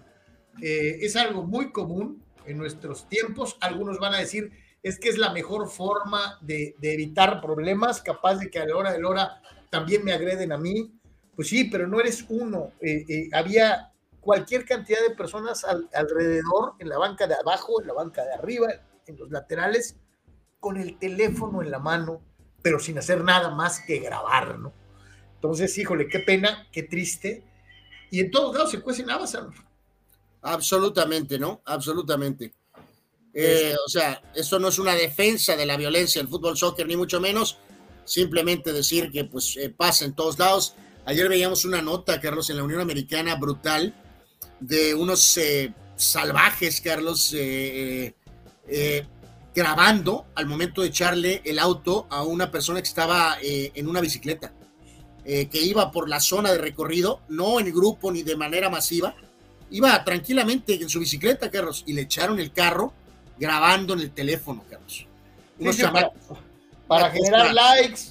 eh, 0.61 0.99
es 1.01 1.15
algo 1.15 1.43
muy 1.43 1.71
común 1.71 2.23
en 2.45 2.57
nuestros 2.57 3.09
tiempos. 3.09 3.57
Algunos 3.59 3.97
van 3.97 4.13
a 4.13 4.19
decir, 4.19 4.51
es 4.83 4.99
que 4.99 5.09
es 5.09 5.17
la 5.17 5.31
mejor 5.31 5.69
forma 5.69 6.37
de, 6.41 6.75
evitar 6.81 7.41
problemas, 7.41 8.01
capaz 8.01 8.35
de 8.35 8.49
que 8.49 8.59
a 8.59 8.65
la 8.65 8.75
hora 8.75 8.91
de 8.91 9.01
la 9.01 9.09
hora 9.09 9.41
también 9.69 10.03
me 10.03 10.13
agreden 10.13 10.51
a 10.51 10.57
mí. 10.57 10.91
Pues 11.35 11.47
sí, 11.47 11.63
pero 11.63 11.87
no 11.87 11.99
eres 11.99 12.25
uno. 12.29 12.73
Eh, 12.81 13.29
había 13.33 13.92
cualquier 14.23 14.65
cantidad 14.65 15.01
de 15.01 15.15
personas 15.15 15.65
alrededor, 15.65 16.75
en 16.79 16.89
la 16.89 16.97
banca 16.97 17.27
de 17.27 17.35
abajo, 17.35 17.81
en 17.81 17.87
la 17.87 17.93
banca 17.93 18.23
de 18.23 18.33
arriba, 18.33 18.67
en 19.05 19.17
los 19.17 19.29
laterales, 19.29 19.97
con 20.59 20.77
el 20.77 20.97
teléfono 20.97 21.61
en 21.61 21.69
la 21.69 21.79
mano, 21.79 22.21
pero 22.61 22.79
sin 22.79 22.97
hacer 22.97 23.23
nada 23.23 23.49
más 23.49 23.81
que 23.81 23.99
grabar, 23.99 24.59
¿no? 24.59 24.71
Entonces, 25.35 25.77
híjole, 25.77 26.07
qué 26.07 26.19
pena, 26.19 26.69
qué 26.71 26.83
triste. 26.83 27.43
Y 28.11 28.21
en 28.21 28.31
todos 28.31 28.55
lados 28.55 28.71
se 28.71 28.81
cuecen 28.81 29.09
habas, 29.09 29.37
Absolutamente, 30.41 31.37
¿no? 31.37 31.61
Absolutamente. 31.65 32.53
Eh, 33.33 33.75
o 33.85 33.89
sea, 33.89 34.21
eso 34.33 34.57
no 34.59 34.69
es 34.69 34.79
una 34.79 34.93
defensa 34.93 35.57
de 35.57 35.65
la 35.65 35.75
violencia 35.75 36.21
del 36.21 36.29
fútbol 36.29 36.55
soccer, 36.55 36.87
ni 36.87 36.95
mucho 36.95 37.19
menos. 37.19 37.57
Simplemente 38.05 38.71
decir 38.71 39.11
que 39.11 39.25
pues 39.25 39.57
eh, 39.57 39.69
pasa 39.69 40.05
en 40.05 40.13
todos 40.13 40.39
lados. 40.39 40.75
Ayer 41.05 41.27
veíamos 41.27 41.65
una 41.65 41.81
nota, 41.81 42.21
Carlos, 42.21 42.49
en 42.49 42.57
la 42.57 42.63
Unión 42.63 42.79
Americana 42.79 43.35
brutal 43.35 43.93
de 44.67 44.95
unos 44.95 45.37
eh, 45.37 45.73
salvajes, 45.95 46.81
Carlos, 46.81 47.35
grabando 49.55 50.25
al 50.35 50.45
momento 50.47 50.81
de 50.81 50.87
echarle 50.87 51.41
el 51.45 51.59
auto 51.59 52.07
a 52.09 52.23
una 52.23 52.49
persona 52.49 52.81
que 52.81 52.87
estaba 52.87 53.37
en 53.41 53.87
una 53.87 54.01
bicicleta. 54.01 54.53
Eh, 55.25 55.47
que 55.47 55.61
iba 55.61 55.89
por 55.89 56.09
la 56.09 56.19
zona 56.19 56.51
de 56.51 56.57
recorrido, 56.57 57.21
no 57.29 57.57
en 57.61 57.67
grupo 57.67 58.11
ni 58.11 58.23
de 58.23 58.35
manera 58.35 58.69
masiva, 58.69 59.15
iba 59.71 60.03
tranquilamente 60.03 60.75
en 60.75 60.89
su 60.89 60.99
bicicleta, 60.99 61.49
Carlos, 61.49 61.83
y 61.87 61.93
le 61.93 62.01
echaron 62.01 62.41
el 62.41 62.51
carro 62.51 62.91
grabando 63.37 63.93
en 63.93 64.01
el 64.01 64.11
teléfono, 64.11 64.65
Carlos. 64.69 65.07
para, 66.87 67.09
generar 67.09 67.53
likes, 67.53 68.01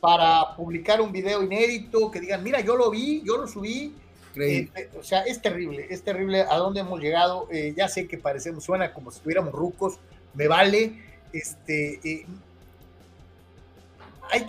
para 0.00 0.54
publicar 0.54 1.00
un 1.00 1.10
video 1.10 1.42
inédito, 1.42 2.08
que 2.08 2.20
digan, 2.20 2.40
mira, 2.44 2.60
yo 2.60 2.76
lo 2.76 2.88
vi, 2.88 3.20
yo 3.24 3.38
lo 3.38 3.48
subí. 3.48 3.92
Eh, 4.36 4.70
eh, 4.74 4.90
o 4.98 5.02
sea, 5.02 5.22
es 5.22 5.42
terrible, 5.42 5.86
es 5.90 6.02
terrible 6.02 6.42
a 6.42 6.56
dónde 6.56 6.80
hemos 6.80 7.00
llegado. 7.00 7.48
ya 7.76 7.88
sé 7.88 8.06
que 8.06 8.18
parecemos, 8.18 8.64
suena 8.64 8.92
como 8.92 9.10
si 9.10 9.18
estuviéramos 9.18 9.52
rucos, 9.52 9.98
me 10.34 10.48
vale. 10.48 11.10
Este, 11.32 12.26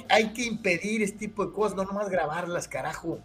hay, 0.10 0.30
que 0.34 0.44
impedir 0.44 1.02
este 1.02 1.18
tipo 1.18 1.46
de 1.46 1.52
cosas, 1.52 1.76
no 1.76 1.84
nomás 1.84 2.10
grabarlas, 2.10 2.68
carajo. 2.68 3.20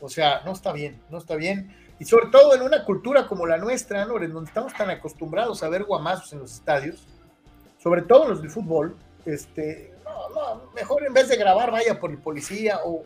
O 0.00 0.08
sea, 0.08 0.42
no 0.44 0.52
está 0.52 0.72
bien, 0.72 1.00
no 1.10 1.18
está 1.18 1.34
bien. 1.34 1.74
Y 1.98 2.04
sobre 2.04 2.26
todo 2.28 2.54
en 2.54 2.62
una 2.62 2.84
cultura 2.84 3.26
como 3.26 3.46
la 3.46 3.56
nuestra, 3.56 4.04
¿no? 4.04 4.22
en 4.22 4.32
donde 4.32 4.48
estamos 4.48 4.72
tan 4.74 4.90
acostumbrados 4.90 5.62
a 5.62 5.68
ver 5.68 5.84
guamazos 5.84 6.32
en 6.32 6.40
los 6.40 6.54
estadios, 6.54 7.06
sobre 7.82 8.02
todo 8.02 8.28
los 8.28 8.40
del 8.40 8.50
fútbol, 8.50 8.96
este, 9.24 9.92
no, 10.04 10.28
no, 10.30 10.72
mejor 10.74 11.04
en 11.04 11.12
vez 11.12 11.28
de 11.28 11.36
grabar 11.36 11.70
vaya 11.70 11.98
por 11.98 12.10
el 12.10 12.18
policía 12.18 12.80
o, 12.84 13.02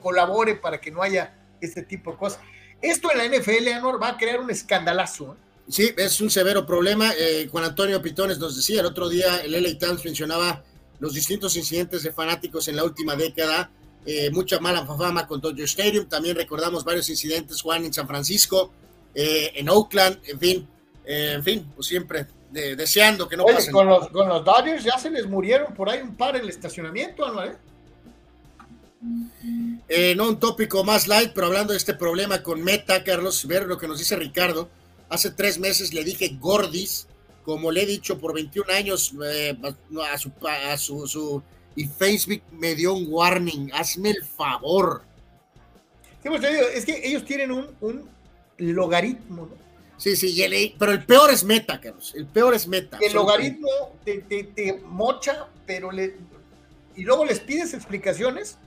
colabore 0.00 0.54
para 0.56 0.80
que 0.80 0.90
no 0.90 1.02
haya 1.02 1.34
este 1.60 1.82
tipo 1.82 2.12
de 2.12 2.16
cosas. 2.18 2.40
Esto 2.80 3.10
en 3.12 3.18
la 3.18 3.38
NFL, 3.38 3.68
Anor, 3.68 4.02
va 4.02 4.10
a 4.10 4.16
crear 4.16 4.40
un 4.40 4.50
escandalazo. 4.50 5.34
¿eh? 5.34 5.36
Sí, 5.68 5.92
es 5.96 6.20
un 6.20 6.30
severo 6.30 6.64
problema. 6.64 7.10
Eh, 7.18 7.48
Juan 7.50 7.64
Antonio 7.64 8.00
Pitones 8.00 8.38
nos 8.38 8.56
decía 8.56 8.80
el 8.80 8.86
otro 8.86 9.08
día, 9.08 9.38
el 9.44 9.52
LA 9.52 9.78
Times 9.78 10.04
mencionaba 10.04 10.62
los 11.00 11.14
distintos 11.14 11.56
incidentes 11.56 12.02
de 12.02 12.12
fanáticos 12.12 12.68
en 12.68 12.76
la 12.76 12.84
última 12.84 13.16
década, 13.16 13.70
eh, 14.04 14.30
mucha 14.30 14.58
mala 14.58 14.84
fama 14.86 15.26
con 15.26 15.40
Dodger 15.40 15.64
Stadium, 15.64 16.06
también 16.06 16.36
recordamos 16.36 16.84
varios 16.84 17.08
incidentes, 17.08 17.62
Juan, 17.62 17.84
en 17.84 17.92
San 17.92 18.06
Francisco, 18.06 18.72
eh, 19.14 19.52
en 19.54 19.68
Oakland, 19.68 20.18
en 20.26 20.38
fin, 20.38 20.68
eh, 21.04 21.32
en 21.34 21.44
fin, 21.44 21.70
pues 21.74 21.86
siempre 21.86 22.26
deseando 22.50 23.28
que 23.28 23.36
no 23.36 23.44
pase. 23.44 23.70
Con 23.70 23.86
los, 23.86 24.08
con 24.08 24.26
los 24.26 24.42
Dodgers 24.42 24.82
ya 24.82 24.98
se 24.98 25.10
les 25.10 25.26
murieron 25.26 25.74
por 25.74 25.90
ahí 25.90 26.00
un 26.00 26.16
par 26.16 26.34
en 26.36 26.42
el 26.42 26.48
estacionamiento, 26.48 27.30
¿no? 27.30 27.42
No 29.00 30.28
un 30.28 30.40
tópico 30.40 30.84
más 30.84 31.06
light, 31.08 31.32
pero 31.34 31.46
hablando 31.46 31.72
de 31.72 31.78
este 31.78 31.94
problema 31.94 32.42
con 32.42 32.62
Meta, 32.62 33.04
Carlos, 33.04 33.46
ver 33.46 33.66
lo 33.66 33.78
que 33.78 33.88
nos 33.88 33.98
dice 33.98 34.16
Ricardo. 34.16 34.68
Hace 35.08 35.30
tres 35.30 35.58
meses 35.58 35.94
le 35.94 36.04
dije 36.04 36.36
Gordis 36.40 37.06
como 37.48 37.70
le 37.70 37.84
he 37.84 37.86
dicho 37.86 38.18
por 38.18 38.34
21 38.34 38.70
años 38.74 39.14
eh, 39.24 39.56
a, 40.12 40.18
su, 40.18 40.30
a 40.46 40.76
su, 40.76 41.42
y 41.74 41.86
Facebook 41.86 42.42
me 42.52 42.74
dio 42.74 42.92
un 42.92 43.06
warning, 43.08 43.70
hazme 43.72 44.10
el 44.10 44.22
favor. 44.22 45.00
Pues, 46.22 46.44
es 46.74 46.84
que 46.84 47.00
ellos 47.08 47.24
tienen 47.24 47.50
un, 47.50 48.10
logaritmo, 48.58 49.46
¿no? 49.46 49.56
Sí, 49.96 50.14
sí, 50.14 50.74
pero 50.78 50.92
el 50.92 51.06
peor 51.06 51.30
es 51.30 51.42
meta, 51.42 51.80
Carlos, 51.80 52.12
el 52.14 52.26
peor 52.26 52.52
es 52.52 52.68
meta. 52.68 52.98
El 53.00 53.14
logaritmo 53.14 53.96
te, 54.04 54.82
mocha, 54.84 55.48
pero 55.64 55.90
le... 55.90 56.16
Y 56.96 57.02
luego 57.04 57.24
les 57.24 57.40
pides 57.40 57.72
explicaciones 57.72 58.58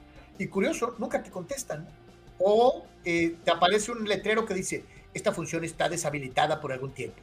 y 0.41 0.47
curioso, 0.47 0.95
nunca 0.97 1.21
te 1.21 1.29
contestan. 1.29 1.87
O 2.39 2.85
eh, 3.05 3.35
te 3.43 3.51
aparece 3.51 3.91
un 3.91 4.07
letrero 4.07 4.45
que 4.45 4.53
dice, 4.53 4.83
esta 5.13 5.31
función 5.31 5.63
está 5.63 5.87
deshabilitada 5.87 6.59
por 6.59 6.71
algún 6.71 6.91
tiempo. 6.91 7.21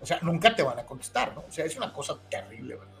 O 0.00 0.06
sea, 0.06 0.18
nunca 0.22 0.54
te 0.54 0.62
van 0.62 0.78
a 0.78 0.86
contestar, 0.86 1.34
¿no? 1.34 1.44
O 1.48 1.52
sea, 1.52 1.64
es 1.64 1.76
una 1.76 1.92
cosa 1.92 2.18
terrible, 2.30 2.76
verdaderamente. 2.76 3.00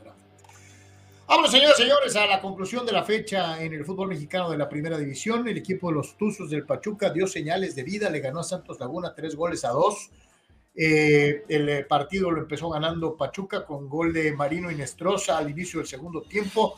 Vámonos, 1.26 1.50
señores 1.50 1.78
y 1.78 1.82
señores, 1.82 2.16
a 2.16 2.26
la 2.26 2.40
conclusión 2.40 2.84
de 2.84 2.92
la 2.92 3.04
fecha 3.04 3.62
en 3.62 3.72
el 3.72 3.84
fútbol 3.84 4.08
mexicano 4.08 4.50
de 4.50 4.58
la 4.58 4.68
primera 4.68 4.98
división. 4.98 5.46
El 5.48 5.56
equipo 5.56 5.88
de 5.88 5.94
los 5.94 6.18
Tuzos 6.18 6.50
del 6.50 6.66
Pachuca 6.66 7.10
dio 7.10 7.26
señales 7.26 7.74
de 7.74 7.84
vida, 7.84 8.10
le 8.10 8.20
ganó 8.20 8.40
a 8.40 8.44
Santos 8.44 8.80
Laguna 8.80 9.14
tres 9.14 9.36
goles 9.36 9.64
a 9.64 9.70
dos. 9.70 10.10
Eh, 10.74 11.42
el 11.48 11.68
eh, 11.68 11.84
partido 11.84 12.30
lo 12.30 12.40
empezó 12.40 12.70
ganando 12.70 13.16
Pachuca 13.16 13.66
con 13.66 13.88
gol 13.88 14.12
de 14.12 14.32
Marino 14.32 14.70
Inestrosa 14.70 15.36
al 15.36 15.50
inicio 15.50 15.80
del 15.80 15.88
segundo 15.88 16.22
tiempo. 16.22 16.74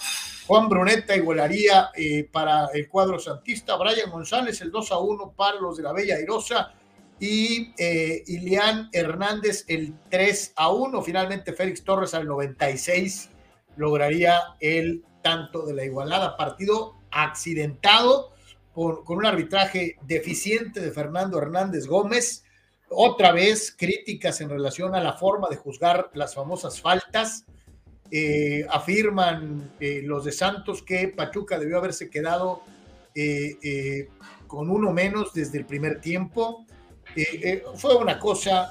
Juan 0.47 0.69
Bruneta 0.69 1.15
igualaría 1.15 1.91
eh, 1.95 2.29
para 2.31 2.67
el 2.75 2.89
cuadro 2.89 3.19
santista. 3.19 3.77
Brian 3.77 4.11
González 4.11 4.61
el 4.61 4.71
2 4.71 4.93
a 4.93 4.99
1 4.99 5.35
para 5.37 5.61
los 5.61 5.77
de 5.77 5.83
la 5.83 5.93
Bella 5.93 6.17
Airosa 6.17 6.75
y 7.21 7.73
eh, 7.79 8.25
Ilián 8.27 8.89
Hernández 8.93 9.65
el 9.69 9.95
3 10.11 10.55
a 10.57 10.73
1. 10.73 11.03
Finalmente 11.03 11.53
Félix 11.53 11.85
Torres 11.85 12.15
al 12.15 12.27
96 12.27 13.31
lograría 13.77 14.41
el 14.61 15.05
tanto 15.23 15.65
de 15.65 15.75
la 15.75 15.85
igualada. 15.85 16.37
Partido 16.37 16.97
accidentado 17.11 18.33
con 18.75 19.05
un 19.07 19.27
arbitraje 19.27 19.97
deficiente 20.03 20.81
de 20.81 20.91
Fernando 20.91 21.39
Hernández 21.39 21.87
Gómez. 21.87 22.45
Otra 22.95 23.33
vez 23.33 23.75
críticas 23.77 24.41
en 24.41 24.51
relación 24.51 24.95
a 24.95 25.01
la 25.01 25.15
forma 25.15 25.49
de 25.49 25.57
juzgar 25.57 26.11
las 26.15 26.35
famosas 26.35 26.81
faltas. 26.81 27.45
Eh, 28.11 28.67
afirman 28.69 29.73
eh, 29.81 30.03
los 30.05 30.27
de 30.27 30.33
Santos 30.33 30.83
que 30.83 31.09
Pachuca 31.09 31.59
debió 31.59 31.79
haberse 31.79 32.11
quedado 32.11 32.63
eh, 33.15 34.09
con 34.47 34.69
uno 34.69 34.93
menos 34.93 35.33
desde 35.33 35.59
el 35.59 35.65
primer 35.65 36.01
tiempo. 36.01 36.67
Fue 37.77 37.97
una 37.97 38.19
cosa 38.19 38.71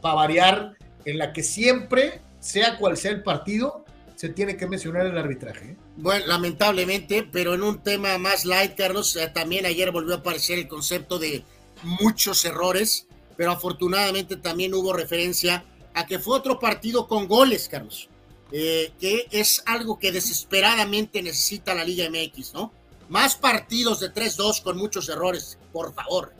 para 0.00 0.14
variar 0.14 0.76
en 1.04 1.18
la 1.18 1.32
que 1.32 1.42
siempre, 1.42 2.20
sea 2.40 2.78
cual 2.78 2.96
sea 2.96 3.12
el 3.12 3.22
partido, 3.22 3.84
se 4.14 4.30
tiene 4.30 4.56
que 4.56 4.66
mencionar 4.66 5.06
el 5.06 5.16
arbitraje. 5.16 5.76
Bueno, 5.96 6.26
lamentablemente, 6.26 7.22
pero 7.22 7.54
en 7.54 7.62
un 7.62 7.82
tema 7.82 8.16
más 8.18 8.44
light, 8.44 8.74
Carlos, 8.76 9.18
también 9.34 9.66
ayer 9.66 9.90
volvió 9.90 10.14
a 10.14 10.18
aparecer 10.18 10.58
el 10.58 10.68
concepto 10.68 11.18
de 11.18 11.44
muchos 11.82 12.44
errores, 12.44 13.06
pero 13.36 13.52
afortunadamente 13.52 14.36
también 14.36 14.74
hubo 14.74 14.92
referencia 14.92 15.64
a 15.94 16.06
que 16.06 16.18
fue 16.18 16.36
otro 16.36 16.58
partido 16.58 17.06
con 17.06 17.26
goles, 17.26 17.68
Carlos, 17.68 18.08
que 18.50 19.26
es 19.30 19.62
algo 19.66 19.98
que 19.98 20.12
desesperadamente 20.12 21.22
necesita 21.22 21.74
la 21.74 21.84
Liga 21.84 22.08
MX, 22.10 22.54
¿no? 22.54 22.72
Más 23.08 23.36
partidos 23.36 24.00
de 24.00 24.12
3-2 24.12 24.62
con 24.62 24.76
muchos 24.76 25.08
errores, 25.08 25.58
por 25.72 25.94
favor. 25.94 26.32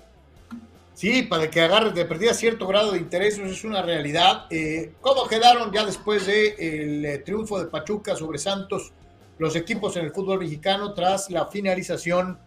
Sí, 0.97 1.23
para 1.25 1.51
que 1.51 1.61
agarres 1.61 1.95
de 1.95 2.07
perdida 2.07 2.33
cierto 2.33 2.67
grado 2.67 2.93
de 2.93 2.99
interés, 2.99 3.35
eso 3.35 3.45
es 3.45 3.65
una 3.65 3.83
realidad. 3.83 4.47
Eh, 4.49 4.95
¿Cómo 5.03 5.29
quedaron 5.29 5.71
ya 5.71 5.85
después 5.85 6.25
del 6.25 7.03
de 7.03 7.15
eh, 7.15 7.19
triunfo 7.19 7.59
de 7.59 7.67
Pachuca 7.67 8.17
sobre 8.17 8.39
Santos 8.39 8.93
los 9.39 9.55
equipos 9.57 9.95
en 9.97 10.07
el 10.07 10.13
fútbol 10.13 10.39
mexicano 10.39 10.95
tras 10.95 11.31
la 11.31 11.49
finalización 11.49 12.39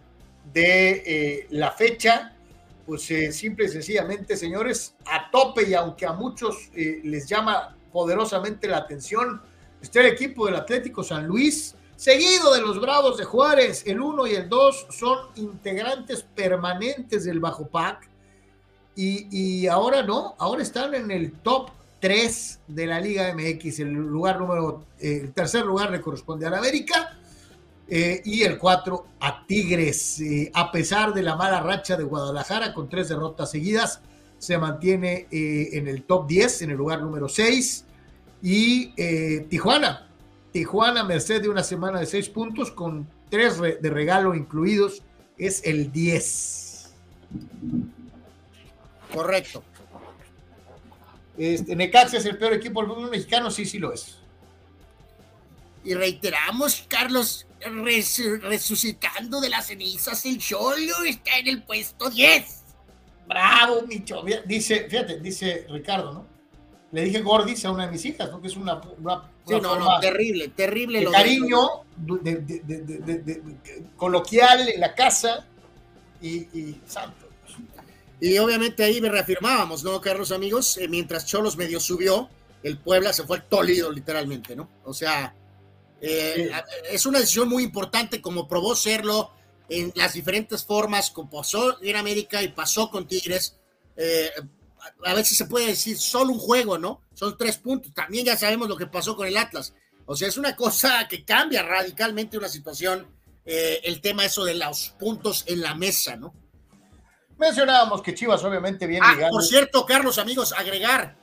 de 0.51 1.03
eh, 1.05 1.47
la 1.51 1.69
fecha? 1.69 2.33
Pues 2.89 3.03
simple 3.03 3.65
y 3.65 3.69
sencillamente, 3.69 4.35
señores, 4.35 4.95
a 5.05 5.29
tope 5.29 5.69
y 5.69 5.75
aunque 5.75 6.07
a 6.07 6.13
muchos 6.13 6.71
les 6.73 7.27
llama 7.27 7.77
poderosamente 7.93 8.67
la 8.67 8.77
atención, 8.77 9.43
está 9.79 9.99
el 9.99 10.07
equipo 10.07 10.47
del 10.47 10.55
Atlético 10.55 11.03
San 11.03 11.27
Luis, 11.27 11.75
seguido 11.95 12.51
de 12.51 12.61
los 12.61 12.81
Bravos 12.81 13.19
de 13.19 13.25
Juárez. 13.25 13.83
El 13.85 14.01
1 14.01 14.25
y 14.25 14.31
el 14.31 14.49
2 14.49 14.87
son 14.89 15.19
integrantes 15.35 16.23
permanentes 16.23 17.25
del 17.25 17.39
Bajo 17.39 17.67
Pac 17.67 18.09
y, 18.95 19.67
ahora 19.67 20.01
no, 20.01 20.33
ahora 20.39 20.63
están 20.63 20.95
en 20.95 21.11
el 21.11 21.33
top 21.33 21.69
3 21.99 22.61
de 22.69 22.87
la 22.87 22.99
Liga 22.99 23.31
MX. 23.35 23.81
El 23.81 23.91
lugar 23.91 24.39
número, 24.39 24.85
eh, 24.97 25.19
el 25.25 25.31
tercer 25.31 25.63
lugar 25.63 25.91
le 25.91 26.01
corresponde 26.01 26.47
a 26.47 26.49
la 26.49 26.57
América 26.57 27.18
eh, 27.89 28.21
y 28.23 28.43
el 28.43 28.57
4 28.57 29.05
a 29.19 29.45
Tigres. 29.47 30.19
Eh, 30.21 30.51
a 30.53 30.71
pesar 30.71 31.13
de 31.13 31.23
la 31.23 31.35
mala 31.35 31.61
racha 31.61 31.97
de 31.97 32.03
Guadalajara 32.03 32.73
con 32.73 32.87
tres 32.87 33.09
derrotas 33.09 33.49
seguidas, 33.51 34.01
se 34.37 34.57
mantiene 34.57 35.27
eh, 35.31 35.69
en 35.73 35.87
el 35.87 36.03
top 36.03 36.27
10, 36.27 36.61
en 36.61 36.71
el 36.71 36.77
lugar 36.77 37.01
número 37.01 37.27
6. 37.27 37.85
Y 38.41 38.93
Tijuana, 39.49 40.07
Tijuana, 40.53 41.03
merced 41.03 41.41
de 41.41 41.49
una 41.49 41.63
semana 41.63 41.99
de 41.99 42.05
6 42.05 42.29
puntos, 42.29 42.71
con 42.71 43.05
3 43.29 43.81
de 43.81 43.89
regalo 43.89 44.33
incluidos, 44.33 45.01
es 45.37 45.61
el 45.65 45.91
10. 45.91 46.93
Correcto. 49.13 49.63
Este, 51.37 51.75
Necaxa 51.75 52.17
es 52.17 52.25
el 52.25 52.37
peor 52.37 52.53
equipo 52.53 52.81
del 52.81 52.89
fútbol 52.89 53.09
mexicano, 53.09 53.49
sí, 53.51 53.65
sí 53.65 53.77
lo 53.77 53.91
es. 53.91 54.17
Y 55.83 55.93
reiteramos, 55.93 56.85
Carlos, 56.87 57.45
resucitando 57.61 59.41
de 59.41 59.49
las 59.49 59.67
cenizas, 59.67 60.25
el 60.25 60.39
Cholo 60.39 61.03
está 61.05 61.37
en 61.37 61.47
el 61.47 61.63
puesto 61.63 62.09
10. 62.09 62.59
Bravo, 63.27 63.83
Micho. 63.87 64.23
Dice, 64.45 64.87
fíjate, 64.89 65.19
dice 65.19 65.67
Ricardo, 65.69 66.13
¿no? 66.13 66.27
Le 66.91 67.03
dije 67.03 67.21
gordis 67.21 67.63
a 67.65 67.71
una 67.71 67.85
de 67.85 67.91
mis 67.91 68.03
hijas, 68.05 68.31
¿no? 68.31 68.41
Que 68.41 68.47
es 68.47 68.55
una, 68.55 68.81
sí, 68.81 69.53
no, 69.61 69.77
no, 69.77 69.99
terrible, 69.99 70.47
terrible. 70.49 71.01
De 71.01 71.11
cariño, 71.11 71.67
coloquial 73.95 74.69
en 74.69 74.79
la 74.79 74.95
casa 74.95 75.45
y, 76.19 76.79
santo. 76.87 77.27
Y 78.19 78.37
obviamente 78.39 78.83
ahí 78.83 78.99
me 78.99 79.09
reafirmábamos, 79.09 79.83
¿no, 79.83 80.01
Carlos, 80.01 80.31
amigos? 80.31 80.77
Eh, 80.77 80.87
mientras 80.87 81.25
Cholos 81.25 81.55
medio 81.55 81.79
subió, 81.79 82.27
el 82.63 82.77
Puebla 82.79 83.13
se 83.13 83.23
fue 83.23 83.37
al 83.37 83.43
Tolido, 83.43 83.91
literalmente, 83.91 84.55
¿no? 84.55 84.67
O 84.83 84.93
sea, 84.93 85.33
eh, 86.01 86.51
es 86.91 87.05
una 87.05 87.19
decisión 87.19 87.49
muy 87.49 87.63
importante, 87.63 88.21
como 88.21 88.47
probó 88.47 88.75
serlo 88.75 89.31
en 89.69 89.91
las 89.95 90.13
diferentes 90.13 90.63
formas, 90.65 91.11
como 91.11 91.29
pasó 91.29 91.81
en 91.81 91.95
América 91.95 92.41
y 92.41 92.49
pasó 92.49 92.89
con 92.89 93.07
Tigres. 93.07 93.57
Eh, 93.95 94.31
a 95.05 95.13
veces 95.13 95.37
se 95.37 95.45
puede 95.45 95.67
decir 95.67 95.97
solo 95.97 96.31
un 96.31 96.39
juego, 96.39 96.77
¿no? 96.77 97.01
Son 97.13 97.37
tres 97.37 97.57
puntos. 97.57 97.93
También 97.93 98.25
ya 98.25 98.37
sabemos 98.37 98.67
lo 98.67 98.77
que 98.77 98.87
pasó 98.87 99.15
con 99.15 99.27
el 99.27 99.37
Atlas. 99.37 99.73
O 100.05 100.15
sea, 100.15 100.27
es 100.27 100.37
una 100.37 100.55
cosa 100.55 101.07
que 101.07 101.23
cambia 101.23 101.61
radicalmente 101.61 102.37
una 102.37 102.49
situación, 102.49 103.07
eh, 103.45 103.81
el 103.83 104.01
tema 104.01 104.25
eso 104.25 104.43
de 104.43 104.55
los 104.55 104.95
puntos 104.97 105.43
en 105.47 105.61
la 105.61 105.75
mesa, 105.75 106.15
¿no? 106.15 106.33
Mencionábamos 107.37 108.01
que 108.01 108.13
Chivas 108.13 108.43
obviamente 108.43 108.85
viene 108.85 109.05
ah, 109.07 109.29
Por 109.29 109.43
cierto, 109.43 109.85
Carlos, 109.85 110.17
amigos, 110.17 110.51
agregar. 110.51 111.15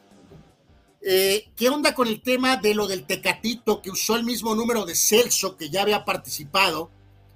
Eh, 1.08 1.50
¿Qué 1.54 1.68
onda 1.68 1.94
con 1.94 2.08
el 2.08 2.20
tema 2.20 2.56
de 2.56 2.74
lo 2.74 2.88
del 2.88 3.06
Tecatito 3.06 3.80
que 3.80 3.90
usó 3.90 4.16
el 4.16 4.24
mismo 4.24 4.56
número 4.56 4.84
de 4.84 4.96
Celso 4.96 5.56
que 5.56 5.70
ya 5.70 5.82
había 5.82 6.04
participado? 6.04 6.90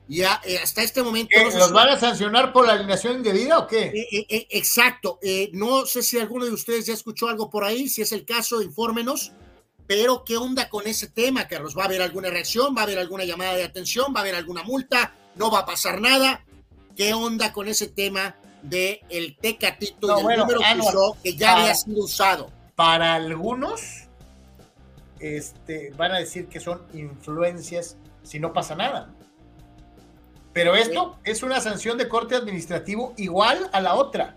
Ya, 0.09 0.41
eh, 0.45 0.59
hasta 0.59 0.83
este 0.83 1.05
momento. 1.05 1.39
¿Los 1.41 1.71
van 1.71 1.91
a 1.91 1.97
sancionar 1.97 2.53
por 2.53 2.67
la 2.67 2.73
alineación 2.73 3.19
indebida 3.19 3.61
o 3.61 3.69
qué? 3.69 3.93
Eh, 4.11 4.49
exacto. 4.51 5.21
no 5.53 5.87
sé 5.87 6.03
si 6.03 6.19
alguno 6.19 6.47
de 6.47 6.51
ustedes 6.51 6.87
ya 6.87 6.95
escuchó 6.95 7.29
algo 7.29 7.49
por 7.49 7.63
ahí. 7.63 7.89
Si 7.89 8.03
es 8.03 8.11
el 8.11 8.25
caso, 8.25 8.61
infórmenos. 8.61 9.31
Pero, 9.87 10.25
¿qué 10.25 10.37
onda 10.37 10.69
con 10.69 10.89
ese 10.89 11.07
tema, 11.07 11.47
Carlos? 11.47 11.79
¿Va 11.79 11.83
a 11.83 11.87
haber 11.87 12.03
alguna 12.03 12.29
reacción? 12.29 12.75
¿Va 12.77 12.81
a 12.81 12.85
haber 12.85 12.99
alguna 12.99 13.25
llamada 13.25 13.55
de 13.55 13.63
atención? 13.63 14.13
¿Va 14.13 14.19
a 14.19 14.23
haber 14.23 14.35
alguna 14.35 14.65
multa? 14.65 15.15
¿No 15.37 15.49
va 15.49 15.61
a 15.61 15.67
pasar 15.67 16.01
nada? 16.01 16.45
¿Qué 16.97 17.15
onda 17.15 17.53
con 17.53 17.69
ese 17.69 17.87
tema 17.87 18.35
del 18.63 18.99
el 19.09 19.37
Tecatito 19.37 20.09
y 20.09 20.33
el 20.33 20.39
número 20.41 20.59
que 20.59 20.81
usó 20.81 21.17
que 21.23 21.37
ya 21.37 21.53
había 21.57 21.75
sido 21.77 22.03
usado? 22.03 22.60
Para 22.81 23.15
algunos 23.15 24.09
este, 25.19 25.93
van 25.99 26.13
a 26.13 26.19
decir 26.19 26.47
que 26.47 26.61
son 26.61 26.81
influencias 26.95 27.99
si 28.23 28.41
no 28.41 28.55
pasa 28.55 28.75
nada. 28.75 29.11
Pero 30.55 30.75
esto 30.75 31.19
es 31.23 31.43
una 31.43 31.61
sanción 31.61 31.99
de 31.99 32.09
corte 32.09 32.37
administrativo 32.37 33.13
igual 33.19 33.69
a 33.75 33.83
la 33.83 33.97
otra. 33.97 34.35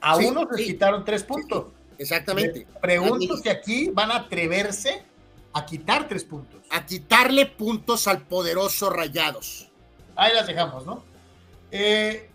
A 0.00 0.16
unos 0.16 0.46
les 0.52 0.64
quitaron 0.64 1.04
tres 1.04 1.24
puntos. 1.24 1.72
Exactamente. 1.98 2.68
pregunto 2.80 3.36
si 3.38 3.48
aquí 3.48 3.90
van 3.92 4.12
a 4.12 4.16
atreverse 4.18 5.02
a 5.52 5.66
quitar 5.66 6.06
tres 6.06 6.22
puntos. 6.22 6.60
A 6.70 6.86
quitarle 6.86 7.46
puntos 7.46 8.06
al 8.06 8.22
poderoso 8.22 8.90
Rayados. 8.90 9.72
Ahí 10.14 10.32
las 10.32 10.46
dejamos, 10.46 10.86
¿no? 10.86 11.02
Eh, 11.72 12.30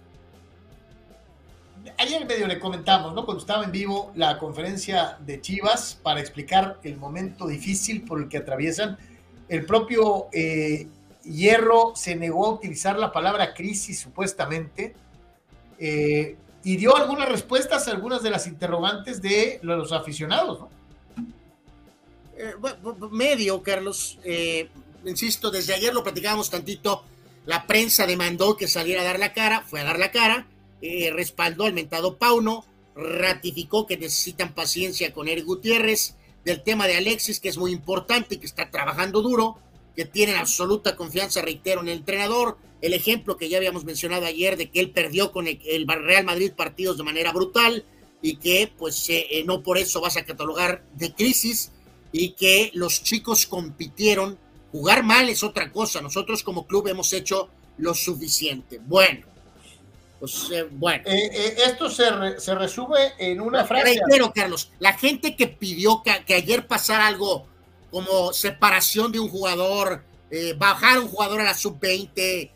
ayer 1.97 2.25
medio 2.25 2.47
le 2.47 2.59
comentamos, 2.59 3.13
¿no? 3.13 3.25
Cuando 3.25 3.41
estaba 3.41 3.63
en 3.63 3.71
vivo 3.71 4.11
la 4.15 4.37
conferencia 4.37 5.17
de 5.25 5.41
Chivas 5.41 5.97
para 6.01 6.19
explicar 6.19 6.79
el 6.83 6.97
momento 6.97 7.47
difícil 7.47 8.03
por 8.03 8.21
el 8.21 8.29
que 8.29 8.37
atraviesan, 8.37 8.97
el 9.49 9.65
propio 9.65 10.27
eh, 10.31 10.87
Hierro 11.23 11.93
se 11.95 12.15
negó 12.15 12.45
a 12.45 12.49
utilizar 12.51 12.97
la 12.97 13.11
palabra 13.11 13.53
crisis 13.53 13.99
supuestamente 13.99 14.95
eh, 15.79 16.35
y 16.63 16.77
dio 16.77 16.95
algunas 16.95 17.29
respuestas 17.29 17.87
a 17.87 17.91
algunas 17.91 18.21
de 18.23 18.29
las 18.29 18.47
interrogantes 18.47 19.21
de 19.21 19.59
los 19.61 19.91
aficionados, 19.91 20.59
¿no? 20.59 20.69
Eh, 22.37 22.53
medio, 23.11 23.63
Carlos. 23.63 24.19
insisto, 25.05 25.49
desde 25.49 25.73
ayer 25.73 25.93
lo 25.93 26.03
platicábamos 26.03 26.49
tantito. 26.49 27.03
La 27.45 27.65
prensa 27.65 28.05
demandó 28.05 28.57
que 28.57 28.67
saliera 28.67 29.01
a 29.01 29.05
dar 29.05 29.19
la 29.19 29.33
cara, 29.33 29.61
fue 29.61 29.79
a 29.79 29.85
dar 29.85 29.97
la 29.97 30.11
cara 30.11 30.45
eh, 30.81 31.11
respaldó 31.11 31.65
al 31.65 31.73
mentado 31.73 32.17
Pauno, 32.17 32.65
ratificó 32.95 33.85
que 33.85 33.97
necesitan 33.97 34.53
paciencia 34.53 35.13
con 35.13 35.27
Eric 35.27 35.45
Gutiérrez, 35.45 36.15
del 36.43 36.63
tema 36.63 36.87
de 36.87 36.95
Alexis, 36.95 37.39
que 37.39 37.49
es 37.49 37.57
muy 37.57 37.71
importante 37.71 38.35
y 38.35 38.37
que 38.37 38.45
está 38.45 38.71
trabajando 38.71 39.21
duro, 39.21 39.57
que 39.95 40.05
tienen 40.05 40.37
absoluta 40.37 40.95
confianza, 40.95 41.41
reitero, 41.41 41.81
en 41.81 41.89
el 41.89 41.97
entrenador. 41.97 42.57
El 42.81 42.93
ejemplo 42.93 43.37
que 43.37 43.49
ya 43.49 43.57
habíamos 43.57 43.83
mencionado 43.83 44.25
ayer 44.25 44.55
de 44.55 44.69
que 44.69 44.79
él 44.79 44.91
perdió 44.91 45.31
con 45.31 45.47
el, 45.47 45.87
Real 45.87 46.25
Madrid 46.25 46.53
partidos 46.55 46.97
de 46.97 47.03
manera 47.03 47.33
brutal 47.33 47.83
y 48.21 48.37
que 48.37 48.71
pues 48.77 49.09
eh, 49.09 49.43
no 49.45 49.63
por 49.63 49.77
eso 49.77 49.99
vas 49.99 50.17
a 50.17 50.25
catalogar 50.25 50.83
de 50.93 51.13
crisis 51.13 51.71
y 52.11 52.29
que 52.31 52.71
los 52.73 53.03
chicos 53.03 53.45
compitieron. 53.47 54.37
Jugar 54.71 55.03
mal 55.03 55.29
es 55.29 55.43
otra 55.43 55.71
cosa. 55.71 56.01
Nosotros 56.01 56.43
como 56.43 56.67
club 56.67 56.87
hemos 56.87 57.11
hecho 57.13 57.49
lo 57.77 57.93
suficiente. 57.93 58.79
Bueno, 58.79 59.25
pues, 60.19 60.49
eh, 60.51 60.67
bueno. 60.71 61.03
Eh, 61.05 61.29
eh, 61.31 61.55
esto 61.65 61.89
se, 61.89 62.05
se, 62.39 62.55
resume 62.55 63.13
en 63.19 63.39
una 63.39 63.65
frase. 63.65 63.85
Reitero, 63.85 64.31
Carlos, 64.33 64.71
la 64.79 64.93
gente 64.93 65.35
que 65.35 65.47
pidió 65.47 66.01
que, 66.03 66.33
ayer 66.33 66.65
pasara 66.65 67.07
algo 67.07 67.45
como 67.91 68.33
separación 68.33 69.11
de 69.11 69.19
un 69.19 69.29
jugador, 69.29 70.03
bajar 70.57 70.99
un 70.99 71.07
jugador 71.07 71.41
a 71.41 71.45
la 71.45 71.53
sub-20, 71.53 72.51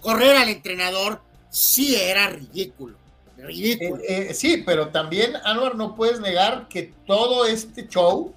correr 0.00 0.36
al 0.36 0.48
entrenador, 0.48 1.22
sí 1.50 1.96
era 1.96 2.28
ridículo. 2.28 2.96
Ridículo. 3.36 4.02
sí, 4.32 4.62
pero 4.66 4.88
también, 4.88 5.36
Anwar, 5.44 5.76
no 5.76 5.94
puedes 5.94 6.20
negar 6.20 6.66
que 6.68 6.94
todo 7.06 7.46
este 7.46 7.86
show 7.86 8.34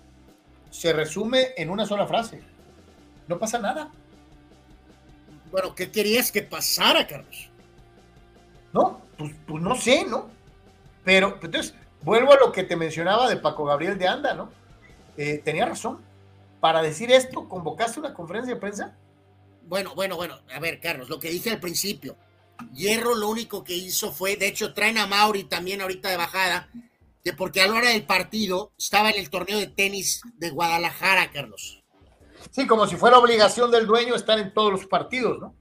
se 0.70 0.94
resume 0.94 1.54
en 1.58 1.70
una 1.70 1.86
sola 1.86 2.06
frase. 2.06 2.42
No 3.28 3.40
pasa 3.40 3.58
nada. 3.58 3.90
Bueno, 5.50 5.74
¿qué 5.74 5.90
querías 5.90 6.32
que 6.32 6.44
pasara, 6.44 7.08
Carlos? 7.08 7.49
¿No? 8.74 9.02
Pues, 9.18 9.34
pues, 9.48 9.62
no 9.62 9.76
sé, 9.76 10.06
¿no? 10.06 10.30
Pero 11.04 11.32
pues, 11.40 11.46
entonces, 11.46 11.76
vuelvo 12.02 12.34
a 12.34 12.38
lo 12.38 12.52
que 12.52 12.64
te 12.64 12.76
mencionaba 12.76 13.30
de 13.30 13.38
Paco 13.38 13.66
Gabriel 13.66 13.98
de 13.98 14.08
Anda, 14.08 14.34
¿no? 14.34 14.50
Eh, 15.18 15.42
tenía 15.44 15.66
razón. 15.66 16.00
Para 16.60 16.82
decir 16.82 17.12
esto, 17.12 17.48
¿convocaste 17.48 18.00
una 18.00 18.14
conferencia 18.14 18.54
de 18.54 18.60
prensa? 18.60 18.96
Bueno, 19.64 19.96
bueno, 19.96 20.16
bueno. 20.16 20.40
A 20.54 20.60
ver, 20.60 20.80
Carlos, 20.80 21.10
lo 21.10 21.20
que 21.20 21.30
dije 21.30 21.52
al 21.52 21.60
principio. 21.60 22.18
Hierro 22.74 23.16
lo 23.16 23.30
único 23.30 23.64
que 23.64 23.74
hizo 23.74 24.12
fue, 24.12 24.36
de 24.36 24.48
hecho, 24.48 24.74
traen 24.74 24.98
a 24.98 25.08
Mauri 25.08 25.46
también 25.46 25.82
ahorita 25.82 26.10
de 26.10 26.18
bajada, 26.18 26.70
que 27.24 27.32
porque 27.34 27.62
a 27.62 27.68
la 27.68 27.76
hora 27.76 27.90
del 27.90 28.04
partido 28.04 28.74
estaba 28.78 29.10
en 29.12 29.20
el 29.20 29.30
torneo 29.30 29.58
de 29.58 29.68
tenis 29.68 30.22
de 30.38 30.50
Guadalajara, 30.50 31.32
Carlos. 31.32 31.82
Sí, 32.52 32.68
como 32.68 32.88
si 32.88 32.96
fuera 32.96 33.18
obligación 33.18 33.72
del 33.72 33.86
dueño 33.86 34.16
estar 34.16 34.40
en 34.40 34.54
todos 34.54 34.72
los 34.72 34.86
partidos, 34.88 35.40
¿no? 35.40 35.56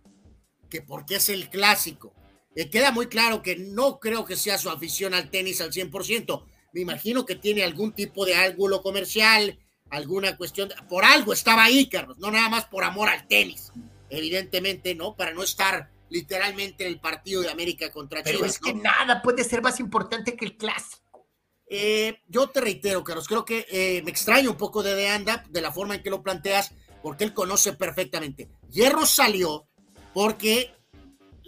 Que 0.69 0.83
porque 0.83 1.17
es 1.17 1.29
el 1.29 1.49
clásico. 1.49 2.13
Eh, 2.59 2.71
queda 2.71 2.91
muy 2.91 3.07
claro 3.07 3.41
que 3.41 3.55
no 3.55 4.01
creo 4.01 4.25
que 4.25 4.35
sea 4.35 4.59
su 4.59 4.69
afición 4.69 5.15
al 5.15 5.31
tenis 5.31 5.61
al 5.61 5.71
100%. 5.71 6.45
Me 6.73 6.81
imagino 6.81 7.25
que 7.25 7.37
tiene 7.37 7.63
algún 7.63 7.93
tipo 7.93 8.27
de 8.27 8.35
ángulo 8.35 8.83
comercial, 8.83 9.61
alguna 9.91 10.37
cuestión. 10.37 10.69
por 10.89 11.05
algo 11.05 11.33
estaba 11.33 11.63
ahí, 11.63 11.89
Carlos, 11.89 12.19
no 12.19 12.33
nada 12.33 12.49
más 12.49 12.65
por 12.65 12.83
amor 12.83 13.11
al 13.11 13.29
tenis. 13.29 13.71
Evidentemente, 14.11 14.97
¿no? 14.97 15.15
Para 15.15 15.33
no 15.33 15.45
estar 15.45 15.89
literalmente 16.11 16.85
en 16.85 16.91
el 16.91 16.99
partido 16.99 17.43
de 17.43 17.51
América 17.51 17.93
contra 17.93 18.25
Pero 18.25 18.45
es 18.45 18.59
que 18.59 18.75
nada 18.75 19.23
puede 19.23 19.45
ser 19.45 19.63
más 19.63 19.79
importante 19.79 20.35
que 20.35 20.45
el 20.45 20.57
clásico. 20.57 21.29
Eh, 21.71 22.23
yo 22.27 22.49
te 22.49 22.61
reitero, 22.61 23.05
Carlos, 23.05 23.29
creo 23.29 23.45
que 23.45 23.67
eh, 23.71 24.03
me 24.03 24.11
extraña 24.11 24.51
un 24.51 24.57
poco 24.57 24.83
de 24.83 24.97
De 24.97 25.09
Anda, 25.09 25.45
de 25.49 25.61
la 25.61 25.71
forma 25.71 25.95
en 25.95 26.03
que 26.03 26.11
lo 26.11 26.25
planteas, 26.25 26.73
porque 27.05 27.23
él 27.23 27.35
conoce 27.35 27.75
perfectamente. 27.75 28.49
Hierro 28.69 29.07
salió 29.07 29.69
porque 30.13 30.73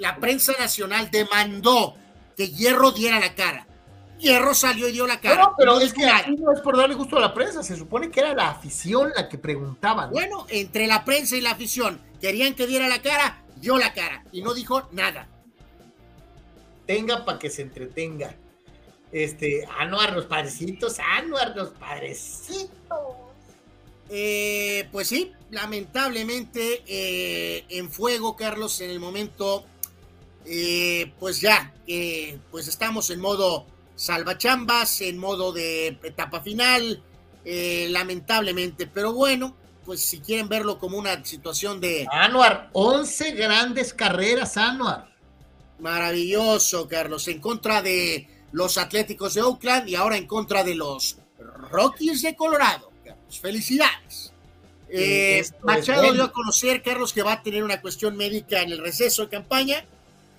la 0.01 0.17
prensa 0.17 0.55
nacional 0.59 1.11
demandó 1.11 1.95
que 2.35 2.49
Hierro 2.49 2.91
diera 2.91 3.21
la 3.21 3.35
cara. 3.35 3.67
Hierro 4.19 4.55
salió 4.55 4.89
y 4.89 4.93
dio 4.93 5.07
la 5.07 5.21
cara. 5.21 5.43
No, 5.43 5.55
pero 5.57 5.79
es 5.79 5.93
que 5.93 6.07
no 6.39 6.53
es 6.53 6.61
por 6.61 6.77
darle 6.77 6.95
gusto 6.95 7.19
a 7.19 7.21
la 7.21 7.35
prensa, 7.35 7.63
se 7.63 7.77
supone 7.77 8.11
que 8.11 8.21
era 8.21 8.35
la 8.35 8.49
afición 8.49 9.13
la 9.15 9.29
que 9.29 9.37
preguntaba. 9.37 10.07
Bueno, 10.07 10.47
entre 10.49 10.87
la 10.87 11.05
prensa 11.05 11.37
y 11.37 11.43
la 11.43 11.53
afición 11.53 12.01
querían 12.19 12.55
que 12.55 12.67
diera 12.67 12.89
la 12.89 13.03
cara, 13.03 13.45
dio 13.57 13.77
la 13.77 13.93
cara 13.93 14.25
y 14.33 14.41
no 14.41 14.55
dijo 14.55 14.89
nada. 14.91 15.29
Tenga 16.87 17.25
para 17.25 17.39
que 17.39 17.51
se 17.51 17.63
entretenga. 17.63 18.35
Este, 19.13 19.69
Anuar, 19.79 20.15
los 20.15 20.25
padrecitos, 20.25 20.99
Anuar, 20.99 21.55
los 21.55 21.71
padrecitos. 21.71 22.71
Eh, 24.09 24.89
pues 24.91 25.09
sí, 25.09 25.33
lamentablemente 25.51 26.83
eh, 26.87 27.65
en 27.69 27.91
fuego, 27.91 28.35
Carlos, 28.35 28.81
en 28.81 28.91
el 28.91 28.99
momento, 28.99 29.67
eh, 30.47 31.13
pues 31.19 31.41
ya, 31.41 31.73
pues 32.51 32.69
estamos 32.69 33.11
en 33.11 33.21
modo 33.21 33.67
salvachambas, 33.97 35.01
en 35.03 35.19
modo 35.19 35.53
de 35.53 35.99
etapa 36.03 36.41
final, 36.41 37.03
lamentablemente, 37.45 38.87
pero 38.87 39.13
bueno, 39.13 39.57
pues 39.85 40.01
si 40.01 40.21
quieren 40.21 40.49
verlo 40.49 40.79
como 40.79 40.99
una 40.99 41.25
situación 41.25 41.81
de... 41.81 42.07
Anuar, 42.11 42.71
11 42.73 43.33
grandes 43.33 43.93
carreras, 43.93 44.57
Anuar. 44.57 45.11
Maravilloso, 45.81 46.87
Carlos, 46.87 47.27
en 47.29 47.41
contra 47.41 47.83
de 47.83 48.29
los 48.53 48.79
Atléticos 48.79 49.35
de 49.35 49.43
Oakland 49.43 49.89
y 49.89 49.95
ahora 49.95 50.17
en 50.17 50.27
contra 50.27 50.63
de 50.63 50.75
los 50.75 51.19
Rockies 51.71 52.23
de 52.23 52.37
Colorado. 52.37 52.91
Carlos, 53.05 53.41
felicidades. 53.41 54.33
Eh, 54.89 55.45
Machado 55.63 56.13
dio 56.13 56.25
a 56.25 56.33
conocer, 56.33 56.83
Carlos, 56.83 57.13
que 57.13 57.23
va 57.23 57.35
a 57.35 57.43
tener 57.43 57.63
una 57.63 57.81
cuestión 57.81 58.17
médica 58.17 58.61
en 58.63 58.73
el 58.73 58.79
receso 58.79 59.23
de 59.23 59.29
campaña. 59.29 59.85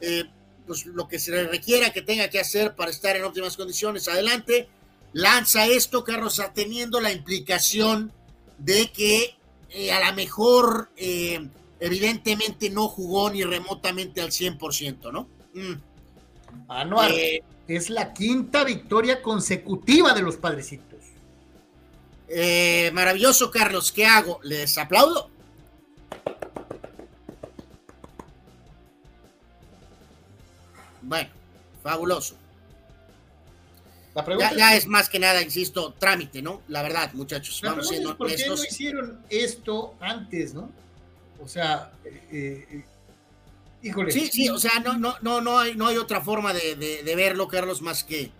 Eh, 0.02 0.26
pues 0.68 0.86
lo 0.86 1.08
que 1.08 1.20
se 1.20 1.32
le 1.32 1.48
requiera 1.48 1.92
que 1.92 2.02
tenga 2.02 2.30
que 2.30 2.40
hacer 2.40 2.76
para 2.76 2.92
estar 2.92 3.16
en 3.16 3.24
óptimas 3.24 3.58
condiciones, 3.58 4.08
adelante. 4.08 4.68
Lanza 5.14 5.66
esto, 5.66 6.04
Carlos, 6.04 6.42
teniendo 6.54 7.02
la 7.02 7.12
implicación 7.12 8.12
de 8.58 8.92
que 8.92 9.36
eh, 9.70 9.92
a 9.92 10.06
lo 10.08 10.16
mejor, 10.16 10.90
evidentemente, 11.80 12.70
no 12.70 12.88
jugó 12.88 13.30
ni 13.30 13.44
remotamente 13.44 14.22
al 14.22 14.32
100%, 14.32 15.12
¿no? 15.12 15.28
Mm. 15.54 15.82
Anual 16.70 17.14
es 17.76 17.90
la 17.90 18.14
quinta 18.14 18.64
victoria 18.64 19.22
consecutiva 19.22 20.14
de 20.14 20.22
los 20.22 20.38
padrecitos. 20.38 21.00
Eh, 22.28 22.92
maravilloso, 22.94 23.52
Carlos. 23.52 23.92
¿Qué 23.92 24.06
hago? 24.06 24.40
¿Les 24.44 24.78
aplaudo? 24.78 25.30
Bueno, 31.02 31.30
fabuloso. 31.84 32.36
La 34.14 34.26
pregunta 34.26 34.54
ya, 34.56 34.76
es, 34.76 34.88
más 34.88 35.08
que 35.08 35.20
nada, 35.20 35.42
insisto, 35.42 35.94
trámite, 35.98 36.42
¿no? 36.42 36.62
La 36.68 36.82
verdad, 36.82 37.14
muchachos. 37.14 37.62
vamos 37.64 37.88
siendo 37.88 38.18
¿Por 38.18 38.28
qué 38.36 38.46
no 38.48 38.56
hicieron 38.56 39.22
esto 39.30 39.96
antes, 40.02 40.54
no? 40.54 40.70
O 41.42 41.48
sea, 41.48 41.92
eh, 42.04 42.66
eh, 42.72 42.84
Sí, 44.10 44.30
sí, 44.32 44.50
o 44.50 44.60
sea, 44.60 44.80
no, 44.80 44.96
no, 44.98 45.16
no, 45.22 45.42
no, 45.42 45.58
hay, 45.58 45.74
no 45.74 45.88
hay 45.88 45.98
otra 45.98 46.22
forma 46.22 46.54
de, 46.54 47.14
verlo, 47.16 47.48
Carlos, 47.48 47.82
más 47.82 48.04
que 48.04 48.32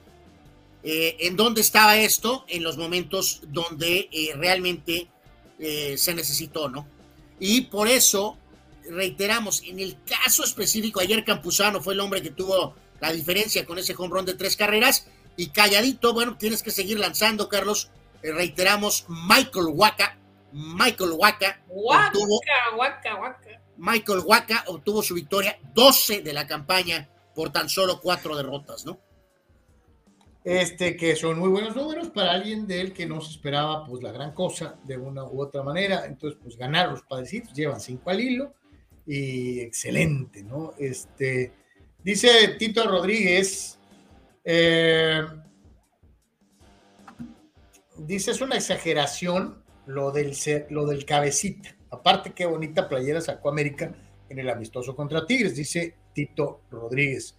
eh, 0.84 1.18
en 1.20 1.36
dónde 1.36 1.62
estaba 1.62 1.98
esto 1.98 2.46
en 2.48 2.62
los 2.62 2.78
momentos 2.78 3.42
donde 3.48 4.08
eh, 4.12 4.34
realmente 4.36 5.08
se 5.96 6.16
necesitó, 6.16 6.70
¿no? 6.70 6.88
Y 7.40 7.62
por 7.62 7.88
eso, 7.88 8.38
reiteramos, 8.92 9.64
en 9.64 9.80
el 9.80 9.98
caso 10.04 10.44
específico, 10.44 11.00
ayer 11.00 11.24
Campuzano 11.24 11.82
fue 11.82 11.94
el 11.94 12.00
hombre 12.00 12.22
que 12.22 12.32
tuvo 12.32 12.76
la 13.00 13.12
diferencia 13.12 13.66
con 13.66 13.78
ese 13.80 13.96
home 13.98 14.24
de 14.24 14.36
tres 14.36 14.56
carreras, 14.56 15.08
y 15.38 15.48
calladito, 15.48 16.14
bueno, 16.14 16.38
tienes 16.38 16.62
que 16.62 16.72
seguir 16.72 17.00
lanzando, 17.00 17.50
Carlos. 17.50 17.90
reiteramos, 18.22 19.06
Michael 19.08 19.68
Waka, 19.74 20.20
Michael 20.52 21.12
Waka, 21.18 21.64
Waka, 21.70 22.20
Waka, 22.78 23.16
Waka 23.18 23.62
Michael 23.78 24.20
Waka 24.26 24.66
obtuvo 24.68 25.02
su 25.02 25.16
victoria 25.16 25.58
12 25.74 26.22
de 26.22 26.34
la 26.34 26.46
campaña 26.46 27.10
por 27.34 27.52
tan 27.52 27.68
solo 27.68 28.00
cuatro 28.00 28.36
derrotas, 28.36 28.86
¿no? 28.86 29.00
Este, 30.44 30.96
que 30.96 31.16
son 31.16 31.40
muy 31.40 31.50
buenos 31.50 31.76
números 31.76 32.10
para 32.10 32.32
alguien 32.32 32.68
de 32.68 32.82
él 32.82 32.94
que 32.94 33.08
no 33.08 33.22
se 33.22 33.32
esperaba, 33.32 33.86
pues, 33.86 34.04
la 34.04 34.12
gran 34.12 34.34
cosa 34.34 34.76
de 34.84 34.98
una 34.98 35.24
u 35.24 35.42
otra 35.42 35.64
manera. 35.64 36.06
Entonces, 36.06 36.40
pues, 36.44 36.58
ganar 36.58 36.90
los 36.90 37.02
padrecitos, 37.04 37.54
llevan 37.54 37.80
cinco 37.80 38.10
al 38.12 38.20
hilo 38.20 38.54
y 39.06 39.60
excelente, 39.60 40.44
¿no? 40.44 40.74
Este, 40.78 41.52
dice 42.04 42.30
Tito 42.60 42.88
Rodríguez, 42.88 43.80
eh, 44.44 45.24
dice, 47.98 48.32
es 48.32 48.42
una 48.42 48.56
exageración 48.56 49.64
lo 49.86 50.12
del, 50.12 50.36
lo 50.70 50.86
del 50.86 51.06
cabecita. 51.06 51.76
Aparte, 51.90 52.34
qué 52.34 52.46
bonita 52.46 52.88
playera 52.88 53.22
sacó 53.22 53.50
América 53.50 53.94
en 54.30 54.40
el 54.40 54.50
amistoso 54.50 54.96
contra 54.96 55.26
Tigres, 55.26 55.56
dice 55.56 55.96
Tito 56.14 56.62
Rodríguez. 56.72 57.38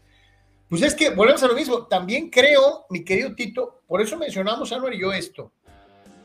Pues 0.69 0.83
es 0.83 0.95
que 0.95 1.11
volvemos 1.11 1.43
a 1.43 1.49
lo 1.49 1.55
mismo. 1.55 1.87
También 1.87 2.31
creo, 2.31 2.87
mi 2.91 3.05
querido 3.05 3.35
Tito, 3.35 3.83
por 3.87 4.01
eso 4.01 4.17
mencionamos, 4.17 4.73
Álvaro 4.73 4.95
y 4.95 5.01
yo, 5.01 5.13
esto, 5.13 5.53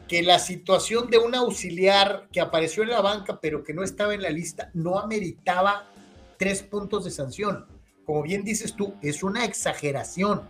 que 0.07 0.23
la 0.23 0.39
situación 0.39 1.09
de 1.09 1.17
un 1.17 1.35
auxiliar 1.35 2.27
que 2.31 2.41
apareció 2.41 2.83
en 2.83 2.89
la 2.89 3.01
banca, 3.01 3.39
pero 3.41 3.63
que 3.63 3.73
no 3.73 3.83
estaba 3.83 4.13
en 4.13 4.21
la 4.21 4.29
lista, 4.29 4.71
no 4.73 4.99
ameritaba 4.99 5.89
tres 6.37 6.63
puntos 6.63 7.05
de 7.05 7.11
sanción. 7.11 7.65
Como 8.05 8.23
bien 8.23 8.43
dices 8.43 8.73
tú, 8.73 8.93
es 9.01 9.23
una 9.23 9.45
exageración. 9.45 10.43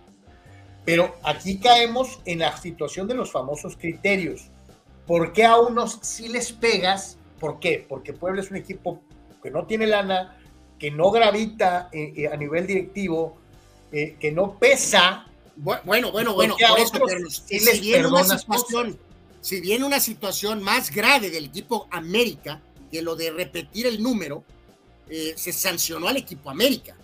Pero 0.86 1.16
aquí 1.24 1.60
caemos 1.60 2.20
en 2.26 2.40
la 2.40 2.56
situación 2.58 3.08
de 3.08 3.16
los 3.16 3.32
famosos 3.32 3.76
criterios. 3.76 4.50
¿Por 5.06 5.34
qué 5.34 5.46
a 5.46 5.58
unos 5.58 6.00
sí 6.02 6.28
les 6.28 6.52
pegas 6.52 7.18
¿Por 7.40 7.60
qué? 7.60 7.86
Porque 7.88 8.14
Puebla 8.14 8.42
es 8.42 8.52
un 8.52 8.58
equipo 8.58 9.02
que 9.42 9.52
no 9.52 9.66
tiene 9.66 9.88
lana, 9.88 10.38
que 10.80 10.92
no 10.92 11.12
gravita 11.12 11.90
eh, 11.92 12.14
eh, 12.16 12.28
a 12.28 12.36
nivel 12.36 12.66
directivo, 12.66 13.38
eh, 13.92 14.18
que 14.20 14.32
no 14.32 14.58
pesa. 14.58 15.28
Bueno, 15.56 15.82
bueno, 16.12 16.34
bueno, 16.34 16.56
por 16.70 16.80
eso, 16.80 17.30
si, 17.30 17.80
viene 17.80 18.08
una 18.08 18.24
situación, 18.24 19.00
si 19.48 19.62
viene 19.62 19.86
una 19.86 20.02
situación 20.02 20.62
más 20.62 20.92
grave 20.92 21.30
del 21.30 21.46
equipo 21.46 21.88
América, 21.90 22.60
que 22.92 23.02
lo 23.02 23.16
de 23.16 23.32
repetir 23.32 23.88
el 23.88 24.04
número, 24.04 24.44
se 25.08 25.54
sancionó 25.54 26.10
al 26.10 26.18
equipo 26.18 26.50
América. 26.50 26.98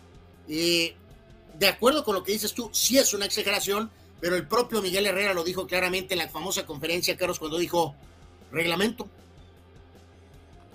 de 0.46 1.68
acuerdo 1.70 2.04
con 2.04 2.16
lo 2.16 2.22
que 2.22 2.34
dices 2.34 2.54
tú, 2.54 2.70
sí 2.74 2.98
es 2.98 3.14
una 3.14 3.26
exageración, 3.26 3.90
pero 4.20 4.36
el 4.36 4.46
propio 4.46 4.82
Miguel 4.82 5.06
Herrera 5.06 5.34
lo 5.34 5.46
dijo 5.46 5.66
claramente 5.68 6.16
en 6.16 6.18
la 6.18 6.28
famosa 6.28 6.66
conferencia, 6.66 7.16
Carlos, 7.16 7.40
cuando 7.40 7.58
dijo 7.58 7.96
reglamento, 8.52 9.08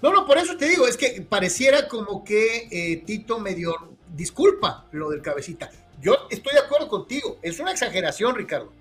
no, 0.00 0.10
no, 0.10 0.24
por 0.24 0.38
eso 0.38 0.56
te 0.56 0.70
digo, 0.70 0.88
es 0.88 0.96
que 0.96 1.20
pareciera 1.20 1.86
como 1.86 2.24
que 2.24 2.68
eh, 2.70 3.02
Tito 3.04 3.40
me 3.40 3.54
dio 3.54 3.74
disculpa 4.14 4.86
lo 4.92 5.10
del 5.10 5.20
cabecita. 5.20 5.70
Yo 6.00 6.16
estoy 6.30 6.54
de 6.54 6.60
acuerdo 6.60 6.88
contigo, 6.88 7.38
es 7.42 7.60
una 7.60 7.72
exageración, 7.72 8.34
Ricardo. 8.36 8.72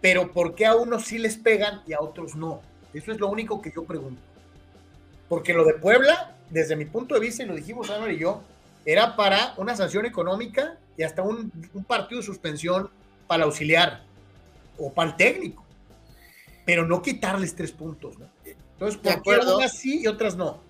Pero 0.00 0.32
¿por 0.32 0.54
qué 0.54 0.66
a 0.66 0.74
unos 0.74 1.04
sí 1.04 1.18
les 1.18 1.36
pegan 1.36 1.82
y 1.86 1.92
a 1.92 2.00
otros 2.00 2.34
no? 2.34 2.60
Eso 2.92 3.12
es 3.12 3.18
lo 3.18 3.28
único 3.28 3.60
que 3.60 3.72
yo 3.74 3.84
pregunto. 3.84 4.20
Porque 5.28 5.52
lo 5.52 5.64
de 5.64 5.74
Puebla, 5.74 6.36
desde 6.50 6.76
mi 6.76 6.84
punto 6.84 7.14
de 7.14 7.20
vista, 7.20 7.42
y 7.42 7.46
lo 7.46 7.54
dijimos 7.54 7.90
Álvaro 7.90 8.12
y 8.12 8.18
yo, 8.18 8.42
era 8.84 9.16
para 9.16 9.54
una 9.56 9.74
sanción 9.74 10.06
económica 10.06 10.78
y 10.96 11.02
hasta 11.02 11.22
un, 11.22 11.50
un 11.74 11.84
partido 11.84 12.20
de 12.20 12.26
suspensión 12.26 12.88
para 13.26 13.42
el 13.42 13.50
auxiliar 13.50 14.02
o 14.78 14.92
para 14.92 15.10
el 15.10 15.16
técnico. 15.16 15.64
Pero 16.64 16.86
no 16.86 17.02
quitarles 17.02 17.54
tres 17.54 17.72
puntos, 17.72 18.18
¿no? 18.18 18.28
Entonces, 18.44 19.00
¿por 19.00 19.22
qué 19.22 19.38
unas 19.38 19.72
sí 19.72 20.02
y 20.02 20.06
otras 20.06 20.36
no? 20.36 20.60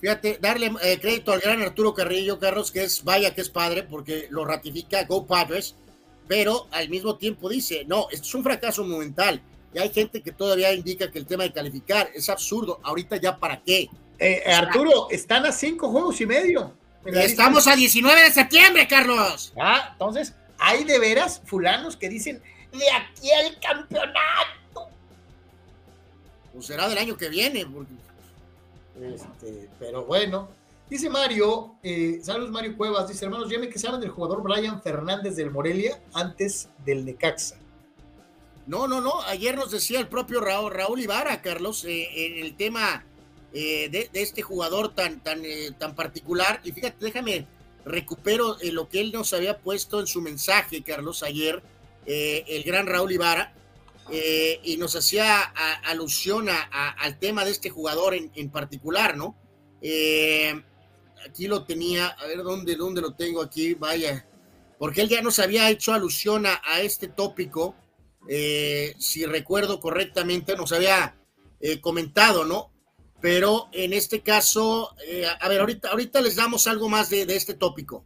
Fíjate, 0.00 0.38
darle 0.40 0.72
eh, 0.82 0.98
crédito 0.98 1.32
al 1.32 1.40
gran 1.40 1.60
Arturo 1.60 1.92
Carrillo, 1.92 2.38
Carlos, 2.38 2.70
que 2.70 2.84
es, 2.84 3.04
vaya 3.04 3.34
que 3.34 3.42
es 3.42 3.50
padre, 3.50 3.82
porque 3.82 4.28
lo 4.30 4.46
ratifica 4.46 5.04
Go 5.04 5.26
Padres, 5.26 5.74
pero 6.30 6.68
al 6.70 6.88
mismo 6.88 7.16
tiempo 7.16 7.48
dice, 7.48 7.84
no, 7.88 8.06
esto 8.08 8.24
es 8.24 8.34
un 8.36 8.44
fracaso 8.44 8.84
monumental. 8.84 9.42
Y 9.74 9.80
hay 9.80 9.92
gente 9.92 10.22
que 10.22 10.30
todavía 10.30 10.72
indica 10.72 11.10
que 11.10 11.18
el 11.18 11.26
tema 11.26 11.42
de 11.42 11.52
calificar 11.52 12.08
es 12.14 12.28
absurdo. 12.28 12.78
Ahorita 12.84 13.16
ya 13.16 13.36
para 13.36 13.60
qué. 13.60 13.90
Eh, 14.16 14.44
Arturo, 14.46 15.10
están 15.10 15.44
a 15.44 15.50
cinco 15.50 15.90
juegos 15.90 16.20
y 16.20 16.26
medio. 16.26 16.72
Estamos 17.04 17.66
a 17.66 17.74
19 17.74 18.22
de 18.22 18.30
septiembre, 18.30 18.86
Carlos. 18.86 19.52
Ah, 19.60 19.88
entonces, 19.90 20.32
hay 20.56 20.84
de 20.84 21.00
veras 21.00 21.42
fulanos 21.44 21.96
que 21.96 22.08
dicen, 22.08 22.40
de 22.70 22.90
aquí 22.92 23.32
al 23.32 23.58
campeonato 23.58 24.88
pues 26.52 26.66
será 26.66 26.88
del 26.88 26.98
año 26.98 27.16
que 27.16 27.28
viene. 27.28 27.66
Este, 29.02 29.68
pero 29.80 30.04
bueno, 30.04 30.48
dice 30.90 31.08
Mario, 31.08 31.76
eh, 31.82 32.18
saludos 32.22 32.50
Mario 32.50 32.76
Cuevas, 32.76 33.08
dice 33.08 33.24
hermanos, 33.24 33.48
ya 33.48 33.60
que 33.60 33.78
saben 33.78 34.00
del 34.00 34.10
jugador 34.10 34.42
Brian 34.42 34.82
Fernández 34.82 35.36
del 35.36 35.50
Morelia 35.50 36.02
antes 36.12 36.68
del 36.84 37.04
Necaxa. 37.04 37.56
No, 38.66 38.86
no, 38.88 39.00
no, 39.00 39.22
ayer 39.22 39.56
nos 39.56 39.70
decía 39.70 40.00
el 40.00 40.08
propio 40.08 40.40
Raúl, 40.40 40.72
Raúl 40.72 41.00
Ibarra, 41.00 41.40
Carlos, 41.40 41.84
eh, 41.84 42.08
en 42.14 42.44
el 42.44 42.56
tema 42.56 43.04
eh, 43.54 43.88
de, 43.88 44.10
este 44.12 44.42
jugador 44.42 44.94
tan, 44.94 45.20
tan, 45.20 45.42
tan 45.78 45.94
particular. 45.94 46.60
Y 46.64 46.72
fíjate, 46.72 47.04
déjame, 47.04 47.46
recupero 47.84 48.56
lo 48.72 48.88
que 48.88 49.00
él 49.00 49.12
nos 49.12 49.32
había 49.32 49.58
puesto 49.58 50.00
en 50.00 50.06
su 50.06 50.20
mensaje, 50.20 50.82
Carlos, 50.82 51.22
ayer, 51.22 51.62
el 52.06 52.62
gran 52.64 52.86
Raúl 52.86 53.12
Ibarra. 53.12 53.54
Y 54.62 54.76
nos 54.76 54.94
hacía 54.94 55.40
alusión 55.84 56.48
al 56.48 57.18
tema 57.18 57.44
de 57.44 57.52
este 57.52 57.70
jugador 57.70 58.14
en, 58.14 58.50
particular, 58.50 59.16
¿no? 59.16 59.36
Eh, 59.82 60.62
aquí 61.28 61.46
lo 61.46 61.64
tenía, 61.64 62.08
a 62.08 62.26
ver 62.26 62.42
dónde, 62.42 62.76
dónde 62.76 63.00
lo 63.00 63.14
tengo 63.14 63.42
aquí, 63.42 63.74
vaya, 63.74 64.26
porque 64.78 65.02
él 65.02 65.08
ya 65.08 65.20
nos 65.20 65.38
había 65.38 65.70
hecho 65.70 65.92
alusión 65.92 66.46
a, 66.46 66.80
este 66.80 67.08
tópico, 67.08 67.74
eh, 68.28 68.94
si 68.98 69.26
recuerdo 69.26 69.80
correctamente, 69.80 70.56
nos 70.56 70.72
había 70.72 71.16
eh, 71.60 71.80
comentado, 71.80 72.44
¿no? 72.44 72.72
Pero 73.20 73.68
en 73.72 73.92
este 73.92 74.22
caso, 74.22 74.94
eh, 75.06 75.26
a 75.26 75.48
ver, 75.48 75.60
ahorita, 75.60 75.90
ahorita 75.90 76.22
les 76.22 76.36
damos 76.36 76.66
algo 76.66 76.88
más 76.88 77.10
de, 77.10 77.22
este 77.22 77.54
tópico. 77.54 78.04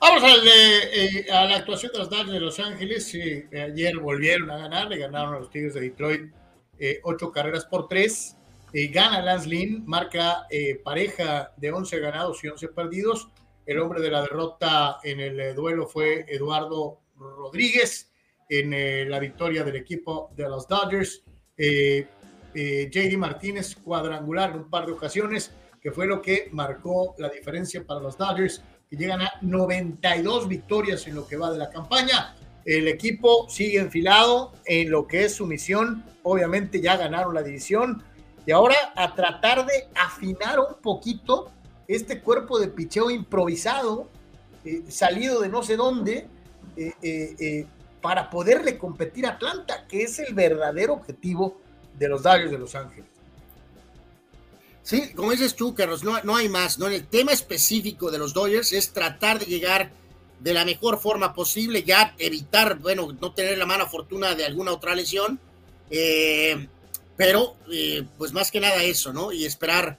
Vamos 0.00 0.22
a 0.22 1.46
la 1.48 1.56
actuación 1.56 1.92
de 1.92 1.98
los 1.98 2.08
Dodgers 2.08 2.32
de 2.32 2.40
Los 2.40 2.60
Ángeles. 2.60 3.12
ayer 3.52 3.98
volvieron 3.98 4.50
a 4.50 4.58
ganar, 4.58 4.88
le 4.88 4.98
ganaron 4.98 5.34
a 5.34 5.38
los 5.40 5.50
Tigres 5.50 5.74
de 5.74 5.80
Detroit 5.80 6.32
ocho 7.02 7.32
carreras 7.32 7.66
por 7.66 7.88
tres. 7.88 8.36
Gana 8.72 9.20
Lance 9.22 9.48
Lynn, 9.48 9.84
marca 9.86 10.46
pareja 10.84 11.52
de 11.56 11.72
11 11.72 11.98
ganados 12.00 12.42
y 12.44 12.48
11 12.48 12.68
perdidos. 12.68 13.28
El 13.70 13.78
hombre 13.78 14.00
de 14.00 14.10
la 14.10 14.22
derrota 14.22 14.98
en 15.04 15.20
el 15.20 15.38
eh, 15.38 15.54
duelo 15.54 15.86
fue 15.86 16.24
Eduardo 16.28 17.02
Rodríguez 17.16 18.10
en 18.48 18.72
eh, 18.72 19.04
la 19.04 19.20
victoria 19.20 19.62
del 19.62 19.76
equipo 19.76 20.32
de 20.34 20.48
los 20.48 20.66
Dodgers. 20.66 21.22
Eh, 21.56 22.04
JD 22.52 23.16
Martínez 23.16 23.76
cuadrangular 23.76 24.50
en 24.50 24.56
un 24.56 24.70
par 24.70 24.86
de 24.86 24.92
ocasiones, 24.92 25.52
que 25.80 25.92
fue 25.92 26.08
lo 26.08 26.20
que 26.20 26.48
marcó 26.50 27.14
la 27.18 27.28
diferencia 27.28 27.84
para 27.86 28.00
los 28.00 28.18
Dodgers, 28.18 28.60
que 28.88 28.96
llegan 28.96 29.22
a 29.22 29.34
92 29.40 30.48
victorias 30.48 31.06
en 31.06 31.14
lo 31.14 31.28
que 31.28 31.36
va 31.36 31.52
de 31.52 31.58
la 31.58 31.70
campaña. 31.70 32.34
El 32.64 32.88
equipo 32.88 33.48
sigue 33.48 33.78
enfilado 33.78 34.52
en 34.64 34.90
lo 34.90 35.06
que 35.06 35.26
es 35.26 35.36
su 35.36 35.46
misión. 35.46 36.04
Obviamente 36.24 36.80
ya 36.80 36.96
ganaron 36.96 37.34
la 37.34 37.44
división. 37.44 38.02
Y 38.46 38.52
ahora 38.52 38.76
a 38.96 39.14
tratar 39.14 39.66
de 39.66 39.88
afinar 39.94 40.58
un 40.58 40.80
poquito 40.80 41.50
este 41.86 42.20
cuerpo 42.20 42.58
de 42.58 42.68
picheo 42.68 43.10
improvisado, 43.10 44.08
eh, 44.64 44.82
salido 44.88 45.40
de 45.40 45.48
no 45.48 45.62
sé 45.62 45.76
dónde, 45.76 46.28
eh, 46.76 46.94
eh, 47.02 47.66
para 48.00 48.30
poderle 48.30 48.78
competir 48.78 49.26
a 49.26 49.30
Atlanta, 49.30 49.86
que 49.86 50.02
es 50.02 50.18
el 50.18 50.34
verdadero 50.34 50.94
objetivo 50.94 51.60
de 51.98 52.08
los 52.08 52.22
Dodgers 52.22 52.50
de 52.50 52.58
Los 52.58 52.74
Ángeles. 52.74 53.10
Sí, 54.82 55.12
como 55.12 55.32
dices 55.32 55.54
tú, 55.54 55.74
Carlos, 55.74 56.02
no, 56.02 56.22
no 56.22 56.36
hay 56.36 56.48
más. 56.48 56.78
¿no? 56.78 56.86
El 56.86 57.06
tema 57.06 57.32
específico 57.32 58.10
de 58.10 58.18
los 58.18 58.32
Dodgers 58.32 58.72
es 58.72 58.92
tratar 58.92 59.38
de 59.38 59.46
llegar 59.46 59.90
de 60.38 60.54
la 60.54 60.64
mejor 60.64 60.98
forma 60.98 61.34
posible, 61.34 61.82
ya 61.82 62.14
evitar, 62.18 62.78
bueno, 62.78 63.08
no 63.20 63.34
tener 63.34 63.58
la 63.58 63.66
mala 63.66 63.86
fortuna 63.86 64.34
de 64.34 64.46
alguna 64.46 64.72
otra 64.72 64.94
lesión, 64.94 65.38
pero 67.20 67.54
pues 68.16 68.32
más 68.32 68.50
que 68.50 68.60
nada 68.60 68.82
eso, 68.82 69.12
¿no? 69.12 69.30
Y 69.30 69.44
esperar 69.44 69.98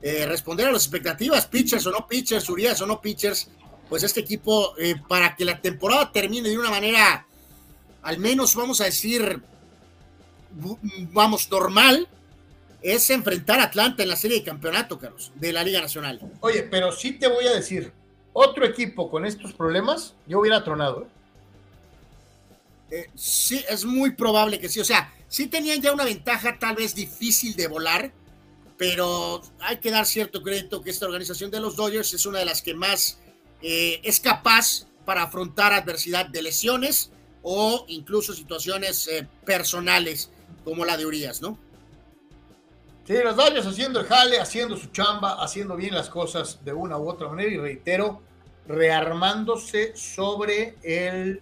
eh, 0.00 0.24
responder 0.24 0.68
a 0.68 0.72
las 0.72 0.84
expectativas, 0.84 1.46
pitchers 1.46 1.86
o 1.86 1.90
no 1.90 2.08
pitchers, 2.08 2.48
Urias 2.48 2.80
o 2.80 2.86
no 2.86 2.98
pitchers, 2.98 3.50
pues 3.90 4.02
este 4.04 4.20
equipo, 4.20 4.74
eh, 4.78 4.94
para 5.06 5.36
que 5.36 5.44
la 5.44 5.60
temporada 5.60 6.10
termine 6.10 6.48
de 6.48 6.56
una 6.56 6.70
manera, 6.70 7.26
al 8.00 8.16
menos 8.16 8.54
vamos 8.54 8.80
a 8.80 8.84
decir, 8.84 9.42
vamos, 11.10 11.50
normal, 11.50 12.08
es 12.80 13.10
enfrentar 13.10 13.60
a 13.60 13.64
Atlanta 13.64 14.02
en 14.02 14.08
la 14.08 14.16
serie 14.16 14.38
de 14.38 14.42
campeonato, 14.42 14.98
Carlos, 14.98 15.30
de 15.34 15.52
la 15.52 15.62
Liga 15.62 15.82
Nacional. 15.82 16.20
Oye, 16.40 16.62
pero 16.62 16.90
sí 16.90 17.12
te 17.12 17.28
voy 17.28 17.46
a 17.48 17.52
decir, 17.52 17.92
otro 18.32 18.64
equipo 18.64 19.10
con 19.10 19.26
estos 19.26 19.52
problemas, 19.52 20.14
yo 20.26 20.40
hubiera 20.40 20.64
tronado. 20.64 21.06
¿eh? 22.90 23.10
sí, 23.14 23.62
es 23.68 23.84
muy 23.84 24.12
probable 24.12 24.58
que 24.58 24.70
sí. 24.70 24.80
O 24.80 24.86
sea, 24.86 25.12
sí 25.32 25.46
tenían 25.46 25.80
ya 25.80 25.94
una 25.94 26.04
ventaja 26.04 26.58
tal 26.58 26.76
vez 26.76 26.94
difícil 26.94 27.56
de 27.56 27.66
volar, 27.66 28.12
pero 28.76 29.40
hay 29.60 29.78
que 29.78 29.90
dar 29.90 30.04
cierto 30.04 30.42
crédito 30.42 30.82
que 30.82 30.90
esta 30.90 31.06
organización 31.06 31.50
de 31.50 31.58
los 31.58 31.74
Dodgers 31.74 32.12
es 32.12 32.26
una 32.26 32.40
de 32.40 32.44
las 32.44 32.60
que 32.60 32.74
más 32.74 33.18
eh, 33.62 33.98
es 34.04 34.20
capaz 34.20 34.84
para 35.06 35.22
afrontar 35.22 35.72
adversidad 35.72 36.26
de 36.26 36.42
lesiones 36.42 37.12
o 37.42 37.86
incluso 37.88 38.34
situaciones 38.34 39.08
eh, 39.08 39.26
personales 39.46 40.30
como 40.64 40.84
la 40.84 40.98
de 40.98 41.06
Urias, 41.06 41.40
¿no? 41.40 41.58
Sí, 43.06 43.14
los 43.24 43.34
Dodgers 43.34 43.66
haciendo 43.66 44.00
el 44.00 44.06
jale, 44.06 44.38
haciendo 44.38 44.76
su 44.76 44.88
chamba, 44.88 45.42
haciendo 45.42 45.76
bien 45.76 45.94
las 45.94 46.10
cosas 46.10 46.62
de 46.62 46.74
una 46.74 46.98
u 46.98 47.08
otra 47.08 47.30
manera 47.30 47.50
y 47.50 47.56
reitero, 47.56 48.20
rearmándose 48.68 49.96
sobre 49.96 50.76
el 50.82 51.40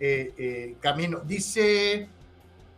eh, 0.00 0.74
camino. 0.80 1.20
Dice 1.24 2.08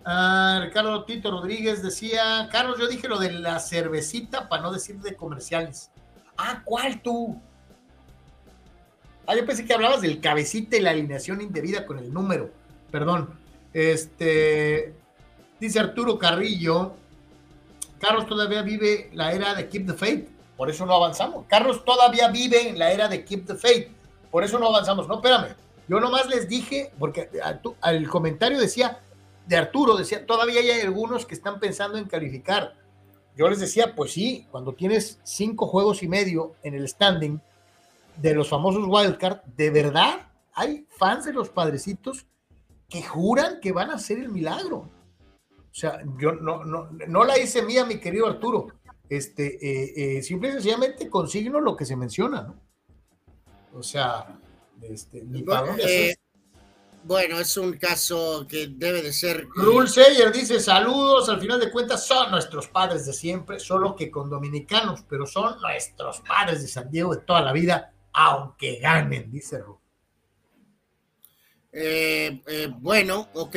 Ah, 0.05 0.61
Ricardo 0.65 1.05
Tito 1.05 1.31
Rodríguez 1.31 1.83
decía, 1.83 2.49
Carlos, 2.51 2.79
yo 2.79 2.89
dije 2.89 3.09
lo 3.09 3.19
de 3.19 3.33
la 3.33 3.61
cervecita 3.61 4.49
para 4.49 4.63
no 4.63 4.73
decir 4.73 4.97
de 5.01 5.15
comerciales. 5.15 5.91
Ah, 6.37 6.63
¿cuál 6.65 7.01
tú? 7.03 7.41
Ah, 9.27 9.37
yo 9.37 9.47
pensé 9.47 9.65
que 9.65 9.75
hablabas 9.75 10.01
del 10.01 10.21
cabecita 10.21 10.77
y 10.77 10.81
la 10.81 10.91
alineación 10.91 11.41
indebida 11.41 11.87
con 11.87 11.99
el 11.99 12.13
número. 12.13 12.51
Perdón. 12.91 13.31
Este, 13.73 14.95
dice 15.61 15.81
Arturo 15.81 16.19
Carrillo, 16.19 16.95
Carlos 18.01 18.27
todavía 18.27 18.63
vive 18.63 19.11
la 19.15 19.33
era 19.33 19.55
de 19.55 19.69
Keep 19.69 19.87
the 19.87 19.95
Faith, 19.95 20.29
por 20.57 20.69
eso 20.69 20.85
no 20.85 20.95
avanzamos. 20.95 21.47
Carlos 21.49 21.85
todavía 21.85 22.29
vive 22.29 22.75
la 22.77 22.93
era 22.93 23.09
de 23.09 23.25
Keep 23.25 23.47
the 23.47 23.55
Faith, 23.55 23.89
por 24.31 24.43
eso 24.45 24.59
no 24.59 24.69
avanzamos. 24.69 25.07
No, 25.07 25.15
espérame. 25.15 25.55
Yo 25.89 26.01
nomás 26.01 26.29
les 26.29 26.49
dije, 26.49 26.93
porque 26.99 27.29
al 27.81 28.09
comentario 28.09 28.59
decía, 28.59 29.01
de 29.47 29.57
Arturo, 29.57 29.97
decía, 29.97 30.25
todavía 30.27 30.61
hay 30.61 30.81
algunos 30.81 31.27
que 31.27 31.35
están 31.35 31.59
pensando 31.61 31.99
en 31.99 32.05
calificar. 32.05 32.77
Yo 33.37 33.49
les 33.49 33.61
decía, 33.61 33.95
pues 33.95 34.13
sí, 34.13 34.47
cuando 34.51 34.75
tienes 34.75 35.19
cinco 35.25 35.67
juegos 35.67 36.03
y 36.03 36.09
medio 36.09 36.55
en 36.63 36.75
el 36.75 36.89
standing 36.89 37.41
de 38.17 38.35
los 38.35 38.49
famosos 38.49 38.85
wildcard, 38.87 39.43
de 39.57 39.71
verdad 39.71 40.29
hay 40.53 40.87
fans 40.99 41.25
de 41.25 41.33
los 41.33 41.49
padrecitos 41.49 42.27
que 42.89 43.03
juran 43.03 43.59
que 43.61 43.73
van 43.73 43.91
a 43.91 43.95
hacer 43.95 44.19
el 44.19 44.29
milagro. 44.29 44.91
O 45.51 45.75
sea, 45.75 46.03
yo 46.19 46.33
no, 46.33 46.65
no, 46.65 46.91
no 47.09 47.25
la 47.25 47.39
hice 47.39 47.63
mía, 47.63 47.87
mi 47.87 47.99
querido 47.99 48.27
Arturo. 48.27 48.69
Este, 49.09 49.57
eh, 49.57 50.19
eh, 50.19 50.23
simple 50.23 50.51
y 50.51 50.53
sencillamente 50.53 51.09
consigno 51.09 51.61
lo 51.61 51.77
que 51.77 51.87
se 51.87 51.97
menciona, 51.97 52.43
¿no? 52.43 52.61
O 53.75 53.83
sea, 53.83 54.39
este, 54.83 55.23
ni 55.23 55.43
para 55.43 55.75
bueno, 57.05 57.39
es 57.39 57.57
un 57.57 57.75
caso 57.75 58.47
que 58.49 58.69
debe 58.69 59.03
de 59.03 59.13
ser. 59.13 59.47
Rule 59.55 59.89
Sayer 59.89 60.33
dice: 60.33 60.61
Saludos, 60.61 61.29
al 61.29 61.41
final 61.41 61.61
de 61.61 61.71
cuentas 61.71 62.07
son 62.07 62.31
nuestros 62.31 62.69
padres 62.69 63.07
de 63.07 63.13
siempre, 63.13 63.59
solo 63.59 63.97
que 63.97 64.11
con 64.11 64.31
dominicanos, 64.31 65.05
pero 65.09 65.27
son 65.27 65.61
nuestros 65.61 66.21
padres 66.21 66.63
de 66.63 66.69
San 66.69 66.91
Diego 66.91 67.15
de 67.15 67.23
toda 67.23 67.41
la 67.41 67.53
vida, 67.53 67.93
aunque 68.13 68.79
ganen, 68.79 69.31
dice 69.31 69.59
Rule. 69.59 69.81
Eh, 71.73 72.43
eh, 72.47 72.69
bueno, 72.79 73.29
ok. 73.35 73.57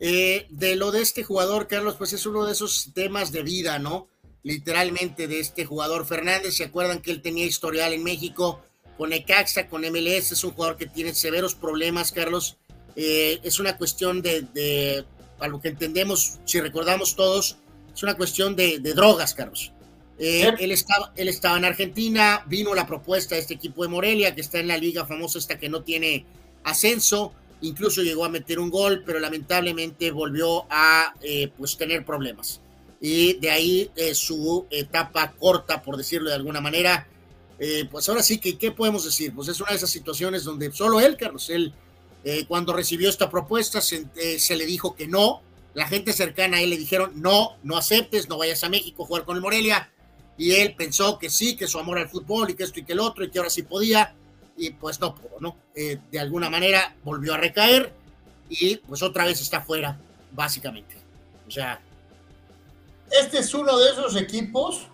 Eh, 0.00 0.46
de 0.50 0.76
lo 0.76 0.92
de 0.92 1.02
este 1.02 1.24
jugador, 1.24 1.66
Carlos, 1.66 1.96
pues 1.96 2.12
es 2.12 2.26
uno 2.26 2.44
de 2.44 2.52
esos 2.52 2.92
temas 2.94 3.32
de 3.32 3.42
vida, 3.42 3.78
¿no? 3.78 4.08
Literalmente 4.42 5.26
de 5.26 5.40
este 5.40 5.64
jugador 5.64 6.06
Fernández. 6.06 6.54
¿Se 6.54 6.64
acuerdan 6.64 7.00
que 7.00 7.10
él 7.10 7.22
tenía 7.22 7.46
historial 7.46 7.92
en 7.92 8.04
México? 8.04 8.62
Con 8.98 9.12
Ecaxa, 9.12 9.68
con 9.68 9.82
MLS, 9.82 10.32
es 10.32 10.44
un 10.44 10.50
jugador 10.50 10.76
que 10.76 10.86
tiene 10.86 11.14
severos 11.14 11.54
problemas, 11.54 12.10
Carlos. 12.10 12.58
Eh, 12.96 13.38
es 13.44 13.60
una 13.60 13.78
cuestión 13.78 14.20
de, 14.20 15.04
a 15.38 15.46
lo 15.46 15.60
que 15.60 15.68
entendemos, 15.68 16.40
si 16.44 16.60
recordamos 16.60 17.14
todos, 17.14 17.58
es 17.94 18.02
una 18.02 18.16
cuestión 18.16 18.56
de, 18.56 18.80
drogas, 18.80 19.34
Carlos. 19.34 19.72
Eh, 20.18 20.50
él, 20.58 20.72
estaba, 20.72 21.12
él 21.14 21.28
estaba 21.28 21.56
en 21.56 21.64
Argentina, 21.64 22.44
vino 22.48 22.74
la 22.74 22.88
propuesta 22.88 23.36
de 23.36 23.42
este 23.42 23.54
equipo 23.54 23.84
de 23.84 23.88
Morelia, 23.88 24.34
que 24.34 24.40
está 24.40 24.58
en 24.58 24.66
la 24.66 24.76
liga 24.76 25.06
famosa 25.06 25.38
esta 25.38 25.60
que 25.60 25.68
no 25.68 25.82
tiene 25.84 26.26
ascenso, 26.64 27.32
incluso 27.60 28.02
llegó 28.02 28.24
a 28.24 28.28
meter 28.28 28.58
un 28.58 28.68
gol, 28.68 29.04
pero 29.06 29.20
lamentablemente 29.20 30.10
volvió 30.10 30.66
a 30.70 31.14
eh, 31.22 31.52
pues 31.56 31.76
tener 31.76 32.04
problemas. 32.04 32.60
Y 33.00 33.34
de 33.34 33.50
ahí 33.50 33.90
su 34.12 34.66
etapa 34.70 35.34
corta, 35.38 35.82
por 35.82 35.96
decirlo 35.96 36.30
de 36.30 36.34
alguna 36.34 36.60
manera, 36.60 37.06
eh, 37.58 37.88
pues 37.90 38.08
ahora 38.08 38.22
sí 38.22 38.38
que, 38.38 38.56
¿qué 38.56 38.70
podemos 38.70 39.04
decir? 39.04 39.34
Pues 39.34 39.48
es 39.48 39.60
una 39.60 39.70
de 39.70 39.76
esas 39.76 39.90
situaciones 39.90 40.44
donde 40.44 40.70
solo 40.72 41.00
él, 41.00 41.16
Carlos, 41.16 41.50
él, 41.50 41.74
eh, 42.24 42.44
cuando 42.46 42.72
recibió 42.72 43.08
esta 43.08 43.28
propuesta, 43.28 43.80
eh, 44.16 44.38
se, 44.38 44.56
le 44.56 44.64
dijo 44.64 44.94
que 44.94 45.08
no, 45.08 45.42
la 45.74 45.88
gente 45.88 46.12
cercana 46.12 46.58
a 46.58 46.62
él 46.62 46.70
le 46.70 46.76
dijeron, 46.76 47.12
no, 47.16 47.56
no 47.64 47.76
aceptes, 47.76 48.28
no 48.28 48.38
vayas 48.38 48.62
a 48.62 48.68
México 48.68 49.02
a 49.02 49.06
jugar 49.06 49.24
con 49.24 49.36
el 49.36 49.42
Morelia, 49.42 49.90
y 50.36 50.52
él 50.52 50.74
pensó 50.76 51.18
que 51.18 51.30
sí, 51.30 51.56
que 51.56 51.66
su 51.66 51.80
amor 51.80 51.98
al 51.98 52.08
fútbol 52.08 52.50
y 52.50 52.54
que 52.54 52.62
esto 52.62 52.78
y 52.78 52.84
que 52.84 52.92
el 52.92 53.00
otro, 53.00 53.24
y 53.24 53.30
que 53.30 53.38
ahora 53.38 53.50
sí 53.50 53.62
podía, 53.62 54.14
y 54.56 54.70
pues 54.70 55.00
no 55.00 55.14
pudo, 55.14 55.40
¿no? 55.40 55.56
de 55.74 56.18
alguna 56.18 56.50
manera 56.50 56.96
volvió 57.04 57.34
a 57.34 57.36
recaer, 57.38 57.92
y 58.48 58.76
pues 58.76 59.02
otra 59.02 59.24
vez 59.24 59.40
está 59.40 59.60
fuera, 59.62 59.98
básicamente. 60.32 60.96
O 61.46 61.50
sea... 61.50 61.80
Este 63.10 63.38
es 63.38 63.54
uno 63.54 63.78
de 63.78 63.90
esos 63.90 64.16
equipos 64.16 64.86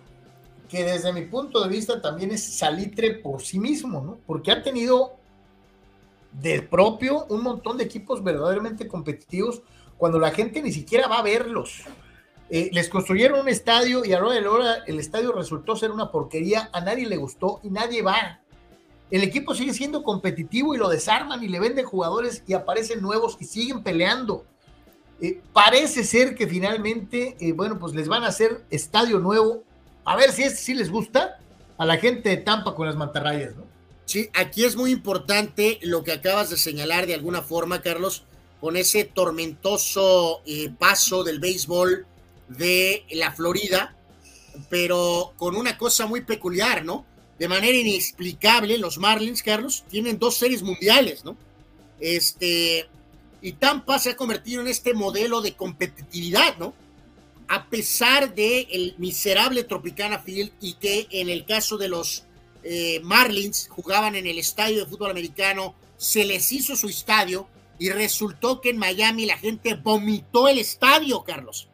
que 0.67 0.83
desde 0.83 1.13
mi 1.13 1.21
punto 1.23 1.61
de 1.61 1.69
vista 1.69 2.01
también 2.01 2.31
es 2.31 2.57
salitre 2.57 3.15
por 3.15 3.41
sí 3.41 3.59
mismo, 3.59 4.01
¿no? 4.01 4.17
Porque 4.25 4.51
ha 4.51 4.61
tenido 4.61 5.17
de 6.31 6.61
propio 6.61 7.25
un 7.29 7.43
montón 7.43 7.77
de 7.77 7.83
equipos 7.83 8.23
verdaderamente 8.23 8.87
competitivos 8.87 9.61
cuando 9.97 10.19
la 10.19 10.31
gente 10.31 10.61
ni 10.61 10.71
siquiera 10.71 11.07
va 11.07 11.19
a 11.19 11.23
verlos. 11.23 11.83
Eh, 12.49 12.69
les 12.73 12.89
construyeron 12.89 13.39
un 13.39 13.49
estadio 13.49 14.05
y 14.05 14.13
a 14.13 14.19
la 14.19 14.25
hora 14.25 14.35
de 14.35 14.41
la 14.41 14.51
hora 14.51 14.75
el 14.85 14.99
estadio 14.99 15.31
resultó 15.31 15.75
ser 15.75 15.91
una 15.91 16.11
porquería, 16.11 16.69
a 16.73 16.81
nadie 16.81 17.07
le 17.07 17.17
gustó 17.17 17.59
y 17.63 17.69
nadie 17.69 18.01
va. 18.03 18.41
el 19.09 19.23
equipo 19.23 19.53
sigue 19.53 19.73
siendo 19.73 20.03
competitivo 20.03 20.75
y 20.75 20.77
lo 20.77 20.89
desarman 20.89 21.43
y 21.43 21.47
le 21.47 21.59
venden 21.59 21.85
jugadores 21.85 22.43
y 22.47 22.53
aparecen 22.53 23.01
nuevos 23.01 23.37
y 23.39 23.45
siguen 23.45 23.83
peleando. 23.83 24.45
Eh, 25.21 25.41
parece 25.53 26.03
ser 26.03 26.35
que 26.35 26.47
finalmente, 26.47 27.37
eh, 27.39 27.53
bueno, 27.53 27.79
pues 27.79 27.95
les 27.95 28.07
van 28.07 28.23
a 28.23 28.27
hacer 28.27 28.65
estadio 28.69 29.19
nuevo. 29.19 29.63
A 30.05 30.15
ver 30.15 30.31
si 30.31 30.43
es, 30.43 30.59
si 30.59 30.73
les 30.73 30.89
gusta 30.89 31.39
a 31.77 31.85
la 31.85 31.97
gente 31.97 32.29
de 32.29 32.37
Tampa 32.37 32.75
con 32.75 32.87
las 32.87 32.95
mantarrayas, 32.95 33.55
¿no? 33.55 33.65
Sí, 34.05 34.29
aquí 34.33 34.63
es 34.63 34.75
muy 34.75 34.91
importante 34.91 35.79
lo 35.81 36.03
que 36.03 36.11
acabas 36.11 36.51
de 36.51 36.57
señalar 36.57 37.07
de 37.07 37.15
alguna 37.15 37.41
forma, 37.41 37.81
Carlos, 37.81 38.23
con 38.61 38.77
ese 38.77 39.03
tormentoso 39.03 40.41
eh, 40.45 40.71
paso 40.77 41.23
del 41.23 41.39
béisbol 41.39 42.05
de 42.47 43.03
la 43.11 43.31
Florida, 43.31 43.95
pero 44.69 45.33
con 45.37 45.55
una 45.55 45.77
cosa 45.77 46.05
muy 46.05 46.21
peculiar, 46.21 46.85
¿no? 46.85 47.03
De 47.39 47.47
manera 47.47 47.75
inexplicable, 47.75 48.77
los 48.77 48.99
Marlins, 48.99 49.41
Carlos, 49.41 49.83
tienen 49.89 50.19
dos 50.19 50.37
series 50.37 50.61
mundiales, 50.61 51.25
¿no? 51.25 51.35
Este, 51.99 52.87
y 53.41 53.53
Tampa 53.53 53.97
se 53.99 54.11
ha 54.11 54.15
convertido 54.15 54.61
en 54.61 54.67
este 54.67 54.93
modelo 54.93 55.41
de 55.41 55.55
competitividad, 55.55 56.57
¿no? 56.57 56.73
A 57.47 57.69
pesar 57.69 58.33
de 58.33 58.67
el 58.71 58.95
miserable 58.97 59.63
Tropicana 59.63 60.19
Field 60.19 60.51
y 60.61 60.73
que 60.73 61.07
en 61.11 61.29
el 61.29 61.45
caso 61.45 61.77
de 61.77 61.89
los 61.89 62.25
eh, 62.63 62.99
Marlins 63.03 63.67
jugaban 63.69 64.15
en 64.15 64.25
el 64.25 64.39
estadio 64.39 64.79
de 64.79 64.89
fútbol 64.89 65.11
americano, 65.11 65.75
se 65.97 66.25
les 66.25 66.51
hizo 66.51 66.75
su 66.75 66.87
estadio 66.87 67.47
y 67.77 67.89
resultó 67.89 68.61
que 68.61 68.69
en 68.71 68.77
Miami 68.77 69.25
la 69.25 69.37
gente 69.37 69.75
vomitó 69.75 70.47
el 70.47 70.57
estadio, 70.57 71.23
Carlos. 71.23 71.69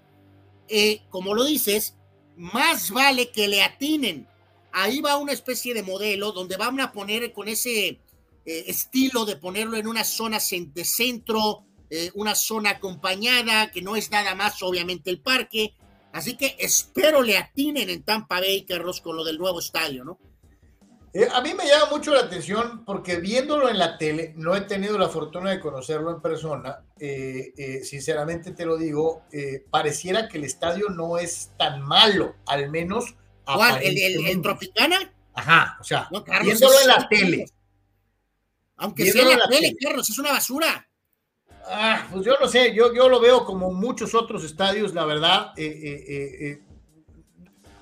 Eh, 0.67 1.01
como 1.09 1.33
lo 1.33 1.45
dices, 1.45 1.95
más 2.35 2.91
vale 2.91 3.31
que 3.31 3.47
le 3.47 3.61
atinen. 3.61 4.27
Ahí 4.73 5.01
va 5.01 5.17
una 5.17 5.33
especie 5.33 5.73
de 5.73 5.83
modelo 5.83 6.31
donde 6.31 6.57
van 6.57 6.79
a 6.79 6.91
poner 6.91 7.33
con 7.33 7.47
ese 7.47 7.87
eh, 7.87 7.99
estilo 8.45 9.25
de 9.25 9.35
ponerlo 9.35 9.77
en 9.77 9.87
una 9.87 10.03
zona 10.03 10.39
de 10.39 10.85
centro, 10.85 11.65
eh, 11.93 12.09
una 12.13 12.35
zona 12.35 12.69
acompañada, 12.71 13.69
que 13.69 13.81
no 13.81 13.97
es 13.97 14.11
nada 14.11 14.33
más 14.33 14.63
obviamente 14.63 15.09
el 15.09 15.19
parque. 15.19 15.75
Así 16.13 16.37
que 16.37 16.55
espero 16.57 17.21
le 17.21 17.37
atinen 17.37 17.89
en 17.89 18.03
Tampa 18.03 18.39
Bay, 18.39 18.63
Carlos, 18.63 19.01
con 19.01 19.17
lo 19.17 19.25
del 19.25 19.37
nuevo 19.37 19.59
estadio, 19.59 20.05
¿no? 20.05 20.17
Eh, 21.13 21.27
a 21.29 21.41
mí 21.41 21.53
me 21.53 21.67
llama 21.67 21.91
mucho 21.91 22.13
la 22.13 22.21
atención 22.21 22.85
porque 22.85 23.17
viéndolo 23.17 23.67
en 23.67 23.77
la 23.77 23.97
tele, 23.97 24.33
no 24.37 24.55
he 24.55 24.61
tenido 24.61 24.97
la 24.97 25.09
fortuna 25.09 25.51
de 25.51 25.59
conocerlo 25.59 26.11
en 26.11 26.21
persona, 26.21 26.85
sinceramente 27.83 28.51
te 28.51 28.65
lo 28.65 28.77
digo, 28.77 29.25
pareciera 29.69 30.29
que 30.29 30.37
el 30.37 30.45
estadio 30.45 30.87
no 30.87 31.17
es 31.17 31.51
tan 31.57 31.81
malo, 31.81 32.35
al 32.45 32.69
menos... 32.69 33.15
¿Cuál? 33.43 33.81
¿El, 33.83 34.41
Tropicana? 34.41 35.13
Ajá, 35.33 35.77
o 35.81 35.83
sea, 35.83 36.09
viéndolo 36.41 36.79
en 36.79 36.87
la 36.87 37.07
tele. 37.09 37.45
Aunque 38.77 39.11
sea 39.11 39.37
la, 39.37 39.49
tele, 39.49 39.75
Carlos, 39.79 40.09
es 40.09 40.17
una 40.17 40.31
basura. 40.31 40.87
Ah, 41.67 42.07
pues 42.11 42.25
yo 42.25 42.33
no 42.39 42.47
sé, 42.47 42.73
yo, 42.73 42.93
yo 42.93 43.09
lo 43.09 43.19
veo 43.19 43.45
como 43.45 43.71
muchos 43.71 44.13
otros 44.15 44.43
estadios, 44.43 44.93
la 44.93 45.05
verdad. 45.05 45.53
Eh, 45.57 45.65
eh, 45.65 46.47
eh, 46.47 46.61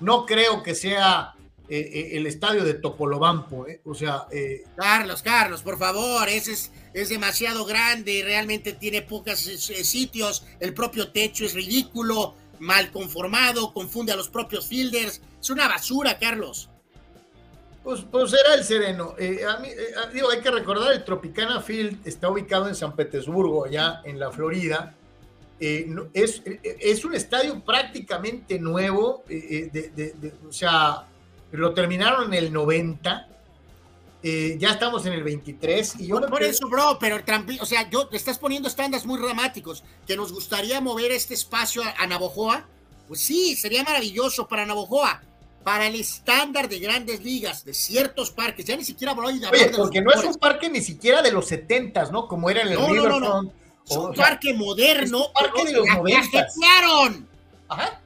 no 0.00 0.26
creo 0.26 0.62
que 0.62 0.74
sea 0.74 1.34
el 1.68 2.26
estadio 2.26 2.64
de 2.64 2.74
Topolobampo, 2.74 3.64
o 3.84 3.94
sea... 3.94 4.26
Carlos, 4.74 5.22
Carlos, 5.22 5.62
por 5.62 5.78
favor, 5.78 6.28
ese 6.28 6.50
es, 6.50 6.72
es 6.92 7.10
demasiado 7.10 7.64
grande, 7.64 8.22
realmente 8.24 8.72
tiene 8.72 9.02
pocos 9.02 9.38
sitios, 9.38 10.44
el 10.58 10.74
propio 10.74 11.12
techo 11.12 11.44
es 11.44 11.54
ridículo, 11.54 12.34
mal 12.58 12.90
conformado, 12.90 13.72
confunde 13.72 14.10
a 14.10 14.16
los 14.16 14.28
propios 14.28 14.66
fielders, 14.66 15.22
es 15.40 15.50
una 15.50 15.68
basura, 15.68 16.18
Carlos. 16.18 16.69
Pues, 17.82 18.02
pues 18.10 18.32
era 18.34 18.54
el 18.54 18.64
sereno. 18.64 19.14
Eh, 19.18 19.40
a 19.44 19.58
mí, 19.58 19.68
eh, 19.68 19.94
digo, 20.12 20.30
hay 20.30 20.40
que 20.40 20.50
recordar, 20.50 20.92
el 20.92 21.02
Tropicana 21.02 21.60
Field 21.60 22.06
está 22.06 22.28
ubicado 22.28 22.68
en 22.68 22.74
San 22.74 22.94
Petersburgo, 22.94 23.64
allá 23.64 24.02
en 24.04 24.20
la 24.20 24.30
Florida. 24.30 24.94
Eh, 25.58 25.88
es, 26.12 26.42
es, 26.44 27.04
un 27.04 27.14
estadio 27.14 27.60
prácticamente 27.60 28.58
nuevo, 28.58 29.24
o 30.48 30.52
sea, 30.52 31.06
lo 31.52 31.74
terminaron 31.74 32.32
en 32.32 32.44
el 32.44 32.52
90, 32.52 33.28
ya 34.22 34.70
estamos 34.70 35.04
en 35.04 35.12
el 35.14 35.22
23. 35.22 36.00
Y 36.00 36.06
yo 36.06 36.20
por, 36.22 36.42
eso, 36.42 36.66
bro, 36.66 36.96
pero 36.98 37.18
o 37.60 37.66
sea, 37.66 37.90
yo 37.90 38.08
te 38.08 38.16
estás 38.16 38.38
poniendo 38.38 38.68
estándares 38.68 39.04
muy 39.04 39.20
dramáticos, 39.20 39.84
que 40.06 40.16
nos 40.16 40.32
gustaría 40.32 40.80
mover 40.80 41.12
este 41.12 41.34
espacio 41.34 41.82
a, 41.82 41.94
a 41.98 42.06
Navojoa. 42.06 42.66
Pues 43.06 43.20
sí, 43.20 43.54
sería 43.56 43.82
maravilloso 43.82 44.48
para 44.48 44.64
Navojoa 44.64 45.20
para 45.62 45.86
el 45.86 45.94
estándar 45.94 46.68
de 46.68 46.78
grandes 46.78 47.22
ligas, 47.22 47.64
de 47.64 47.74
ciertos 47.74 48.30
parques, 48.30 48.64
ya 48.64 48.76
ni 48.76 48.84
siquiera 48.84 49.12
hablo 49.12 49.28
de 49.28 49.46
Oye, 49.46 49.70
porque 49.76 50.00
no 50.00 50.10
es 50.10 50.24
un 50.24 50.34
parque 50.34 50.70
ni 50.70 50.80
siquiera 50.80 51.20
de 51.22 51.32
los 51.32 51.46
setentas, 51.46 52.10
¿no? 52.10 52.26
Como 52.26 52.48
era 52.48 52.62
en 52.62 52.68
el 52.68 52.74
no, 52.74 52.88
Riverfront. 52.88 53.22
No, 53.22 53.42
no, 53.42 53.52
Es 53.86 53.96
un 53.96 54.14
parque 54.14 54.54
moderno. 54.54 55.26
un 55.26 55.32
parque 55.32 55.64
de 55.64 55.72
los 55.72 55.86
noventas. 55.86 56.54
Ajá. 57.68 58.00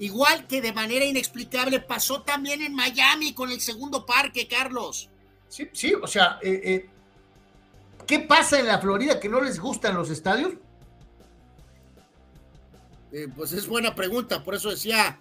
Igual 0.00 0.46
que 0.46 0.60
de 0.60 0.72
manera 0.72 1.04
inexplicable 1.04 1.80
pasó 1.80 2.22
también 2.22 2.62
en 2.62 2.74
Miami 2.74 3.34
con 3.34 3.50
el 3.50 3.60
segundo 3.60 4.04
parque, 4.04 4.46
Carlos. 4.46 5.08
Sí, 5.48 5.68
sí, 5.72 5.94
o 5.94 6.06
sea, 6.06 6.38
eh, 6.42 6.60
eh, 6.64 6.90
¿qué 8.06 8.20
pasa 8.20 8.58
en 8.60 8.66
la 8.66 8.78
Florida 8.78 9.18
que 9.18 9.28
no 9.28 9.40
les 9.40 9.58
gustan 9.58 9.94
los 9.94 10.10
estadios? 10.10 10.54
Eh, 13.10 13.26
pues 13.34 13.52
es 13.52 13.66
buena 13.66 13.94
pregunta, 13.94 14.44
por 14.44 14.54
eso 14.54 14.70
decía 14.70 15.18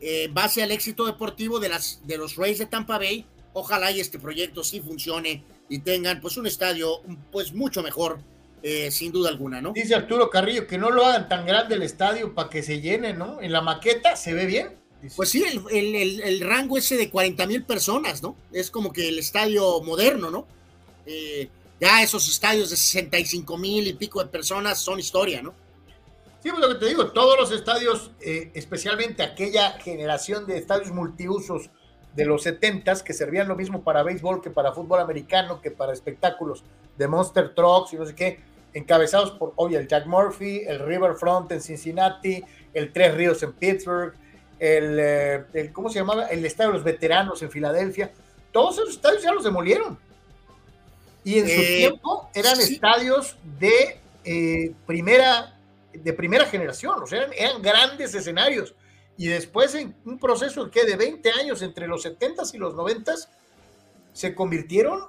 eh, 0.00 0.28
base 0.32 0.62
al 0.62 0.70
éxito 0.70 1.06
deportivo 1.06 1.58
de, 1.60 1.68
las, 1.68 2.00
de 2.06 2.18
los 2.18 2.36
Rays 2.36 2.58
de 2.58 2.66
Tampa 2.66 2.98
Bay, 2.98 3.26
ojalá 3.52 3.90
y 3.90 4.00
este 4.00 4.18
proyecto 4.18 4.62
sí 4.62 4.80
funcione 4.80 5.44
y 5.68 5.80
tengan 5.80 6.20
pues 6.20 6.36
un 6.36 6.46
estadio 6.46 7.00
pues 7.30 7.52
mucho 7.52 7.82
mejor, 7.82 8.20
eh, 8.62 8.90
sin 8.90 9.12
duda 9.12 9.30
alguna, 9.30 9.60
¿no? 9.60 9.72
Dice 9.72 9.94
Arturo 9.94 10.30
Carrillo 10.30 10.66
que 10.66 10.78
no 10.78 10.90
lo 10.90 11.04
hagan 11.04 11.28
tan 11.28 11.46
grande 11.46 11.74
el 11.74 11.82
estadio 11.82 12.34
para 12.34 12.48
que 12.48 12.62
se 12.62 12.80
llene, 12.80 13.12
¿no? 13.14 13.40
En 13.40 13.52
la 13.52 13.60
maqueta 13.60 14.16
se 14.16 14.32
ve 14.32 14.46
bien. 14.46 14.76
Pues 15.14 15.28
sí, 15.28 15.44
el, 15.70 16.40
rango 16.40 16.76
ese 16.76 16.96
de 16.96 17.08
40 17.08 17.46
mil 17.46 17.62
personas, 17.62 18.20
¿no? 18.20 18.36
Es 18.52 18.70
como 18.70 18.92
que 18.92 19.08
el 19.08 19.18
estadio 19.20 19.80
moderno, 19.82 20.30
¿no? 20.30 20.46
Eh, 21.06 21.48
ya 21.80 22.02
esos 22.02 22.28
estadios 22.28 22.70
de 22.70 22.76
65 22.76 23.56
mil 23.56 23.86
y 23.86 23.92
pico 23.92 24.22
de 24.22 24.28
personas 24.28 24.80
son 24.80 24.98
historia, 24.98 25.40
¿no? 25.40 25.54
Sí, 26.42 26.50
pues 26.50 26.60
lo 26.60 26.68
que 26.68 26.76
te 26.76 26.86
digo, 26.86 27.10
todos 27.10 27.36
los 27.36 27.50
estadios, 27.50 28.12
eh, 28.20 28.52
especialmente 28.54 29.24
aquella 29.24 29.72
generación 29.80 30.46
de 30.46 30.56
estadios 30.56 30.92
multiusos 30.92 31.70
de 32.14 32.24
los 32.24 32.44
70 32.44 33.02
que 33.04 33.12
servían 33.12 33.48
lo 33.48 33.56
mismo 33.56 33.82
para 33.82 34.04
béisbol 34.04 34.40
que 34.40 34.50
para 34.50 34.72
fútbol 34.72 35.00
americano, 35.00 35.60
que 35.60 35.72
para 35.72 35.92
espectáculos 35.92 36.62
de 36.96 37.08
Monster 37.08 37.54
Trucks 37.54 37.92
y 37.92 37.96
no 37.96 38.06
sé 38.06 38.14
qué, 38.14 38.40
encabezados 38.72 39.32
por, 39.32 39.52
oye, 39.56 39.76
el 39.78 39.88
Jack 39.88 40.06
Murphy, 40.06 40.62
el 40.66 40.78
Riverfront 40.78 41.50
en 41.50 41.60
Cincinnati, 41.60 42.44
el 42.72 42.92
Tres 42.92 43.14
Ríos 43.14 43.42
en 43.42 43.52
Pittsburgh, 43.52 44.14
el, 44.60 44.96
eh, 45.00 45.70
¿cómo 45.72 45.90
se 45.90 45.98
llamaba? 45.98 46.26
El 46.26 46.44
Estadio 46.44 46.70
de 46.70 46.78
los 46.78 46.84
Veteranos 46.84 47.42
en 47.42 47.50
Filadelfia. 47.50 48.12
Todos 48.52 48.78
esos 48.78 48.90
estadios 48.90 49.22
ya 49.22 49.32
los 49.32 49.42
demolieron. 49.42 49.98
Y 51.24 51.38
en 51.38 51.46
su 51.46 51.60
eh, 51.60 51.76
tiempo 51.78 52.30
eran 52.32 52.60
estadios 52.60 53.36
de 53.58 54.00
primera 54.86 55.57
de 56.02 56.12
primera 56.12 56.46
generación, 56.46 57.02
o 57.02 57.06
sea, 57.06 57.28
eran, 57.36 57.62
grandes 57.62 58.14
escenarios. 58.14 58.74
Y 59.16 59.26
después 59.26 59.74
en 59.74 59.96
un 60.04 60.18
proceso 60.18 60.70
que 60.70 60.84
de 60.84 60.96
20 60.96 61.30
años 61.32 61.62
entre 61.62 61.88
los 61.88 62.04
70s 62.04 62.54
y 62.54 62.58
los 62.58 62.74
90s 62.74 63.28
se 64.12 64.34
convirtieron 64.34 65.08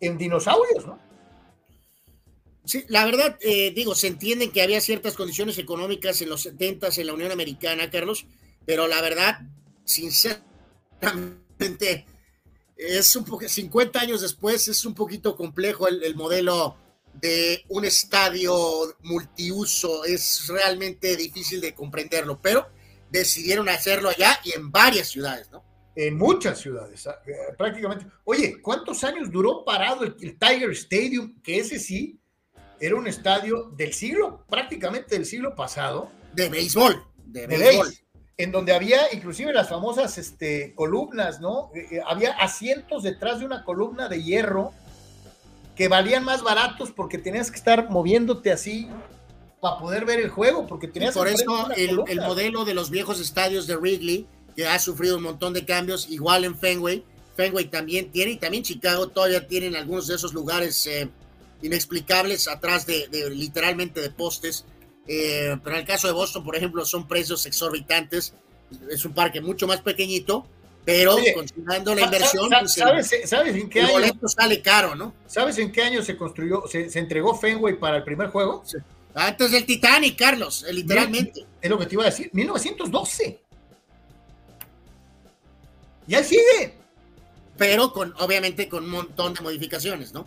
en 0.00 0.18
dinosaurios, 0.18 0.86
¿no? 0.86 0.98
Sí, 2.64 2.84
la 2.88 3.04
verdad, 3.04 3.38
eh, 3.42 3.72
digo, 3.74 3.94
se 3.94 4.08
entienden 4.08 4.50
que 4.50 4.62
había 4.62 4.80
ciertas 4.80 5.14
condiciones 5.14 5.56
económicas 5.58 6.20
en 6.20 6.28
los 6.28 6.46
70s 6.46 6.98
en 6.98 7.06
la 7.06 7.14
Unión 7.14 7.30
Americana, 7.30 7.90
Carlos, 7.90 8.26
pero 8.64 8.88
la 8.88 9.00
verdad, 9.00 9.38
sinceramente, 9.84 12.06
es 12.76 13.14
un 13.14 13.24
poco, 13.24 13.48
50 13.48 14.00
años 14.00 14.20
después 14.20 14.66
es 14.66 14.84
un 14.84 14.94
poquito 14.94 15.36
complejo 15.36 15.86
el 15.86 16.16
modelo 16.16 16.76
de 17.20 17.64
un 17.68 17.84
estadio 17.84 18.54
multiuso. 19.02 20.04
Es 20.04 20.46
realmente 20.48 21.16
difícil 21.16 21.60
de 21.60 21.74
comprenderlo, 21.74 22.40
pero 22.40 22.66
decidieron 23.10 23.68
hacerlo 23.68 24.08
allá 24.08 24.38
y 24.44 24.52
en 24.52 24.70
varias 24.70 25.08
ciudades, 25.08 25.50
¿no? 25.50 25.64
En 25.94 26.18
muchas 26.18 26.58
ciudades, 26.60 27.06
ah, 27.06 27.22
eh, 27.26 27.32
prácticamente. 27.56 28.06
Oye, 28.24 28.60
¿cuántos 28.60 29.02
años 29.02 29.30
duró 29.30 29.64
parado 29.64 30.04
el, 30.04 30.14
Tiger 30.14 30.70
Stadium? 30.72 31.40
Que 31.42 31.58
ese 31.58 31.78
sí 31.78 32.20
era 32.78 32.96
un 32.96 33.06
estadio 33.06 33.70
del 33.70 33.94
siglo, 33.94 34.44
prácticamente 34.46 35.14
del 35.14 35.24
siglo 35.24 35.54
pasado. 35.54 36.10
De 36.34 36.50
béisbol, 36.50 37.02
de, 37.24 37.46
béisbol. 37.46 37.94
en 38.36 38.52
donde 38.52 38.74
había 38.74 39.10
inclusive 39.14 39.54
las 39.54 39.70
famosas 39.70 40.18
este, 40.18 40.74
columnas, 40.74 41.40
¿no? 41.40 41.70
Eh, 41.74 41.86
eh, 41.92 42.00
había 42.06 42.32
asientos 42.32 43.02
detrás 43.02 43.38
de 43.38 43.46
una 43.46 43.64
columna 43.64 44.10
de 44.10 44.22
hierro 44.22 44.74
que 45.76 45.88
valían 45.88 46.24
más 46.24 46.42
baratos 46.42 46.90
porque 46.90 47.18
tenías 47.18 47.50
que 47.50 47.58
estar 47.58 47.90
moviéndote 47.90 48.50
así 48.50 48.88
para 49.60 49.78
poder 49.78 50.04
ver 50.04 50.20
el 50.20 50.30
juego, 50.30 50.66
porque 50.66 50.88
tenías 50.88 51.14
Por 51.14 51.28
eso 51.28 51.68
el, 51.76 52.20
modelo 52.20 52.64
de 52.64 52.74
los 52.74 52.90
viejos 52.90 53.20
estadios 53.20 53.66
de 53.66 53.76
Wrigley, 53.76 54.26
que 54.56 54.66
ha 54.66 54.78
sufrido 54.78 55.16
un 55.18 55.22
montón 55.22 55.52
de 55.52 55.64
cambios, 55.64 56.08
igual 56.08 56.44
en 56.44 56.58
Fenway, 56.58 57.04
Fenway 57.36 57.66
también 57.66 58.10
tiene, 58.10 58.32
y 58.32 58.36
también 58.36 58.62
Chicago 58.62 59.08
todavía 59.08 59.46
tienen 59.46 59.76
algunos 59.76 60.06
de 60.06 60.14
esos 60.14 60.32
lugares 60.32 60.86
eh, 60.86 61.10
inexplicables 61.60 62.48
atrás 62.48 62.86
de, 62.86 63.08
literalmente 63.30 64.00
de 64.00 64.10
postes. 64.10 64.64
Eh, 65.06 65.56
pero 65.62 65.76
en 65.76 65.82
el 65.82 65.86
caso 65.86 66.06
de 66.06 66.14
Boston, 66.14 66.42
por 66.42 66.56
ejemplo, 66.56 66.84
son 66.86 67.06
precios 67.06 67.44
exorbitantes. 67.44 68.34
Es 68.90 69.04
un 69.04 69.12
parque 69.12 69.40
mucho 69.40 69.66
más 69.66 69.82
pequeñito, 69.82 70.46
pero 70.86 71.16
considerando 71.34 71.94
la 71.94 72.00
inversión, 72.00 72.48
pues, 72.48 72.72
¿sabes, 72.72 73.10
¿sabes, 73.24 73.54
en 73.54 73.68
qué 73.68 73.82
año? 73.82 74.28
sale 74.28 74.62
caro, 74.62 74.94
¿no? 74.94 75.12
¿Sabes 75.26 75.58
en 75.58 75.70
qué 75.70 75.82
año 75.82 76.02
se 76.02 76.16
construyó, 76.16 76.64
se, 76.66 76.98
entregó 76.98 77.34
Fenway 77.34 77.78
para 77.78 77.98
el 77.98 78.04
primer 78.04 78.30
juego? 78.30 78.64
Antes 79.14 79.50
del 79.50 79.66
Titanic, 79.66 80.16
Carlos, 80.16 80.64
literalmente. 80.70 81.44
Es 81.60 81.68
lo 81.68 81.78
que 81.78 81.84
te 81.84 81.94
iba 81.94 82.04
a 82.04 82.06
decir, 82.06 82.30
1912. 82.32 83.40
Ya 86.06 86.24
sigue 86.24 86.86
pero 87.56 87.92
con, 87.92 88.14
obviamente 88.18 88.68
con 88.68 88.84
un 88.84 88.90
montón 88.90 89.34
de 89.34 89.40
modificaciones, 89.40 90.12
¿no? 90.12 90.26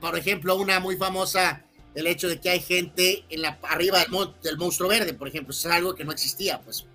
Por 0.00 0.18
ejemplo, 0.18 0.56
una 0.56 0.78
muy 0.80 0.96
famosa, 0.96 1.64
el 1.94 2.06
hecho 2.06 2.28
de 2.28 2.38
que 2.38 2.50
hay 2.50 2.60
gente 2.60 3.24
en 3.30 3.42
la, 3.42 3.58
arriba 3.62 4.04
del, 4.42 4.58
monstruo 4.58 4.88
verde, 4.88 5.14
por 5.14 5.28
ejemplo, 5.28 5.52
es 5.52 5.66
algo 5.66 5.94
que 5.94 6.04
no 6.04 6.12
existía, 6.12 6.60
pues. 6.60 6.86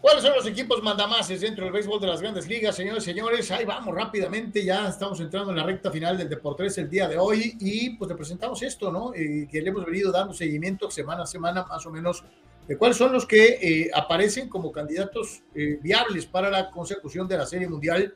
¿Cuáles 0.00 0.22
son 0.22 0.34
los 0.34 0.46
equipos 0.46 0.82
mandamases 0.82 1.40
dentro 1.40 1.64
del 1.64 1.72
béisbol 1.72 2.00
de 2.00 2.06
las 2.06 2.22
grandes 2.22 2.48
ligas, 2.48 2.74
señores 2.74 3.02
y 3.02 3.06
señores? 3.06 3.50
Ahí 3.50 3.64
vamos 3.64 3.94
rápidamente, 3.94 4.64
ya 4.64 4.88
estamos 4.88 5.20
entrando 5.20 5.50
en 5.50 5.58
la 5.58 5.64
recta 5.64 5.90
final 5.90 6.16
del 6.16 6.28
Deportes 6.28 6.78
el 6.78 6.88
día 6.88 7.06
de 7.06 7.18
hoy 7.18 7.56
y 7.60 7.90
pues 7.90 8.08
le 8.08 8.16
presentamos 8.16 8.62
esto, 8.62 8.90
¿no? 8.90 9.12
Eh, 9.14 9.46
que 9.50 9.60
le 9.60 9.68
hemos 9.68 9.84
venido 9.84 10.10
dando 10.10 10.32
seguimiento 10.32 10.90
semana 10.90 11.24
a 11.24 11.26
semana 11.26 11.64
más 11.64 11.84
o 11.84 11.90
menos 11.90 12.24
de 12.66 12.78
cuáles 12.78 12.96
son 12.96 13.12
los 13.12 13.26
que 13.26 13.58
eh, 13.60 13.90
aparecen 13.94 14.48
como 14.48 14.72
candidatos 14.72 15.42
eh, 15.54 15.78
viables 15.82 16.24
para 16.26 16.48
la 16.48 16.70
consecución 16.70 17.28
de 17.28 17.36
la 17.36 17.46
Serie 17.46 17.68
Mundial 17.68 18.14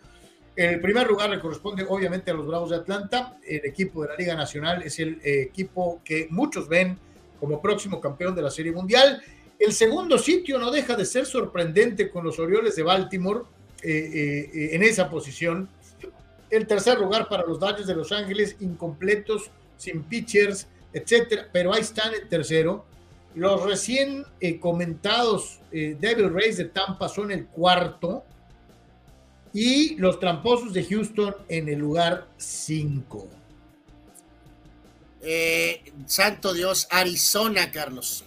el 0.57 0.81
primer 0.81 1.09
lugar 1.09 1.31
le 1.31 1.41
corresponde 1.41 1.85
obviamente 1.89 2.31
a 2.31 2.35
los 2.35 2.47
Bravos 2.47 2.71
de 2.71 2.77
Atlanta. 2.77 3.39
El 3.45 3.65
equipo 3.65 4.03
de 4.03 4.09
la 4.09 4.17
Liga 4.17 4.37
Nacional 4.37 4.83
es 4.83 5.01
el 5.01 5.21
eh, 5.25 5.43
equipo 5.43 6.01
que 6.05 6.29
muchos 6.31 6.69
ven 6.69 6.97
como 7.41 7.61
próximo 7.61 8.01
campeón 8.01 8.37
de 8.37 8.43
la 8.43 8.51
Serie 8.51 8.71
Mundial. 8.71 9.21
El 9.65 9.73
segundo 9.73 10.18
sitio 10.18 10.59
no 10.59 10.70
deja 10.70 10.94
de 10.94 11.07
ser 11.07 11.25
sorprendente 11.25 12.10
con 12.10 12.23
los 12.25 12.39
Orioles 12.39 12.76
de 12.76 12.83
Baltimore 12.83 13.44
eh, 13.83 14.51
eh, 14.52 14.68
en 14.75 14.83
esa 14.83 15.09
posición. 15.09 15.70
El 16.51 16.67
tercer 16.67 16.99
lugar 16.99 17.28
para 17.28 17.47
los 17.47 17.59
Dodgers 17.59 17.86
de 17.86 17.94
Los 17.94 18.12
Ángeles, 18.12 18.57
incompletos, 18.60 19.51
sin 19.78 20.02
pitchers, 20.02 20.67
etcétera, 20.93 21.49
pero 21.51 21.73
ahí 21.73 21.81
están 21.81 22.12
en 22.12 22.28
tercero. 22.28 22.84
Los 23.34 23.65
recién 23.65 24.25
comentados 24.60 25.60
Devil 25.73 26.33
Rays 26.33 26.59
de 26.59 26.67
Tampa 26.67 27.09
son 27.09 27.33
el 27.33 27.47
cuarto 27.47 28.23
y 29.55 29.97
los 29.97 30.20
tramposos 30.20 30.75
de 30.75 30.84
Houston 30.84 31.34
en 31.49 31.68
el 31.68 31.78
lugar 31.78 32.28
5. 32.36 33.28
Eh, 35.23 35.93
santo 36.07 36.52
Dios, 36.52 36.86
Arizona, 36.91 37.70
Carlos. 37.70 38.25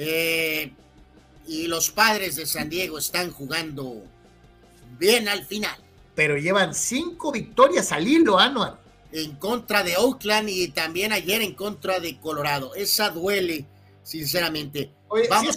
Eh, 0.00 0.70
y 1.48 1.66
los 1.66 1.90
padres 1.90 2.36
de 2.36 2.46
San 2.46 2.70
Diego 2.70 2.98
están 2.98 3.32
jugando 3.32 4.04
bien 4.96 5.28
al 5.28 5.44
final. 5.44 5.76
Pero 6.14 6.36
llevan 6.36 6.72
cinco 6.72 7.32
victorias 7.32 7.90
al 7.90 8.06
hilo, 8.06 8.38
Anual. 8.38 8.78
En 9.10 9.36
contra 9.36 9.82
de 9.82 9.96
Oakland 9.96 10.50
y 10.50 10.68
también 10.68 11.12
ayer 11.12 11.42
en 11.42 11.54
contra 11.54 11.98
de 11.98 12.20
Colorado. 12.20 12.74
Esa 12.76 13.10
duele, 13.10 13.66
sinceramente. 14.04 14.92
Vamos 15.28 15.56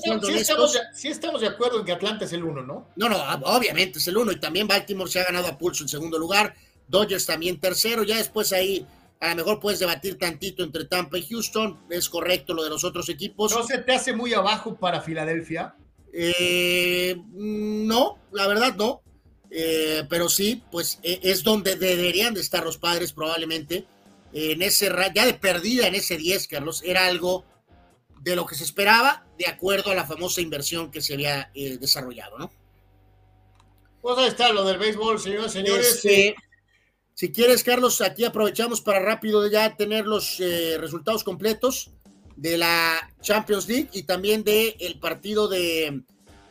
si 0.94 1.10
estamos, 1.10 1.42
de 1.42 1.48
acuerdo 1.48 1.80
en 1.80 1.86
que 1.86 1.92
Atlanta 1.92 2.26
es 2.26 2.34
el 2.34 2.44
uno, 2.44 2.64
¿no? 2.64 2.88
No, 2.96 3.10
no, 3.10 3.18
obviamente 3.44 4.00
es 4.00 4.08
el 4.08 4.18
uno 4.18 4.32
y 4.32 4.40
también 4.40 4.68
Baltimore 4.68 5.12
se 5.12 5.20
ha 5.20 5.26
ganado 5.26 5.48
a 5.48 5.58
pulso 5.58 5.84
en 5.84 5.90
segundo 5.90 6.18
lugar, 6.18 6.56
Dodgers 6.88 7.26
también 7.26 7.60
tercero, 7.60 8.04
ya 8.04 8.18
después 8.18 8.54
ahí 8.54 8.88
a 9.22 9.30
lo 9.30 9.36
mejor 9.36 9.60
puedes 9.60 9.80
debatir 9.80 10.18
tantito 10.18 10.64
entre 10.64 10.86
Tampa 10.86 11.18
y 11.18 11.28
Houston, 11.28 11.80
es 11.90 12.10
correcto 12.10 12.54
lo 12.54 12.64
de 12.64 12.72
los 12.72 12.84
otros 12.84 13.08
equipos. 13.08 13.56
¿No 13.56 13.64
se 13.64 13.78
te 13.78 13.94
hace 13.94 14.14
muy 14.14 14.34
abajo 14.34 14.76
para 14.76 15.02
Filadelfia? 15.02 15.76
Eh, 16.12 17.16
no, 17.32 18.18
la 18.32 18.48
verdad 18.48 18.76
no, 18.76 19.04
eh, 19.52 20.04
pero 20.10 20.28
sí, 20.28 20.64
pues 20.72 21.00
e, 21.04 21.20
es 21.24 21.44
donde 21.44 21.76
deberían 21.76 22.34
de 22.34 22.42
estar 22.42 22.64
los 22.64 22.80
padres 22.80 23.14
probablemente, 23.14 23.86
en 24.34 24.62
ese, 24.62 24.90
ya 25.14 25.26
de 25.26 25.34
perdida 25.36 25.88
en 25.88 25.96
ese 25.96 26.18
10, 26.18 26.48
Carlos, 26.48 26.82
era 26.86 27.06
algo 27.06 27.46
de 28.22 28.36
lo 28.36 28.46
que 28.46 28.56
se 28.56 28.64
esperaba, 28.64 29.26
de 29.38 29.48
acuerdo 29.48 29.92
a 29.92 29.96
la 29.96 30.06
famosa 30.06 30.42
inversión 30.42 30.90
que 30.90 31.02
se 31.02 31.14
había 31.14 31.52
eh, 31.54 31.78
desarrollado, 31.78 32.38
¿no? 32.38 32.52
Pues 34.02 34.18
ahí 34.18 34.28
está 34.28 34.52
lo 34.52 34.64
del 34.64 34.78
béisbol, 34.78 35.20
señores, 35.20 35.52
señores. 35.52 35.96
Este, 35.96 36.36
si 37.22 37.32
quieres, 37.32 37.64
Carlos, 37.64 38.02
aquí 38.02 38.26
aprovechamos 38.26 38.82
para 38.82 39.00
rápido 39.00 39.48
ya 39.48 39.76
tener 39.76 40.08
los 40.08 40.40
eh, 40.40 40.80
resultados 40.80 41.24
completos 41.24 41.92
de 42.36 42.58
la 42.58 43.14
Champions 43.22 43.68
League 43.68 43.90
y 43.94 44.02
también 44.02 44.44
del 44.44 44.74
el 44.80 45.00
partido 45.00 45.48
de, 45.48 46.02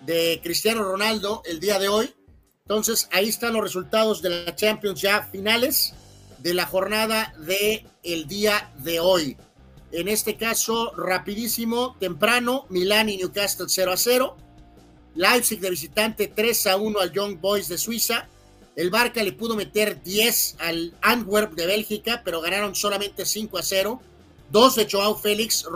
de 0.03 0.41
Cristiano 0.45 0.85
Ronaldo 0.85 1.43
el 1.45 1.59
día 1.59 1.81
de 1.81 1.89
hoy. 1.89 2.15
Entonces, 2.63 3.09
ahí 3.11 3.29
están 3.29 3.55
los 3.55 3.63
resultados 3.63 4.23
de 4.23 4.45
la 4.45 4.55
Champions 4.55 5.01
ya 5.01 5.23
finales 5.23 5.93
de 6.39 6.55
la 6.55 6.67
jornada 6.67 7.35
de 7.45 7.85
el 8.05 8.29
día 8.29 8.73
de 8.79 9.01
hoy. 9.01 9.37
En 9.91 10.07
este 10.07 10.37
caso, 10.37 10.93
rapidísimo, 10.97 11.97
temprano, 11.99 12.67
Milán 12.69 13.09
y 13.09 13.17
Newcastle 13.17 13.67
0 13.69 13.91
a 13.91 13.97
0. 13.97 14.37
Leipzig 15.17 15.59
de 15.59 15.71
visitante 15.71 16.29
3 16.29 16.67
a 16.69 16.77
1 16.77 17.01
al 17.01 17.11
Young 17.11 17.41
Boys 17.41 17.67
de 17.67 17.77
Suiza. 17.77 18.29
El 18.81 18.89
Barca 18.89 19.23
le 19.23 19.33
pudo 19.33 19.57
meter 19.57 20.03
10 20.03 20.57
al 20.59 20.95
Antwerp 21.03 21.53
de 21.53 21.67
Bélgica, 21.67 22.23
pero 22.25 22.41
ganaron 22.41 22.75
solamente 22.75 23.27
5 23.27 23.59
a 23.59 23.63
0. 23.63 24.01
Dos 24.51 24.75
de 24.75 24.89
Joao 24.91 25.15
Félix, 25.19 25.67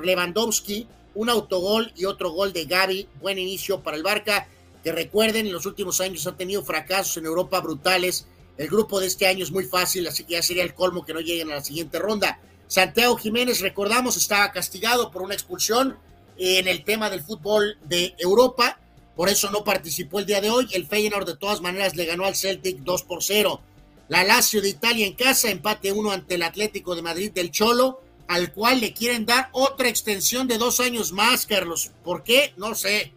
Lewandowski, 0.00 0.86
un 1.16 1.28
autogol 1.28 1.92
y 1.96 2.04
otro 2.04 2.30
gol 2.30 2.52
de 2.52 2.66
Gaby. 2.66 3.08
Buen 3.20 3.40
inicio 3.40 3.80
para 3.82 3.96
el 3.96 4.04
Barca, 4.04 4.46
que 4.84 4.92
recuerden, 4.92 5.48
en 5.48 5.52
los 5.52 5.66
últimos 5.66 6.00
años 6.00 6.24
ha 6.28 6.36
tenido 6.36 6.62
fracasos 6.62 7.16
en 7.16 7.26
Europa 7.26 7.58
brutales. 7.58 8.28
El 8.56 8.68
grupo 8.68 9.00
de 9.00 9.08
este 9.08 9.26
año 9.26 9.42
es 9.42 9.50
muy 9.50 9.64
fácil, 9.64 10.06
así 10.06 10.22
que 10.22 10.34
ya 10.34 10.42
sería 10.42 10.62
el 10.62 10.72
colmo 10.72 11.04
que 11.04 11.14
no 11.14 11.20
lleguen 11.20 11.50
a 11.50 11.56
la 11.56 11.64
siguiente 11.64 11.98
ronda. 11.98 12.38
Santiago 12.68 13.16
Jiménez, 13.16 13.58
recordamos, 13.58 14.16
estaba 14.16 14.52
castigado 14.52 15.10
por 15.10 15.22
una 15.22 15.34
expulsión 15.34 15.98
en 16.38 16.68
el 16.68 16.84
tema 16.84 17.10
del 17.10 17.24
fútbol 17.24 17.76
de 17.82 18.14
Europa, 18.18 18.78
por 19.16 19.28
eso 19.28 19.50
no 19.50 19.64
participó 19.64 20.18
el 20.18 20.26
día 20.26 20.40
de 20.40 20.50
hoy. 20.50 20.68
El 20.72 20.86
Feyenoord 20.86 21.26
de 21.26 21.36
todas 21.36 21.60
maneras 21.60 21.96
le 21.96 22.06
ganó 22.06 22.24
al 22.24 22.36
Celtic 22.36 22.78
2 22.78 23.02
por 23.02 23.22
0. 23.22 23.60
La 24.08 24.24
Lazio 24.24 24.60
de 24.62 24.70
Italia 24.70 25.06
en 25.06 25.14
casa, 25.14 25.50
empate 25.50 25.92
1 25.92 26.10
ante 26.10 26.34
el 26.34 26.42
Atlético 26.42 26.94
de 26.94 27.02
Madrid 27.02 27.30
del 27.32 27.50
Cholo, 27.50 28.00
al 28.28 28.52
cual 28.52 28.80
le 28.80 28.92
quieren 28.94 29.26
dar 29.26 29.48
otra 29.52 29.88
extensión 29.88 30.48
de 30.48 30.58
dos 30.58 30.80
años 30.80 31.12
más, 31.12 31.46
Carlos. 31.46 31.90
¿Por 32.04 32.22
qué? 32.22 32.52
No 32.56 32.74
sé. 32.74 33.12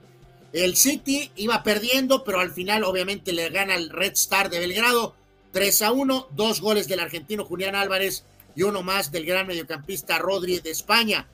El 0.54 0.76
City 0.76 1.32
iba 1.36 1.64
perdiendo, 1.64 2.24
pero 2.24 2.40
al 2.40 2.52
final 2.52 2.84
obviamente 2.84 3.34
le 3.34 3.50
gana 3.50 3.76
el 3.76 3.90
Red 3.90 4.14
Star 4.14 4.50
de 4.50 4.60
Belgrado 4.60 5.16
3 5.52 5.82
a 5.84 5.92
1, 5.92 6.28
dos 6.32 6.62
goles 6.62 6.88
del 6.88 7.00
argentino 7.00 7.46
Julián 7.46 7.76
Álvarez 7.76 8.26
y 8.56 8.64
uno 8.64 8.84
más 8.84 9.12
del 9.12 9.26
gran 9.26 9.48
mediocampista 9.48 10.18
Rodri 10.18 10.60
de 10.60 10.72
España. 10.72 11.28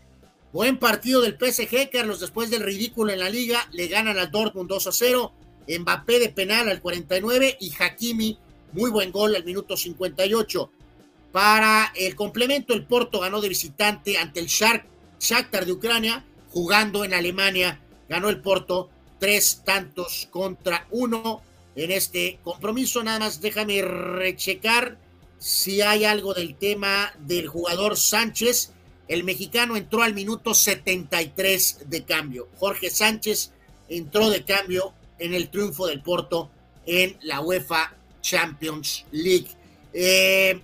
Buen 0.54 0.78
partido 0.78 1.22
del 1.22 1.38
PSG, 1.40 1.90
Carlos, 1.90 2.20
después 2.20 2.50
del 2.50 2.64
ridículo 2.64 3.14
en 3.14 3.20
la 3.20 3.30
liga, 3.30 3.70
le 3.72 3.88
ganan 3.88 4.18
al 4.18 4.32
Dortmund 4.32 4.70
2 4.70 4.88
a 4.88 4.92
0, 4.92 5.34
Mbappé 5.80 6.20
de 6.20 6.30
penal 6.30 6.68
al 6.68 6.82
49 6.82 7.58
y 7.62 7.72
Hakimi, 7.80 8.38
muy 8.74 8.92
buen 8.92 9.14
gol 9.14 9.34
al 9.34 9.46
minuto 9.46 9.78
58. 9.78 10.70
Para 11.32 11.94
el 11.96 12.16
complemento, 12.16 12.74
el 12.74 12.86
Porto 12.86 13.22
ganó 13.22 13.40
de 13.40 13.48
visitante 13.48 14.18
ante 14.18 14.42
el 14.42 14.48
Shakhtar 14.48 15.66
de 15.66 15.72
Ucrania, 15.72 16.26
jugando 16.50 17.06
en 17.06 17.14
Alemania, 17.14 17.80
ganó 18.10 18.28
el 18.28 18.42
Porto 18.42 18.90
tres 19.20 19.62
tantos 19.64 20.28
contra 20.32 20.86
uno 20.92 21.42
en 21.78 21.92
este 21.92 22.40
compromiso. 22.44 23.02
Nada 23.04 23.20
más 23.20 23.40
déjame 23.40 23.82
rechecar 23.82 24.98
si 25.38 25.82
hay 25.82 26.04
algo 26.04 26.34
del 26.34 26.56
tema 26.56 27.14
del 27.20 27.48
jugador 27.48 27.96
Sánchez. 27.96 28.74
El 29.08 29.24
mexicano 29.24 29.76
entró 29.76 30.04
al 30.04 30.14
minuto 30.14 30.54
73 30.54 31.90
de 31.90 32.04
cambio. 32.04 32.48
Jorge 32.58 32.90
Sánchez 32.90 33.52
entró 33.90 34.30
de 34.30 34.44
cambio 34.44 34.94
en 35.20 35.34
el 35.34 35.50
triunfo 35.50 35.88
del 35.88 36.02
Porto 36.02 36.50
en 36.86 37.18
la 37.22 37.42
UEFA 37.42 37.94
Champions 38.22 39.06
League. 39.12 39.50
Eh, 39.94 40.62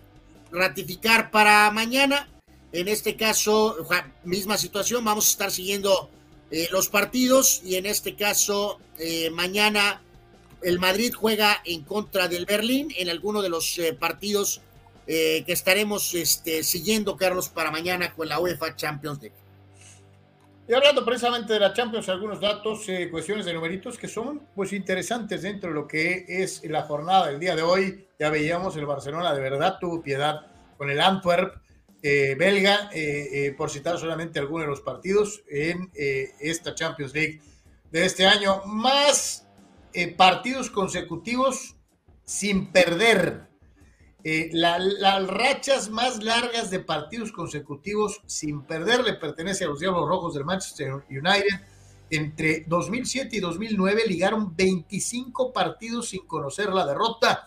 ratificar 0.52 1.32
para 1.32 1.70
mañana. 1.72 2.30
En 2.72 2.88
este 2.88 3.16
caso, 3.16 3.78
misma 4.24 4.58
situación, 4.58 5.04
vamos 5.04 5.28
a 5.28 5.32
estar 5.32 5.52
siguiendo 5.52 6.10
eh, 6.52 6.68
los 6.72 6.90
partidos 6.90 7.62
y 7.64 7.76
en 7.76 7.86
este 7.86 8.16
caso, 8.16 8.80
eh, 9.00 9.30
mañana 9.30 10.02
el 10.62 10.80
Madrid 10.80 11.14
juega 11.14 11.62
en 11.66 11.84
contra 11.84 12.28
del 12.28 12.46
Berlín 12.46 12.94
en 12.98 13.10
alguno 13.10 13.42
de 13.42 13.50
los 13.50 13.80
partidos 14.00 14.62
eh, 15.10 15.44
que 15.46 15.54
estaremos 15.54 16.14
este, 16.16 16.64
siguiendo, 16.64 17.16
Carlos, 17.16 17.48
para 17.48 17.72
mañana 17.72 18.14
con 18.14 18.28
la 18.28 18.42
UEFA 18.42 18.76
Champions 18.76 19.22
League. 19.22 19.36
Y 20.68 20.74
hablando 20.74 21.06
precisamente 21.06 21.54
de 21.54 21.62
la 21.62 21.74
Champions, 21.74 22.10
algunos 22.10 22.42
datos, 22.42 22.90
eh, 22.90 23.08
cuestiones 23.10 23.46
de 23.46 23.54
numeritos 23.54 23.98
que 23.98 24.10
son 24.10 24.50
pues 24.54 24.74
interesantes 24.74 25.44
dentro 25.44 25.70
de 25.70 25.76
lo 25.76 25.88
que 25.88 26.26
es 26.28 26.62
la 26.66 26.82
jornada 26.82 27.28
del 27.28 27.40
día 27.40 27.56
de 27.56 27.62
hoy. 27.62 28.06
Ya 28.20 28.30
veíamos 28.30 28.76
el 28.76 28.86
Barcelona 28.86 29.34
de 29.34 29.40
verdad 29.40 29.78
tuvo 29.80 30.04
piedad 30.04 30.48
con 30.78 30.90
el 30.90 31.00
Antwerp 31.00 31.56
eh, 32.04 32.36
belga, 32.38 32.90
por 33.58 33.70
citar 33.70 33.98
solamente 33.98 34.40
algunos 34.40 34.66
de 34.66 34.72
los 34.72 34.82
partidos 34.82 35.42
en 35.50 35.90
esta 35.94 36.76
Champions 36.76 37.14
League 37.14 37.40
de 37.90 38.06
este 38.06 38.26
año. 38.26 38.62
Más 38.66 39.48
partidos 40.18 40.70
consecutivos 40.70 41.78
sin 42.26 42.74
perder. 42.74 43.47
Eh, 44.30 44.50
las 44.52 45.26
rachas 45.28 45.90
más 45.90 46.22
largas 46.22 46.70
de 46.70 46.80
partidos 46.80 47.32
consecutivos 47.32 48.20
sin 48.26 48.64
perder 48.64 49.06
le 49.06 49.14
pertenece 49.14 49.64
a 49.64 49.68
los 49.70 49.80
Diablos 49.80 50.06
Rojos 50.06 50.34
del 50.34 50.44
Manchester 50.44 50.96
United. 51.10 51.62
Entre 52.10 52.66
2007 52.68 53.38
y 53.38 53.40
2009 53.40 54.04
ligaron 54.06 54.54
25 54.54 55.54
partidos 55.54 56.10
sin 56.10 56.28
conocer 56.28 56.74
la 56.74 56.86
derrota. 56.86 57.46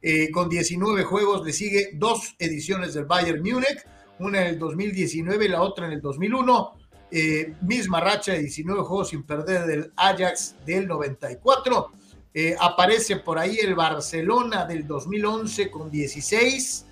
Eh, 0.00 0.30
con 0.30 0.48
19 0.48 1.04
juegos 1.04 1.44
le 1.44 1.52
sigue 1.52 1.90
dos 1.92 2.34
ediciones 2.38 2.94
del 2.94 3.04
Bayern 3.04 3.42
Múnich, 3.42 3.84
una 4.18 4.40
en 4.40 4.46
el 4.54 4.58
2019 4.58 5.44
y 5.44 5.48
la 5.48 5.60
otra 5.60 5.84
en 5.84 5.92
el 5.92 6.00
2001. 6.00 6.78
Eh, 7.10 7.56
misma 7.60 8.00
racha 8.00 8.32
de 8.32 8.38
19 8.38 8.84
juegos 8.84 9.10
sin 9.10 9.24
perder 9.24 9.66
del 9.66 9.92
Ajax 9.96 10.54
del 10.64 10.88
94. 10.88 11.92
Eh, 12.34 12.56
aparece 12.58 13.16
por 13.16 13.38
ahí 13.38 13.58
el 13.60 13.74
Barcelona 13.74 14.64
del 14.64 14.86
2011 14.86 15.70
con 15.70 15.90
16 15.90 16.86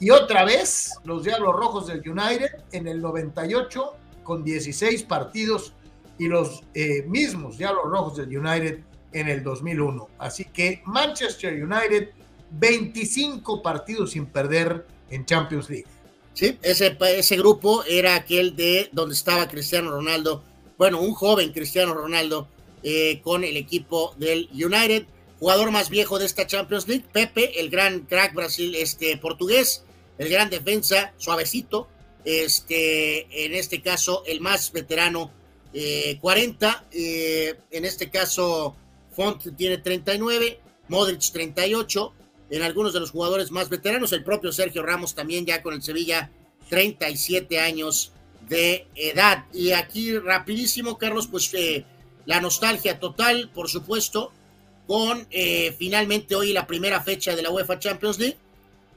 y 0.00 0.10
otra 0.10 0.44
vez 0.44 0.94
los 1.04 1.22
Diablos 1.22 1.54
Rojos 1.54 1.86
del 1.86 2.00
United 2.08 2.50
en 2.72 2.88
el 2.88 3.00
98 3.00 3.92
con 4.24 4.42
16 4.42 5.04
partidos 5.04 5.74
y 6.18 6.26
los 6.26 6.64
eh, 6.74 7.04
mismos 7.06 7.56
Diablos 7.56 7.84
Rojos 7.84 8.16
del 8.16 8.36
United 8.36 8.80
en 9.12 9.28
el 9.28 9.44
2001. 9.44 10.08
Así 10.18 10.44
que 10.46 10.82
Manchester 10.86 11.54
United 11.54 12.08
25 12.50 13.62
partidos 13.62 14.10
sin 14.10 14.26
perder 14.26 14.86
en 15.08 15.24
Champions 15.24 15.70
League. 15.70 15.86
Sí, 16.34 16.58
ese, 16.62 16.96
ese 17.00 17.36
grupo 17.36 17.84
era 17.84 18.16
aquel 18.16 18.56
de 18.56 18.88
donde 18.92 19.14
estaba 19.14 19.48
Cristiano 19.48 19.90
Ronaldo, 19.90 20.42
bueno, 20.78 21.00
un 21.00 21.12
joven 21.12 21.52
Cristiano 21.52 21.94
Ronaldo 21.94 22.48
eh, 22.82 23.20
con 23.22 23.44
el 23.44 23.56
equipo 23.56 24.14
del 24.16 24.48
United. 24.52 25.04
Jugador 25.38 25.70
más 25.70 25.88
viejo 25.88 26.18
de 26.18 26.26
esta 26.26 26.46
Champions 26.46 26.86
League, 26.86 27.04
Pepe, 27.12 27.60
el 27.60 27.70
gran 27.70 28.00
crack 28.00 28.34
Brasil, 28.34 28.74
este 28.74 29.16
portugués, 29.16 29.84
el 30.18 30.28
gran 30.28 30.50
defensa, 30.50 31.14
suavecito, 31.16 31.88
este, 32.24 33.46
en 33.46 33.54
este 33.54 33.80
caso 33.80 34.22
el 34.26 34.40
más 34.40 34.70
veterano, 34.72 35.32
40, 36.20 36.86
eh, 36.90 36.98
eh, 37.00 37.58
en 37.70 37.84
este 37.84 38.10
caso 38.10 38.74
Font 39.14 39.56
tiene 39.56 39.78
39, 39.78 40.60
Modric 40.88 41.30
38, 41.32 42.12
en 42.50 42.62
algunos 42.62 42.92
de 42.92 43.00
los 43.00 43.12
jugadores 43.12 43.50
más 43.50 43.68
veteranos, 43.68 44.12
el 44.12 44.24
propio 44.24 44.52
Sergio 44.52 44.82
Ramos 44.82 45.14
también 45.14 45.46
ya 45.46 45.62
con 45.62 45.74
el 45.74 45.82
Sevilla, 45.82 46.30
37 46.68 47.60
años 47.60 48.12
de 48.48 48.86
edad. 48.96 49.46
Y 49.52 49.70
aquí 49.72 50.18
rapidísimo, 50.18 50.98
Carlos, 50.98 51.28
pues 51.28 51.50
la 52.26 52.40
nostalgia 52.40 52.98
total, 52.98 53.50
por 53.52 53.68
supuesto, 53.68 54.32
con 54.86 55.26
eh, 55.30 55.74
finalmente 55.78 56.34
hoy 56.34 56.52
la 56.52 56.66
primera 56.66 57.00
fecha 57.00 57.36
de 57.36 57.42
la 57.42 57.50
UEFA 57.50 57.78
Champions 57.78 58.18
League, 58.18 58.38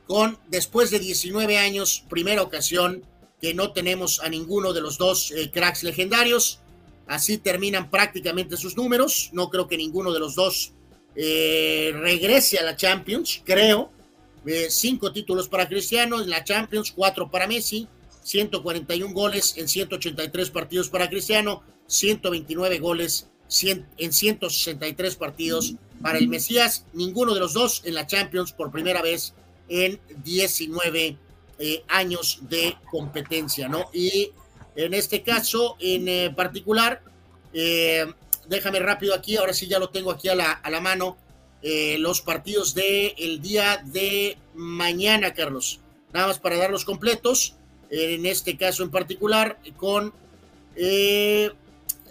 con 0.08 0.38
después 0.48 0.92
de 0.92 1.00
19 1.00 1.58
años, 1.58 2.04
primera 2.10 2.42
ocasión 2.42 3.04
que 3.40 3.54
no 3.54 3.72
tenemos 3.74 4.20
a 4.22 4.30
ninguno 4.30 4.74
de 4.74 4.82
los 4.82 4.98
dos 4.98 5.32
eh, 5.32 5.52
cracks 5.52 5.84
legendarios. 5.84 6.60
Así 7.08 7.38
terminan 7.38 7.90
prácticamente 7.90 8.58
sus 8.58 8.78
números. 8.78 9.30
No 9.34 9.50
creo 9.50 9.68
que 9.68 9.78
ninguno 9.78 10.14
de 10.14 10.20
los 10.20 10.36
dos 10.36 10.72
eh, 11.16 11.92
regrese 11.94 12.58
a 12.58 12.64
la 12.64 12.76
Champions, 12.76 13.42
creo. 13.44 13.92
cinco 14.70 15.12
títulos 15.12 15.48
para 15.48 15.68
Cristiano 15.68 16.22
en 16.22 16.30
la 16.30 16.44
Champions, 16.44 16.92
cuatro 16.92 17.30
para 17.30 17.48
Messi, 17.48 17.88
141 18.24 19.14
goles 19.14 19.58
en 19.58 19.68
183 19.68 20.50
partidos 20.50 20.90
para 20.90 21.10
Cristiano, 21.10 21.64
129 21.88 22.80
goles 22.80 23.30
en 23.98 24.14
163 24.14 25.16
partidos 25.16 25.76
para 26.02 26.18
el 26.18 26.28
Mesías. 26.28 26.86
Ninguno 26.94 27.34
de 27.34 27.40
los 27.40 27.54
dos 27.54 27.82
en 27.86 27.94
la 27.94 28.08
Champions 28.08 28.52
por 28.52 28.72
primera 28.72 29.02
vez 29.02 29.34
en 29.70 30.00
19 30.24 31.18
eh, 31.60 31.84
años 31.88 32.40
de 32.50 32.76
competencia, 32.90 33.68
¿no? 33.68 33.90
Y 33.94 34.32
en 34.76 34.94
este 34.94 35.22
caso 35.22 35.78
en 35.80 36.08
eh, 36.08 36.34
particular, 36.36 37.02
eh, 37.54 38.06
déjame 38.48 38.80
rápido 38.80 39.14
aquí, 39.14 39.38
ahora 39.38 39.54
sí 39.54 39.68
ya 39.68 39.80
lo 39.80 39.90
tengo 39.90 40.12
aquí 40.12 40.30
a 40.30 40.36
la, 40.36 40.52
a 40.52 40.70
la 40.70 40.82
mano, 40.82 41.18
los 42.00 42.20
partidos 42.20 42.76
del 42.76 43.14
el 43.18 43.42
día 43.42 43.82
de 43.86 44.38
mañana, 44.54 45.34
Carlos. 45.34 45.80
Nada 46.12 46.28
más 46.28 46.40
para 46.40 46.58
darlos 46.58 46.84
completos, 46.84 47.56
en 47.96 48.26
este 48.26 48.58
caso 48.58 48.84
en 48.84 48.90
particular, 48.90 49.60
con 49.78 50.14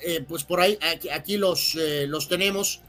eh, 0.05 0.25
pues 0.27 0.45
por 0.45 0.61
ahí, 0.61 0.79
aquí, 1.13 1.37
los, 1.37 1.77
eh, 1.77 2.07
los 2.09 2.29
tenemos. 2.29 2.81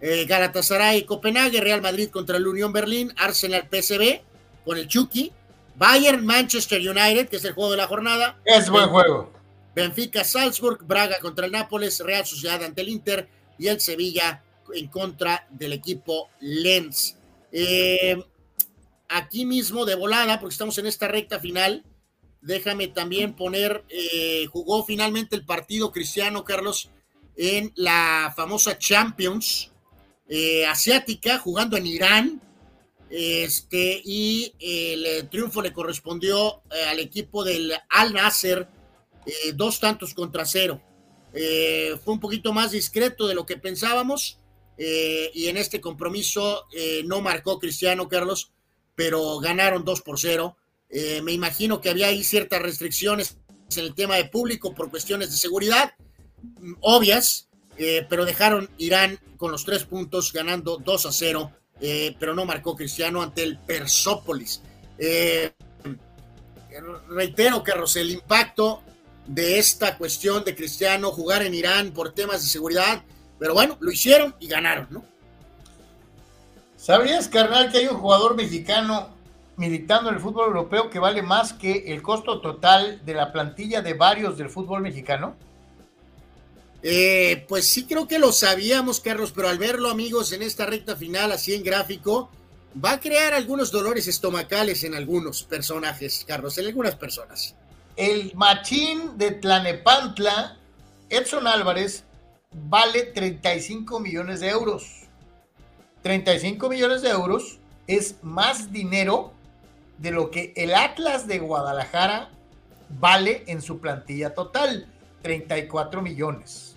Eh, 0.00 0.24
Galatasaray, 0.26 1.04
Copenhague, 1.04 1.60
Real 1.60 1.82
Madrid 1.82 2.08
contra 2.08 2.36
el 2.36 2.46
Unión 2.46 2.72
Berlín, 2.72 3.12
Arsenal, 3.16 3.68
PSV 3.70 4.20
con 4.64 4.78
el 4.78 4.88
Chucky, 4.88 5.32
Bayern, 5.76 6.24
Manchester 6.24 6.80
United, 6.80 7.28
que 7.28 7.36
es 7.36 7.44
el 7.44 7.52
juego 7.52 7.70
de 7.72 7.76
la 7.76 7.86
jornada. 7.86 8.40
Es 8.44 8.68
buen 8.68 8.88
juego. 8.88 9.32
Benfica, 9.74 10.24
Salzburg, 10.24 10.84
Braga 10.84 11.18
contra 11.20 11.46
el 11.46 11.52
Nápoles, 11.52 12.00
Real 12.00 12.26
Sociedad 12.26 12.62
ante 12.62 12.80
el 12.80 12.88
Inter 12.88 13.28
y 13.58 13.68
el 13.68 13.80
Sevilla 13.80 14.42
en 14.74 14.88
contra 14.88 15.46
del 15.50 15.72
equipo 15.72 16.30
Lens. 16.40 17.16
aquí 19.08 19.44
mismo 19.44 19.84
de 19.84 19.94
volada, 19.94 20.40
porque 20.40 20.54
estamos 20.54 20.78
en 20.78 20.86
esta 20.86 21.06
recta 21.06 21.38
final, 21.38 21.84
Déjame 22.42 22.88
también 22.88 23.34
poner, 23.34 23.84
eh, 23.88 24.46
jugó 24.50 24.84
finalmente 24.84 25.36
el 25.36 25.44
partido 25.44 25.92
Cristiano 25.92 26.42
Carlos 26.42 26.90
en 27.36 27.72
la 27.76 28.32
famosa 28.36 28.76
Champions 28.76 29.70
eh, 30.28 30.66
asiática, 30.66 31.38
jugando 31.38 31.76
en 31.76 31.86
Irán. 31.86 32.42
Este, 33.08 34.00
y 34.04 34.54
el 34.58 35.28
triunfo 35.28 35.62
le 35.62 35.72
correspondió 35.72 36.62
eh, 36.72 36.82
al 36.88 36.98
equipo 36.98 37.44
del 37.44 37.72
Al 37.88 38.12
Nasser, 38.12 38.66
dos 39.54 39.78
tantos 39.78 40.12
contra 40.12 40.44
cero. 40.44 40.82
fue 41.32 42.14
un 42.14 42.18
poquito 42.18 42.52
más 42.52 42.72
discreto 42.72 43.28
de 43.28 43.36
lo 43.36 43.46
que 43.46 43.56
pensábamos. 43.56 44.38
y 44.76 45.46
en 45.46 45.56
este 45.58 45.80
compromiso 45.80 46.66
no 47.04 47.20
marcó 47.20 47.60
Cristiano 47.60 48.08
Carlos, 48.08 48.50
pero 48.96 49.38
ganaron 49.38 49.84
dos 49.84 50.02
por 50.02 50.18
cero. 50.18 50.56
Eh, 50.94 51.22
me 51.22 51.32
imagino 51.32 51.80
que 51.80 51.88
había 51.88 52.08
ahí 52.08 52.22
ciertas 52.22 52.60
restricciones 52.60 53.38
en 53.74 53.84
el 53.84 53.94
tema 53.94 54.16
de 54.16 54.26
público 54.26 54.74
por 54.74 54.90
cuestiones 54.90 55.30
de 55.30 55.38
seguridad, 55.38 55.94
mm, 56.42 56.74
obvias, 56.82 57.48
eh, 57.78 58.06
pero 58.10 58.26
dejaron 58.26 58.68
Irán 58.76 59.18
con 59.38 59.50
los 59.50 59.64
tres 59.64 59.84
puntos 59.84 60.34
ganando 60.34 60.76
2 60.76 61.06
a 61.06 61.12
0, 61.12 61.50
eh, 61.80 62.14
pero 62.20 62.34
no 62.34 62.44
marcó 62.44 62.76
Cristiano 62.76 63.22
ante 63.22 63.42
el 63.42 63.58
Persópolis. 63.58 64.60
reitero, 67.08 67.62
Carlos, 67.62 67.96
el 67.96 68.10
impacto 68.10 68.82
de 69.26 69.58
esta 69.58 69.98
cuestión 69.98 70.44
de 70.44 70.54
Cristiano 70.54 71.10
jugar 71.10 71.42
en 71.42 71.54
Irán 71.54 71.92
por 71.92 72.12
temas 72.12 72.42
de 72.42 72.48
seguridad, 72.48 73.02
pero 73.38 73.54
bueno, 73.54 73.76
lo 73.80 73.90
hicieron 73.90 74.34
y 74.40 74.46
ganaron, 74.46 74.88
¿no? 74.90 75.04
¿Sabías, 76.76 77.28
carnal, 77.28 77.70
que 77.70 77.78
hay 77.78 77.86
un 77.86 77.98
jugador 77.98 78.36
mexicano 78.36 79.10
militando 79.56 80.08
en 80.08 80.16
el 80.16 80.20
fútbol 80.20 80.48
europeo 80.48 80.90
que 80.90 80.98
vale 80.98 81.22
más 81.22 81.52
que 81.52 81.92
el 81.92 82.02
costo 82.02 82.40
total 82.40 83.04
de 83.04 83.14
la 83.14 83.32
plantilla 83.32 83.82
de 83.82 83.94
varios 83.94 84.38
del 84.38 84.48
fútbol 84.48 84.82
mexicano? 84.82 85.36
Eh, 86.82 87.44
pues 87.48 87.68
sí 87.68 87.86
creo 87.86 88.08
que 88.08 88.18
lo 88.18 88.32
sabíamos, 88.32 89.00
Carlos, 89.00 89.32
pero 89.32 89.48
al 89.48 89.58
verlo, 89.58 89.88
amigos, 89.88 90.32
en 90.32 90.42
esta 90.42 90.66
recta 90.66 90.96
final, 90.96 91.30
así 91.30 91.54
en 91.54 91.62
gráfico, 91.62 92.28
va 92.82 92.92
a 92.92 93.00
crear 93.00 93.34
algunos 93.34 93.70
dolores 93.70 94.08
estomacales 94.08 94.82
en 94.82 94.94
algunos 94.94 95.44
personajes, 95.44 96.24
Carlos, 96.26 96.58
en 96.58 96.66
algunas 96.66 96.96
personas. 96.96 97.54
El 97.96 98.32
machín 98.34 99.16
de 99.16 99.32
Tlanepantla, 99.32 100.56
Edson 101.08 101.46
Álvarez, 101.46 102.04
vale 102.50 103.02
35 103.04 104.00
millones 104.00 104.40
de 104.40 104.48
euros. 104.48 105.02
35 106.02 106.68
millones 106.68 107.02
de 107.02 107.10
euros 107.10 107.58
es 107.86 108.16
más 108.22 108.72
dinero 108.72 109.32
de 109.98 110.10
lo 110.10 110.30
que 110.30 110.52
el 110.56 110.74
Atlas 110.74 111.26
de 111.26 111.38
Guadalajara 111.38 112.30
vale 112.98 113.44
en 113.46 113.62
su 113.62 113.80
plantilla 113.80 114.34
total, 114.34 114.86
34 115.22 116.02
millones. 116.02 116.76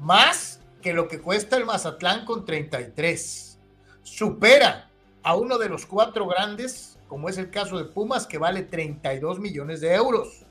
Más 0.00 0.60
que 0.82 0.92
lo 0.92 1.08
que 1.08 1.20
cuesta 1.20 1.56
el 1.56 1.64
Mazatlán 1.64 2.26
con 2.26 2.44
33. 2.44 3.58
Supera 4.02 4.90
a 5.22 5.34
uno 5.34 5.56
de 5.56 5.70
los 5.70 5.86
cuatro 5.86 6.26
grandes, 6.26 6.98
como 7.08 7.28
es 7.28 7.38
el 7.38 7.50
caso 7.50 7.78
de 7.78 7.84
Pumas, 7.84 8.26
que 8.26 8.36
vale 8.36 8.62
32 8.62 9.38
millones 9.38 9.80
de 9.80 9.94
euros. 9.94 10.44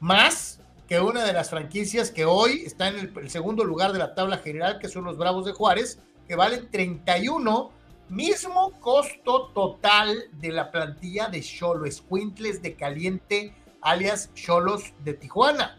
Más 0.00 0.60
que 0.86 1.00
una 1.00 1.24
de 1.24 1.32
las 1.32 1.50
franquicias 1.50 2.10
que 2.10 2.24
hoy 2.24 2.62
está 2.66 2.88
en 2.88 3.12
el, 3.16 3.30
segundo 3.30 3.64
lugar 3.64 3.92
de 3.92 3.98
la 3.98 4.14
tabla 4.14 4.38
general, 4.38 4.78
que 4.78 4.88
son 4.88 5.04
los 5.04 5.16
Bravos 5.16 5.46
de 5.46 5.52
Juárez, 5.52 5.98
que 6.26 6.36
valen 6.36 6.70
31, 6.70 7.70
mismo 8.10 8.72
costo 8.80 9.48
total 9.54 9.77
de 10.04 10.52
la 10.52 10.70
plantilla 10.70 11.28
de 11.28 11.40
Cholo 11.42 11.84
Escuintles 11.84 12.62
de 12.62 12.74
Caliente, 12.74 13.54
alias 13.80 14.32
Cholos 14.34 14.92
de 15.04 15.14
Tijuana. 15.14 15.78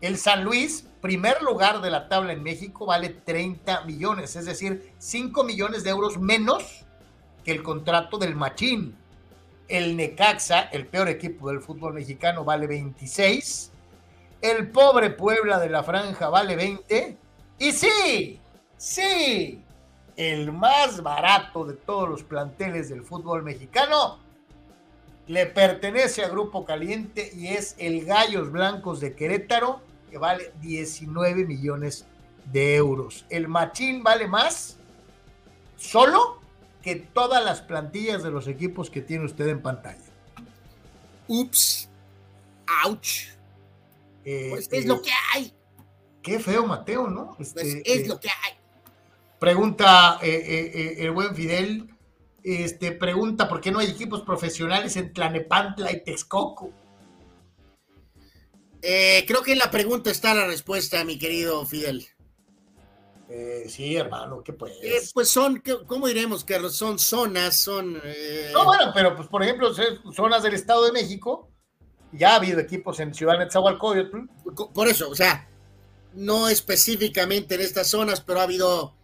El 0.00 0.18
San 0.18 0.44
Luis, 0.44 0.88
primer 1.00 1.42
lugar 1.42 1.80
de 1.80 1.90
la 1.90 2.08
tabla 2.08 2.32
en 2.32 2.42
México, 2.42 2.86
vale 2.86 3.10
30 3.10 3.84
millones, 3.84 4.36
es 4.36 4.46
decir, 4.46 4.92
5 4.98 5.44
millones 5.44 5.84
de 5.84 5.90
euros 5.90 6.18
menos 6.18 6.84
que 7.44 7.52
el 7.52 7.62
contrato 7.62 8.18
del 8.18 8.34
Machín. 8.34 8.96
El 9.68 9.96
Necaxa, 9.96 10.62
el 10.62 10.86
peor 10.86 11.08
equipo 11.08 11.48
del 11.48 11.60
fútbol 11.60 11.94
mexicano, 11.94 12.44
vale 12.44 12.66
26 12.66 13.72
el 14.42 14.70
pobre 14.70 15.10
Puebla 15.10 15.58
de 15.60 15.70
la 15.70 15.82
Franja 15.84 16.28
vale 16.28 16.56
20. 16.56 17.16
Y 17.60 17.72
sí, 17.72 18.40
sí, 18.76 19.61
el 20.16 20.52
más 20.52 21.02
barato 21.02 21.64
de 21.64 21.74
todos 21.74 22.08
los 22.08 22.22
planteles 22.22 22.88
del 22.88 23.02
fútbol 23.02 23.42
mexicano 23.42 24.18
le 25.26 25.46
pertenece 25.46 26.24
a 26.24 26.28
Grupo 26.28 26.64
Caliente 26.64 27.30
y 27.34 27.48
es 27.48 27.74
el 27.78 28.04
Gallos 28.04 28.50
Blancos 28.50 29.00
de 29.00 29.14
Querétaro, 29.14 29.80
que 30.10 30.18
vale 30.18 30.52
19 30.60 31.46
millones 31.46 32.04
de 32.52 32.76
euros. 32.76 33.24
El 33.30 33.48
Machín 33.48 34.02
vale 34.02 34.26
más 34.26 34.76
solo 35.76 36.40
que 36.82 36.96
todas 36.96 37.44
las 37.44 37.62
plantillas 37.62 38.22
de 38.22 38.30
los 38.30 38.48
equipos 38.48 38.90
que 38.90 39.00
tiene 39.00 39.24
usted 39.24 39.48
en 39.48 39.62
pantalla. 39.62 40.02
Ups, 41.28 41.88
ouch. 42.84 43.28
Eh, 44.24 44.48
pues 44.50 44.68
es 44.72 44.84
lo 44.86 44.96
eh, 44.96 45.02
que 45.02 45.10
hay. 45.32 45.54
Qué 46.20 46.38
feo, 46.38 46.66
Mateo, 46.66 47.08
¿no? 47.08 47.34
Pues 47.36 47.54
este, 47.56 47.82
es 47.92 48.08
lo 48.08 48.20
que 48.20 48.28
hay. 48.28 48.61
Pregunta 49.42 50.20
eh, 50.22 50.94
el 50.98 51.10
buen 51.10 51.34
Fidel, 51.34 51.92
este, 52.44 52.92
pregunta 52.92 53.48
por 53.48 53.60
qué 53.60 53.72
no 53.72 53.80
hay 53.80 53.88
equipos 53.88 54.22
profesionales 54.22 54.96
en 54.96 55.12
Tlanepantla 55.12 55.90
y 55.90 56.04
Texcoco. 56.04 56.70
creo 58.80 59.42
que 59.44 59.54
en 59.54 59.58
la 59.58 59.68
pregunta 59.68 60.12
está 60.12 60.32
la 60.32 60.46
respuesta, 60.46 61.04
mi 61.04 61.18
querido 61.18 61.66
Fidel. 61.66 62.06
sí, 63.66 63.96
hermano, 63.96 64.44
¿qué 64.44 64.52
pues? 64.52 65.10
pues 65.12 65.28
son, 65.28 65.60
¿cómo 65.88 66.06
diremos, 66.06 66.44
Carlos? 66.44 66.76
Son 66.76 67.00
zonas, 67.00 67.56
son... 67.56 67.94
No, 68.52 68.64
bueno, 68.64 68.92
pero 68.94 69.16
pues 69.16 69.26
por 69.26 69.42
ejemplo, 69.42 69.74
zonas 70.14 70.44
del 70.44 70.54
Estado 70.54 70.84
de 70.84 70.92
México, 70.92 71.50
ya 72.12 72.34
ha 72.34 72.36
habido 72.36 72.60
equipos 72.60 73.00
en 73.00 73.12
Ciudad 73.12 73.38
Netzahualcóyotl. 73.38 74.18
Por 74.72 74.86
eso, 74.86 75.10
o 75.10 75.16
sea, 75.16 75.50
no 76.12 76.48
específicamente 76.48 77.56
en 77.56 77.62
estas 77.62 77.88
zonas, 77.88 78.20
pero 78.20 78.38
ha 78.38 78.44
habido 78.44 79.01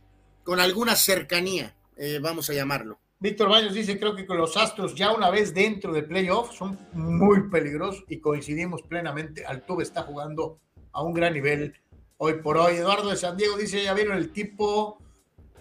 con 0.48 0.60
alguna 0.60 0.96
cercanía, 0.96 1.74
eh, 1.94 2.20
vamos 2.22 2.48
a 2.48 2.54
llamarlo. 2.54 2.98
Víctor 3.20 3.50
Baños 3.50 3.74
dice, 3.74 3.98
creo 3.98 4.16
que 4.16 4.24
con 4.24 4.38
los 4.38 4.56
Astros 4.56 4.94
ya 4.94 5.12
una 5.12 5.28
vez 5.28 5.52
dentro 5.52 5.92
de 5.92 6.02
playoff 6.02 6.56
son 6.56 6.78
muy 6.94 7.50
peligrosos 7.50 8.02
y 8.08 8.18
coincidimos 8.18 8.80
plenamente. 8.80 9.44
Altuve 9.44 9.82
está 9.82 10.04
jugando 10.04 10.58
a 10.92 11.02
un 11.02 11.12
gran 11.12 11.34
nivel 11.34 11.74
hoy 12.16 12.40
por 12.42 12.56
hoy. 12.56 12.76
Eduardo 12.76 13.10
de 13.10 13.16
San 13.16 13.36
Diego 13.36 13.58
dice, 13.58 13.82
ya 13.84 13.92
vieron 13.92 14.16
el 14.16 14.32
tipo, 14.32 14.96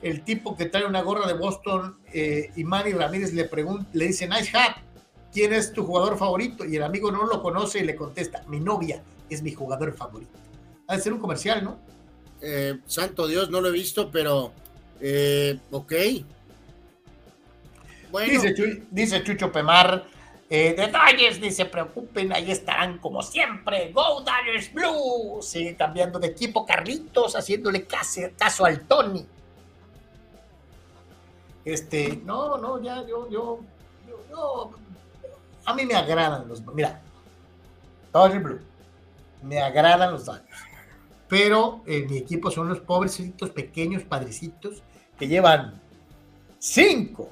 el 0.01 0.23
tipo 0.23 0.55
que 0.55 0.67
trae 0.67 0.85
una 0.85 1.01
gorra 1.01 1.27
de 1.27 1.33
Boston 1.33 1.99
eh, 2.13 2.51
y 2.55 2.63
Manny 2.63 2.93
Ramírez 2.93 3.33
le 3.33 3.43
pregunta, 3.43 3.89
le 3.91 4.07
dice, 4.07 4.25
nice 4.25 4.57
hat. 4.57 4.77
¿quién 5.33 5.51
es 5.51 5.73
tu 5.73 5.83
jugador 5.85 6.17
favorito? 6.17 6.63
Y 6.63 6.77
el 6.77 6.83
amigo 6.83 7.11
no 7.11 7.25
lo 7.25 7.41
conoce 7.41 7.79
y 7.79 7.83
le 7.83 7.97
contesta, 7.97 8.41
mi 8.47 8.61
novia 8.61 9.03
es 9.29 9.41
mi 9.41 9.51
jugador 9.51 9.91
favorito. 9.97 10.39
Ha 10.87 10.95
de 10.95 11.01
ser 11.01 11.11
un 11.11 11.19
comercial, 11.19 11.61
¿no? 11.61 11.77
Eh, 12.39 12.79
santo 12.85 13.27
Dios, 13.27 13.49
no 13.49 13.59
lo 13.59 13.67
he 13.67 13.73
visto, 13.73 14.09
pero 14.11 14.53
eh, 15.01 15.59
ok. 15.71 15.93
Dice, 18.91 19.23
Chucho 19.23 19.51
Pemar, 19.51 20.05
eh, 20.49 20.73
detalles, 20.77 21.39
ni 21.39 21.51
se 21.51 21.65
preocupen, 21.65 22.31
ahí 22.33 22.51
estarán 22.51 22.99
como 22.99 23.21
siempre. 23.21 23.91
Go 23.91 24.21
Dodgers 24.21 24.73
Blue. 24.73 25.41
Sigue 25.41 25.75
cambiando 25.75 26.19
de 26.19 26.27
equipo 26.27 26.65
Carlitos, 26.65 27.35
haciéndole 27.35 27.85
caso, 27.85 28.21
caso 28.37 28.65
al 28.65 28.81
Tony. 28.81 29.25
Este, 31.65 32.21
no, 32.23 32.57
no, 32.57 32.81
ya, 32.81 33.05
yo, 33.05 33.29
yo, 33.29 33.59
yo 34.29 34.71
a 35.67 35.73
mí 35.73 35.85
me 35.85 35.95
agradan 35.95 36.47
los. 36.47 36.65
Mira, 36.73 37.01
Dodger 38.13 38.39
Blue. 38.39 38.59
Me 39.43 39.59
agradan 39.59 40.13
los 40.13 40.25
Dodgers. 40.25 40.61
Pero 41.27 41.81
eh, 41.85 42.07
mi 42.09 42.17
equipo 42.17 42.49
son 42.49 42.69
los 42.69 42.79
pobrecitos, 42.79 43.49
pequeños, 43.49 44.03
padrecitos, 44.03 44.81
que 45.17 45.27
llevan 45.27 45.81
cinco, 46.59 47.31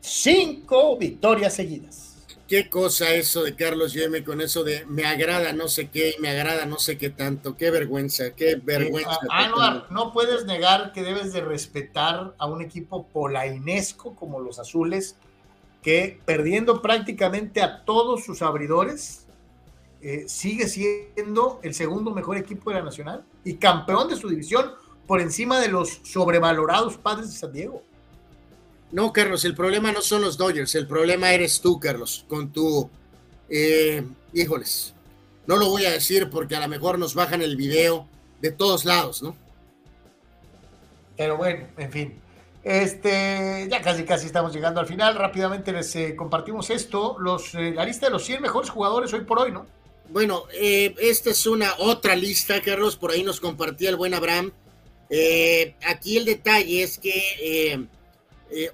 cinco 0.00 0.96
victorias 0.96 1.54
seguidas. 1.54 2.06
Qué 2.48 2.68
cosa 2.68 3.14
eso 3.14 3.44
de 3.44 3.54
Carlos 3.54 3.92
Yeme 3.92 4.24
con 4.24 4.40
eso 4.40 4.64
de 4.64 4.84
me 4.86 5.04
agrada 5.04 5.52
no 5.52 5.68
sé 5.68 5.88
qué 5.88 6.14
y 6.18 6.20
me 6.20 6.30
agrada 6.30 6.66
no 6.66 6.78
sé 6.78 6.98
qué 6.98 7.10
tanto. 7.10 7.56
Qué 7.56 7.70
vergüenza, 7.70 8.30
qué 8.34 8.56
vergüenza. 8.56 9.20
Ah, 9.30 9.86
no 9.90 10.12
puedes 10.12 10.46
negar 10.46 10.92
que 10.92 11.04
debes 11.04 11.32
de 11.32 11.42
respetar 11.42 12.34
a 12.38 12.46
un 12.46 12.60
equipo 12.60 13.06
polainesco 13.06 14.16
como 14.16 14.40
los 14.40 14.58
azules 14.58 15.14
que 15.82 16.20
perdiendo 16.24 16.82
prácticamente 16.82 17.62
a 17.62 17.84
todos 17.84 18.24
sus 18.24 18.42
abridores, 18.42 19.26
eh, 20.02 20.24
sigue 20.28 20.66
siendo 20.68 21.60
el 21.62 21.74
segundo 21.74 22.10
mejor 22.10 22.36
equipo 22.36 22.70
de 22.70 22.76
la 22.76 22.82
Nacional 22.82 23.24
y 23.44 23.54
campeón 23.54 24.08
de 24.08 24.16
su 24.16 24.28
división 24.28 24.72
por 25.10 25.20
encima 25.20 25.58
de 25.58 25.66
los 25.66 26.02
sobrevalorados 26.04 26.96
padres 26.96 27.32
de 27.32 27.36
San 27.36 27.52
Diego. 27.52 27.82
No, 28.92 29.12
Carlos, 29.12 29.44
el 29.44 29.56
problema 29.56 29.90
no 29.90 30.02
son 30.02 30.22
los 30.22 30.38
Dodgers, 30.38 30.76
el 30.76 30.86
problema 30.86 31.32
eres 31.32 31.60
tú, 31.60 31.80
Carlos, 31.80 32.24
con 32.28 32.52
tu... 32.52 32.88
Eh, 33.48 34.06
híjoles, 34.32 34.94
no 35.48 35.56
lo 35.56 35.68
voy 35.68 35.84
a 35.84 35.90
decir 35.90 36.30
porque 36.30 36.54
a 36.54 36.60
lo 36.60 36.68
mejor 36.68 36.96
nos 36.96 37.16
bajan 37.16 37.42
el 37.42 37.56
video 37.56 38.06
de 38.40 38.52
todos 38.52 38.84
lados, 38.84 39.20
¿no? 39.20 39.34
Pero 41.16 41.36
bueno, 41.36 41.66
en 41.76 41.90
fin. 41.90 42.20
Este, 42.62 43.66
ya 43.68 43.82
casi 43.82 44.04
casi 44.04 44.26
estamos 44.26 44.52
llegando 44.54 44.78
al 44.78 44.86
final. 44.86 45.16
Rápidamente 45.16 45.72
les 45.72 45.96
eh, 45.96 46.14
compartimos 46.14 46.70
esto, 46.70 47.16
los, 47.18 47.52
eh, 47.56 47.72
la 47.74 47.84
lista 47.84 48.06
de 48.06 48.12
los 48.12 48.24
100 48.24 48.42
mejores 48.42 48.70
jugadores 48.70 49.12
hoy 49.12 49.22
por 49.22 49.40
hoy, 49.40 49.50
¿no? 49.50 49.66
Bueno, 50.10 50.44
eh, 50.52 50.94
esta 51.00 51.30
es 51.30 51.48
una 51.48 51.74
otra 51.80 52.14
lista, 52.14 52.62
Carlos, 52.62 52.94
por 52.94 53.10
ahí 53.10 53.24
nos 53.24 53.40
compartía 53.40 53.90
el 53.90 53.96
buen 53.96 54.14
Abraham. 54.14 54.52
Aquí 55.86 56.16
el 56.16 56.24
detalle 56.24 56.82
es 56.82 56.98
que 56.98 57.88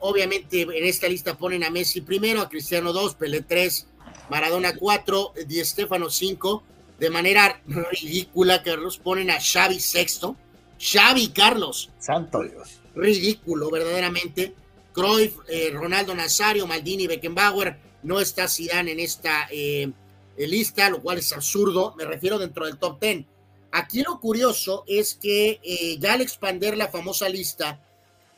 obviamente 0.01 0.63
en 0.63 0.85
esta 0.85 1.09
lista 1.09 1.39
ponen 1.39 1.65
a 1.65 1.71
Messi 1.71 2.01
primero, 2.01 2.41
a 2.41 2.49
Cristiano 2.49 2.93
2, 2.93 3.15
Pelé 3.15 3.43
3, 3.43 3.87
Maradona 4.29 4.75
4, 4.75 5.33
Di 5.47 5.65
Stefano 5.65 6.11
5. 6.11 6.63
De 6.99 7.11
manera 7.11 7.61
ridícula, 7.67 8.63
Carlos, 8.63 8.99
ponen 8.99 9.31
a 9.31 9.39
Xavi 9.39 9.81
sexto. 9.81 10.37
Xavi, 10.79 11.29
Carlos. 11.29 11.91
Santo 11.99 12.43
Dios 12.43 12.81
ridículo 12.97 13.71
verdaderamente. 13.71 14.55
Cruyff, 14.93 15.41
eh, 15.47 15.71
Ronaldo 15.73 16.15
Nazario, 16.15 16.67
Maldini, 16.67 17.07
Beckenbauer, 17.07 17.77
no 18.03 18.19
está 18.19 18.49
Zidane 18.49 18.93
en 18.93 19.01
esta 19.01 19.47
eh, 19.51 19.93
lista, 20.39 20.89
lo 20.89 21.03
cual 21.03 21.19
es 21.19 21.33
absurdo, 21.35 21.95
me 21.99 22.07
refiero 22.07 22.39
dentro 22.39 22.65
del 22.65 22.79
top 22.79 22.99
10. 23.01 23.27
Aquí 23.73 24.03
lo 24.03 24.21
curioso 24.21 24.85
es 24.87 25.15
que 25.15 25.61
eh, 25.63 25.99
ya 25.99 26.15
al 26.15 26.21
expander 26.21 26.77
la 26.77 26.89
famosa 26.89 27.29
lista 27.29 27.81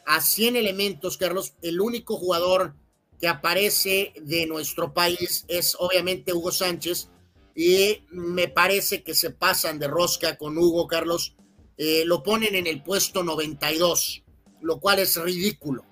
a 0.06 0.20
100 0.20 0.56
elementos, 0.56 1.16
Carlos, 1.16 1.54
el 1.62 1.80
único 1.80 2.16
jugador 2.16 2.74
que 3.20 3.28
aparece 3.28 4.12
de 4.20 4.46
nuestro 4.46 4.94
país 4.94 5.44
es 5.48 5.76
obviamente 5.78 6.32
Hugo 6.32 6.50
Sánchez 6.50 7.08
y 7.54 8.04
me 8.10 8.48
parece 8.48 9.02
que 9.02 9.14
se 9.14 9.30
pasan 9.30 9.78
de 9.78 9.88
rosca 9.88 10.38
con 10.38 10.56
Hugo, 10.56 10.86
Carlos, 10.86 11.34
lo 11.76 12.22
ponen 12.22 12.54
en 12.54 12.66
el 12.66 12.82
puesto 12.82 13.22
92 13.22 14.22
lo 14.60 14.80
cual 14.80 14.98
es 15.00 15.16
ridículo. 15.16 15.84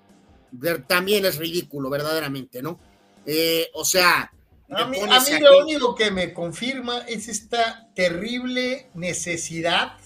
También 0.87 1.25
es 1.25 1.37
ridículo, 1.37 1.89
verdaderamente, 1.89 2.61
¿no? 2.61 2.79
Eh, 3.25 3.69
o 3.73 3.85
sea... 3.85 4.31
A 4.69 4.85
mí, 4.85 4.97
lo 5.39 5.59
único 5.59 5.95
que 5.95 6.11
me 6.11 6.33
confirma 6.33 6.99
es 7.07 7.29
esta 7.29 7.89
terrible 7.95 8.89
necesidad 8.93 9.97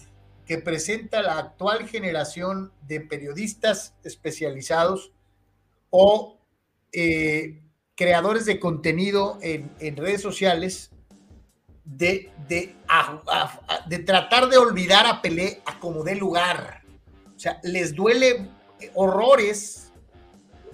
que 0.45 0.59
presenta 0.59 1.23
la 1.23 1.39
actual 1.39 1.87
generación 1.87 2.71
de 2.87 3.01
periodistas 3.01 3.95
especializados 4.03 5.11
o 5.89 6.39
eh, 6.91 7.61
creadores 7.95 8.45
de 8.45 8.59
contenido 8.59 9.39
en, 9.41 9.97
redes 9.97 10.21
sociales 10.21 10.91
de, 11.83 12.31
de, 12.47 12.75
de, 13.87 13.99
tratar 13.99 14.49
de 14.49 14.57
olvidar 14.57 15.07
a 15.07 15.21
Pelé 15.21 15.61
a 15.65 15.79
como 15.79 16.03
dé 16.03 16.15
lugar. 16.15 16.83
O 17.35 17.39
sea, 17.39 17.59
les 17.63 17.95
duele 17.95 18.47
horrores 18.93 19.91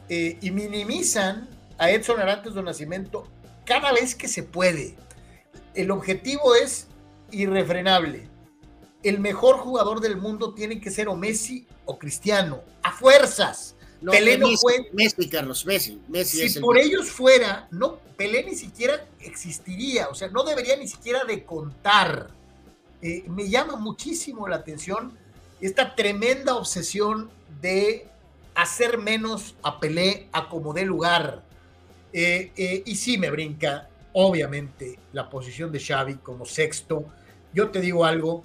eh, 0.10 0.38
y 0.42 0.52
minimizan 0.52 1.50
a 1.78 1.90
Edson 1.92 2.20
Arantes 2.20 2.54
de 2.54 2.64
Nacimiento 2.64 3.28
cada 3.68 3.92
vez 3.92 4.16
que 4.16 4.28
se 4.28 4.42
puede. 4.42 4.96
El 5.76 5.92
objetivo 5.92 6.56
es 6.56 6.88
irrefrenable. 7.30 8.28
El 9.04 9.20
mejor 9.20 9.58
jugador 9.58 10.00
del 10.00 10.18
mundo 10.18 10.54
tiene 10.56 10.82
que 10.82 10.90
ser 10.90 11.08
o 11.08 11.16
Messi 11.16 11.68
o 11.86 12.00
Cristiano, 12.00 12.64
a 12.82 12.92
fuerzas. 12.92 13.76
Pelé 14.04 14.38
no 14.38 14.48
fue. 14.58 14.90
Messi, 14.94 15.30
Carlos, 15.30 15.66
Messi. 15.66 16.02
Messi 16.08 16.50
si 16.50 16.60
por 16.60 16.78
ellos 16.78 17.10
fuera, 17.10 17.68
no, 17.72 18.00
Pelé 18.16 18.44
ni 18.44 18.56
siquiera 18.56 19.06
existiría, 19.20 20.10
o 20.10 20.16
sea, 20.16 20.30
no 20.30 20.44
debería 20.44 20.76
ni 20.76 20.88
siquiera 20.88 21.24
de 21.26 21.44
contar. 21.44 22.30
Eh, 23.02 23.26
me 23.28 23.48
llama 23.48 23.76
muchísimo 23.76 24.48
la 24.48 24.56
atención 24.56 25.16
esta 25.62 25.96
tremenda 25.96 26.56
obsesión 26.56 27.30
de 27.62 28.08
hacer 28.56 28.98
menos 28.98 29.56
a 29.62 29.80
Pelé 29.80 30.30
a 30.32 30.50
como 30.50 30.74
dé 30.74 30.86
lugar. 30.86 31.44
Eh, 32.20 32.52
eh, 32.58 32.84
y 32.84 32.96
sí 32.96 33.20
me 33.20 33.30
brinca, 33.30 33.90
obviamente, 34.14 34.98
la 35.14 35.30
posición 35.30 35.72
de 35.72 35.80
Xavi 35.80 36.16
como 36.16 36.46
sexto. 36.46 37.06
Yo 37.54 37.70
te 37.70 37.80
digo 37.80 38.06
algo, 38.06 38.44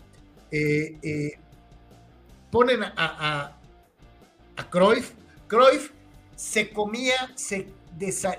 ponen 2.50 2.82
a, 2.82 2.92
a, 2.96 3.56
a 4.56 4.70
Cruyff 4.70 5.12
Cruyff 5.52 5.90
se 6.34 6.70
comía, 6.70 7.30
se, 7.34 7.68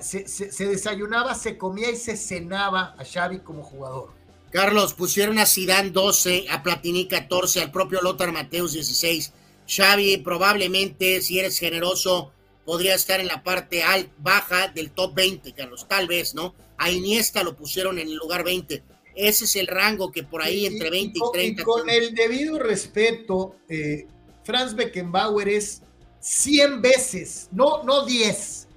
se, 0.01 0.65
desayunaba, 0.65 1.35
se 1.35 1.59
comía 1.59 1.91
y 1.91 1.95
se 1.95 2.17
cenaba 2.17 2.95
a 2.97 3.05
Xavi 3.05 3.39
como 3.39 3.61
jugador. 3.61 4.09
Carlos, 4.49 4.95
pusieron 4.95 5.37
a 5.37 5.45
Zidane 5.45 5.91
12, 5.91 6.45
a 6.49 6.63
Platini 6.63 7.07
14, 7.07 7.61
al 7.61 7.71
propio 7.71 8.01
Lothar 8.01 8.31
Mateus 8.31 8.73
16. 8.73 9.31
Xavi 9.67 10.17
probablemente, 10.17 11.21
si 11.21 11.37
eres 11.37 11.59
generoso, 11.59 12.31
podría 12.65 12.95
estar 12.95 13.19
en 13.19 13.27
la 13.27 13.43
parte 13.43 13.83
baja 14.17 14.67
del 14.69 14.91
top 14.91 15.13
20, 15.15 15.53
Carlos, 15.53 15.87
tal 15.87 16.07
vez, 16.07 16.33
¿no? 16.33 16.55
A 16.77 16.89
Iniesta 16.89 17.43
lo 17.43 17.55
pusieron 17.55 17.99
en 17.99 18.07
el 18.07 18.15
lugar 18.15 18.43
20. 18.43 18.83
Ese 19.15 19.45
es 19.45 19.55
el 19.55 19.67
rango 19.67 20.11
que 20.11 20.23
por 20.23 20.41
ahí 20.41 20.65
entre 20.65 20.89
20 20.89 21.19
y, 21.19 21.31
30. 21.31 21.61
Y 21.61 21.65
con 21.65 21.89
el 21.89 22.15
debido 22.15 22.57
respeto, 22.59 23.55
eh, 23.69 24.07
Franz 24.43 24.75
Beckenbauer 24.75 25.49
es 25.49 25.81
100 26.19 26.81
veces, 26.81 27.49
no, 27.51 27.83
no 27.83 28.05
10, 28.05 28.67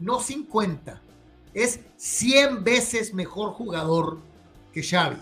no 0.00 0.20
50, 0.20 1.00
es 1.54 1.80
100 1.96 2.64
veces 2.64 3.14
mejor 3.14 3.52
jugador 3.52 4.18
que 4.72 4.82
Xavi. 4.82 5.16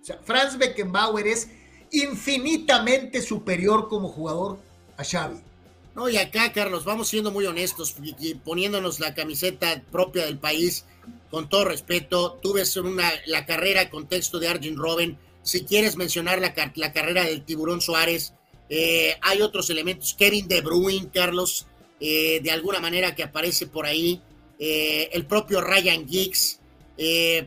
O 0.00 0.04
sea, 0.04 0.18
Franz 0.22 0.56
Beckenbauer 0.56 1.26
es 1.26 1.48
infinitamente 1.90 3.22
superior 3.22 3.88
como 3.88 4.08
jugador 4.08 4.58
a 4.96 5.04
Xavi. 5.04 5.40
No, 5.98 6.08
y 6.08 6.16
acá, 6.16 6.52
Carlos, 6.52 6.84
vamos 6.84 7.08
siendo 7.08 7.32
muy 7.32 7.44
honestos, 7.46 7.96
y 8.20 8.34
poniéndonos 8.36 9.00
la 9.00 9.14
camiseta 9.14 9.82
propia 9.90 10.26
del 10.26 10.38
país, 10.38 10.84
con 11.28 11.48
todo 11.48 11.64
respeto, 11.64 12.38
tú 12.40 12.52
ves 12.52 12.76
una, 12.76 13.10
la 13.26 13.46
carrera, 13.46 13.90
contexto 13.90 14.38
de 14.38 14.46
Arjen 14.46 14.76
Robben, 14.76 15.18
si 15.42 15.64
quieres 15.64 15.96
mencionar 15.96 16.38
la, 16.38 16.54
la 16.76 16.92
carrera 16.92 17.24
del 17.24 17.42
Tiburón 17.44 17.80
Suárez, 17.80 18.32
eh, 18.68 19.16
hay 19.22 19.42
otros 19.42 19.70
elementos, 19.70 20.14
Kevin 20.14 20.46
De 20.46 20.60
Bruyne, 20.60 21.10
Carlos, 21.12 21.66
eh, 21.98 22.38
de 22.44 22.50
alguna 22.52 22.78
manera 22.78 23.16
que 23.16 23.24
aparece 23.24 23.66
por 23.66 23.84
ahí, 23.84 24.22
eh, 24.60 25.10
el 25.12 25.26
propio 25.26 25.60
Ryan 25.60 26.06
Giggs, 26.06 26.60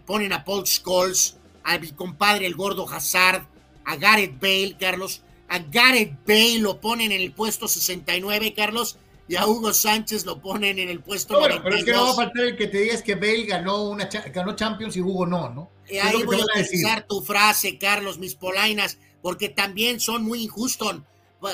ponen 0.05 0.33
a 0.33 0.43
Paul 0.43 0.67
Scholes, 0.67 1.37
a 1.63 1.77
mi 1.79 1.91
compadre 1.91 2.47
el 2.47 2.55
gordo 2.55 2.85
Hazard, 2.85 3.47
a 3.85 3.95
Gareth 3.95 4.41
Bale, 4.41 4.75
Carlos, 4.77 5.21
a 5.51 5.59
Gareth 5.59 6.13
Bale 6.25 6.59
lo 6.59 6.79
ponen 6.79 7.11
en 7.11 7.19
el 7.19 7.33
puesto 7.33 7.67
69, 7.67 8.53
Carlos, 8.53 8.97
y 9.27 9.35
a 9.35 9.45
Hugo 9.45 9.73
Sánchez 9.73 10.25
lo 10.25 10.41
ponen 10.41 10.79
en 10.79 10.87
el 10.87 11.01
puesto 11.01 11.33
no, 11.33 11.41
Pero 11.41 11.75
es 11.75 11.83
que 11.83 11.91
no 11.91 12.05
va 12.05 12.11
a 12.11 12.15
faltar 12.15 12.45
el 12.45 12.55
que 12.55 12.67
te 12.67 12.79
digas 12.79 13.01
que 13.01 13.15
Bale 13.15 13.43
ganó, 13.43 13.83
una, 13.89 14.05
ganó 14.05 14.55
Champions 14.55 14.95
y 14.95 15.01
Hugo 15.01 15.25
no, 15.25 15.49
¿no? 15.49 15.69
ahí 16.01 16.23
voy 16.23 16.39
a 16.39 16.45
utilizar 16.45 17.05
tu 17.05 17.21
frase, 17.21 17.77
Carlos, 17.77 18.17
mis 18.17 18.35
polainas, 18.35 18.97
porque 19.21 19.49
también 19.49 19.99
son 19.99 20.23
muy 20.23 20.41
injustos. 20.43 21.01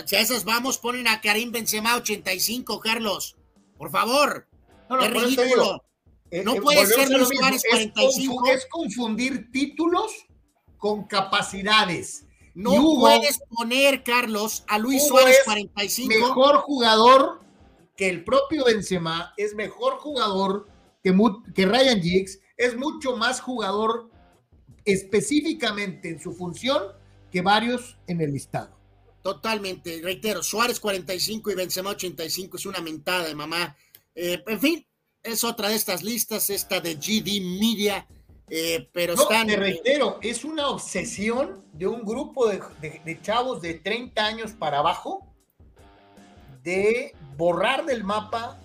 Si 0.06 0.16
a 0.16 0.20
esas 0.20 0.44
vamos, 0.44 0.78
ponen 0.78 1.08
a 1.08 1.20
Karim 1.20 1.52
Benzema 1.52 1.96
85, 1.96 2.80
Carlos. 2.80 3.36
Por 3.80 3.90
favor. 3.90 4.48
No, 4.92 5.00
es 5.00 5.10
ridículo. 5.10 5.84
Eh, 6.30 6.44
no 6.44 6.54
eh, 6.54 6.62
puede 6.62 6.86
ser 6.86 7.10
Luis 7.10 7.30
Suárez 7.30 7.64
45. 7.68 8.48
Es, 8.52 8.68
confundir 8.70 9.50
títulos 9.52 10.12
con 10.78 11.06
capacidades. 11.06 12.27
No 12.58 12.72
puedes 13.00 13.40
poner, 13.56 14.04
Carlos, 14.04 14.64
a 14.68 14.80
Luis 14.80 15.08
Suárez 15.08 15.38
45. 15.46 16.10
Mejor 16.10 16.56
jugador 16.58 17.40
que 17.96 18.10
el 18.10 18.24
propio 18.24 18.66
Benzema, 18.66 19.32
es 19.38 19.54
mejor 19.54 20.00
jugador 20.00 20.68
que, 21.04 21.16
que 21.54 21.66
Ryan 21.68 22.02
Giggs, 22.02 22.40
es 22.58 22.76
mucho 22.76 23.16
más 23.16 23.42
jugador 23.42 24.10
específicamente 24.86 26.10
en 26.10 26.20
su 26.20 26.34
función 26.34 26.82
que 27.32 27.42
varios 27.42 28.00
en 28.08 28.22
el 28.22 28.34
listado. 28.34 28.76
Totalmente, 29.22 30.00
reitero, 30.02 30.42
Suárez 30.42 30.80
45 30.80 31.52
y 31.52 31.56
Benzema 31.56 31.92
85 31.92 32.58
es 32.58 32.66
una 32.66 32.82
mentada 32.82 33.28
de 33.28 33.36
mamá. 33.36 33.76
Eh, 34.16 34.44
en 34.48 34.60
fin, 34.60 34.88
es 35.22 35.44
otra 35.44 35.70
de 35.70 35.76
estas 35.76 36.02
listas, 36.02 36.50
esta 36.50 36.82
de 36.82 36.96
GD 36.96 37.40
Media, 37.60 38.08
eh, 38.50 38.88
pero 38.94 39.16
no, 39.16 39.24
están... 39.24 39.48
Te 39.48 39.56
reitero, 39.56 40.20
es 40.22 40.44
una 40.44 40.70
obsesión 40.70 41.64
de 41.74 41.88
un 41.88 42.04
grupo 42.04 42.48
de, 42.48 43.20
chavos 43.22 43.62
de 43.62 43.76
30 43.76 44.26
años 44.26 44.52
para 44.52 44.80
abajo 44.80 45.28
de 46.64 47.14
borrar 47.36 47.86
del 47.86 48.04
mapa 48.04 48.58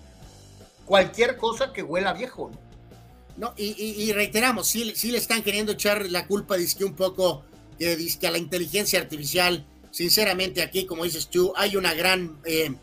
cualquier 0.85 1.37
cosa 1.37 1.73
que 1.73 1.83
huela 1.83 2.13
viejo. 2.13 2.51
No, 3.37 3.53
y, 3.57 4.11
reiteramos, 4.13 4.67
sí, 4.67 4.93
sí, 4.95 5.11
le 5.11 5.17
están 5.17 5.41
queriendo 5.41 5.71
echar 5.71 6.07
la 6.09 6.27
culpa, 6.27 6.55
que 6.57 6.85
un 6.85 6.95
poco, 6.95 7.43
que 7.79 8.27
a 8.27 8.31
la 8.31 8.37
inteligencia 8.37 8.99
artificial 8.99 9.65
sinceramente 9.93 10.63
aquí, 10.63 10.85
como 10.85 11.03
dices 11.03 11.27
tú, 11.27 11.53
hay 11.55 11.77
una 11.77 11.93
gran, 11.93 12.39
eh, 12.45 12.73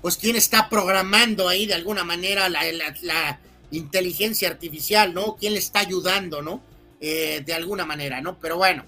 pues 0.00 0.16
quién 0.16 0.36
está 0.36 0.68
programando 0.68 1.48
ahí 1.48 1.66
de 1.66 1.74
alguna 1.74 2.04
manera 2.04 2.48
la, 2.48 3.40
inteligencia 3.72 4.48
artificial, 4.48 5.12
¿no? 5.12 5.36
¿Quién 5.36 5.52
le 5.52 5.58
está 5.58 5.80
ayudando, 5.80 6.42
¿no? 6.42 6.60
Eh, 7.00 7.42
de 7.44 7.54
alguna 7.54 7.84
manera, 7.84 8.20
¿no? 8.20 8.38
Pero 8.38 8.56
bueno, 8.56 8.84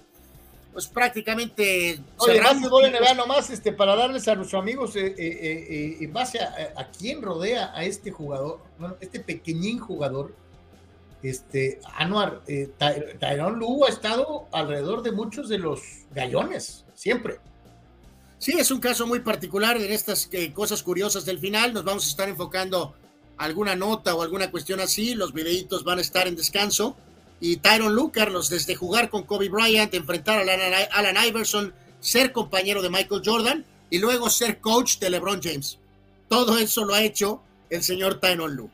pues 0.71 0.87
prácticamente... 0.87 1.99
Oye, 2.17 2.41
más 2.41 2.61
de 2.61 3.15
nomás 3.15 3.49
este, 3.49 3.73
para 3.73 3.95
darles 3.95 4.27
a 4.27 4.35
nuestros 4.35 4.61
amigos 4.61 4.95
eh, 4.95 5.13
eh, 5.17 5.97
en 5.99 6.13
base 6.13 6.39
a, 6.39 6.89
quién 6.97 7.21
rodea 7.21 7.71
a 7.75 7.83
este 7.83 8.11
jugador, 8.11 8.61
bueno, 8.79 8.95
este 9.01 9.19
pequeñín 9.19 9.79
jugador, 9.79 10.33
este, 11.21 11.79
Anuar, 11.95 12.41
Tyrone 13.19 13.57
Lugo 13.57 13.85
ha 13.87 13.89
estado 13.89 14.47
alrededor 14.51 15.01
de 15.01 15.11
muchos 15.11 15.49
de 15.49 15.57
los 15.57 15.81
gallones, 16.11 16.85
siempre. 16.93 17.39
Sí, 18.37 18.53
es 18.59 18.69
un 18.69 18.79
caso 18.79 19.07
muy 19.07 19.21
particular 19.21 19.77
en 19.77 19.91
estas 19.91 20.29
eh, 20.31 20.53
cosas 20.53 20.83
curiosas 20.83 21.25
del 21.25 21.39
final. 21.39 21.73
Nos 21.73 21.83
vamos 21.83 22.05
a 22.05 22.09
estar 22.09 22.29
enfocando 22.29 22.93
alguna 23.37 23.75
nota 23.75 24.15
o 24.15 24.21
alguna 24.21 24.51
cuestión 24.51 24.79
así. 24.79 25.15
Los 25.15 25.33
videitos 25.33 25.83
van 25.83 25.99
a 25.99 26.01
estar 26.01 26.27
en 26.27 26.35
descanso. 26.35 26.95
Y 27.39 27.57
Tyron 27.57 27.93
Lue, 27.95 28.11
Carlos, 28.11 28.49
desde 28.49 28.75
jugar 28.75 29.09
con 29.09 29.23
Kobe 29.23 29.49
Bryant, 29.49 29.93
enfrentar 29.93 30.47
a 30.47 30.87
Alan, 30.91 31.27
Iverson, 31.27 31.73
ser 31.99 32.31
compañero 32.31 32.81
de 32.81 32.89
Michael 32.89 33.21
Jordan 33.25 33.65
y 33.89 33.99
luego 33.99 34.29
ser 34.29 34.59
coach 34.59 34.99
de 34.99 35.09
LeBron 35.09 35.41
James. 35.41 35.77
Todo 36.29 36.57
eso 36.57 36.85
lo 36.85 36.93
ha 36.93 37.03
hecho 37.03 37.41
el 37.69 37.83
señor 37.83 38.19
Tyron 38.19 38.55
Lue. 38.55 38.69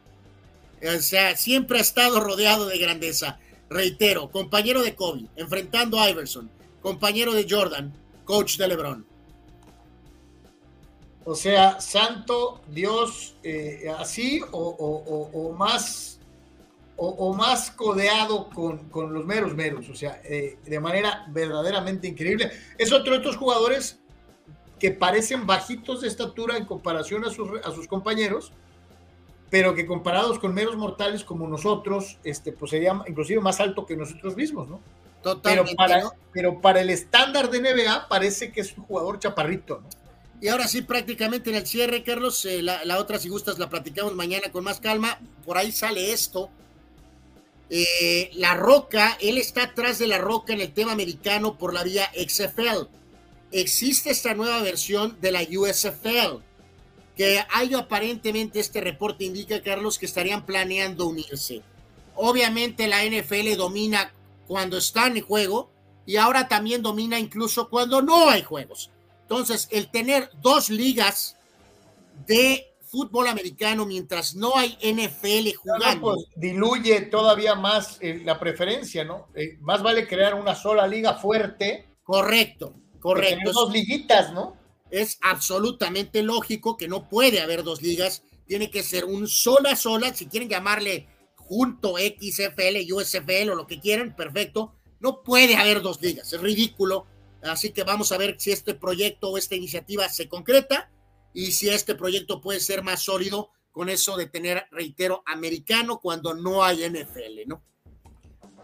O 0.84 1.00
sea, 1.00 1.36
siempre 1.36 1.80
ha 1.80 1.82
estado 1.82 2.20
rodeado 2.20 2.68
de 2.68 2.78
grandeza. 2.78 3.40
Reitero, 3.70 4.30
compañero 4.30 4.82
de 4.82 4.96
Kobe, 4.96 5.26
enfrentando 5.36 6.00
a 6.00 6.10
Iverson, 6.10 6.50
compañero 6.82 7.34
de 7.34 7.48
Jordan, 7.50 7.94
coach 8.26 8.58
de 8.58 8.68
LeBron. 8.68 9.06
O 11.24 11.36
sea, 11.36 11.80
santo 11.80 12.62
Dios 12.68 13.36
eh, 13.44 13.94
así 13.98 14.42
o, 14.52 15.54
más 15.58 16.20
o, 16.98 17.34
más 17.34 17.72
codeado 17.72 18.50
con, 18.50 19.14
los 19.14 19.26
meros 19.26 19.56
meros, 19.56 19.90
o 19.90 19.96
sea, 19.96 20.22
eh, 20.24 20.60
de 20.64 20.80
manera 20.80 21.26
verdaderamente 21.30 22.08
increíble. 22.08 22.52
Es 22.78 22.92
otro 22.92 23.14
de 23.14 23.20
estos 23.20 23.38
jugadores 23.38 24.00
que 24.80 24.92
parecen 24.92 25.48
bajitos 25.48 26.02
de 26.02 26.08
estatura 26.08 26.58
en 26.58 26.66
comparación 26.66 27.26
a 27.26 27.30
sus, 27.30 27.50
a 27.64 27.72
sus 27.72 27.88
compañeros, 27.88 28.52
pero 29.50 29.76
que 29.76 29.86
comparados 29.86 30.40
con 30.40 30.54
meros 30.54 30.76
mortales 30.76 31.24
como 31.24 31.48
nosotros, 31.48 32.18
este, 32.24 32.52
pues 32.52 32.72
sería 32.72 33.00
inclusive 33.08 33.42
más 33.42 33.60
alto 33.60 33.86
que 33.86 33.96
nosotros 33.96 34.36
mismos, 34.36 34.68
¿no? 34.68 34.80
Totalmente. 35.22 35.76
Pero 35.76 35.78
para, 35.78 36.12
pero 36.32 36.62
para 36.62 36.82
el 36.82 36.90
estándar 36.90 37.50
de 37.52 37.62
NBA 37.62 38.08
parece 38.10 38.52
que 38.52 38.62
es 38.62 38.76
un 38.78 38.86
jugador 38.86 39.20
chaparrito, 39.20 39.82
¿no? 39.82 40.01
Y 40.42 40.48
ahora 40.48 40.68
sí, 40.68 40.82
prácticamente 40.82 41.52
en 41.52 41.56
el 41.56 41.68
cierre, 41.68 42.04
Carlos, 42.04 42.44
eh, 42.46 42.64
la, 42.64 42.98
otra, 42.98 43.20
si 43.20 43.30
gustas, 43.30 43.60
la 43.60 43.70
platicamos 43.70 44.16
mañana 44.16 44.52
con 44.52 44.64
más 44.64 44.80
calma. 44.80 45.20
Por 45.46 45.56
ahí 45.56 45.72
sale 45.72 46.12
esto. 46.12 46.50
Eh, 47.70 48.32
la 48.34 48.56
Roca, 48.56 49.18
él 49.22 49.38
está 49.38 49.64
atrás 49.64 50.00
de 50.00 50.08
la 50.08 50.18
Roca 50.18 50.54
en 50.54 50.62
el 50.62 50.74
tema 50.74 50.94
americano 50.94 51.60
por 51.60 51.76
la 51.76 51.84
vía 51.84 52.12
XFL. 52.16 52.88
Existe 53.52 54.10
esta 54.10 54.34
nueva 54.34 54.62
versión 54.64 55.16
de 55.22 55.32
la 55.32 55.42
USFL, 55.42 56.42
que 57.16 57.44
hay 57.50 57.74
aparentemente, 57.76 58.60
este 58.60 58.82
reporte 58.82 59.26
indica, 59.26 59.62
Carlos, 59.62 60.00
que 60.00 60.06
estarían 60.08 60.46
planeando 60.46 61.08
unirse. 61.08 61.62
Obviamente 62.16 62.88
la 62.88 63.06
NFL 63.06 63.56
domina 63.58 64.12
cuando 64.48 64.78
está 64.78 65.08
en 65.08 65.22
juego, 65.22 65.70
y 66.06 66.18
ahora 66.18 66.48
también 66.48 66.82
domina 66.82 67.20
incluso 67.20 67.70
cuando 67.70 68.02
no 68.02 68.30
hay 68.30 68.42
juegos. 68.42 68.91
Entonces, 69.32 69.70
el 69.72 69.90
tener 69.90 70.30
dos 70.42 70.70
ligas 70.70 71.38
de 72.28 72.76
fútbol 72.82 73.30
americano 73.30 73.86
mientras 73.86 74.36
no 74.36 74.58
hay 74.58 74.78
NFL 74.82 75.56
jugando. 75.56 76.02
pues, 76.02 76.26
diluye 76.36 77.04
todavía 77.04 77.56
más 77.56 77.98
eh, 78.02 78.22
la 78.26 78.38
preferencia, 78.38 79.06
¿no? 79.06 79.30
Eh, 79.34 79.58
más 79.62 79.82
vale 79.82 80.06
crear 80.06 80.36
una 80.36 80.54
sola 80.54 80.86
liga 80.86 81.14
fuerte. 81.14 81.88
Correcto, 82.04 82.74
correcto. 83.00 83.54
dos 83.54 83.72
liguitas, 83.72 84.34
¿no? 84.34 84.58
Es 84.90 85.18
absolutamente 85.22 86.24
lógico 86.24 86.76
que 86.76 86.90
no 86.90 87.08
puede 87.08 87.40
haber 87.40 87.64
dos 87.64 87.82
ligas, 87.82 88.24
tiene 88.46 88.70
que 88.70 88.84
ser 88.84 89.06
un 89.06 89.30
sola 89.30 89.78
sola, 89.78 90.14
si 90.14 90.26
quieren 90.26 90.50
llamarle 90.50 91.08
junto 91.38 91.96
XFL, 91.96 92.94
USFL 92.94 93.52
o 93.52 93.56
lo 93.56 93.66
que 93.66 93.80
quieran, 93.80 94.14
perfecto. 94.14 94.76
No 95.00 95.24
puede 95.24 95.56
haber 95.56 95.82
dos 95.82 96.02
ligas, 96.02 96.34
es 96.34 96.42
ridículo. 96.42 97.06
Así 97.44 97.72
que 97.72 97.84
vamos 97.84 98.12
a 98.12 98.18
ver 98.18 98.36
si 98.40 98.52
este 98.52 98.74
proyecto 98.74 99.30
o 99.30 99.38
esta 99.38 99.56
iniciativa 99.56 100.08
se 100.10 100.28
concreta 100.28 100.92
y 101.34 101.52
si 101.52 101.70
este 101.70 101.96
proyecto 101.96 102.42
puede 102.42 102.60
ser 102.60 102.84
más 102.84 103.02
sólido 103.02 103.50
con 103.72 103.90
eso 103.90 104.18
de 104.18 104.28
tener, 104.28 104.66
reitero, 104.72 105.24
americano 105.26 106.00
cuando 106.00 106.34
no 106.34 106.64
hay 106.64 106.88
NFL, 106.88 107.48
¿no? 107.48 107.64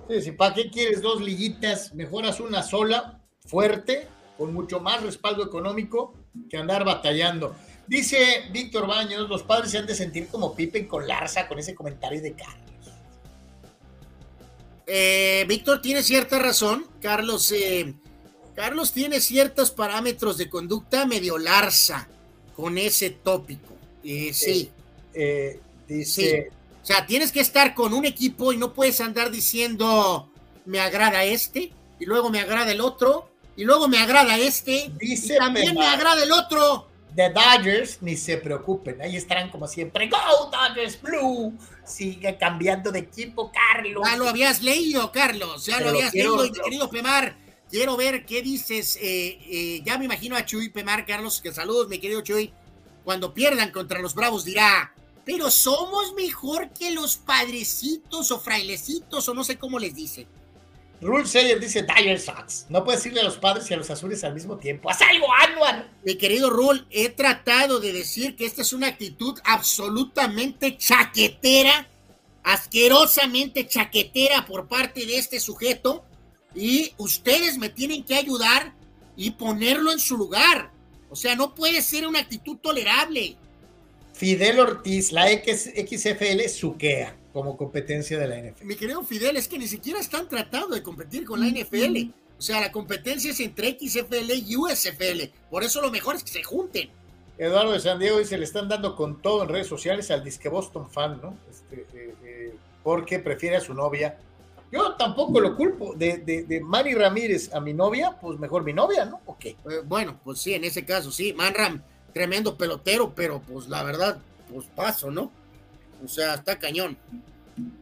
Sí, 0.09 0.21
sí, 0.21 0.31
¿para 0.31 0.53
qué 0.53 0.69
quieres 0.69 1.01
dos 1.01 1.21
liguitas? 1.21 1.93
Mejoras 1.93 2.39
una 2.39 2.61
sola, 2.63 3.21
fuerte, 3.45 4.07
con 4.37 4.53
mucho 4.53 4.79
más 4.79 5.01
respaldo 5.01 5.43
económico 5.43 6.13
que 6.49 6.57
andar 6.57 6.85
batallando. 6.85 7.55
Dice 7.87 8.43
Víctor 8.51 8.85
Baños, 8.85 9.29
los 9.29 9.43
padres 9.43 9.71
se 9.71 9.77
han 9.77 9.87
de 9.87 9.95
sentir 9.95 10.27
como 10.27 10.55
Pipe 10.55 10.87
con 10.87 11.07
Larza 11.07 11.47
con 11.47 11.57
ese 11.57 11.73
comentario 11.73 12.21
de 12.21 12.33
Carlos. 12.33 12.67
Eh, 14.85 15.45
Víctor 15.47 15.81
tiene 15.81 16.03
cierta 16.03 16.39
razón, 16.39 16.85
Carlos. 17.01 17.51
Eh, 17.51 17.93
Carlos 18.57 18.91
tiene 18.91 19.21
ciertos 19.21 19.69
parámetros 19.69 20.39
de 20.39 20.49
conducta 20.49 21.05
medio 21.05 21.37
Larza 21.37 22.07
con 22.55 22.79
ese 22.79 23.11
tópico. 23.11 23.75
Eh, 24.03 24.31
sí. 24.33 24.71
Eh, 25.13 25.59
dice. 25.87 26.49
O 26.81 26.85
sea, 26.85 27.05
tienes 27.05 27.31
que 27.31 27.39
estar 27.39 27.75
con 27.75 27.93
un 27.93 28.03
equipo 28.03 28.51
y 28.51 28.57
no 28.57 28.73
puedes 28.73 28.99
andar 28.99 29.29
diciendo 29.29 30.31
me 30.65 30.79
agrada 30.79 31.23
este 31.23 31.71
y 31.99 32.05
luego 32.05 32.31
me 32.31 32.39
agrada 32.39 32.71
el 32.71 32.81
otro 32.81 33.29
y 33.55 33.63
luego 33.63 33.87
me 33.87 33.99
agrada 33.99 34.39
este 34.39 34.91
dice 34.97 35.35
y 35.35 35.37
también 35.37 35.75
me 35.75 35.85
agrada 35.85 36.23
el 36.23 36.31
otro. 36.31 36.87
The 37.15 37.29
Dodgers, 37.29 38.01
ni 38.01 38.17
se 38.17 38.37
preocupen, 38.37 38.99
ahí 39.03 39.17
estarán 39.17 39.51
como 39.51 39.67
siempre. 39.67 40.09
Go 40.09 40.17
Dodgers 40.51 40.99
Blue. 40.99 41.53
Sigue 41.85 42.35
cambiando 42.39 42.91
de 42.91 42.99
equipo, 42.99 43.51
Carlos. 43.51 44.01
Ya 44.03 44.17
lo 44.17 44.27
habías 44.27 44.63
leído, 44.63 45.11
Carlos. 45.11 45.63
Ya 45.67 45.79
lo 45.79 45.89
habías 45.89 46.11
leído, 46.11 46.37
mi 46.37 46.51
querido 46.51 46.89
Pemar. 46.89 47.46
Quiero 47.69 47.97
ver 47.97 48.25
qué 48.25 48.41
dices. 48.41 48.97
Eh, 49.01 49.39
eh, 49.49 49.81
ya 49.83 49.97
me 49.97 50.05
imagino 50.05 50.35
a 50.35 50.45
Chuy 50.45 50.69
Pemar, 50.69 51.05
Carlos, 51.05 51.41
que 51.41 51.53
saludos, 51.53 51.87
mi 51.87 51.99
querido 51.99 52.21
Chuy. 52.21 52.51
Cuando 53.03 53.33
pierdan 53.33 53.71
contra 53.71 53.99
los 53.99 54.15
Bravos 54.15 54.43
dirá, 54.43 54.93
pero 55.25 55.51
somos 55.51 56.13
mejor 56.13 56.69
que 56.69 56.91
los 56.91 57.17
padrecitos 57.17 58.31
o 58.31 58.39
frailecitos 58.39 59.27
o 59.27 59.33
no 59.33 59.43
sé 59.43 59.57
cómo 59.57 59.79
les 59.79 59.95
dice. 59.95 60.27
Rule 60.99 61.27
Sayer 61.27 61.59
dice 61.59 61.83
Dire 61.83 62.17
Sox. 62.17 62.65
No 62.69 62.83
puedes 62.83 63.03
decirle 63.03 63.21
a 63.21 63.25
los 63.25 63.37
padres 63.37 63.69
y 63.69 63.73
a 63.73 63.77
los 63.77 63.89
azules 63.89 64.23
al 64.23 64.33
mismo 64.33 64.57
tiempo. 64.57 64.89
¡Haz 64.89 65.01
algo, 65.01 65.27
Anwar! 65.31 65.87
Mi 66.03 66.15
querido 66.15 66.49
Rule, 66.49 66.85
he 66.89 67.09
tratado 67.09 67.79
de 67.79 67.93
decir 67.93 68.35
que 68.35 68.45
esta 68.45 68.61
es 68.61 68.73
una 68.73 68.87
actitud 68.87 69.37
absolutamente 69.43 70.75
chaquetera, 70.77 71.87
asquerosamente 72.43 73.67
chaquetera 73.67 74.45
por 74.45 74.67
parte 74.67 75.05
de 75.05 75.17
este 75.17 75.39
sujeto 75.39 76.03
y 76.55 76.93
ustedes 76.97 77.57
me 77.57 77.69
tienen 77.69 78.03
que 78.03 78.15
ayudar 78.15 78.73
y 79.15 79.31
ponerlo 79.31 79.91
en 79.91 79.99
su 79.99 80.17
lugar. 80.17 80.71
O 81.09 81.15
sea, 81.15 81.35
no 81.35 81.55
puede 81.55 81.81
ser 81.81 82.07
una 82.07 82.19
actitud 82.19 82.57
tolerable. 82.57 83.35
Fidel 84.13 84.59
Ortiz, 84.59 85.11
la 85.11 85.27
XFL 85.27 86.47
suquea 86.49 87.15
como 87.33 87.55
competencia 87.55 88.17
de 88.17 88.27
la 88.27 88.37
NFL. 88.37 88.65
Mi 88.65 88.75
querido 88.75 89.03
Fidel, 89.03 89.37
es 89.37 89.47
que 89.47 89.59
ni 89.59 89.67
siquiera 89.67 89.99
están 89.99 90.27
tratando 90.27 90.75
de 90.75 90.81
competir 90.81 91.23
con 91.23 91.39
la 91.39 91.47
NFL. 91.47 92.09
O 92.37 92.41
sea, 92.41 92.59
la 92.61 92.71
competencia 92.71 93.31
es 93.31 93.39
entre 93.39 93.77
XFL 93.79 94.31
y 94.31 94.55
USFL. 94.55 95.29
Por 95.49 95.63
eso 95.63 95.81
lo 95.81 95.91
mejor 95.91 96.15
es 96.15 96.23
que 96.23 96.31
se 96.31 96.43
junten. 96.43 96.89
Eduardo 97.37 97.73
de 97.73 97.79
San 97.79 97.99
Diego 97.99 98.17
dice, 98.17 98.37
le 98.37 98.45
están 98.45 98.67
dando 98.67 98.95
con 98.95 99.21
todo 99.21 99.43
en 99.43 99.49
redes 99.49 99.67
sociales 99.67 100.09
al 100.09 100.23
disque 100.23 100.49
Boston 100.49 100.89
fan, 100.89 101.19
¿no? 101.21 101.37
Este, 101.49 101.85
eh, 101.93 102.15
eh, 102.23 102.55
porque 102.83 103.19
prefiere 103.19 103.57
a 103.57 103.61
su 103.61 103.75
novia 103.75 104.17
yo 104.71 104.95
tampoco 104.95 105.39
lo 105.39 105.55
culpo. 105.55 105.93
De, 105.95 106.17
de, 106.17 106.61
Manny 106.61 106.93
Ramírez 106.93 107.53
a 107.53 107.59
mi 107.59 107.73
novia, 107.73 108.17
pues 108.19 108.37
mejor 108.39 108.63
mi 108.63 108.73
novia, 108.73 109.05
¿no? 109.05 109.21
Ok. 109.25 109.45
Eh, 109.45 109.57
bueno, 109.85 110.19
pues 110.23 110.39
sí, 110.39 110.53
en 110.53 110.63
ese 110.63 110.85
caso 110.85 111.11
sí. 111.11 111.33
Manram, 111.33 111.81
tremendo 112.13 112.57
pelotero, 112.57 113.13
pero 113.15 113.41
pues 113.41 113.67
la 113.67 113.83
verdad, 113.83 114.19
pues 114.51 114.67
paso, 114.75 115.09
¿no? 115.09 115.31
O 116.03 116.07
sea, 116.07 116.35
está 116.35 116.59
cañón. 116.59 116.97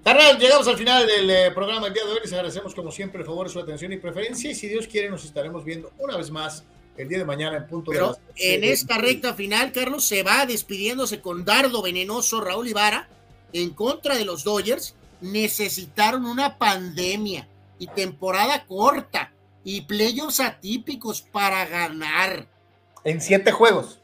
Carnal, 0.03 0.37
llegamos 0.37 0.67
al 0.67 0.77
final 0.77 1.05
del 1.05 1.29
eh, 1.29 1.51
programa 1.51 1.85
del 1.85 1.93
día 1.93 2.05
de 2.05 2.11
hoy. 2.11 2.19
Les 2.21 2.31
agradecemos 2.31 2.73
como 2.73 2.91
siempre 2.91 3.19
el 3.19 3.25
favor, 3.25 3.49
su 3.49 3.59
atención 3.59 3.91
y 3.91 3.97
preferencia. 3.97 4.51
Y 4.51 4.55
si 4.55 4.67
Dios 4.67 4.87
quiere, 4.87 5.09
nos 5.09 5.25
estaremos 5.25 5.65
viendo 5.65 5.91
una 5.97 6.15
vez 6.15 6.31
más 6.31 6.63
el 6.97 7.09
día 7.09 7.17
de 7.17 7.25
mañana 7.25 7.57
en 7.57 7.67
punto 7.67 7.91
Pero 7.91 8.17
en 8.37 8.63
esta 8.63 8.97
recta 8.97 9.33
final, 9.33 9.71
Carlos, 9.73 10.05
se 10.05 10.23
va 10.23 10.45
despidiéndose 10.45 11.19
con 11.19 11.43
dardo 11.43 11.81
venenoso 11.81 12.39
Raúl 12.39 12.69
Ibarra 12.69 13.09
en 13.51 13.71
contra 13.71 14.15
de 14.15 14.23
los 14.23 14.43
Dodgers 14.43 14.95
necesitaron 15.31 16.25
una 16.25 16.57
pandemia 16.57 17.47
y 17.79 17.87
temporada 17.87 18.65
corta 18.65 19.33
y 19.63 19.81
playoffs 19.81 20.39
atípicos 20.39 21.21
para 21.21 21.65
ganar. 21.65 22.47
En 23.03 23.21
siete 23.21 23.51
juegos. 23.51 23.99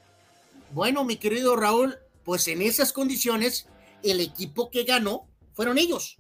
Bueno, 0.72 1.04
mi 1.04 1.18
querido 1.18 1.56
Raúl, 1.56 1.98
pues 2.24 2.48
en 2.48 2.62
esas 2.62 2.94
condiciones, 2.94 3.68
el 4.04 4.20
equipo 4.20 4.70
que 4.72 4.84
ganó 4.84 5.28
fueron 5.54 5.78
ellos. 5.78 6.18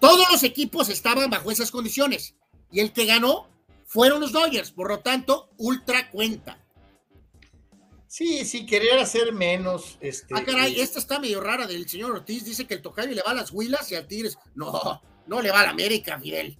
Todos 0.00 0.30
los 0.30 0.42
equipos 0.42 0.88
estaban 0.88 1.30
bajo 1.30 1.50
esas 1.50 1.70
condiciones 1.70 2.34
y 2.72 2.80
el 2.80 2.92
que 2.92 3.06
ganó 3.06 3.48
fueron 3.86 4.20
los 4.20 4.32
Dodgers. 4.32 4.70
Por 4.70 4.88
lo 4.88 5.00
tanto, 5.00 5.50
ultra 5.58 6.10
cuenta. 6.10 6.59
Sí, 8.10 8.44
sí, 8.44 8.66
querer 8.66 8.98
hacer 8.98 9.32
menos. 9.32 9.96
Este, 10.00 10.34
ah, 10.36 10.42
caray, 10.44 10.80
esta 10.80 10.98
está 10.98 11.20
medio 11.20 11.40
rara 11.40 11.68
del 11.68 11.88
señor 11.88 12.10
Ortiz. 12.10 12.44
Dice 12.44 12.66
que 12.66 12.74
el 12.74 12.82
tocayo 12.82 13.12
le 13.12 13.22
va 13.22 13.30
a 13.30 13.34
las 13.34 13.52
huilas 13.52 13.92
y 13.92 13.94
al 13.94 14.08
Tigres. 14.08 14.36
No, 14.56 15.00
no 15.28 15.40
le 15.40 15.52
va 15.52 15.60
a 15.60 15.66
la 15.66 15.70
América, 15.70 16.18
Fidel. 16.18 16.58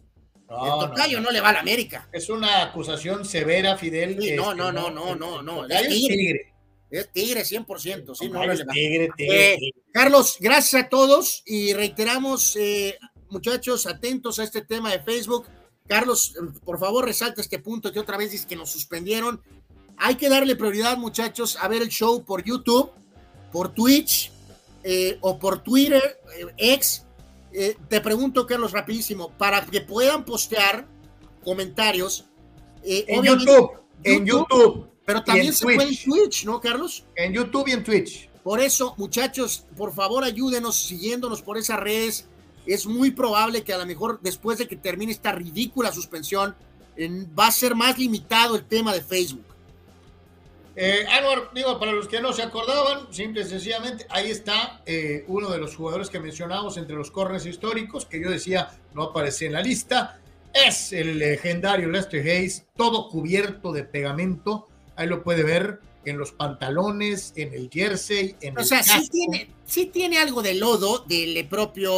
el 0.48 0.88
tocayo 0.88 1.20
no, 1.20 1.32
le 1.32 1.40
va 1.40 1.48
a 1.48 1.54
la 1.54 1.58
América. 1.58 2.08
Es 2.12 2.30
una 2.30 2.62
acusación 2.62 3.24
severa, 3.24 3.76
Fidel. 3.76 4.16
no, 4.16 4.22
este, 4.22 4.36
no, 4.36 4.54
no, 4.54 4.90
no, 4.90 5.16
no, 5.16 5.42
no, 5.42 5.66
Es 5.66 5.88
tigre. 5.88 6.54
Es 6.88 7.10
tigre, 7.10 7.42
100%. 7.42 8.14
Sí, 8.14 8.28
no, 8.28 8.44
es 8.44 8.64
tigre, 8.68 9.10
tigre, 9.16 9.54
eh, 9.54 9.58
Carlos, 9.92 10.36
gracias 10.38 10.84
a 10.84 10.88
todos 10.88 11.42
y 11.46 11.72
reiteramos, 11.72 12.54
eh, 12.54 12.96
muchachos, 13.28 13.86
atentos 13.86 14.38
a 14.38 14.44
este 14.44 14.62
tema 14.62 14.92
de 14.92 15.02
Facebook. 15.02 15.48
Carlos, 15.88 16.32
por 16.64 16.78
favor, 16.78 17.04
resalta 17.04 17.40
este 17.40 17.58
punto 17.58 17.92
que 17.92 17.98
otra 17.98 18.16
vez 18.16 18.30
dice 18.30 18.46
que 18.46 18.54
nos 18.54 18.70
suspendieron 18.70 19.42
hay 20.00 20.14
que 20.14 20.30
darle 20.30 20.56
prioridad, 20.56 20.96
muchachos, 20.96 21.58
a 21.60 21.68
ver 21.68 21.82
el 21.82 21.88
show 21.88 22.24
por 22.24 22.42
YouTube, 22.42 22.90
por 23.52 23.74
Twitch 23.74 24.32
eh, 24.82 25.18
o 25.20 25.38
por 25.38 25.62
Twitter, 25.62 26.18
ex. 26.56 27.04
Eh, 27.52 27.76
eh, 27.76 27.76
te 27.86 28.00
pregunto, 28.00 28.46
Carlos, 28.46 28.72
rapidísimo, 28.72 29.30
para 29.36 29.64
que 29.66 29.82
puedan 29.82 30.24
postear 30.24 30.86
comentarios. 31.44 32.24
en 32.82 33.22
YouTube, 33.22 33.72
en 34.02 34.24
YouTube. 34.24 34.88
Pero 35.04 35.22
también 35.22 35.52
se 35.52 35.64
puede 35.64 35.82
en 35.82 35.96
Twitch, 35.96 36.46
¿no, 36.46 36.60
Carlos? 36.60 37.04
En 37.14 37.34
YouTube 37.34 37.68
y 37.68 37.72
en 37.72 37.84
Twitch. 37.84 38.30
Por 38.42 38.58
eso, 38.58 38.94
muchachos, 38.96 39.66
por 39.76 39.92
favor, 39.92 40.24
ayúdenos 40.24 40.76
siguiéndonos 40.76 41.42
por 41.42 41.58
esas 41.58 41.78
redes. 41.78 42.26
Es 42.64 42.86
muy 42.86 43.10
probable 43.10 43.64
que 43.64 43.74
a 43.74 43.78
lo 43.78 43.84
mejor 43.84 44.18
después 44.22 44.56
de 44.56 44.66
que 44.66 44.76
termine 44.76 45.12
esta 45.12 45.32
ridícula 45.32 45.92
suspensión, 45.92 46.56
va 47.38 47.48
a 47.48 47.52
ser 47.52 47.74
más 47.74 47.98
limitado 47.98 48.56
el 48.56 48.64
tema 48.64 48.94
de 48.94 49.02
Facebook. 49.02 49.49
Eh, 50.82 51.04
Anwar, 51.10 51.50
digo, 51.52 51.78
para 51.78 51.92
los 51.92 52.08
que 52.08 52.22
no 52.22 52.32
se 52.32 52.40
acordaban, 52.40 53.12
simple 53.12 53.42
y 53.42 53.44
sencillamente, 53.44 54.06
ahí 54.08 54.30
está 54.30 54.80
eh, 54.86 55.26
uno 55.28 55.50
de 55.50 55.58
los 55.58 55.76
jugadores 55.76 56.08
que 56.08 56.18
mencionamos 56.18 56.78
entre 56.78 56.96
los 56.96 57.10
corners 57.10 57.44
históricos, 57.44 58.06
que 58.06 58.18
yo 58.18 58.30
decía 58.30 58.70
no 58.94 59.02
aparece 59.02 59.44
en 59.44 59.52
la 59.52 59.60
lista. 59.60 60.18
Es 60.54 60.94
el 60.94 61.18
legendario 61.18 61.90
Lester 61.90 62.26
Hayes, 62.26 62.64
todo 62.78 63.10
cubierto 63.10 63.72
de 63.72 63.84
pegamento. 63.84 64.68
Ahí 64.96 65.06
lo 65.06 65.22
puede 65.22 65.42
ver 65.42 65.80
en 66.06 66.16
los 66.16 66.32
pantalones, 66.32 67.34
en 67.36 67.52
el 67.52 67.68
jersey, 67.70 68.36
en 68.40 68.58
o 68.58 68.64
sea, 68.64 68.82
Sí 68.82 69.06
tiene, 69.10 69.50
sí 69.66 69.84
tiene 69.84 70.18
algo 70.18 70.40
de 70.40 70.54
lodo 70.54 71.00
del 71.00 71.46
propio 71.46 71.92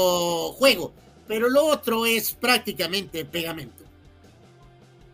juego, 0.54 0.92
pero 1.28 1.48
lo 1.48 1.66
otro 1.66 2.04
es 2.04 2.34
prácticamente 2.34 3.24
pegamento. 3.26 3.81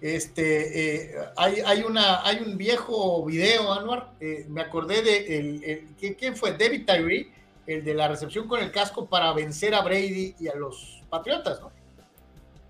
Este, 0.01 1.11
eh, 1.11 1.17
hay, 1.37 1.61
hay, 1.67 1.83
una, 1.83 2.25
hay 2.25 2.39
un 2.39 2.57
viejo 2.57 3.25
video, 3.25 3.73
Anwar, 3.73 4.13
eh, 4.21 4.47
me 4.49 4.61
acordé 4.61 5.03
de, 5.03 5.39
el, 5.39 6.15
¿quién 6.17 6.37
fue? 6.37 6.57
David 6.57 6.87
Tyree, 6.87 7.33
el 7.67 7.85
de 7.85 7.95
la 7.95 8.09
recepción 8.09 8.47
con 8.47 8.61
el 8.61 8.71
casco 8.71 9.07
para 9.07 9.33
vencer 9.33 9.75
a 9.75 9.83
Brady 9.83 10.37
y 10.39 10.49
a 10.49 10.55
los 10.55 11.03
Patriotas, 11.11 11.61
¿no? 11.61 11.73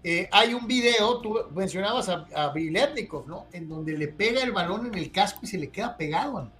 eh, 0.04 0.28
hay 0.30 0.54
un 0.54 0.66
video, 0.66 1.20
tú 1.20 1.38
mencionabas 1.54 2.08
a, 2.08 2.26
a 2.34 2.54
¿no? 3.26 3.46
En 3.52 3.68
donde 3.68 3.96
le 3.96 4.08
pega 4.08 4.42
el 4.42 4.52
balón 4.52 4.86
en 4.86 4.94
el 4.94 5.10
casco 5.10 5.40
y 5.42 5.46
se 5.46 5.58
le 5.58 5.68
queda 5.68 5.96
pegado. 5.96 6.50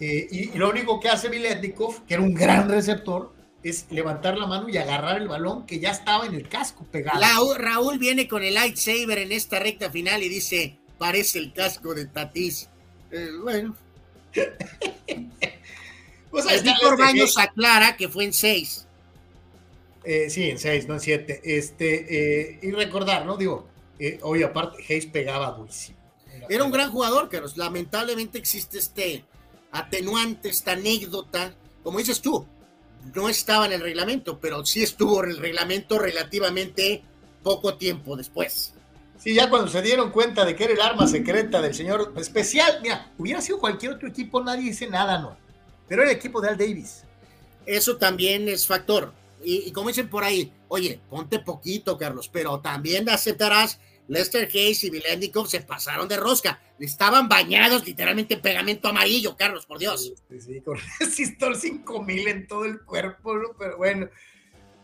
Eh, 0.00 0.28
y, 0.30 0.58
lo 0.58 0.70
único 0.70 1.00
que 1.00 1.08
hace 1.08 1.28
Biletnikov, 1.28 2.04
que 2.04 2.14
era 2.14 2.22
un 2.22 2.34
gran 2.34 2.68
receptor, 2.68 3.32
es 3.62 3.86
levantar 3.90 4.38
la 4.38 4.46
mano 4.46 4.68
y 4.68 4.76
agarrar 4.76 5.20
el 5.20 5.28
balón 5.28 5.66
que 5.66 5.80
ya 5.80 5.90
estaba 5.90 6.26
en 6.26 6.34
el 6.34 6.48
casco 6.48 6.84
pegado. 6.90 7.20
Raúl 7.56 7.98
viene 7.98 8.28
con 8.28 8.42
el 8.42 8.54
lightsaber 8.54 9.18
en 9.18 9.32
esta 9.32 9.58
recta 9.58 9.90
final 9.90 10.22
y 10.22 10.28
dice, 10.28 10.78
parece 10.96 11.38
el 11.38 11.52
casco 11.52 11.94
de 11.94 12.06
Tatis. 12.06 12.68
Eh, 13.10 13.30
bueno. 13.42 13.76
pues 16.30 16.46
el 16.46 16.62
Víctor 16.62 16.98
Baños 16.98 17.36
aclara 17.36 17.96
que 17.96 18.08
fue 18.08 18.24
en 18.24 18.32
seis. 18.32 18.86
Eh, 20.04 20.30
sí, 20.30 20.50
en 20.50 20.58
seis, 20.58 20.86
no 20.86 20.94
en 20.94 21.00
siete. 21.00 21.40
Este, 21.44 22.60
y 22.62 22.70
recordar, 22.70 23.26
¿no? 23.26 23.36
Digo, 23.36 23.68
hoy 24.22 24.42
aparte, 24.42 24.82
Hayes 24.88 25.06
pegaba 25.06 25.50
durísimo. 25.52 25.98
Era 26.48 26.64
un 26.64 26.70
gran 26.70 26.90
jugador, 26.90 27.28
pero 27.30 27.46
lamentablemente 27.56 28.38
existe 28.38 28.78
este 28.78 29.24
atenuante, 29.70 30.48
esta 30.48 30.72
anécdota, 30.72 31.54
como 31.82 31.98
dices 31.98 32.20
tú, 32.20 32.46
no 33.14 33.28
estaba 33.28 33.66
en 33.66 33.72
el 33.72 33.80
reglamento, 33.80 34.38
pero 34.38 34.64
sí 34.64 34.82
estuvo 34.82 35.22
en 35.24 35.30
el 35.30 35.38
reglamento 35.38 35.98
relativamente 35.98 37.02
poco 37.42 37.74
tiempo 37.74 38.16
después. 38.16 38.74
Sí, 39.18 39.34
ya 39.34 39.50
cuando 39.50 39.68
se 39.68 39.82
dieron 39.82 40.10
cuenta 40.10 40.44
de 40.44 40.54
que 40.54 40.64
era 40.64 40.72
el 40.74 40.80
arma 40.80 41.06
secreta 41.06 41.60
del 41.60 41.74
señor 41.74 42.12
especial, 42.16 42.78
mira, 42.82 43.10
hubiera 43.18 43.40
sido 43.40 43.58
cualquier 43.58 43.92
otro 43.92 44.08
equipo, 44.08 44.42
nadie 44.42 44.64
dice 44.64 44.86
nada, 44.86 45.18
no. 45.18 45.36
Pero 45.88 46.02
era 46.02 46.10
el 46.10 46.16
equipo 46.16 46.40
de 46.40 46.50
Al 46.50 46.58
Davis. 46.58 47.02
Eso 47.66 47.96
también 47.96 48.48
es 48.48 48.66
factor. 48.66 49.12
Y, 49.42 49.68
y 49.68 49.72
como 49.72 49.88
dicen 49.88 50.08
por 50.08 50.22
ahí, 50.22 50.52
oye, 50.68 51.00
ponte 51.10 51.40
poquito, 51.40 51.98
Carlos, 51.98 52.28
pero 52.32 52.60
también 52.60 53.08
aceptarás 53.08 53.80
Lester 54.08 54.48
Hayes 54.52 54.84
y 54.84 54.90
Vilendikov 54.90 55.46
se 55.46 55.60
pasaron 55.60 56.08
de 56.08 56.16
rosca. 56.16 56.60
Estaban 56.78 57.28
bañados 57.28 57.86
literalmente 57.86 58.34
en 58.34 58.40
pegamento 58.40 58.88
amarillo, 58.88 59.36
Carlos, 59.36 59.66
por 59.66 59.78
Dios. 59.78 60.12
Sí, 60.28 60.40
sí, 60.40 60.60
con 60.60 60.78
resistor 61.00 61.56
5000 61.56 62.28
en 62.28 62.46
todo 62.46 62.64
el 62.64 62.80
cuerpo, 62.80 63.34
pero 63.58 63.76
bueno. 63.76 64.08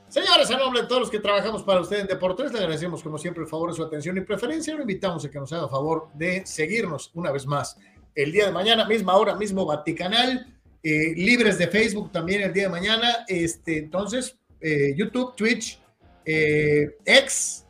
Señores, 0.09 0.49
a 0.51 0.57
nombre 0.57 0.83
de 0.83 0.87
todos 0.87 1.01
los 1.01 1.11
que 1.11 1.19
trabajamos 1.19 1.65
para 1.65 1.81
ustedes 1.81 2.03
en 2.03 2.09
Deportes, 2.09 2.53
le 2.53 2.59
agradecemos 2.59 3.03
como 3.03 3.19
siempre 3.19 3.43
el 3.43 3.49
favor 3.49 3.71
de 3.71 3.77
su 3.77 3.83
atención 3.83 4.17
y 4.17 4.21
preferencia. 4.21 4.75
Lo 4.75 4.83
invitamos 4.83 5.25
a 5.25 5.31
que 5.31 5.39
nos 5.41 5.53
haga 5.53 5.69
favor 5.69 6.09
de 6.15 6.47
seguirnos 6.47 7.11
una 7.15 7.33
vez 7.33 7.47
más 7.47 7.77
el 8.15 8.33
día 8.33 8.47
de 8.47 8.53
mañana, 8.53 8.85
misma 8.85 9.17
hora, 9.17 9.35
mismo 9.35 9.67
Vaticanal, 9.67 10.47
eh, 10.83 11.15
libres 11.17 11.59
de 11.59 11.67
Facebook 11.69 12.13
también 12.13 12.43
el 12.43 12.53
día 12.53 12.65
de 12.65 12.69
mañana. 12.69 13.25
Este, 13.27 13.79
entonces, 13.79 14.39
eh, 14.61 14.95
YouTube, 14.97 15.35
Twitch, 15.35 15.81
eh, 16.25 16.97
X, 17.05 17.64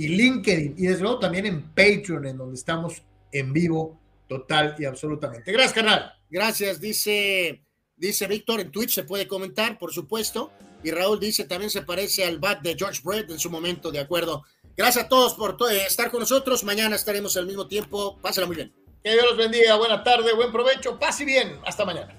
y 0.00 0.08
LinkedIn 0.08 0.76
y 0.78 0.86
desde 0.86 1.02
luego 1.02 1.18
también 1.18 1.44
en 1.44 1.62
Patreon, 1.74 2.24
en 2.24 2.38
donde 2.38 2.54
estamos 2.54 3.02
en 3.30 3.52
vivo 3.52 4.00
total 4.26 4.74
y 4.78 4.86
absolutamente. 4.86 5.52
Gracias, 5.52 5.74
canal. 5.74 6.12
Gracias, 6.30 6.80
dice, 6.80 7.62
dice 7.96 8.26
Víctor, 8.26 8.60
en 8.60 8.70
Twitch 8.70 8.94
se 8.94 9.04
puede 9.04 9.28
comentar, 9.28 9.78
por 9.78 9.92
supuesto. 9.92 10.52
Y 10.82 10.90
Raúl 10.90 11.20
dice, 11.20 11.44
también 11.44 11.70
se 11.70 11.82
parece 11.82 12.24
al 12.24 12.38
bat 12.38 12.62
de 12.62 12.74
George 12.78 13.02
Brett 13.04 13.30
en 13.30 13.38
su 13.38 13.50
momento, 13.50 13.90
de 13.92 14.00
acuerdo. 14.00 14.42
Gracias 14.74 15.04
a 15.04 15.08
todos 15.08 15.34
por 15.34 15.58
estar 15.70 16.10
con 16.10 16.20
nosotros. 16.20 16.64
Mañana 16.64 16.96
estaremos 16.96 17.36
al 17.36 17.44
mismo 17.44 17.66
tiempo. 17.66 18.18
Pásenla 18.22 18.46
muy 18.46 18.56
bien. 18.56 18.72
Que 19.04 19.12
Dios 19.12 19.24
los 19.26 19.36
bendiga. 19.36 19.76
Buena 19.76 20.02
tarde, 20.02 20.32
buen 20.32 20.50
provecho. 20.50 20.98
Pase 20.98 21.26
bien. 21.26 21.58
Hasta 21.66 21.84
mañana. 21.84 22.14